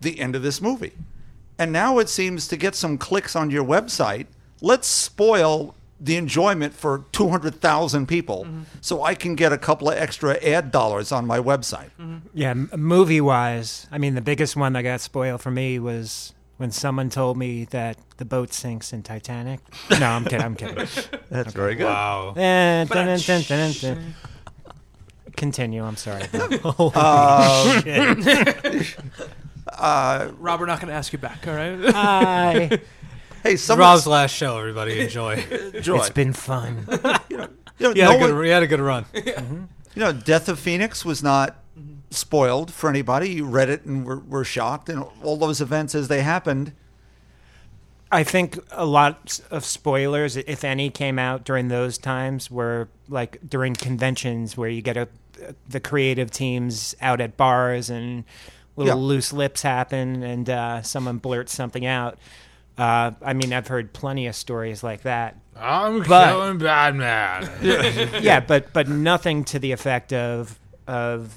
the 0.00 0.20
end 0.20 0.36
of 0.36 0.42
this 0.42 0.60
movie. 0.60 0.92
And 1.58 1.72
now 1.72 1.98
it 1.98 2.08
seems 2.08 2.48
to 2.48 2.56
get 2.56 2.74
some 2.74 2.98
clicks 2.98 3.34
on 3.34 3.50
your 3.50 3.64
website, 3.64 4.26
let's 4.60 4.86
spoil 4.86 5.74
the 5.98 6.16
enjoyment 6.16 6.74
for 6.74 7.04
200,000 7.12 8.06
people 8.06 8.44
mm-hmm. 8.44 8.62
so 8.82 9.02
I 9.02 9.14
can 9.14 9.34
get 9.34 9.52
a 9.52 9.58
couple 9.58 9.88
of 9.88 9.96
extra 9.96 10.34
ad 10.44 10.70
dollars 10.70 11.10
on 11.10 11.26
my 11.26 11.38
website. 11.38 11.90
Mm-hmm. 11.98 12.18
Yeah, 12.34 12.52
movie 12.52 13.20
wise, 13.20 13.86
I 13.90 13.96
mean, 13.96 14.14
the 14.14 14.20
biggest 14.20 14.56
one 14.56 14.74
that 14.74 14.82
got 14.82 15.00
spoiled 15.00 15.40
for 15.40 15.50
me 15.50 15.78
was 15.78 16.34
when 16.56 16.70
someone 16.70 17.10
told 17.10 17.36
me 17.36 17.64
that 17.66 17.98
the 18.16 18.24
boat 18.24 18.52
sinks 18.52 18.92
in 18.92 19.02
Titanic. 19.02 19.60
No, 19.98 20.06
I'm 20.06 20.24
kidding. 20.24 20.42
I'm 20.42 20.54
kidding. 20.56 20.76
That's 21.30 21.52
very 21.52 21.74
good. 21.74 21.86
Wow. 21.86 22.34
Eh, 22.36 22.84
dun, 22.84 23.06
dun, 23.06 23.18
dun, 23.18 23.42
dun, 23.42 23.72
dun. 23.72 24.14
Continue. 25.36 25.84
I'm 25.84 25.96
sorry. 25.96 26.24
Um, 26.64 26.92
uh, 29.68 30.28
Rob, 30.38 30.60
we're 30.60 30.66
not 30.66 30.80
going 30.80 30.88
to 30.88 30.94
ask 30.94 31.12
you 31.12 31.18
back. 31.18 31.46
All 31.46 31.54
right. 31.54 31.78
Hi. 31.92 32.78
Hey, 33.42 33.56
some 33.56 33.78
Rob's 33.78 34.06
last 34.06 34.34
show, 34.34 34.58
everybody. 34.58 35.00
Enjoy. 35.00 35.36
joy. 35.80 35.98
It's 35.98 36.10
been 36.10 36.32
fun. 36.32 36.86
you 37.28 37.36
know, 37.36 37.48
he, 37.78 37.84
had 38.00 38.10
no 38.10 38.16
a 38.16 38.18
good, 38.18 38.34
one- 38.34 38.44
he 38.44 38.50
had 38.50 38.62
a 38.62 38.66
good 38.66 38.80
run. 38.80 39.04
Mm-hmm. 39.14 39.64
you 39.94 40.00
know, 40.00 40.12
Death 40.12 40.48
of 40.48 40.58
Phoenix 40.58 41.04
was 41.04 41.22
not 41.22 41.56
spoiled 42.10 42.72
for 42.72 42.88
anybody. 42.90 43.30
You 43.30 43.46
read 43.46 43.68
it 43.68 43.84
and 43.84 44.04
were, 44.04 44.18
were 44.20 44.44
shocked, 44.44 44.88
and 44.88 45.04
all 45.22 45.36
those 45.36 45.60
events 45.60 45.94
as 45.94 46.08
they 46.08 46.22
happened. 46.22 46.72
I 48.10 48.22
think 48.22 48.58
a 48.70 48.86
lot 48.86 49.40
of 49.50 49.64
spoilers, 49.64 50.36
if 50.36 50.62
any, 50.62 50.90
came 50.90 51.18
out 51.18 51.44
during 51.44 51.68
those 51.68 51.98
times 51.98 52.50
were 52.50 52.88
like 53.08 53.38
during 53.48 53.74
conventions 53.74 54.56
where 54.56 54.68
you 54.68 54.80
get 54.80 54.96
a, 54.96 55.08
the 55.68 55.80
creative 55.80 56.30
teams 56.30 56.94
out 57.00 57.20
at 57.20 57.36
bars 57.36 57.90
and 57.90 58.22
little 58.76 58.96
Yeah. 58.96 59.02
loose 59.04 59.32
lips 59.32 59.62
happen 59.62 60.22
and 60.22 60.48
uh, 60.48 60.82
someone 60.82 61.18
blurts 61.18 61.52
something 61.52 61.84
out. 61.84 62.16
Uh, 62.78 63.10
I 63.22 63.32
mean, 63.32 63.52
I've 63.52 63.66
heard 63.68 63.92
plenty 63.92 64.26
of 64.28 64.36
stories 64.36 64.84
like 64.84 65.02
that. 65.02 65.36
I'm 65.58 66.02
But- 66.04 66.28
killing 66.28 66.58
Batman. 66.58 67.50
yeah, 68.22 68.38
but 68.38 68.72
but 68.72 68.86
nothing 68.88 69.42
to 69.44 69.58
the 69.58 69.72
effect 69.72 70.12
of 70.12 70.60
of 70.86 71.34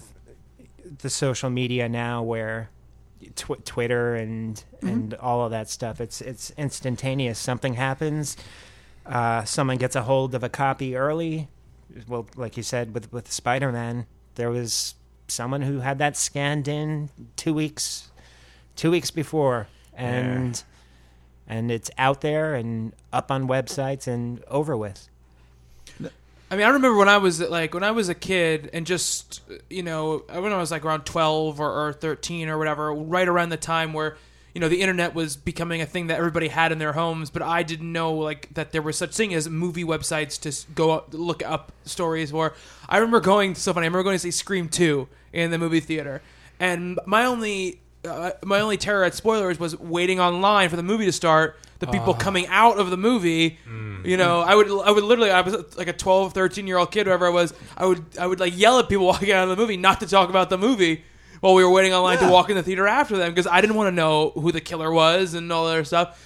the 0.99 1.09
social 1.09 1.49
media 1.49 1.89
now, 1.89 2.21
where 2.23 2.69
tw- 3.35 3.65
Twitter 3.65 4.15
and 4.15 4.63
and 4.81 5.13
all 5.15 5.43
of 5.43 5.51
that 5.51 5.69
stuff. 5.69 5.99
It's 5.99 6.21
it's 6.21 6.51
instantaneous. 6.57 7.39
Something 7.39 7.73
happens, 7.75 8.37
uh, 9.05 9.43
someone 9.43 9.77
gets 9.77 9.95
a 9.95 10.03
hold 10.03 10.35
of 10.35 10.43
a 10.43 10.49
copy 10.49 10.95
early. 10.95 11.47
Well, 12.07 12.27
like 12.35 12.57
you 12.57 12.63
said 12.63 12.93
with 12.93 13.11
with 13.11 13.31
Spider 13.31 13.71
Man, 13.71 14.05
there 14.35 14.49
was 14.49 14.95
someone 15.27 15.61
who 15.61 15.79
had 15.79 15.99
that 15.99 16.17
scanned 16.17 16.67
in 16.67 17.09
two 17.35 17.53
weeks 17.53 18.11
two 18.75 18.91
weeks 18.91 19.11
before, 19.11 19.67
and 19.93 20.63
and 21.47 21.71
it's 21.71 21.89
out 21.97 22.21
there 22.21 22.55
and 22.55 22.93
up 23.11 23.31
on 23.31 23.47
websites 23.47 24.07
and 24.07 24.43
over 24.45 24.77
with. 24.77 25.08
I 26.51 26.55
mean, 26.55 26.65
I 26.65 26.69
remember 26.69 26.97
when 26.97 27.09
I 27.09 27.17
was 27.17 27.39
like 27.39 27.73
when 27.73 27.83
I 27.83 27.91
was 27.91 28.09
a 28.09 28.15
kid 28.15 28.69
and 28.73 28.85
just 28.85 29.41
you 29.69 29.83
know 29.83 30.23
when 30.29 30.51
I 30.51 30.57
was 30.57 30.71
like 30.71 30.83
around 30.83 31.05
twelve 31.05 31.59
or, 31.59 31.69
or 31.69 31.93
thirteen 31.93 32.49
or 32.49 32.57
whatever, 32.57 32.93
right 32.93 33.27
around 33.27 33.49
the 33.49 33.57
time 33.57 33.93
where 33.93 34.17
you 34.55 34.61
know 34.61 34.67
the 34.67 34.81
internet 34.81 35.13
was 35.13 35.35
becoming 35.35 35.79
a 35.81 35.85
thing 35.85 36.07
that 36.07 36.17
everybody 36.17 36.47
had 36.47 36.71
in 36.71 36.79
their 36.79 36.93
homes, 36.93 37.29
but 37.29 37.43
I 37.43 37.61
didn't 37.61 37.91
know 37.91 38.13
like 38.13 38.51
that 38.55 38.71
there 38.71 38.81
was 38.81 38.97
such 38.97 39.15
thing 39.15 39.33
as 39.33 39.47
movie 39.47 39.83
websites 39.83 40.39
to 40.41 40.73
go 40.73 40.91
up, 40.91 41.13
look 41.13 41.43
up 41.43 41.71
stories. 41.85 42.33
Or 42.33 42.55
I 42.87 42.97
remember 42.97 43.19
going 43.19 43.53
so 43.53 43.71
funny. 43.73 43.85
I 43.85 43.87
remember 43.87 44.03
going 44.03 44.15
to 44.15 44.19
see 44.19 44.31
Scream 44.31 44.69
two 44.69 45.07
in 45.31 45.51
the 45.51 45.59
movie 45.59 45.81
theater, 45.81 46.23
and 46.59 46.99
my 47.05 47.25
only 47.25 47.79
uh, 48.05 48.31
my 48.43 48.59
only 48.59 48.77
terror 48.77 49.03
at 49.03 49.13
spoilers 49.13 49.59
was 49.59 49.77
waiting 49.77 50.19
online 50.19 50.69
for 50.69 50.77
the 50.77 50.83
movie 50.83 51.05
to 51.05 51.11
start. 51.11 51.59
The 51.79 51.87
people 51.87 52.13
ah. 52.13 52.17
coming 52.17 52.45
out 52.47 52.77
of 52.77 52.89
the 52.89 52.97
movie, 52.97 53.57
mm. 53.67 54.05
you 54.05 54.17
know, 54.17 54.41
I 54.41 54.53
would, 54.53 54.67
I 54.69 54.91
would 54.91 55.03
literally, 55.03 55.31
I 55.31 55.39
was 55.41 55.77
like 55.77 55.87
a 55.87 55.93
12, 55.93 56.33
13 56.33 56.67
year 56.67 56.77
old 56.77 56.91
kid, 56.91 57.07
whatever 57.07 57.27
I 57.27 57.29
was. 57.29 57.53
I 57.77 57.85
would, 57.85 58.03
I 58.19 58.27
would 58.27 58.39
like 58.39 58.57
yell 58.57 58.79
at 58.79 58.89
people 58.89 59.05
walking 59.07 59.31
out 59.31 59.43
of 59.43 59.49
the 59.49 59.55
movie 59.55 59.77
not 59.77 60.01
to 60.01 60.07
talk 60.07 60.29
about 60.29 60.49
the 60.49 60.57
movie 60.57 61.03
while 61.39 61.53
we 61.53 61.63
were 61.63 61.71
waiting 61.71 61.93
online 61.93 62.17
to 62.17 62.29
walk 62.29 62.49
in 62.49 62.57
the 62.57 62.63
theater 62.63 62.85
after 62.85 63.15
them 63.15 63.31
because 63.31 63.47
I 63.47 63.61
didn't 63.61 63.77
want 63.77 63.87
to 63.87 63.95
know 63.95 64.31
who 64.31 64.51
the 64.51 64.59
killer 64.59 64.91
was 64.91 65.33
and 65.33 65.51
all 65.53 65.65
that 65.67 65.71
other 65.71 65.83
stuff. 65.85 66.25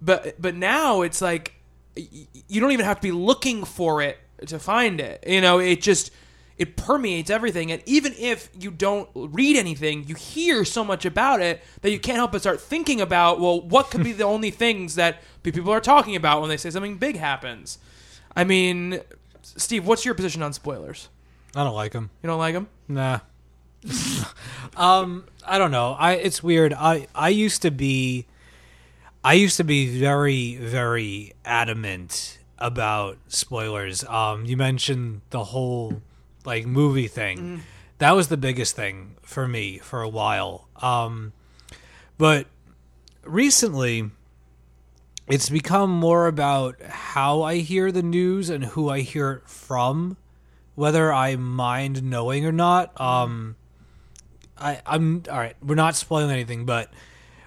But, 0.00 0.40
but 0.40 0.56
now 0.56 1.02
it's 1.02 1.22
like 1.22 1.54
y- 1.96 2.26
you 2.48 2.60
don't 2.60 2.72
even 2.72 2.84
have 2.84 2.96
to 2.96 3.02
be 3.02 3.12
looking 3.12 3.64
for 3.64 4.02
it 4.02 4.18
to 4.46 4.58
find 4.58 5.00
it. 5.00 5.24
You 5.26 5.40
know, 5.40 5.58
it 5.58 5.80
just 5.80 6.10
it 6.58 6.76
permeates 6.76 7.30
everything. 7.30 7.70
And 7.70 7.82
even 7.86 8.12
if 8.18 8.50
you 8.58 8.70
don't 8.70 9.08
read 9.14 9.56
anything, 9.56 10.04
you 10.08 10.16
hear 10.16 10.64
so 10.64 10.84
much 10.84 11.04
about 11.04 11.40
it 11.40 11.62
that 11.82 11.90
you 11.90 12.00
can't 12.00 12.16
help 12.16 12.32
but 12.32 12.40
start 12.40 12.60
thinking 12.60 13.00
about, 13.00 13.40
well, 13.40 13.60
what 13.60 13.90
could 13.90 14.02
be 14.02 14.12
the 14.12 14.24
only 14.34 14.50
things 14.50 14.96
that 14.96 15.22
people 15.42 15.70
are 15.70 15.80
talking 15.80 16.16
about 16.16 16.40
when 16.40 16.50
they 16.50 16.56
say 16.56 16.70
something 16.70 16.98
big 16.98 17.16
happens? 17.16 17.78
I 18.36 18.44
mean, 18.44 19.00
Steve, 19.42 19.86
what's 19.86 20.04
your 20.04 20.14
position 20.14 20.42
on 20.42 20.52
spoilers? 20.52 21.08
I 21.54 21.64
don't 21.64 21.74
like 21.74 21.92
them. 21.92 22.10
You 22.22 22.26
don't 22.26 22.38
like 22.38 22.54
them? 22.54 22.68
Nah. 22.88 23.20
um, 24.76 25.26
I 25.46 25.58
don't 25.58 25.70
know. 25.70 25.96
I 25.98 26.12
it's 26.14 26.42
weird. 26.42 26.72
I 26.74 27.06
I 27.14 27.28
used 27.30 27.62
to 27.62 27.70
be 27.70 28.26
I 29.24 29.34
used 29.34 29.56
to 29.56 29.64
be 29.64 29.98
very 29.98 30.56
very 30.56 31.32
adamant 31.44 32.38
about 32.58 33.18
spoilers. 33.28 34.04
Um 34.04 34.44
you 34.44 34.56
mentioned 34.56 35.22
the 35.30 35.44
whole 35.44 36.02
like 36.48 36.66
movie 36.66 37.06
thing. 37.06 37.62
That 37.98 38.12
was 38.12 38.26
the 38.28 38.36
biggest 38.36 38.74
thing 38.74 39.14
for 39.22 39.46
me 39.46 39.78
for 39.78 40.02
a 40.02 40.08
while. 40.08 40.68
Um 40.76 41.32
but 42.16 42.46
recently 43.22 44.10
it's 45.28 45.48
become 45.50 45.90
more 45.90 46.26
about 46.26 46.80
how 46.82 47.42
I 47.42 47.58
hear 47.58 47.92
the 47.92 48.02
news 48.02 48.50
and 48.50 48.64
who 48.64 48.88
I 48.88 49.00
hear 49.00 49.30
it 49.32 49.48
from 49.48 50.16
whether 50.78 51.12
I 51.12 51.34
mind 51.34 52.04
knowing 52.04 52.46
or 52.46 52.52
not. 52.52 53.00
Um, 53.00 53.56
I, 54.56 54.80
I'm 54.86 55.24
all 55.28 55.36
right. 55.36 55.56
We're 55.60 55.74
not 55.74 55.96
spoiling 55.96 56.30
anything, 56.30 56.66
but 56.66 56.92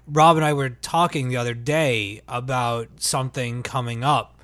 Rob 0.05 0.35
and 0.35 0.43
I 0.43 0.51
were 0.51 0.71
talking 0.71 1.29
the 1.29 1.37
other 1.37 1.53
day 1.53 2.23
about 2.27 2.89
something 2.97 3.63
coming 3.63 4.03
up, 4.03 4.37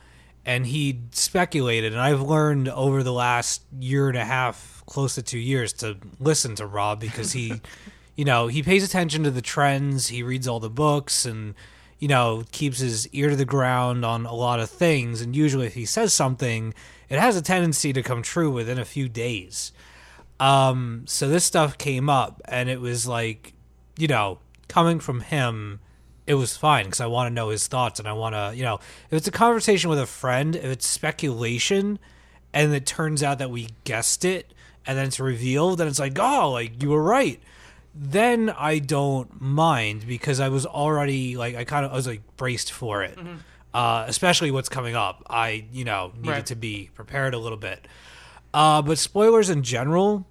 and 0.48 0.65
he 0.65 1.02
speculated. 1.11 1.91
And 1.91 2.02
I've 2.02 2.22
learned 2.22 2.69
over 2.69 3.03
the 3.03 3.11
last 3.11 3.61
year 3.78 4.07
and 4.07 4.18
a 4.18 4.24
half, 4.24 4.82
close 4.88 5.15
to 5.15 5.22
two 5.22 5.38
years, 5.38 5.74
to 5.74 5.98
listen 6.19 6.56
to 6.56 6.65
Rob 6.65 7.02
because 7.02 7.34
he, 7.34 7.61
you 8.15 8.24
know, 8.24 8.48
he 8.48 8.64
pays 8.64 8.84
attention 8.84 9.24
to 9.26 9.32
the 9.32 9.41
trends. 9.41 10.07
He 10.07 10.24
reads 10.24 10.48
all 10.48 10.60
the 10.60 10.72
books 10.72 11.26
and. 11.26 11.53
You 11.99 12.07
know, 12.07 12.44
keeps 12.52 12.78
his 12.78 13.07
ear 13.07 13.32
to 13.32 13.36
the 13.36 13.44
ground 13.44 14.06
on 14.06 14.28
a 14.28 14.34
lot 14.36 14.60
of 14.60 14.69
things, 14.69 15.19
and 15.19 15.36
usually, 15.36 15.65
if 15.65 15.74
he 15.74 15.86
says 15.86 16.14
something, 16.14 16.76
it 17.10 17.18
has 17.18 17.36
a 17.36 17.41
tendency 17.41 17.91
to 17.91 18.03
come 18.03 18.22
true 18.22 18.52
within 18.52 18.78
a 18.78 18.86
few 18.86 19.10
days. 19.10 19.72
Um, 20.40 21.06
so 21.07 21.28
this 21.28 21.44
stuff 21.44 21.80
came 21.80 22.07
up, 22.07 22.40
and 22.45 22.69
it 22.69 22.80
was 22.82 23.07
like, 23.07 23.53
you 23.98 24.07
know, 24.07 24.38
coming 24.68 24.99
from 24.99 25.22
him, 25.22 25.80
it 26.27 26.35
was 26.35 26.55
fine 26.57 26.85
because 26.85 27.01
I 27.01 27.07
want 27.07 27.27
to 27.29 27.33
know 27.33 27.49
his 27.49 27.65
thoughts, 27.67 27.99
and 27.99 28.07
I 28.07 28.13
want 28.13 28.35
to, 28.35 28.53
you 28.55 28.63
know, 28.63 28.75
if 29.09 29.13
it's 29.17 29.27
a 29.27 29.31
conversation 29.31 29.89
with 29.89 29.97
a 29.99 30.05
friend, 30.05 30.55
if 30.55 30.65
it's 30.65 30.85
speculation, 30.87 31.97
and 32.53 32.73
it 32.73 32.85
turns 32.85 33.23
out 33.23 33.39
that 33.39 33.49
we 33.49 33.69
guessed 33.85 34.23
it, 34.25 34.53
and 34.85 34.97
then 34.97 35.07
it's 35.07 35.19
revealed, 35.19 35.79
and 35.81 35.89
it's 35.89 35.99
like, 35.99 36.17
oh, 36.19 36.51
like 36.51 36.81
you 36.83 36.89
were 36.89 37.01
right. 37.03 37.39
Then 37.95 38.49
I 38.51 38.77
don't 38.79 39.41
mind 39.41 40.05
because 40.07 40.39
I 40.39 40.49
was 40.49 40.65
already 40.67 41.35
like 41.35 41.55
I 41.55 41.63
kind 41.63 41.83
of 41.85 41.91
I 41.91 41.95
was 41.95 42.05
like 42.07 42.21
braced 42.37 42.71
for 42.71 43.01
it, 43.03 43.17
uh, 43.73 44.05
especially 44.07 44.51
what's 44.51 44.69
coming 44.69 44.95
up. 44.95 45.23
I 45.29 45.65
you 45.71 45.83
know 45.83 46.11
needed 46.17 46.29
Right. 46.29 46.45
to 46.47 46.55
be 46.55 46.89
prepared 46.93 47.33
a 47.33 47.39
little 47.39 47.57
bit. 47.57 47.87
Uh, 48.53 48.81
but 48.83 48.97
spoilers 48.99 49.49
in 49.49 49.63
general, 49.63 50.27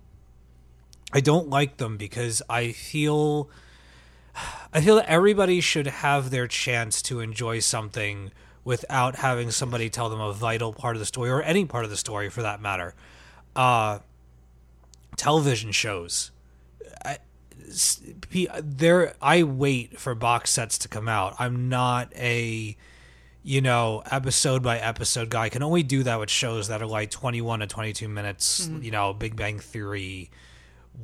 I 1.13 1.21
don't 1.21 1.49
like 1.51 1.79
them 1.79 1.97
because 1.97 2.41
I 2.49 2.71
feel 2.73 3.49
I 4.77 4.83
feel 4.83 4.97
that 4.97 5.09
everybody 5.09 5.63
should 5.63 5.87
have 5.87 6.29
their 6.29 6.47
chance 6.47 7.01
to 7.03 7.21
enjoy 7.21 7.61
something 7.61 8.31
without 8.63 9.17
having 9.17 9.51
somebody 9.51 9.89
tell 9.89 10.11
them 10.11 10.21
a 10.21 10.35
vital 10.35 10.75
part 10.75 10.97
of 10.97 11.01
the 11.01 11.07
story 11.07 11.31
or 11.31 11.41
any 11.41 11.65
part 11.65 11.85
of 11.85 11.91
the 11.91 11.97
story 11.97 12.29
for 12.29 12.43
that 12.43 12.61
matter. 12.61 12.95
Uh, 13.55 14.01
television 15.17 15.73
shows. 15.73 16.31
I, 17.03 17.17
there 18.63 19.15
I 19.23 19.45
wait 19.45 19.99
for 19.99 20.15
box 20.15 20.51
sets 20.51 20.77
to 20.79 20.89
come 20.89 21.09
out. 21.09 21.37
I'm 21.39 21.71
not 21.71 22.13
a 22.15 22.77
you 23.43 23.63
know 23.63 24.03
episode 24.11 24.63
by 24.63 24.79
episode 24.79 25.31
guy. 25.31 25.45
I 25.45 25.49
can 25.49 25.63
only 25.63 25.85
do 25.85 26.03
that 26.03 26.21
with 26.21 26.29
shows 26.29 26.69
that 26.69 26.83
are 26.83 26.87
like 26.87 27.11
21 27.11 27.61
to 27.61 27.67
22 27.67 28.09
minutes. 28.11 28.69
You 28.83 28.91
know, 28.91 29.15
Big 29.15 29.37
Bang 29.37 29.59
Theory, 29.59 30.31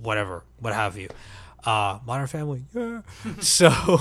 whatever, 0.02 0.44
what 0.58 0.74
have 0.74 0.98
you. 0.98 1.08
Uh, 1.64 1.98
Modern 2.06 2.26
Family, 2.26 2.64
yeah. 2.74 3.02
so. 3.40 3.98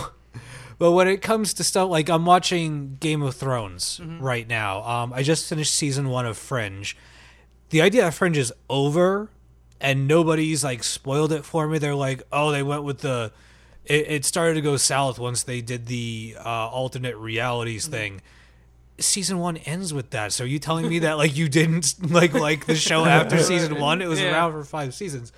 But 0.77 0.93
when 0.93 1.07
it 1.07 1.21
comes 1.21 1.53
to 1.55 1.63
stuff 1.63 1.89
like 1.91 2.09
I'm 2.09 2.25
watching 2.25 2.97
Game 2.99 3.21
of 3.21 3.35
Thrones 3.35 4.01
right 4.19 4.47
now, 4.47 4.81
um, 4.83 5.13
I 5.13 5.21
just 5.21 5.47
finished 5.47 5.75
season 5.75 6.09
one 6.09 6.25
of 6.25 6.37
Fringe. 6.39 6.97
The 7.69 7.81
idea 7.83 8.01
that 8.01 8.15
Fringe 8.15 8.37
is 8.37 8.51
over 8.67 9.29
and 9.79 10.07
nobody's 10.07 10.63
like 10.63 10.83
spoiled 10.83 11.31
it 11.33 11.45
for 11.45 11.67
me. 11.67 11.77
They're 11.77 11.93
like, 11.93 12.23
oh, 12.31 12.51
they 12.51 12.63
went 12.63 12.83
with 12.83 12.99
the. 12.99 13.31
It, 13.85 14.07
it 14.09 14.25
started 14.25 14.55
to 14.55 14.61
go 14.61 14.75
south 14.77 15.19
once 15.19 15.43
they 15.43 15.61
did 15.61 15.85
the 15.85 16.35
uh, 16.43 16.49
alternate 16.69 17.15
realities 17.17 17.85
thing. 17.85 18.21
Season 18.99 19.37
one 19.37 19.57
ends 19.57 19.93
with 19.93 20.09
that. 20.11 20.31
So 20.33 20.43
are 20.43 20.47
you 20.47 20.57
telling 20.59 20.87
me 20.89 20.99
that 20.99 21.17
like 21.17 21.35
you 21.35 21.47
didn't 21.47 21.95
like 22.11 22.33
like 22.33 22.65
the 22.65 22.75
show 22.75 23.05
after 23.05 23.37
season 23.43 23.79
one? 23.79 24.01
It 24.01 24.07
was 24.07 24.19
Yeah. 24.19 24.31
around 24.31 24.51
for 24.53 24.63
five 24.63 24.95
seasons, 24.95 25.31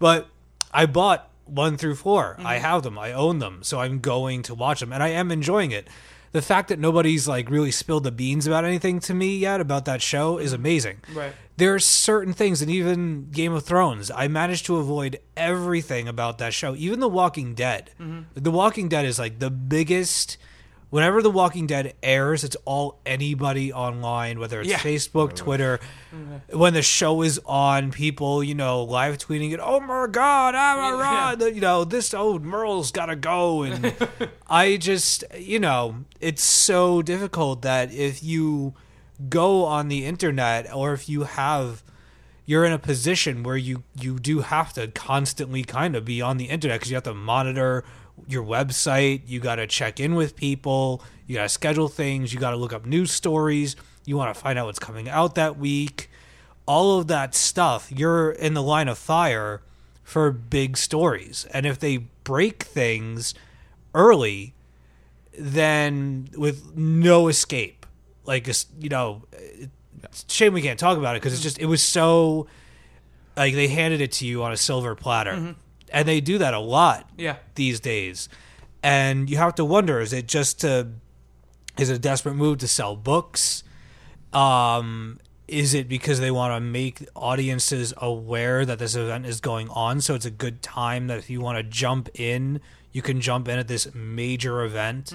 but 0.00 0.28
I 0.72 0.86
bought 0.86 1.28
one 1.48 1.76
through 1.76 1.96
4 1.96 2.36
I 2.38 2.54
mm-hmm. 2.56 2.64
have 2.64 2.82
them. 2.82 2.98
I 2.98 3.12
own 3.12 3.38
them. 3.38 3.60
So 3.62 3.80
I'm 3.80 4.00
going 4.00 4.42
to 4.44 4.54
watch 4.54 4.80
them, 4.80 4.92
and 4.92 5.02
I 5.02 5.08
am 5.08 5.30
enjoying 5.30 5.70
it. 5.70 5.88
The 6.32 6.42
fact 6.42 6.68
that 6.68 6.78
nobody's 6.78 7.26
like 7.26 7.48
really 7.48 7.70
spilled 7.70 8.04
the 8.04 8.12
beans 8.12 8.46
about 8.46 8.64
anything 8.64 9.00
to 9.00 9.14
me 9.14 9.36
yet 9.38 9.60
about 9.60 9.86
that 9.86 10.02
show 10.02 10.38
is 10.38 10.52
mm-hmm. 10.52 10.60
amazing. 10.60 10.96
Right. 11.12 11.32
There 11.56 11.74
are 11.74 11.80
certain 11.80 12.32
things, 12.32 12.62
and 12.62 12.70
even 12.70 13.30
Game 13.30 13.52
of 13.52 13.64
Thrones, 13.64 14.10
I 14.14 14.28
managed 14.28 14.66
to 14.66 14.76
avoid 14.76 15.18
everything 15.36 16.06
about 16.06 16.38
that 16.38 16.54
show. 16.54 16.76
Even 16.76 17.00
The 17.00 17.08
Walking 17.08 17.54
Dead. 17.54 17.90
Mm-hmm. 17.98 18.40
The 18.40 18.50
Walking 18.50 18.88
Dead 18.88 19.04
is 19.04 19.18
like 19.18 19.38
the 19.38 19.50
biggest. 19.50 20.36
Whenever 20.90 21.20
The 21.20 21.30
Walking 21.30 21.66
Dead 21.66 21.94
airs, 22.02 22.44
it's 22.44 22.56
all 22.64 22.98
anybody 23.04 23.72
online, 23.72 24.38
whether 24.38 24.60
it's 24.60 24.70
Yeah. 24.70 24.78
Facebook, 24.78 25.34
Twitter. 25.34 25.80
Mm-hmm. 26.14 26.58
When 26.58 26.72
the 26.72 26.80
show 26.82 27.22
is 27.22 27.38
on, 27.44 27.90
people, 27.90 28.42
you 28.42 28.54
know, 28.54 28.84
live 28.84 29.18
tweeting 29.18 29.52
it. 29.52 29.60
Oh 29.62 29.80
my 29.80 30.06
God, 30.10 30.54
I'm 30.54 30.94
a 30.94 30.96
rod. 30.96 31.42
You 31.42 31.60
know, 31.60 31.84
this 31.84 32.14
old 32.14 32.42
Merle's 32.42 32.90
got 32.90 33.06
to 33.06 33.16
go. 33.16 33.62
And 33.64 33.94
I 34.48 34.78
just, 34.78 35.24
you 35.36 35.58
know, 35.60 36.04
it's 36.20 36.42
so 36.42 37.02
difficult 37.02 37.62
that 37.62 37.92
if 37.92 38.24
you 38.24 38.72
go 39.28 39.64
on 39.64 39.88
the 39.88 40.06
internet 40.06 40.72
or 40.72 40.92
if 40.92 41.08
you 41.08 41.24
have 41.24 41.82
you're 42.46 42.64
in 42.64 42.72
a 42.72 42.78
position 42.78 43.42
where 43.42 43.56
you 43.56 43.82
you 44.00 44.18
do 44.18 44.40
have 44.40 44.72
to 44.72 44.86
constantly 44.88 45.62
kind 45.64 45.94
of 45.96 46.04
be 46.04 46.22
on 46.22 46.36
the 46.38 46.46
internet 46.46 46.78
because 46.78 46.90
you 46.90 46.94
have 46.94 47.02
to 47.04 47.12
monitor 47.12 47.84
your 48.26 48.44
website 48.44 49.22
you 49.26 49.40
got 49.40 49.56
to 49.56 49.66
check 49.66 50.00
in 50.00 50.14
with 50.14 50.36
people 50.36 51.02
you 51.26 51.34
got 51.34 51.42
to 51.42 51.48
schedule 51.48 51.88
things 51.88 52.32
you 52.32 52.40
got 52.40 52.50
to 52.50 52.56
look 52.56 52.72
up 52.72 52.84
news 52.84 53.12
stories 53.12 53.76
you 54.08 54.16
want 54.16 54.34
to 54.34 54.40
find 54.40 54.58
out 54.58 54.64
what's 54.64 54.78
coming 54.78 55.08
out 55.08 55.34
that 55.34 55.58
week. 55.58 56.10
All 56.66 56.98
of 56.98 57.08
that 57.08 57.34
stuff 57.34 57.92
you're 57.92 58.30
in 58.30 58.54
the 58.54 58.62
line 58.62 58.88
of 58.88 58.96
fire 58.96 59.60
for 60.02 60.32
big 60.32 60.78
stories. 60.78 61.46
And 61.52 61.66
if 61.66 61.78
they 61.78 61.98
break 62.24 62.62
things 62.62 63.34
early 63.94 64.54
then 65.38 66.28
with 66.36 66.74
no 66.74 67.28
escape. 67.28 67.86
Like 68.24 68.48
you 68.80 68.88
know 68.88 69.22
shame 70.26 70.52
we 70.52 70.62
can't 70.62 70.78
talk 70.78 70.96
about 70.96 71.16
it 71.16 71.20
because 71.20 71.34
it's 71.34 71.42
just 71.42 71.58
it 71.58 71.66
was 71.66 71.82
so 71.82 72.46
like 73.36 73.54
they 73.54 73.68
handed 73.68 74.00
it 74.00 74.12
to 74.12 74.26
you 74.26 74.42
on 74.42 74.52
a 74.52 74.56
silver 74.56 74.94
platter 74.94 75.32
mm-hmm. 75.32 75.52
And 75.92 76.06
they 76.08 76.20
do 76.20 76.38
that 76.38 76.54
a 76.54 76.58
lot 76.58 77.08
Yeah. 77.16 77.36
these 77.54 77.80
days. 77.80 78.28
And 78.82 79.28
you 79.28 79.36
have 79.38 79.54
to 79.56 79.64
wonder 79.64 80.00
is 80.00 80.12
it 80.12 80.26
just 80.28 80.60
to 80.60 80.88
is 81.78 81.90
it 81.90 81.94
a 81.94 81.98
desperate 81.98 82.34
move 82.34 82.58
to 82.58 82.68
sell 82.68 82.96
books? 82.96 83.62
Um 84.32 85.18
is 85.46 85.72
it 85.72 85.88
because 85.88 86.20
they 86.20 86.30
want 86.30 86.52
to 86.54 86.60
make 86.60 87.08
audiences 87.16 87.94
aware 87.96 88.66
that 88.66 88.78
this 88.78 88.94
event 88.94 89.24
is 89.24 89.40
going 89.40 89.70
on 89.70 90.00
so 90.02 90.14
it's 90.14 90.26
a 90.26 90.30
good 90.30 90.60
time 90.60 91.06
that 91.06 91.16
if 91.18 91.30
you 91.30 91.40
want 91.40 91.56
to 91.56 91.62
jump 91.62 92.08
in 92.14 92.60
you 92.92 93.00
can 93.00 93.20
jump 93.20 93.48
in 93.48 93.58
at 93.58 93.66
this 93.68 93.92
major 93.94 94.62
event? 94.62 95.14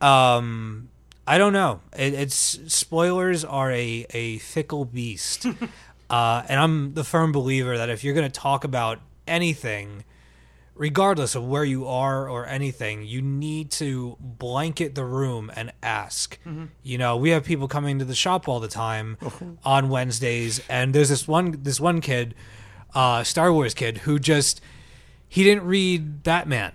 Um 0.00 0.88
i 1.26 1.38
don't 1.38 1.52
know. 1.54 1.80
It, 1.96 2.12
it's 2.14 2.34
spoilers 2.72 3.44
are 3.44 3.70
a 3.72 4.06
a 4.10 4.38
fickle 4.38 4.84
beast. 4.84 5.46
Uh 6.10 6.42
and 6.50 6.60
i'm 6.60 6.92
the 6.92 7.02
firm 7.02 7.32
believer 7.32 7.78
that 7.78 7.88
if 7.88 8.04
you're 8.04 8.12
going 8.14 8.30
to 8.30 8.40
talk 8.40 8.62
about 8.64 8.98
anything 9.26 10.04
regardless 10.76 11.34
of 11.34 11.46
where 11.46 11.64
you 11.64 11.86
are 11.86 12.28
or 12.28 12.46
anything, 12.46 13.04
you 13.04 13.22
need 13.22 13.70
to 13.70 14.16
blanket 14.20 14.94
the 14.94 15.04
room 15.04 15.50
and 15.54 15.72
ask. 15.82 16.38
You 16.82 16.98
know, 16.98 17.16
we 17.16 17.30
have 17.30 17.44
people 17.44 17.68
coming 17.68 17.98
to 18.00 18.04
the 18.04 18.14
shop 18.14 18.48
all 18.48 18.60
the 18.60 18.68
time 18.68 19.16
on 19.64 19.88
Wednesdays, 19.88 20.60
and 20.68 20.94
there's 20.94 21.08
this 21.10 21.28
one 21.28 21.62
this 21.62 21.80
one 21.80 22.00
kid, 22.00 22.34
uh, 22.94 23.22
Star 23.22 23.52
Wars 23.52 23.74
kid, 23.74 23.98
who 23.98 24.18
just 24.18 24.60
he 25.28 25.42
didn't 25.44 25.64
read 25.64 26.22
Batman, 26.22 26.72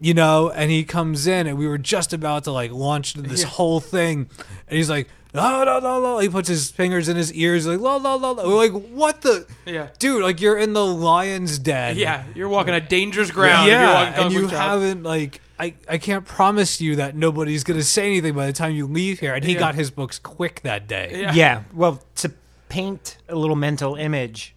you 0.00 0.14
know, 0.14 0.50
and 0.50 0.70
he 0.70 0.84
comes 0.84 1.26
in, 1.26 1.46
and 1.46 1.58
we 1.58 1.66
were 1.66 1.78
just 1.78 2.12
about 2.12 2.44
to 2.44 2.52
like 2.52 2.70
launch 2.70 3.14
this 3.14 3.42
whole 3.44 3.80
thing, 3.80 4.28
and 4.68 4.76
he's 4.76 4.90
like. 4.90 5.08
La, 5.34 5.62
la, 5.62 5.76
la, 5.78 5.96
la. 5.98 6.18
He 6.20 6.28
puts 6.28 6.48
his 6.48 6.70
fingers 6.70 7.08
in 7.08 7.16
his 7.16 7.32
ears, 7.34 7.66
like 7.66 7.80
la 7.80 7.96
la 7.96 8.14
la. 8.14 8.30
la. 8.30 8.46
We're 8.48 8.54
like, 8.56 8.72
what 8.90 9.20
the, 9.20 9.46
Yeah. 9.66 9.88
dude? 9.98 10.22
Like 10.22 10.40
you're 10.40 10.56
in 10.56 10.72
the 10.72 10.84
lion's 10.86 11.58
den 11.58 11.96
Yeah, 11.98 12.24
you're 12.34 12.48
walking 12.48 12.72
a 12.74 12.80
dangerous 12.80 13.30
ground. 13.30 13.68
if 13.68 13.72
you're 13.72 13.80
yeah, 13.82 14.04
walking 14.10 14.24
and 14.24 14.32
you 14.32 14.46
haven't 14.48 15.02
like 15.02 15.40
I, 15.60 15.74
I 15.88 15.98
can't 15.98 16.24
promise 16.24 16.80
you 16.80 16.96
that 16.96 17.14
nobody's 17.16 17.64
gonna 17.64 17.82
say 17.82 18.06
anything 18.06 18.34
by 18.34 18.46
the 18.46 18.52
time 18.52 18.74
you 18.74 18.86
leave 18.86 19.18
here. 19.20 19.34
And 19.34 19.44
he 19.44 19.54
Yeah. 19.54 19.58
got 19.58 19.74
his 19.74 19.90
books 19.90 20.18
quick 20.18 20.60
that 20.62 20.86
day. 20.86 21.10
Yeah. 21.20 21.32
Yeah. 21.34 21.62
Well, 21.74 22.00
to 22.16 22.32
paint 22.68 23.18
a 23.28 23.34
little 23.34 23.56
mental 23.56 23.96
image, 23.96 24.54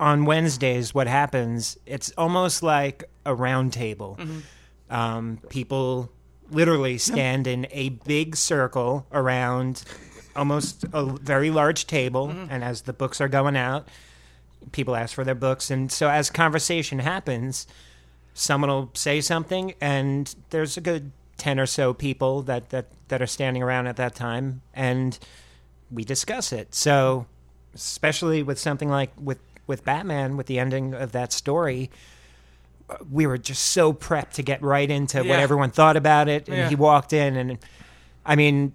on 0.00 0.24
Wednesdays, 0.24 0.92
what 0.94 1.06
happens? 1.06 1.76
It's 1.86 2.12
almost 2.18 2.62
like 2.62 3.04
a 3.26 3.34
round 3.34 3.72
table. 3.72 4.18
Um, 4.90 5.38
people 5.50 6.10
literally 6.50 6.98
stand 6.98 7.46
in 7.46 7.66
a 7.70 7.88
big 7.90 8.36
circle 8.36 9.06
around 9.12 9.82
almost 10.36 10.84
a 10.92 11.04
very 11.04 11.50
large 11.50 11.86
table, 11.86 12.28
mm-hmm. 12.28 12.46
and 12.50 12.64
as 12.64 12.82
the 12.82 12.92
books 12.92 13.20
are 13.20 13.28
going 13.28 13.56
out, 13.56 13.88
people 14.72 14.96
ask 14.96 15.14
for 15.14 15.24
their 15.24 15.34
books, 15.34 15.70
and 15.70 15.90
so 15.90 16.08
as 16.08 16.30
conversation 16.30 16.98
happens, 16.98 17.66
someone 18.34 18.70
will 18.70 18.90
say 18.94 19.20
something, 19.20 19.74
and 19.80 20.34
there's 20.50 20.76
a 20.76 20.80
good 20.80 21.12
ten 21.36 21.58
or 21.58 21.66
so 21.66 21.92
people 21.94 22.42
that 22.42 22.70
that 22.70 22.86
that 23.08 23.20
are 23.20 23.26
standing 23.26 23.62
around 23.62 23.86
at 23.86 23.96
that 23.96 24.14
time, 24.14 24.62
and 24.72 25.18
we 25.90 26.04
discuss 26.04 26.52
it. 26.52 26.74
So, 26.74 27.26
especially 27.74 28.42
with 28.42 28.58
something 28.58 28.88
like 28.88 29.10
with 29.20 29.38
with 29.66 29.84
Batman, 29.84 30.36
with 30.36 30.46
the 30.46 30.58
ending 30.58 30.94
of 30.94 31.12
that 31.12 31.32
story, 31.32 31.90
we 33.10 33.26
were 33.26 33.38
just 33.38 33.64
so 33.66 33.92
prepped 33.92 34.32
to 34.32 34.42
get 34.42 34.62
right 34.62 34.90
into 34.90 35.24
Yeah. 35.24 35.30
what 35.30 35.38
everyone 35.38 35.70
thought 35.70 35.96
about 35.96 36.28
it. 36.28 36.48
And 36.48 36.56
Yeah. 36.56 36.68
he 36.68 36.74
walked 36.74 37.12
in, 37.12 37.36
and 37.36 37.58
I 38.26 38.36
mean, 38.36 38.72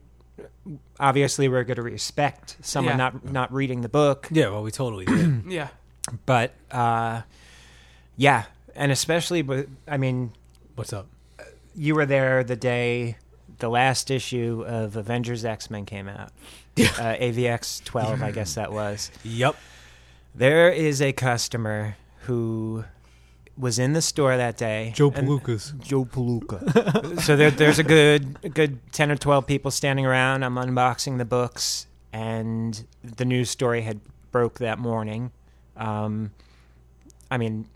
obviously, 0.99 1.47
we're 1.47 1.63
going 1.63 1.75
to 1.77 1.81
respect 1.81 2.57
someone 2.61 2.93
Yeah. 2.93 2.97
not 2.97 3.31
not 3.31 3.53
reading 3.53 3.81
the 3.81 3.89
book, 3.89 4.27
Yeah, 4.31 4.49
well, 4.49 4.63
we 4.63 4.71
totally 4.71 5.05
did. 5.05 5.43
Yeah. 5.47 5.69
but 6.25 6.53
uh, 6.71 7.21
yeah, 8.17 8.43
and 8.75 8.91
especially 8.91 9.41
with, 9.41 9.67
I 9.87 9.97
mean, 9.97 10.31
What's 10.75 10.93
up? 10.93 11.07
you 11.75 11.95
were 11.95 12.05
there 12.05 12.43
the 12.43 12.55
day 12.55 13.17
the 13.59 13.69
last 13.69 14.09
issue 14.11 14.63
of 14.67 14.95
Avengers 14.95 15.43
X 15.45 15.69
Men 15.69 15.85
came 15.85 16.07
out. 16.07 16.31
Uh, 16.79 17.15
AVX 17.19 17.83
12, 17.83 18.23
I 18.23 18.31
guess 18.31 18.55
that 18.55 18.71
was. 18.71 19.11
Yep. 19.23 19.55
There 20.35 20.69
is 20.71 21.01
a 21.01 21.11
customer 21.11 21.97
who 22.21 22.85
was 23.59 23.77
in 23.77 23.91
the 23.93 24.01
store 24.01 24.37
that 24.37 24.55
day. 24.57 24.93
Joe 24.95 25.11
and- 25.13 25.27
Palookas. 25.27 25.77
Joe 25.83 26.05
Palooka. 26.05 27.19
so 27.21 27.35
there, 27.35 27.51
there's 27.51 27.77
a 27.77 27.83
good, 27.83 28.37
a 28.43 28.49
good 28.49 28.79
ten 28.93 29.11
or 29.11 29.15
twelve 29.17 29.45
people 29.45 29.69
standing 29.69 30.05
around. 30.05 30.43
I'm 30.43 30.55
unboxing 30.55 31.17
the 31.17 31.25
books, 31.25 31.85
and 32.13 32.85
the 33.03 33.25
news 33.25 33.49
story 33.49 33.81
had 33.81 33.99
broke 34.31 34.59
that 34.59 34.79
morning. 34.79 35.31
Um, 35.75 36.31
I 37.31 37.37
mean, 37.37 37.67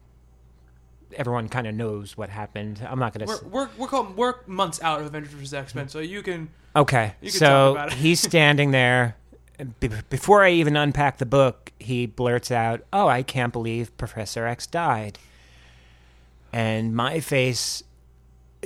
everyone 1.16 1.50
kind 1.50 1.68
of 1.68 1.76
knows 1.76 2.18
what 2.18 2.30
happened. 2.30 2.86
I'm 2.88 3.00
not 3.00 3.14
gonna. 3.14 3.26
We're 3.26 3.34
s- 3.36 3.44
we're 3.44 3.70
we're, 3.78 3.88
called, 3.88 4.16
we're 4.18 4.36
months 4.48 4.82
out 4.82 5.00
of 5.02 5.06
Avengers 5.08 5.34
vs 5.34 5.54
X 5.54 5.76
Men, 5.76 5.90
so 5.90 6.00
you 6.00 6.22
can. 6.22 6.50
Okay, 6.76 7.14
You 7.22 7.30
can 7.30 7.40
so 7.40 7.46
talk 7.48 7.72
about 7.76 7.92
it. 7.92 7.98
he's 8.00 8.20
standing 8.20 8.72
there. 8.72 9.16
Be- 9.80 9.90
before 10.10 10.44
I 10.44 10.50
even 10.52 10.76
unpack 10.76 11.20
the 11.20 11.26
book, 11.28 11.72
he 11.80 12.06
blurts 12.08 12.50
out, 12.52 12.82
"Oh, 12.92 13.08
I 13.08 13.22
can't 13.22 13.54
believe 13.54 13.96
Professor 13.98 14.48
X 14.48 14.66
died." 14.66 15.20
And 16.54 16.96
my 16.96 17.20
face 17.20 17.84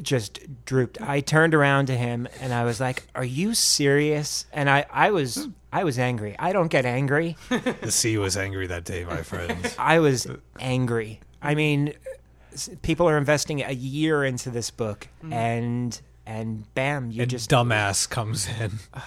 just 0.02 0.40
drooped. 0.66 1.02
I 1.02 1.22
turned 1.22 1.54
around 1.54 1.88
to 1.88 1.98
him 1.98 2.28
and 2.42 2.54
I 2.54 2.64
was 2.64 2.80
like, 2.80 3.04
"Are 3.16 3.24
you 3.24 3.54
serious?" 3.54 4.46
And 4.52 4.70
I, 4.70 4.86
I 4.92 5.12
was, 5.12 5.48
I 5.72 5.84
was 5.84 5.98
angry. 5.98 6.36
I 6.38 6.54
don't 6.54 6.70
get 6.70 6.86
angry. 6.86 7.36
The 7.82 7.92
sea 7.92 8.18
was 8.18 8.38
angry 8.38 8.68
that 8.68 8.84
day, 8.84 9.06
my 9.06 9.24
friends. 9.24 9.76
I 9.80 10.00
was 10.00 10.28
angry. 10.60 11.22
I 11.42 11.56
mean, 11.56 11.94
people 12.82 13.08
are 13.08 13.18
investing 13.18 13.62
a 13.64 13.72
year 13.72 14.24
into 14.24 14.50
this 14.50 14.72
book, 14.72 15.08
mm. 15.24 15.34
and 15.34 16.00
and 16.26 16.74
bam, 16.76 17.12
you 17.12 17.22
and 17.22 17.32
just 17.32 17.50
dumbass 17.50 18.10
comes 18.10 18.48
in. 18.60 18.74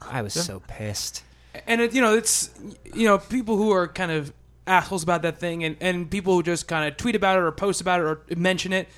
I 0.00 0.22
was 0.22 0.34
so 0.34 0.60
pissed. 0.66 1.22
and 1.66 1.80
it, 1.80 1.94
you 1.94 2.00
know 2.00 2.16
it's 2.16 2.50
you 2.94 3.06
know 3.06 3.18
people 3.18 3.56
who 3.56 3.70
are 3.70 3.86
kind 3.86 4.10
of 4.10 4.32
assholes 4.66 5.02
about 5.02 5.22
that 5.22 5.38
thing 5.38 5.64
and, 5.64 5.76
and 5.80 6.10
people 6.10 6.34
who 6.34 6.42
just 6.42 6.68
kind 6.68 6.88
of 6.88 6.96
tweet 6.96 7.16
about 7.16 7.36
it 7.36 7.42
or 7.42 7.50
post 7.50 7.80
about 7.80 8.00
it 8.00 8.04
or 8.04 8.20
mention 8.36 8.72
it 8.72 8.88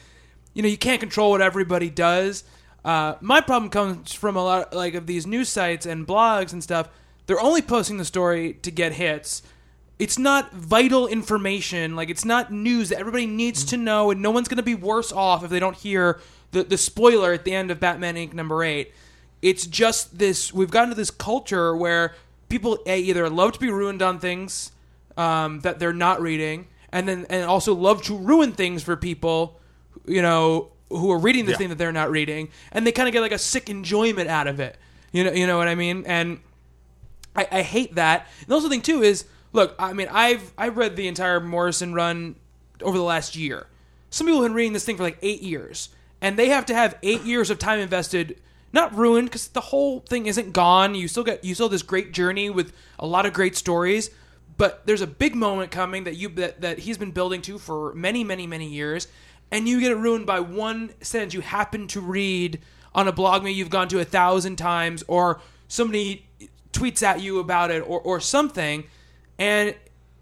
you 0.54 0.62
know 0.62 0.68
you 0.68 0.78
can't 0.78 1.00
control 1.00 1.32
what 1.32 1.42
everybody 1.42 1.90
does. 1.90 2.44
Uh, 2.84 3.14
my 3.20 3.40
problem 3.40 3.70
comes 3.70 4.12
from 4.12 4.36
a 4.36 4.44
lot 4.44 4.74
like 4.74 4.94
of 4.94 5.06
these 5.06 5.26
news 5.26 5.48
sites 5.48 5.84
and 5.84 6.06
blogs 6.06 6.52
and 6.52 6.62
stuff. 6.62 6.88
They're 7.26 7.40
only 7.40 7.62
posting 7.62 7.96
the 7.96 8.04
story 8.04 8.54
to 8.62 8.70
get 8.70 8.92
hits. 8.92 9.42
It's 9.98 10.18
not 10.18 10.52
vital 10.52 11.06
information. 11.06 11.96
Like 11.96 12.08
it's 12.08 12.24
not 12.24 12.52
news 12.52 12.90
that 12.90 12.98
everybody 12.98 13.26
needs 13.26 13.64
to 13.66 13.76
know 13.76 14.10
and 14.10 14.22
no 14.22 14.30
one's 14.30 14.48
going 14.48 14.56
to 14.56 14.62
be 14.62 14.74
worse 14.74 15.12
off 15.12 15.42
if 15.42 15.50
they 15.50 15.60
don't 15.60 15.76
hear 15.76 16.20
the, 16.54 16.62
the 16.62 16.78
spoiler 16.78 17.32
at 17.32 17.44
the 17.44 17.52
end 17.52 17.70
of 17.70 17.80
batman 17.80 18.14
inc. 18.14 18.32
number 18.32 18.62
8 18.62 18.92
it's 19.42 19.66
just 19.66 20.18
this 20.18 20.54
we've 20.54 20.70
gotten 20.70 20.90
to 20.90 20.94
this 20.94 21.10
culture 21.10 21.76
where 21.76 22.14
people 22.48 22.78
a, 22.86 22.98
either 23.00 23.28
love 23.28 23.52
to 23.52 23.58
be 23.58 23.70
ruined 23.70 24.00
on 24.00 24.20
things 24.20 24.70
um, 25.16 25.60
that 25.60 25.78
they're 25.78 25.92
not 25.92 26.20
reading 26.20 26.66
and 26.92 27.08
then 27.08 27.26
and 27.30 27.44
also 27.44 27.74
love 27.74 28.02
to 28.04 28.16
ruin 28.16 28.52
things 28.52 28.82
for 28.82 28.96
people 28.96 29.60
you 30.06 30.22
know 30.22 30.70
who 30.90 31.10
are 31.10 31.18
reading 31.18 31.44
the 31.46 31.52
Yeah. 31.52 31.56
thing 31.58 31.68
that 31.70 31.78
they're 31.78 31.92
not 31.92 32.10
reading 32.10 32.48
and 32.72 32.86
they 32.86 32.92
kind 32.92 33.08
of 33.08 33.12
get 33.12 33.20
like 33.20 33.32
a 33.32 33.38
sick 33.38 33.68
enjoyment 33.70 34.28
out 34.28 34.46
of 34.46 34.60
it 34.60 34.76
you 35.12 35.24
know 35.24 35.32
you 35.32 35.46
know 35.46 35.56
what 35.58 35.68
i 35.68 35.74
mean 35.74 36.04
and 36.06 36.38
I, 37.36 37.48
I 37.50 37.62
hate 37.62 37.96
that. 37.96 38.28
And 38.40 38.48
the 38.48 38.54
also 38.54 38.68
thing 38.68 38.80
too 38.80 39.02
is, 39.02 39.24
look, 39.52 39.74
I 39.76 39.92
mean, 39.92 40.06
I've 40.10 40.52
I've 40.56 40.76
read 40.76 40.94
the 40.94 41.08
entire 41.08 41.40
Morrison 41.40 41.92
run 41.92 42.36
over 42.80 42.96
the 42.96 43.02
last 43.02 43.34
year. 43.34 43.66
Some 44.10 44.28
people 44.28 44.40
have 44.42 44.50
been 44.50 44.54
reading 44.54 44.72
this 44.72 44.84
thing 44.84 44.96
for 44.96 45.02
like 45.02 45.18
eight 45.20 45.42
years, 45.42 45.88
and 46.20 46.38
they 46.38 46.50
have 46.50 46.64
to 46.66 46.74
have 46.76 46.96
eight 47.02 47.22
years 47.22 47.50
of 47.50 47.58
time 47.58 47.80
invested, 47.80 48.40
not 48.72 48.94
ruined, 48.96 49.30
because 49.30 49.48
the 49.48 49.60
whole 49.62 49.98
thing 50.00 50.26
isn't 50.26 50.52
gone. 50.52 50.94
You 50.94 51.08
still 51.08 51.24
get 51.24 51.42
you 51.42 51.54
still 51.54 51.66
have 51.66 51.72
this 51.72 51.82
great 51.82 52.12
journey 52.12 52.50
with 52.50 52.72
a 53.00 53.06
lot 53.06 53.26
of 53.26 53.32
great 53.32 53.56
stories, 53.56 54.10
but 54.56 54.86
there's 54.86 55.00
a 55.00 55.06
big 55.06 55.34
moment 55.34 55.70
coming 55.70 56.04
that 56.04 56.16
you 56.16 56.28
that, 56.30 56.60
that 56.60 56.80
he's 56.80 56.98
been 56.98 57.10
building 57.10 57.42
to 57.42 57.58
for 57.58 57.94
many, 57.94 58.24
many, 58.24 58.46
many 58.46 58.68
years, 58.68 59.08
and 59.50 59.68
you 59.68 59.80
get 59.80 59.90
it 59.90 59.96
ruined 59.96 60.26
by 60.26 60.40
one 60.40 60.92
sentence 61.00 61.34
you 61.34 61.40
happen 61.40 61.86
to 61.88 62.00
read 62.00 62.60
on 62.94 63.08
a 63.08 63.12
blog 63.12 63.42
maybe 63.42 63.54
you've 63.54 63.70
gone 63.70 63.88
to 63.88 63.98
a 63.98 64.04
thousand 64.04 64.56
times, 64.56 65.02
or 65.08 65.40
somebody 65.68 66.26
tweets 66.74 67.02
at 67.02 67.20
you 67.20 67.38
about 67.38 67.70
it 67.70 67.80
or, 67.80 68.00
or 68.00 68.20
something 68.20 68.84
and 69.38 69.74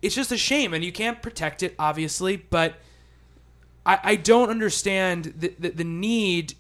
it's 0.03 0.15
just 0.15 0.31
a 0.31 0.37
shame 0.37 0.75
and 0.75 0.85
you 0.85 0.93
can't 0.93 1.23
protect 1.23 1.63
it 1.63 1.75
obviously 1.79 2.37
but 2.37 2.75
i, 3.87 3.99
I 4.03 4.17
don't 4.17 4.51
understand 4.51 5.35
the, 5.39 5.55
the, 5.59 5.71
the 5.71 5.85
need. 5.85 6.55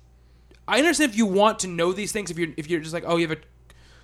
I 0.66 0.78
understand 0.78 1.10
if 1.10 1.16
you 1.16 1.26
want 1.26 1.58
to 1.60 1.68
know 1.68 1.92
these 1.92 2.10
things 2.10 2.30
if 2.30 2.38
you're 2.38 2.48
if 2.56 2.70
you're 2.70 2.80
just 2.80 2.94
like 2.94 3.04
oh 3.06 3.16
you 3.16 3.28
have 3.28 3.38
a 3.38 3.42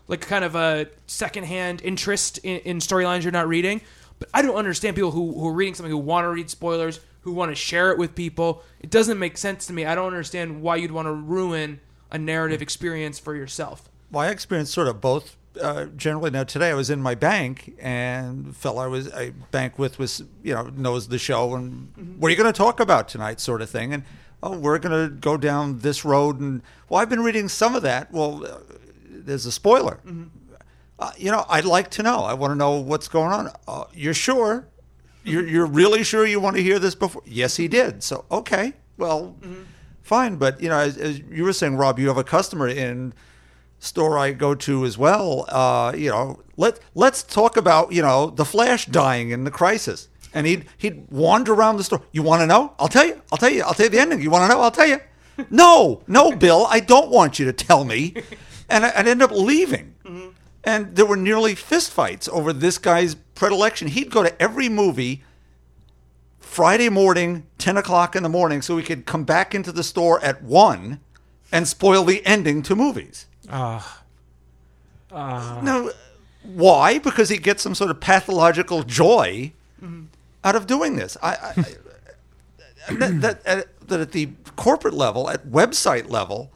like 0.09 0.23
kind 0.23 0.45
of 0.45 0.55
a 0.55 0.89
secondhand 1.07 1.81
interest 1.83 2.39
in, 2.39 2.61
in 2.61 2.79
storylines 2.79 3.23
you're 3.23 3.33
not 3.33 3.49
reading. 3.49 3.81
But 4.19 4.29
i 4.35 4.43
don't 4.43 4.57
understand 4.57 4.97
people 4.97 5.13
who, 5.13 5.33
who 5.39 5.47
are 5.47 5.53
reading 5.53 5.75
something 5.75 5.93
who 5.93 5.99
want 5.99 6.25
to 6.25 6.31
read 6.31 6.51
spoilers 6.51 6.99
who 7.29 7.33
want 7.33 7.51
to 7.51 7.55
share 7.55 7.93
it 7.93 7.99
with 7.99 8.15
people. 8.15 8.63
It 8.81 8.91
doesn't 8.91 9.19
make 9.19 9.37
sense 9.37 9.67
to 9.67 9.73
me. 9.73 9.85
I 9.85 9.95
don't 9.95 10.07
understand 10.07 10.63
why 10.63 10.77
you'd 10.77 10.93
want 10.93 11.07
to 11.07 11.13
ruin 11.13 11.81
a 12.11 12.19
narrative 12.19 12.63
experience 12.63 13.19
for 13.19 13.35
yourself. 13.35 13.89
Well, 14.11 14.27
I 14.27 14.31
experienced 14.31 14.73
sort 14.73 14.89
of 14.89 15.01
both. 15.01 15.37
Uh, 15.61 15.87
generally, 15.97 16.31
now 16.31 16.45
today 16.45 16.71
I 16.71 16.75
was 16.75 16.89
in 16.89 17.03
my 17.03 17.15
bank, 17.15 17.75
and 17.81 18.47
the 18.47 18.53
fellow 18.53 18.83
I 18.83 18.87
was 18.87 19.13
I 19.13 19.31
bank 19.51 19.79
with 19.79 19.99
was 19.99 20.23
you 20.43 20.55
know 20.55 20.71
knows 20.75 21.09
the 21.09 21.19
show, 21.19 21.55
and 21.55 22.17
what 22.19 22.29
are 22.29 22.31
you 22.31 22.37
going 22.37 22.53
to 22.53 22.57
talk 22.57 22.81
about 22.81 23.09
tonight, 23.09 23.41
sort 23.41 23.61
of 23.61 23.69
thing, 23.69 23.93
and 23.93 24.05
oh, 24.43 24.57
we're 24.57 24.79
going 24.79 25.09
to 25.09 25.15
go 25.15 25.37
down 25.37 25.81
this 25.81 26.05
road, 26.05 26.39
and 26.39 26.63
well, 26.89 27.01
I've 27.01 27.11
been 27.11 27.23
reading 27.23 27.49
some 27.49 27.75
of 27.75 27.83
that. 27.83 28.13
Well, 28.13 28.47
uh, 28.47 28.59
there's 29.29 29.47
a 29.47 29.53
spoiler. 29.53 30.01
Uh, 30.99 31.13
you 31.17 31.31
know, 31.31 31.45
I'd 31.49 31.65
like 31.65 31.91
to 31.93 32.03
know. 32.03 32.21
I 32.21 32.35
want 32.35 32.51
to 32.51 32.57
know 32.57 32.73
what's 32.81 33.07
going 33.09 33.33
on. 33.33 33.51
Uh, 33.69 33.85
you're 33.95 34.15
sure? 34.15 34.67
You're 35.23 35.47
you're 35.47 35.67
really 35.67 36.03
sure 36.03 36.27
you 36.27 36.41
want 36.41 36.57
to 36.57 36.63
hear 36.63 36.79
this 36.79 36.95
before? 36.95 37.23
Yes, 37.27 37.57
he 37.57 37.69
did. 37.69 38.03
So 38.03 38.25
okay, 38.31 38.73
well, 38.97 39.37
fine. 40.03 40.37
But 40.37 40.61
you 40.61 40.69
know, 40.69 40.79
as, 40.79 40.97
as 40.97 41.21
you 41.21 41.45
were 41.45 41.53
saying, 41.53 41.77
Rob, 41.77 41.99
you 41.99 42.09
have 42.09 42.17
a 42.17 42.25
customer 42.25 42.67
in 42.67 43.13
store 43.79 44.19
I 44.19 44.33
go 44.33 44.55
to 44.55 44.85
as 44.85 44.99
well. 44.99 45.45
Uh, 45.49 45.93
you 45.97 46.11
know, 46.11 46.41
let 46.57 46.81
let's 46.95 47.23
talk 47.23 47.57
about 47.57 47.93
you 47.93 48.03
know 48.03 48.31
the 48.31 48.45
Flash 48.45 48.87
dying 48.87 49.31
in 49.31 49.45
the 49.45 49.51
Crisis, 49.51 50.09
and 50.33 50.47
he'd 50.47 50.65
he'd 50.79 51.07
wander 51.11 51.53
around 51.53 51.77
the 51.77 51.85
store. 51.85 52.03
You 52.11 52.23
want 52.23 52.41
to 52.41 52.47
know? 52.47 52.75
I'll 52.79 52.89
tell 52.89 53.07
you. 53.07 53.21
I'll 53.31 53.39
tell 53.39 53.51
you. 53.51 53.63
I'll 53.63 53.75
tell 53.75 53.87
you 53.87 53.91
the 53.91 54.01
ending. 54.01 54.21
You 54.21 54.31
want 54.31 54.51
to 54.51 54.57
know? 54.57 54.63
I'll 54.63 54.71
tell 54.71 54.89
you. 54.89 54.99
No, 55.51 56.03
no, 56.09 56.33
Bill, 56.33 56.67
I 56.69 56.81
don't 56.81 57.11
want 57.11 57.39
you 57.39 57.45
to 57.45 57.53
tell 57.53 57.85
me. 57.85 58.13
And 58.69 58.85
I, 58.85 58.93
I'd 58.97 59.09
end 59.09 59.23
up 59.23 59.31
leaving. 59.31 59.95
Mm-hmm. 60.05 60.29
And 60.65 60.97
there 60.97 61.07
were 61.07 61.17
nearly 61.17 61.55
fistfights 61.55 62.29
over 62.29 62.53
this 62.53 62.79
guy's 62.79 63.15
predilection. 63.15 63.89
He'd 63.89 64.11
go 64.11 64.23
to 64.23 64.43
every 64.43 64.69
movie 64.69 65.23
Friday 66.41 66.89
morning, 66.89 67.47
10 67.59 67.77
o'clock 67.77 68.17
in 68.17 68.23
the 68.23 68.29
morning, 68.29 68.63
so 68.63 68.77
he 68.77 68.83
could 68.83 69.07
come 69.07 69.25
back 69.25 69.55
into 69.55 69.71
the 69.71 69.85
store 69.85 70.23
at 70.25 70.43
1 70.43 71.01
and 71.53 71.69
spoil 71.69 72.05
the 72.05 72.25
ending 72.27 72.63
to 72.63 72.75
movies. 72.75 73.27
Now, 75.63 75.91
why? 76.43 76.99
Because 76.99 77.29
he 77.29 77.39
gets 77.39 77.63
some 77.63 77.75
sort 77.75 77.91
of 77.91 78.01
pathological 78.01 78.83
joy 78.83 79.53
mm-hmm. 79.83 80.05
out 80.45 80.57
of 80.57 80.67
doing 80.67 80.97
this. 80.97 81.17
I, 81.23 81.29
I, 81.29 81.55
I 82.89 82.95
that, 82.95 83.21
that, 83.21 83.47
at, 83.47 83.89
that 83.89 84.01
at 84.01 84.13
the 84.13 84.31
corporate 84.57 84.95
level, 84.95 85.31
at 85.31 85.47
website 85.47 86.11
level, 86.11 86.51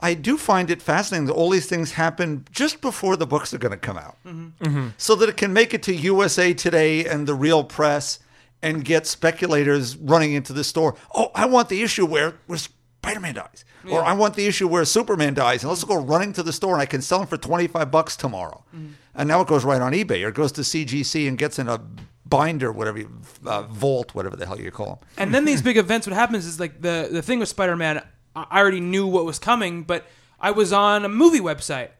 I 0.00 0.14
do 0.14 0.36
find 0.36 0.70
it 0.70 0.82
fascinating 0.82 1.26
that 1.26 1.34
all 1.34 1.50
these 1.50 1.66
things 1.66 1.92
happen 1.92 2.46
just 2.50 2.80
before 2.80 3.16
the 3.16 3.26
books 3.26 3.54
are 3.54 3.58
going 3.58 3.72
to 3.72 3.78
come 3.78 3.96
out, 3.96 4.16
mm-hmm. 4.26 4.64
Mm-hmm. 4.64 4.88
so 4.98 5.14
that 5.14 5.28
it 5.28 5.36
can 5.36 5.52
make 5.52 5.72
it 5.72 5.82
to 5.84 5.94
USA 5.94 6.52
Today 6.52 7.04
and 7.06 7.26
the 7.26 7.34
real 7.34 7.64
press 7.64 8.18
and 8.62 8.84
get 8.84 9.06
speculators 9.06 9.96
running 9.96 10.32
into 10.32 10.52
the 10.52 10.64
store. 10.64 10.96
Oh, 11.14 11.30
I 11.34 11.46
want 11.46 11.68
the 11.68 11.82
issue 11.82 12.06
where 12.06 12.34
where 12.46 12.58
Spider-Man 12.58 13.34
dies, 13.34 13.64
or 13.88 14.02
I 14.02 14.14
want 14.14 14.34
the 14.34 14.46
issue 14.46 14.66
where 14.66 14.84
Superman 14.84 15.34
dies, 15.34 15.62
and 15.62 15.70
let's 15.70 15.84
go 15.84 15.96
running 15.96 16.32
to 16.34 16.42
the 16.42 16.52
store 16.52 16.72
and 16.72 16.82
I 16.82 16.86
can 16.86 17.02
sell 17.02 17.18
them 17.18 17.28
for 17.28 17.36
twenty 17.36 17.66
five 17.66 17.90
bucks 17.90 18.16
tomorrow. 18.16 18.64
Mm-hmm. 18.74 18.92
And 19.14 19.28
now 19.28 19.40
it 19.42 19.48
goes 19.48 19.64
right 19.64 19.80
on 19.80 19.92
eBay 19.92 20.24
or 20.24 20.28
it 20.28 20.34
goes 20.34 20.50
to 20.52 20.62
CGC 20.62 21.28
and 21.28 21.38
gets 21.38 21.58
in 21.58 21.68
a 21.68 21.80
binder, 22.26 22.72
whatever, 22.72 22.98
you, 22.98 23.10
uh, 23.46 23.62
vault, 23.62 24.14
whatever 24.14 24.34
the 24.34 24.46
hell 24.46 24.58
you 24.58 24.70
call 24.70 24.86
them. 24.86 24.98
and 25.18 25.34
then 25.34 25.44
these 25.44 25.62
big 25.62 25.76
events 25.76 26.06
what 26.06 26.14
happens 26.14 26.46
is 26.46 26.58
like 26.58 26.80
the 26.80 27.08
the 27.12 27.22
thing 27.22 27.38
with 27.38 27.48
spider-man 27.48 27.98
i 27.98 28.02
I 28.36 28.58
already 28.60 28.80
knew 28.80 29.06
what 29.06 29.24
was 29.24 29.38
coming 29.38 29.82
but 29.82 30.06
i 30.40 30.50
was 30.50 30.72
on 30.72 31.04
a 31.04 31.08
movie 31.08 31.40
website 31.40 31.90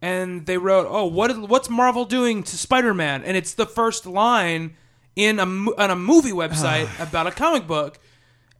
and 0.00 0.46
they 0.46 0.58
wrote 0.58 0.86
oh 0.88 1.06
what 1.06 1.30
is, 1.30 1.38
what's 1.38 1.68
marvel 1.68 2.04
doing 2.04 2.42
to 2.44 2.56
spider-man? 2.56 3.24
And 3.24 3.36
it's 3.36 3.54
the 3.54 3.66
first 3.66 4.06
line 4.06 4.76
in 5.16 5.40
a 5.40 5.42
on 5.44 5.90
a 5.90 5.96
movie 5.96 6.30
website 6.32 6.88
about 7.08 7.26
a 7.26 7.30
comic 7.32 7.66
book 7.66 7.98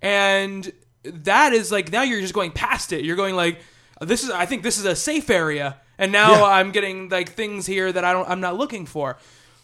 and 0.03 0.73
that 1.05 1.53
is 1.53 1.71
like 1.71 1.93
now 1.93 2.03
you're 2.03 2.21
just 2.21 2.35
going 2.35 2.51
past 2.51 2.93
it. 2.93 3.05
You're 3.05 3.17
going 3.17 3.37
like 3.37 3.61
this 4.01 4.23
is 4.25 4.31
i 4.31 4.47
think 4.47 4.63
this 4.63 4.79
is 4.79 4.85
a 4.85 4.95
safe 4.97 5.29
area 5.31 5.77
and 5.99 6.11
now 6.13 6.33
Yeah. 6.33 6.45
i'm 6.45 6.71
getting 6.73 7.09
like 7.09 7.31
things 7.31 7.67
here 7.67 7.91
that 7.93 8.05
i 8.05 8.13
don't 8.13 8.29
i'm 8.29 8.41
not 8.41 8.57
looking 8.57 8.87
for. 8.87 9.17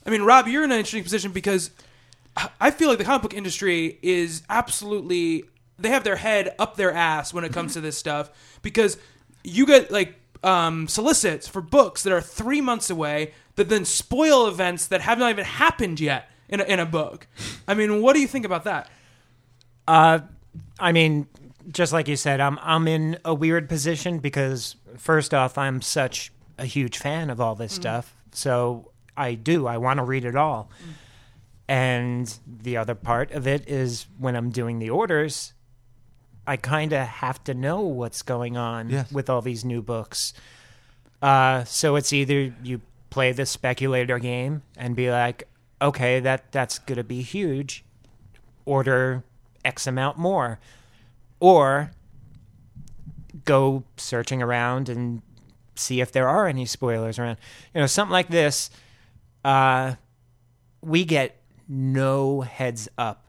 I 0.06 0.10
mean 0.10 0.22
rob 0.22 0.46
you're 0.48 0.64
in 0.64 0.70
an 0.72 0.78
interesting 0.78 1.02
position 1.02 1.32
because 1.32 1.70
I 2.60 2.72
feel 2.72 2.88
like 2.88 2.98
the 2.98 3.04
comic 3.04 3.22
book 3.22 3.32
industry 3.34 3.96
is 4.02 4.42
absolutely 4.50 5.44
they 5.78 5.90
have 5.90 6.04
their 6.04 6.16
head 6.16 6.54
up 6.58 6.76
their 6.76 6.92
ass 6.92 7.34
when 7.34 7.44
it 7.44 7.52
comes 7.52 7.74
to 7.74 7.80
this 7.80 7.96
stuff 7.96 8.30
because 8.62 8.96
you 9.42 9.66
get 9.66 9.90
like 9.90 10.14
um, 10.42 10.86
solicits 10.88 11.48
for 11.48 11.60
books 11.60 12.02
that 12.02 12.12
are 12.12 12.20
three 12.20 12.60
months 12.60 12.90
away 12.90 13.32
that 13.56 13.68
then 13.68 13.84
spoil 13.84 14.46
events 14.46 14.86
that 14.88 15.00
have 15.00 15.18
not 15.18 15.30
even 15.30 15.44
happened 15.44 16.00
yet 16.00 16.30
in 16.48 16.60
a, 16.60 16.64
in 16.64 16.80
a 16.80 16.86
book. 16.86 17.26
I 17.66 17.74
mean, 17.74 18.02
what 18.02 18.14
do 18.14 18.20
you 18.20 18.28
think 18.28 18.44
about 18.44 18.64
that? 18.64 18.90
Uh, 19.88 20.20
I 20.78 20.92
mean, 20.92 21.26
just 21.70 21.92
like 21.92 22.08
you 22.08 22.16
said, 22.16 22.40
I'm 22.40 22.58
I'm 22.62 22.86
in 22.88 23.18
a 23.24 23.34
weird 23.34 23.68
position 23.68 24.18
because 24.18 24.76
first 24.96 25.32
off, 25.32 25.56
I'm 25.56 25.80
such 25.82 26.32
a 26.58 26.66
huge 26.66 26.98
fan 26.98 27.30
of 27.30 27.40
all 27.40 27.54
this 27.54 27.72
stuff, 27.72 28.14
so 28.32 28.90
I 29.16 29.34
do 29.34 29.66
I 29.66 29.78
want 29.78 29.98
to 29.98 30.04
read 30.04 30.24
it 30.24 30.36
all. 30.36 30.70
And 31.66 32.32
the 32.46 32.76
other 32.76 32.94
part 32.94 33.30
of 33.32 33.46
it 33.46 33.68
is 33.68 34.06
when 34.18 34.36
I'm 34.36 34.50
doing 34.50 34.78
the 34.78 34.90
orders, 34.90 35.53
I 36.46 36.56
kind 36.56 36.92
of 36.92 37.06
have 37.06 37.42
to 37.44 37.54
know 37.54 37.80
what's 37.80 38.22
going 38.22 38.56
on 38.56 38.90
Yes. 38.90 39.10
with 39.12 39.30
all 39.30 39.40
these 39.40 39.64
new 39.64 39.80
books. 39.82 40.32
Uh, 41.22 41.64
so 41.64 41.96
it's 41.96 42.12
either 42.12 42.54
you 42.62 42.80
play 43.10 43.32
the 43.32 43.46
speculator 43.46 44.18
game 44.18 44.62
and 44.76 44.94
be 44.94 45.10
like, 45.10 45.48
okay, 45.80 46.20
that 46.20 46.52
that's 46.52 46.78
gonna 46.80 47.04
be 47.04 47.22
huge, 47.22 47.84
order 48.66 49.24
X 49.64 49.86
amount 49.86 50.18
more, 50.18 50.58
or 51.40 51.92
go 53.44 53.84
searching 53.96 54.42
around 54.42 54.88
and 54.88 55.22
see 55.74 56.00
if 56.00 56.12
there 56.12 56.28
are 56.28 56.46
any 56.46 56.66
spoilers 56.66 57.18
around. 57.18 57.38
You 57.74 57.80
know, 57.80 57.86
something 57.86 58.12
like 58.12 58.28
this, 58.28 58.70
uh, 59.44 59.94
we 60.82 61.04
get 61.04 61.40
no 61.68 62.42
heads 62.42 62.88
up 62.98 63.26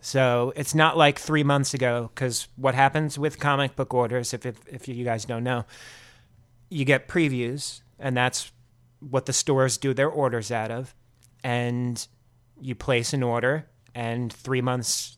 So 0.00 0.52
it's 0.56 0.74
not 0.74 0.96
like 0.96 1.18
three 1.18 1.42
months 1.44 1.74
ago, 1.74 2.10
because 2.14 2.48
what 2.56 2.74
happens 2.74 3.18
with 3.18 3.38
comic 3.38 3.76
book 3.76 3.92
orders, 3.92 4.32
if, 4.32 4.46
if, 4.46 4.56
if 4.66 4.88
you 4.88 5.04
guys 5.04 5.24
don't 5.24 5.44
know, 5.44 5.66
you 6.70 6.84
get 6.84 7.06
previews, 7.06 7.82
and 7.98 8.16
that's 8.16 8.50
what 9.00 9.26
the 9.26 9.32
stores 9.32 9.76
do 9.76 9.92
their 9.92 10.08
orders 10.08 10.50
out 10.50 10.70
of. 10.70 10.94
And 11.44 12.06
you 12.60 12.74
place 12.74 13.12
an 13.12 13.22
order, 13.22 13.66
and 13.94 14.32
three 14.32 14.60
months, 14.60 15.16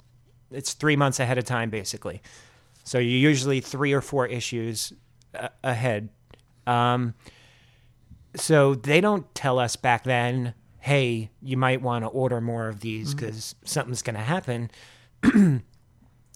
it's 0.50 0.72
three 0.72 0.96
months 0.96 1.20
ahead 1.20 1.38
of 1.38 1.44
time, 1.44 1.70
basically. 1.70 2.22
So 2.84 2.98
you're 2.98 3.30
usually 3.30 3.60
three 3.60 3.92
or 3.92 4.00
four 4.00 4.26
issues 4.26 4.92
a- 5.34 5.50
ahead. 5.62 6.08
Um, 6.66 7.14
so 8.34 8.74
they 8.74 9.00
don't 9.00 9.32
tell 9.34 9.58
us 9.58 9.76
back 9.76 10.04
then, 10.04 10.54
hey, 10.82 11.30
you 11.40 11.56
might 11.56 11.80
want 11.80 12.04
to 12.04 12.08
order 12.08 12.40
more 12.40 12.68
of 12.68 12.80
these 12.80 13.14
because 13.14 13.54
something's 13.64 14.02
going 14.02 14.16
to 14.16 14.20
happen. 14.20 14.68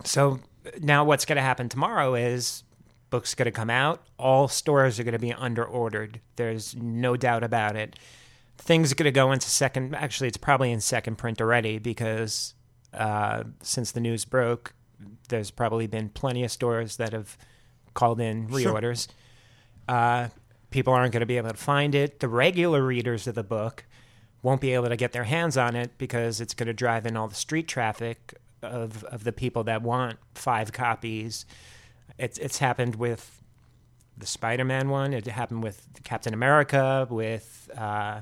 so 0.05 0.39
now 0.81 1.05
what's 1.05 1.25
going 1.25 1.35
to 1.35 1.43
happen 1.43 1.69
tomorrow 1.69 2.15
is 2.15 2.63
books 3.11 3.35
going 3.35 3.47
to 3.47 3.51
come 3.51 3.71
out. 3.71 4.07
All 4.21 4.47
stores 4.47 5.01
are 5.01 5.03
going 5.03 5.15
to 5.15 5.19
be 5.19 5.33
under 5.33 5.65
ordered. 5.65 6.21
There's 6.37 6.77
no 6.77 7.17
doubt 7.17 7.43
about 7.43 7.75
it. 7.75 7.99
Things 8.57 8.93
are 8.93 8.95
going 8.95 9.07
to 9.07 9.11
go 9.11 9.33
into 9.33 9.51
second. 9.51 9.97
Actually, 9.97 10.29
it's 10.29 10.37
probably 10.37 10.71
in 10.71 10.81
second 10.81 11.17
print 11.19 11.41
already 11.41 11.81
because 11.81 12.55
uh, 12.95 13.43
since 13.63 13.91
the 13.91 14.01
news 14.01 14.25
broke, 14.25 14.75
there's 15.29 15.51
probably 15.51 15.89
been 15.89 16.09
plenty 16.09 16.45
of 16.45 16.53
stores 16.53 16.99
that 16.99 17.13
have 17.13 17.37
called 17.95 18.21
in 18.21 18.47
reorders. 18.47 19.09
Uh, 19.89 20.29
people 20.71 20.93
aren't 20.93 21.13
going 21.13 21.21
to 21.21 21.27
be 21.27 21.37
able 21.37 21.51
to 21.51 21.57
find 21.57 21.97
it. 21.97 22.21
The 22.21 22.29
regular 22.29 22.85
readers 22.85 23.27
of 23.27 23.35
the 23.35 23.43
book 23.43 23.85
won't 24.47 24.61
be 24.61 24.75
able 24.75 24.89
to 24.89 24.97
get 24.97 25.11
their 25.11 25.25
hands 25.25 25.57
on 25.57 25.75
it 25.75 25.91
because 25.99 26.41
it's 26.41 26.55
going 26.55 26.69
to 26.69 26.73
drive 26.73 27.05
in 27.05 27.17
all 27.17 27.27
the 27.27 27.35
street 27.35 27.67
traffic 27.67 28.33
of, 28.63 29.03
of 29.03 29.25
the 29.25 29.33
people 29.33 29.65
that 29.65 29.83
want 29.83 30.21
five 30.37 30.73
copies. 30.73 31.47
It's 32.17 32.39
it's 32.39 32.59
happened 32.59 32.95
with 32.95 33.43
the 34.17 34.25
Spider-Man 34.25 34.89
one. 34.89 35.13
It 35.13 35.27
happened 35.27 35.65
with 35.65 35.89
Captain 36.05 36.33
America, 36.33 37.09
with 37.11 37.69
uh, 37.77 38.21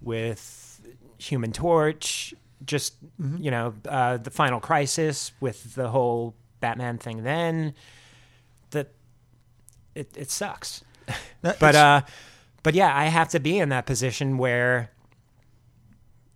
with 0.00 0.80
Human 1.18 1.52
Torch. 1.52 2.32
Just 2.64 2.94
you 3.18 3.50
know, 3.50 3.74
uh, 3.86 4.16
the 4.16 4.30
Final 4.30 4.58
Crisis 4.58 5.32
with 5.38 5.74
the 5.74 5.90
whole 5.90 6.34
Batman 6.60 6.96
thing. 6.96 7.24
Then 7.24 7.74
that 8.70 8.88
it 9.94 10.16
it 10.16 10.30
sucks. 10.30 10.82
But 11.42 11.74
uh, 11.74 12.02
but 12.62 12.74
yeah, 12.74 12.96
I 12.96 13.06
have 13.06 13.28
to 13.30 13.40
be 13.40 13.58
in 13.58 13.68
that 13.68 13.84
position 13.84 14.38
where 14.38 14.91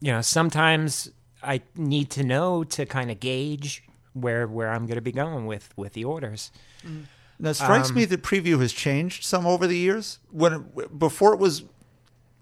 you 0.01 0.13
know 0.13 0.21
sometimes 0.21 1.11
I 1.43 1.63
need 1.75 2.11
to 2.11 2.25
know 2.25 2.65
to 2.65 2.87
kind 2.87 3.11
of 3.11 3.21
gauge 3.21 3.83
where 4.13 4.47
where 4.47 4.71
I'm 4.71 4.87
going 4.87 4.97
to 4.97 5.03
be 5.03 5.13
going 5.13 5.47
with 5.47 5.73
with 5.77 5.93
the 5.93 6.05
orders. 6.05 6.51
Now, 7.39 7.51
it 7.51 7.55
strikes 7.55 7.91
Um, 7.91 7.97
me 7.97 8.05
that 8.07 8.23
preview 8.23 8.61
has 8.61 8.73
changed 8.73 9.25
some 9.25 9.47
over 9.47 9.67
the 9.67 9.77
years. 9.77 10.19
When 10.31 10.53
it, 10.55 10.99
before 10.99 11.35
it 11.35 11.39
was 11.39 11.65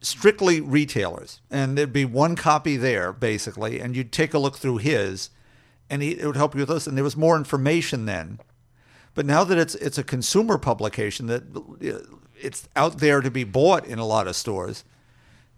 strictly 0.01 0.61
retailers, 0.61 1.41
and 1.51 1.77
there'd 1.77 1.93
be 1.93 2.05
one 2.05 2.37
copy 2.37 2.77
there 2.77 3.13
basically, 3.13 3.81
and 3.81 3.97
you'd 3.97 4.13
take 4.13 4.35
a 4.35 4.39
look 4.39 4.57
through 4.57 4.79
his, 4.79 5.31
and 5.91 6.03
he, 6.03 6.13
it 6.13 6.27
would 6.27 6.37
help 6.37 6.55
you 6.55 6.61
with 6.61 6.69
this, 6.69 6.87
and 6.87 6.97
there 6.97 7.05
was 7.05 7.17
more 7.17 7.37
information 7.37 8.07
then. 8.07 8.39
But 9.15 9.27
now 9.27 9.45
that 9.45 9.59
it's 9.59 9.75
it's 9.77 9.99
a 9.99 10.05
consumer 10.05 10.59
publication 10.59 11.27
that 11.27 11.43
uh, 11.57 12.17
it's 12.41 12.69
out 12.77 12.99
there 12.99 13.21
to 13.21 13.31
be 13.31 13.45
bought 13.45 13.87
in 13.87 13.99
a 13.99 14.07
lot 14.07 14.27
of 14.29 14.37
stores, 14.37 14.85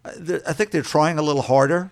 I 0.07 0.53
think 0.53 0.71
they're 0.71 0.83
trying 0.83 1.19
a 1.19 1.23
little 1.23 1.43
harder 1.43 1.91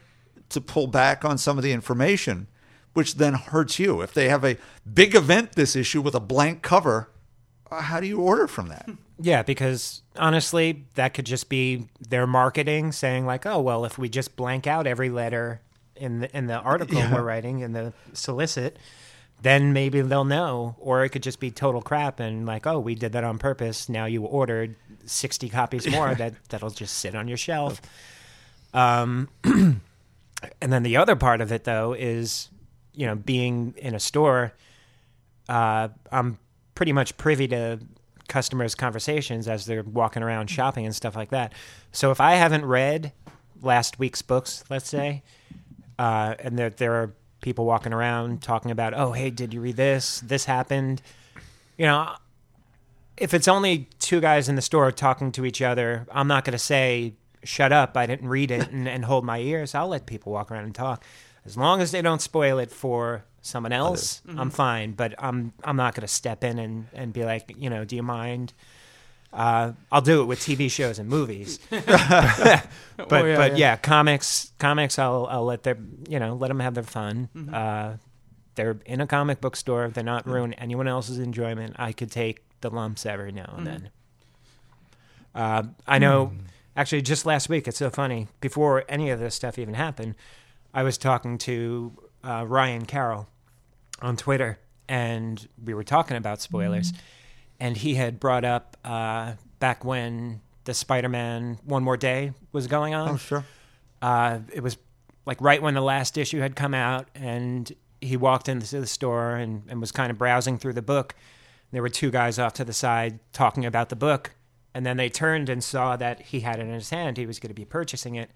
to 0.50 0.60
pull 0.60 0.86
back 0.86 1.24
on 1.24 1.38
some 1.38 1.58
of 1.58 1.64
the 1.64 1.72
information, 1.72 2.46
which 2.92 3.16
then 3.16 3.34
hurts 3.34 3.78
you. 3.78 4.00
If 4.02 4.14
they 4.14 4.28
have 4.28 4.44
a 4.44 4.56
big 4.92 5.14
event 5.14 5.52
this 5.52 5.74
issue 5.74 6.00
with 6.00 6.14
a 6.14 6.20
blank 6.20 6.62
cover, 6.62 7.10
uh, 7.70 7.82
how 7.82 8.00
do 8.00 8.06
you 8.06 8.20
order 8.20 8.46
from 8.46 8.68
that? 8.68 8.88
Yeah, 9.18 9.42
because 9.42 10.02
honestly, 10.16 10.84
that 10.94 11.14
could 11.14 11.26
just 11.26 11.48
be 11.48 11.88
their 12.00 12.26
marketing 12.26 12.92
saying 12.92 13.26
like, 13.26 13.46
"Oh, 13.46 13.60
well, 13.60 13.84
if 13.84 13.98
we 13.98 14.08
just 14.08 14.36
blank 14.36 14.66
out 14.66 14.86
every 14.86 15.10
letter 15.10 15.60
in 15.96 16.20
the 16.20 16.36
in 16.36 16.46
the 16.46 16.58
article 16.58 17.00
we're 17.12 17.22
writing 17.22 17.60
in 17.60 17.72
the 17.72 17.92
solicit, 18.12 18.78
then 19.44 19.72
maybe 19.72 20.00
they'll 20.00 20.24
know." 20.24 20.74
Or 20.80 21.04
it 21.04 21.10
could 21.10 21.22
just 21.22 21.38
be 21.38 21.52
total 21.52 21.80
crap 21.80 22.18
and 22.18 22.44
like, 22.44 22.66
"Oh, 22.66 22.80
we 22.80 22.96
did 22.96 23.12
that 23.12 23.22
on 23.22 23.38
purpose. 23.38 23.88
Now 23.88 24.06
you 24.06 24.24
ordered 24.24 24.74
60 25.06 25.48
copies 25.48 25.88
more 25.88 26.12
that 26.16 26.34
that'll 26.48 26.70
just 26.70 26.98
sit 26.98 27.14
on 27.14 27.28
your 27.28 27.38
shelf." 27.38 27.80
Um 28.72 29.28
and 29.44 29.80
then 30.60 30.82
the 30.82 30.96
other 30.96 31.14
part 31.14 31.40
of 31.40 31.52
it 31.52 31.62
though 31.62 31.92
is, 31.92 32.48
you 32.92 33.06
know, 33.06 33.14
being 33.14 33.74
in 33.78 33.94
a 33.94 34.00
store 34.00 34.52
uh, 35.48 35.88
I'm 36.10 36.38
pretty 36.74 36.92
much 36.92 37.16
privy 37.16 37.48
to 37.48 37.78
customers' 38.28 38.74
conversations 38.74 39.48
as 39.48 39.66
they're 39.66 39.82
walking 39.82 40.22
around 40.22 40.48
shopping 40.48 40.86
and 40.86 40.94
stuff 40.94 41.14
like 41.14 41.30
that. 41.30 41.52
So 41.92 42.10
if 42.10 42.20
I 42.20 42.34
haven't 42.34 42.64
read 42.64 43.12
last 43.60 43.98
week's 43.98 44.22
books, 44.22 44.64
let's 44.70 44.88
say, 44.88 45.22
uh, 45.98 46.34
and 46.38 46.58
there 46.58 46.70
there 46.70 46.94
are 46.94 47.14
people 47.44 47.66
walking 47.66 47.92
around 47.92 48.40
talking 48.42 48.70
about, 48.70 48.94
oh, 48.94 49.12
hey, 49.12 49.28
did 49.28 49.52
you 49.52 49.60
read 49.60 49.76
this? 49.76 50.20
This 50.20 50.46
happened. 50.46 51.02
You 51.76 51.84
know, 51.84 52.14
if 53.18 53.34
it's 53.34 53.46
only 53.46 53.90
two 53.98 54.20
guys 54.20 54.48
in 54.48 54.56
the 54.56 54.62
store 54.62 54.90
talking 54.90 55.30
to 55.32 55.44
each 55.44 55.60
other, 55.60 56.06
I'm 56.10 56.26
not 56.26 56.46
going 56.46 56.52
to 56.52 56.58
say, 56.58 57.12
shut 57.44 57.70
up, 57.70 57.98
I 57.98 58.06
didn't 58.06 58.28
read 58.28 58.50
it, 58.50 58.70
and, 58.70 58.88
and 58.88 59.04
hold 59.04 59.26
my 59.26 59.38
ears. 59.38 59.74
I'll 59.74 59.88
let 59.88 60.06
people 60.06 60.32
walk 60.32 60.50
around 60.50 60.64
and 60.64 60.74
talk. 60.74 61.04
As 61.44 61.56
long 61.56 61.82
as 61.82 61.90
they 61.90 62.00
don't 62.00 62.22
spoil 62.22 62.58
it 62.58 62.70
for 62.70 63.26
someone 63.42 63.72
else, 63.72 64.22
I'm 64.26 64.36
mm-hmm. 64.36 64.48
fine. 64.48 64.92
But 64.92 65.14
I'm 65.18 65.52
I'm 65.62 65.76
not 65.76 65.94
going 65.94 66.00
to 66.00 66.12
step 66.12 66.42
in 66.42 66.58
and, 66.58 66.86
and 66.94 67.12
be 67.12 67.26
like, 67.26 67.54
you 67.58 67.68
know, 67.68 67.84
do 67.84 67.94
you 67.94 68.02
mind? 68.02 68.54
Uh, 69.34 69.72
I'll 69.90 70.00
do 70.00 70.22
it 70.22 70.26
with 70.26 70.38
TV 70.38 70.70
shows 70.70 71.00
and 71.00 71.08
movies, 71.08 71.58
but 71.70 71.88
yeah, 71.88 72.62
but 73.06 73.24
yeah. 73.26 73.56
yeah. 73.56 73.76
comics 73.76 74.52
comics 74.60 74.96
I'll 74.96 75.26
I'll 75.28 75.44
let 75.44 75.64
their 75.64 75.76
you 76.08 76.20
know 76.20 76.34
let 76.34 76.48
them 76.48 76.60
have 76.60 76.74
their 76.74 76.84
fun. 76.84 77.28
Uh, 77.52 77.96
they're 78.54 78.78
in 78.86 79.00
a 79.00 79.08
comic 79.08 79.40
book 79.40 79.56
store. 79.56 79.88
They're 79.88 80.04
not 80.04 80.26
ruin 80.26 80.54
anyone 80.54 80.86
else's 80.86 81.18
enjoyment. 81.18 81.74
I 81.80 81.90
could 81.90 82.12
take 82.12 82.44
the 82.60 82.70
lumps 82.70 83.04
every 83.04 83.32
now 83.32 83.54
and 83.56 83.66
then. 83.66 83.90
Uh, 85.34 85.64
I 85.86 85.98
know. 85.98 86.32
Actually, 86.76 87.02
just 87.02 87.26
last 87.26 87.48
week, 87.48 87.68
it's 87.68 87.78
so 87.78 87.90
funny. 87.90 88.28
Before 88.40 88.84
any 88.88 89.10
of 89.10 89.20
this 89.20 89.34
stuff 89.34 89.58
even 89.58 89.74
happened, 89.74 90.14
I 90.72 90.82
was 90.82 90.98
talking 90.98 91.38
to 91.38 91.92
uh, 92.24 92.44
Ryan 92.46 92.84
Carroll 92.84 93.28
on 94.00 94.16
Twitter, 94.16 94.58
and 94.88 95.46
we 95.62 95.74
were 95.74 95.84
talking 95.84 96.16
about 96.16 96.40
spoilers. 96.40 96.92
And 97.60 97.76
he 97.76 97.94
had 97.94 98.18
brought 98.20 98.44
up 98.44 98.76
uh, 98.84 99.34
back 99.58 99.84
when 99.84 100.40
the 100.64 100.74
Spider-Man 100.74 101.58
One 101.64 101.82
More 101.84 101.96
Day 101.96 102.32
was 102.52 102.66
going 102.66 102.94
on. 102.94 103.10
Oh, 103.10 103.16
sure. 103.16 103.44
Uh, 104.02 104.40
it 104.52 104.62
was 104.62 104.76
like 105.24 105.40
right 105.40 105.62
when 105.62 105.74
the 105.74 105.80
last 105.80 106.18
issue 106.18 106.40
had 106.40 106.56
come 106.56 106.74
out, 106.74 107.08
and 107.14 107.72
he 108.00 108.16
walked 108.16 108.48
into 108.48 108.80
the 108.80 108.86
store 108.86 109.36
and, 109.36 109.62
and 109.68 109.80
was 109.80 109.92
kind 109.92 110.10
of 110.10 110.18
browsing 110.18 110.58
through 110.58 110.74
the 110.74 110.82
book. 110.82 111.14
There 111.72 111.80
were 111.82 111.88
two 111.88 112.10
guys 112.10 112.38
off 112.38 112.52
to 112.54 112.64
the 112.64 112.72
side 112.72 113.18
talking 113.32 113.64
about 113.64 113.88
the 113.88 113.96
book, 113.96 114.32
and 114.74 114.84
then 114.84 114.96
they 114.96 115.08
turned 115.08 115.48
and 115.48 115.62
saw 115.64 115.96
that 115.96 116.20
he 116.20 116.40
had 116.40 116.58
it 116.58 116.62
in 116.62 116.72
his 116.72 116.90
hand. 116.90 117.16
He 117.16 117.26
was 117.26 117.38
going 117.38 117.48
to 117.48 117.54
be 117.54 117.64
purchasing 117.64 118.16
it, 118.16 118.30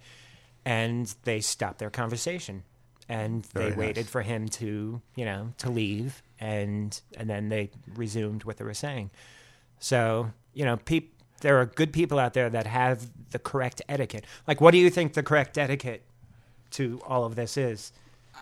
and 0.65 1.15
they 1.25 1.41
stopped 1.41 1.79
their 1.79 1.91
conversation, 1.91 2.63
and 3.09 3.43
they 3.53 3.61
Very 3.61 3.71
nice. 3.71 3.79
waited 3.79 4.07
for 4.09 4.23
him 4.23 4.49
to, 4.49 5.03
you 5.15 5.25
know, 5.25 5.53
to 5.59 5.71
leave, 5.71 6.23
and 6.41 7.01
and 7.17 7.29
then 7.29 7.49
they 7.49 7.71
resumed 7.95 8.45
what 8.45 8.57
they 8.57 8.65
were 8.65 8.75
saying. 8.75 9.11
So 9.79 10.31
you 10.55 10.65
know, 10.65 10.77
peop- 10.77 11.15
there 11.41 11.61
are 11.61 11.67
good 11.67 11.93
people 11.93 12.19
out 12.19 12.35
there 12.35 12.51
that 12.51 12.67
have 12.67 13.09
the 13.31 13.39
correct 13.39 13.81
etiquette. 13.89 14.25
Like, 14.47 14.61
what 14.61 14.73
do 14.73 14.79
you 14.79 14.91
think 14.91 15.13
the 15.15 15.23
correct 15.23 15.57
etiquette 15.57 16.03
to 16.73 17.01
all 17.07 17.25
of 17.25 17.37
this 17.37 17.57
is? 17.57 17.93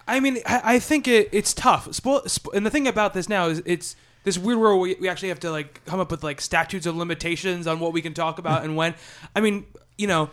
I 0.07 0.21
mean, 0.21 0.39
I, 0.47 0.61
I 0.65 0.79
think 0.79 1.09
it, 1.09 1.29
it's 1.33 1.53
tough. 1.53 1.87
Spo- 1.89 2.29
sp- 2.29 2.55
and 2.55 2.65
the 2.65 2.71
thing 2.71 2.89
about 2.89 3.15
this 3.15 3.29
now 3.29 3.49
is 3.49 3.63
it's 3.67 3.97
this 4.25 4.39
weird 4.39 4.59
world 4.59 4.81
where 4.81 4.95
we, 4.95 5.01
we 5.01 5.09
actually 5.09 5.29
have 5.29 5.41
to 5.41 5.51
like 5.51 5.85
come 5.85 6.01
up 6.01 6.11
with 6.11 6.25
like 6.25 6.41
statutes 6.41 6.87
of 6.87 6.97
limitations 6.97 7.67
on 7.67 7.81
what 7.81 7.93
we 7.93 8.03
can 8.03 8.15
talk 8.15 8.39
about 8.39 8.65
and 8.65 8.77
when. 8.77 8.95
I 9.35 9.41
mean, 9.41 9.67
you 9.99 10.07
know, 10.07 10.31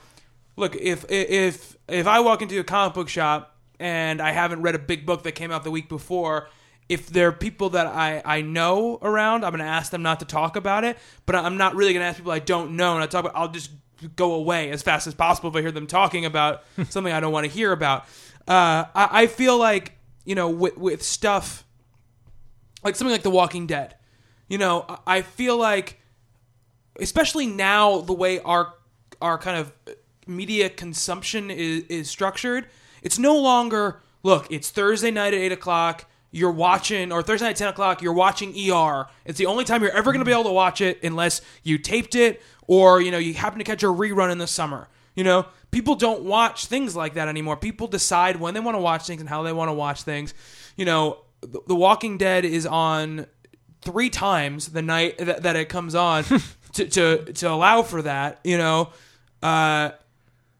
look 0.55 0.75
if 0.75 1.09
if 1.09 1.77
if 1.87 2.07
I 2.07 2.19
walk 2.19 2.41
into 2.41 2.59
a 2.59 2.63
comic 2.63 2.93
book 2.93 3.09
shop 3.09 3.55
and 3.79 4.21
I 4.21 4.31
haven't 4.31 4.61
read 4.61 4.75
a 4.75 4.79
big 4.79 5.05
book 5.05 5.23
that 5.23 5.33
came 5.33 5.51
out 5.51 5.63
the 5.63 5.71
week 5.71 5.89
before. 5.89 6.49
If 6.93 7.07
there 7.07 7.27
are 7.29 7.31
people 7.31 7.69
that 7.71 7.87
I, 7.87 8.21
I 8.23 8.41
know 8.41 8.99
around, 9.01 9.43
I'm 9.43 9.51
going 9.51 9.59
to 9.59 9.65
ask 9.65 9.91
them 9.91 10.01
not 10.03 10.19
to 10.19 10.25
talk 10.25 10.55
about 10.55 10.83
it. 10.83 10.97
But 11.25 11.35
I'm 11.35 11.57
not 11.57 11.75
really 11.75 11.93
going 11.93 12.03
to 12.03 12.07
ask 12.07 12.17
people 12.17 12.31
I 12.31 12.39
don't 12.39 12.75
know. 12.75 12.93
And 12.95 13.03
I 13.03 13.07
talk 13.07 13.25
about, 13.25 13.35
I'll 13.35 13.47
just 13.51 13.71
go 14.15 14.33
away 14.33 14.69
as 14.71 14.81
fast 14.81 15.07
as 15.07 15.13
possible 15.13 15.49
if 15.49 15.55
I 15.55 15.61
hear 15.61 15.71
them 15.71 15.87
talking 15.87 16.25
about 16.25 16.63
something 16.89 17.13
I 17.13 17.19
don't 17.19 17.31
want 17.31 17.45
to 17.45 17.51
hear 17.51 17.71
about. 17.71 18.03
Uh, 18.47 18.83
I, 18.93 19.23
I 19.23 19.27
feel 19.27 19.57
like 19.57 19.93
you 20.25 20.35
know 20.35 20.49
with 20.49 20.77
with 20.77 21.01
stuff 21.03 21.65
like 22.83 22.95
something 22.95 23.11
like 23.13 23.23
The 23.23 23.29
Walking 23.29 23.67
Dead. 23.67 23.95
You 24.49 24.57
know, 24.57 24.85
I- 24.89 24.97
I 25.17 25.21
feel 25.21 25.55
like, 25.57 25.99
especially 26.99 27.47
now, 27.47 28.01
the 28.01 28.13
way 28.13 28.39
our 28.41 28.73
our 29.21 29.37
kind 29.37 29.57
of 29.57 29.71
media 30.27 30.69
consumption 30.69 31.49
is, 31.49 31.83
is 31.85 32.09
structured, 32.09 32.67
it's 33.01 33.17
no 33.17 33.37
longer 33.37 34.01
look, 34.21 34.47
it's 34.51 34.69
Thursday 34.69 35.11
night 35.11 35.33
at 35.33 35.39
eight 35.39 35.51
o'clock. 35.53 36.05
You're 36.35 36.51
watching, 36.51 37.11
or 37.11 37.21
Thursday 37.21 37.45
night 37.45 37.51
at 37.51 37.55
ten 37.57 37.67
o'clock. 37.69 38.01
You're 38.01 38.11
watching 38.13 38.49
ER. 38.71 39.05
It's 39.23 39.37
the 39.37 39.45
only 39.45 39.63
time 39.65 39.83
you're 39.83 39.91
ever 39.95 40.11
going 40.11 40.19
to 40.19 40.25
be 40.25 40.31
able 40.31 40.45
to 40.45 40.51
watch 40.51 40.81
it 40.81 41.03
unless 41.03 41.41
you 41.61 41.77
taped 41.77 42.15
it 42.15 42.41
or 42.67 42.99
you 43.01 43.11
know 43.11 43.19
you 43.19 43.35
happen 43.35 43.59
to 43.59 43.63
catch 43.65 43.83
a 43.83 43.85
rerun 43.85 44.31
in 44.31 44.39
the 44.39 44.47
summer. 44.47 44.87
You 45.15 45.23
know, 45.23 45.45
people 45.69 45.93
don't 45.93 46.23
watch 46.23 46.65
things 46.65 46.95
like 46.95 47.13
that 47.13 47.27
anymore. 47.27 47.55
People 47.55 47.85
decide 47.87 48.37
when 48.37 48.55
they 48.55 48.59
want 48.59 48.73
to 48.75 48.81
watch 48.81 49.05
things 49.05 49.21
and 49.21 49.29
how 49.29 49.43
they 49.43 49.53
want 49.53 49.69
to 49.69 49.73
watch 49.73 50.01
things. 50.01 50.33
You 50.75 50.85
know, 50.85 51.19
The, 51.41 51.75
Walking 51.75 52.17
Dead 52.17 52.45
is 52.45 52.65
on 52.65 53.27
three 53.83 54.09
times 54.09 54.69
the 54.69 54.81
night 54.81 55.19
that, 55.19 55.43
that 55.43 55.55
it 55.55 55.69
comes 55.69 55.93
on 55.93 56.23
to, 56.73 56.87
to 56.87 57.25
to 57.33 57.47
allow 57.51 57.83
for 57.83 58.01
that. 58.01 58.39
You 58.43 58.57
know, 58.57 58.89
uh, 59.43 59.91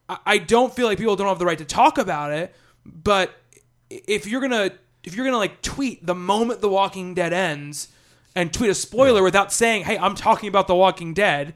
I- 0.08 0.20
I 0.26 0.38
don't 0.38 0.72
feel 0.72 0.86
like 0.86 1.00
people 1.00 1.16
don't 1.16 1.28
have 1.30 1.40
the 1.40 1.46
right 1.48 1.58
to 1.58 1.66
talk 1.66 1.98
about 1.98 2.32
it, 2.32 2.54
but 2.86 3.32
if 3.90 4.28
you're 4.28 4.42
gonna 4.42 4.72
if 5.04 5.16
you're 5.16 5.26
gonna 5.26 5.38
like 5.38 5.62
tweet 5.62 6.06
the 6.06 6.16
moment 6.16 6.62
The 6.62 6.70
Walking 6.70 7.14
Dead 7.14 7.34
ends 7.34 7.90
and 8.36 8.54
tweet 8.54 8.70
a 8.70 8.76
spoiler 8.76 9.24
without 9.24 9.52
saying, 9.52 9.84
"Hey, 9.84 9.98
I'm 9.98 10.16
talking 10.16 10.50
about 10.50 10.68
The 10.68 10.76
Walking 10.76 11.14
Dead," 11.14 11.54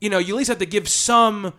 you 0.00 0.10
know, 0.10 0.18
you 0.18 0.34
at 0.34 0.38
least 0.38 0.48
have 0.48 0.58
to 0.58 0.66
give 0.66 0.88
some 0.88 1.52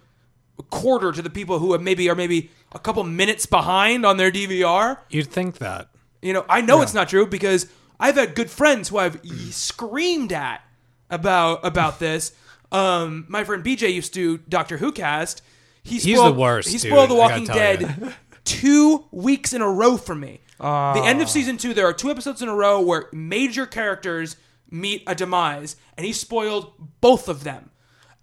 quarter 0.69 1.11
to 1.11 1.21
the 1.21 1.29
people 1.29 1.59
who 1.59 1.73
have 1.73 1.81
maybe 1.81 2.09
are 2.09 2.15
maybe 2.15 2.51
a 2.71 2.79
couple 2.79 3.03
minutes 3.03 3.45
behind 3.45 4.05
on 4.05 4.17
their 4.17 4.31
DVR. 4.31 4.99
You'd 5.09 5.27
think 5.27 5.57
that. 5.57 5.89
You 6.21 6.33
know, 6.33 6.45
I 6.49 6.61
know 6.61 6.81
it's 6.81 6.93
not 6.93 7.09
true 7.09 7.27
because 7.27 7.67
I've 7.99 8.15
had 8.15 8.35
good 8.35 8.49
friends 8.49 8.89
who 8.89 8.97
I've 8.97 9.19
screamed 9.51 10.33
at 10.33 10.61
about 11.09 11.65
about 11.65 11.99
this. 11.99 12.33
Um, 12.71 13.25
my 13.29 13.43
friend 13.43 13.63
BJ 13.63 13.93
used 13.93 14.13
to 14.13 14.37
do 14.37 14.43
Doctor 14.49 14.77
Who 14.77 14.91
cast. 14.91 15.41
He 15.83 15.99
He's 15.99 16.17
spoiled, 16.17 16.35
the 16.35 16.39
worst, 16.39 16.69
He 16.69 16.77
spoiled 16.77 17.09
dude, 17.09 17.17
The 17.17 17.21
Walking 17.21 17.45
Dead 17.45 18.15
two 18.43 19.05
weeks 19.11 19.53
in 19.53 19.61
a 19.61 19.69
row 19.69 19.97
for 19.97 20.15
me. 20.15 20.41
The 20.59 21.03
end 21.05 21.21
of 21.21 21.29
season 21.29 21.57
two, 21.57 21.73
there 21.73 21.87
are 21.87 21.93
two 21.93 22.09
episodes 22.09 22.41
in 22.41 22.49
a 22.49 22.55
row 22.55 22.81
where 22.81 23.09
major 23.11 23.65
characters 23.65 24.35
meet 24.69 25.03
a 25.07 25.15
demise, 25.15 25.75
and 25.95 26.05
he 26.05 26.13
spoiled 26.13 26.73
both 27.01 27.29
of 27.29 27.43
them. 27.43 27.69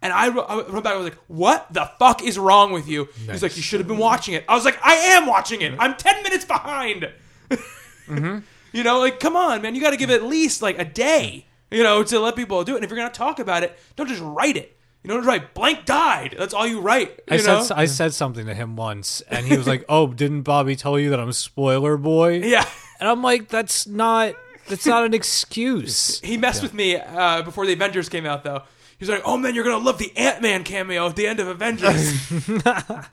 And 0.01 0.13
I, 0.13 0.27
wrote- 0.29 0.69
wrote 0.69 0.83
back, 0.83 0.93
I 0.93 0.97
was 0.97 1.05
like, 1.05 1.17
"What 1.27 1.65
the 1.73 1.89
fuck 1.97 2.21
is 2.21 2.37
wrong 2.37 2.71
with 2.71 2.87
you?" 2.87 3.07
He's 3.29 3.41
like, 3.41 3.55
"You 3.55 3.63
should 3.63 3.79
have 3.79 3.87
been 3.87 3.97
watching 3.97 4.33
it." 4.35 4.43
I 4.47 4.53
was 4.53 4.63
like, 4.65 4.77
"I 4.83 4.93
am 4.93 5.25
watching 5.25 5.61
it. 5.61 5.73
I'm 5.79 5.95
ten 5.95 6.21
minutes 6.23 6.45
behind." 6.45 7.09
Mm-hmm. 7.49 8.39
You 8.75 8.83
know, 8.83 8.99
like, 8.99 9.21
come 9.21 9.37
on, 9.37 9.61
man. 9.61 9.73
You 9.73 9.79
got 9.79 9.91
to 9.91 9.97
give 9.97 10.09
it 10.09 10.15
at 10.15 10.23
least 10.23 10.61
like 10.61 10.77
a 10.77 10.83
day, 10.83 11.45
you 11.71 11.81
know, 11.81 12.03
to 12.03 12.19
let 12.19 12.35
people 12.35 12.61
do 12.65 12.73
it. 12.73 12.75
And 12.75 12.83
if 12.83 12.89
you're 12.89 12.99
going 12.99 13.09
to 13.09 13.17
talk 13.17 13.39
about 13.39 13.63
it, 13.63 13.79
don't 13.95 14.09
just 14.09 14.21
write 14.21 14.57
it. 14.57 14.74
You 15.05 15.11
don't 15.11 15.19
just 15.19 15.27
write 15.27 15.53
blank 15.53 15.85
died. 15.85 16.33
That's 16.35 16.55
all 16.55 16.65
you 16.65 16.81
write. 16.81 17.19
I 17.29 17.37
know? 17.37 17.61
said 17.61 17.77
I 17.77 17.85
said 17.85 18.11
something 18.15 18.47
to 18.47 18.55
him 18.55 18.75
once, 18.75 19.21
and 19.21 19.45
he 19.45 19.55
was 19.55 19.67
like, 19.67 19.85
"Oh, 19.89 20.07
didn't 20.07 20.41
Bobby 20.41 20.75
tell 20.75 20.97
you 20.97 21.11
that 21.11 21.19
I'm 21.19 21.29
a 21.29 21.33
spoiler 21.33 21.95
boy?" 21.95 22.41
yeah. 22.41 22.67
and 22.99 23.07
I'm 23.07 23.21
like, 23.21 23.47
"That's 23.49 23.85
not 23.85 24.33
that's 24.67 24.87
not 24.87 25.05
an 25.05 25.13
excuse." 25.13 26.19
He 26.23 26.37
messed 26.37 26.63
with 26.63 26.73
me 26.73 26.95
uh, 26.95 27.43
before 27.43 27.67
the 27.67 27.73
Avengers 27.73 28.09
came 28.09 28.25
out, 28.25 28.43
though. 28.43 28.63
He's 28.97 29.07
like, 29.07 29.21
"Oh 29.25 29.37
man, 29.37 29.53
you're 29.53 29.63
gonna 29.63 29.85
love 29.85 29.99
the 29.99 30.11
Ant 30.17 30.41
Man 30.41 30.63
cameo 30.63 31.05
at 31.05 31.15
the 31.15 31.27
end 31.27 31.39
of 31.39 31.49
Avengers." 31.49 32.31
I 32.65 33.05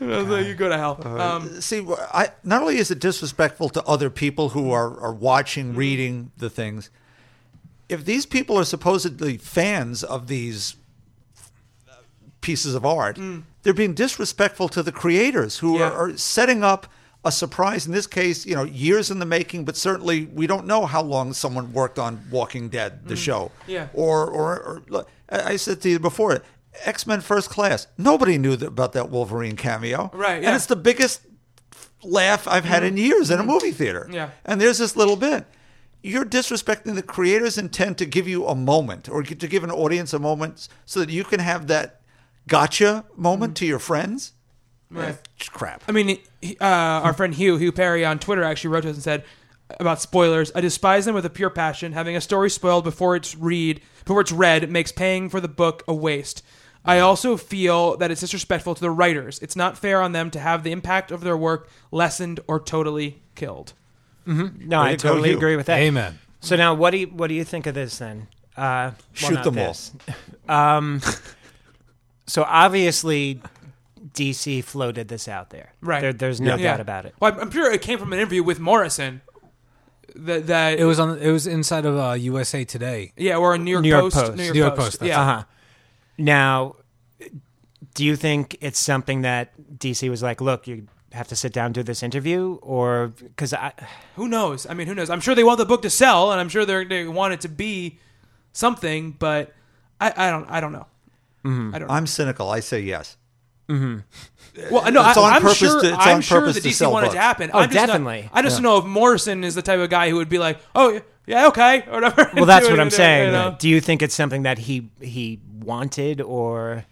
was 0.00 0.26
like, 0.26 0.46
"You 0.46 0.54
go 0.54 0.70
to 0.70 0.78
hell." 0.78 1.06
Um, 1.20 1.60
See, 1.60 1.86
I 2.14 2.30
not 2.44 2.62
only 2.62 2.78
is 2.78 2.90
it 2.90 2.98
disrespectful 2.98 3.68
to 3.68 3.84
other 3.84 4.08
people 4.08 4.48
who 4.48 4.70
are, 4.70 4.98
are 5.00 5.12
watching, 5.12 5.74
reading 5.74 6.32
the 6.38 6.48
things, 6.48 6.88
if 7.88 8.04
these 8.04 8.26
people 8.26 8.58
are 8.58 8.64
supposedly 8.64 9.36
fans 9.38 10.02
of 10.04 10.26
these 10.26 10.76
pieces 12.40 12.74
of 12.74 12.84
art, 12.84 13.16
mm. 13.16 13.42
they're 13.62 13.74
being 13.74 13.94
disrespectful 13.94 14.68
to 14.68 14.82
the 14.82 14.92
creators 14.92 15.58
who 15.58 15.78
Yeah. 15.78 15.90
are, 15.90 16.10
are 16.10 16.16
setting 16.16 16.62
up 16.62 16.86
a 17.24 17.32
surprise. 17.32 17.86
In 17.86 17.92
this 17.92 18.06
case, 18.06 18.46
you 18.46 18.54
know, 18.54 18.62
years 18.62 19.10
in 19.10 19.18
the 19.18 19.26
making, 19.26 19.64
but 19.64 19.76
certainly 19.76 20.26
we 20.26 20.46
don't 20.46 20.66
know 20.66 20.86
how 20.86 21.02
long 21.02 21.32
someone 21.32 21.72
worked 21.72 21.98
on 21.98 22.24
Walking 22.30 22.68
Dead, 22.68 23.06
the 23.06 23.14
mm. 23.14 23.18
show. 23.18 23.50
Yeah. 23.66 23.88
Or, 23.92 24.26
or, 24.30 24.58
or 24.60 24.82
look, 24.88 25.10
I 25.28 25.56
said 25.56 25.80
to 25.82 25.88
you 25.88 25.98
before, 25.98 26.42
X 26.84 27.06
Men 27.06 27.20
First 27.20 27.50
Class. 27.50 27.88
Nobody 27.96 28.38
knew 28.38 28.52
about 28.52 28.92
that 28.92 29.10
Wolverine 29.10 29.56
cameo. 29.56 30.10
Right, 30.12 30.44
And 30.44 30.54
it's 30.54 30.66
the 30.66 30.76
biggest 30.76 31.22
laugh 32.04 32.46
I've 32.46 32.64
had 32.64 32.82
mm-hmm. 32.82 32.96
in 32.98 33.04
years 33.04 33.30
in 33.30 33.38
a 33.38 33.42
mm-hmm. 33.42 33.50
movie 33.50 33.72
theater. 33.72 34.02
Mm-hmm. 34.04 34.14
Yeah. 34.14 34.30
And 34.44 34.60
there's 34.60 34.78
this 34.78 34.96
little 34.96 35.16
bit. 35.16 35.44
You're 36.02 36.24
disrespecting 36.24 36.94
the 36.94 37.02
creator's 37.02 37.58
intent 37.58 37.98
to 37.98 38.06
give 38.06 38.28
you 38.28 38.46
a 38.46 38.54
moment 38.54 39.08
or 39.08 39.22
to 39.22 39.48
give 39.48 39.64
an 39.64 39.70
audience 39.70 40.12
a 40.12 40.18
moment 40.18 40.68
so 40.84 41.00
that 41.00 41.10
you 41.10 41.24
can 41.24 41.40
have 41.40 41.66
that 41.66 42.00
gotcha 42.46 43.04
moment 43.16 43.56
to 43.58 43.66
your 43.66 43.78
friends. 43.78 44.32
Mm-hmm. 44.92 45.02
Right. 45.02 45.28
Crap. 45.50 45.82
I 45.88 45.92
mean, 45.92 46.18
uh, 46.60 46.64
our 46.64 47.12
friend 47.12 47.34
Hugh, 47.34 47.56
Hugh 47.56 47.72
Perry 47.72 48.04
on 48.04 48.18
Twitter 48.18 48.42
actually 48.42 48.70
wrote 48.70 48.82
to 48.82 48.90
us 48.90 48.96
and 48.96 49.02
said 49.02 49.24
about 49.78 50.00
spoilers. 50.00 50.50
I 50.54 50.60
despise 50.60 51.04
them 51.04 51.14
with 51.14 51.26
a 51.26 51.30
pure 51.30 51.50
passion. 51.50 51.92
Having 51.92 52.16
a 52.16 52.20
story 52.20 52.50
spoiled 52.50 52.84
before 52.84 53.16
it's 53.16 53.34
read 53.36 53.82
before 54.04 54.20
it's 54.20 54.32
read 54.32 54.70
makes 54.70 54.92
paying 54.92 55.28
for 55.28 55.40
the 55.40 55.48
book 55.48 55.84
a 55.86 55.94
waste. 55.94 56.42
I 56.84 57.00
also 57.00 57.36
feel 57.36 57.96
that 57.98 58.10
it's 58.10 58.22
disrespectful 58.22 58.74
to 58.74 58.80
the 58.80 58.90
writers. 58.90 59.38
It's 59.40 59.56
not 59.56 59.76
fair 59.76 60.00
on 60.00 60.12
them 60.12 60.30
to 60.30 60.40
have 60.40 60.62
the 60.62 60.72
impact 60.72 61.10
of 61.10 61.20
their 61.20 61.36
work 61.36 61.68
lessened 61.90 62.40
or 62.46 62.58
totally 62.58 63.20
killed. 63.34 63.74
No, 64.28 64.82
Way 64.82 64.90
I 64.90 64.96
to 64.96 65.02
go, 65.02 65.08
totally 65.10 65.30
you. 65.30 65.36
agree 65.36 65.56
with 65.56 65.66
that. 65.66 65.78
Amen. 65.78 66.18
So 66.40 66.54
now, 66.56 66.74
what 66.74 66.90
do 66.90 66.98
you 66.98 67.06
what 67.06 67.28
do 67.28 67.34
you 67.34 67.44
think 67.44 67.66
of 67.66 67.74
this 67.74 67.98
then? 67.98 68.28
Uh, 68.56 68.92
well, 68.92 68.94
Shoot 69.14 69.34
not 69.34 69.44
them 69.44 69.58
all. 69.58 69.66
this. 69.68 69.92
Um, 70.48 71.00
so 72.26 72.44
obviously, 72.46 73.40
DC 74.14 74.62
floated 74.64 75.08
this 75.08 75.28
out 75.28 75.50
there. 75.50 75.72
Right. 75.80 76.00
There, 76.00 76.12
there's 76.12 76.40
no 76.40 76.56
Yeah. 76.56 76.62
doubt 76.72 76.80
about 76.80 77.06
it. 77.06 77.14
Well, 77.20 77.32
I'm- 77.32 77.40
I'm 77.40 77.50
sure 77.50 77.72
it 77.72 77.82
came 77.82 77.98
from 77.98 78.12
an 78.12 78.18
interview 78.18 78.42
with 78.42 78.60
Morrison. 78.60 79.22
That 80.14 80.46
that 80.48 80.78
It 80.80 80.84
was 80.84 80.98
on. 80.98 81.18
It 81.18 81.30
was 81.30 81.46
inside 81.46 81.86
of 81.86 81.96
uh, 81.96 82.12
USA 82.14 82.64
Today. 82.64 83.12
yeah, 83.16 83.36
or 83.36 83.54
a 83.54 83.58
New 83.58 83.70
York, 83.70 83.82
New 83.82 83.88
York 83.88 84.02
Post, 84.04 84.16
Post. 84.16 84.36
New 84.36 84.42
York, 84.44 84.54
New 84.54 84.60
York 84.60 84.74
Post. 84.76 84.86
Post, 84.86 85.00
that's 85.00 85.08
Yeah. 85.08 85.20
Uh 85.20 85.24
huh. 85.24 85.44
Now, 86.18 86.76
do 87.94 88.04
you 88.04 88.16
think 88.16 88.56
it's 88.60 88.78
something 88.78 89.22
that 89.22 89.52
DC 89.78 90.08
was 90.10 90.22
like, 90.22 90.40
look, 90.40 90.66
you 90.66 90.88
have 91.12 91.28
to 91.28 91.36
sit 91.36 91.52
down 91.52 91.66
and 91.66 91.74
do 91.74 91.82
this 91.82 92.02
interview, 92.02 92.58
or 92.62 93.08
because 93.08 93.52
I, 93.54 93.72
Who 94.16 94.28
knows? 94.28 94.66
I 94.68 94.74
mean, 94.74 94.86
who 94.86 94.94
knows? 94.94 95.08
I'm 95.10 95.20
sure 95.20 95.34
they 95.34 95.44
want 95.44 95.58
the 95.58 95.64
book 95.66 95.82
to 95.82 95.90
sell, 95.90 96.30
and 96.32 96.40
I'm 96.40 96.48
sure 96.48 96.64
they 96.66 96.84
they 96.84 97.06
want 97.08 97.32
it 97.34 97.40
to 97.42 97.48
be 97.48 97.98
something, 98.52 99.12
but 99.18 99.52
I, 100.00 100.12
I 100.16 100.30
don't 100.30 100.46
I 100.50 100.60
don't 100.60 100.72
know. 100.72 100.86
Mm-hmm. 101.44 101.74
I 101.74 101.78
don't. 101.78 101.88
Know. 101.88 101.94
I'm 101.94 102.06
cynical. 102.06 102.50
I 102.50 102.60
say 102.60 102.80
yes. 102.80 103.16
Well, 103.68 104.90
no, 104.90 105.08
It's 105.08 105.16
I, 105.18 105.22
on 105.22 105.32
I'm 105.34 105.42
purpose 105.42 105.58
sure. 105.58 105.80
to- 105.80 105.88
it's 105.88 105.96
I'm 105.98 106.16
on 106.16 106.20
sure 106.22 106.40
purpose 106.40 106.56
that 106.56 106.62
to 106.62 106.68
DC 106.68 106.74
sell 106.74 106.90
wanted 106.92 107.06
books. 107.08 107.14
to 107.14 107.20
happen. 107.20 107.50
Oh, 107.52 107.58
I'm 107.60 107.68
just 107.70 107.74
not- 107.76 107.86
definitely. 107.86 108.30
I 108.32 108.42
just 108.42 108.56
don't 108.56 108.62
know 108.64 108.78
if 108.78 108.84
Morrison 108.84 109.44
is 109.44 109.54
the 109.54 109.62
type 109.62 109.78
of 109.78 109.88
guy 109.90 110.10
who 110.10 110.16
would 110.16 110.28
be 110.28 110.38
like, 110.38 110.58
"Oh, 110.74 111.00
yeah, 111.26 111.46
okay," 111.48 111.84
or 111.86 112.00
whatever. 112.00 112.30
well, 112.34 112.46
that's 112.46 112.66
what 112.70 112.80
I'm 112.80 112.90
saying. 112.90 113.26
you 113.26 113.32
know? 113.32 113.56
Do 113.58 113.68
you 113.68 113.80
think 113.80 114.02
it's 114.02 114.14
something 114.14 114.42
that 114.42 114.58
he 114.58 114.90
he 115.00 115.40
wanted, 115.60 116.20
or 116.20 116.84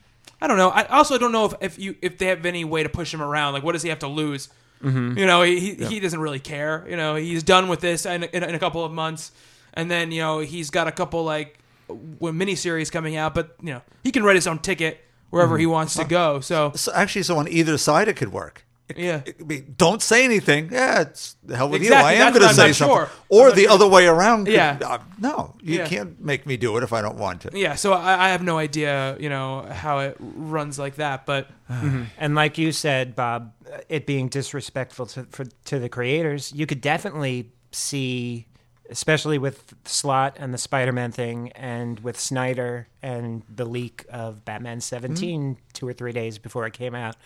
I 0.46 0.48
don't 0.48 0.58
know. 0.58 0.68
I 0.68 0.84
also 0.84 1.18
don't 1.18 1.32
know 1.32 1.46
if, 1.46 1.54
if 1.60 1.76
you 1.76 1.96
if 2.00 2.18
they 2.18 2.26
have 2.26 2.46
any 2.46 2.64
way 2.64 2.84
to 2.84 2.88
push 2.88 3.12
him 3.12 3.20
around. 3.20 3.52
Like, 3.54 3.64
what 3.64 3.72
does 3.72 3.82
he 3.82 3.88
have 3.88 3.98
to 3.98 4.06
lose? 4.06 4.48
Mm-hmm. 4.80 5.18
You 5.18 5.26
know, 5.26 5.42
he 5.42 5.58
he 5.74 5.84
he 5.86 5.98
doesn't 6.00 6.20
really 6.20 6.38
care. 6.38 6.86
You 6.88 6.96
know, 6.96 7.16
he's 7.16 7.42
done 7.42 7.66
with 7.66 7.80
this 7.80 8.06
in, 8.06 8.22
in, 8.22 8.44
in 8.44 8.54
a 8.54 8.58
couple 8.60 8.84
of 8.84 8.92
months, 8.92 9.32
and 9.74 9.90
then 9.90 10.12
you 10.12 10.20
know 10.20 10.38
he's 10.38 10.70
got 10.70 10.86
a 10.86 10.92
couple 10.92 11.24
like 11.24 11.58
w- 11.88 12.32
miniseries 12.32 12.92
coming 12.92 13.16
out. 13.16 13.34
But 13.34 13.56
you 13.60 13.72
know, 13.72 13.82
he 14.04 14.12
can 14.12 14.22
write 14.22 14.36
his 14.36 14.46
own 14.46 14.60
ticket 14.60 15.00
wherever 15.30 15.54
Mm-hmm. 15.54 15.60
he 15.60 15.66
wants 15.66 15.94
to 15.96 16.04
go. 16.04 16.38
So 16.38 16.70
So 16.76 16.92
actually, 16.94 17.24
so 17.24 17.38
on 17.38 17.48
either 17.48 17.76
side, 17.78 18.06
it 18.06 18.14
could 18.14 18.30
work. 18.32 18.64
It- 18.88 18.98
Yeah. 18.98 19.22
it 19.26 19.38
could 19.38 19.48
be, 19.48 19.60
don't 19.60 20.00
say 20.00 20.24
anything. 20.24 20.68
Yeah, 20.70 21.00
it's 21.00 21.36
the 21.42 21.56
hell 21.56 21.68
with 21.68 21.82
Exactly, 21.82 22.14
you. 22.16 22.22
I 22.22 22.26
am 22.26 22.32
going 22.32 22.46
to 22.48 22.54
say 22.54 22.68
not 22.68 22.74
something. 22.76 22.96
sure. 22.96 23.10
Or 23.28 23.50
the 23.50 23.62
sure. 23.62 23.70
other 23.72 23.88
way 23.88 24.06
around. 24.06 24.44
could- 24.44 24.54
Yeah. 24.54 24.78
uh, 24.84 24.98
no, 25.18 25.54
you 25.60 25.78
Yeah. 25.78 25.86
can't 25.88 26.20
make 26.20 26.46
me 26.46 26.56
do 26.56 26.76
it 26.76 26.84
if 26.84 26.92
I 26.92 27.02
don't 27.02 27.16
want 27.18 27.40
to. 27.42 27.50
yeah, 27.52 27.74
so 27.74 27.92
I, 27.92 28.26
I 28.26 28.28
have 28.28 28.42
no 28.42 28.58
idea. 28.58 29.16
You 29.18 29.28
know 29.28 29.62
how 29.70 29.98
it 29.98 30.16
runs 30.20 30.78
like 30.78 30.96
that, 30.96 31.26
but 31.26 31.48
And 32.18 32.34
like 32.36 32.58
you 32.58 32.70
said, 32.70 33.16
Bob, 33.16 33.52
uh, 33.72 33.78
it 33.88 34.06
being 34.06 34.28
disrespectful 34.28 35.06
to 35.06 35.24
for, 35.30 35.44
to 35.64 35.78
the 35.80 35.88
creators, 35.88 36.52
you 36.54 36.64
could 36.66 36.80
definitely 36.80 37.50
see, 37.72 38.46
especially 38.88 39.36
with 39.36 39.74
Slott 39.84 40.36
and 40.38 40.54
the 40.54 40.58
Spider-Man 40.58 41.10
thing, 41.10 41.50
and 41.56 41.98
with 42.00 42.20
Snyder 42.20 42.86
and 43.02 43.42
the 43.52 43.64
leak 43.64 44.04
of 44.10 44.44
Batman 44.44 44.80
17 44.80 45.56
two 45.72 45.88
or 45.88 45.92
three 45.92 46.12
days 46.12 46.38
before 46.38 46.66
it 46.66 46.72
came 46.72 46.94
out, 46.94 47.16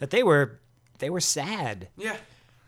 that 0.00 0.10
they 0.10 0.22
were 0.22 0.60
they 1.02 1.10
were 1.10 1.20
sad. 1.20 1.88
yeah, 1.98 2.16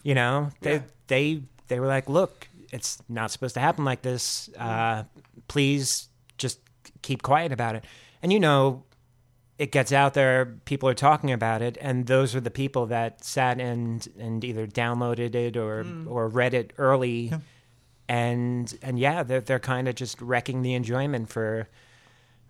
You 0.03 0.15
know, 0.15 0.51
they 0.61 0.75
Yeah. 0.75 0.83
they 1.07 1.43
they 1.69 1.81
were 1.81 1.87
like, 1.87 2.09
look, 2.11 2.49
it's 2.71 2.99
not 3.09 3.31
supposed 3.31 3.55
to 3.55 3.61
happen 3.61 3.85
like 3.87 4.03
this. 4.03 4.51
Uh, 4.59 5.05
please 5.49 6.09
just 6.37 6.59
keep 7.01 7.23
quiet 7.23 7.53
about 7.53 7.75
it. 7.77 7.85
And 8.23 8.33
you 8.33 8.41
know, 8.41 8.83
it 9.57 9.71
gets 9.71 9.93
out 9.93 10.15
there, 10.15 10.47
people 10.65 10.89
are 10.89 10.95
talking 10.95 11.31
about 11.31 11.63
it, 11.63 11.79
and 11.81 12.07
those 12.07 12.35
are 12.35 12.41
the 12.41 12.51
people 12.51 12.87
that 12.87 13.25
sat 13.25 13.61
and 13.61 14.07
and 14.19 14.45
either 14.45 14.67
downloaded 14.67 15.35
it 15.37 15.57
or 15.57 15.87
or 16.09 16.29
read 16.29 16.55
it 16.55 16.73
early, 16.77 17.33
and 18.09 18.77
and 18.83 18.99
yeah, 18.99 19.23
they're 19.23 19.41
they're 19.41 19.61
kind 19.61 19.89
of 19.89 19.95
just 19.95 20.21
wrecking 20.21 20.63
the 20.63 20.75
enjoyment 20.75 21.29
for 21.29 21.69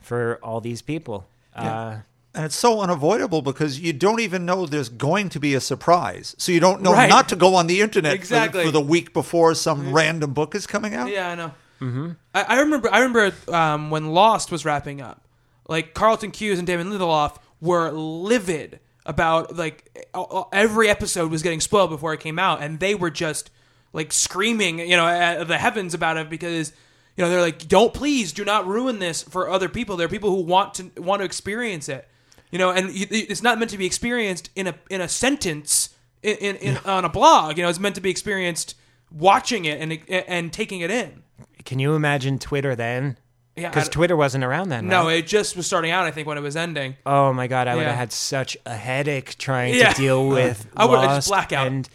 for 0.00 0.38
all 0.42 0.60
these 0.60 0.82
people. 0.82 1.26
Uh, 1.54 1.98
And 2.34 2.44
it's 2.44 2.56
so 2.56 2.80
unavoidable 2.80 3.42
because 3.42 3.78
you 3.78 3.92
don't 3.92 4.18
even 4.20 4.44
know 4.44 4.66
there's 4.66 4.88
going 4.88 5.28
to 5.30 5.38
be 5.40 5.54
a 5.54 5.60
surprise. 5.60 6.34
So 6.38 6.50
you 6.50 6.58
don't 6.60 6.82
know 6.82 6.92
Right. 6.92 7.08
not 7.08 7.28
to 7.28 7.36
go 7.36 7.54
on 7.54 7.68
the 7.68 7.80
internet 7.80 8.12
for- 8.12 8.16
Exactly. 8.16 8.64
for, 8.64 8.70
the 8.72 8.80
week 8.80 9.12
before 9.12 9.54
some 9.54 9.92
random 9.92 10.32
book 10.32 10.54
is 10.56 10.66
coming 10.66 10.94
out. 10.94 11.08
Yeah, 11.10 11.30
I 11.30 11.34
know. 11.36 11.52
Mm-hmm. 11.80 12.10
I, 12.34 12.42
I 12.42 12.60
remember. 12.60 12.92
I 12.92 13.00
remember 13.00 13.34
um, 13.54 13.90
when 13.90 14.06
Lost 14.12 14.50
was 14.50 14.64
wrapping 14.64 15.00
up. 15.00 15.20
Like 15.68 15.94
Carlton 15.94 16.30
Cuse 16.32 16.58
and 16.58 16.66
Damon 16.66 16.90
Lindelof 16.90 17.36
were 17.60 17.90
livid 17.92 18.80
about 19.06 19.56
like 19.56 20.06
a- 20.14 20.20
a- 20.20 20.44
every 20.52 20.88
episode 20.88 21.30
was 21.30 21.42
getting 21.42 21.60
spoiled 21.60 21.90
before 21.90 22.12
it 22.14 22.20
came 22.20 22.38
out, 22.38 22.62
and 22.62 22.80
they 22.80 22.94
were 22.94 23.10
just 23.10 23.50
like 23.92 24.12
screaming, 24.12 24.78
you 24.80 24.96
know, 24.96 25.06
at 25.06 25.46
the 25.46 25.56
heavens 25.58 25.94
about 25.94 26.16
it 26.16 26.28
because 26.28 26.72
you 27.16 27.24
know 27.24 27.30
they're 27.30 27.40
like, 27.40 27.66
"Don't 27.68 27.94
please 27.94 28.32
do 28.32 28.44
not 28.44 28.66
ruin 28.66 28.98
this 28.98 29.22
for 29.22 29.48
other 29.48 29.68
people." 29.68 29.96
There 29.96 30.06
are 30.06 30.10
people 30.10 30.30
who 30.30 30.42
want 30.42 30.74
to 30.74 30.90
want 31.00 31.20
to 31.20 31.24
experience 31.24 31.88
it, 31.88 32.06
you 32.54 32.58
know, 32.58 32.70
and 32.70 32.88
it's 32.92 33.42
not 33.42 33.58
meant 33.58 33.72
to 33.72 33.78
be 33.78 33.84
experienced 33.84 34.48
in 34.54 34.68
a 34.68 34.74
in 34.88 35.00
a 35.00 35.08
sentence 35.08 35.90
in, 36.22 36.36
in, 36.36 36.56
in 36.56 36.76
on 36.86 37.04
a 37.04 37.08
blog. 37.08 37.58
You 37.58 37.64
know, 37.64 37.68
it's 37.68 37.80
meant 37.80 37.96
to 37.96 38.00
be 38.00 38.10
experienced 38.10 38.76
watching 39.10 39.64
it 39.64 39.80
and 39.80 39.98
and 40.28 40.52
taking 40.52 40.80
it 40.80 40.90
in. 40.90 41.24
Can 41.64 41.80
you 41.80 41.94
imagine 41.96 42.38
Twitter 42.38 42.76
then? 42.76 43.18
Yeah, 43.56 43.70
Because 43.70 43.88
Twitter 43.88 44.16
wasn't 44.16 44.44
around 44.44 44.68
then. 44.68 44.86
No, 44.86 45.04
right? 45.06 45.18
it 45.18 45.26
just 45.26 45.56
was 45.56 45.66
starting 45.66 45.90
out. 45.90 46.04
I 46.04 46.12
think 46.12 46.28
when 46.28 46.38
it 46.38 46.42
was 46.42 46.54
ending. 46.56 46.94
Oh 47.04 47.32
my 47.32 47.48
god, 47.48 47.66
I 47.68 47.74
would 47.74 47.86
have 47.86 47.96
had 47.96 48.12
such 48.12 48.56
a 48.66 48.74
headache 48.76 49.36
trying 49.38 49.74
Yeah. 49.74 49.92
to 49.92 50.00
deal 50.00 50.28
with. 50.38 50.68
I 50.76 50.84
would 50.86 51.00
have 51.00 51.16
just 51.18 51.28
blackout. 51.28 51.66
And 51.66 51.88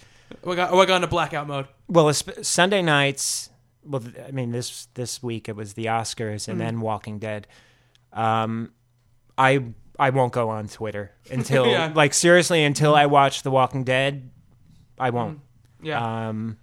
we 0.44 0.57
got 0.57 0.73
we 0.73 0.86
got 0.86 0.98
into 0.98 1.07
blackout 1.07 1.48
mode. 1.48 1.68
well, 1.88 2.11
Sunday 2.14 2.81
nights. 2.81 3.49
Well, 3.86 4.03
I 4.27 4.31
mean 4.31 4.52
this 4.52 4.88
this 4.95 5.23
week 5.23 5.48
it 5.48 5.56
was 5.56 5.73
the 5.76 5.86
Oscars 5.86 6.49
and 6.49 6.57
Mm. 6.57 6.65
then 6.65 6.81
Walking 6.81 7.18
Dead. 7.19 7.48
Um, 8.14 8.72
I 9.38 9.64
I 9.99 10.09
won't 10.11 10.31
go 10.34 10.49
on 10.49 10.67
Twitter 10.67 11.11
until 11.31 11.67
Yeah. 11.67 11.91
like 11.93 12.13
seriously 12.13 12.63
until 12.63 12.95
I 12.95 13.05
watch 13.05 13.43
The 13.43 13.51
Walking 13.51 13.84
Dead. 13.84 14.30
I 14.97 15.09
won't. 15.11 15.39
Yeah, 15.81 16.27
Um, 16.30 16.57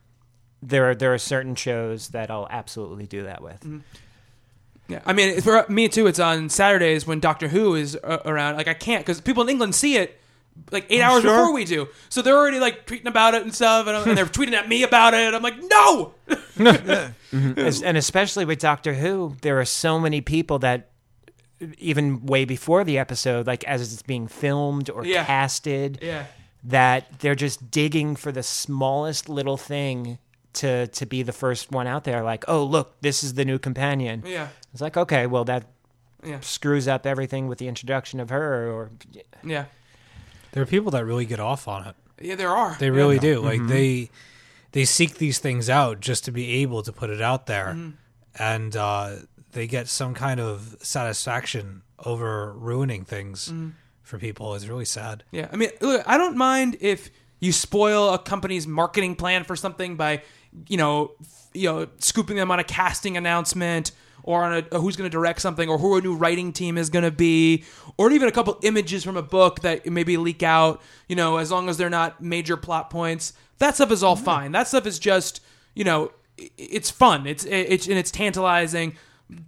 there 0.62 0.90
are 0.90 0.94
there 0.94 1.14
are 1.14 1.18
certain 1.18 1.54
shows 1.54 2.08
that 2.08 2.30
I'll 2.30 2.48
absolutely 2.50 3.06
do 3.06 3.22
that 3.24 3.40
with. 3.42 3.60
Mm. 3.60 3.82
yeah. 4.88 5.00
I 5.06 5.12
mean, 5.12 5.40
for 5.40 5.64
me 5.68 5.88
too. 5.88 6.06
It's 6.06 6.18
on 6.18 6.48
Saturdays 6.48 7.06
when 7.06 7.20
Doctor 7.20 7.48
Who 7.48 7.74
is 7.74 7.96
uh, 8.02 8.18
around. 8.24 8.56
Like 8.56 8.68
I 8.68 8.74
can't 8.74 9.04
because 9.04 9.20
people 9.20 9.42
in 9.42 9.48
England 9.48 9.74
see 9.74 9.96
it 9.96 10.18
like 10.70 10.86
eight 10.90 11.02
hours 11.02 11.22
Sure. 11.22 11.32
before 11.36 11.52
we 11.54 11.64
do. 11.64 11.88
So 12.08 12.22
they're 12.22 12.36
already 12.36 12.58
like 12.60 12.86
tweeting 12.86 13.06
about 13.06 13.34
it 13.34 13.42
and 13.42 13.54
stuff, 13.54 13.86
and, 13.86 13.96
and 14.08 14.16
they're 14.18 14.24
tweeting 14.38 14.54
at 14.54 14.68
me 14.68 14.82
about 14.82 15.12
it. 15.14 15.32
I'm 15.34 15.42
like, 15.42 15.56
no. 15.62 16.14
As- 17.56 17.82
and 17.82 17.96
especially 17.96 18.44
with 18.44 18.58
Doctor 18.58 18.94
Who, 18.94 19.36
there 19.42 19.60
are 19.60 19.64
so 19.64 19.98
many 20.00 20.20
people 20.20 20.58
that 20.60 20.88
even 21.78 22.26
way 22.26 22.44
before 22.44 22.84
the 22.84 22.98
episode, 22.98 23.46
like 23.46 23.64
as 23.64 23.80
it's 23.92 24.02
being 24.02 24.28
filmed 24.28 24.90
or 24.90 25.04
Yeah. 25.04 25.24
casted, 25.24 25.98
Yeah. 26.02 26.26
that 26.64 27.20
they're 27.20 27.34
just 27.34 27.70
digging 27.70 28.16
for 28.16 28.32
the 28.32 28.42
smallest 28.42 29.28
little 29.28 29.56
thing 29.56 30.18
to 30.54 30.86
to 30.88 31.06
be 31.06 31.22
the 31.22 31.32
first 31.32 31.70
one 31.70 31.86
out 31.86 32.04
there. 32.04 32.22
Like, 32.22 32.44
oh 32.48 32.64
look, 32.64 33.00
this 33.00 33.22
is 33.22 33.34
the 33.34 33.44
new 33.44 33.58
companion. 33.58 34.22
Yeah. 34.26 34.48
It's 34.72 34.80
like, 34.82 34.96
okay, 34.96 35.26
well 35.26 35.44
that 35.44 35.64
Yeah. 36.24 36.40
screws 36.40 36.88
up 36.88 37.06
everything 37.06 37.46
with 37.46 37.58
the 37.58 37.68
introduction 37.68 38.20
of 38.20 38.30
her. 38.30 38.70
Or 38.70 38.90
Yeah. 39.44 39.66
There 40.52 40.62
are 40.62 40.66
people 40.66 40.90
that 40.92 41.04
really 41.04 41.26
get 41.26 41.40
off 41.40 41.68
on 41.68 41.86
it. 41.86 41.94
Yeah. 42.20 42.34
There 42.36 42.54
are. 42.56 42.76
They 42.78 42.90
really 42.90 43.16
Yeah. 43.16 43.20
do. 43.20 43.40
Like 43.40 43.66
they 43.66 44.10
they 44.72 44.84
seek 44.84 45.14
these 45.18 45.38
things 45.38 45.70
out 45.70 46.00
just 46.00 46.24
to 46.26 46.32
be 46.32 46.62
able 46.62 46.82
to 46.82 46.92
put 46.92 47.08
it 47.08 47.22
out 47.22 47.46
there, 47.46 47.68
Mm-hmm. 47.68 47.90
and 48.42 48.76
uh, 48.76 49.10
they 49.56 49.66
get 49.66 49.88
some 49.88 50.14
kind 50.14 50.38
of 50.38 50.76
satisfaction 50.82 51.82
over 52.04 52.52
ruining 52.52 53.04
things 53.04 53.48
Mm-hmm. 53.48 53.70
for 54.02 54.18
people. 54.18 54.54
It's 54.54 54.66
really 54.68 54.84
sad. 54.84 55.24
Yeah, 55.32 55.48
I 55.52 55.56
mean, 55.56 55.70
look, 55.80 56.02
I 56.06 56.16
don't 56.18 56.36
mind 56.36 56.76
if 56.80 57.10
you 57.40 57.52
spoil 57.52 58.14
a 58.14 58.18
company's 58.18 58.66
marketing 58.66 59.16
plan 59.16 59.44
for 59.44 59.56
something 59.56 59.96
by, 59.96 60.22
you 60.68 60.76
know, 60.76 61.12
you 61.54 61.68
know, 61.70 61.86
scooping 61.98 62.36
them 62.36 62.50
on 62.50 62.58
a 62.58 62.64
casting 62.64 63.16
announcement 63.16 63.92
or 64.22 64.44
on 64.44 64.64
a, 64.70 64.78
who's 64.78 64.94
going 64.96 65.08
to 65.10 65.12
direct 65.14 65.40
something 65.40 65.68
or 65.68 65.78
who 65.78 65.96
a 65.96 66.00
new 66.00 66.14
writing 66.14 66.52
team 66.52 66.76
is 66.78 66.90
going 66.90 67.04
to 67.04 67.10
be 67.10 67.64
or 67.96 68.10
even 68.12 68.28
a 68.28 68.32
couple 68.32 68.58
images 68.62 69.02
from 69.04 69.16
a 69.16 69.22
book 69.22 69.60
that 69.60 69.86
maybe 69.86 70.16
leak 70.18 70.42
out. 70.42 70.82
You 71.08 71.16
know, 71.16 71.38
as 71.38 71.50
long 71.50 71.68
as 71.68 71.76
they're 71.78 71.90
not 71.90 72.20
major 72.22 72.56
plot 72.56 72.90
points, 72.90 73.32
that 73.58 73.74
stuff 73.74 73.90
is 73.90 74.02
all 74.02 74.16
fine. 74.16 74.52
That 74.52 74.68
stuff 74.68 74.86
is 74.86 74.98
just, 74.98 75.40
you 75.74 75.84
know, 75.84 76.12
it's 76.36 76.90
fun. 76.90 77.26
It's 77.26 77.44
it's 77.46 77.86
and 77.88 77.96
it's 77.98 78.10
tantalizing. 78.10 78.96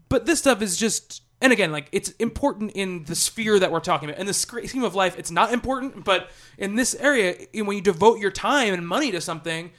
But 0.09 0.27
this 0.27 0.39
stuff 0.41 0.61
is 0.63 0.77
just, 0.77 1.23
and 1.41 1.53
again, 1.53 1.71
like 1.71 1.89
it's 1.93 2.11
important 2.13 2.73
in 2.73 3.05
the 3.05 3.15
sphere 3.15 3.59
that 3.59 3.71
we're 3.71 3.81
talking 3.81 4.09
about. 4.09 4.21
In 4.21 4.27
the 4.27 4.35
sc- 4.35 4.67
scheme 4.67 4.83
of 4.85 4.95
life, 4.95 5.19
it's 5.19 5.31
not 5.31 5.53
important, 5.53 6.05
but 6.05 6.31
in 6.57 6.75
this 6.75 6.95
area, 6.97 7.37
when 7.55 7.77
you 7.77 7.83
devote 7.83 8.19
your 8.19 8.31
time 8.33 8.75
and 8.75 8.87
money 8.87 9.13
to 9.13 9.21
something, 9.21 9.71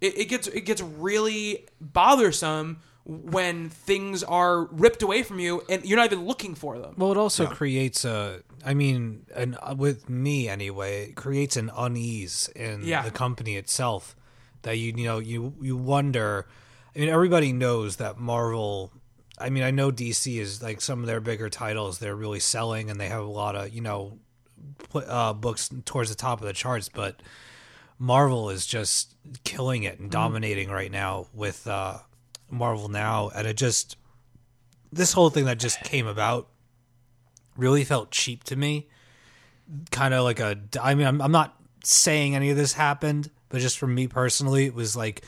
it, 0.00 0.16
it 0.18 0.24
gets 0.26 0.46
it 0.46 0.60
gets 0.62 0.80
really 0.80 1.66
bothersome 1.80 2.78
when 3.04 3.68
things 3.70 4.22
are 4.22 4.66
ripped 4.66 5.02
away 5.02 5.22
from 5.22 5.40
you 5.40 5.62
and 5.70 5.82
you're 5.84 5.96
not 5.96 6.12
even 6.12 6.26
looking 6.26 6.54
for 6.54 6.78
them. 6.78 6.94
Well, 6.98 7.10
it 7.10 7.16
also 7.16 7.46
creates 7.46 8.04
a. 8.04 8.42
I 8.64 8.74
mean, 8.74 9.24
an, 9.34 9.56
uh, 9.62 9.74
with 9.78 10.08
me 10.10 10.48
anyway, 10.48 11.04
it 11.10 11.14
creates 11.16 11.56
an 11.56 11.70
unease 11.76 12.48
in 12.54 12.82
Yeah. 12.84 13.02
the 13.02 13.10
company 13.10 13.56
itself 13.56 14.14
that 14.62 14.76
you 14.78 14.92
you 14.96 15.04
know 15.04 15.18
you 15.18 15.54
you 15.60 15.76
wonder. 15.76 16.46
I 16.94 17.00
mean, 17.00 17.08
everybody 17.08 17.52
knows 17.52 17.96
that 17.96 18.18
Marvel. 18.18 18.92
I 19.40 19.50
mean, 19.50 19.62
I 19.62 19.70
know 19.70 19.90
DC 19.90 20.38
is 20.38 20.62
like 20.62 20.80
some 20.80 21.00
of 21.00 21.06
their 21.06 21.20
bigger 21.20 21.48
titles. 21.48 21.98
They're 21.98 22.16
really 22.16 22.40
selling, 22.40 22.90
and 22.90 23.00
they 23.00 23.08
have 23.08 23.22
a 23.22 23.26
lot 23.26 23.56
of 23.56 23.72
you 23.72 23.80
know 23.80 24.18
put, 24.90 25.08
uh, 25.08 25.32
books 25.32 25.70
towards 25.84 26.10
the 26.10 26.16
top 26.16 26.40
of 26.40 26.46
the 26.46 26.52
charts. 26.52 26.88
But 26.88 27.22
Marvel 27.98 28.50
is 28.50 28.66
just 28.66 29.14
killing 29.44 29.82
it 29.82 29.98
and 29.98 30.10
dominating 30.10 30.70
right 30.70 30.90
now 30.90 31.26
with 31.32 31.66
uh, 31.66 31.98
Marvel 32.50 32.88
now, 32.88 33.30
and 33.34 33.46
it 33.46 33.56
just 33.56 33.96
this 34.92 35.12
whole 35.12 35.30
thing 35.30 35.44
that 35.44 35.58
just 35.58 35.80
came 35.82 36.06
about 36.06 36.48
really 37.56 37.84
felt 37.84 38.10
cheap 38.10 38.44
to 38.44 38.56
me. 38.56 38.88
Kind 39.90 40.14
of 40.14 40.24
like 40.24 40.40
a. 40.40 40.58
I 40.80 40.94
mean, 40.94 41.06
I'm, 41.06 41.20
I'm 41.20 41.32
not 41.32 41.54
saying 41.84 42.34
any 42.34 42.50
of 42.50 42.56
this 42.56 42.72
happened, 42.72 43.30
but 43.48 43.60
just 43.60 43.78
for 43.78 43.86
me 43.86 44.08
personally, 44.08 44.66
it 44.66 44.74
was 44.74 44.96
like 44.96 45.22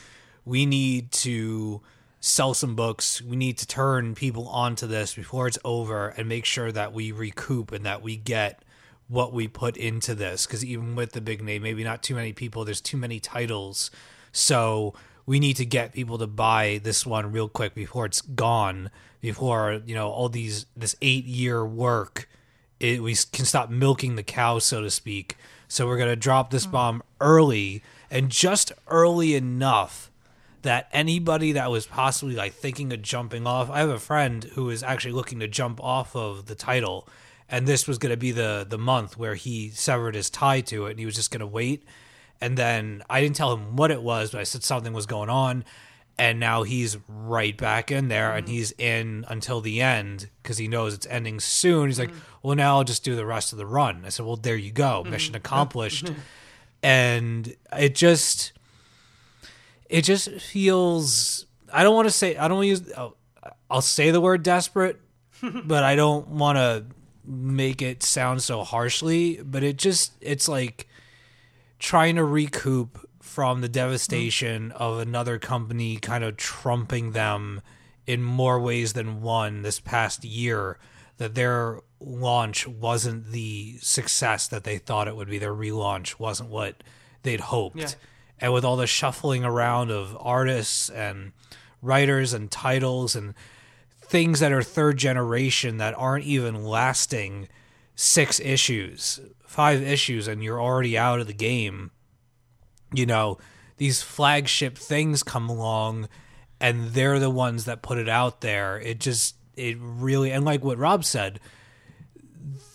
we 0.45 0.65
need 0.65 1.11
to 1.11 1.81
sell 2.21 2.53
some 2.53 2.75
books. 2.75 3.21
We 3.21 3.35
need 3.35 3.57
to 3.57 3.67
turn 3.67 4.15
people 4.15 4.47
onto 4.47 4.87
this 4.87 5.15
before 5.15 5.47
it's 5.47 5.59
over 5.65 6.09
and 6.09 6.29
make 6.29 6.45
sure 6.45 6.71
that 6.71 6.93
we 6.93 7.11
recoup 7.11 7.73
and 7.73 7.85
that 7.85 8.01
we 8.01 8.15
get 8.15 8.63
what 9.09 9.33
we 9.33 9.49
put 9.49 9.75
into 9.75 10.15
this. 10.15 10.45
Because 10.45 10.63
even 10.63 10.95
with 10.95 11.11
the 11.11 11.19
big 11.19 11.43
name, 11.43 11.63
maybe 11.63 11.83
not 11.83 12.01
too 12.01 12.15
many 12.15 12.31
people, 12.31 12.63
there's 12.63 12.79
too 12.79 12.97
many 12.97 13.19
titles. 13.19 13.91
So 14.31 14.93
we 15.25 15.39
need 15.39 15.57
to 15.57 15.65
get 15.65 15.91
people 15.91 16.17
to 16.19 16.27
buy 16.27 16.79
this 16.81 17.05
one 17.05 17.31
real 17.31 17.49
quick 17.49 17.73
before 17.73 18.05
it's 18.05 18.21
gone, 18.21 18.91
before, 19.19 19.81
you 19.85 19.95
know, 19.95 20.09
all 20.09 20.29
these, 20.29 20.67
this 20.77 20.95
eight 21.01 21.25
year 21.25 21.65
work 21.65 22.29
it, 22.81 23.01
we 23.01 23.15
can 23.31 23.45
stop 23.45 23.69
milking 23.69 24.15
the 24.15 24.23
cow, 24.23 24.59
so 24.59 24.81
to 24.81 24.89
speak. 24.89 25.37
So 25.67 25.87
we're 25.87 25.97
going 25.97 26.09
to 26.09 26.15
drop 26.15 26.49
this 26.49 26.65
hmm. 26.65 26.71
bomb 26.71 27.03
early 27.21 27.83
and 28.09 28.29
just 28.29 28.71
early 28.87 29.35
enough 29.35 30.10
that 30.61 30.87
anybody 30.91 31.53
that 31.53 31.71
was 31.71 31.85
possibly 31.85 32.35
like 32.35 32.53
thinking 32.53 32.93
of 32.93 33.01
jumping 33.01 33.47
off. 33.47 33.69
I 33.69 33.79
have 33.79 33.89
a 33.89 33.99
friend 33.99 34.43
who 34.53 34.69
is 34.69 34.83
actually 34.83 35.13
looking 35.13 35.39
to 35.39 35.47
jump 35.47 35.81
off 35.83 36.15
of 36.15 36.45
the 36.45 36.55
title, 36.55 37.07
and 37.49 37.67
this 37.67 37.87
was 37.87 37.97
going 37.97 38.11
to 38.11 38.17
be 38.17 38.31
the 38.31 38.65
the 38.67 38.77
month 38.77 39.17
where 39.17 39.35
he 39.35 39.69
severed 39.69 40.15
his 40.15 40.29
tie 40.29 40.61
to 40.61 40.85
it, 40.85 40.91
and 40.91 40.99
he 40.99 41.05
was 41.05 41.15
just 41.15 41.31
going 41.31 41.39
to 41.39 41.47
wait. 41.47 41.83
And 42.41 42.57
then 42.57 43.03
I 43.09 43.21
didn't 43.21 43.35
tell 43.35 43.53
him 43.53 43.75
what 43.75 43.91
it 43.91 44.01
was, 44.01 44.31
but 44.31 44.41
I 44.41 44.43
said 44.43 44.63
something 44.63 44.93
was 44.93 45.05
going 45.05 45.29
on. 45.29 45.63
And 46.17 46.39
now 46.39 46.63
he's 46.63 46.97
right 47.07 47.55
back 47.55 47.89
in 47.89 48.07
there 48.07 48.33
and 48.33 48.45
mm-hmm. 48.45 48.53
he's 48.53 48.71
in 48.73 49.25
until 49.27 49.61
the 49.61 49.81
end 49.81 50.29
because 50.41 50.57
he 50.57 50.67
knows 50.67 50.93
it's 50.93 51.07
ending 51.07 51.39
soon. 51.39 51.87
He's 51.87 51.99
like, 51.99 52.09
mm-hmm. 52.09 52.19
well, 52.43 52.55
now 52.55 52.77
I'll 52.77 52.83
just 52.83 53.03
do 53.03 53.15
the 53.15 53.25
rest 53.25 53.53
of 53.53 53.57
the 53.57 53.65
run. 53.65 54.03
I 54.05 54.09
said, 54.09 54.25
well, 54.25 54.35
there 54.35 54.55
you 54.55 54.71
go. 54.71 55.03
Mission 55.03 55.33
mm-hmm. 55.33 55.37
accomplished. 55.37 56.11
and 56.83 57.55
it 57.75 57.95
just, 57.95 58.53
it 59.91 60.03
just 60.03 60.31
feels, 60.39 61.45
I 61.71 61.83
don't 61.83 61.95
want 61.95 62.07
to 62.07 62.11
say, 62.11 62.35
I 62.37 62.47
don't 62.47 62.65
use 62.65 62.91
I'll, 62.97 63.15
I'll 63.69 63.81
say 63.81 64.11
the 64.11 64.21
word 64.21 64.41
desperate, 64.43 64.99
but 65.43 65.83
I 65.83 65.95
don't 65.95 66.27
want 66.29 66.57
to 66.57 66.85
make 67.25 67.81
it 67.81 68.01
sound 68.01 68.41
so 68.41 68.63
harshly. 68.63 69.41
But 69.43 69.63
it 69.63 69.77
just, 69.77 70.13
it's 70.21 70.47
like, 70.47 70.87
trying 71.79 72.15
to 72.15 72.23
recoup 72.23 73.09
from 73.21 73.61
the 73.61 73.69
devastation 73.69 74.71
of 74.73 74.99
another 74.99 75.39
company 75.39 75.97
kind 75.97 76.23
of 76.23 76.37
trumping 76.37 77.11
them 77.11 77.61
in 78.05 78.21
more 78.21 78.59
ways 78.59 78.93
than 78.93 79.21
one 79.21 79.61
this 79.61 79.79
past 79.79 80.23
year 80.23 80.77
that 81.17 81.33
their 81.35 81.79
launch 81.99 82.67
wasn't 82.67 83.31
the 83.31 83.77
success 83.81 84.47
that 84.47 84.63
they 84.63 84.77
thought 84.77 85.07
it 85.07 85.15
would 85.15 85.29
be 85.29 85.37
their 85.39 85.53
relaunch 85.53 86.19
wasn't 86.19 86.49
what 86.49 86.83
they'd 87.23 87.39
hoped 87.39 87.77
Yeah. 87.77 87.89
And 88.41 88.51
with 88.51 88.65
all 88.65 88.75
the 88.75 88.87
shuffling 88.87 89.45
around 89.45 89.91
of 89.91 90.17
artists 90.19 90.89
and 90.89 91.31
writers 91.81 92.33
and 92.33 92.49
titles 92.51 93.15
and 93.15 93.33
things 94.01 94.39
that 94.39 94.51
are 94.51 94.63
third 94.63 94.97
generation 94.97 95.77
that 95.77 95.93
aren't 95.97 96.25
even 96.25 96.65
lasting 96.65 97.47
six 97.95 98.39
issues, 98.39 99.19
five 99.45 99.81
issues, 99.81 100.27
and 100.27 100.43
you're 100.43 100.61
already 100.61 100.97
out 100.97 101.19
of 101.19 101.27
the 101.27 101.33
game. 101.33 101.91
You 102.93 103.05
know, 103.05 103.37
these 103.77 104.01
flagship 104.01 104.77
things 104.77 105.23
come 105.23 105.49
along, 105.49 106.09
and 106.59 106.89
they're 106.89 107.19
the 107.19 107.29
ones 107.29 107.65
that 107.65 107.81
put 107.81 107.97
it 107.97 108.09
out 108.09 108.41
there. 108.41 108.79
It 108.79 108.99
just, 108.99 109.35
it 109.55 109.77
really, 109.79 110.31
and 110.31 110.43
like 110.43 110.63
what 110.63 110.77
Rob 110.77 111.05
said, 111.05 111.39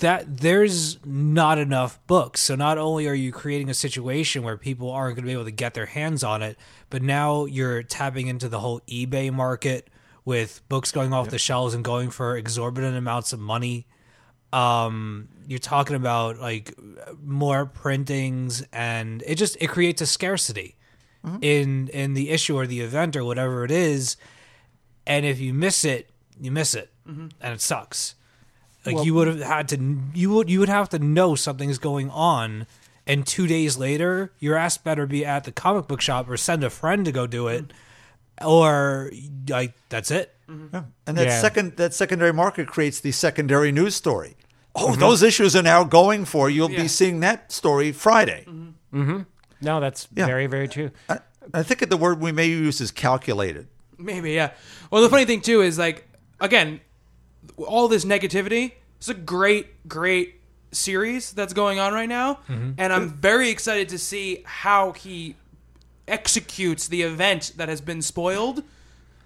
that 0.00 0.38
there's 0.38 1.04
not 1.04 1.58
enough 1.58 1.98
books. 2.06 2.40
So 2.42 2.54
not 2.54 2.78
only 2.78 3.06
are 3.08 3.14
you 3.14 3.32
creating 3.32 3.70
a 3.70 3.74
situation 3.74 4.42
where 4.42 4.56
people 4.56 4.90
aren't 4.90 5.16
going 5.16 5.24
to 5.24 5.28
be 5.28 5.32
able 5.32 5.44
to 5.44 5.50
get 5.50 5.74
their 5.74 5.86
hands 5.86 6.22
on 6.24 6.42
it, 6.42 6.56
but 6.90 7.02
now 7.02 7.44
you're 7.44 7.82
tapping 7.82 8.26
into 8.26 8.48
the 8.48 8.60
whole 8.60 8.80
eBay 8.88 9.32
market 9.32 9.88
with 10.24 10.60
books 10.68 10.90
going 10.92 11.12
off 11.12 11.30
the 11.30 11.38
shelves 11.38 11.72
and 11.74 11.84
going 11.84 12.10
for 12.10 12.36
exorbitant 12.36 12.96
amounts 12.96 13.32
of 13.32 13.38
money. 13.40 13.86
Um, 14.52 15.28
you're 15.46 15.58
talking 15.58 15.96
about 15.96 16.38
like 16.38 16.74
more 17.22 17.66
printings, 17.66 18.64
and 18.72 19.22
it 19.26 19.36
just 19.36 19.56
it 19.60 19.68
creates 19.68 20.00
a 20.02 20.06
scarcity 20.06 20.76
in 21.42 21.88
in 21.88 22.14
the 22.14 22.30
issue 22.30 22.56
or 22.56 22.66
the 22.66 22.80
event 22.80 23.16
or 23.16 23.24
whatever 23.24 23.64
it 23.64 23.70
is. 23.70 24.16
And 25.06 25.24
if 25.26 25.40
you 25.40 25.52
miss 25.54 25.84
it, 25.84 26.10
you 26.40 26.50
miss 26.50 26.74
it, 26.74 26.90
and 27.40 27.54
it 27.54 27.60
sucks. 27.60 28.14
Like 28.86 29.04
you 29.04 29.14
would 29.14 29.28
have 29.28 29.40
had 29.40 29.68
to 29.68 29.98
you 30.14 30.30
would 30.30 30.48
you 30.50 30.60
would 30.60 30.68
have 30.68 30.88
to 30.90 30.98
know 30.98 31.34
something's 31.34 31.78
going 31.78 32.10
on, 32.10 32.66
and 33.06 33.26
two 33.26 33.46
days 33.46 33.76
later, 33.76 34.32
your 34.38 34.56
ass 34.56 34.78
better 34.78 35.06
be 35.06 35.24
at 35.24 35.44
the 35.44 35.52
comic 35.52 35.86
book 35.86 36.00
shop 36.00 36.28
or 36.30 36.36
send 36.36 36.62
a 36.64 36.70
friend 36.70 37.04
to 37.04 37.12
go 37.12 37.26
do 37.26 37.48
it, 37.48 37.72
or 38.44 39.10
like 39.48 39.74
that's 39.88 40.10
it. 40.10 40.34
Mm-hmm. 40.48 40.66
Yeah. 40.74 40.82
And 41.06 41.16
that 41.18 41.26
Yeah. 41.26 41.40
second 41.40 41.76
that 41.76 41.94
secondary 41.94 42.32
market 42.32 42.68
creates 42.68 43.00
the 43.00 43.12
secondary 43.12 43.72
news 43.72 43.94
story. 43.94 44.36
Oh, 44.74 44.88
mm-hmm. 44.88 45.00
those 45.00 45.22
issues 45.22 45.56
are 45.56 45.62
now 45.62 45.84
going 45.84 46.24
for. 46.24 46.50
You'll 46.50 46.70
Yeah. 46.70 46.82
be 46.82 46.88
seeing 46.88 47.20
that 47.20 47.50
story 47.50 47.92
Friday. 47.92 48.44
Mm-hmm. 48.46 49.00
mm-hmm 49.02 49.22
No, 49.62 49.80
that's 49.80 50.06
Yeah. 50.14 50.26
very, 50.26 50.46
very 50.46 50.68
true. 50.68 50.90
I, 51.08 51.18
I 51.54 51.62
think 51.62 51.88
the 51.88 51.96
word 51.96 52.20
we 52.20 52.30
may 52.32 52.46
use 52.46 52.80
is 52.80 52.90
calculated. 52.90 53.68
Maybe, 53.98 54.32
yeah. 54.32 54.50
Well, 54.90 55.02
the 55.02 55.08
funny 55.08 55.24
thing 55.24 55.40
too 55.40 55.62
is 55.62 55.78
like 55.78 56.06
again, 56.40 56.80
all 57.56 57.88
this 57.88 58.04
negativity. 58.04 58.72
It's 58.98 59.08
a 59.08 59.14
great, 59.14 59.88
great 59.88 60.40
series 60.72 61.32
that's 61.32 61.52
going 61.52 61.78
on 61.78 61.92
right 61.92 62.08
now, 62.08 62.34
mm-hmm. 62.48 62.72
and 62.78 62.92
I'm 62.92 63.10
very 63.10 63.50
excited 63.50 63.88
to 63.90 63.98
see 63.98 64.42
how 64.44 64.92
he 64.92 65.36
executes 66.08 66.88
the 66.88 67.02
event 67.02 67.52
that 67.56 67.68
has 67.68 67.80
been 67.80 68.02
spoiled. 68.02 68.62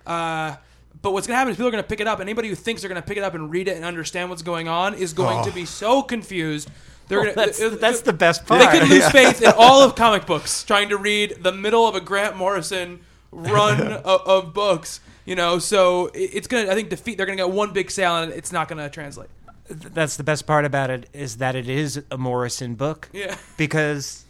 Uh, 0.06 0.56
but 1.02 1.12
what's 1.12 1.26
going 1.26 1.34
to 1.34 1.38
happen 1.38 1.50
is 1.52 1.56
people 1.56 1.68
are 1.68 1.72
going 1.72 1.82
to 1.82 1.88
pick 1.88 2.00
it 2.00 2.06
up. 2.06 2.20
Anybody 2.20 2.48
who 2.48 2.54
thinks 2.54 2.82
they're 2.82 2.88
going 2.88 3.00
to 3.00 3.06
pick 3.06 3.16
it 3.16 3.22
up 3.22 3.34
and 3.34 3.50
read 3.50 3.68
it 3.68 3.76
and 3.76 3.84
understand 3.84 4.28
what's 4.28 4.42
going 4.42 4.68
on 4.68 4.94
is 4.94 5.12
going 5.12 5.44
to 5.44 5.50
oh. 5.50 5.54
be 5.54 5.64
so 5.64 6.02
confused. 6.02 6.68
They're 7.08 7.20
Well, 7.20 7.34
gonna, 7.34 7.46
that's, 7.46 7.60
uh, 7.60 7.66
uh, 7.66 7.76
that's 7.76 8.02
the 8.02 8.12
best 8.12 8.46
part. 8.46 8.60
they 8.60 8.78
could 8.78 8.88
lose 8.88 9.08
faith 9.10 9.42
in 9.42 9.52
all 9.56 9.82
of 9.82 9.94
comic 9.96 10.26
books 10.26 10.62
trying 10.62 10.90
to 10.90 10.96
read 10.96 11.38
the 11.42 11.52
middle 11.52 11.86
of 11.86 11.94
a 11.94 12.00
Grant 12.00 12.36
Morrison 12.36 13.00
run 13.32 13.80
of, 13.92 14.20
of 14.26 14.54
books. 14.54 15.00
You 15.30 15.36
know, 15.36 15.60
so 15.60 16.10
it's 16.12 16.48
gonna. 16.48 16.68
I 16.68 16.74
think 16.74 16.88
defeat. 16.88 17.16
They're 17.16 17.24
gonna 17.24 17.36
get 17.36 17.50
one 17.50 17.72
big 17.72 17.88
sale, 17.92 18.16
and 18.16 18.32
it's 18.32 18.50
not 18.50 18.66
gonna 18.66 18.90
translate. 18.90 19.30
that's 19.68 20.16
the 20.16 20.24
best 20.24 20.44
part 20.44 20.64
about 20.64 20.90
it 20.90 21.08
is 21.12 21.36
that 21.36 21.54
it 21.54 21.68
is 21.68 22.02
a 22.10 22.18
Morrison 22.18 22.74
book. 22.74 23.08
Yeah. 23.12 23.36
Because 23.56 24.24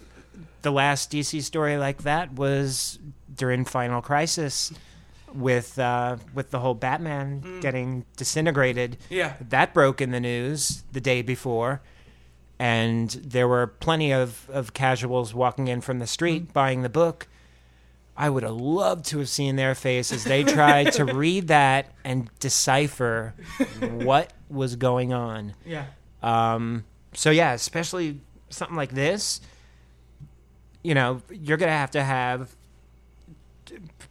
the 0.60 0.70
last 0.70 1.10
DC 1.10 1.40
story 1.43 1.78
like 1.78 2.02
that 2.02 2.35
was 2.35 2.98
during 3.35 3.64
Final 3.64 4.02
Crisis 4.02 4.74
with 5.32 5.78
uh, 5.78 6.18
with 6.35 6.51
the 6.51 6.59
whole 6.59 6.74
Batman 6.74 7.60
getting 7.60 8.05
disintegrated. 8.18 8.98
Yeah. 9.09 9.36
That 9.40 9.72
broke 9.72 10.02
in 10.02 10.10
the 10.10 10.20
news 10.20 10.82
the 10.93 11.01
day 11.01 11.22
before. 11.22 11.81
And 12.59 13.09
there 13.09 13.48
were 13.48 13.68
plenty 13.68 14.12
of, 14.12 14.51
of 14.52 14.74
casuals 14.74 15.32
walking 15.32 15.68
in 15.68 15.81
from 15.81 15.98
the 15.98 16.06
street 16.06 16.52
buying 16.52 16.82
the 16.82 16.90
book. 16.90 17.27
I 18.21 18.29
would 18.29 18.43
have 18.43 18.53
loved 18.53 19.07
to 19.07 19.19
have 19.21 19.31
seen 19.31 19.57
their 19.57 19.75
face 19.75 20.13
as 20.13 20.25
they 20.25 20.45
tried 20.45 20.93
to 20.93 21.05
read 21.15 21.49
that 21.49 21.87
and 22.05 22.29
decipher 22.39 23.33
what 23.81 24.35
was 24.51 24.77
going 24.77 25.15
on. 25.15 25.55
Yeah. 25.65 25.87
Um, 26.23 26.85
so 27.15 27.31
yeah, 27.31 27.55
especially 27.55 28.21
something 28.51 28.77
like 28.77 28.93
this, 28.93 29.41
you 30.83 30.95
know, 30.95 31.23
you're 31.31 31.57
gonna 31.57 31.73
have 31.73 31.93
to 31.93 32.05
have 32.05 32.55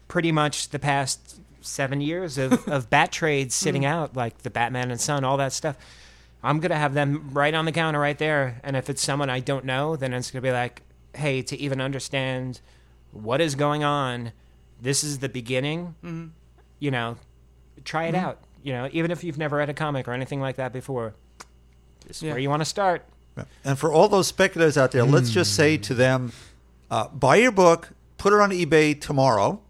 pretty 0.07 0.31
much 0.31 0.69
the 0.69 0.79
past 0.79 1.39
seven 1.61 2.01
years 2.01 2.39
of, 2.39 2.67
of 2.67 2.89
bat 2.89 3.11
trades 3.11 3.53
sitting 3.53 3.85
out, 3.85 4.15
like 4.15 4.39
the 4.39 4.49
Batman 4.49 4.89
and 4.89 4.99
Son, 4.99 5.23
all 5.23 5.37
that 5.37 5.53
stuff. 5.53 5.77
I'm 6.41 6.59
gonna 6.59 6.77
have 6.77 6.95
them 6.95 7.29
right 7.31 7.53
on 7.53 7.65
the 7.65 7.71
counter 7.71 7.99
right 7.99 8.17
there, 8.17 8.59
and 8.63 8.75
if 8.75 8.89
it's 8.89 9.03
someone 9.03 9.29
I 9.29 9.39
don't 9.39 9.65
know, 9.65 9.95
then 9.95 10.15
it's 10.15 10.31
gonna 10.31 10.41
be 10.41 10.51
like, 10.51 10.81
hey, 11.13 11.43
to 11.43 11.55
even 11.59 11.79
understand 11.79 12.59
what 13.11 13.41
is 13.41 13.55
going 13.55 13.83
on, 13.83 14.31
this 14.81 15.03
is 15.03 15.19
the 15.19 15.29
beginning. 15.29 15.95
Mm-hmm. 16.03 16.27
You 16.79 16.91
know, 16.91 17.17
try 17.83 18.05
it 18.05 18.15
mm-hmm. 18.15 18.25
out. 18.25 18.39
You 18.63 18.73
know, 18.73 18.89
even 18.91 19.11
if 19.11 19.23
you've 19.23 19.37
never 19.37 19.57
read 19.57 19.69
a 19.69 19.73
comic 19.73 20.07
or 20.07 20.13
anything 20.13 20.41
like 20.41 20.57
that 20.57 20.73
before, 20.73 21.13
this 22.07 22.17
is 22.17 22.23
Yeah. 22.23 22.31
where 22.31 22.39
you 22.39 22.49
want 22.49 22.61
to 22.61 22.65
start. 22.65 23.05
And 23.63 23.79
for 23.79 23.91
all 23.93 24.09
those 24.09 24.27
speculators 24.27 24.77
out 24.77 24.91
there, 24.91 25.03
let's 25.05 25.29
just 25.29 25.55
say 25.55 25.77
mm. 25.77 25.81
to 25.83 25.93
them, 25.93 26.33
uh, 26.91 27.07
buy 27.07 27.37
your 27.37 27.53
book, 27.53 27.91
put 28.17 28.33
it 28.33 28.39
on 28.39 28.49
eBay 28.49 28.99
tomorrow, 28.99 29.61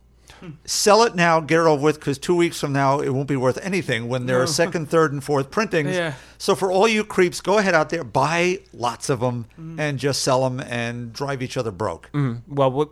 sell 0.65 1.03
it 1.03 1.13
now, 1.13 1.39
get 1.39 1.59
it 1.59 1.67
over 1.67 1.83
with, 1.83 1.99
because 1.99 2.17
two 2.17 2.35
weeks 2.35 2.59
from 2.59 2.73
now 2.73 2.99
it 2.99 3.09
won't 3.09 3.27
be 3.27 3.35
worth 3.35 3.59
anything 3.61 4.07
when 4.07 4.25
there 4.25 4.41
are 4.41 4.47
second, 4.47 4.89
third, 4.89 5.11
and 5.11 5.23
fourth 5.23 5.51
printings. 5.51 5.95
Yeah. 5.95 6.13
So 6.39 6.55
for 6.55 6.71
all 6.71 6.87
you 6.87 7.03
creeps, 7.03 7.41
go 7.41 7.59
ahead 7.59 7.75
out 7.75 7.89
there, 7.89 8.03
buy 8.03 8.61
lots 8.73 9.09
of 9.09 9.19
them, 9.19 9.45
mm-hmm. 9.51 9.79
and 9.79 9.99
just 9.99 10.23
sell 10.23 10.49
them 10.49 10.59
and 10.61 11.13
drive 11.13 11.43
each 11.43 11.55
other 11.57 11.71
broke. 11.71 12.09
Well, 12.47 12.89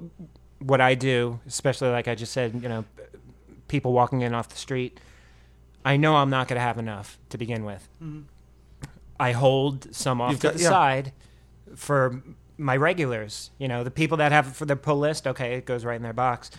what 0.59 0.81
I 0.81 0.95
do, 0.95 1.39
especially 1.47 1.89
like 1.89 2.07
I 2.07 2.15
just 2.15 2.33
said, 2.33 2.53
you 2.61 2.69
know, 2.69 2.85
people 3.67 3.93
walking 3.93 4.21
in 4.21 4.33
off 4.33 4.49
the 4.49 4.57
street, 4.57 4.99
I 5.85 5.97
know 5.97 6.15
I'm 6.15 6.29
not 6.29 6.47
going 6.47 6.57
to 6.57 6.61
have 6.63 6.77
enough 6.77 7.17
to 7.29 7.37
begin 7.37 7.63
with. 7.63 7.87
Mm-hmm. 8.03 8.21
I 9.19 9.31
hold 9.31 9.93
some 9.95 10.21
off 10.21 10.31
You've 10.31 10.39
to 10.41 10.47
got- 10.47 10.55
the 10.55 10.63
yeah. 10.63 10.69
side 10.69 11.13
for 11.75 12.21
my 12.57 12.75
regulars. 12.77 13.51
You 13.57 13.67
know, 13.67 13.83
the 13.83 13.91
people 13.91 14.17
that 14.17 14.31
have 14.31 14.47
it 14.47 14.55
for 14.55 14.65
their 14.65 14.75
pull 14.75 14.99
list, 14.99 15.27
okay, 15.27 15.55
it 15.55 15.65
goes 15.65 15.85
right 15.85 15.95
in 15.95 16.01
their 16.03 16.13
box. 16.13 16.51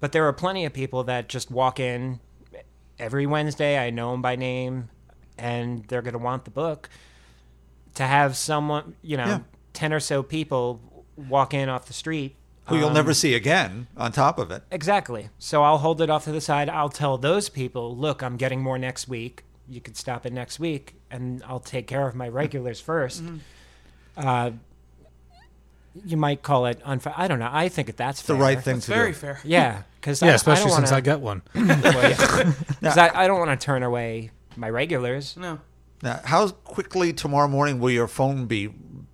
But 0.00 0.12
there 0.12 0.26
are 0.26 0.32
plenty 0.32 0.64
of 0.64 0.72
people 0.72 1.04
that 1.04 1.28
just 1.28 1.50
walk 1.50 1.80
in 1.80 2.20
every 2.98 3.26
Wednesday. 3.26 3.78
I 3.78 3.90
know 3.90 4.12
them 4.12 4.22
by 4.22 4.36
name, 4.36 4.88
and 5.38 5.84
they're 5.88 6.02
going 6.02 6.12
to 6.12 6.18
want 6.18 6.44
the 6.44 6.50
book. 6.50 6.88
To 7.94 8.02
have 8.04 8.36
someone, 8.36 8.94
you 9.02 9.16
know, 9.16 9.24
Yeah. 9.26 9.38
ten 9.72 9.92
or 9.94 10.00
so 10.00 10.22
people 10.22 10.80
walk 11.16 11.54
in 11.54 11.68
off 11.70 11.86
the 11.86 11.94
street 11.94 12.36
Who 12.66 12.76
you'll 12.78 12.88
um, 12.88 12.94
never 12.94 13.14
see 13.14 13.34
again 13.34 13.86
on 13.96 14.12
top 14.12 14.38
of 14.38 14.50
it. 14.50 14.62
Exactly. 14.70 15.28
So 15.38 15.62
I'll 15.62 15.78
hold 15.78 16.00
it 16.00 16.10
off 16.10 16.24
to 16.24 16.32
the 16.32 16.40
side. 16.40 16.68
I'll 16.68 16.88
tell 16.88 17.16
those 17.18 17.48
people, 17.48 17.96
look, 17.96 18.22
I'm 18.22 18.36
getting 18.36 18.60
more 18.62 18.78
next 18.78 19.06
week. 19.08 19.44
You 19.68 19.80
could 19.80 19.96
stop 19.96 20.26
it 20.26 20.32
next 20.32 20.58
week, 20.60 20.94
and 21.10 21.42
I'll 21.46 21.60
take 21.60 21.86
care 21.86 22.06
of 22.08 22.14
my 22.14 22.28
regulars 22.28 22.82
1st 22.86 23.40
Uh, 24.16 24.50
you 26.04 26.16
might 26.16 26.42
call 26.42 26.66
it 26.66 26.80
unfair. 26.84 27.14
I 27.16 27.26
don't 27.28 27.38
know. 27.38 27.48
I 27.50 27.68
think 27.68 27.86
that 27.86 27.96
that's 27.96 28.20
It's 28.20 28.26
the 28.26 28.34
fair. 28.34 28.42
right 28.42 28.60
thing 28.60 28.74
That's 28.76 28.86
to 28.86 28.92
very 28.92 29.12
do. 29.12 29.18
fair. 29.18 29.40
Yeah, 29.44 29.82
because 30.00 30.20
Yeah, 30.20 30.32
I, 30.32 30.34
especially 30.34 30.64
I 30.72 30.76
don't 30.76 30.76
since 30.76 30.90
wanna, 30.90 30.96
I 30.98 31.00
get 31.00 31.20
one. 31.20 31.42
Because 32.80 32.98
I, 32.98 33.10
I 33.14 33.26
don't 33.26 33.38
want 33.38 33.58
to 33.58 33.64
turn 33.64 33.82
away 33.82 34.30
my 34.56 34.68
regulars. 34.68 35.36
No. 35.36 35.60
Now, 36.02 36.20
how 36.24 36.48
quickly 36.48 37.12
tomorrow 37.14 37.48
morning 37.48 37.80
will 37.80 37.90
your 37.90 38.08
phone 38.08 38.44
be 38.46 38.70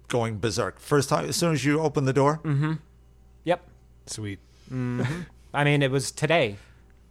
going 0.09 0.39
berserk? 0.39 0.81
First 0.81 1.09
time, 1.09 1.27
as 1.27 1.37
soon 1.37 1.53
as 1.53 1.65
you 1.65 1.81
open 1.81 2.05
the 2.05 2.13
door? 2.13 2.41
Yep. 2.45 2.79
Sweet. 4.07 4.39
I 4.71 5.65
mean, 5.65 5.83
it 5.83 5.91
was 5.91 6.11
today. 6.11 6.57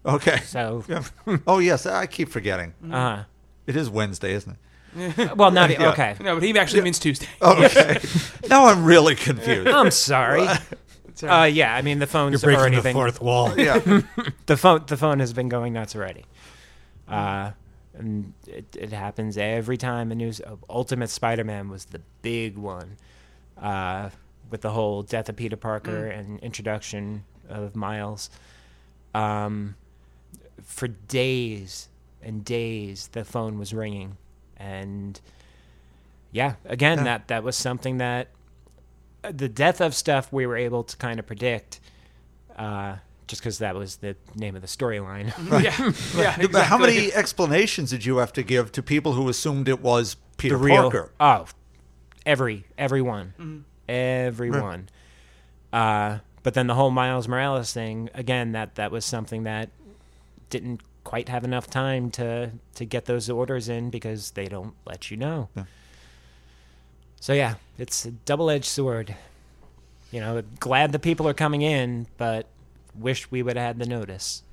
Okay. 0.05 0.37
So, 0.45 0.83
Yeah. 0.87 1.03
oh, 1.47 1.59
yes, 1.59 1.85
I 1.85 2.07
keep 2.07 2.29
forgetting. 2.29 2.73
uh, 2.91 3.23
It 3.67 3.75
is 3.75 3.89
Wednesday, 3.89 4.33
isn't 4.33 4.57
it? 4.95 5.35
well, 5.37 5.51
not 5.51 5.69
Yeah. 5.79 5.89
okay. 5.91 6.15
No, 6.21 6.33
but 6.35 6.43
he 6.43 6.57
actually 6.57 6.81
means 6.81 6.99
Tuesday. 6.99 7.27
Oh, 7.41 7.63
okay. 7.63 7.97
now 8.49 8.65
I'm 8.65 8.83
really 8.83 9.15
confused. 9.15 9.67
I'm 9.69 9.91
sorry. 9.91 10.47
Uh, 11.23 11.43
yeah, 11.43 11.75
I 11.75 11.81
mean 11.83 11.99
the 11.99 12.07
phone's 12.07 12.41
You're 12.41 12.47
breaking 12.47 12.59
already 12.61 12.75
the 12.77 12.81
been 12.81 12.93
fourth 12.93 13.21
wall. 13.21 13.57
Yeah. 13.59 13.77
the 14.47 14.57
phone 14.57 14.83
the 14.87 14.97
phone 14.97 15.19
has 15.19 15.33
been 15.33 15.49
going 15.49 15.73
nuts 15.73 15.95
already. 15.95 16.25
Uh, 17.07 17.51
and 17.93 18.33
it, 18.47 18.75
it 18.75 18.91
happens 18.91 19.37
every 19.37 19.77
time 19.77 20.09
the 20.09 20.15
news. 20.15 20.41
uh, 20.41 20.55
Ultimate 20.69 21.09
Spider-Man 21.09 21.69
was 21.69 21.85
the 21.85 22.01
big 22.23 22.57
one, 22.57 22.97
uh, 23.61 24.09
with 24.51 24.61
the 24.61 24.69
whole 24.71 25.01
death 25.01 25.29
of 25.29 25.35
Peter 25.35 25.55
Parker 25.55 26.05
and 26.07 26.39
introduction 26.41 27.23
of 27.49 27.75
Miles. 27.75 28.29
Um, 29.15 29.75
for 30.63 30.87
days 30.87 31.89
and 32.21 32.45
days, 32.45 33.07
the 33.13 33.25
phone 33.25 33.57
was 33.57 33.73
ringing, 33.73 34.17
and 34.57 35.19
yeah, 36.31 36.53
again, 36.65 36.99
Yeah. 36.99 37.03
that 37.05 37.27
that 37.29 37.43
was 37.43 37.55
something 37.55 37.97
that 37.97 38.27
uh, 39.23 39.31
the 39.35 39.49
death 39.49 39.81
of 39.81 39.93
stuff 39.95 40.31
we 40.31 40.45
were 40.45 40.55
able 40.57 40.83
to 40.83 40.95
kind 40.97 41.19
of 41.19 41.25
predict, 41.27 41.79
uh, 42.57 42.97
just 43.27 43.41
because 43.41 43.57
that 43.59 43.75
was 43.75 43.97
the 43.97 44.15
name 44.35 44.55
of 44.55 44.61
the 44.61 44.67
storyline. 44.67 45.27
yeah. 45.63 45.91
Yeah. 46.39 46.47
But 46.51 46.65
how 46.65 46.77
many 46.77 47.11
explanations 47.13 47.89
did 47.89 48.05
you 48.05 48.17
have 48.17 48.31
to 48.33 48.43
give 48.43 48.71
to 48.73 48.83
people 48.83 49.13
who 49.13 49.27
assumed 49.29 49.67
it 49.67 49.81
was 49.81 50.15
Peter 50.37 50.57
the 50.57 50.63
real, 50.63 50.83
Parker? 50.89 51.11
oh, 51.19 51.47
every 52.25 52.65
everyone, 52.77 53.65
everyone. 53.91 54.89
Uh, 55.73 56.19
but 56.43 56.53
then 56.53 56.67
the 56.67 56.73
whole 56.75 56.91
Miles 56.91 57.27
Morales 57.27 57.71
thing 57.73 58.09
again. 58.13 58.51
That 58.53 58.75
that 58.75 58.91
was 58.91 59.05
something 59.05 59.43
that 59.43 59.69
didn't 60.49 60.81
quite 61.03 61.29
have 61.29 61.43
enough 61.43 61.67
time 61.69 62.09
to 62.11 62.51
to 62.75 62.85
get 62.85 63.05
those 63.05 63.29
orders 63.29 63.69
in 63.69 63.89
because 63.89 64.31
they 64.31 64.47
don't 64.47 64.73
let 64.85 65.11
you 65.11 65.17
know. 65.17 65.49
So 67.19 67.33
yeah, 67.33 67.55
it's 67.77 68.05
a 68.05 68.11
double-edged 68.11 68.65
sword. 68.65 69.15
You 70.11 70.19
know, 70.19 70.41
glad 70.59 70.91
the 70.91 70.99
people 70.99 71.27
are 71.27 71.33
coming 71.33 71.61
in, 71.61 72.07
but 72.17 72.47
wish 72.95 73.29
we 73.31 73.43
would 73.43 73.55
have 73.57 73.65
had 73.65 73.79
the 73.79 73.85
notice. 73.85 74.43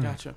Gotcha. 0.00 0.34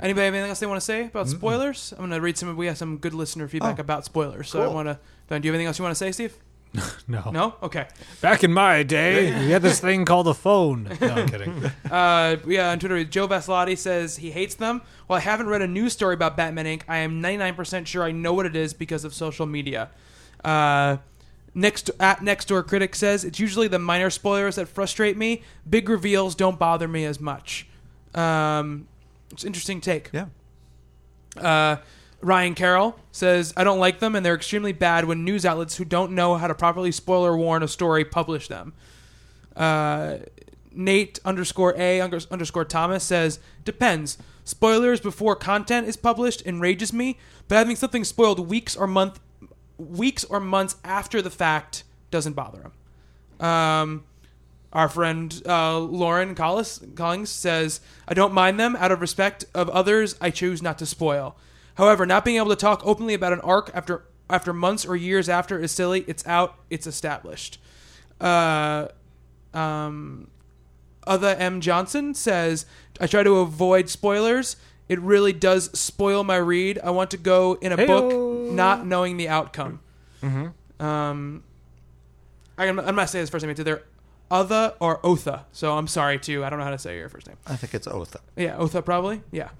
Anybody 0.00 0.24
have 0.26 0.34
anything 0.34 0.50
else 0.50 0.58
they 0.60 0.66
want 0.66 0.80
to 0.80 0.84
say 0.84 1.04
about 1.06 1.28
spoilers? 1.28 1.92
I'm 1.92 1.98
going 1.98 2.10
to 2.10 2.20
read 2.20 2.36
some. 2.36 2.54
We 2.56 2.66
have 2.66 2.76
some 2.76 2.98
good 2.98 3.14
listener 3.14 3.48
feedback 3.48 3.78
Oh. 3.78 3.80
about 3.80 4.04
spoilers. 4.04 4.48
So 4.50 4.62
I 4.62 4.66
want 4.68 4.88
to. 4.88 4.94
Do 4.94 5.34
you 5.34 5.36
have 5.36 5.44
anything 5.54 5.66
else 5.66 5.78
you 5.78 5.82
want 5.84 5.92
to 5.92 5.98
say, 5.98 6.12
Steve? 6.12 6.36
No. 7.08 7.30
No. 7.30 7.54
Okay. 7.62 7.86
Back 8.20 8.44
in 8.44 8.52
my 8.52 8.82
day, 8.82 9.32
we 9.40 9.50
had 9.50 9.62
this 9.62 9.80
thing 9.80 10.04
called 10.04 10.28
a 10.28 10.34
phone. 10.34 10.96
No, 11.00 11.08
I'm 11.08 11.28
kidding. 11.28 11.70
Uh, 11.90 12.36
yeah, 12.46 12.70
on 12.70 12.78
Twitter, 12.78 13.02
Joe 13.04 13.26
Vasilati 13.26 13.76
says 13.78 14.18
he 14.18 14.30
hates 14.30 14.54
them. 14.54 14.82
Well, 15.06 15.16
I 15.16 15.20
haven't 15.20 15.48
read 15.48 15.62
a 15.62 15.66
news 15.66 15.94
story 15.94 16.12
about 16.14 16.36
Batman 16.36 16.66
Inc., 16.66 16.82
I 16.86 16.98
am 16.98 17.22
99% 17.22 17.86
sure 17.86 18.02
I 18.02 18.12
know 18.12 18.34
what 18.34 18.44
it 18.44 18.54
is 18.54 18.74
because 18.74 19.04
of 19.04 19.14
social 19.14 19.46
media. 19.46 19.88
Uh, 20.44 20.98
next 21.54 21.90
at 21.98 22.22
next 22.22 22.46
door 22.46 22.62
critic 22.62 22.94
says 22.94 23.24
it's 23.24 23.40
usually 23.40 23.68
the 23.68 23.78
minor 23.78 24.10
spoilers 24.10 24.56
that 24.56 24.68
frustrate 24.68 25.16
me. 25.16 25.42
Big 25.68 25.88
reveals 25.88 26.34
don't 26.34 26.58
bother 26.58 26.86
me 26.86 27.04
as 27.04 27.18
much. 27.18 27.66
Um, 28.14 28.86
it's 29.30 29.42
an 29.42 29.48
interesting 29.48 29.80
take. 29.80 30.10
Yeah. 30.12 30.26
Uh, 31.36 31.76
Ryan 32.20 32.54
Carroll 32.54 32.98
says, 33.12 33.54
I 33.56 33.64
don't 33.64 33.78
like 33.78 34.00
them, 34.00 34.16
and 34.16 34.26
they're 34.26 34.34
extremely 34.34 34.72
bad 34.72 35.04
when 35.04 35.24
news 35.24 35.46
outlets 35.46 35.76
who 35.76 35.84
don't 35.84 36.12
know 36.12 36.34
how 36.34 36.48
to 36.48 36.54
properly 36.54 36.90
spoiler 36.90 37.36
warn 37.36 37.62
a 37.62 37.68
story 37.68 38.04
publish 38.04 38.48
them. 38.48 38.72
Uh, 39.54 40.18
Nate 40.72 41.18
underscore 41.24 41.74
A 41.76 42.00
underscore 42.00 42.64
Thomas 42.64 43.04
says, 43.04 43.40
Depends. 43.64 44.18
Spoilers 44.44 45.00
before 45.00 45.36
content 45.36 45.86
is 45.86 45.96
published 45.96 46.42
enrages 46.46 46.92
me, 46.92 47.18
but 47.48 47.56
having 47.56 47.76
something 47.76 48.02
spoiled 48.02 48.48
weeks 48.48 48.74
or 48.76 48.86
month 48.86 49.20
weeks 49.76 50.24
or 50.24 50.40
months 50.40 50.76
after 50.82 51.22
the 51.22 51.30
fact 51.30 51.84
doesn't 52.10 52.32
bother 52.32 52.62
him. 52.62 53.46
Um, 53.46 54.04
our 54.72 54.88
friend 54.88 55.42
uh, 55.46 55.78
Lauren 55.78 56.34
Collis, 56.34 56.80
Collings 56.94 57.30
says, 57.30 57.80
I 58.06 58.14
don't 58.14 58.32
mind 58.32 58.58
them. 58.58 58.76
Out 58.76 58.90
of 58.92 59.00
respect 59.00 59.44
of 59.54 59.68
others, 59.70 60.16
I 60.20 60.30
choose 60.30 60.62
not 60.62 60.78
to 60.78 60.86
spoil. 60.86 61.36
However, 61.78 62.04
not 62.04 62.24
being 62.24 62.36
able 62.38 62.50
to 62.50 62.56
talk 62.56 62.82
openly 62.84 63.14
about 63.14 63.32
an 63.32 63.40
arc 63.40 63.70
after 63.72 64.02
after 64.28 64.52
months 64.52 64.84
or 64.84 64.96
years 64.96 65.28
after 65.28 65.58
is 65.58 65.70
silly. 65.72 66.04
It's 66.08 66.26
out. 66.26 66.56
It's 66.68 66.86
established. 66.86 67.60
Uh, 68.20 68.88
um, 69.54 70.28
other 71.06 71.36
M 71.38 71.60
Johnson 71.60 72.14
says, 72.14 72.66
I 73.00 73.06
try 73.06 73.22
to 73.22 73.36
avoid 73.36 73.88
spoilers. 73.88 74.56
It 74.88 75.00
really 75.00 75.32
does 75.32 75.70
spoil 75.78 76.24
my 76.24 76.36
read. 76.36 76.80
I 76.82 76.90
want 76.90 77.12
to 77.12 77.16
go 77.16 77.54
in 77.60 77.70
a 77.72 77.76
book 77.86 78.52
not 78.52 78.84
knowing 78.84 79.16
the 79.16 79.28
outcome. 79.28 79.80
Um, 80.80 81.44
I'm, 82.58 82.80
I'm 82.80 82.96
not 82.96 83.08
saying 83.08 83.22
this 83.22 83.30
first 83.30 83.44
name. 83.44 83.50
It's 83.50 83.60
either 83.60 83.84
Otha 84.30 84.74
or 84.80 84.98
Otha. 85.06 85.44
So 85.52 85.78
I'm 85.78 85.86
sorry 85.86 86.18
too. 86.18 86.44
I 86.44 86.50
don't 86.50 86.58
know 86.58 86.64
how 86.64 86.72
to 86.72 86.78
say 86.78 86.98
your 86.98 87.08
first 87.08 87.28
name. 87.28 87.36
I 87.46 87.54
think 87.54 87.72
it's 87.72 87.86
Otha. 87.86 88.18
Yeah, 88.36 88.56
Otha 88.56 88.82
probably. 88.82 89.22
Yeah. 89.30 89.50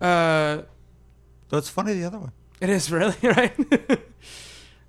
Uh, 0.00 0.62
It's 1.58 1.68
funny 1.68 1.94
the 1.94 2.04
other 2.04 2.18
way. 2.18 2.30
it 2.60 2.68
is 2.68 2.90
really 2.90 3.16
right. 3.22 3.52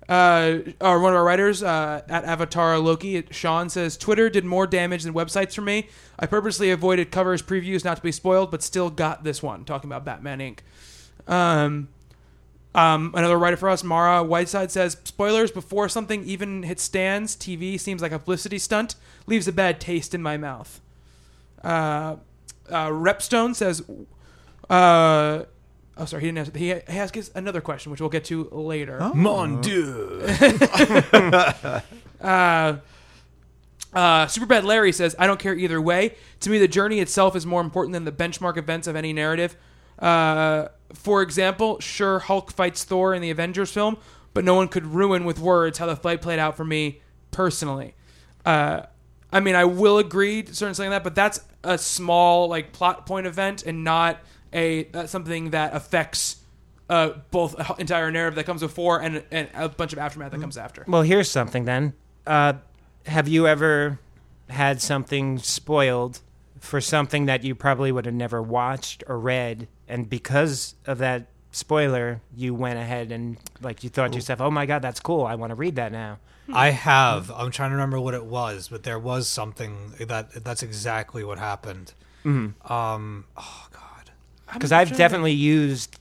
uh, 0.08 0.58
or 0.80 1.00
one 1.00 1.12
of 1.12 1.16
our 1.16 1.24
writers 1.24 1.62
uh, 1.62 2.02
at 2.08 2.24
Avatar 2.24 2.78
Loki, 2.78 3.24
Sean 3.30 3.68
says 3.68 3.96
Twitter 3.96 4.30
did 4.30 4.44
more 4.44 4.66
damage 4.66 5.02
than 5.02 5.14
websites 5.14 5.54
for 5.54 5.62
me. 5.62 5.88
I 6.18 6.26
purposely 6.26 6.70
avoided 6.70 7.10
covers 7.10 7.42
previews 7.42 7.84
not 7.84 7.96
to 7.96 8.02
be 8.02 8.12
spoiled, 8.12 8.50
but 8.50 8.62
still 8.62 8.90
got 8.90 9.24
this 9.24 9.42
one 9.42 9.64
talking 9.64 9.88
about 9.88 10.04
Batman 10.04 10.38
Inc. 10.38 10.58
Um, 11.32 11.88
um, 12.76 13.12
another 13.16 13.38
writer 13.38 13.56
for 13.56 13.70
us, 13.70 13.82
Mara 13.82 14.22
Whiteside 14.22 14.70
says 14.70 14.98
spoilers 15.04 15.50
before 15.50 15.88
something 15.88 16.22
even 16.24 16.62
hits 16.62 16.82
stands. 16.82 17.34
TV 17.34 17.80
seems 17.80 18.02
like 18.02 18.12
a 18.12 18.18
publicity 18.18 18.58
stunt, 18.58 18.96
leaves 19.26 19.48
a 19.48 19.52
bad 19.52 19.80
taste 19.80 20.14
in 20.14 20.22
my 20.22 20.36
mouth. 20.36 20.82
Uh, 21.64 22.16
uh, 22.68 22.88
Repstone 22.88 23.54
says, 23.54 23.82
uh, 24.68 25.44
oh 25.96 26.04
sorry, 26.04 26.22
he 26.22 26.28
didn't 26.28 26.38
answer. 26.38 26.58
He, 26.58 26.66
he 26.66 26.98
asks 26.98 27.30
another 27.34 27.60
question, 27.60 27.90
which 27.90 28.00
we'll 28.00 28.10
get 28.10 28.24
to 28.26 28.48
later. 28.50 29.10
Mon 29.14 29.60
Dieu. 29.60 30.22
Uh, 32.18 32.78
uh, 33.92 34.26
Superbad 34.26 34.64
Larry 34.64 34.90
says, 34.90 35.14
I 35.18 35.26
don't 35.26 35.38
care 35.38 35.54
either 35.54 35.80
way. 35.80 36.16
To 36.40 36.50
me, 36.50 36.58
the 36.58 36.66
journey 36.66 36.98
itself 36.98 37.36
is 37.36 37.44
more 37.46 37.60
important 37.60 37.92
than 37.92 38.04
the 38.04 38.10
benchmark 38.10 38.56
events 38.56 38.86
of 38.86 38.96
any 38.96 39.12
narrative. 39.12 39.54
Uh, 39.98 40.68
for 40.92 41.22
example, 41.22 41.80
sure, 41.80 42.18
Hulk 42.20 42.50
fights 42.50 42.84
Thor 42.84 43.14
in 43.14 43.22
the 43.22 43.30
Avengers 43.30 43.70
film, 43.70 43.96
but 44.34 44.44
no 44.44 44.54
one 44.54 44.68
could 44.68 44.86
ruin 44.86 45.24
with 45.24 45.38
words 45.38 45.78
how 45.78 45.86
the 45.86 45.96
fight 45.96 46.20
played 46.20 46.38
out 46.38 46.56
for 46.56 46.64
me 46.64 47.00
personally. 47.30 47.94
Uh, 48.44 48.82
I 49.32 49.40
mean, 49.40 49.54
I 49.54 49.64
will 49.64 49.98
agree 49.98 50.42
to 50.42 50.54
certain 50.54 50.74
something 50.74 50.90
like 50.90 51.02
that, 51.02 51.04
but 51.04 51.14
that's 51.14 51.40
a 51.64 51.78
small 51.78 52.48
like 52.48 52.72
plot 52.72 53.06
point 53.06 53.26
event 53.26 53.64
and 53.64 53.82
not 53.82 54.20
a 54.56 54.88
uh, 54.92 55.06
something 55.06 55.50
that 55.50 55.74
affects 55.74 56.38
uh, 56.88 57.10
both 57.30 57.54
a 57.58 57.76
entire 57.78 58.10
narrative 58.10 58.34
that 58.36 58.46
comes 58.46 58.62
before 58.62 59.00
and, 59.00 59.22
and 59.30 59.48
a 59.54 59.68
bunch 59.68 59.92
of 59.92 59.98
aftermath 59.98 60.32
that 60.32 60.40
comes 60.40 60.56
after. 60.56 60.84
Well, 60.88 61.02
here's 61.02 61.30
something 61.30 61.64
then. 61.64 61.92
Uh, 62.26 62.54
have 63.06 63.28
you 63.28 63.46
ever 63.46 64.00
had 64.48 64.80
something 64.80 65.38
spoiled 65.38 66.20
for 66.58 66.80
something 66.80 67.26
that 67.26 67.44
you 67.44 67.54
probably 67.54 67.92
would 67.92 68.06
have 68.06 68.14
never 68.14 68.42
watched 68.42 69.04
or 69.06 69.18
read, 69.18 69.68
and 69.86 70.08
because 70.08 70.74
of 70.86 70.98
that 70.98 71.26
spoiler, 71.52 72.20
you 72.34 72.54
went 72.54 72.78
ahead 72.78 73.12
and 73.12 73.36
like 73.60 73.84
you 73.84 73.90
thought 73.90 74.12
to 74.12 74.16
yourself, 74.16 74.40
"Oh 74.40 74.50
my 74.50 74.66
god, 74.66 74.82
that's 74.82 75.00
cool! 75.00 75.24
I 75.24 75.34
want 75.34 75.50
to 75.50 75.54
read 75.54 75.76
that 75.76 75.92
now." 75.92 76.18
I 76.52 76.70
have. 76.70 77.30
I'm 77.32 77.50
trying 77.50 77.70
to 77.70 77.74
remember 77.76 77.98
what 77.98 78.14
it 78.14 78.24
was, 78.24 78.68
but 78.68 78.84
there 78.84 79.00
was 79.00 79.28
something 79.28 79.92
that 79.98 80.44
that's 80.44 80.62
exactly 80.62 81.24
what 81.24 81.38
happened. 81.38 81.92
Um, 82.24 83.24
oh 83.36 83.66
God. 83.72 83.75
Because 84.52 84.72
I've 84.72 84.96
definitely 84.96 85.32
used 85.32 85.98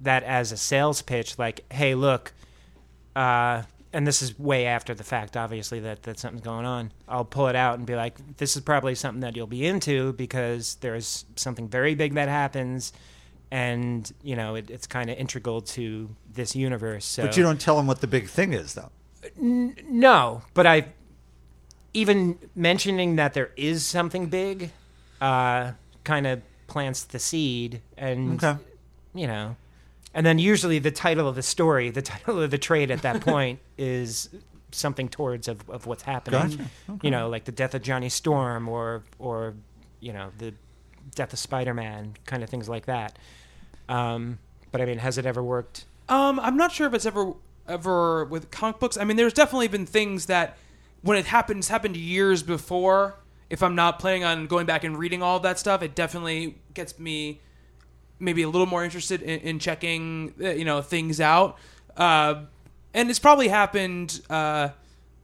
that 0.00 0.22
as 0.22 0.52
a 0.52 0.56
sales 0.56 1.02
pitch. 1.02 1.38
Like, 1.38 1.64
hey, 1.72 1.94
look, 1.94 2.32
uh, 3.16 3.62
and 3.92 4.06
this 4.06 4.22
is 4.22 4.38
way 4.38 4.66
after 4.66 4.94
the 4.94 5.04
fact, 5.04 5.36
obviously, 5.36 5.80
that, 5.80 6.02
that 6.04 6.18
something's 6.18 6.44
going 6.44 6.64
on. 6.64 6.92
I'll 7.08 7.24
pull 7.24 7.48
it 7.48 7.56
out 7.56 7.78
and 7.78 7.86
be 7.86 7.94
like, 7.94 8.36
this 8.38 8.56
is 8.56 8.62
probably 8.62 8.94
something 8.94 9.20
that 9.20 9.36
you'll 9.36 9.46
be 9.46 9.66
into 9.66 10.12
because 10.14 10.76
there's 10.76 11.24
something 11.36 11.68
very 11.68 11.94
big 11.94 12.14
that 12.14 12.28
happens. 12.28 12.92
And, 13.50 14.10
you 14.22 14.34
know, 14.34 14.54
it, 14.54 14.70
it's 14.70 14.86
kind 14.86 15.10
of 15.10 15.18
integral 15.18 15.60
to 15.60 16.08
this 16.32 16.56
universe. 16.56 17.04
So. 17.04 17.22
But 17.22 17.36
you 17.36 17.42
don't 17.42 17.60
tell 17.60 17.76
them 17.76 17.86
what 17.86 18.00
the 18.00 18.06
big 18.06 18.28
thing 18.28 18.54
is, 18.54 18.74
though. 18.74 18.90
No, 19.38 20.42
but 20.54 20.66
I 20.66 20.86
even 21.94 22.38
mentioning 22.54 23.16
that 23.16 23.34
there 23.34 23.50
is 23.56 23.84
something 23.84 24.26
big 24.26 24.70
uh, 25.20 25.72
kind 26.04 26.26
of 26.26 26.40
plants 26.72 27.04
the 27.04 27.18
seed, 27.18 27.80
and 27.96 28.42
Okay. 28.42 28.60
you 29.14 29.26
know, 29.26 29.56
and 30.14 30.26
then 30.26 30.38
usually 30.38 30.78
the 30.78 30.90
title 30.90 31.28
of 31.28 31.34
the 31.36 31.42
story, 31.42 31.90
the 31.90 32.02
title 32.14 32.40
of 32.42 32.50
the 32.50 32.58
trade 32.58 32.90
at 32.90 33.02
that 33.02 33.20
point 33.20 33.60
is 33.78 34.28
something 34.72 35.08
towards 35.08 35.48
of, 35.48 35.68
of 35.68 35.86
what's 35.86 36.02
happening. 36.02 36.40
Gotcha. 36.88 36.98
You 37.02 37.10
know, 37.10 37.28
like 37.28 37.44
the 37.44 37.52
death 37.52 37.74
of 37.74 37.82
Johnny 37.82 38.08
Storm, 38.08 38.68
or 38.68 39.02
or 39.18 39.54
you 40.00 40.12
know 40.12 40.30
the 40.38 40.54
death 41.14 41.32
of 41.32 41.38
Spider 41.38 41.74
Man, 41.74 42.14
kind 42.26 42.42
of 42.42 42.48
things 42.50 42.68
like 42.68 42.86
that. 42.86 43.18
Um, 43.88 44.38
but 44.70 44.80
I 44.80 44.86
mean, 44.86 44.98
has 44.98 45.18
it 45.18 45.26
ever 45.26 45.42
worked? 45.42 45.84
Um, 46.08 46.40
I'm 46.40 46.56
not 46.56 46.72
sure 46.72 46.86
if 46.86 46.94
it's 46.94 47.06
ever 47.06 47.34
ever 47.68 48.24
with 48.24 48.50
comic 48.50 48.78
books. 48.80 48.96
I 48.96 49.04
mean, 49.04 49.16
there's 49.16 49.32
definitely 49.34 49.68
been 49.68 49.86
things 49.86 50.26
that 50.26 50.56
when 51.02 51.16
it 51.18 51.26
happens 51.26 51.68
happened 51.68 51.96
years 51.96 52.42
before. 52.42 53.16
If 53.52 53.62
I'm 53.62 53.74
not 53.74 53.98
planning 53.98 54.24
on 54.24 54.46
going 54.46 54.64
back 54.64 54.82
and 54.82 54.98
reading 54.98 55.22
all 55.22 55.36
of 55.36 55.42
that 55.42 55.58
stuff, 55.58 55.82
it 55.82 55.94
definitely 55.94 56.56
gets 56.72 56.98
me 56.98 57.42
maybe 58.18 58.40
a 58.40 58.48
little 58.48 58.66
more 58.66 58.82
interested 58.82 59.20
in, 59.20 59.40
in 59.40 59.58
checking 59.58 60.32
uh, 60.42 60.52
you 60.52 60.64
know 60.64 60.80
things 60.80 61.20
out. 61.20 61.58
Uh, 61.94 62.44
and 62.94 63.10
it's 63.10 63.18
probably 63.18 63.48
happened 63.48 64.22
uh, 64.30 64.70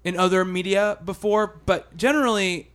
in 0.05 0.18
other 0.18 0.44
media 0.44 0.98
before, 1.02 1.59
but 1.64 1.96
generally, 1.96 2.70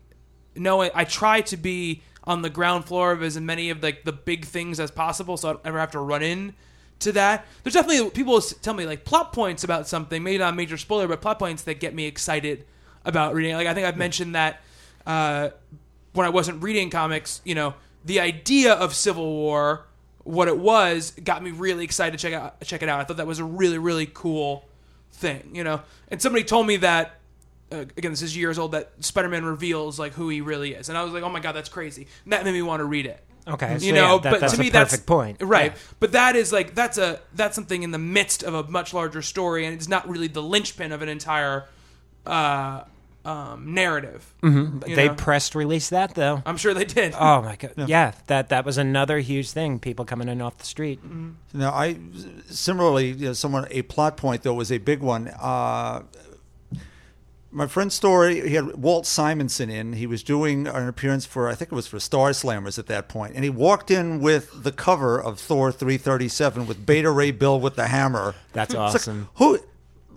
no. 0.55 0.81
I, 0.81 0.89
I 0.95 1.03
try 1.03 1.41
to 1.41 1.55
be 1.55 2.01
on 2.23 2.41
the 2.41 2.49
ground 2.49 2.85
floor 2.85 3.11
of 3.11 3.21
as 3.21 3.39
many 3.39 3.69
of 3.69 3.83
like 3.83 4.05
the 4.05 4.11
big 4.11 4.45
things 4.45 4.79
as 4.79 4.89
possible, 4.89 5.37
so 5.37 5.49
I 5.49 5.53
don't 5.53 5.65
ever 5.65 5.79
have 5.79 5.91
to 5.91 5.99
run 5.99 6.23
in 6.23 6.55
to 7.01 7.11
that. 7.11 7.45
There's 7.61 7.75
definitely 7.75 8.09
people 8.09 8.41
tell 8.41 8.73
me 8.73 8.87
like 8.87 9.05
plot 9.05 9.33
points 9.33 9.63
about 9.63 9.87
something, 9.87 10.23
maybe 10.23 10.39
not 10.39 10.53
a 10.53 10.55
major 10.55 10.77
spoiler, 10.77 11.07
but 11.07 11.21
plot 11.21 11.37
points 11.37 11.61
that 11.63 11.79
get 11.79 11.93
me 11.93 12.05
excited 12.05 12.65
about 13.05 13.35
reading. 13.35 13.53
Like 13.53 13.67
I 13.67 13.75
think 13.75 13.85
I've 13.85 13.97
mentioned 13.97 14.33
that 14.33 14.63
uh, 15.05 15.49
when 16.13 16.25
I 16.25 16.29
wasn't 16.29 16.63
reading 16.63 16.89
comics, 16.89 17.41
you 17.43 17.55
know, 17.55 17.73
the 18.05 18.19
idea 18.19 18.73
of 18.73 18.93
Civil 18.93 19.25
War, 19.33 19.85
what 20.23 20.47
it 20.47 20.57
was, 20.57 21.11
got 21.23 21.43
me 21.43 21.51
really 21.51 21.83
excited 21.83 22.17
to 22.17 22.21
check 22.21 22.33
out 22.33 22.61
check 22.61 22.81
it 22.83 22.89
out. 22.89 22.99
I 22.99 23.03
thought 23.03 23.17
that 23.17 23.27
was 23.27 23.39
a 23.39 23.43
really 23.45 23.77
really 23.77 24.05
cool 24.13 24.65
thing, 25.13 25.49
you 25.53 25.63
know. 25.63 25.81
And 26.09 26.21
somebody 26.21 26.43
told 26.43 26.67
me 26.67 26.77
that 26.77 27.19
uh, 27.71 27.85
again, 27.97 28.11
this 28.11 28.21
is 28.21 28.35
years 28.37 28.59
old 28.59 28.73
that 28.73 28.91
Spider-Man 28.99 29.45
reveals 29.45 29.97
like 29.99 30.13
who 30.13 30.29
he 30.29 30.41
really 30.41 30.73
is, 30.73 30.89
and 30.89 30.97
I 30.97 31.03
was 31.03 31.13
like, 31.13 31.23
oh 31.23 31.29
my 31.29 31.39
god, 31.39 31.53
that's 31.53 31.69
crazy. 31.69 32.07
And 32.23 32.33
that 32.33 32.43
made 32.45 32.53
me 32.53 32.61
want 32.61 32.81
to 32.81 32.85
read 32.85 33.05
it. 33.05 33.23
Okay, 33.45 33.77
so 33.79 33.85
you 33.85 33.91
know, 33.91 34.15
yeah, 34.15 34.21
that- 34.21 34.31
but 34.31 34.39
that's 34.41 34.53
to 34.53 34.59
a 34.59 34.63
me 34.63 34.71
perfect 34.71 34.91
that's 34.91 35.03
point. 35.03 35.41
right? 35.41 35.71
Yeah. 35.73 35.77
But 35.99 36.13
that 36.13 36.35
is 36.35 36.53
like 36.53 36.75
that's 36.75 36.97
a 36.97 37.19
that's 37.33 37.55
something 37.55 37.83
in 37.83 37.91
the 37.91 37.97
midst 37.99 38.43
of 38.43 38.53
a 38.53 38.63
much 38.69 38.93
larger 38.93 39.21
story, 39.21 39.65
and 39.65 39.73
it's 39.75 39.89
not 39.89 40.07
really 40.07 40.27
the 40.27 40.41
linchpin 40.41 40.91
of 40.93 41.01
an 41.01 41.09
entire 41.09 41.65
uh, 42.25 42.83
um, 43.25 43.73
narrative. 43.73 44.33
Mm-hmm. 44.41 44.79
they 44.95 45.09
pressed 45.09 45.55
release 45.55 45.89
that 45.89 46.15
though. 46.15 46.41
I'm 46.45 46.57
sure 46.57 46.73
they 46.73 46.85
did. 46.85 47.13
Oh 47.17 47.41
my 47.41 47.55
god! 47.55 47.73
Yeah. 47.87 48.13
that 48.27 48.49
that 48.49 48.65
was 48.65 48.77
another 48.77 49.19
huge 49.19 49.51
thing. 49.51 49.79
People 49.79 50.05
coming 50.05 50.27
in 50.27 50.41
off 50.41 50.57
the 50.57 50.65
street. 50.65 50.99
Now, 51.53 51.71
I 51.71 51.97
similarly, 52.49 53.11
you 53.11 53.27
know, 53.27 53.33
someone 53.33 53.67
a 53.71 53.81
plot 53.83 54.17
point 54.17 54.43
though 54.43 54.53
was 54.53 54.71
a 54.71 54.77
big 54.77 54.99
one. 54.99 55.29
Uh, 55.39 56.03
my 57.55 57.67
friend's 57.67 57.93
story, 57.93 58.47
he 58.49 58.55
had 58.55 58.75
Walt 58.75 59.05
Simonson 59.05 59.69
in. 59.69 59.93
He 59.93 60.07
was 60.07 60.23
doing 60.23 60.65
an 60.65 60.87
appearance 60.87 61.27
for, 61.27 61.47
I 61.47 61.53
think 61.53 61.71
it 61.71 61.75
was 61.75 61.85
for 61.85 61.99
Star 61.99 62.31
Slammers 62.31 62.79
at 62.79 62.87
that 62.87 63.07
point, 63.07 63.35
and 63.35 63.43
he 63.43 63.49
walked 63.51 63.91
in 63.91 64.19
with 64.21 64.63
the 64.63 64.71
cover 64.71 65.21
of 65.21 65.39
Thor 65.39 65.71
337 65.71 66.65
with 66.65 66.83
Beta 66.83 67.11
Ray 67.11 67.29
Bill 67.29 67.59
with 67.59 67.75
the 67.75 67.87
hammer. 67.89 68.33
That's 68.53 68.73
It's 68.73 68.77
like, 68.79 68.95
awesome. 68.95 69.29
who? 69.35 69.59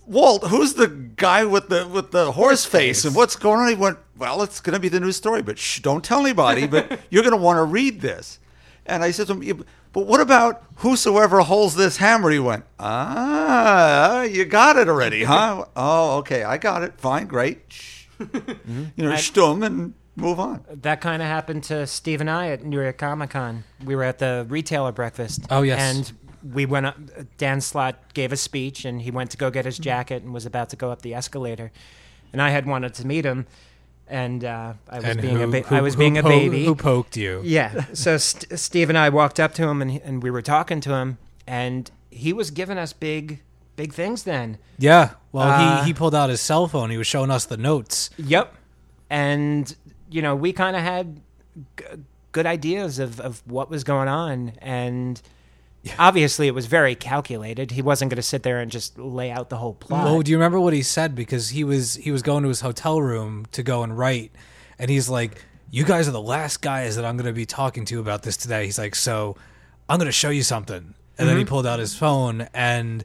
Walt, 0.07 0.45
who's 0.45 0.75
the 0.75 0.89
guy 0.89 1.45
with 1.45 1.69
the 1.69 1.87
with 1.87 2.13
the 2.13 2.33
horse 2.33 2.65
face, 2.65 3.05
and 3.05 3.15
what's 3.15 3.37
going 3.37 3.61
on? 3.61 3.69
He 3.69 3.75
went, 3.75 3.99
well, 4.17 4.43
it's 4.43 4.61
going 4.61 4.75
to 4.75 4.81
be 4.81 4.89
the 4.89 5.01
new 5.01 5.13
story, 5.13 5.43
but 5.43 5.59
shh, 5.59 5.81
don't 5.81 6.05
tell 6.05 6.21
anybody. 6.21 6.67
But 6.67 7.01
you're 7.11 7.23
going 7.23 7.37
to 7.37 7.43
want 7.43 7.59
to 7.59 7.65
read 7.65 8.01
this. 8.01 8.39
And 8.87 9.03
I 9.03 9.11
said 9.11 9.27
to 9.27 9.41
him, 9.41 9.65
but 9.93 10.07
what 10.07 10.21
about 10.21 10.63
whosoever 10.77 11.41
holds 11.41 11.75
this 11.75 11.97
hammer? 11.97 12.31
He 12.31 12.39
went, 12.39 12.65
ah, 12.79 14.23
you 14.23 14.45
got 14.45 14.77
it 14.77 14.89
already, 14.89 15.25
huh? 15.25 15.65
oh, 15.77 16.19
okay, 16.19 16.45
I 16.45 16.59
got 16.59 16.83
it. 16.83 17.01
Fine, 17.01 17.27
great. 17.27 17.65
Shh. 17.69 18.05
You 18.97 19.05
know, 19.05 19.13
stum 19.13 19.65
and 19.65 19.93
move 20.17 20.41
on. 20.41 20.65
That 20.71 21.01
kind 21.03 21.21
of 21.21 21.29
happened 21.29 21.65
to 21.65 21.87
Steve 21.87 22.21
and 22.23 22.31
I 22.31 22.49
at 22.49 22.65
New 22.65 22.81
York 22.81 22.99
Comic 22.99 23.31
Con. 23.31 23.65
We 23.85 23.95
were 23.95 24.05
at 24.05 24.19
the 24.19 24.47
retailer 24.49 24.93
breakfast. 24.93 25.47
Oh, 25.51 25.63
yes. 25.63 25.79
And 25.79 26.13
we 26.53 26.67
went 26.67 26.87
up. 26.87 26.97
Dan 27.39 27.61
Slott 27.61 28.15
gave 28.15 28.33
a 28.33 28.37
speech, 28.37 28.85
and 28.85 29.03
he 29.03 29.11
went 29.11 29.31
to 29.33 29.37
go 29.37 29.51
get 29.51 29.65
his 29.65 29.79
jacket 29.79 30.23
and 30.23 30.33
was 30.35 30.47
about 30.47 30.71
to 30.71 30.77
go 30.77 30.91
up 30.91 31.03
the 31.03 31.15
escalator. 31.15 31.71
And 32.33 32.43
I 32.43 32.51
had 32.51 32.67
wanted 32.67 32.95
to 32.95 33.07
meet 33.07 33.25
him, 33.25 33.47
and 34.09 34.45
uh, 34.45 34.75
I 34.89 34.97
was 34.97 35.05
And 35.05 35.21
being 35.23 35.43
a 35.43 35.47
ba- 35.49 35.61
who- 35.63 35.77
I 35.77 35.81
was 35.81 35.95
who 35.95 35.99
being 35.99 36.19
a 36.19 36.23
po- 36.23 36.29
baby. 36.29 36.65
Who 36.65 36.75
poked 36.75 37.17
you? 37.17 37.41
Yeah. 37.45 37.85
So 37.95 38.17
St- 38.19 38.59
Steve 38.59 38.89
and 38.89 38.99
I 38.99 39.09
walked 39.09 39.41
up 39.41 39.55
to 39.55 39.63
him, 39.69 39.81
and 39.83 40.01
and 40.05 40.23
we 40.23 40.31
were 40.31 40.43
talking 40.43 40.81
to 40.83 40.93
him, 40.95 41.19
and 41.47 41.91
he 42.11 42.33
was 42.33 42.51
giving 42.51 42.79
us 42.79 42.93
big, 42.93 43.41
big 43.77 43.93
things 43.93 44.23
then. 44.25 44.59
Yeah. 44.79 45.11
Well, 45.33 45.49
Uh, 45.49 45.81
he, 45.83 45.87
he 45.89 45.95
pulled 45.95 46.15
out 46.15 46.31
his 46.31 46.41
cell 46.41 46.67
phone. 46.69 46.91
He 46.91 46.97
was 46.99 47.07
showing 47.07 47.31
us 47.31 47.45
the 47.47 47.57
notes. 47.57 48.11
Yep. 48.19 48.55
And 49.11 49.75
you 50.11 50.23
know, 50.23 50.35
we 50.37 50.53
kind 50.53 50.77
of 50.77 50.83
had 50.83 51.21
g- 51.79 51.85
good 52.33 52.47
ideas 52.47 52.99
of 52.99 53.21
of 53.21 53.43
what 53.47 53.71
was 53.71 53.85
going 53.85 54.09
on, 54.09 54.53
and 54.59 55.21
obviously 55.99 56.47
it 56.47 56.55
was 56.55 56.67
very 56.67 56.95
calculated. 56.95 57.71
He 57.71 57.83
wasn't 57.83 58.11
going 58.11 58.17
to 58.17 58.23
sit 58.23 58.43
there 58.43 58.61
and 58.61 58.71
just 58.71 58.99
lay 58.99 59.31
out 59.31 59.51
the 59.51 59.57
whole 59.57 59.75
plot. 59.75 60.07
Oh, 60.07 60.23
do 60.23 60.31
you 60.31 60.37
remember 60.37 60.61
what 60.61 60.73
he 60.73 60.83
said? 60.83 61.15
Because 61.15 61.51
he 61.51 61.65
was 61.65 61.97
he 61.97 62.11
was 62.11 62.23
going 62.23 62.43
to 62.43 62.49
his 62.49 62.61
hotel 62.61 63.01
room 63.01 63.47
to 63.53 63.63
go 63.63 63.83
and 63.83 63.97
write, 63.97 64.33
and 64.79 64.91
he's 64.91 65.09
like, 65.09 65.45
"You 65.71 65.85
guys 65.85 66.09
are 66.09 66.13
the 66.13 66.21
last 66.21 66.63
guys 66.63 66.97
that 66.97 67.05
I'm 67.05 67.17
going 67.17 67.27
to 67.27 67.33
be 67.33 67.47
talking 67.47 67.85
to 67.87 68.01
about 68.01 68.23
this 68.23 68.37
today." 68.37 68.65
He's 68.65 68.79
like, 68.79 68.95
"So, 68.95 69.37
I'm 69.89 69.99
going 69.99 70.07
to 70.07 70.13
show 70.13 70.31
you 70.31 70.43
something." 70.43 70.95
And 71.19 71.27
then 71.27 71.37
he 71.37 71.45
mm-hmm. 71.45 71.49
pulled 71.49 71.67
out 71.67 71.79
his 71.79 71.97
phone, 71.97 72.49
and 72.53 73.03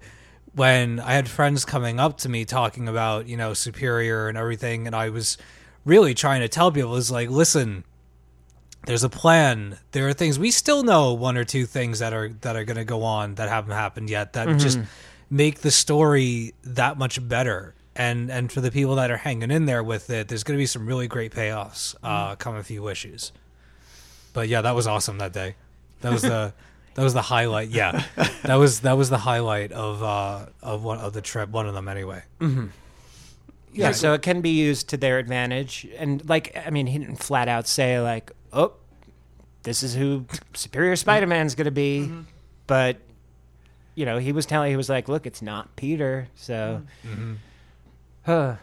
when 0.53 0.99
I 0.99 1.13
had 1.13 1.29
friends 1.29 1.63
coming 1.63 1.97
up 1.97 2.17
to 2.19 2.29
me 2.29 2.43
talking 2.43 2.87
about 2.87 3.27
you 3.27 3.37
know 3.37 3.53
Superior 3.53 4.27
and 4.27 4.37
everything, 4.37 4.87
and 4.87 4.95
I 4.95 5.09
was 5.09 5.37
really 5.85 6.13
trying 6.13 6.41
to 6.41 6.47
tell 6.47 6.71
people 6.71 6.95
is 6.95 7.11
like, 7.11 7.29
listen, 7.29 7.83
there's 8.85 9.03
a 9.03 9.09
plan. 9.09 9.77
There 9.91 10.07
are 10.07 10.13
things 10.13 10.39
we 10.39 10.51
still 10.51 10.83
know 10.83 11.13
one 11.13 11.37
or 11.37 11.43
two 11.43 11.65
things 11.65 11.99
that 11.99 12.13
are 12.13 12.29
that 12.41 12.55
are 12.55 12.63
going 12.63 12.77
to 12.77 12.85
go 12.85 13.03
on 13.03 13.35
that 13.35 13.49
haven't 13.49 13.71
happened 13.73 14.09
yet 14.09 14.33
that 14.33 14.57
just 14.59 14.79
make 15.29 15.59
the 15.61 15.71
story 15.71 16.53
that 16.63 16.97
much 16.97 17.25
better. 17.27 17.75
And 17.95 18.31
and 18.31 18.51
for 18.51 18.61
the 18.61 18.71
people 18.71 18.95
that 18.95 19.11
are 19.11 19.17
hanging 19.17 19.51
in 19.51 19.65
there 19.65 19.83
with 19.83 20.09
it, 20.09 20.27
there's 20.29 20.43
going 20.43 20.57
to 20.57 20.61
be 20.61 20.65
some 20.65 20.85
really 20.85 21.07
great 21.07 21.31
payoffs 21.33 21.95
uh, 22.03 22.35
come 22.35 22.55
a 22.55 22.63
few 22.63 22.87
issues. 22.87 23.31
But 24.33 24.47
yeah, 24.47 24.61
that 24.61 24.75
was 24.75 24.87
awesome 24.87 25.17
that 25.17 25.33
day. 25.33 25.55
That 25.99 26.13
was 26.13 26.21
the 26.21 26.53
that 26.95 27.03
was 27.03 27.13
the 27.13 27.21
highlight. 27.21 27.69
Yeah, 27.69 28.03
that 28.43 28.55
was 28.55 28.79
that 28.81 28.93
was 28.93 29.09
the 29.09 29.17
highlight 29.17 29.71
of 29.73 30.01
uh, 30.01 30.45
of 30.61 30.83
one 30.83 30.99
of 30.99 31.13
the 31.13 31.21
trip. 31.21 31.49
One 31.49 31.67
of 31.67 31.73
them 31.73 31.87
anyway. 31.87 32.23
yeah, 33.73 33.91
so 33.91 34.13
it 34.13 34.21
can 34.21 34.41
be 34.41 34.51
used 34.51 34.89
to 34.89 34.97
their 34.97 35.19
advantage. 35.19 35.87
And 35.97 36.27
like, 36.27 36.57
I 36.65 36.69
mean, 36.69 36.87
he 36.87 36.97
didn't 36.97 37.17
flat 37.17 37.47
out 37.47 37.67
say 37.67 37.99
like, 37.99 38.31
"Oh, 38.53 38.73
this 39.63 39.83
is 39.83 39.95
who 39.95 40.25
Superior 40.53 40.95
Spider-Man's 40.95 41.55
going 41.55 41.65
to 41.65 41.71
be," 41.71 42.01
mm-hmm. 42.01 42.21
but 42.67 42.97
you 43.95 44.05
know, 44.05 44.17
he 44.17 44.31
was 44.31 44.45
telling, 44.45 44.71
he 44.71 44.77
was 44.77 44.89
like, 44.89 45.07
"Look, 45.07 45.25
it's 45.25 45.41
not 45.41 45.75
Peter." 45.75 46.27
So, 46.35 46.81
mm-hmm. 47.05 47.33
huh. 48.25 48.55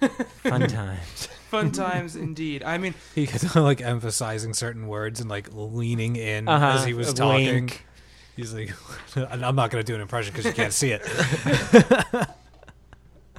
fun 0.42 0.66
times. 0.68 1.28
Fun 1.48 1.70
times 1.70 2.16
indeed. 2.16 2.64
I 2.64 2.78
mean, 2.78 2.94
He 3.14 3.26
kept 3.26 3.54
like 3.54 3.80
emphasizing 3.80 4.54
certain 4.54 4.88
words 4.88 5.20
and 5.20 5.28
like 5.30 5.48
leaning 5.52 6.16
in 6.16 6.48
Uh-huh, 6.48 6.78
as 6.78 6.84
he 6.84 6.94
was 6.94 7.12
talking. 7.14 7.46
wink. 7.46 7.86
He's 8.34 8.54
like, 8.54 8.72
I'm 9.16 9.54
not 9.54 9.70
going 9.70 9.84
to 9.84 9.86
do 9.86 9.94
an 9.94 10.00
impression 10.00 10.32
because 10.32 10.46
you 10.46 10.52
can't 10.52 10.72
see 10.72 10.90
it. 10.92 11.02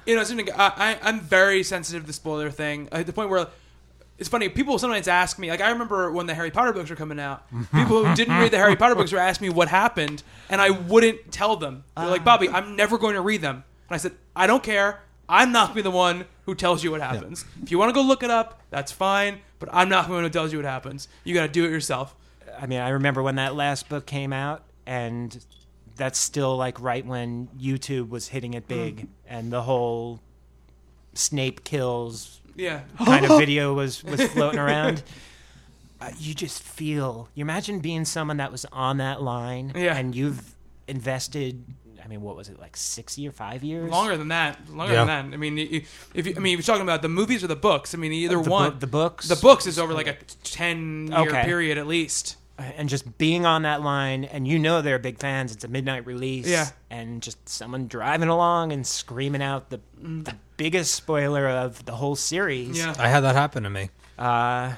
you 0.05 0.15
know, 0.15 0.21
I, 0.55 0.71
I, 0.77 0.99
I'm 1.01 1.19
very 1.19 1.63
sensitive 1.63 2.03
to 2.03 2.07
the 2.07 2.13
spoiler 2.13 2.51
thing. 2.51 2.87
At 2.91 3.07
the 3.07 3.13
point 3.13 3.29
where 3.29 3.47
it's 4.17 4.29
funny, 4.29 4.47
people 4.49 4.77
sometimes 4.77 5.07
ask 5.07 5.39
me. 5.39 5.49
Like 5.49 5.61
I 5.61 5.71
remember 5.71 6.11
when 6.11 6.27
the 6.27 6.33
Harry 6.33 6.51
Potter 6.51 6.71
books 6.71 6.89
were 6.89 6.95
coming 6.95 7.19
out, 7.19 7.47
people 7.73 8.05
who 8.05 8.15
didn't 8.15 8.37
read 8.37 8.51
the 8.51 8.57
Harry 8.57 8.75
Potter 8.75 8.95
books 8.95 9.11
were 9.11 9.19
asking 9.19 9.47
me 9.47 9.53
what 9.53 9.67
happened, 9.67 10.23
and 10.49 10.61
I 10.61 10.69
wouldn't 10.69 11.31
tell 11.31 11.55
them. 11.55 11.83
They're 11.97 12.07
like, 12.07 12.23
"Bobby, 12.23 12.49
I'm 12.49 12.75
never 12.75 12.97
going 12.97 13.15
to 13.15 13.21
read 13.21 13.41
them." 13.41 13.63
And 13.89 13.95
I 13.95 13.97
said, 13.97 14.13
"I 14.35 14.47
don't 14.47 14.63
care. 14.63 15.01
I'm 15.27 15.51
not 15.51 15.67
going 15.67 15.75
to 15.75 15.75
be 15.75 15.81
the 15.83 15.91
one 15.91 16.25
who 16.45 16.53
tells 16.53 16.83
you 16.83 16.91
what 16.91 17.01
happens. 17.01 17.45
If 17.63 17.71
you 17.71 17.79
want 17.79 17.89
to 17.89 17.93
go 17.93 18.01
look 18.01 18.23
it 18.23 18.29
up, 18.29 18.61
that's 18.69 18.91
fine. 18.91 19.39
But 19.59 19.69
I'm 19.71 19.89
not 19.89 20.07
the 20.07 20.13
one 20.13 20.23
who 20.23 20.29
tells 20.29 20.51
you 20.51 20.59
what 20.59 20.65
happens. 20.65 21.07
You 21.23 21.33
got 21.33 21.43
to 21.43 21.51
do 21.51 21.65
it 21.65 21.71
yourself." 21.71 22.15
I 22.59 22.67
mean, 22.67 22.79
I 22.79 22.89
remember 22.89 23.23
when 23.23 23.35
that 23.35 23.55
last 23.55 23.89
book 23.89 24.05
came 24.05 24.31
out, 24.31 24.63
and 24.85 25.43
that's 25.95 26.19
still 26.19 26.55
like 26.55 26.79
right 26.79 27.05
when 27.05 27.47
YouTube 27.59 28.09
was 28.09 28.27
hitting 28.27 28.53
it 28.53 28.67
big, 28.67 28.97
mm. 28.97 29.07
and 29.27 29.51
the 29.51 29.63
whole 29.63 30.21
Snape 31.13 31.63
kills 31.63 32.41
Yeah. 32.55 32.81
kind 33.03 33.25
of 33.25 33.37
video 33.39 33.73
was 33.73 34.03
was 34.03 34.21
floating 34.29 34.59
around. 34.59 35.03
Uh, 36.01 36.09
you 36.19 36.33
just 36.33 36.61
feel. 36.61 37.29
You 37.33 37.41
imagine 37.43 37.79
being 37.79 38.03
someone 38.05 38.37
that 38.37 38.51
was 38.51 38.65
on 38.73 38.97
that 38.97 39.21
line, 39.21 39.71
Yeah. 39.75 39.95
and 39.95 40.13
you've 40.13 40.53
invested. 40.87 41.63
I 42.03 42.07
mean, 42.07 42.21
what 42.21 42.35
was 42.35 42.49
it 42.49 42.59
like 42.59 42.75
sixty 42.75 43.25
or 43.27 43.31
five 43.31 43.63
years? 43.63 43.89
Longer 43.89 44.17
than 44.17 44.27
that. 44.27 44.59
Longer 44.69 44.93
Yeah. 44.93 45.05
than 45.05 45.29
that. 45.29 45.33
I 45.35 45.37
mean, 45.37 45.57
if 45.57 46.27
you, 46.27 46.33
I 46.35 46.39
mean, 46.39 46.57
if 46.59 46.65
you're 46.67 46.73
talking 46.75 46.81
about 46.83 47.01
the 47.01 47.07
movies 47.09 47.43
or 47.43 47.47
the 47.47 47.55
books, 47.55 47.95
I 47.95 47.97
mean, 47.97 48.11
either 48.11 48.41
The 48.43 48.49
one. 48.49 48.71
book- 48.71 48.79
the 48.81 48.87
books? 48.87 49.27
The 49.29 49.37
books 49.37 49.65
is 49.65 49.79
over 49.79 49.93
like 49.93 50.07
a 50.07 50.17
ten 50.43 51.07
year 51.07 51.19
Okay. 51.29 51.43
period 51.43 51.77
at 51.77 51.87
least. 51.87 52.35
And 52.77 52.89
just 52.89 53.17
being 53.17 53.45
on 53.45 53.63
that 53.63 53.81
line, 53.81 54.23
and 54.23 54.47
you 54.47 54.57
know 54.59 54.81
they're 54.81 54.99
big 54.99 55.19
fans. 55.19 55.51
It's 55.51 55.63
a 55.63 55.67
midnight 55.67 56.05
release, 56.05 56.47
Yeah. 56.47 56.67
and 56.89 57.21
just 57.21 57.47
someone 57.47 57.87
driving 57.87 58.29
along 58.29 58.71
and 58.71 58.85
screaming 58.85 59.41
out 59.41 59.69
the, 59.69 59.79
the 60.01 60.35
biggest 60.57 60.93
spoiler 60.95 61.47
of 61.47 61.85
the 61.85 61.93
whole 61.93 62.15
series. 62.15 62.77
Yeah. 62.77 62.93
I 62.97 63.07
had 63.09 63.21
that 63.21 63.35
happen 63.35 63.63
to 63.63 63.69
me 63.69 63.89
Uh, 64.17 64.73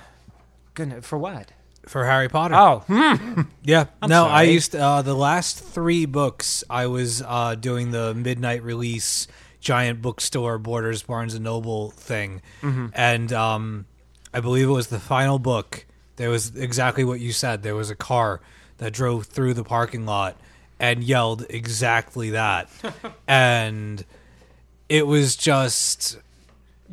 goodness, 0.74 1.06
for 1.06 1.18
what? 1.18 1.52
for 1.88 2.03
Harry 2.06 2.28
Potter. 2.30 2.56
Oh, 2.56 2.80
hmm. 2.88 3.41
Yeah. 3.64 3.86
no, 4.07 4.26
I 4.26 4.41
used 4.44 4.72
to, 4.72 4.80
uh, 4.80 5.02
the 5.03 5.14
last 5.14 5.60
three 5.60 6.06
books. 6.07 6.64
I 6.68 6.88
was 6.88 7.22
uh, 7.22 7.53
doing 7.53 7.91
the 7.91 8.16
midnight 8.16 8.64
release 8.64 9.28
giant 9.60 10.02
bookstore 10.02 10.57
Borders 10.57 11.03
Barnes 11.03 11.36
and 11.36 11.44
Noble 11.44 11.91
thing, 11.91 12.41
and 12.64 13.32
um, 13.34 13.86
I 14.34 14.40
believe 14.40 14.68
it 14.68 14.72
was 14.72 14.88
the 14.88 14.99
final 14.99 15.38
book. 15.40 15.85
There 16.17 16.29
was 16.29 16.55
exactly 16.55 17.03
what 17.03 17.19
you 17.19 17.31
said. 17.31 17.63
There 17.63 17.75
was 17.75 17.89
a 17.89 17.95
car 17.95 18.41
that 18.77 18.93
drove 18.93 19.25
through 19.25 19.53
the 19.53 19.63
parking 19.63 20.05
lot 20.05 20.37
and 20.79 21.03
yelled 21.03 21.45
exactly 21.49 22.31
that, 22.31 22.69
and 23.27 24.03
it 24.89 25.07
was 25.07 25.35
just 25.35 26.17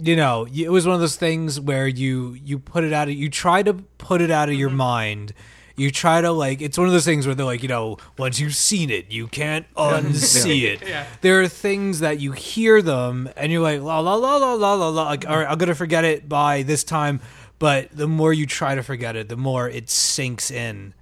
you 0.01 0.17
know, 0.17 0.47
it 0.47 0.71
was 0.71 0.87
one 0.87 0.95
of 0.95 1.01
those 1.01 1.17
things 1.17 1.61
where 1.61 1.87
you 1.87 2.37
you 2.45 2.59
put 2.59 2.85
it 2.85 2.93
out 2.93 3.09
of 3.09 3.15
you 3.15 3.29
try 3.29 3.63
to 3.63 3.75
put 3.99 4.21
it 4.21 4.31
out 4.31 4.49
of 4.49 4.55
your 4.55 4.69
mm-hmm. 4.69 4.79
mind. 4.79 5.35
You 5.75 5.91
try 5.91 6.21
to 6.21 6.31
like 6.31 6.61
it's 6.61 6.77
one 6.79 6.87
of 6.87 6.93
those 6.93 7.05
things 7.05 7.27
where 7.27 7.35
they're 7.35 7.47
like, 7.47 7.63
you 7.63 7.69
know, 7.69 7.99
once 8.19 8.39
you've 8.39 8.55
seen 8.55 8.91
it, 8.91 9.11
you 9.11 9.27
can't 9.27 9.67
unsee 9.77 10.63
it. 10.65 10.87
Yeah. 10.87 11.07
There 11.21 11.41
are 11.41 11.49
things 11.49 12.01
that 12.01 12.21
you 12.21 12.33
hear 12.33 12.83
them 12.83 13.29
and 13.37 13.51
you're 13.51 13.63
like, 13.63 13.81
la 13.81 14.01
la 14.01 14.15
la 14.15 14.37
la 14.37 14.55
la 14.55 14.75
la 14.75 14.89
la 14.89 15.03
like 15.05 15.29
all 15.29 15.39
right, 15.39 15.49
I'm 15.49 15.59
gonna 15.59 15.75
forget 15.75 16.05
it 16.05 16.29
by 16.29 16.63
this 16.63 16.85
time. 16.85 17.21
But 17.63 17.97
the 17.97 18.09
more 18.09 18.33
you 18.33 18.45
try 18.47 18.75
to 18.75 18.83
forget 18.83 19.17
it, 19.17 19.29
the 19.29 19.37
more 19.37 19.69
it 19.69 19.89
sinks 19.89 20.51
in. 20.51 20.95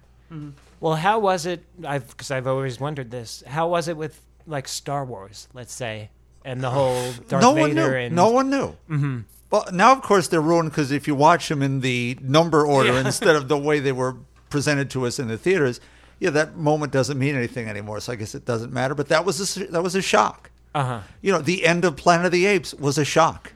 well, 0.79 0.95
how 0.95 1.19
was 1.19 1.45
it? 1.45 1.63
I've 1.85 2.07
because 2.09 2.31
I've 2.31 2.47
always 2.47 2.79
wondered 2.79 3.11
this. 3.11 3.43
How 3.47 3.67
was 3.67 3.87
it 3.87 3.97
with 3.97 4.21
like 4.47 4.67
Star 4.67 5.03
Wars? 5.03 5.47
Let's 5.53 5.73
say 5.73 6.09
and 6.45 6.61
the 6.61 6.69
whole 6.69 7.11
Darth 7.27 7.41
no 7.43 7.53
Vader 7.53 7.65
one 7.65 7.75
knew. 7.75 7.95
and 7.97 8.15
no 8.15 8.29
one 8.29 8.49
knew. 8.49 8.67
Mm-hmm. 8.89 9.19
Well, 9.51 9.65
now 9.73 9.91
of 9.91 10.01
course 10.01 10.27
they're 10.29 10.39
ruined 10.41 10.69
because 10.71 10.91
if 10.91 11.07
you 11.07 11.15
watch 11.15 11.49
them 11.49 11.61
in 11.61 11.81
the 11.81 12.17
number 12.21 12.65
order 12.65 12.93
Yeah. 12.93 13.01
instead 13.05 13.35
of 13.35 13.47
the 13.49 13.57
way 13.57 13.79
they 13.79 13.91
were 13.91 14.15
presented 14.49 14.89
to 14.91 15.05
us 15.05 15.19
in 15.19 15.27
the 15.27 15.37
theaters, 15.37 15.79
yeah, 16.19 16.29
that 16.29 16.55
moment 16.57 16.91
doesn't 16.93 17.17
mean 17.19 17.35
anything 17.35 17.67
anymore. 17.67 17.99
So 17.99 18.13
I 18.13 18.15
guess 18.15 18.33
it 18.35 18.45
doesn't 18.45 18.71
matter. 18.71 18.95
But 18.95 19.07
that 19.09 19.25
was 19.25 19.57
a, 19.57 19.65
that 19.67 19.83
was 19.83 19.95
a 19.95 20.01
shock. 20.01 20.51
uh-huh. 20.75 21.01
You 21.21 21.31
know, 21.33 21.41
the 21.41 21.65
end 21.65 21.83
of 21.85 21.95
Planet 21.97 22.27
of 22.27 22.31
the 22.31 22.45
Apes 22.45 22.73
was 22.75 22.97
a 22.97 23.05
shock. 23.05 23.53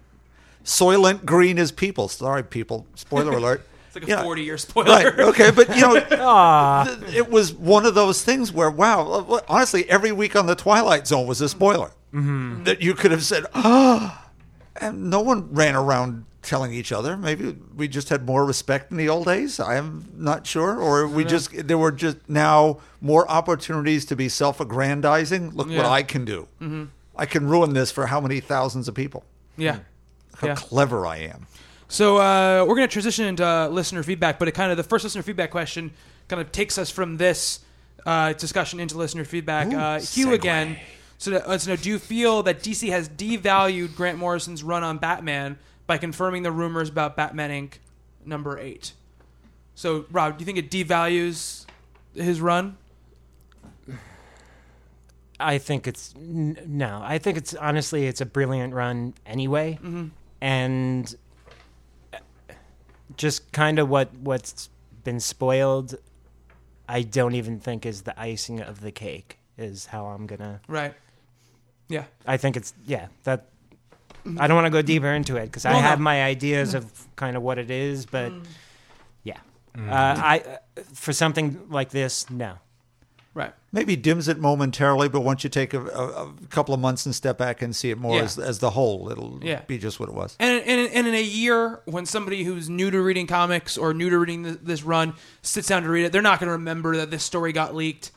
Soylent 0.65 1.23
Green 1.23 1.57
is 1.57 1.71
people. 1.71 2.09
Sorry, 2.09 2.43
people. 2.43 2.85
Spoiler 2.95 3.31
alert. 3.37 3.65
It's 3.87 3.95
like 3.95 4.03
a 4.05 4.07
Yeah. 4.07 4.23
40 4.23 4.43
year 4.43 4.57
spoiler. 4.57 4.87
Right. 4.89 5.19
Okay. 5.19 5.51
But 5.51 5.73
you 5.75 5.81
know, 5.81 6.05
ah. 6.11 6.97
th- 6.99 7.15
it 7.15 7.29
was 7.29 7.53
one 7.53 7.85
of 7.85 7.95
those 7.95 8.23
things 8.23 8.51
where, 8.51 8.69
wow, 8.69 9.25
uh, 9.29 9.39
honestly, 9.47 9.89
every 9.89 10.11
week 10.11 10.35
on 10.35 10.47
the 10.47 10.55
Twilight 10.55 11.07
Zone 11.07 11.27
was 11.27 11.39
a 11.39 11.47
spoiler 11.47 11.91
mm-hmm. 12.13 12.63
that 12.63 12.81
you 12.81 12.93
could 12.95 13.11
have 13.11 13.23
said, 13.23 13.45
oh, 13.53 14.21
and 14.81 15.09
no 15.09 15.21
one 15.21 15.53
ran 15.53 15.75
around 15.75 16.25
telling 16.41 16.73
each 16.73 16.91
other. 16.91 17.17
Maybe 17.17 17.55
we 17.75 17.87
just 17.87 18.09
had 18.09 18.25
more 18.25 18.45
respect 18.45 18.91
in 18.91 18.97
the 18.97 19.09
old 19.09 19.25
days. 19.25 19.59
I 19.59 19.75
am 19.75 20.07
not 20.15 20.45
sure, 20.45 20.79
or 20.79 21.07
we 21.07 21.25
just 21.25 21.67
there 21.67 21.77
were 21.77 21.91
just 21.91 22.17
now 22.29 22.79
more 23.01 23.29
opportunities 23.29 24.05
to 24.05 24.15
be 24.15 24.29
self-aggrandizing. 24.29 25.51
Look 25.55 25.69
what 25.69 25.85
I 25.85 26.03
can 26.03 26.25
do. 26.25 26.47
Mm-hmm. 26.61 26.85
I 27.15 27.25
can 27.25 27.47
ruin 27.47 27.73
this 27.73 27.91
for 27.91 28.07
how 28.07 28.19
many 28.19 28.39
thousands 28.39 28.87
of 28.87 28.95
people. 28.95 29.23
Yeah. 29.57 29.79
How 30.40 30.48
Yeah. 30.48 30.56
clever 30.56 31.06
I 31.07 31.18
am. 31.18 31.48
So 31.88 32.18
uh, 32.18 32.66
we're 32.68 32.76
going 32.76 32.88
to 32.88 32.91
transition 32.91 33.26
into 33.26 33.45
uh, 33.45 33.68
listener 33.68 34.02
feedback, 34.03 34.40
but 34.40 34.48
it 34.48 34.53
kind 34.53 34.72
of 34.72 34.78
the 34.78 34.84
first 34.84 35.03
listener 35.03 35.22
feedback 35.24 35.52
question 35.52 35.91
kind 36.28 36.41
of 36.41 36.52
takes 36.52 36.78
us 36.78 36.90
from 36.90 37.18
this 37.18 37.60
uh, 38.06 38.34
discussion 38.34 38.80
into 38.80 38.98
listener 38.98 39.24
feedback. 39.26 39.72
uh, 39.74 39.99
Hugh 39.99 40.34
again. 40.34 40.78
So, 41.18 41.32
to, 41.32 41.48
uh, 41.48 41.57
so 41.57 41.72
now, 41.72 41.76
do 41.82 41.90
you 41.90 41.99
feel 41.99 42.44
that 42.44 42.60
DC 42.62 42.90
has 42.90 43.07
devalued 43.07 43.95
Grant 43.95 44.18
Morrison's 44.18 44.64
run 44.64 44.84
on 44.84 44.98
Batman 44.98 45.57
by 45.88 45.98
confirming 45.98 46.44
the 46.44 46.52
rumors 46.52 46.90
about 46.90 47.16
Batman 47.16 47.52
Inc. 47.52 47.74
number 48.26 48.57
eight? 48.60 48.91
So, 49.76 50.06
Rob, 50.12 50.38
do 50.38 50.41
you 50.41 50.45
think 50.45 50.57
it 50.57 50.70
devalues 50.72 51.66
his 52.16 52.41
run? 52.41 52.78
I 55.40 55.57
think 55.57 55.86
it's 55.88 56.14
n- 56.16 56.57
no. 56.66 57.02
I 57.03 57.18
think 57.18 57.38
it's 57.38 57.53
honestly 57.53 58.07
it's 58.07 58.22
a 58.22 58.26
brilliant 58.26 58.74
run 58.74 59.14
anyway, 59.26 59.78
and 60.41 61.16
just 63.18 63.52
kind 63.52 63.80
of 63.80 63.90
what 63.90 64.14
what's 64.16 64.70
been 65.03 65.20
spoiled. 65.20 65.95
I 66.88 67.02
don't 67.02 67.34
even 67.36 67.60
think 67.60 67.86
is 67.86 68.03
the 68.03 68.20
icing 68.20 68.62
of 68.62 68.82
the 68.82 68.91
cake. 68.91 69.40
Is 69.57 69.86
how 69.88 70.06
I'm 70.07 70.28
gonna. 70.28 70.62
Right. 70.68 70.94
Yeah. 71.88 72.06
I 72.26 72.38
think 72.38 72.57
it's 72.57 72.74
yeah 72.86 73.07
that. 73.24 73.48
I 74.40 74.48
don't 74.48 74.56
want 74.56 74.66
to 74.66 74.72
go 74.72 74.82
deeper 74.82 75.12
into 75.14 75.36
it 75.38 75.45
because 75.45 75.66
I 75.66 75.72
Well, 75.74 75.82
no. 75.82 75.88
have 75.88 75.99
my 75.99 76.24
ideas 76.24 76.74
of 76.74 76.91
kind 77.16 77.38
of 77.38 77.44
what 77.44 77.60
it 77.60 77.70
is, 77.70 78.07
but 78.07 78.34
yeah, 79.24 79.38
uh, 79.78 79.82
I 79.91 80.40
uh, 80.40 80.82
for 80.95 81.14
something 81.14 81.68
like 81.70 81.91
this, 81.91 82.28
no. 82.32 82.56
Maybe 83.76 83.95
dims 83.97 84.27
it 84.30 84.39
momentarily, 84.39 85.10
but 85.10 85.19
once 85.22 85.43
you 85.43 85.49
take 85.49 85.73
a, 85.73 85.81
a, 85.85 86.27
a 86.27 86.34
couple 86.49 86.73
of 86.73 86.80
months 86.80 87.06
and 87.06 87.14
step 87.14 87.38
back 87.38 87.61
and 87.61 87.76
see 87.76 87.91
it 87.91 87.97
more 87.97 88.15
Yeah. 88.15 88.23
as, 88.23 88.39
as 88.39 88.60
the 88.60 88.69
whole, 88.69 89.10
it'll 89.11 89.39
Yeah. 89.43 89.61
be 89.68 89.77
just 89.77 89.99
what 89.99 90.07
it 90.07 90.15
was. 90.15 90.38
And, 90.39 90.64
and, 90.65 90.89
and 90.93 91.06
in 91.07 91.14
a 91.14 91.22
year, 91.22 91.81
when 91.85 92.06
somebody 92.06 92.43
who's 92.45 92.69
new 92.69 92.89
to 92.89 93.02
reading 93.02 93.27
comics 93.27 93.77
or 93.77 93.93
new 93.93 94.10
to 94.10 94.18
reading 94.18 94.43
th- 94.45 94.60
this 94.64 94.81
run 94.84 95.14
sits 95.41 95.68
down 95.68 95.84
to 95.84 95.89
read 95.89 96.06
it, 96.06 96.11
they're 96.14 96.22
not 96.22 96.39
going 96.39 96.47
to 96.47 96.53
remember 96.53 96.95
that 96.97 97.11
this 97.11 97.23
story 97.23 97.52
got 97.52 97.76
leaked. 97.76 98.11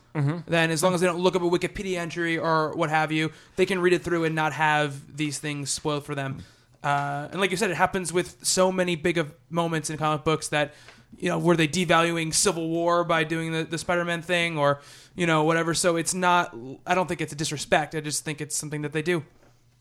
Then, 0.47 0.69
as 0.71 0.83
long 0.83 0.93
as 0.93 0.99
they 1.01 1.07
don't 1.07 1.19
look 1.21 1.37
up 1.37 1.41
a 1.43 1.45
Wikipedia 1.45 1.97
entry 1.97 2.37
or 2.37 2.73
what 2.75 2.89
have 2.89 3.11
you, 3.11 3.31
they 3.55 3.65
can 3.65 3.79
read 3.79 3.93
it 3.93 4.03
through 4.03 4.25
and 4.25 4.35
not 4.35 4.51
have 4.51 5.15
these 5.15 5.39
things 5.39 5.69
spoiled 5.69 6.05
for 6.05 6.13
them. 6.15 6.43
Uh, 6.83 7.27
and 7.31 7.39
like 7.39 7.51
you 7.51 7.57
said, 7.57 7.69
it 7.71 7.77
happens 7.77 8.11
with 8.11 8.35
so 8.41 8.69
many 8.71 8.95
big 8.97 9.17
of 9.17 9.33
moments 9.49 9.89
in 9.89 9.97
comic 9.97 10.23
books 10.25 10.49
that 10.49 10.73
you 11.17 11.29
know 11.29 11.39
were 11.39 11.55
they 11.55 11.67
devaluing 11.67 12.33
Civil 12.33 12.69
War 12.69 13.03
by 13.03 13.23
doing 13.23 13.51
the, 13.51 13.63
the 13.63 13.77
Spider-Man 13.77 14.21
thing 14.21 14.57
or 14.57 14.81
you 15.15 15.25
know 15.27 15.43
whatever. 15.43 15.73
So 15.73 15.95
it's 15.95 16.13
not. 16.13 16.55
I 16.85 16.95
don't 16.95 17.07
think 17.07 17.21
it's 17.21 17.33
a 17.33 17.35
disrespect. 17.35 17.95
I 17.95 18.01
just 18.01 18.23
think 18.23 18.41
it's 18.41 18.55
something 18.55 18.81
that 18.83 18.93
they 18.93 19.01
do. 19.01 19.23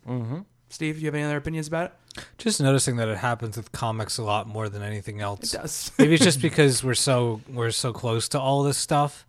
Mm-hmm. 0.07 0.41
Steve, 0.71 0.97
do 0.97 1.01
you 1.01 1.07
have 1.07 1.15
any 1.15 1.25
other 1.25 1.37
opinions 1.37 1.69
about 1.69 1.87
it? 1.87 2.25
Just 2.37 2.61
noticing 2.61 2.97
that 2.97 3.09
it 3.09 3.19
happens 3.19 3.57
with 3.57 3.73
comics 3.73 4.19
a 4.19 4.23
lot 4.23 4.47
more 4.47 4.69
than 4.69 4.83
anything 4.83 5.21
else. 5.21 5.55
It 5.55 5.59
does. 5.59 5.93
Maybe 5.99 6.15
it's 6.15 6.25
just 6.25 6.43
because 6.43 6.83
we're 6.83 6.95
so 6.95 7.41
we're 7.49 7.71
so 7.71 7.93
close 7.93 8.29
to 8.31 8.41
all 8.41 8.63
this 8.63 8.77
stuff, 8.77 9.27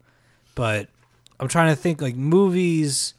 but 0.56 0.90
I'm 1.40 1.48
trying 1.48 1.70
to 1.70 1.76
think 1.76 2.02
like 2.02 2.16
movies. 2.16 3.14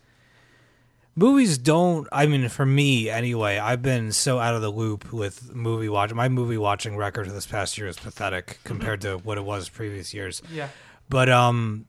Movies 1.17 1.59
don't. 1.59 2.07
I 2.13 2.27
mean, 2.27 2.49
for 2.49 2.65
me 2.65 3.11
anyway, 3.11 3.59
I've 3.59 3.83
been 3.83 4.13
so 4.13 4.39
out 4.39 4.55
of 4.55 4.63
the 4.63 4.71
loop 4.71 5.13
with 5.13 5.55
movie 5.55 5.89
watching. 5.89 6.17
My 6.17 6.29
movie 6.29 6.57
watching 6.57 6.97
record 6.97 7.27
for 7.27 7.33
this 7.33 7.47
past 7.47 7.77
year 7.77 7.89
is 7.89 7.97
pathetic 7.99 8.59
compared 8.65 9.01
to 9.03 9.19
what 9.19 9.37
it 9.37 9.45
was 9.45 9.69
previous 9.69 10.15
years. 10.15 10.41
Yeah. 10.53 10.69
But 11.09 11.29
um, 11.29 11.87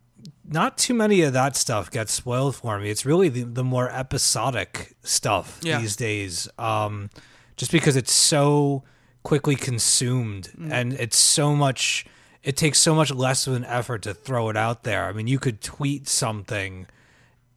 not 0.47 0.77
too 0.77 0.93
many 0.95 1.21
of 1.21 1.33
that 1.33 1.55
stuff 1.55 1.91
gets 1.91 2.11
spoiled 2.11 2.55
for 2.55 2.79
me. 2.79 2.89
It's 2.89 3.05
really 3.05 3.29
the, 3.29 3.43
the 3.43 3.63
more 3.63 3.89
episodic 3.91 4.95
stuff 5.03 5.59
Yeah. 5.61 5.79
these 5.79 5.95
days. 5.95 6.49
Um, 6.57 7.09
just 7.57 7.71
because 7.71 7.95
it's 7.95 8.11
so 8.13 8.83
quickly 9.23 9.55
consumed 9.55 10.49
and 10.71 10.93
it's 10.93 11.17
so 11.17 11.55
much. 11.55 12.05
It 12.43 12.57
takes 12.57 12.79
so 12.79 12.95
much 12.95 13.13
less 13.13 13.45
of 13.45 13.53
an 13.53 13.65
effort 13.65 14.01
to 14.01 14.15
throw 14.15 14.49
it 14.49 14.57
out 14.57 14.83
there. 14.83 15.05
I 15.05 15.13
mean, 15.13 15.27
you 15.27 15.37
could 15.37 15.61
tweet 15.61 16.07
something, 16.07 16.87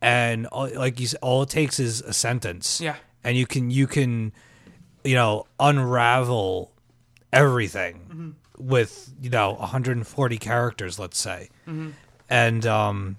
and 0.05 0.47
all, 0.49 0.69
like 0.75 1.01
you 1.01 1.07
said, 1.07 1.19
all 1.23 1.43
it 1.43 1.49
takes 1.49 1.81
is 1.81 2.01
a 2.03 2.13
sentence. 2.13 2.81
Yeah. 2.81 2.97
and 3.25 3.37
you 3.37 3.47
can 3.47 3.71
you 3.71 3.87
can, 3.87 4.33
you 5.03 5.15
know, 5.15 5.47
unravel 5.59 6.71
everything 7.33 8.37
with 8.59 9.13
you 9.21 9.31
know 9.31 9.55
140 9.55 10.39
characters, 10.39 10.99
let's 10.99 11.19
say. 11.19 11.49
And 12.31 12.67
um, 12.67 13.17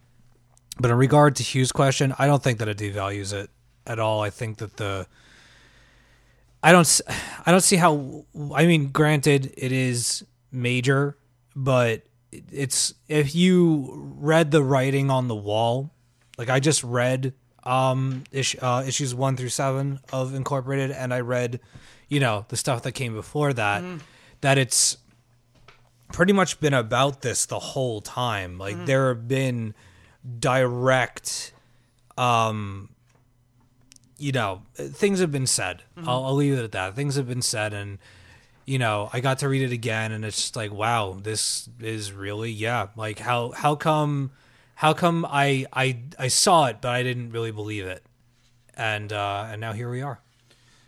but 0.80 0.92
in 0.92 0.98
regard 0.98 1.36
to 1.38 1.44
Hugh's 1.44 1.72
question, 1.72 2.14
I 2.20 2.28
don't 2.28 2.42
think 2.44 2.60
that 2.60 2.68
it 2.68 2.78
devalues 2.78 3.34
it 3.34 3.50
at 3.88 4.00
all. 4.00 4.22
I 4.22 4.30
think 4.30 4.58
that 4.58 4.78
the 4.78 5.08
I 6.64 6.72
don't 6.72 7.02
I 7.46 7.52
don't 7.52 7.62
see 7.62 7.76
how 7.78 8.26
I 8.54 8.66
mean 8.66 8.90
granted 8.92 9.54
it 9.58 9.72
is 9.72 10.24
major, 10.52 11.18
but 11.56 12.04
it's 12.32 12.94
if 13.08 13.34
you 13.36 14.14
read 14.18 14.52
the 14.52 14.64
writing 14.64 15.10
on 15.10 15.28
the 15.28 15.36
wall, 15.36 15.92
like 16.38 16.50
I 16.50 16.60
just 16.60 16.84
read 16.84 17.34
um 17.64 18.24
ish, 18.32 18.56
uh, 18.62 18.84
issues 18.88 19.16
1 19.16 19.38
through 19.38 19.50
7 19.50 20.00
of 20.14 20.34
Incorporated 20.36 20.92
and 20.92 21.14
I 21.14 21.22
read 21.22 21.60
you 22.10 22.20
know 22.20 22.46
the 22.50 22.58
stuff 22.58 22.84
that 22.84 22.92
came 22.92 23.14
before 23.14 23.54
that 23.54 23.84
that 24.42 24.58
it's 24.58 24.98
pretty 26.14 26.34
much 26.34 26.60
been 26.60 26.74
about 26.74 27.22
this 27.22 27.46
the 27.48 27.58
whole 27.60 28.00
time. 28.02 28.58
Like 28.60 28.86
there 28.86 29.08
have 29.10 29.28
been 29.28 29.74
direct 30.40 31.54
um 32.18 32.90
you 34.18 34.32
know, 34.32 34.62
things 34.76 35.20
have 35.20 35.32
been 35.32 35.46
said. 35.48 35.84
I'll, 36.08 36.24
I'll 36.26 36.36
leave 36.36 36.54
it 36.58 36.64
at 36.64 36.72
that. 36.72 36.96
Things 36.96 37.16
have 37.18 37.28
been 37.28 37.42
said, 37.42 37.74
and 37.74 37.98
you 38.66 38.80
know, 38.80 39.10
I 39.12 39.20
got 39.20 39.40
to 39.40 39.50
read 39.50 39.62
it 39.62 39.74
again, 39.74 40.14
and 40.14 40.24
it's 40.24 40.38
just 40.38 40.56
like, 40.56 40.72
wow, 40.72 41.18
this 41.22 41.68
is 41.82 42.14
really, 42.14 42.50
yeah. 42.50 42.88
Like, 42.96 43.20
how 43.20 43.52
how 43.52 43.76
come, 43.76 44.32
how 44.76 44.94
come 44.94 45.26
I 45.30 45.66
I 45.74 46.00
I 46.20 46.28
saw 46.28 46.66
it, 46.68 46.78
but 46.82 46.90
I 46.92 47.04
didn't 47.04 47.32
really 47.32 47.52
believe 47.52 47.86
it, 47.86 48.04
and 48.76 49.12
uh 49.12 49.48
and 49.52 49.60
now 49.62 49.74
here 49.74 49.90
we 49.90 50.02
are. 50.02 50.20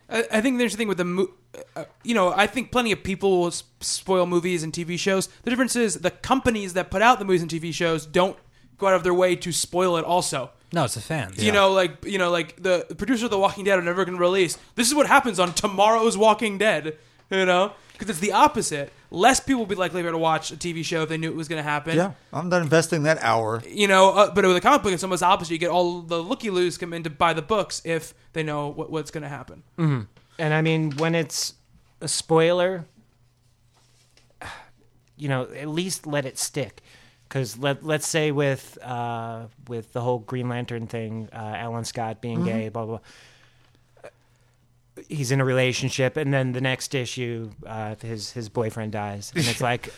I, 0.10 0.20
I 0.32 0.42
think 0.42 0.58
the 0.58 0.64
interesting 0.64 0.78
thing 0.80 0.88
with 0.88 0.98
the, 1.00 1.04
mo- 1.06 1.32
uh, 1.76 1.84
you 2.04 2.16
know, 2.16 2.32
I 2.34 2.48
think 2.48 2.72
plenty 2.72 2.94
of 2.94 3.04
people 3.04 3.42
will 3.42 3.52
spoil 3.82 4.26
movies 4.26 4.64
and 4.64 4.72
TV 4.72 4.98
shows. 4.98 5.28
The 5.44 5.50
difference 5.50 5.76
is 5.76 5.96
the 5.96 6.12
companies 6.12 6.74
that 6.76 6.90
put 6.90 7.02
out 7.02 7.20
the 7.20 7.26
movies 7.26 7.42
and 7.42 7.52
TV 7.52 7.74
shows 7.74 8.06
don't 8.06 8.38
go 8.78 8.88
out 8.88 8.94
of 8.94 9.04
their 9.04 9.14
way 9.14 9.36
to 9.36 9.52
spoil 9.52 9.98
it. 9.98 10.06
Also, 10.06 10.52
No, 10.72 10.86
it's 10.86 10.94
the 10.96 11.02
fans. 11.02 11.44
you 11.44 11.52
know, 11.52 11.72
like 11.74 12.06
you 12.06 12.18
know, 12.20 12.30
like 12.32 12.56
the, 12.62 12.86
the 12.88 12.96
producer 12.96 13.26
of 13.26 13.32
The 13.32 13.38
Walking 13.40 13.66
Dead 13.66 13.78
are 13.80 13.82
never 13.82 14.06
going 14.06 14.18
to 14.18 14.22
release. 14.22 14.58
This 14.76 14.88
is 14.88 14.96
what 14.96 15.08
happens 15.08 15.40
on 15.40 15.54
tomorrow's 15.54 16.18
Walking 16.18 16.58
Dead. 16.58 16.98
You 17.30 17.46
know, 17.46 17.74
because 17.98 18.10
it's 18.10 18.20
the 18.20 18.34
opposite. 18.34 18.92
Less 19.10 19.40
people 19.40 19.62
would 19.62 19.70
be 19.70 19.76
likely 19.76 20.04
to 20.04 20.18
watch 20.18 20.52
a 20.52 20.58
TV 20.58 20.84
show 20.84 21.04
if 21.04 21.10
they 21.10 21.18
knew 21.18 21.30
it 21.30 21.36
was 21.36 21.48
going 21.48 21.64
to 21.64 21.70
happen. 21.70 21.96
Yeah, 21.96 22.12
I'm 22.32 22.50
not 22.50 22.62
investing 22.62 23.04
that 23.04 23.18
hour. 23.22 23.64
You 23.68 23.88
know, 23.88 24.12
uh, 24.12 24.34
but 24.34 24.46
with 24.46 24.58
a 24.58 24.62
comic 24.62 24.84
book, 24.84 24.94
it's 24.94 25.04
almost 25.04 25.24
opposite. 25.24 25.54
You 25.54 25.58
get 25.58 25.70
all 25.70 26.02
the 26.02 26.22
looky 26.22 26.50
loos 26.50 26.78
come 26.78 26.94
in 26.94 27.04
to 27.04 27.10
buy 27.10 27.34
the 27.34 27.42
books 27.42 27.82
if 27.86 28.14
they 28.34 28.44
know 28.44 28.68
what, 28.68 28.92
what's 28.92 29.12
going 29.12 29.24
to 29.24 29.30
happen. 29.30 29.64
And 29.78 30.54
I 30.54 30.62
mean, 30.62 30.92
when 30.98 31.16
it's 31.16 31.54
a 32.02 32.08
spoiler, 32.08 32.86
you 35.16 35.30
know, 35.30 35.44
at 35.44 35.68
least 35.68 36.06
let 36.06 36.26
it 36.26 36.38
stick. 36.38 36.82
Because 37.28 37.58
let 37.58 37.84
let's 37.84 38.08
say 38.08 38.32
with 38.32 38.78
uh, 38.82 39.48
with 39.68 39.92
the 39.92 40.00
whole 40.02 40.20
Green 40.20 40.48
Lantern 40.48 40.88
thing, 40.88 41.28
uh, 41.34 41.36
Alan 41.36 41.84
Scott 41.84 42.22
being 42.22 42.44
gay, 42.46 42.70
blah 42.70 42.86
blah. 42.86 42.98
blah. 42.98 43.06
He's 45.10 45.32
in 45.32 45.40
a 45.42 45.46
relationship, 45.46 46.18
and 46.18 46.34
then 46.34 46.54
the 46.54 46.62
next 46.62 46.96
issue, 46.96 47.52
uh, 47.66 47.96
his 48.02 48.32
his 48.32 48.50
boyfriend 48.50 48.92
dies, 48.94 49.32
and 49.36 49.46
it's 49.46 49.62
like, 49.72 49.94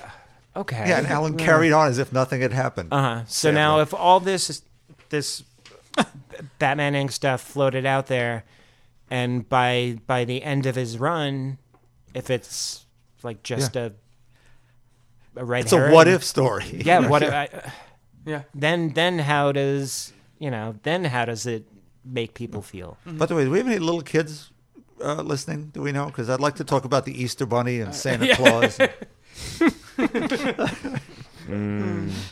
okay, 0.55 0.85
Yeah, 0.89 0.97
and 0.99 1.07
Alan 1.07 1.37
carried 1.37 1.71
on 1.71 1.87
as 1.87 1.97
if 1.97 2.11
nothing 2.13 2.41
had 2.41 2.53
happened. 2.53 2.89
Uh 2.91 3.01
huh. 3.01 3.23
So 3.27 3.51
now, 3.51 3.79
if 3.79 3.93
all 3.93 4.19
this 4.19 4.61
this 5.09 5.43
Batman 6.59 6.93
Inc. 6.93 7.11
stuff 7.11 7.41
floated 7.41 7.85
out 7.85 8.07
there, 8.07 8.43
and 9.09 9.47
by 9.47 9.97
by 10.07 10.25
the 10.25 10.43
end 10.43 10.65
of 10.65 10.75
his 10.75 10.97
run, 10.97 11.57
if 12.13 12.29
it's 12.29 12.85
like 13.23 13.43
just 13.43 13.75
a 13.75 13.93
a 15.35 15.45
red 15.45 15.63
It's 15.65 15.73
a 15.73 15.89
what 15.91 16.07
if 16.07 16.23
story. 16.23 16.65
Yeah, 16.85 17.07
what 17.07 17.21
if 17.23 17.31
I, 17.33 17.71
Yeah. 18.25 18.41
then 18.53 18.93
then 18.93 19.19
how 19.19 19.51
does 19.51 20.11
you 20.39 20.51
know 20.51 20.75
then 20.83 21.05
how 21.05 21.25
does 21.25 21.45
it 21.45 21.65
make 22.03 22.33
people 22.33 22.61
feel? 22.61 22.97
By 23.05 23.25
the 23.25 23.35
way, 23.35 23.43
do 23.45 23.51
we 23.51 23.57
have 23.59 23.67
any 23.67 23.79
little 23.79 24.01
kids 24.01 24.51
uh, 25.01 25.21
listening? 25.21 25.69
Do 25.73 25.81
we 25.81 25.91
know? 25.91 26.05
Because 26.07 26.29
I'd 26.29 26.39
like 26.39 26.55
to 26.55 26.63
talk 26.63 26.85
about 26.85 27.05
the 27.05 27.21
Easter 27.21 27.45
Bunny 27.45 27.79
and 27.79 27.93
Santa 27.95 28.35
Claus. 28.35 28.79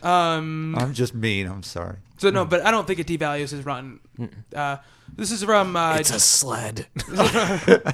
Um, 0.03 0.75
I'm 0.77 0.93
just 0.93 1.15
mean. 1.15 1.47
I'm 1.47 1.63
sorry. 1.63 1.97
so 2.17 2.29
no, 2.29 2.45
but 2.45 2.65
I 2.65 2.71
don't 2.71 2.85
think 2.85 2.99
it 2.99 3.07
devalues 3.07 3.49
his 3.49 3.65
run. 3.65 3.99
Uh, 4.55 4.77
this 5.15 5.31
is 5.31 5.43
from 5.43 5.75
uh, 5.75 5.95
It's 5.95 6.11
a 6.11 6.19
sled. 6.19 6.87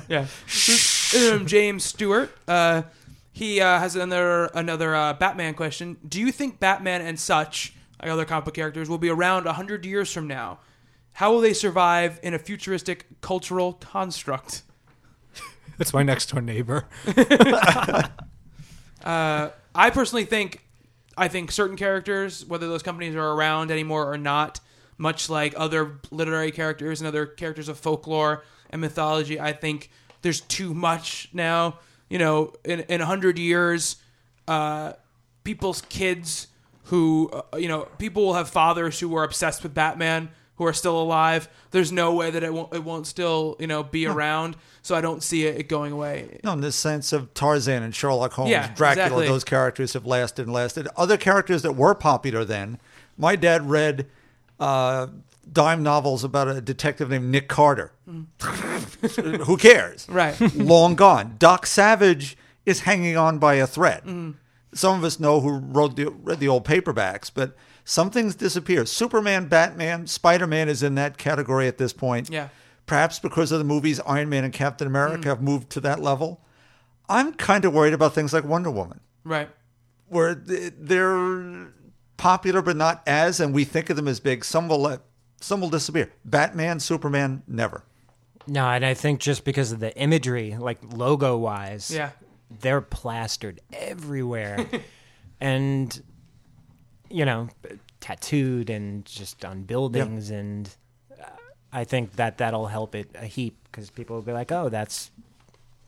yeah, 0.09 0.27
This 0.45 1.13
is 1.13 1.31
from 1.31 1.45
James 1.45 1.83
Stewart. 1.85 2.35
Uh, 2.47 2.83
he 3.31 3.61
uh, 3.61 3.79
has 3.79 3.95
another 3.95 4.45
another 4.53 4.95
uh, 4.95 5.13
Batman 5.13 5.53
question. 5.53 5.97
Do 6.07 6.19
you 6.19 6.31
think 6.31 6.59
Batman 6.59 7.01
and 7.01 7.19
such, 7.19 7.73
like 8.01 8.11
other 8.11 8.25
comic 8.25 8.45
book 8.45 8.53
characters, 8.53 8.89
will 8.89 8.97
be 8.97 9.09
around 9.09 9.45
hundred 9.47 9.85
years 9.85 10.11
from 10.11 10.27
now? 10.27 10.59
How 11.13 11.31
will 11.31 11.41
they 11.41 11.53
survive 11.53 12.19
in 12.23 12.33
a 12.33 12.39
futuristic 12.39 13.05
cultural 13.21 13.73
construct? 13.73 14.63
That's 15.77 15.93
my 15.93 16.03
next 16.03 16.31
door 16.31 16.41
neighbor. 16.41 16.85
Uh, 19.03 19.49
I 19.75 19.89
personally 19.89 20.23
think, 20.23 20.65
I 21.17 21.27
think 21.27 21.51
certain 21.51 21.75
characters, 21.75 22.45
whether 22.45 22.67
those 22.67 22.83
companies 22.83 23.15
are 23.15 23.31
around 23.33 23.69
anymore 23.69 24.09
or 24.09 24.17
not, 24.17 24.61
much 24.97 25.29
like 25.29 25.53
other 25.57 25.99
literary 26.09 26.51
characters 26.51 27.01
and 27.01 27.07
other 27.09 27.25
characters 27.25 27.67
of 27.67 27.77
folklore 27.77 28.45
and 28.69 28.79
mythology, 28.79 29.39
I 29.39 29.51
think 29.51 29.89
there's 30.21 30.41
too 30.41 30.73
much 30.73 31.29
now. 31.33 31.79
You 32.09 32.19
know, 32.19 32.53
in 32.63 32.81
in 32.81 33.01
a 33.01 33.05
hundred 33.05 33.37
years, 33.37 33.97
uh, 34.47 34.93
people's 35.43 35.81
kids 35.81 36.47
who, 36.85 37.29
uh, 37.33 37.57
you 37.57 37.67
know, 37.67 37.87
people 37.97 38.23
will 38.23 38.35
have 38.35 38.49
fathers 38.49 38.99
who 38.99 39.09
were 39.09 39.23
obsessed 39.23 39.63
with 39.63 39.73
Batman 39.73 40.29
who 40.57 40.65
are 40.65 40.73
still 40.73 41.01
alive. 41.01 41.49
There's 41.71 41.91
no 41.91 42.13
way 42.13 42.29
that 42.31 42.43
it 42.43 42.53
won't 42.53 42.73
it 42.73 42.83
won't 42.83 43.07
still 43.07 43.55
you 43.59 43.67
know 43.67 43.83
be 43.83 44.05
around. 44.05 44.55
So 44.81 44.95
I 44.95 45.01
don't 45.01 45.23
see 45.23 45.45
it 45.45 45.69
going 45.69 45.93
away. 45.93 46.39
No, 46.43 46.51
in 46.53 46.61
the 46.61 46.71
sense 46.71 47.13
of 47.13 47.33
Tarzan 47.33 47.83
and 47.83 47.95
Sherlock 47.95 48.33
Holmes, 48.33 48.51
Yeah, 48.51 48.67
Dracula, 48.75 49.05
exactly. 49.05 49.27
those 49.27 49.43
characters 49.45 49.93
have 49.93 50.05
lasted 50.05 50.43
and 50.43 50.53
lasted. 50.53 50.87
Other 50.97 51.15
characters 51.15 51.61
that 51.61 51.71
were 51.73 51.95
popular 51.95 52.43
then, 52.43 52.79
my 53.17 53.37
dad 53.37 53.69
read 53.69 54.07
uh, 54.59 55.07
dime 55.51 55.83
novels 55.83 56.25
about 56.25 56.49
a 56.49 56.59
detective 56.59 57.09
named 57.09 57.29
Nick 57.29 57.47
Carter. 57.47 57.93
Who 59.45 59.57
cares? 59.57 60.07
Right. 60.09 60.39
Long 60.55 60.95
gone. 60.95 61.35
Doc 61.39 61.65
Savage 61.65 62.37
is 62.65 62.81
hanging 62.81 63.17
on 63.17 63.39
by 63.39 63.55
a 63.55 63.67
thread. 63.67 64.03
Some 64.73 64.97
of 64.97 65.03
us 65.03 65.19
know 65.19 65.39
who 65.41 65.59
wrote 65.59 65.95
the, 65.95 66.09
read 66.09 66.39
the 66.39 66.47
old 66.47 66.65
paperbacks, 66.65 67.29
but 67.33 67.55
some 67.85 68.09
things 68.09 68.35
disappear. 68.35 68.85
Superman, 68.85 69.47
Batman, 69.47 70.07
Spider 70.07 70.47
Man 70.47 70.69
is 70.69 70.83
in 70.83 70.95
that 70.95 71.17
category 71.17 71.67
at 71.67 71.77
this 71.77 71.93
point. 71.93 72.29
Yeah. 72.29 72.49
Perhaps 72.85 73.19
because 73.19 73.51
of 73.51 73.59
the 73.59 73.65
movies 73.65 73.99
Iron 74.05 74.29
Man 74.29 74.43
and 74.43 74.53
Captain 74.53 74.87
America 74.87 75.23
hmm. 75.23 75.27
have 75.29 75.41
moved 75.41 75.69
to 75.71 75.79
that 75.81 75.99
level. 76.01 76.41
I'm 77.09 77.33
kind 77.33 77.65
of 77.65 77.73
worried 77.73 77.93
about 77.93 78.13
things 78.13 78.33
like 78.33 78.43
Wonder 78.43 78.71
Woman, 78.71 78.99
Right. 79.23 79.49
where 80.07 80.33
they're 80.33 81.67
popular 82.17 82.61
but 82.61 82.77
not 82.77 83.03
as, 83.05 83.39
and 83.39 83.53
we 83.53 83.65
think 83.65 83.89
of 83.89 83.97
them 83.97 84.07
as 84.07 84.19
big. 84.19 84.45
Some 84.45 84.69
will 84.69 84.79
let, 84.79 85.01
some 85.41 85.59
will 85.59 85.69
disappear. 85.69 86.11
Batman, 86.23 86.79
Superman, 86.79 87.43
never. 87.47 87.83
No, 88.47 88.67
and 88.69 88.85
I 88.85 88.93
think 88.93 89.19
just 89.19 89.43
because 89.43 89.71
of 89.71 89.79
the 89.79 89.95
imagery, 89.97 90.55
like 90.57 90.79
logo 90.93 91.37
wise, 91.37 91.91
Yeah. 91.91 92.11
they're 92.49 92.81
plastered 92.81 93.59
everywhere, 93.73 94.65
and 95.41 96.01
you 97.13 97.25
know, 97.25 97.47
tattooed 97.99 98.69
and 98.69 99.05
just 99.05 99.45
on 99.45 99.63
buildings, 99.63 100.31
and 100.31 100.69
uh, 101.11 101.25
I 101.71 101.83
think 101.83 102.13
that 102.13 102.39
that'll 102.39 102.67
help 102.67 102.95
it 102.95 103.09
a 103.15 103.25
heap 103.25 103.55
because 103.71 103.89
people 103.89 104.15
will 104.15 104.23
be 104.23 104.33
like, 104.33 104.51
"Oh, 104.51 104.69
that's 104.69 105.11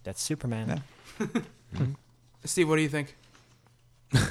that's 0.03 0.21
Superman." 0.21 0.83
Steve, 2.45 2.69
what 2.69 2.75
do 2.75 2.83
you 2.83 2.89
think? 2.89 3.15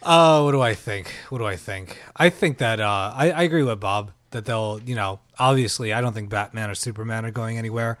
Uh, 0.00 0.40
what 0.40 0.52
do 0.52 0.60
I 0.62 0.72
think? 0.72 1.12
What 1.28 1.36
do 1.38 1.44
I 1.44 1.56
think? 1.56 2.00
I 2.16 2.30
think 2.30 2.58
that 2.58 2.80
uh, 2.80 3.12
I, 3.14 3.30
I 3.30 3.42
agree 3.42 3.62
with 3.62 3.78
Bob 3.78 4.12
that 4.30 4.46
they'll, 4.46 4.80
you 4.86 4.94
know, 4.94 5.20
obviously, 5.38 5.92
I 5.92 6.00
don't 6.00 6.14
think 6.14 6.30
Batman 6.30 6.70
or 6.70 6.74
Superman 6.74 7.26
are 7.26 7.30
going 7.30 7.58
anywhere. 7.58 7.98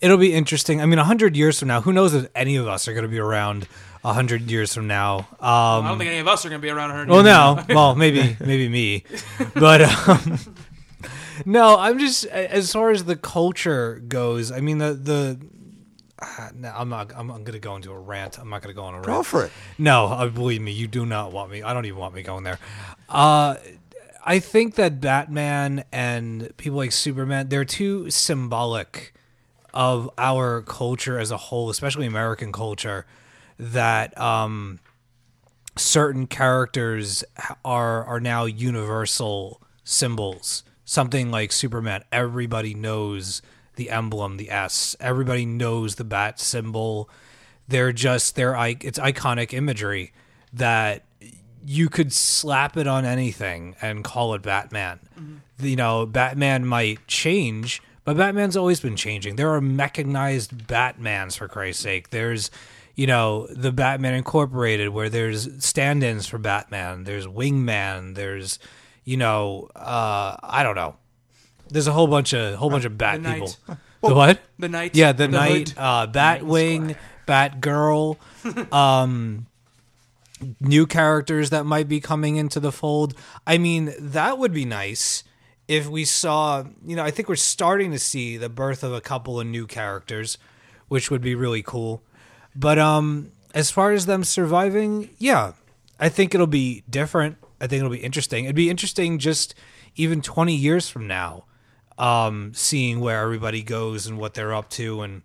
It'll 0.00 0.16
be 0.16 0.32
interesting. 0.32 0.80
I 0.80 0.86
mean, 0.86 0.98
a 0.98 1.04
hundred 1.04 1.36
years 1.36 1.58
from 1.58 1.68
now, 1.68 1.82
who 1.82 1.92
knows 1.92 2.14
if 2.14 2.28
any 2.34 2.56
of 2.56 2.66
us 2.66 2.88
are 2.88 2.94
going 2.94 3.02
to 3.04 3.10
be 3.10 3.18
around 3.18 3.64
a 3.64 3.93
hundred 4.04 4.50
years 4.50 4.74
from 4.74 4.86
now? 4.86 5.18
Um, 5.18 5.26
I 5.40 5.88
don't 5.88 5.98
think 5.98 6.10
any 6.10 6.18
of 6.18 6.28
us 6.28 6.44
are 6.44 6.48
going 6.50 6.60
to 6.60 6.62
be 6.64 6.70
around 6.70 6.90
100 6.90 7.08
well, 7.08 7.56
years. 7.56 7.68
no, 7.68 7.74
well, 7.74 7.94
maybe 7.94 8.36
maybe 8.44 8.68
me, 8.68 9.04
but 9.54 9.82
um, 9.82 10.38
no. 11.46 11.78
I'm 11.78 11.98
just 11.98 12.26
as 12.26 12.72
far 12.72 12.90
as 12.90 13.04
the 13.04 13.16
culture 13.16 14.02
goes. 14.06 14.52
I 14.52 14.60
mean, 14.60 14.78
the 14.78 14.94
the. 14.94 15.40
ah, 16.20 16.50
No, 16.54 16.72
I'm 16.76 16.88
not. 16.88 17.12
I'm, 17.16 17.30
I'm 17.30 17.44
going 17.44 17.52
to 17.54 17.58
go 17.58 17.76
into 17.76 17.90
a 17.92 17.98
rant. 17.98 18.38
I'm 18.38 18.50
not 18.50 18.62
going 18.62 18.74
to 18.74 18.76
go 18.78 18.84
on 18.84 18.94
a 18.94 18.96
rant. 18.98 19.06
Go 19.06 19.22
for 19.22 19.44
it. 19.44 19.52
No, 19.78 20.06
uh, 20.06 20.28
believe 20.28 20.60
me, 20.60 20.72
you 20.72 20.86
do 20.86 21.06
not 21.06 21.32
want 21.32 21.50
me. 21.50 21.62
I 21.62 21.72
don't 21.72 21.86
even 21.86 21.98
want 21.98 22.14
me 22.14 22.22
going 22.22 22.44
there. 22.44 22.58
Uh, 23.08 23.56
I 24.26 24.38
think 24.38 24.76
that 24.76 25.00
Batman 25.00 25.84
and 25.92 26.56
people 26.56 26.78
like 26.78 26.92
Superman, 26.92 27.48
they're 27.50 27.64
too 27.66 28.10
symbolic 28.10 29.12
of 29.74 30.08
our 30.16 30.62
culture 30.62 31.18
as 31.18 31.30
a 31.30 31.36
whole, 31.36 31.68
especially 31.68 32.06
American 32.06 32.50
culture, 32.52 33.04
that 33.58 34.18
um, 34.20 34.80
certain 35.76 36.26
characters 36.26 37.24
are 37.64 38.04
are 38.04 38.20
now 38.20 38.44
universal 38.44 39.60
symbols. 39.84 40.62
Something 40.84 41.30
like 41.30 41.50
Superman, 41.50 42.04
everybody 42.12 42.74
knows 42.74 43.40
the 43.76 43.90
emblem, 43.90 44.36
the 44.36 44.50
S. 44.50 44.96
Everybody 45.00 45.46
knows 45.46 45.94
the 45.94 46.04
bat 46.04 46.38
symbol. 46.38 47.08
They're 47.66 47.92
just 47.92 48.36
they're 48.36 48.54
it's 48.80 48.98
iconic 48.98 49.52
imagery 49.54 50.12
that 50.52 51.04
you 51.66 51.88
could 51.88 52.12
slap 52.12 52.76
it 52.76 52.86
on 52.86 53.04
anything 53.04 53.74
and 53.80 54.04
call 54.04 54.34
it 54.34 54.42
Batman. 54.42 55.00
You 55.58 55.76
know, 55.76 56.04
Batman 56.04 56.66
might 56.66 57.06
change, 57.06 57.80
but 58.04 58.16
Batman's 58.16 58.56
always 58.56 58.80
been 58.80 58.96
changing. 58.96 59.36
There 59.36 59.50
are 59.54 59.60
mechanized 59.60 60.66
Batmans 60.66 61.38
for 61.38 61.48
Christ's 61.48 61.82
sake. 61.82 62.10
There's 62.10 62.50
you 62.94 63.06
know, 63.06 63.46
the 63.48 63.72
Batman 63.72 64.14
Incorporated 64.14 64.90
where 64.90 65.08
there's 65.08 65.64
stand-ins 65.64 66.26
for 66.26 66.38
Batman, 66.38 67.04
there's 67.04 67.26
Wingman, 67.26 68.14
there's 68.14 68.58
you 69.04 69.16
know, 69.16 69.68
uh 69.76 70.36
I 70.42 70.62
don't 70.62 70.76
know. 70.76 70.96
There's 71.68 71.86
a 71.86 71.92
whole 71.92 72.06
bunch 72.06 72.32
of 72.32 72.54
whole 72.56 72.70
bunch 72.70 72.84
of 72.84 72.96
bat 72.96 73.22
the 73.22 73.32
people. 73.32 73.52
Knight. 73.68 73.78
the 74.02 74.14
what? 74.14 74.40
The 74.58 74.68
night. 74.68 74.96
Yeah, 74.96 75.12
the, 75.12 75.24
Hood. 75.24 75.32
night, 75.32 75.74
uh, 75.76 76.06
Batwing, 76.06 76.96
Batgirl, 77.26 78.16
um, 78.72 79.46
new 80.60 80.86
characters 80.86 81.50
that 81.50 81.64
might 81.64 81.88
be 81.88 82.00
coming 82.00 82.36
into 82.36 82.60
the 82.60 82.72
fold. 82.72 83.14
I 83.46 83.58
mean, 83.58 83.94
that 83.98 84.38
would 84.38 84.52
be 84.52 84.64
nice 84.64 85.24
if 85.68 85.88
we 85.88 86.04
saw. 86.04 86.64
You 86.84 86.96
know, 86.96 87.04
I 87.04 87.10
think 87.10 87.28
we're 87.28 87.36
starting 87.36 87.90
to 87.92 87.98
see 87.98 88.36
the 88.36 88.48
birth 88.48 88.84
of 88.84 88.92
a 88.92 89.00
couple 89.00 89.40
of 89.40 89.46
new 89.46 89.66
characters, 89.66 90.38
which 90.88 91.10
would 91.10 91.22
be 91.22 91.34
really 91.34 91.62
cool. 91.62 92.02
But 92.56 92.78
um, 92.78 93.30
as 93.54 93.70
far 93.70 93.92
as 93.92 94.06
them 94.06 94.24
surviving, 94.24 95.10
yeah, 95.18 95.52
I 95.98 96.08
think 96.08 96.34
it'll 96.34 96.46
be 96.46 96.82
different. 96.88 97.36
I 97.60 97.66
think 97.66 97.80
it'll 97.80 97.90
be 97.90 97.98
interesting. 97.98 98.44
It'd 98.44 98.56
be 98.56 98.70
interesting 98.70 99.18
just 99.18 99.54
even 99.96 100.20
20 100.22 100.54
years 100.54 100.88
from 100.88 101.06
now, 101.06 101.44
um, 101.98 102.52
seeing 102.54 103.00
where 103.00 103.22
everybody 103.22 103.62
goes 103.62 104.06
and 104.06 104.18
what 104.18 104.34
they're 104.34 104.54
up 104.54 104.70
to 104.70 105.02
and 105.02 105.22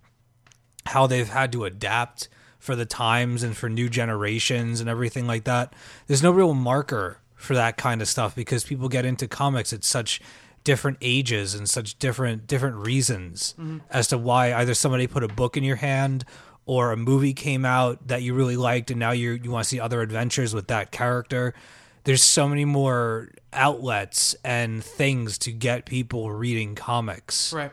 how 0.86 1.08
they've 1.08 1.30
had 1.30 1.52
to 1.52 1.66
adapt 1.66 2.30
for 2.60 2.76
the 2.76 2.86
times 2.86 3.42
and 3.42 3.56
for 3.56 3.70
new 3.70 3.90
generations 3.90 4.80
and 4.80 4.90
everything 4.90 5.26
like 5.26 5.46
that. 5.46 5.74
There's 6.08 6.24
no 6.24 6.32
real 6.32 6.54
marker 6.54 7.20
for 7.36 7.56
that 7.56 7.78
kind 7.78 8.02
of 8.02 8.08
stuff 8.08 8.36
because 8.36 8.64
people 8.64 8.90
get 8.90 9.06
into 9.06 9.28
comics 9.28 9.72
at 9.72 9.84
such 9.84 10.22
different 10.66 10.98
ages 11.02 11.56
and 11.56 11.70
such 11.70 11.98
different 12.00 12.46
different 12.46 12.76
reasons 12.86 13.56
as 13.90 14.08
to 14.10 14.18
why 14.18 14.54
either 14.54 14.74
somebody 14.74 15.08
put 15.08 15.24
a 15.24 15.28
book 15.30 15.56
in 15.56 15.64
your 15.64 15.78
hand 15.78 16.26
or 16.70 16.92
a 16.92 16.98
movie 16.98 17.34
came 17.34 17.66
out 17.66 18.10
that 18.10 18.22
you 18.22 18.32
really 18.32 18.56
liked 18.56 18.92
and 18.92 19.00
now 19.00 19.10
you 19.10 19.32
you 19.32 19.50
want 19.50 19.64
to 19.64 19.68
see 19.68 19.80
other 19.80 20.04
adventures 20.04 20.54
with 20.54 20.68
that 20.68 20.92
character. 20.92 21.56
There's 22.04 22.22
so 22.22 22.48
many 22.48 22.64
more 22.64 23.30
outlets 23.52 24.36
and 24.44 24.84
things 24.84 25.40
to 25.40 25.52
get 25.52 25.88
people 25.88 26.32
reading 26.32 26.76
comics. 26.76 27.52
Right. 27.52 27.72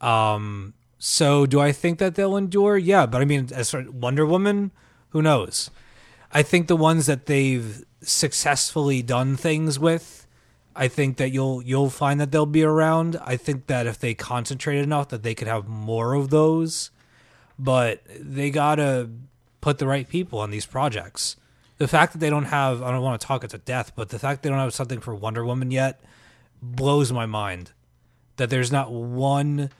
Um, 0.00 0.72
so 0.98 1.44
do 1.44 1.60
I 1.60 1.72
think 1.72 1.98
that 1.98 2.14
they'll 2.14 2.38
endure? 2.38 2.78
Yeah, 2.78 3.04
but 3.04 3.20
I 3.20 3.26
mean, 3.26 3.50
as 3.52 3.70
for 3.70 3.84
Wonder 3.90 4.24
Woman, 4.24 4.70
who 5.10 5.20
knows? 5.20 5.70
I 6.32 6.42
think 6.42 6.68
the 6.68 6.76
ones 6.76 7.04
that 7.04 7.26
they've 7.26 7.84
successfully 8.00 9.02
done 9.02 9.36
things 9.36 9.78
with, 9.78 10.26
I 10.74 10.88
think 10.88 11.18
that 11.18 11.32
you'll 11.32 11.60
you'll 11.62 11.90
find 11.90 12.18
that 12.18 12.32
they'll 12.32 12.46
be 12.46 12.62
around. 12.62 13.18
I 13.22 13.36
think 13.36 13.66
that 13.66 13.86
if 13.86 13.98
they 13.98 14.14
concentrate 14.14 14.78
enough, 14.78 15.10
that 15.10 15.22
they 15.22 15.34
could 15.34 15.48
have 15.48 15.68
more 15.68 16.14
of 16.14 16.30
those. 16.30 16.91
But 17.62 18.02
they 18.18 18.50
gotta 18.50 19.08
put 19.60 19.78
the 19.78 19.86
right 19.86 20.08
people 20.08 20.40
on 20.40 20.50
these 20.50 20.66
projects. 20.66 21.36
The 21.78 21.86
fact 21.86 22.12
that 22.12 22.18
they 22.18 22.28
don't 22.28 22.46
have 22.46 22.82
I 22.82 22.90
don't 22.90 23.02
want 23.02 23.20
to 23.20 23.26
talk 23.26 23.44
it 23.44 23.50
to 23.50 23.58
death, 23.58 23.92
but 23.94 24.08
the 24.08 24.18
fact 24.18 24.42
they 24.42 24.48
don't 24.48 24.58
have 24.58 24.74
something 24.74 25.00
for 25.00 25.14
Wonder 25.14 25.44
Woman 25.44 25.70
yet 25.70 26.00
blows 26.60 27.12
my 27.12 27.24
mind. 27.24 27.70
That 28.36 28.50
there's 28.50 28.72
not 28.72 28.92
one 28.92 29.70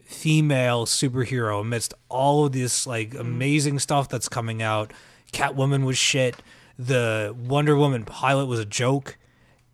female 0.00 0.86
superhero 0.86 1.60
amidst 1.60 1.92
all 2.08 2.46
of 2.46 2.52
this 2.52 2.86
like 2.86 3.10
mm-hmm. 3.10 3.20
amazing 3.20 3.78
stuff 3.78 4.08
that's 4.08 4.28
coming 4.28 4.62
out. 4.62 4.92
Catwoman 5.32 5.84
was 5.84 5.98
shit. 5.98 6.36
The 6.78 7.36
Wonder 7.38 7.76
Woman 7.76 8.04
pilot 8.04 8.46
was 8.46 8.58
a 8.58 8.64
joke. 8.64 9.18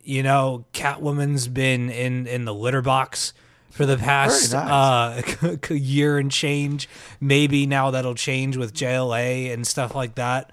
You 0.02 0.24
know, 0.24 0.64
Catwoman's 0.72 1.47
been 1.47 1.89
in 1.89 2.26
in 2.26 2.44
the 2.47 2.55
litter 2.55 2.82
box 2.82 3.32
for 3.74 3.86
the 3.86 3.96
past 3.96 4.52
Very 4.52 4.64
uh, 4.64 5.56
year 5.70 6.18
and 6.18 6.30
change. 6.30 6.88
Maybe 7.20 7.66
now 7.66 7.90
that'll 7.90 8.14
change 8.14 8.56
with 8.56 8.72
JLA 8.72 9.52
and 9.52 9.66
stuff 9.66 9.96
like 9.96 10.14
that. 10.14 10.52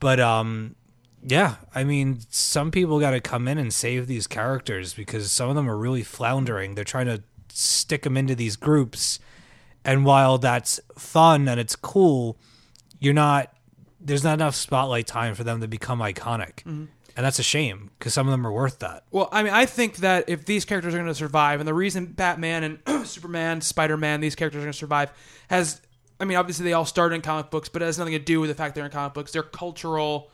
But 0.00 0.18
um, 0.18 0.74
yeah, 1.22 1.56
I 1.74 1.84
mean, 1.84 2.20
some 2.30 2.70
people 2.70 3.00
got 3.00 3.10
to 3.10 3.20
come 3.20 3.48
in 3.48 3.58
and 3.58 3.72
save 3.72 4.06
these 4.06 4.26
characters 4.26 4.94
because 4.94 5.30
some 5.30 5.50
of 5.50 5.56
them 5.56 5.68
are 5.68 5.76
really 5.76 6.02
floundering. 6.02 6.74
They're 6.74 6.84
trying 6.84 7.06
to 7.06 7.22
stick 7.48 8.02
them 8.02 8.16
into 8.16 8.34
these 8.34 8.56
groups, 8.56 9.18
and 9.84 10.06
while 10.06 10.38
that's 10.38 10.80
fun 10.96 11.48
and 11.48 11.60
it's 11.60 11.76
cool, 11.76 12.38
you're 12.98 13.14
not. 13.14 13.52
There's 14.00 14.24
not 14.24 14.34
enough 14.34 14.54
spotlight 14.54 15.06
time 15.06 15.34
for 15.34 15.44
them 15.44 15.60
to 15.62 15.68
become 15.68 16.00
iconic, 16.00 16.88
and 17.16 17.24
that's 17.24 17.38
a 17.38 17.44
shame 17.44 17.90
because 17.98 18.12
some 18.12 18.26
of 18.26 18.32
them 18.32 18.46
are 18.46 18.52
worth 18.52 18.80
that. 18.80 19.04
Well, 19.10 19.28
I 19.30 19.42
mean, 19.42 19.52
I 19.52 19.66
think 19.66 19.96
that 19.98 20.28
if 20.28 20.44
these 20.44 20.64
characters 20.64 20.94
are 20.94 20.98
going 20.98 21.08
to 21.08 21.14
survive, 21.14 21.60
and 21.60 21.68
the 21.68 21.74
reason 21.74 22.06
Batman 22.06 22.80
and 22.86 23.06
Superman, 23.06 23.60
Spider 23.60 23.96
Man, 23.96 24.20
these 24.20 24.34
characters 24.34 24.60
are 24.60 24.64
going 24.66 24.72
to 24.72 24.78
survive 24.78 25.12
has, 25.48 25.80
I 26.18 26.24
mean, 26.24 26.36
obviously 26.36 26.64
they 26.64 26.72
all 26.72 26.84
started 26.84 27.16
in 27.16 27.20
comic 27.20 27.50
books, 27.50 27.68
but 27.68 27.82
it 27.82 27.86
has 27.86 27.98
nothing 27.98 28.14
to 28.14 28.18
do 28.18 28.40
with 28.40 28.50
the 28.50 28.54
fact 28.54 28.74
they're 28.74 28.84
in 28.84 28.90
comic 28.90 29.14
books. 29.14 29.32
They're 29.32 29.42
cultural 29.42 30.30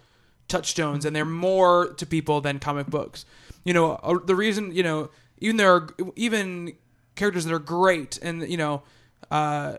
touchstones, 0.48 1.04
and 1.04 1.14
they're 1.14 1.24
more 1.24 1.94
to 1.94 2.06
people 2.06 2.40
than 2.40 2.58
comic 2.58 2.86
books. 2.86 3.24
You 3.64 3.74
know, 3.74 3.92
uh, 3.92 4.18
the 4.24 4.34
reason, 4.34 4.72
you 4.72 4.82
know, 4.82 5.10
even 5.38 5.56
there 5.56 5.74
are 5.74 5.88
even 6.16 6.74
characters 7.14 7.44
that 7.44 7.52
are 7.52 7.58
great, 7.58 8.18
and 8.22 8.48
you 8.48 8.56
know, 8.56 8.82
uh, 9.30 9.76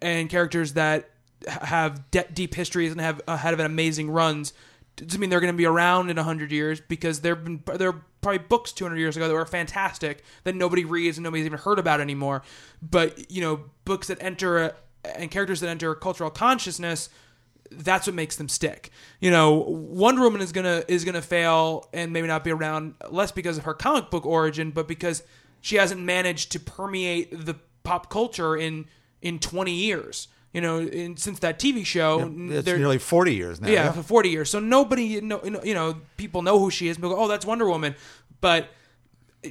and 0.00 0.30
characters 0.30 0.74
that 0.74 1.10
have 1.46 2.10
de- 2.10 2.26
deep 2.32 2.54
histories 2.54 2.92
and 2.92 3.00
have 3.00 3.20
uh, 3.26 3.36
had 3.36 3.58
amazing 3.58 4.10
runs. 4.10 4.52
Doesn't 5.06 5.20
mean 5.20 5.30
they're 5.30 5.40
going 5.40 5.52
to 5.52 5.56
be 5.56 5.66
around 5.66 6.10
in 6.10 6.16
hundred 6.16 6.52
years 6.52 6.80
because 6.80 7.20
there've 7.20 7.42
been 7.42 7.62
there 7.76 7.90
are 7.90 8.04
probably 8.20 8.38
books 8.38 8.72
two 8.72 8.84
hundred 8.84 8.98
years 8.98 9.16
ago 9.16 9.28
that 9.28 9.34
were 9.34 9.46
fantastic 9.46 10.22
that 10.44 10.54
nobody 10.54 10.84
reads 10.84 11.16
and 11.18 11.24
nobody's 11.24 11.46
even 11.46 11.58
heard 11.58 11.78
about 11.78 12.00
anymore. 12.00 12.42
But 12.82 13.30
you 13.30 13.40
know, 13.40 13.64
books 13.84 14.08
that 14.08 14.22
enter 14.22 14.58
a, 14.58 14.74
and 15.16 15.30
characters 15.30 15.60
that 15.60 15.68
enter 15.68 15.94
cultural 15.94 16.30
consciousness 16.30 17.08
that's 17.70 18.06
what 18.06 18.14
makes 18.14 18.36
them 18.36 18.48
stick. 18.48 18.90
You 19.20 19.30
know, 19.30 19.54
Wonder 19.56 20.22
Woman 20.22 20.40
is 20.40 20.52
gonna 20.52 20.84
is 20.88 21.04
gonna 21.04 21.22
fail 21.22 21.88
and 21.92 22.12
maybe 22.12 22.26
not 22.26 22.44
be 22.44 22.50
around 22.50 22.94
less 23.10 23.32
because 23.32 23.58
of 23.58 23.64
her 23.64 23.74
comic 23.74 24.10
book 24.10 24.26
origin, 24.26 24.70
but 24.70 24.88
because 24.88 25.22
she 25.60 25.76
hasn't 25.76 26.00
managed 26.00 26.52
to 26.52 26.60
permeate 26.60 27.46
the 27.46 27.56
pop 27.82 28.10
culture 28.10 28.56
in 28.56 28.86
in 29.22 29.38
twenty 29.38 29.74
years. 29.74 30.28
You 30.58 30.62
know, 30.62 30.78
in, 30.80 31.16
since 31.16 31.38
that 31.38 31.60
TV 31.60 31.86
show, 31.86 32.18
It's 32.50 32.64
there- 32.64 32.78
nearly 32.78 32.98
40 32.98 33.32
years 33.32 33.60
now. 33.60 33.68
yeah, 33.68 33.92
for 33.92 34.02
40 34.02 34.28
years. 34.28 34.50
So 34.50 34.58
nobody, 34.58 35.20
know, 35.20 35.40
you 35.62 35.72
know, 35.74 36.00
people 36.16 36.42
know 36.42 36.58
who 36.58 36.68
she 36.68 36.88
is. 36.88 36.96
People 36.96 37.10
go, 37.10 37.20
oh, 37.22 37.28
that's 37.28 37.46
Wonder 37.46 37.68
Woman. 37.68 37.94
But 38.40 38.68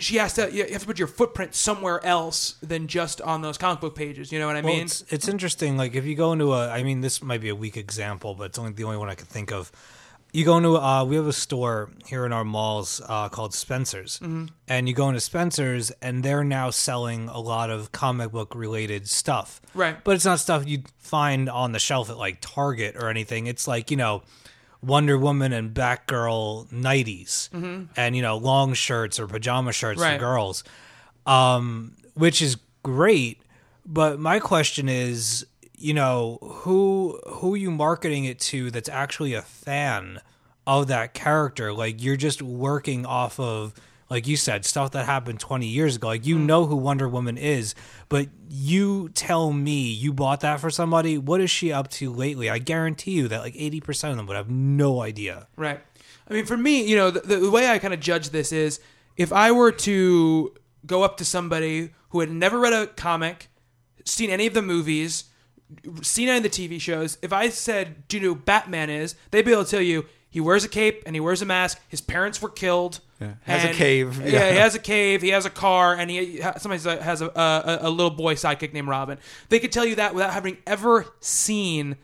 she 0.01 0.17
has 0.17 0.33
to, 0.33 0.51
you 0.51 0.65
have 0.69 0.81
to 0.81 0.85
put 0.85 0.99
your 0.99 1.07
footprint 1.07 1.55
somewhere 1.55 2.03
else 2.05 2.55
than 2.61 2.87
just 2.87 3.21
on 3.21 3.41
those 3.41 3.57
comic 3.57 3.79
book 3.79 3.95
pages. 3.95 4.33
You 4.33 4.39
know 4.39 4.47
what 4.47 4.57
I 4.57 4.61
Well, 4.61 4.73
mean? 4.73 4.83
it's, 4.83 5.05
it's 5.09 5.29
interesting. 5.29 5.77
Like 5.77 5.95
if 5.95 6.03
you 6.05 6.15
go 6.15 6.33
into 6.33 6.51
a, 6.53 6.67
I 6.69 6.83
mean, 6.83 6.99
this 6.99 7.23
might 7.23 7.39
be 7.39 7.47
a 7.47 7.55
weak 7.55 7.77
example, 7.77 8.35
but 8.35 8.45
it's 8.47 8.59
only 8.59 8.73
the 8.73 8.83
only 8.83 8.97
one 8.97 9.09
I 9.09 9.15
can 9.15 9.27
think 9.27 9.49
of. 9.53 9.71
You 10.33 10.45
go 10.45 10.57
into, 10.57 10.75
uh, 10.77 11.03
we 11.05 11.15
have 11.15 11.25
a 11.25 11.33
store 11.33 11.89
here 12.05 12.25
in 12.25 12.33
our 12.33 12.43
malls 12.43 13.01
uh, 13.07 13.29
called 13.29 13.53
Spencer's, 13.53 14.19
Mm-hmm. 14.19 14.45
and 14.67 14.87
you 14.87 14.93
go 14.93 15.07
into 15.07 15.21
Spencer's, 15.21 15.89
and 16.01 16.21
they're 16.23 16.43
now 16.43 16.69
selling 16.69 17.27
a 17.29 17.39
lot 17.39 17.69
of 17.69 17.91
comic 17.91 18.31
book 18.31 18.53
related 18.53 19.07
stuff. 19.09 19.61
Right. 19.73 20.03
But 20.03 20.15
it's 20.15 20.25
not 20.25 20.39
stuff 20.39 20.67
you'd 20.67 20.89
find 20.99 21.49
on 21.49 21.71
the 21.71 21.79
shelf 21.79 22.09
at 22.09 22.17
like 22.17 22.37
Target 22.41 22.95
or 22.97 23.09
anything. 23.09 23.47
It's 23.47 23.67
like 23.67 23.89
you 23.91 23.97
know. 23.97 24.23
Wonder 24.79 25.17
Woman 25.17 25.53
and 25.53 25.73
Batgirl 25.73 26.67
nighties, 26.71 27.49
and 27.97 28.15
you 28.15 28.21
know 28.21 28.37
long 28.37 28.75
shirts 28.75 29.19
or 29.19 29.25
pajama 29.27 29.71
shirts 29.71 29.99
Mm-hmm. 29.99 30.07
Right. 30.11 30.19
for 30.19 30.25
girls, 30.25 30.63
um, 31.25 31.93
which 32.13 32.43
is 32.43 32.57
great. 32.83 33.41
But 33.87 34.19
my 34.19 34.39
question 34.39 34.87
is, 34.87 35.47
you 35.77 35.93
know, 35.93 36.39
who 36.41 37.19
who 37.27 37.53
are 37.53 37.57
you 37.57 37.71
marketing 37.71 38.25
it 38.25 38.39
to 38.39 38.71
that's 38.71 38.89
actually 38.89 39.33
a 39.33 39.41
fan 39.41 40.19
of 40.65 40.87
that 40.87 41.13
character? 41.13 41.71
Like 41.71 42.01
you're 42.01 42.17
just 42.17 42.41
working 42.41 43.05
off 43.05 43.39
of, 43.39 43.73
like 44.09 44.27
you 44.27 44.35
said, 44.37 44.65
stuff 44.65 44.91
that 44.91 45.05
happened 45.05 45.39
20 45.39 45.67
years 45.67 45.95
ago. 45.95 46.07
Like 46.07 46.25
you 46.25 46.35
mm-hmm. 46.35 46.47
know 46.47 46.65
who 46.65 46.75
Wonder 46.75 47.07
Woman 47.07 47.37
is, 47.37 47.75
but 48.09 48.27
you 48.49 49.09
tell 49.09 49.53
me 49.53 49.83
you 49.83 50.11
bought 50.11 50.41
that 50.41 50.59
for 50.59 50.71
somebody. 50.71 51.17
What 51.17 51.41
is 51.41 51.51
she 51.51 51.71
up 51.71 51.89
to 51.91 52.11
lately? 52.11 52.49
I 52.49 52.57
guarantee 52.57 53.11
you 53.11 53.27
that 53.27 53.41
like 53.41 53.53
80% 53.53 54.11
of 54.11 54.17
them 54.17 54.25
would 54.25 54.35
have 54.35 54.49
no 54.49 55.01
idea. 55.01 55.47
Right. 55.55 55.79
I 56.29 56.33
mean, 56.33 56.45
for 56.45 56.57
me, 56.57 56.85
you 56.85 56.97
know, 56.97 57.11
the, 57.11 57.37
the 57.37 57.51
way 57.51 57.69
I 57.69 57.77
kind 57.77 57.93
of 57.93 57.99
judge 57.99 58.31
this 58.31 58.51
is 58.51 58.79
if 59.15 59.31
I 59.31 59.51
were 59.51 59.71
to 59.71 60.53
go 60.85 61.03
up 61.03 61.17
to 61.17 61.25
somebody 61.25 61.91
who 62.09 62.19
had 62.19 62.31
never 62.31 62.59
read 62.59 62.73
a 62.73 62.87
comic, 62.87 63.47
seen 64.05 64.29
any 64.29 64.47
of 64.47 64.53
the 64.53 64.61
movies, 64.61 65.25
seen 66.01 66.29
any 66.29 66.37
of 66.37 66.43
the 66.43 66.49
TV 66.49 66.79
shows, 66.79 67.17
if 67.21 67.33
I 67.33 67.49
said, 67.49 68.07
Do 68.07 68.17
you 68.17 68.23
know 68.23 68.33
who 68.33 68.41
Batman 68.41 68.89
is? 68.89 69.15
They'd 69.31 69.43
be 69.43 69.51
able 69.51 69.65
to 69.65 69.71
tell 69.71 69.81
you 69.81 70.05
he 70.29 70.41
wears 70.41 70.63
a 70.63 70.69
cape 70.69 71.03
and 71.05 71.15
he 71.15 71.19
wears 71.19 71.41
a 71.41 71.45
mask. 71.45 71.79
His 71.87 72.01
parents 72.01 72.41
were 72.41 72.49
killed. 72.49 72.99
Has 73.41 73.63
a 73.63 73.73
cave. 73.73 74.19
Yeah. 74.19 74.27
Yeah. 74.27 74.51
he 74.51 74.57
has 74.57 74.75
a 74.75 74.79
cave. 74.79 75.21
He 75.23 75.29
has 75.29 75.45
a 75.45 75.49
car, 75.49 75.95
and 75.95 76.11
he 76.11 76.39
somebody 76.57 76.81
has 77.01 77.21
a, 77.21 77.25
a, 77.27 77.79
a 77.81 77.89
little 77.89 78.11
boy 78.11 78.35
sidekick 78.35 78.73
named 78.73 78.87
Robin. 78.87 79.17
They 79.49 79.57
could 79.57 79.71
tell 79.71 79.85
you 79.85 79.95
that 79.95 80.13
without 80.13 80.33
having 80.33 80.57
ever 80.67 81.07
seen 81.19 81.95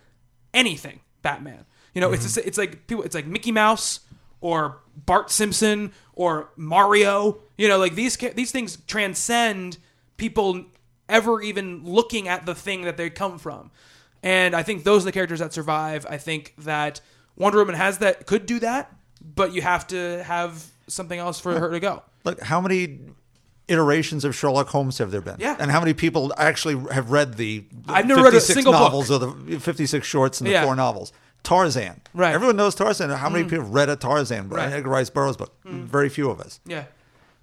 anything 0.53 1.01
Batman. 1.21 1.65
You 1.93 2.01
know, 2.01 2.11
it's 2.11 2.25
mm-hmm. 2.25 2.47
it's 2.47 2.57
like 2.57 2.87
people. 2.87 3.03
It's 3.03 3.13
like 3.13 3.27
Mickey 3.27 3.51
Mouse 3.51 3.99
or 4.41 4.79
Bart 4.95 5.29
Simpson 5.29 5.91
or 6.13 6.49
Mario. 6.55 7.39
You 7.57 7.67
know, 7.67 7.77
like 7.77 7.93
these 7.93 8.17
these 8.17 8.51
things 8.51 8.77
transcend 8.87 9.77
people 10.17 10.65
ever 11.09 11.41
even 11.41 11.83
looking 11.85 12.27
at 12.27 12.45
the 12.45 12.55
thing 12.55 12.83
that 12.83 12.97
they 12.97 13.09
come 13.09 13.37
from. 13.37 13.71
And 14.21 14.55
I 14.55 14.63
think 14.63 14.83
those 14.83 15.03
are 15.03 15.05
the 15.05 15.11
characters 15.11 15.39
that 15.39 15.53
survive. 15.53 16.05
I 16.09 16.17
think 16.17 16.53
that 16.59 17.01
Wonder 17.35 17.59
Woman 17.59 17.75
has 17.75 17.97
that 17.99 18.25
could 18.25 18.45
do 18.45 18.59
that, 18.59 18.93
but 19.21 19.53
you 19.53 19.61
have 19.61 19.85
to 19.87 20.23
have 20.23 20.65
something 20.87 21.19
else 21.19 21.39
for 21.39 21.59
her 21.59 21.71
to 21.71 21.79
go. 21.79 22.03
Look, 22.23 22.41
how 22.41 22.61
many 22.61 22.99
iterations 23.67 24.23
of 24.25 24.35
Sherlock 24.35 24.67
Holmes 24.69 24.97
have 24.99 25.11
there 25.11 25.21
been? 25.21 25.37
Yeah. 25.39 25.57
And 25.59 25.71
how 25.71 25.79
many 25.79 25.93
people 25.93 26.33
actually 26.37 26.75
have 26.93 27.11
read 27.11 27.35
the 27.35 27.65
I've 27.87 28.05
never 28.07 28.21
read 28.23 28.29
a 28.33 28.39
56 28.39 28.53
single 28.55 28.73
book. 28.73 28.81
novels 28.81 29.11
or 29.11 29.19
the 29.19 29.59
56 29.59 30.05
shorts 30.07 30.39
and 30.39 30.47
the 30.47 30.51
Yeah. 30.53 30.63
four 30.65 30.75
novels? 30.75 31.11
Tarzan. 31.43 31.99
Right. 32.13 32.31
Mm. 32.31 32.35
Everyone 32.35 32.55
knows 32.55 32.75
Tarzan. 32.75 33.09
How 33.09 33.29
many 33.29 33.43
people 33.43 33.65
have 33.65 33.73
read 33.73 33.89
a 33.89 33.97
Tarzan, 33.97 34.47
Right. 34.47 34.69
Mm. 34.69 34.73
Edgar 34.75 34.89
Rice 34.89 35.09
Burroughs 35.09 35.35
book? 35.35 35.53
Very 35.65 36.07
few 36.07 36.29
of 36.29 36.39
us. 36.39 36.61
Yeah. 36.65 36.85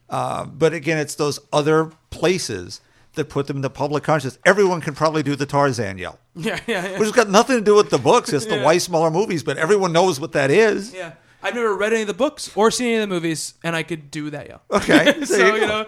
Uh, 0.09 0.47
but 0.47 0.73
again, 0.73 0.97
it's 0.97 1.15
those 1.15 1.39
other 1.53 1.91
places 2.09 2.81
that 3.15 3.29
put 3.29 3.47
them 3.47 3.57
in 3.57 3.63
the 3.63 3.71
public 3.71 4.05
conscious. 4.05 4.39
Everyone 4.45 4.81
can 4.81 4.95
probably 4.95 5.23
do 5.23 5.35
the 5.37 5.47
Tarzan 5.47 5.99
yell. 5.99 6.19
Yeah, 6.37 6.61
yeah, 6.67 6.85
yeah. 6.87 6.91
Which 6.93 7.09
has 7.09 7.13
got 7.13 7.29
nothing 7.29 7.57
to 7.59 7.65
do 7.65 7.75
with 7.75 7.91
the 7.91 7.99
books. 7.99 8.33
It's 8.33 8.47
the 8.47 8.57
Yeah. 8.57 8.65
Weissmuller 8.65 9.13
movies, 9.13 9.43
but 9.43 9.59
everyone 9.59 9.93
knows 9.93 10.21
what 10.21 10.33
that 10.33 10.51
is. 10.51 10.95
Yeah. 10.95 11.15
I've 11.43 11.55
never 11.55 11.75
read 11.75 11.93
any 11.93 12.03
of 12.03 12.07
the 12.07 12.15
books 12.15 12.51
or 12.55 12.71
seen 12.71 12.89
any 12.89 12.97
of 13.03 13.09
the 13.09 13.15
movies, 13.15 13.55
and 13.65 13.75
I 13.75 13.83
could 13.83 14.11
do 14.11 14.31
that, 14.31 14.49
yo. 14.49 14.61
Okay. 14.71 15.15
So, 15.25 15.37
you 15.55 15.63
you, 15.63 15.67
know, 15.67 15.87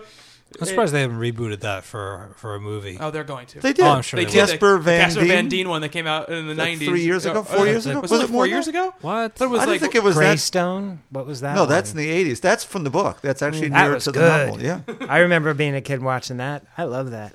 I'm 0.61 0.67
surprised 0.67 0.93
they 0.93 1.01
haven't 1.03 1.19
rebooted 1.19 1.61
that 1.61 1.85
for 1.85 2.31
for 2.37 2.55
a 2.55 2.61
movie. 2.61 2.97
oh, 3.01 3.11
they're 3.11 3.25
going 3.25 3.47
to. 3.47 3.61
They 3.61 3.73
did. 3.73 3.85
Oh, 3.85 3.91
I'm 3.91 4.03
sure 4.03 4.19
They 4.19 4.25
they 4.25 4.31
did 4.33 4.39
will. 4.41 4.47
the 4.47 4.53
Jasper 4.53 4.79
Van 4.79 5.01
Casper 5.05 5.21
Dien. 5.21 5.29
Van 5.29 5.49
Dien 5.49 5.69
one 5.69 5.81
that 5.83 5.89
came 5.91 6.07
out 6.07 6.29
in 6.29 6.47
the 6.49 6.55
Like 6.55 6.79
90s. 6.79 6.85
three 6.87 7.03
years 7.05 7.27
ago? 7.27 7.41
Oh, 7.41 7.43
Four 7.43 7.61
uh, 7.61 7.65
years 7.65 7.87
ago? 7.87 8.01
Was, 8.01 8.11
Was 8.11 8.21
it 8.21 8.25
it 8.25 8.33
four 8.33 8.47
years 8.47 8.69
ago? 8.69 8.95
What? 9.01 9.15
I 9.17 9.29
thought 9.29 9.45
it 9.45 9.49
was 9.49 9.61
I 9.61 9.65
didn't 9.65 9.73
like, 9.75 9.81
think 9.81 9.95
it 9.95 10.03
was 10.03 10.15
that. 10.17 10.21
Greystoke. 10.21 10.99
What 11.11 11.27
was 11.27 11.41
that? 11.41 11.55
No, 11.55 11.63
one? 11.63 11.69
that's 11.71 11.91
in 11.93 11.97
the 11.99 12.09
80s. 12.09 12.41
That's 12.41 12.65
from 12.65 12.85
the 12.85 12.91
book. 12.91 13.21
That's 13.23 13.43
actually 13.43 13.69
That 13.71 13.83
nearer 13.83 13.95
was 13.95 14.05
to 14.05 14.13
the 14.13 14.21
novel. 14.21 14.61
Yeah. 14.63 14.81
I 15.09 15.19
remember 15.19 15.55
being 15.55 15.75
a 15.75 15.81
kid 15.81 16.03
watching 16.03 16.37
that. 16.39 16.65
I 16.77 16.85
love 16.85 17.11
that. 17.13 17.33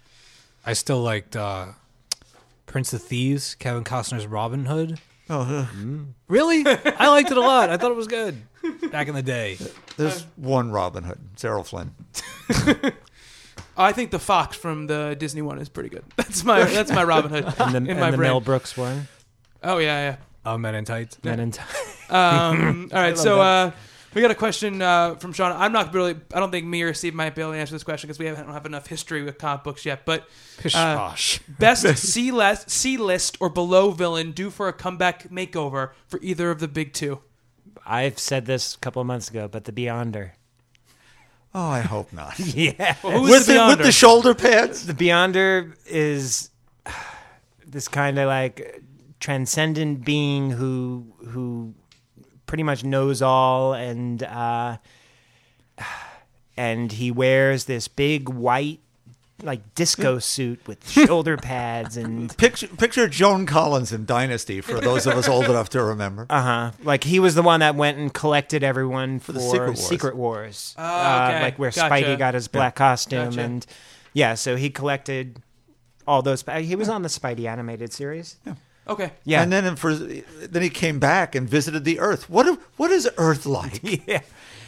I 0.66 0.72
still 0.72 1.00
liked 1.00 1.36
uh, 1.36 1.66
Prince 2.66 2.92
of 2.92 3.02
Thieves, 3.02 3.54
Kevin 3.54 3.84
Costner's 3.84 4.26
Robin 4.26 4.64
Hood. 4.66 4.98
Oh, 5.28 5.40
uh, 5.40 5.66
Really? 6.28 6.64
I 6.66 7.08
liked 7.08 7.30
it 7.30 7.36
a 7.36 7.40
lot. 7.40 7.70
I 7.70 7.76
thought 7.76 7.90
it 7.90 7.96
was 7.96 8.06
good 8.06 8.36
back 8.90 9.08
in 9.08 9.14
the 9.14 9.22
day. 9.22 9.58
there's 9.96 10.22
one 10.36 10.70
Robin 10.70 11.04
Hood, 11.04 11.18
Errol 11.42 11.64
Flynn. 11.64 11.92
I 13.78 13.92
think 13.92 14.10
the 14.10 14.18
fox 14.18 14.56
from 14.56 14.86
the 14.86 15.14
Disney 15.18 15.42
one 15.42 15.58
is 15.58 15.68
pretty 15.68 15.88
good. 15.90 16.04
That's 16.16 16.44
my 16.44 16.64
that's 16.64 16.90
my 16.90 17.04
Robin 17.04 17.30
Hood 17.30 17.44
And 17.58 17.72
the, 17.72 17.76
in 17.76 17.90
and 17.90 18.00
my 18.00 18.10
the 18.10 18.16
brain. 18.16 18.28
Mel 18.30 18.40
Brooks 18.40 18.76
one. 18.76 19.06
Oh 19.62 19.78
yeah, 19.78 20.10
yeah. 20.10 20.16
Oh, 20.46 20.56
Men 20.56 20.74
in 20.74 20.84
Tights. 20.84 21.18
Men 21.24 21.40
in 21.40 21.50
T- 21.50 21.60
yeah. 22.10 22.48
Um, 22.48 22.88
all 22.92 23.00
right, 23.00 23.08
love 23.10 23.18
so 23.18 23.40
uh, 23.40 23.70
We 24.16 24.22
got 24.22 24.30
a 24.30 24.34
question 24.34 24.80
uh, 24.80 25.16
from 25.16 25.34
Sean. 25.34 25.52
I'm 25.52 25.72
not 25.72 25.92
really. 25.92 26.16
I 26.32 26.40
don't 26.40 26.50
think 26.50 26.64
me 26.64 26.80
or 26.80 26.94
Steve 26.94 27.12
might 27.12 27.34
be 27.34 27.42
able 27.42 27.52
to 27.52 27.58
answer 27.58 27.74
this 27.74 27.84
question 27.84 28.08
because 28.08 28.18
we 28.18 28.24
haven't 28.24 28.46
don't 28.46 28.54
have 28.54 28.64
enough 28.64 28.86
history 28.86 29.22
with 29.22 29.36
comic 29.36 29.62
books 29.62 29.84
yet. 29.84 30.06
But 30.06 30.26
Pish 30.56 30.74
uh, 30.74 31.14
best 31.58 31.98
C 31.98 32.32
list, 32.32 32.70
C 32.70 32.96
list 32.96 33.36
or 33.40 33.50
below 33.50 33.90
villain 33.90 34.32
due 34.32 34.48
for 34.48 34.68
a 34.68 34.72
comeback 34.72 35.28
makeover 35.28 35.90
for 36.08 36.18
either 36.22 36.50
of 36.50 36.60
the 36.60 36.66
big 36.66 36.94
two. 36.94 37.20
I've 37.84 38.18
said 38.18 38.46
this 38.46 38.74
a 38.74 38.78
couple 38.78 39.02
of 39.02 39.06
months 39.06 39.28
ago, 39.28 39.48
but 39.48 39.64
the 39.64 39.72
Beyonder. 39.72 40.30
Oh, 41.54 41.68
I 41.68 41.80
hope 41.80 42.10
not. 42.10 42.38
Yeah. 42.56 42.96
Well, 43.04 43.22
with, 43.22 43.46
the, 43.46 43.52
the, 43.52 43.66
with 43.68 43.78
the 43.80 43.92
shoulder 43.92 44.34
pads. 44.34 44.86
The 44.86 44.94
Beyonder 44.94 45.76
is 45.84 46.48
this 47.66 47.86
kind 47.86 48.18
of 48.18 48.28
like 48.28 48.82
transcendent 49.20 50.06
being 50.06 50.52
who 50.52 51.12
who 51.26 51.74
pretty 52.46 52.62
much 52.62 52.84
knows 52.84 53.20
all 53.22 53.72
and 53.74 54.22
uh 54.22 54.76
and 56.56 56.92
he 56.92 57.10
wears 57.10 57.64
this 57.64 57.88
big 57.88 58.28
white 58.28 58.80
like 59.42 59.74
disco 59.74 60.18
suit 60.18 60.58
with 60.66 60.88
shoulder 60.88 61.36
pads 61.36 61.98
and 61.98 62.34
Picture, 62.38 62.68
picture 62.68 63.06
Joan 63.06 63.44
Collins 63.44 63.92
in 63.92 64.06
Dynasty 64.06 64.62
for 64.62 64.80
those 64.80 65.06
of 65.06 65.12
us 65.14 65.28
old 65.28 65.44
enough 65.44 65.68
to 65.70 65.82
remember. 65.84 66.26
uh-huh 66.30 66.72
like 66.82 67.04
he 67.04 67.20
was 67.20 67.34
the 67.34 67.42
one 67.42 67.60
that 67.60 67.74
went 67.74 67.98
and 67.98 68.12
collected 68.14 68.64
everyone 68.64 69.18
for, 69.18 69.32
the 69.32 69.40
Secret 69.40 69.66
Wars. 69.66 69.86
Secret 69.86 70.16
Wars. 70.16 70.74
Oh, 70.78 70.82
Uh, 70.82 71.38
like 71.42 71.58
where 71.58 71.70
Gotcha. 71.70 71.94
Spidey 71.94 72.18
got 72.18 72.32
his 72.32 72.48
black 72.48 72.76
costume 72.76 73.26
Gotcha. 73.30 73.40
and 73.42 73.66
yeah, 74.14 74.32
so 74.34 74.56
he 74.56 74.70
collected 74.70 75.42
all 76.06 76.22
those 76.22 76.42
he 76.60 76.74
was 76.74 76.88
on 76.88 77.02
the 77.02 77.08
Spidey 77.10 77.46
animated 77.46 77.92
series. 77.92 78.36
Okay. 78.88 79.12
Yeah. 79.24 79.42
And 79.42 79.52
then 79.52 79.76
for 79.76 79.94
then 79.94 80.62
he 80.62 80.70
came 80.70 80.98
back 80.98 81.34
and 81.34 81.48
visited 81.48 81.84
the 81.84 81.98
Earth. 81.98 82.30
What 82.30 82.58
what 82.76 82.90
is 82.90 83.08
Earth 83.16 83.46
like? 83.46 83.80
yeah. 84.06 84.22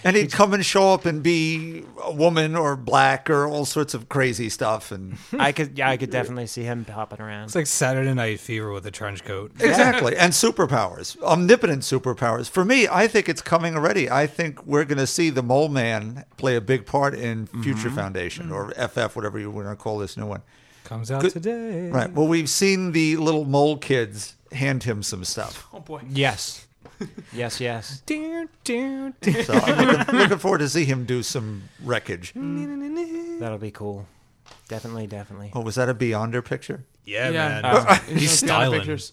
And 0.05 0.17
he'd 0.17 0.31
come 0.31 0.55
and 0.55 0.65
show 0.65 0.93
up 0.95 1.07
and 1.07 1.25
be 1.25 1.85
a 2.05 2.13
woman 2.13 2.55
or 2.55 2.77
black 2.77 3.29
or 3.29 3.47
all 3.49 3.65
sorts 3.65 3.95
of 3.95 4.09
crazy 4.09 4.49
stuff. 4.49 4.93
And 4.93 5.19
I 5.39 5.51
could, 5.51 5.77
yeah, 5.77 5.91
I 5.91 5.97
could 5.97 6.11
definitely 6.11 6.47
see 6.47 6.63
him 6.63 6.85
popping 6.85 7.21
around. 7.21 7.47
It's 7.47 7.57
like 7.57 7.67
Saturday 7.67 8.15
Night 8.15 8.39
Fever 8.39 8.73
with 8.73 8.87
a 8.87 8.93
trench 8.93 9.25
coat. 9.25 9.51
exactly, 9.59 10.17
and 10.17 10.33
superpowers, 10.33 11.21
omnipotent 11.23 11.83
superpowers. 11.83 12.49
For 12.49 12.65
me, 12.65 12.87
I 12.87 13.09
think 13.09 13.29
it's 13.29 13.43
coming 13.43 13.75
already. 13.75 14.09
I 14.09 14.29
think 14.29 14.65
we're 14.65 14.85
going 14.85 14.99
to 14.99 15.07
see 15.07 15.31
the 15.31 15.43
Mole 15.43 15.69
Man 15.69 16.25
play 16.37 16.55
a 16.55 16.61
big 16.61 16.87
part 16.87 17.15
in 17.15 17.47
Future 17.47 17.89
mm-hmm. 17.89 17.97
Foundation 17.97 18.53
or 18.53 18.71
mm-hmm. 18.71 19.09
FF, 19.09 19.17
whatever 19.17 19.39
you 19.39 19.51
want 19.51 19.69
to 19.69 19.77
call 19.77 19.99
this 19.99 20.17
new 20.17 20.27
one. 20.27 20.43
Comes 20.89 21.11
out 21.11 21.21
Good- 21.23 21.33
today. 21.33 21.91
Right. 21.91 22.11
Well, 22.13 22.27
we've 22.27 22.49
seen 22.49 22.93
the 22.93 23.17
little 23.19 23.45
mole 23.45 23.77
kids 23.77 24.35
hand 24.53 24.85
him 24.85 25.03
some 25.03 25.23
stuff. 25.25 25.67
Oh 25.75 25.81
boy. 25.81 26.01
yes, 26.09 26.67
yes, 27.33 27.61
yes. 27.61 28.03
So 28.09 29.53
I'm 29.55 29.87
looking, 29.87 30.15
looking 30.17 30.39
forward 30.39 30.59
to 30.59 30.69
see 30.69 30.85
him 30.87 31.05
do 31.05 31.23
some 31.23 31.65
wreckage. 31.85 32.33
That'll 32.35 33.59
be 33.59 33.71
cool. 33.71 34.07
Definitely, 34.69 35.07
definitely. 35.07 35.51
Oh, 35.55 35.61
was 35.61 35.75
that 35.77 35.89
a 35.89 35.95
Beyonder 35.95 36.45
picture? 36.45 36.85
Yeah, 37.05 37.29
Yeah. 37.31 37.49
man. 37.61 37.65
Uh, 37.65 37.95
He's 37.95 38.01
looking 38.01 38.15
at 38.17 38.21
the 38.21 38.27
styling. 38.29 38.81
pictures. 38.81 39.13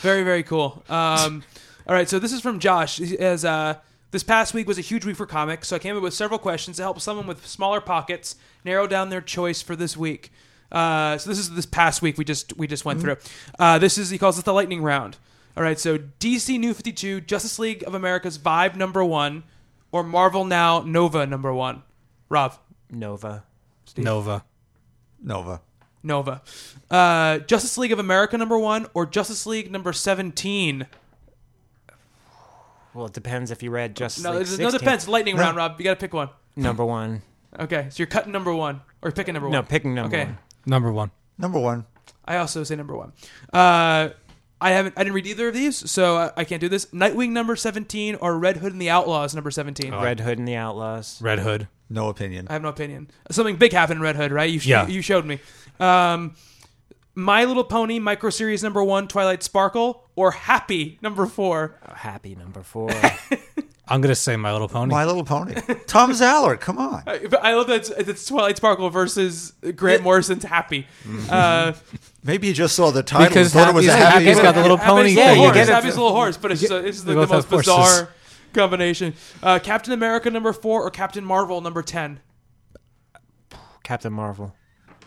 Very, 0.00 0.22
very 0.22 0.42
cool. 0.42 0.82
Um, 0.88 1.42
all 1.86 1.94
right, 1.94 2.08
so 2.08 2.18
this 2.18 2.32
is 2.32 2.40
from 2.40 2.58
Josh. 2.60 2.98
He- 2.98 3.18
As 3.18 3.44
uh, 3.44 3.74
this 4.12 4.22
past 4.22 4.54
week 4.54 4.66
was 4.66 4.78
a 4.78 4.82
huge 4.82 5.04
week 5.04 5.16
for 5.16 5.26
comics, 5.26 5.68
so 5.68 5.76
I 5.76 5.78
came 5.78 5.96
up 5.96 6.02
with 6.02 6.14
several 6.14 6.38
questions 6.38 6.76
to 6.78 6.82
help 6.84 7.00
someone 7.00 7.26
with 7.26 7.46
smaller 7.46 7.80
pockets 7.80 8.36
narrow 8.64 8.86
down 8.86 9.10
their 9.10 9.20
choice 9.20 9.60
for 9.62 9.74
this 9.76 9.96
week. 9.96 10.32
Uh, 10.72 11.16
so 11.18 11.30
this 11.30 11.38
is 11.38 11.50
this 11.54 11.66
past 11.66 12.02
week 12.02 12.18
we 12.18 12.24
just 12.24 12.56
we 12.56 12.66
just 12.66 12.84
went 12.84 13.00
through. 13.00 13.16
Uh, 13.58 13.78
this 13.78 13.98
is 13.98 14.10
he 14.10 14.18
calls 14.18 14.38
it 14.38 14.44
the 14.44 14.52
lightning 14.52 14.82
round. 14.82 15.16
All 15.56 15.62
right, 15.62 15.78
so 15.78 15.96
DC 15.98 16.58
New 16.58 16.74
Fifty 16.74 16.92
Two, 16.92 17.20
Justice 17.20 17.58
League 17.58 17.82
of 17.86 17.94
America's 17.94 18.38
Vibe 18.38 18.76
number 18.76 19.04
one, 19.04 19.44
or 19.92 20.02
Marvel 20.02 20.44
Now 20.44 20.80
Nova 20.80 21.24
number 21.26 21.52
one. 21.52 21.82
Rob 22.28 22.56
Nova. 22.90 23.44
Nova. 23.96 24.44
Nova. 25.22 25.60
Nova, 26.02 26.40
uh, 26.88 27.38
Justice 27.40 27.76
League 27.78 27.90
of 27.90 27.98
America 27.98 28.38
number 28.38 28.56
one, 28.56 28.86
or 28.94 29.06
Justice 29.06 29.44
League 29.44 29.72
number 29.72 29.92
seventeen. 29.92 30.86
Well, 32.94 33.06
it 33.06 33.12
depends 33.12 33.50
if 33.50 33.62
you 33.62 33.70
read 33.70 33.96
Justice 33.96 34.22
No, 34.22 34.30
League 34.32 34.42
it 34.42 34.58
no 34.58 34.70
16. 34.70 34.78
depends. 34.78 35.08
Lightning 35.08 35.36
round, 35.36 35.56
Rob. 35.56 35.74
You 35.78 35.84
got 35.84 35.94
to 35.94 36.00
pick 36.00 36.14
one. 36.14 36.28
Number 36.54 36.84
one. 36.84 37.22
Okay, 37.58 37.88
so 37.90 37.96
you're 37.98 38.06
cutting 38.06 38.32
number 38.32 38.54
one 38.54 38.80
or 39.02 39.10
picking 39.10 39.34
number 39.34 39.48
one. 39.48 39.52
No, 39.52 39.62
picking 39.62 39.94
number 39.94 40.14
Okay. 40.16 40.24
one. 40.26 40.38
Number 40.66 40.92
one. 40.92 41.10
Number 41.38 41.58
one. 41.58 41.84
I 42.24 42.36
also 42.38 42.64
say 42.64 42.74
number 42.76 42.96
one. 42.96 43.12
Uh, 43.52 44.10
I 44.60 44.70
haven't. 44.70 44.94
I 44.96 45.04
didn't 45.04 45.14
read 45.14 45.26
either 45.26 45.48
of 45.48 45.54
these, 45.54 45.88
so 45.90 46.16
I, 46.16 46.32
I 46.38 46.44
can't 46.44 46.60
do 46.60 46.68
this. 46.68 46.86
Nightwing 46.86 47.30
number 47.30 47.54
seventeen 47.56 48.16
or 48.16 48.38
Red 48.38 48.56
Hood 48.58 48.72
and 48.72 48.80
the 48.80 48.90
Outlaws 48.90 49.34
number 49.34 49.50
seventeen. 49.50 49.94
Red 49.94 50.20
Hood 50.20 50.38
and 50.38 50.48
the 50.48 50.56
Outlaws. 50.56 51.20
Red 51.22 51.38
Hood. 51.40 51.68
No 51.88 52.08
opinion. 52.08 52.48
I 52.50 52.54
have 52.54 52.62
no 52.62 52.68
opinion. 52.68 53.08
Something 53.30 53.56
big 53.56 53.72
happened 53.72 53.98
in 53.98 54.02
Red 54.02 54.16
Hood, 54.16 54.32
right? 54.32 54.50
You 54.50 54.58
sh- 54.58 54.66
Yeah. 54.66 54.86
you 54.88 55.02
showed 55.02 55.24
me. 55.24 55.38
Um, 55.78 56.34
My 57.18 57.44
Little 57.44 57.64
Pony 57.64 57.98
micro 57.98 58.28
series 58.30 58.62
number 58.62 58.84
one, 58.84 59.08
Twilight 59.08 59.42
Sparkle, 59.42 60.04
or 60.16 60.32
Happy 60.32 60.98
number 61.00 61.24
four. 61.26 61.74
Oh, 61.88 61.94
happy 61.94 62.34
number 62.34 62.62
four. 62.62 62.90
I'm 63.88 64.00
gonna 64.02 64.14
say 64.16 64.36
My 64.36 64.52
Little 64.52 64.68
Pony. 64.68 64.90
My 64.90 65.04
Little 65.06 65.24
Pony. 65.24 65.54
Tom 65.86 66.12
Zaller, 66.12 66.56
come 66.58 66.76
on. 66.76 67.04
I, 67.06 67.18
but 67.30 67.42
I 67.42 67.54
love 67.54 67.68
that 67.68 67.76
it's, 67.76 67.90
it's 67.90 68.26
Twilight 68.26 68.56
Sparkle 68.58 68.90
versus 68.90 69.52
Grant 69.76 70.02
Morrison's 70.02 70.42
Happy. 70.44 70.86
Uh, 71.30 71.72
Maybe 72.22 72.48
you 72.48 72.52
just 72.52 72.76
saw 72.76 72.90
the 72.90 73.02
title 73.02 73.28
Because 73.28 73.54
and 73.54 73.64
thought 73.64 73.70
it 73.70 73.74
was 73.76 73.86
Happy's- 73.86 74.04
happy. 74.12 74.24
Happy's 74.26 74.42
got 74.42 74.54
the 74.56 74.62
little 74.62 74.76
pony. 74.76 75.14
little 75.14 75.22
Yeah, 75.24 75.32
you 75.32 75.38
horse. 75.38 75.54
get 75.54 75.68
it. 75.68 75.72
Happy's 75.72 75.96
little 75.96 76.12
horse, 76.12 76.36
but 76.36 76.52
it's, 76.52 76.70
uh, 76.70 76.82
it's 76.84 77.00
the, 77.02 77.14
They 77.14 77.14
the 77.14 77.20
both 77.26 77.30
most 77.30 77.44
have 77.44 77.50
horses. 77.50 77.74
bizarre 77.74 78.08
combination. 78.52 79.14
Uh, 79.42 79.58
Captain 79.60 79.92
America 79.94 80.30
number 80.30 80.52
four 80.52 80.82
or 80.82 80.90
Captain 80.90 81.24
Marvel 81.24 81.60
number 81.62 81.82
ten. 81.82 82.20
Captain 83.84 84.12
Marvel. 84.12 84.52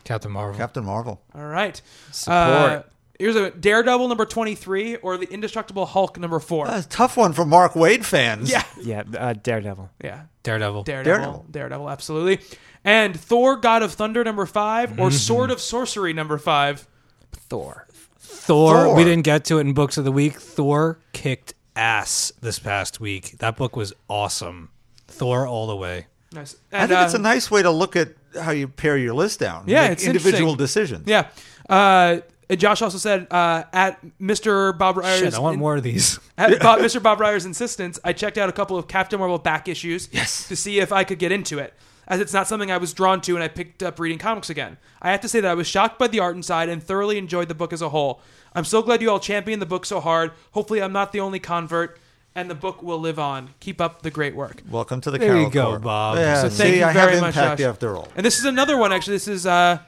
Captain 0.10 0.32
Marvel. 0.32 0.58
Captain 0.58 0.84
Marvel. 0.84 1.22
All 1.36 1.46
right. 1.46 1.80
Support. 2.12 2.36
Uh, 2.36 2.84
here's 3.20 3.36
a 3.36 3.52
Daredevil 3.52 4.08
number 4.08 4.26
twenty-three 4.26 4.96
or 4.98 5.18
the 5.18 5.32
Indestructible 5.32 5.86
Hulk 5.86 6.18
number 6.20 6.40
four. 6.40 6.66
That's 6.66 6.88
a 6.88 6.90
tough 6.90 7.16
one 7.16 7.32
for 7.34 7.46
Mark 7.46 7.74
Waid 7.74 8.04
fans. 8.04 8.52
yeah, 8.52 8.64
yeah, 8.82 9.04
uh, 9.18 9.34
Daredevil. 9.34 9.92
yeah. 10.04 10.24
Daredevil. 10.42 10.84
Daredevil, 10.84 11.14
Daredevil. 11.14 11.46
Daredevil, 11.52 11.90
absolutely. 11.92 12.40
And 12.84 13.18
Thor: 13.20 13.56
God 13.58 13.84
of 13.84 13.92
Thunder 13.94 14.24
number 14.24 14.46
5 14.48 14.90
Mm-hmm. 14.90 15.00
or 15.00 15.12
Sword 15.12 15.52
of 15.52 15.62
Sorcery 15.62 16.12
number 16.14 16.38
five. 16.40 16.88
Thor. 17.32 17.86
Thor, 18.18 18.74
Thor. 18.86 18.96
We 18.96 19.04
didn't 19.04 19.26
get 19.26 19.46
to 19.46 19.58
it 19.60 19.62
in 19.62 19.74
books 19.74 19.98
of 19.98 20.06
the 20.06 20.12
week. 20.12 20.40
Thor 20.40 21.00
kicked 21.14 21.54
ass 21.76 22.32
this 22.42 22.58
past 22.58 23.00
week. 23.00 23.38
That 23.38 23.58
book 23.58 23.76
was 23.76 23.94
awesome. 24.10 24.72
Thor 25.08 25.46
all 25.46 25.68
the 25.68 25.76
way. 25.76 26.08
Nice. 26.32 26.56
I 26.72 26.78
And, 26.78 26.90
think 26.90 27.02
it's 27.02 27.16
uh, 27.16 27.20
a 27.20 27.22
nice 27.22 27.50
way 27.50 27.62
to 27.64 27.72
look 27.72 27.96
at 27.96 28.10
how 28.40 28.52
you 28.52 28.68
pare 28.68 28.98
your 28.98 29.14
list 29.14 29.40
down. 29.40 29.64
Yeah, 29.68 29.84
Make 29.84 29.92
it's 29.94 30.06
individual 30.06 30.56
decisions. 30.56 31.08
Yeah. 31.08 31.28
Uh, 31.68 32.20
Josh 32.56 32.82
also 32.82 32.98
said 32.98 33.28
uh, 33.32 33.64
at 33.74 34.00
Mr. 34.20 34.76
Bob 34.78 34.98
Reyer's 34.98 35.20
Shit, 35.20 35.34
I 35.36 35.40
want 35.40 35.58
more 35.60 35.76
of 35.78 35.84
these. 35.84 36.20
At 36.38 36.60
Bob, 36.62 36.80
Mr. 36.80 37.02
Bob 37.04 37.20
Reyer's 37.20 37.46
insistence, 37.46 38.00
I 38.04 38.12
checked 38.14 38.38
out 38.40 38.50
a 38.50 38.52
couple 38.52 38.76
of 38.78 38.88
Captain 38.88 39.20
Marvel 39.20 39.38
back 39.38 39.68
issues 39.68 40.10
Yes. 40.12 40.48
to 40.48 40.56
see 40.56 40.80
if 40.80 40.92
I 40.92 41.04
could 41.04 41.20
get 41.20 41.32
into 41.32 41.60
it, 41.60 41.74
as 42.08 42.20
it's 42.22 42.34
not 42.34 42.48
something 42.48 42.72
I 42.72 42.78
was 42.78 42.92
drawn 42.94 43.22
to, 43.22 43.36
and 43.36 43.44
I 43.44 43.50
picked 43.50 43.84
up 43.84 44.00
reading 44.00 44.18
comics 44.18 44.50
again. 44.50 44.78
I 45.02 45.12
have 45.12 45.22
to 45.22 45.30
say 45.30 45.42
that 45.42 45.52
I 45.52 45.54
was 45.54 45.68
shocked 45.68 46.00
by 46.00 46.08
the 46.08 46.20
art 46.22 46.36
inside 46.36 46.70
and 46.70 46.82
thoroughly 46.82 47.18
enjoyed 47.20 47.50
the 47.50 47.54
book 47.56 47.72
as 47.74 47.82
a 47.84 47.90
whole. 47.90 48.22
I'm 48.56 48.66
so 48.66 48.82
glad 48.82 49.02
you 49.04 49.12
all 49.12 49.20
championed 49.20 49.62
the 49.62 49.68
book 49.68 49.86
so 49.86 50.00
hard. 50.00 50.32
Hopefully, 50.54 50.82
I'm 50.82 50.94
not 50.94 51.12
the 51.12 51.20
only 51.20 51.40
convert, 51.40 52.00
and 52.40 52.50
the 52.50 52.56
book 52.56 52.82
will 52.82 53.00
live 53.00 53.20
on. 53.20 53.50
Keep 53.60 53.82
up 53.82 54.02
the 54.02 54.10
great 54.12 54.34
work. 54.36 54.64
Welcome 54.70 55.02
to 55.02 55.12
the 55.12 55.18
There 55.18 55.38
you 55.38 55.50
go, 55.50 55.72
Corps. 55.72 55.80
Bob. 55.80 56.18
Yeah, 56.18 56.42
So 56.42 56.50
see, 56.50 56.64
thank 56.64 56.76
you 56.78 56.86
I 56.86 56.94
very 56.94 57.12
have 57.14 57.22
much, 57.22 57.36
impact 57.36 57.60
Josh. 57.60 57.68
after 57.68 57.98
all. 57.98 58.08
And 58.16 58.26
this 58.26 58.40
is 58.40 58.46
another 58.46 58.78
one 58.78 58.94
actually. 58.94 59.16
This 59.16 59.28
is 59.28 59.46
uh, 59.46 59.80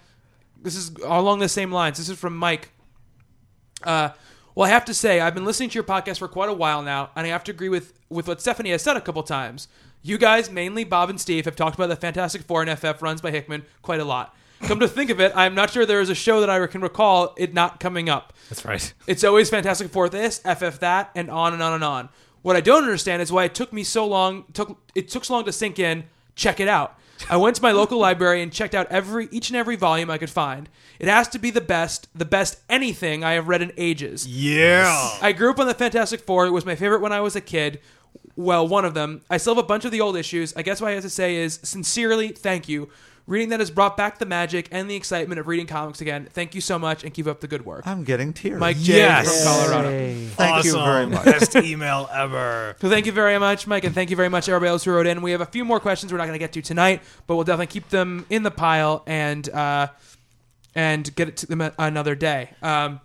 this 0.62 0.76
is 0.76 0.90
along 1.06 1.40
the 1.40 1.50
same 1.50 1.72
lines. 1.72 1.98
This 1.98 2.10
is 2.10 2.20
from 2.20 2.36
Mike. 2.36 2.70
Uh, 3.84 4.10
well, 4.54 4.68
I 4.68 4.70
have 4.72 4.86
to 4.86 4.94
say 4.94 5.22
I've 5.22 5.34
been 5.34 5.46
listening 5.46 5.70
to 5.70 5.76
your 5.76 5.84
podcast 5.84 6.20
for 6.20 6.28
quite 6.28 6.50
a 6.50 6.54
while 6.54 6.82
now, 6.82 7.10
and 7.16 7.26
I 7.26 7.30
have 7.30 7.44
to 7.46 7.52
agree 7.52 7.70
with 7.70 7.94
with 8.10 8.28
what 8.28 8.42
Stephanie 8.42 8.72
has 8.72 8.82
said 8.82 8.98
a 8.98 9.02
couple 9.02 9.24
times. 9.24 9.68
You 10.04 10.18
guys, 10.18 10.52
mainly 10.52 10.84
Bob 10.84 11.10
and 11.10 11.22
Steve, 11.22 11.46
have 11.46 11.56
talked 11.56 11.76
about 11.76 11.88
the 11.88 11.96
Fantastic 11.96 12.42
Four 12.42 12.64
and 12.64 12.78
FF 12.80 13.02
runs 13.02 13.22
by 13.22 13.32
Hickman 13.32 13.66
quite 13.82 14.00
a 14.00 14.06
lot. 14.06 14.36
Come 14.64 14.80
to 14.80 14.88
think 14.88 15.10
of 15.10 15.20
it, 15.20 15.32
I'm 15.36 15.56
not 15.56 15.72
sure 15.72 15.88
there 15.88 16.02
is 16.02 16.10
a 16.12 16.16
show 16.16 16.40
that 16.42 16.50
I 16.50 16.66
can 16.68 16.82
recall 16.82 17.34
it 17.38 17.52
not 17.54 17.80
coming 17.80 18.10
up. 18.10 18.34
That's 18.50 18.64
right. 18.64 18.94
It's 19.08 19.24
always 19.24 19.50
Fantastic 19.50 19.90
Four 19.90 20.08
this, 20.10 20.40
FF 20.40 20.80
that, 20.82 21.10
and 21.16 21.32
on 21.32 21.54
and 21.54 21.64
on 21.64 21.74
and 21.74 21.84
on. 21.84 22.10
What 22.42 22.56
I 22.56 22.62
don't 22.62 22.84
understand 22.84 23.22
is 23.22 23.32
why 23.32 23.46
it 23.46 23.56
took 23.56 23.72
me 23.72 23.84
so 23.84 24.06
long 24.06 24.46
took 24.54 24.78
it 24.96 25.10
took 25.10 25.26
so 25.26 25.34
long 25.34 25.46
to 25.46 25.52
sink 25.52 25.80
in. 25.80 26.06
Check 26.36 26.60
it 26.60 26.68
out. 26.68 26.98
I 27.30 27.38
went 27.38 27.56
to 27.58 27.62
my 27.62 27.72
local 27.72 28.00
library 28.08 28.42
and 28.42 28.52
checked 28.52 28.74
out 28.74 28.88
every 28.90 29.28
each 29.32 29.50
and 29.50 29.58
every 29.58 29.76
volume 29.76 30.10
I 30.10 30.18
could 30.18 30.30
find. 30.30 30.70
It 31.00 31.08
has 31.08 31.28
to 31.30 31.40
be 31.40 31.52
the 31.52 31.62
best, 31.62 32.08
the 32.16 32.26
best 32.26 32.60
anything 32.70 33.24
I 33.24 33.34
have 33.34 33.48
read 33.48 33.62
in 33.62 33.72
ages. 33.78 34.28
Yeah. 34.28 35.12
I 35.22 35.32
grew 35.32 35.52
up 35.52 35.60
on 35.60 35.68
the 35.68 35.74
Fantastic 35.74 36.22
Four. 36.22 36.46
It 36.48 36.52
was 36.52 36.66
my 36.66 36.76
favorite 36.76 37.02
when 37.02 37.14
I 37.14 37.22
was 37.22 37.36
a 37.36 37.42
kid. 37.42 37.80
Well, 38.36 38.68
one 38.68 38.86
of 38.86 38.94
them. 38.94 39.22
I 39.30 39.38
still 39.38 39.56
have 39.56 39.64
a 39.64 39.68
bunch 39.68 39.86
of 39.86 39.92
the 39.92 40.02
old 40.02 40.16
issues. 40.16 40.54
I 40.56 40.62
guess 40.62 40.82
what 40.82 40.90
I 40.90 40.94
have 40.94 41.04
to 41.04 41.10
say 41.10 41.36
is 41.36 41.60
sincerely, 41.64 42.30
thank 42.30 42.68
you. 42.68 42.90
Reading 43.28 43.50
that 43.50 43.60
has 43.60 43.72
brought 43.72 43.96
back 43.96 44.18
the 44.18 44.26
magic 44.26 44.68
and 44.72 44.90
the 44.90 44.96
excitement 44.96 45.40
of 45.40 45.48
reading 45.48 45.68
comics 45.68 46.02
again. 46.02 46.28
Thank 46.32 46.54
you 46.56 46.60
so 46.60 46.78
much 46.80 47.04
and 47.04 47.14
keep 47.14 47.28
up 47.28 47.40
the 47.40 47.48
good 47.48 47.66
work. 47.66 47.86
I'm 47.88 48.04
getting 48.04 48.34
tears. 48.34 48.60
Mike 48.60 48.78
J 48.78 48.98
Yes. 48.98 49.44
from 49.44 49.54
Colorado. 49.54 49.90
Yay. 49.90 50.26
Thank 50.28 50.66
you 50.66 50.74
very 50.74 51.06
much. 51.06 51.26
Best 51.26 51.56
email 51.56 52.10
ever. 52.12 52.76
So 52.82 52.90
thank 52.90 53.06
you 53.06 53.12
very 53.12 53.38
much, 53.40 53.68
Mike, 53.68 53.84
and 53.84 53.94
thank 53.96 54.10
you 54.10 54.16
very 54.16 54.28
much 54.30 54.50
everybody 54.50 54.70
else 54.70 54.84
who 54.84 54.92
wrote 54.92 55.08
in. 55.08 55.22
We 55.22 55.32
have 55.32 55.42
a 55.42 55.46
few 55.46 55.64
more 55.64 55.80
questions 55.80 56.12
we're 56.12 56.18
not 56.18 56.26
going 56.26 56.34
to 56.34 56.40
get 56.40 56.52
to 56.54 56.62
tonight, 56.62 57.02
but 57.28 57.36
we'll 57.36 57.46
definitely 57.46 57.68
keep 57.68 57.90
them 57.90 58.26
in 58.30 58.44
the 58.44 58.52
pile 58.52 59.04
and 59.06 59.48
uh, 59.50 59.88
and 60.76 61.14
get 61.16 61.28
it 61.28 61.38
to 61.38 61.46
them 61.48 61.62
a- 61.62 61.74
another 61.78 62.16
day. 62.16 62.50
Um, 62.62 63.00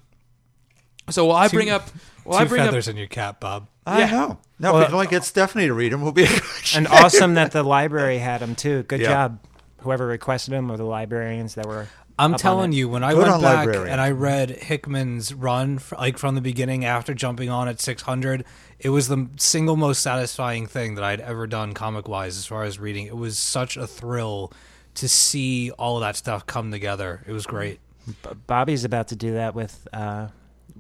so 1.10 1.26
while 1.26 1.36
I 1.36 1.48
bring 1.48 1.70
up, 1.70 1.88
while 2.24 2.38
I 2.38 2.42
Two 2.44 2.48
bring 2.48 2.60
up, 2.62 2.66
feathers 2.68 2.88
in 2.88 2.96
your 2.96 3.06
cap, 3.06 3.38
Bob. 3.40 3.68
I 3.86 4.00
Yeah. 4.00 4.10
know. 4.10 4.38
Now, 4.58 4.72
Well, 4.72 4.80
if 4.82 4.86
we 4.86 4.90
can 4.90 4.94
only 4.94 5.06
get 5.08 5.22
Stephanie 5.24 5.66
to 5.66 5.74
read 5.74 5.92
them, 5.92 6.02
we'll 6.02 6.10
be. 6.12 6.26
And 6.74 6.88
awesome 6.88 7.34
that 7.34 7.52
the 7.52 7.62
library 7.62 8.18
had 8.18 8.40
them 8.40 8.54
too. 8.56 8.82
Good 8.84 9.00
Yeah. 9.00 9.06
job, 9.08 9.38
whoever 9.86 10.06
requested 10.06 10.52
them 10.52 10.70
or 10.70 10.76
the 10.76 10.84
librarians 10.84 11.54
that 11.54 11.66
were. 11.66 11.86
I'm 12.18 12.34
telling 12.36 12.72
you, 12.72 12.88
when 12.88 13.04
I 13.04 13.12
Good 13.12 13.18
went 13.22 13.30
on 13.30 13.40
back 13.42 13.66
librarian. 13.66 13.92
and 13.92 14.00
I 14.00 14.10
read 14.10 14.50
Hickman's 14.50 15.34
run, 15.34 15.76
f- 15.76 15.92
like 15.98 16.16
from 16.18 16.34
the 16.34 16.40
beginning 16.40 16.84
after 16.84 17.12
jumping 17.12 17.50
on 17.50 17.68
at 17.68 17.78
600, 17.78 18.42
it 18.78 18.88
was 18.88 19.08
the 19.08 19.28
single 19.36 19.76
most 19.76 20.00
satisfying 20.02 20.66
thing 20.66 20.94
that 20.94 21.04
I'd 21.04 21.20
ever 21.20 21.46
done 21.46 21.74
comic 21.74 22.08
wise 22.08 22.38
as 22.38 22.46
far 22.46 22.62
as 22.64 22.78
reading. 22.78 23.06
It 23.06 23.16
was 23.16 23.38
such 23.38 23.76
a 23.76 23.86
thrill 23.86 24.50
to 24.94 25.08
see 25.10 25.70
all 25.72 25.96
of 25.96 26.00
that 26.00 26.16
stuff 26.16 26.46
come 26.46 26.70
together. 26.70 27.22
It 27.26 27.32
was 27.32 27.44
great. 27.46 27.80
B- 28.06 28.30
Bobby's 28.46 28.84
about 28.84 29.08
to 29.08 29.16
do 29.16 29.34
that 29.34 29.54
with 29.54 29.86
uh, 29.92 30.28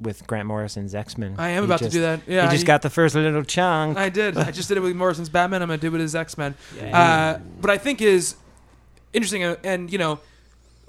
with 0.00 0.26
Grant 0.26 0.46
Morrison's 0.46 0.94
X 0.94 1.18
Men. 1.18 1.34
I 1.36 1.50
am 1.50 1.64
about 1.64 1.80
to 1.80 1.90
do 1.90 2.00
that. 2.00 2.20
Yeah, 2.26 2.46
he 2.46 2.52
just 2.54 2.64
I- 2.64 2.66
got 2.66 2.80
the 2.80 2.88
first 2.90 3.14
little 3.14 3.42
chunk. 3.42 3.98
I 3.98 4.08
did. 4.08 4.38
I 4.38 4.50
just 4.52 4.68
did 4.68 4.78
it 4.78 4.80
with 4.80 4.96
Morrison's 4.96 5.28
Batman. 5.28 5.60
I'm 5.60 5.68
gonna 5.68 5.76
do 5.78 5.94
it 5.94 6.00
as 6.00 6.14
X 6.14 6.38
Men. 6.38 6.54
Uh, 6.80 7.38
what 7.60 7.70
I 7.70 7.76
think 7.76 8.00
is 8.00 8.36
interesting, 9.16 9.42
uh, 9.42 9.56
and 9.64 9.90
you 9.90 9.98
know, 9.98 10.20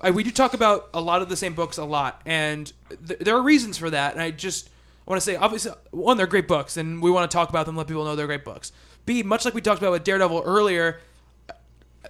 I, 0.01 0.11
we 0.11 0.23
do 0.23 0.31
talk 0.31 0.53
about 0.53 0.89
a 0.93 1.01
lot 1.01 1.21
of 1.21 1.29
the 1.29 1.35
same 1.35 1.53
books 1.53 1.77
a 1.77 1.85
lot, 1.85 2.21
and 2.25 2.71
th- 3.07 3.19
there 3.19 3.35
are 3.35 3.41
reasons 3.41 3.77
for 3.77 3.89
that. 3.89 4.13
And 4.13 4.21
I 4.21 4.31
just 4.31 4.69
want 5.05 5.19
to 5.19 5.25
say, 5.25 5.35
obviously, 5.35 5.71
one, 5.91 6.17
they're 6.17 6.27
great 6.27 6.47
books, 6.47 6.77
and 6.77 7.01
we 7.01 7.09
want 7.09 7.29
to 7.29 7.35
talk 7.35 7.49
about 7.49 7.65
them, 7.65 7.75
let 7.75 7.87
people 7.87 8.05
know 8.05 8.15
they're 8.15 8.27
great 8.27 8.45
books. 8.45 8.71
B, 9.05 9.23
much 9.23 9.45
like 9.45 9.53
we 9.53 9.61
talked 9.61 9.81
about 9.81 9.91
with 9.91 10.03
Daredevil 10.03 10.43
earlier, 10.45 10.99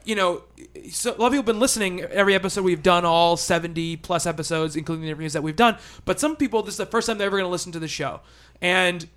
you 0.03 0.15
know, 0.15 0.43
so 0.91 1.11
a 1.11 1.17
lot 1.17 1.27
of 1.27 1.31
people 1.31 1.37
have 1.37 1.45
been 1.45 1.59
listening 1.59 2.01
every 2.01 2.33
episode 2.33 2.63
we've 2.63 2.83
done, 2.83 3.05
all 3.05 3.37
70 3.37 3.97
plus 3.97 4.25
episodes, 4.25 4.75
including 4.75 5.03
the 5.03 5.07
interviews 5.09 5.33
that 5.33 5.43
we've 5.43 5.55
done. 5.55 5.77
But 6.05 6.19
some 6.19 6.35
people, 6.35 6.63
this 6.63 6.73
is 6.73 6.77
the 6.77 6.85
first 6.85 7.07
time 7.07 7.17
they're 7.17 7.27
ever 7.27 7.37
going 7.37 7.47
to 7.47 7.51
listen 7.51 7.71
to 7.73 7.79
the 7.79 7.87
show. 7.87 8.21
And 8.61 9.07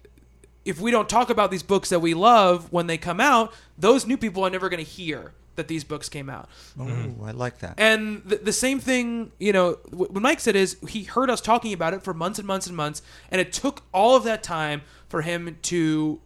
if 0.65 0.81
we 0.81 0.91
don't 0.91 1.09
talk 1.09 1.31
about 1.31 1.51
these 1.51 1.63
books 1.63 1.89
that 1.89 2.01
we 2.01 2.15
love 2.15 2.73
when 2.73 2.87
they 2.87 2.99
come 2.99 3.21
out, 3.21 3.53
those 3.79 4.07
new 4.07 4.17
people 4.17 4.45
are 4.45 4.51
never 4.51 4.69
going 4.69 4.85
to 4.85 4.91
hear 4.91 5.33
that 5.61 5.69
these 5.69 5.85
books 5.85 6.09
came 6.09 6.31
out. 6.31 6.49
Oh, 6.79 7.15
I 7.25 7.33
like 7.33 7.59
that. 7.59 7.75
And 7.77 8.23
the, 8.25 8.37
the 8.37 8.53
same 8.53 8.81
thing, 8.81 9.31
you 9.39 9.53
know, 9.53 9.75
wh- 9.91 10.11
what 10.11 10.23
Mike 10.23 10.41
said 10.41 10.57
is 10.57 10.79
he 10.89 11.05
heard 11.05 11.29
us 11.29 11.43
talking 11.43 11.75
about 11.75 11.93
it 11.93 12.03
for 12.03 12.15
months 12.15 12.39
and 12.39 12.49
months 12.49 12.67
and 12.67 12.75
months, 12.75 13.03
and 13.31 13.41
it 13.41 13.53
took 13.53 13.83
all 13.93 14.17
of 14.17 14.25
that 14.25 14.43
time 14.43 14.83
for 15.09 15.23
him 15.23 15.59
to 15.63 16.21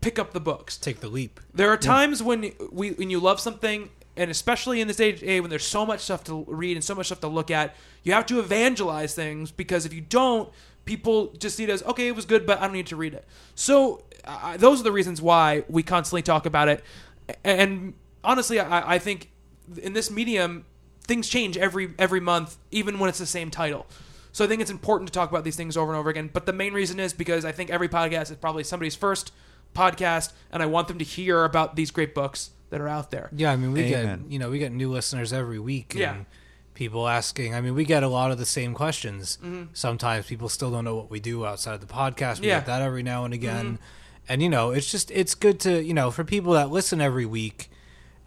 pick 0.00 0.18
up 0.18 0.32
the 0.32 0.40
books. 0.40 0.76
Take 0.76 1.00
the 1.00 1.08
leap. 1.08 1.40
There 1.52 1.70
are 1.70 1.76
times 1.76 2.22
when 2.22 2.52
we 2.70 2.90
when 2.92 3.10
you 3.10 3.18
love 3.18 3.40
something, 3.40 3.90
and 4.16 4.30
especially 4.30 4.80
in 4.80 4.88
this 4.88 5.00
age 5.00 5.22
age 5.22 5.40
when 5.40 5.50
there's 5.50 5.66
so 5.66 5.84
much 5.84 6.00
stuff 6.00 6.22
to 6.24 6.44
read 6.46 6.76
and 6.76 6.84
so 6.84 6.94
much 6.94 7.06
stuff 7.06 7.20
to 7.20 7.28
look 7.28 7.50
at, 7.50 7.74
you 8.04 8.12
have 8.12 8.26
to 8.26 8.38
evangelize 8.38 9.14
things 9.14 9.50
because 9.50 9.86
if 9.86 9.92
you 9.92 10.00
don't, 10.00 10.48
people 10.84 11.32
just 11.38 11.56
see 11.56 11.64
it 11.64 11.70
as 11.70 11.82
okay, 11.84 12.08
it 12.08 12.16
was 12.16 12.26
good, 12.26 12.46
but 12.46 12.58
I 12.58 12.62
don't 12.62 12.74
need 12.74 12.86
to 12.88 12.96
read 12.96 13.14
it. 13.14 13.24
So 13.54 14.02
uh, 14.24 14.56
those 14.56 14.80
are 14.80 14.84
the 14.84 14.92
reasons 14.92 15.22
why 15.22 15.64
we 15.68 15.82
constantly 15.82 16.22
talk 16.22 16.46
about 16.46 16.68
it. 16.68 16.84
And 17.44 17.94
honestly, 18.24 18.60
I, 18.60 18.94
I 18.94 18.98
think 18.98 19.30
in 19.82 19.92
this 19.92 20.10
medium, 20.10 20.64
things 21.04 21.28
change 21.28 21.56
every 21.56 21.94
every 21.98 22.20
month, 22.20 22.56
even 22.70 22.98
when 22.98 23.08
it's 23.08 23.18
the 23.18 23.26
same 23.26 23.50
title. 23.50 23.86
So 24.32 24.44
I 24.44 24.48
think 24.48 24.62
it's 24.62 24.70
important 24.70 25.08
to 25.08 25.12
talk 25.12 25.30
about 25.30 25.44
these 25.44 25.56
things 25.56 25.76
over 25.76 25.92
and 25.92 25.98
over 25.98 26.08
again. 26.08 26.30
But 26.32 26.46
the 26.46 26.52
main 26.54 26.72
reason 26.72 26.98
is 26.98 27.12
because 27.12 27.44
I 27.44 27.52
think 27.52 27.68
every 27.70 27.88
podcast 27.88 28.30
is 28.30 28.36
probably 28.38 28.64
somebody's 28.64 28.94
first 28.94 29.30
podcast, 29.74 30.32
and 30.50 30.62
I 30.62 30.66
want 30.66 30.88
them 30.88 30.98
to 30.98 31.04
hear 31.04 31.44
about 31.44 31.76
these 31.76 31.90
great 31.90 32.14
books 32.14 32.50
that 32.70 32.80
are 32.80 32.88
out 32.88 33.10
there. 33.10 33.28
Yeah, 33.34 33.52
I 33.52 33.56
mean, 33.56 33.72
we 33.72 33.82
Amen. 33.94 34.22
get 34.22 34.32
you 34.32 34.38
know 34.38 34.50
we 34.50 34.58
get 34.58 34.72
new 34.72 34.90
listeners 34.90 35.32
every 35.32 35.58
week. 35.58 35.94
Yeah. 35.94 36.14
And 36.14 36.26
people 36.74 37.06
asking. 37.06 37.54
I 37.54 37.60
mean, 37.60 37.74
we 37.74 37.84
get 37.84 38.02
a 38.02 38.08
lot 38.08 38.30
of 38.30 38.38
the 38.38 38.46
same 38.46 38.72
questions. 38.72 39.36
Mm-hmm. 39.42 39.64
Sometimes 39.74 40.26
people 40.26 40.48
still 40.48 40.70
don't 40.70 40.84
know 40.84 40.96
what 40.96 41.10
we 41.10 41.20
do 41.20 41.44
outside 41.44 41.74
of 41.74 41.80
the 41.80 41.86
podcast. 41.92 42.40
We 42.40 42.48
Yeah. 42.48 42.60
Mm-hmm. 42.60 42.60
get 42.60 42.66
that 42.66 42.82
every 42.82 43.02
now 43.02 43.24
and 43.26 43.34
again. 43.34 43.78
And 44.28 44.42
you 44.42 44.48
know, 44.48 44.70
it's 44.70 44.90
just 44.90 45.10
it's 45.10 45.34
good 45.34 45.60
to 45.60 45.82
you 45.82 45.92
know 45.92 46.10
for 46.10 46.24
people 46.24 46.54
that 46.54 46.70
listen 46.70 47.00
every 47.00 47.26
week. 47.26 47.68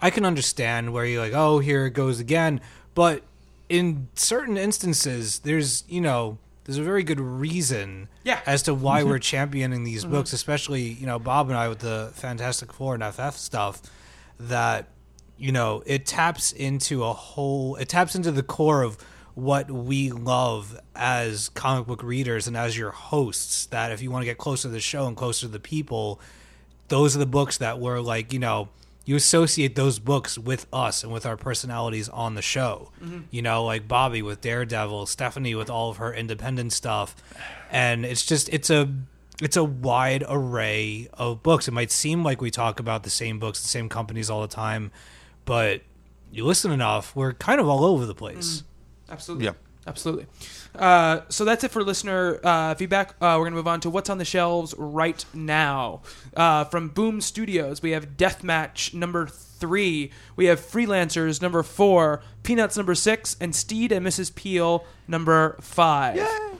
I 0.02 0.10
can 0.10 0.26
understand 0.26 0.94
where 0.94 1.06
you're 1.06 1.22
like, 1.22 1.34
oh, 1.34 1.60
here 1.60 1.86
it 1.86 1.92
goes 1.92 2.20
again. 2.20 2.62
But 2.94 3.24
in 3.70 4.08
certain 4.16 4.58
instances, 4.58 5.40
there's 5.40 5.84
you 5.88 6.02
know 6.02 6.38
there's 6.66 6.78
a 6.78 6.84
very 6.84 7.04
good 7.04 7.20
reason 7.20 8.10
Yeah. 8.24 8.40
as 8.46 8.64
to 8.64 8.74
why 8.74 9.02
mm-hmm. 9.02 9.10
we're 9.10 9.20
championing 9.20 9.84
these 9.84 10.04
mm-hmm. 10.04 10.14
books, 10.14 10.34
especially 10.34 10.82
you 10.82 11.06
know 11.06 11.20
Bob 11.20 11.50
and 11.50 11.58
I 11.58 11.68
with 11.68 11.80
the 11.80 12.12
Fantastic 12.14 12.74
Four 12.74 12.96
and 12.96 13.04
FF 13.04 13.38
stuff. 13.38 13.82
That 14.40 14.88
you 15.38 15.52
know 15.52 15.84
it 15.86 16.06
taps 16.06 16.52
into 16.52 17.04
a 17.04 17.14
whole, 17.14 17.76
it 17.76 17.90
taps 17.90 18.16
into 18.16 18.32
the 18.32 18.44
core 18.44 18.82
of 18.84 18.98
what 19.34 19.70
we 19.70 20.12
love 20.12 20.80
as 20.96 21.50
comic 21.50 21.88
book 21.88 22.02
readers 22.02 22.48
and 22.48 22.56
as 22.56 22.78
your 22.78 22.92
hosts. 22.92 23.66
That 23.68 23.92
if 23.92 24.02
you 24.02 24.12
want 24.12 24.24
to 24.24 24.26
get 24.26 24.38
closer 24.38 24.64
to 24.64 24.70
the 24.70 24.80
show 24.80 25.08
and 25.08 25.16
closer 25.16 25.46
to 25.46 25.52
the 25.52 25.60
people, 25.60 26.20
those 26.88 27.16
are 27.16 27.20
the 27.20 27.26
books 27.26 27.58
that 27.60 27.80
were 27.80 28.02
like 28.02 28.34
you 28.34 28.40
know 28.40 28.70
you 29.06 29.15
associate 29.15 29.76
those 29.76 29.99
books 29.99 30.38
with 30.38 30.65
us 30.73 31.03
and 31.03 31.14
with 31.14 31.26
our 31.26 31.38
personalities 31.38 32.10
on 32.10 32.36
the 32.36 32.41
show 32.41 32.91
mm-hmm. 33.02 33.22
you 33.32 33.41
know 33.41 33.64
like 33.64 33.88
bobby 33.88 34.22
with 34.22 34.41
daredevil 34.41 35.06
stephanie 35.06 35.56
with 35.56 35.69
all 35.69 35.90
of 35.90 35.98
her 35.98 36.14
independent 36.14 36.73
stuff 36.73 37.15
and 37.72 38.06
it's 38.06 38.26
just 38.26 38.49
it's 38.49 38.69
a 38.69 38.91
it's 39.41 39.57
a 39.57 39.64
wide 39.64 40.23
array 40.27 41.07
of 41.13 41.44
books 41.44 41.68
it 41.68 41.71
might 41.71 41.91
seem 41.91 42.23
like 42.23 42.41
we 42.41 42.49
talk 42.49 42.80
about 42.80 43.04
the 43.04 43.10
same 43.10 43.39
books 43.39 43.62
the 43.62 43.68
same 43.68 43.89
companies 43.89 44.30
all 44.30 44.41
the 44.41 44.47
time 44.47 44.91
but 45.46 45.81
you 46.31 46.44
listen 46.44 46.71
enough 46.71 47.15
we're 47.15 47.34
kind 47.34 47.60
of 47.60 47.68
all 47.68 47.86
over 47.86 48.05
the 48.05 48.15
place 48.15 48.62
mm. 48.62 48.63
Absolutely. 49.10 49.46
Yeah. 49.46 49.54
Absolutely. 49.88 50.26
Uh, 50.78 51.21
so 51.29 51.45
that's 51.45 51.63
it 51.63 51.71
for 51.71 51.84
listener 51.84 52.39
uh, 52.44 52.76
feedback. 52.76 53.12
Uh, 53.21 53.36
we're 53.37 53.45
going 53.45 53.54
to 53.54 53.57
move 53.57 53.68
on 53.68 53.79
to 53.81 53.89
what's 53.89 54.10
on 54.10 54.18
the 54.18 54.26
shelves 54.26 54.73
right 54.78 55.23
now. 55.34 56.02
Uh, 56.36 56.63
from 56.65 56.89
Boom 56.89 57.21
Studios, 57.21 57.81
we 57.81 57.91
have 57.91 58.18
Deathmatch 58.18 58.94
number 58.94 59.28
three. 59.28 60.12
We 60.36 60.45
have 60.45 60.60
Freelancers 60.60 61.41
number 61.41 61.63
four, 61.63 62.21
Peanuts 62.44 62.78
number 62.78 62.95
six, 62.95 63.36
and 63.39 63.55
Steed 63.55 63.91
and 63.91 64.05
Mrs. 64.05 64.34
Peel 64.36 64.86
number 65.07 65.57
five. 65.62 66.28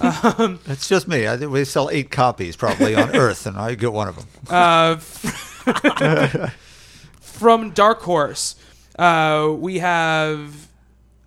It's 0.00 0.86
just 0.86 1.08
me. 1.08 1.26
I 1.26 1.38
think 1.38 1.50
we 1.50 1.64
sell 1.64 1.88
eight 1.88 2.10
copies 2.10 2.56
probably 2.56 2.94
on 2.94 3.16
Earth, 3.16 3.46
and 3.46 3.56
I 3.56 3.74
get 3.74 3.90
one 3.90 4.06
of 4.06 4.16
them. 4.16 4.26
Uh, 4.46 4.96
from 7.20 7.70
Dark 7.70 8.02
Horse, 8.02 8.56
uh, 8.98 9.50
we 9.56 9.78
have 9.78 10.67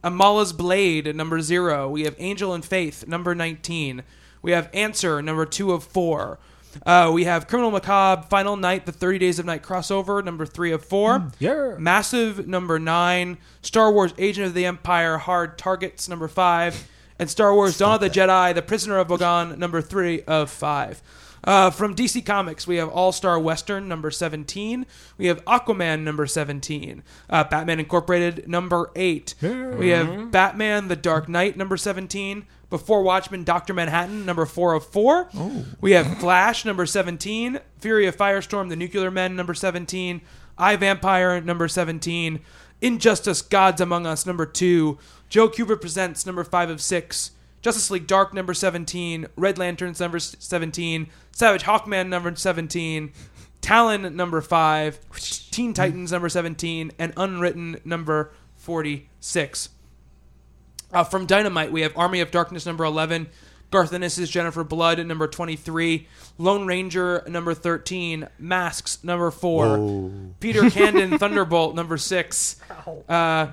Amala's 0.04 0.54
Blade 0.54 1.16
number 1.16 1.42
zero. 1.42 1.90
We 1.90 2.04
have 2.04 2.16
Angel 2.18 2.54
and 2.54 2.64
Faith 2.66 3.08
number 3.08 3.36
nineteen. 3.36 4.04
We 4.42 4.52
have 4.52 4.70
Answer 4.74 5.22
number 5.22 5.46
two 5.46 5.72
of 5.72 5.84
four. 5.84 6.40
Uh, 6.86 7.12
we 7.14 7.26
have 7.26 7.48
Criminal 7.48 7.70
Macabre 7.70 8.24
Final 8.30 8.56
Night, 8.56 8.86
the 8.86 8.92
Thirty 8.92 9.20
Days 9.20 9.40
of 9.40 9.46
Night 9.46 9.62
crossover 9.62 10.24
number 10.24 10.46
three 10.46 10.72
of 10.72 10.84
four. 10.86 11.32
yeah 11.38 11.76
Massive 11.78 12.48
number 12.48 12.80
nine. 12.80 13.38
Star 13.62 13.92
Wars 13.92 14.14
Agent 14.18 14.48
of 14.48 14.54
the 14.54 14.66
Empire 14.66 15.18
Hard 15.18 15.58
Targets 15.58 16.08
number 16.08 16.28
five. 16.28 16.88
And 17.20 17.30
Star 17.30 17.54
Wars 17.54 17.78
Dawn 17.78 17.96
of 17.96 18.02
the 18.02 18.10
Jedi 18.10 18.56
The 18.56 18.62
Prisoner 18.62 18.98
of 18.98 19.10
Bogan 19.10 19.58
number 19.58 19.82
three 19.82 20.22
of 20.24 20.50
five. 20.50 21.02
Uh, 21.44 21.72
from 21.72 21.96
DC 21.96 22.26
Comics, 22.26 22.68
we 22.68 22.78
have 22.78 22.90
All 22.90 23.12
Star 23.12 23.40
Western 23.40 23.88
number 23.88 24.12
17. 24.12 24.86
We 25.18 25.28
have 25.28 25.44
Aquaman 25.46 26.02
number 26.04 26.28
17. 26.28 27.04
Uh, 27.30 27.44
Batman 27.46 27.80
Incorporated 27.80 28.48
number 28.48 28.92
8. 28.96 29.36
We 29.42 29.90
have 29.90 30.32
Batman 30.32 30.88
The 30.88 30.96
Dark 30.96 31.28
Knight 31.28 31.58
number 31.58 31.78
17. 31.78 32.46
Before 32.70 33.04
Watchmen 33.04 33.44
Dr. 33.44 33.74
Manhattan 33.74 34.26
number 34.26 34.46
4 34.46 34.76
of 34.76 34.86
4. 34.86 35.30
We 35.82 35.92
have 35.92 36.20
Flash 36.20 36.64
number 36.64 36.86
17. 36.86 37.60
Fury 37.80 38.06
of 38.08 38.16
Firestorm 38.16 38.70
The 38.70 38.78
Nuclear 38.78 39.12
Men 39.12 39.36
number 39.36 39.54
17. 39.54 40.22
I 40.58 40.76
Vampire 40.78 41.42
number 41.42 41.68
17. 41.68 42.40
Injustice 42.82 43.42
Gods 43.42 43.82
Among 43.82 44.06
Us 44.06 44.26
number 44.26 44.46
2. 44.46 44.98
Joe 45.28 45.50
Kubert 45.50 45.82
Presents 45.82 46.26
number 46.26 46.44
5 46.46 46.70
of 46.70 46.82
6. 46.82 47.32
Justice 47.62 47.92
League 47.92 48.08
Dark 48.08 48.34
number 48.34 48.54
17, 48.54 49.28
Red 49.36 49.58
Lanterns 49.58 50.00
number 50.00 50.20
17, 50.20 51.08
Savage 51.32 51.64
Hawkman 51.64 52.10
number 52.10 52.36
17, 52.36 53.12
Talon 53.62 54.16
number 54.16 54.42
5, 54.42 55.00
Teen 55.52 55.74
Titans 55.74 56.12
number 56.12 56.30
17, 56.30 56.92
and 56.98 57.14
Unwritten 57.16 57.78
number 57.86 58.32
46. 58.56 59.70
Uh, 60.92 61.04
from 61.04 61.26
Dynamite, 61.26 61.72
we 61.72 61.82
have 61.82 61.96
Army 61.96 62.20
of 62.20 62.32
Darkness 62.32 62.66
number 62.66 62.84
11, 62.84 63.28
Garth 63.70 63.94
Ennis's 63.94 64.30
Jennifer 64.30 64.64
Blood 64.64 65.06
number 65.06 65.28
23, 65.28 66.08
Lone 66.38 66.66
Ranger 66.66 67.24
number 67.28 67.54
13, 67.54 68.28
Masks 68.40 69.04
number 69.04 69.32
4, 69.32 70.12
Peter 70.40 70.70
Cannon 70.70 71.18
Thunderbolt 71.20 71.76
number 71.76 71.98
6, 71.98 72.56
uh, 73.08 73.48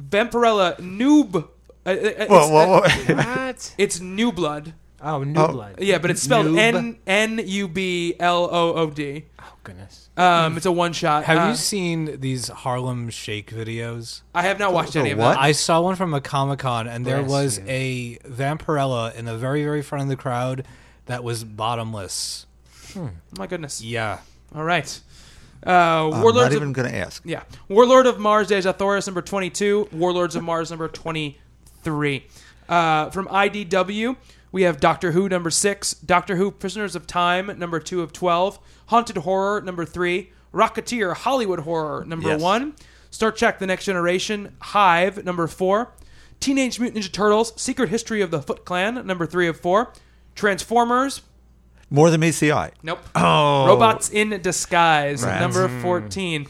Vampirella 0.00 0.76
Noob. 0.78 1.48
Uh, 1.84 1.90
uh, 1.90 1.92
it's, 1.94 2.30
Whoa, 2.30 2.48
whoa, 2.48 2.80
whoa. 2.80 3.14
What? 3.14 3.74
it's 3.78 4.00
New 4.00 4.32
Blood. 4.32 4.74
Oh, 5.04 5.24
New 5.24 5.40
Oh. 5.40 5.48
Blood. 5.48 5.80
Yeah, 5.80 5.98
but 5.98 6.10
it's 6.12 6.22
spelled 6.22 6.46
Noob. 6.46 6.58
N 6.58 6.96
N 7.06 7.40
U 7.44 7.66
B 7.68 8.14
L 8.20 8.48
O 8.52 8.74
O 8.74 8.90
D. 8.90 9.24
Oh 9.40 9.52
goodness. 9.64 10.08
Um, 10.16 10.56
it's 10.56 10.66
a 10.66 10.70
one 10.70 10.92
shot. 10.92 11.24
Have 11.24 11.38
Uh, 11.38 11.48
you 11.48 11.56
seen 11.56 12.20
these 12.20 12.46
Harlem 12.48 13.10
Shake 13.10 13.50
videos? 13.50 14.20
I 14.34 14.42
have 14.42 14.58
not 14.60 14.72
watched 14.72 14.92
The 14.92 15.00
any 15.00 15.10
of 15.12 15.18
what? 15.18 15.32
that. 15.34 15.40
I 15.40 15.50
saw 15.52 15.80
one 15.80 15.96
from 15.96 16.14
a 16.14 16.20
Comic 16.20 16.60
Con, 16.60 16.86
and 16.86 17.04
there 17.04 17.22
Bless 17.22 17.30
was 17.30 17.58
you. 17.58 17.64
a 17.66 18.18
Vampirella 18.28 19.14
in 19.16 19.24
the 19.24 19.36
very, 19.36 19.64
very 19.64 19.82
front 19.82 20.02
of 20.02 20.08
the 20.08 20.16
crowd 20.16 20.64
that 21.06 21.24
was 21.24 21.42
bottomless. 21.42 22.46
My 23.38 23.46
goodness. 23.48 23.82
Yeah. 23.82 24.18
All 24.54 24.62
right. 24.64 25.00
Uh, 25.66 26.10
I'm 26.12 26.20
Warlords 26.22 26.36
not 26.36 26.46
of 26.48 26.52
even 26.56 26.72
going 26.72 26.90
to 26.90 26.96
ask. 26.96 27.22
Yeah. 27.24 27.42
Warlord 27.68 28.06
of 28.06 28.18
Mars 28.18 28.48
Dejah 28.50 28.76
Thoris 28.76 29.06
number 29.06 29.22
22, 29.22 29.88
Warlords 29.92 30.36
of 30.36 30.42
Mars 30.44 30.70
number 30.70 30.88
23. 31.86 32.26
Uh, 32.68 33.10
from 33.10 33.26
IDW, 33.26 34.16
we 34.50 34.62
have 34.62 34.80
Doctor 34.80 35.12
Who 35.12 35.28
number 35.28 35.50
6, 35.50 35.94
Doctor 35.94 36.36
Who 36.36 36.50
Prisoners 36.50 36.94
of 36.94 37.06
Time 37.06 37.58
number 37.58 37.80
2 37.80 38.02
of 38.02 38.12
12, 38.12 38.58
Haunted 38.86 39.16
Horror 39.18 39.60
number 39.62 39.84
3, 39.84 40.30
Rocketeer 40.54 41.14
Hollywood 41.14 41.60
Horror 41.60 42.04
number 42.04 42.28
Yes. 42.28 42.40
1, 42.40 42.74
Star 43.10 43.32
Trek 43.32 43.58
The 43.58 43.66
Next 43.66 43.84
Generation 43.84 44.54
Hive 44.60 45.24
number 45.24 45.46
4, 45.46 45.92
Teenage 46.40 46.78
Mutant 46.78 47.04
Ninja 47.04 47.12
Turtles 47.12 47.52
Secret 47.60 47.88
History 47.88 48.20
of 48.20 48.30
the 48.30 48.40
Foot 48.42 48.64
Clan 48.64 49.04
number 49.06 49.26
3 49.26 49.48
of 49.48 49.58
4, 49.60 49.92
Transformers 50.34 51.22
More 51.90 52.10
than 52.10 52.20
meets 52.20 52.38
the 52.40 52.52
eye. 52.52 52.70
Nope. 52.82 53.00
Oh. 53.14 53.66
Robots 53.66 54.08
in 54.10 54.30
Disguise, 54.40 55.22
Rats. 55.24 55.40
number 55.40 55.68
14. 55.82 56.46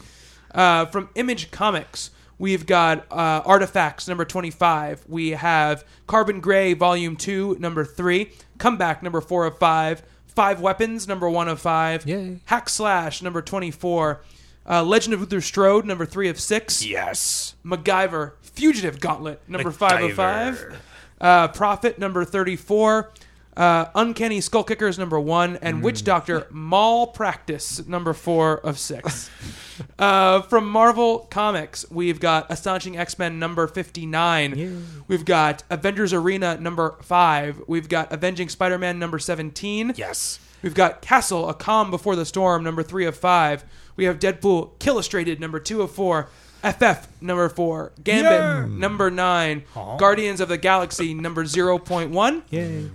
Uh, 0.53 0.85
from 0.85 1.09
Image 1.15 1.49
Comics, 1.49 2.11
we've 2.43 2.65
got 2.65 3.09
uh, 3.09 3.41
Artifacts, 3.45 4.05
number 4.09 4.25
25. 4.25 5.05
We 5.07 5.29
have 5.29 5.85
Carbon 6.07 6.41
Grey, 6.41 6.73
Volume 6.73 7.15
2, 7.15 7.55
number 7.57 7.85
3. 7.85 8.29
Comeback, 8.57 9.01
number 9.01 9.21
4 9.21 9.45
of 9.45 9.57
5. 9.57 10.03
Five 10.27 10.59
Weapons, 10.59 11.07
number 11.07 11.29
1 11.29 11.47
of 11.47 11.61
5. 11.61 12.05
Yay. 12.05 12.41
Hack 12.45 12.67
Slash, 12.67 13.21
number 13.21 13.41
24. 13.41 14.21
Uh, 14.69 14.83
Legend 14.83 15.13
of 15.13 15.21
Luther 15.21 15.39
Strode, 15.39 15.85
number 15.85 16.05
3 16.05 16.27
of 16.27 16.37
6. 16.37 16.85
Yes. 16.85 17.55
MacGyver, 17.63 18.33
Fugitive 18.41 18.99
Gauntlet, 18.99 19.39
number 19.47 19.71
5 19.71 20.03
of 20.03 20.13
5. 20.13 20.81
Uh, 21.21 21.47
Prophet, 21.47 21.97
number 21.97 22.25
34. 22.25 23.09
Uh, 23.55 23.85
Uncanny 23.95 24.41
Skull 24.41 24.63
Kickers, 24.63 24.97
number 24.97 25.19
1. 25.19 25.59
And 25.61 25.83
Witch 25.83 26.03
Doctor, 26.03 26.47
Mal 26.51 27.07
Practice, 27.07 27.85
number 27.87 28.13
4 28.13 28.59
of 28.59 28.79
6. 28.79 29.29
uh, 29.99 30.41
from 30.43 30.69
Marvel 30.69 31.19
Comics, 31.29 31.89
we've 31.91 32.19
got 32.19 32.51
Astonishing 32.51 32.97
X 32.97 33.19
Men, 33.19 33.39
number 33.39 33.67
59. 33.67 35.03
We've 35.07 35.25
got 35.25 35.63
Avengers 35.69 36.13
Arena, 36.13 36.57
number 36.59 36.97
5. 37.01 37.63
We've 37.67 37.89
got 37.89 38.11
Avenging 38.11 38.49
Spider 38.49 38.77
Man, 38.77 38.99
number 38.99 39.19
17. 39.19 39.93
Yes. 39.95 40.39
We've 40.63 40.73
got 40.73 41.01
Castle, 41.01 41.49
A 41.49 41.53
Calm 41.53 41.91
Before 41.91 42.15
the 42.15 42.25
Storm, 42.25 42.63
number 42.63 42.83
three 42.83 43.05
of 43.05 43.17
five. 43.17 43.65
We 43.97 44.05
have 44.05 44.17
Deadpool, 44.17 44.79
Killustrated, 44.79 45.39
number 45.41 45.59
two 45.59 45.81
of 45.81 45.91
four. 45.91 46.29
FF, 46.63 47.07
number 47.21 47.49
four. 47.49 47.91
Gambit, 48.03 48.71
number 48.71 49.11
nine. 49.11 49.63
Guardians 49.97 50.39
of 50.39 50.47
the 50.47 50.57
Galaxy, 50.57 51.13
number 51.13 51.43
0.1. 51.43 52.41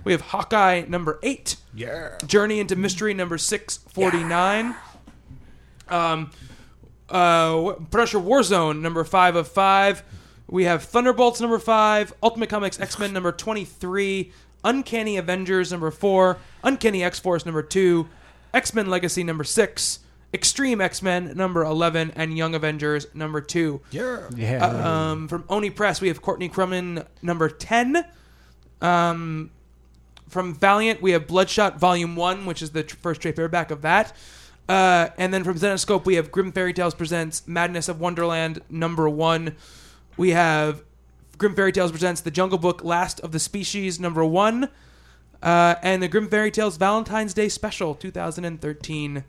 We 0.03 0.11
have 0.11 0.21
Hawkeye, 0.21 0.85
number 0.87 1.19
eight. 1.21 1.55
Yeah. 1.73 2.17
Journey 2.25 2.59
into 2.59 2.75
Mystery, 2.75 3.13
number 3.13 3.37
649. 3.37 4.75
Um, 5.87 6.31
uh, 7.09 7.73
Punisher 7.91 8.19
Warzone, 8.19 8.81
number 8.81 9.03
five 9.03 9.35
of 9.35 9.47
five. 9.47 10.03
We 10.47 10.63
have 10.63 10.83
Thunderbolts, 10.83 11.39
number 11.39 11.59
five. 11.59 12.13
Ultimate 12.23 12.49
Comics 12.49 12.79
X 12.79 12.97
Men, 12.97 13.13
number 13.13 13.31
23. 13.31 14.31
Uncanny 14.63 15.17
Avengers, 15.17 15.71
number 15.71 15.91
four. 15.91 16.37
Uncanny 16.63 17.03
X 17.03 17.19
Force, 17.19 17.45
number 17.45 17.61
two. 17.61 18.09
X 18.53 18.73
Men 18.73 18.89
Legacy, 18.89 19.23
number 19.23 19.43
six. 19.43 19.99
X-Treme 20.33 20.81
X-Men, 20.81 21.35
number 21.35 21.63
11. 21.63 22.11
And 22.15 22.37
Young 22.37 22.53
Avengers, 22.55 23.07
number 23.13 23.41
two. 23.41 23.81
Yeah. 23.91 24.29
Yeah. 24.35 24.65
Um, 25.11 25.27
from 25.27 25.43
Oni 25.49 25.69
Press, 25.69 26.01
we 26.01 26.07
have 26.07 26.21
Courtney 26.21 26.49
Crumrin, 26.49 27.05
number 27.21 27.49
10. 27.49 28.05
Um, 28.81 29.51
from 30.27 30.53
Valiant, 30.53 31.01
we 31.01 31.11
have 31.11 31.25
Bloodshot 31.27 31.79
Volume 31.79 32.15
1, 32.15 32.45
which 32.45 32.61
is 32.61 32.71
the 32.71 32.83
tr- 32.83 32.95
first 32.97 33.21
trade 33.21 33.35
paperback 33.35 33.71
of 33.71 33.81
that. 33.81 34.15
Uh, 34.67 35.09
and 35.17 35.33
then 35.33 35.43
from 35.43 35.57
Zenescope, 35.57 36.05
we 36.05 36.13
have 36.15 36.31
Grimm 36.31 36.51
Fairy 36.51 36.73
Tales 36.73 36.93
Presents 36.93 37.47
Madness 37.47 37.89
of 37.89 37.99
Wonderland, 37.99 38.61
number 38.69 39.09
1. 39.09 39.55
We 40.15 40.29
have 40.31 40.83
Grimm 41.39 41.55
Fairy 41.55 41.71
Tales 41.71 41.89
Presents 41.89 42.21
The 42.21 42.29
Jungle 42.29 42.59
Book 42.59 42.83
Last 42.83 43.19
of 43.21 43.31
the 43.31 43.39
Species, 43.39 43.99
number 43.99 44.23
1. 44.23 44.69
Uh, 45.41 45.75
and 45.81 46.03
the 46.03 46.07
Grimm 46.07 46.29
Fairy 46.29 46.51
Tales 46.51 46.77
Valentine's 46.77 47.33
Day 47.33 47.49
Special, 47.49 47.95
2013. 47.95 49.23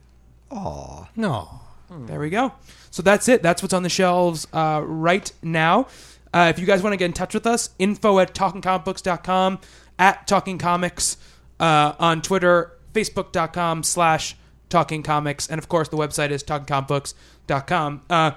Aw. 0.51 1.09
No. 1.17 1.61
There 1.91 2.21
we 2.21 2.31
go. 2.31 2.53
So 2.91 3.03
that's 3.03 3.29
it. 3.29 3.43
That's 3.43 3.63
what's 3.63 3.75
on 3.75 3.83
the 3.83 3.89
shelves 3.89 4.47
uh, 4.53 4.83
right 4.85 5.31
now. 5.43 5.89
Uh, 6.33 6.53
if 6.55 6.61
you 6.61 6.67
guys 6.67 6.83
want 6.83 6.93
to 6.93 6.97
get 6.97 7.07
in 7.07 7.13
touch 7.13 7.35
with 7.35 7.47
us, 7.47 7.71
info 7.79 8.21
at 8.21 8.35
talkingcomicbooks.com, 8.35 9.59
at 9.99 10.27
Talking 10.29 10.59
Comics, 10.59 11.17
uh, 11.59 11.95
on 11.99 12.23
Twitter, 12.23 12.73
facebook.com 12.95 13.83
slash 13.83 14.37
Talking 14.69 15.03
Comics, 15.03 15.49
and 15.49 15.59
of 15.59 15.69
course 15.69 15.89
the 15.89 15.97
website 15.97 16.31
is 16.31 16.45
talkingcomicbooks.com. 16.45 18.03
Uh, 18.09 18.31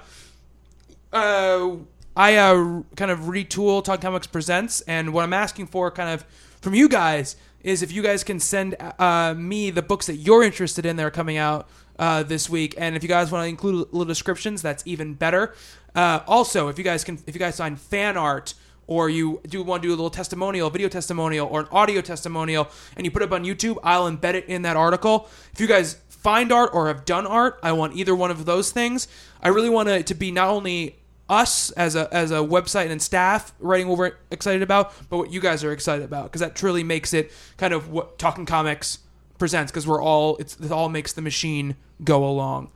uh, 1.12 1.76
I 2.16 2.36
uh, 2.36 2.82
kind 2.96 3.10
of 3.10 3.20
retool 3.20 3.84
Talking 3.84 4.02
Comics 4.02 4.26
Presents, 4.26 4.80
and 4.82 5.12
what 5.12 5.22
I'm 5.22 5.32
asking 5.32 5.68
for 5.68 5.92
kind 5.92 6.10
of 6.10 6.24
from 6.60 6.74
you 6.74 6.88
guys 6.88 7.36
is 7.62 7.82
if 7.82 7.92
you 7.92 8.02
guys 8.02 8.24
can 8.24 8.40
send 8.40 8.76
uh, 8.98 9.34
me 9.36 9.70
the 9.70 9.82
books 9.82 10.06
that 10.06 10.16
you're 10.16 10.42
interested 10.42 10.84
in 10.84 10.96
that 10.96 11.06
are 11.06 11.10
coming 11.10 11.36
out 11.36 11.68
uh, 11.98 12.22
this 12.22 12.48
week, 12.48 12.74
and 12.78 12.96
if 12.96 13.02
you 13.02 13.08
guys 13.08 13.30
want 13.30 13.44
to 13.44 13.48
include 13.48 13.88
little 13.92 14.04
descriptions, 14.04 14.62
that's 14.62 14.82
even 14.86 15.14
better. 15.14 15.54
Uh, 15.94 16.20
also, 16.26 16.68
if 16.68 16.78
you 16.78 16.84
guys 16.84 17.04
can, 17.04 17.18
if 17.26 17.34
you 17.34 17.38
guys 17.38 17.56
find 17.56 17.78
fan 17.78 18.16
art 18.16 18.54
or 18.86 19.08
you 19.08 19.40
do 19.46 19.62
want 19.62 19.82
to 19.82 19.88
do 19.88 19.92
a 19.92 19.96
little 19.96 20.10
testimonial, 20.10 20.68
video 20.70 20.88
testimonial, 20.88 21.48
or 21.48 21.60
an 21.60 21.68
audio 21.70 22.00
testimonial, 22.00 22.68
and 22.96 23.06
you 23.06 23.10
put 23.10 23.22
it 23.22 23.26
up 23.26 23.32
on 23.32 23.44
YouTube, 23.44 23.78
I'll 23.82 24.10
embed 24.10 24.34
it 24.34 24.46
in 24.46 24.62
that 24.62 24.76
article. 24.76 25.28
If 25.52 25.60
you 25.60 25.66
guys 25.66 25.94
find 26.08 26.52
art 26.52 26.70
or 26.74 26.88
have 26.88 27.04
done 27.04 27.26
art, 27.26 27.58
I 27.62 27.72
want 27.72 27.96
either 27.96 28.14
one 28.14 28.30
of 28.30 28.44
those 28.44 28.72
things. 28.72 29.08
I 29.42 29.48
really 29.48 29.70
want 29.70 29.88
it 29.88 30.06
to 30.08 30.14
be 30.14 30.30
not 30.30 30.48
only 30.48 30.96
us 31.28 31.70
as 31.70 31.96
a 31.96 32.12
as 32.12 32.30
a 32.30 32.36
website 32.36 32.90
and 32.90 33.00
staff 33.00 33.54
writing 33.58 33.88
what 33.88 33.98
we're 33.98 34.12
excited 34.30 34.62
about, 34.62 34.92
but 35.08 35.16
what 35.16 35.30
you 35.30 35.40
guys 35.40 35.64
are 35.64 35.72
excited 35.72 36.04
about 36.04 36.24
because 36.24 36.40
that 36.40 36.54
truly 36.54 36.82
makes 36.82 37.14
it 37.14 37.32
kind 37.56 37.72
of 37.72 37.90
what 37.90 38.18
Talking 38.18 38.44
Comics 38.44 38.98
presents 39.38 39.70
because 39.72 39.86
we're 39.86 40.02
all 40.02 40.36
it's 40.38 40.56
it 40.60 40.70
all 40.72 40.88
makes 40.88 41.12
the 41.12 41.22
machine 41.22 41.76
go 42.02 42.24
along. 42.26 42.70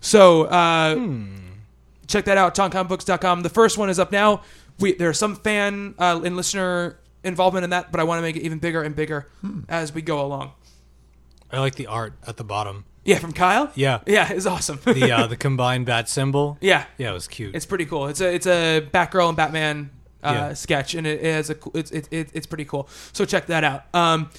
So 0.00 0.44
uh, 0.44 0.96
check 2.06 2.24
that 2.24 2.36
out, 2.38 2.54
TalkingComicBooks.com. 2.54 3.42
The 3.42 3.48
first 3.50 3.78
one 3.78 3.90
is 3.90 3.98
up 3.98 4.12
now. 4.12 4.42
We 4.80 4.94
there's 4.94 5.18
some 5.18 5.36
fan 5.36 5.94
uh, 5.98 6.20
and 6.24 6.36
listener 6.36 6.98
involvement 7.24 7.64
in 7.64 7.70
that, 7.70 7.92
but 7.92 8.00
I 8.00 8.04
want 8.04 8.18
to 8.18 8.22
make 8.22 8.36
it 8.36 8.42
even 8.42 8.58
bigger 8.58 8.82
and 8.82 8.96
bigger 8.96 9.28
as 9.68 9.94
we 9.94 10.02
go 10.02 10.24
along. 10.24 10.52
I 11.50 11.60
like 11.60 11.74
the 11.74 11.86
art 11.86 12.14
at 12.26 12.36
the 12.36 12.44
bottom. 12.44 12.84
Yeah, 13.04 13.18
from 13.18 13.32
Kyle. 13.32 13.70
Yeah. 13.74 14.00
yeah, 14.06 14.32
it's 14.32 14.46
awesome. 14.46 14.78
The 14.84 15.10
uh, 15.12 15.26
the 15.28 15.36
combined 15.36 15.86
bat 15.86 16.08
symbol. 16.08 16.56
yeah, 16.60 16.84
Yeah, 16.98 17.10
it 17.10 17.14
was 17.14 17.28
cute. 17.28 17.54
It's 17.54 17.66
pretty 17.66 17.84
cool. 17.84 18.06
It's 18.06 18.20
a 18.20 18.32
it's 18.34 18.46
a 18.46 18.88
Batgirl 18.92 19.28
and 19.28 19.36
Batman 19.36 19.90
uh, 20.22 20.32
Yeah. 20.32 20.54
sketch, 20.54 20.94
and 20.94 21.06
it, 21.06 21.20
it 21.20 21.32
has 21.32 21.50
a 21.50 21.56
cool- 21.56 21.72
it's 21.76 21.90
it, 21.90 22.08
it, 22.10 22.30
it's 22.32 22.46
pretty 22.46 22.64
cool. 22.64 22.88
So 23.12 23.24
check 23.24 23.46
that 23.46 23.64
out. 23.64 23.84
Um, 23.92 24.30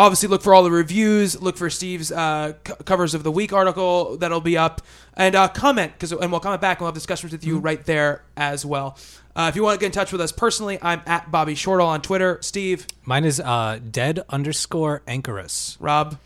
obviously, 0.00 0.28
look 0.28 0.42
for 0.42 0.54
all 0.54 0.62
the 0.62 0.70
reviews. 0.70 1.40
Look 1.40 1.56
for 1.56 1.70
Steve's 1.70 2.10
uh, 2.10 2.54
co- 2.64 2.74
covers 2.76 3.14
of 3.14 3.22
the 3.22 3.30
week 3.30 3.52
article 3.52 4.16
that'll 4.16 4.40
be 4.40 4.56
up, 4.56 4.82
and 5.14 5.34
uh, 5.34 5.48
comment 5.48 5.92
because 5.92 6.12
and 6.12 6.30
we'll 6.30 6.40
comment 6.40 6.60
back 6.60 6.78
and 6.78 6.82
we'll 6.82 6.88
have 6.88 6.94
discussions 6.94 7.32
with 7.32 7.44
you 7.44 7.58
right 7.58 7.84
there 7.84 8.24
as 8.36 8.64
well. 8.64 8.98
Uh, 9.36 9.46
if 9.48 9.56
you 9.56 9.62
want 9.62 9.78
to 9.78 9.80
get 9.80 9.86
in 9.86 9.92
touch 9.92 10.10
with 10.10 10.20
us 10.20 10.32
personally, 10.32 10.78
I'm 10.82 11.02
at 11.06 11.30
Bobby 11.30 11.54
Shortle 11.54 11.86
on 11.86 12.02
Twitter. 12.02 12.38
Steve, 12.42 12.86
Mine 13.04 13.24
is 13.24 13.38
uh, 13.38 13.78
dead 13.90 14.24
underscore 14.28 15.02
anchoress. 15.06 15.76
Rob, 15.78 16.18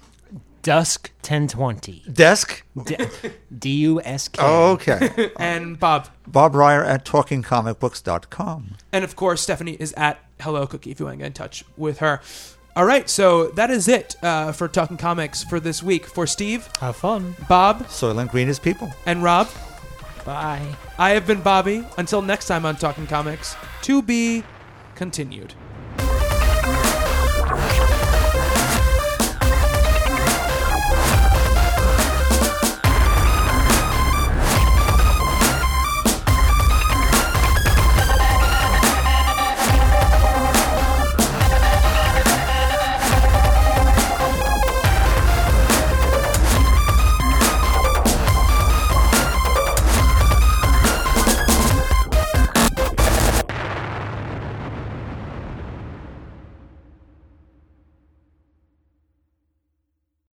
Dusk 0.63 1.11
1020. 1.21 2.05
Desk? 2.11 2.65
D 3.59 3.71
U 3.71 4.01
S 4.03 4.29
K. 4.29 4.39
Oh, 4.43 4.73
okay. 4.73 5.31
and 5.39 5.79
Bob, 5.79 6.09
Bob 6.27 6.55
Reyer 6.55 6.83
at 6.83 7.05
talkingcomicbooks.com. 7.05 8.77
and 8.93 9.05
of 9.05 9.15
course 9.17 9.43
Stephanie 9.43 9.77
is 9.79 9.93
at 9.99 10.25
Hello 10.41 10.67
Cookie. 10.67 10.91
If 10.91 10.99
you 11.01 11.07
want 11.07 11.19
to 11.19 11.19
get 11.19 11.27
in 11.27 11.33
touch 11.35 11.65
with 11.77 11.99
her. 11.99 12.23
All 12.77 12.85
right, 12.85 13.09
so 13.09 13.49
that 13.51 13.71
is 13.71 13.87
it 13.87 14.17
uh, 14.23 14.51
for 14.51 14.67
Talking 14.67 14.97
Comics 14.97 15.45
for 15.45 15.61
this 15.61 15.81
week. 15.83 16.07
For 16.07 16.27
Steve, 16.27 16.69
Have 16.81 16.97
fun. 16.97 17.37
Bob, 17.49 17.85
Soylent 17.87 18.31
Green 18.31 18.49
is 18.49 18.59
people. 18.59 18.93
and 19.07 19.23
Rob, 19.23 19.49
Bye. 20.25 20.75
I 20.99 21.11
have 21.11 21.27
been 21.27 21.41
Bobby. 21.43 21.87
Until 21.99 22.23
next 22.23 22.47
time 22.47 22.65
on 22.67 22.77
Talking 22.77 23.07
Comics, 23.07 23.55
to 23.83 24.01
be 24.03 24.43
continued. 24.97 25.51
Talking 25.51 25.64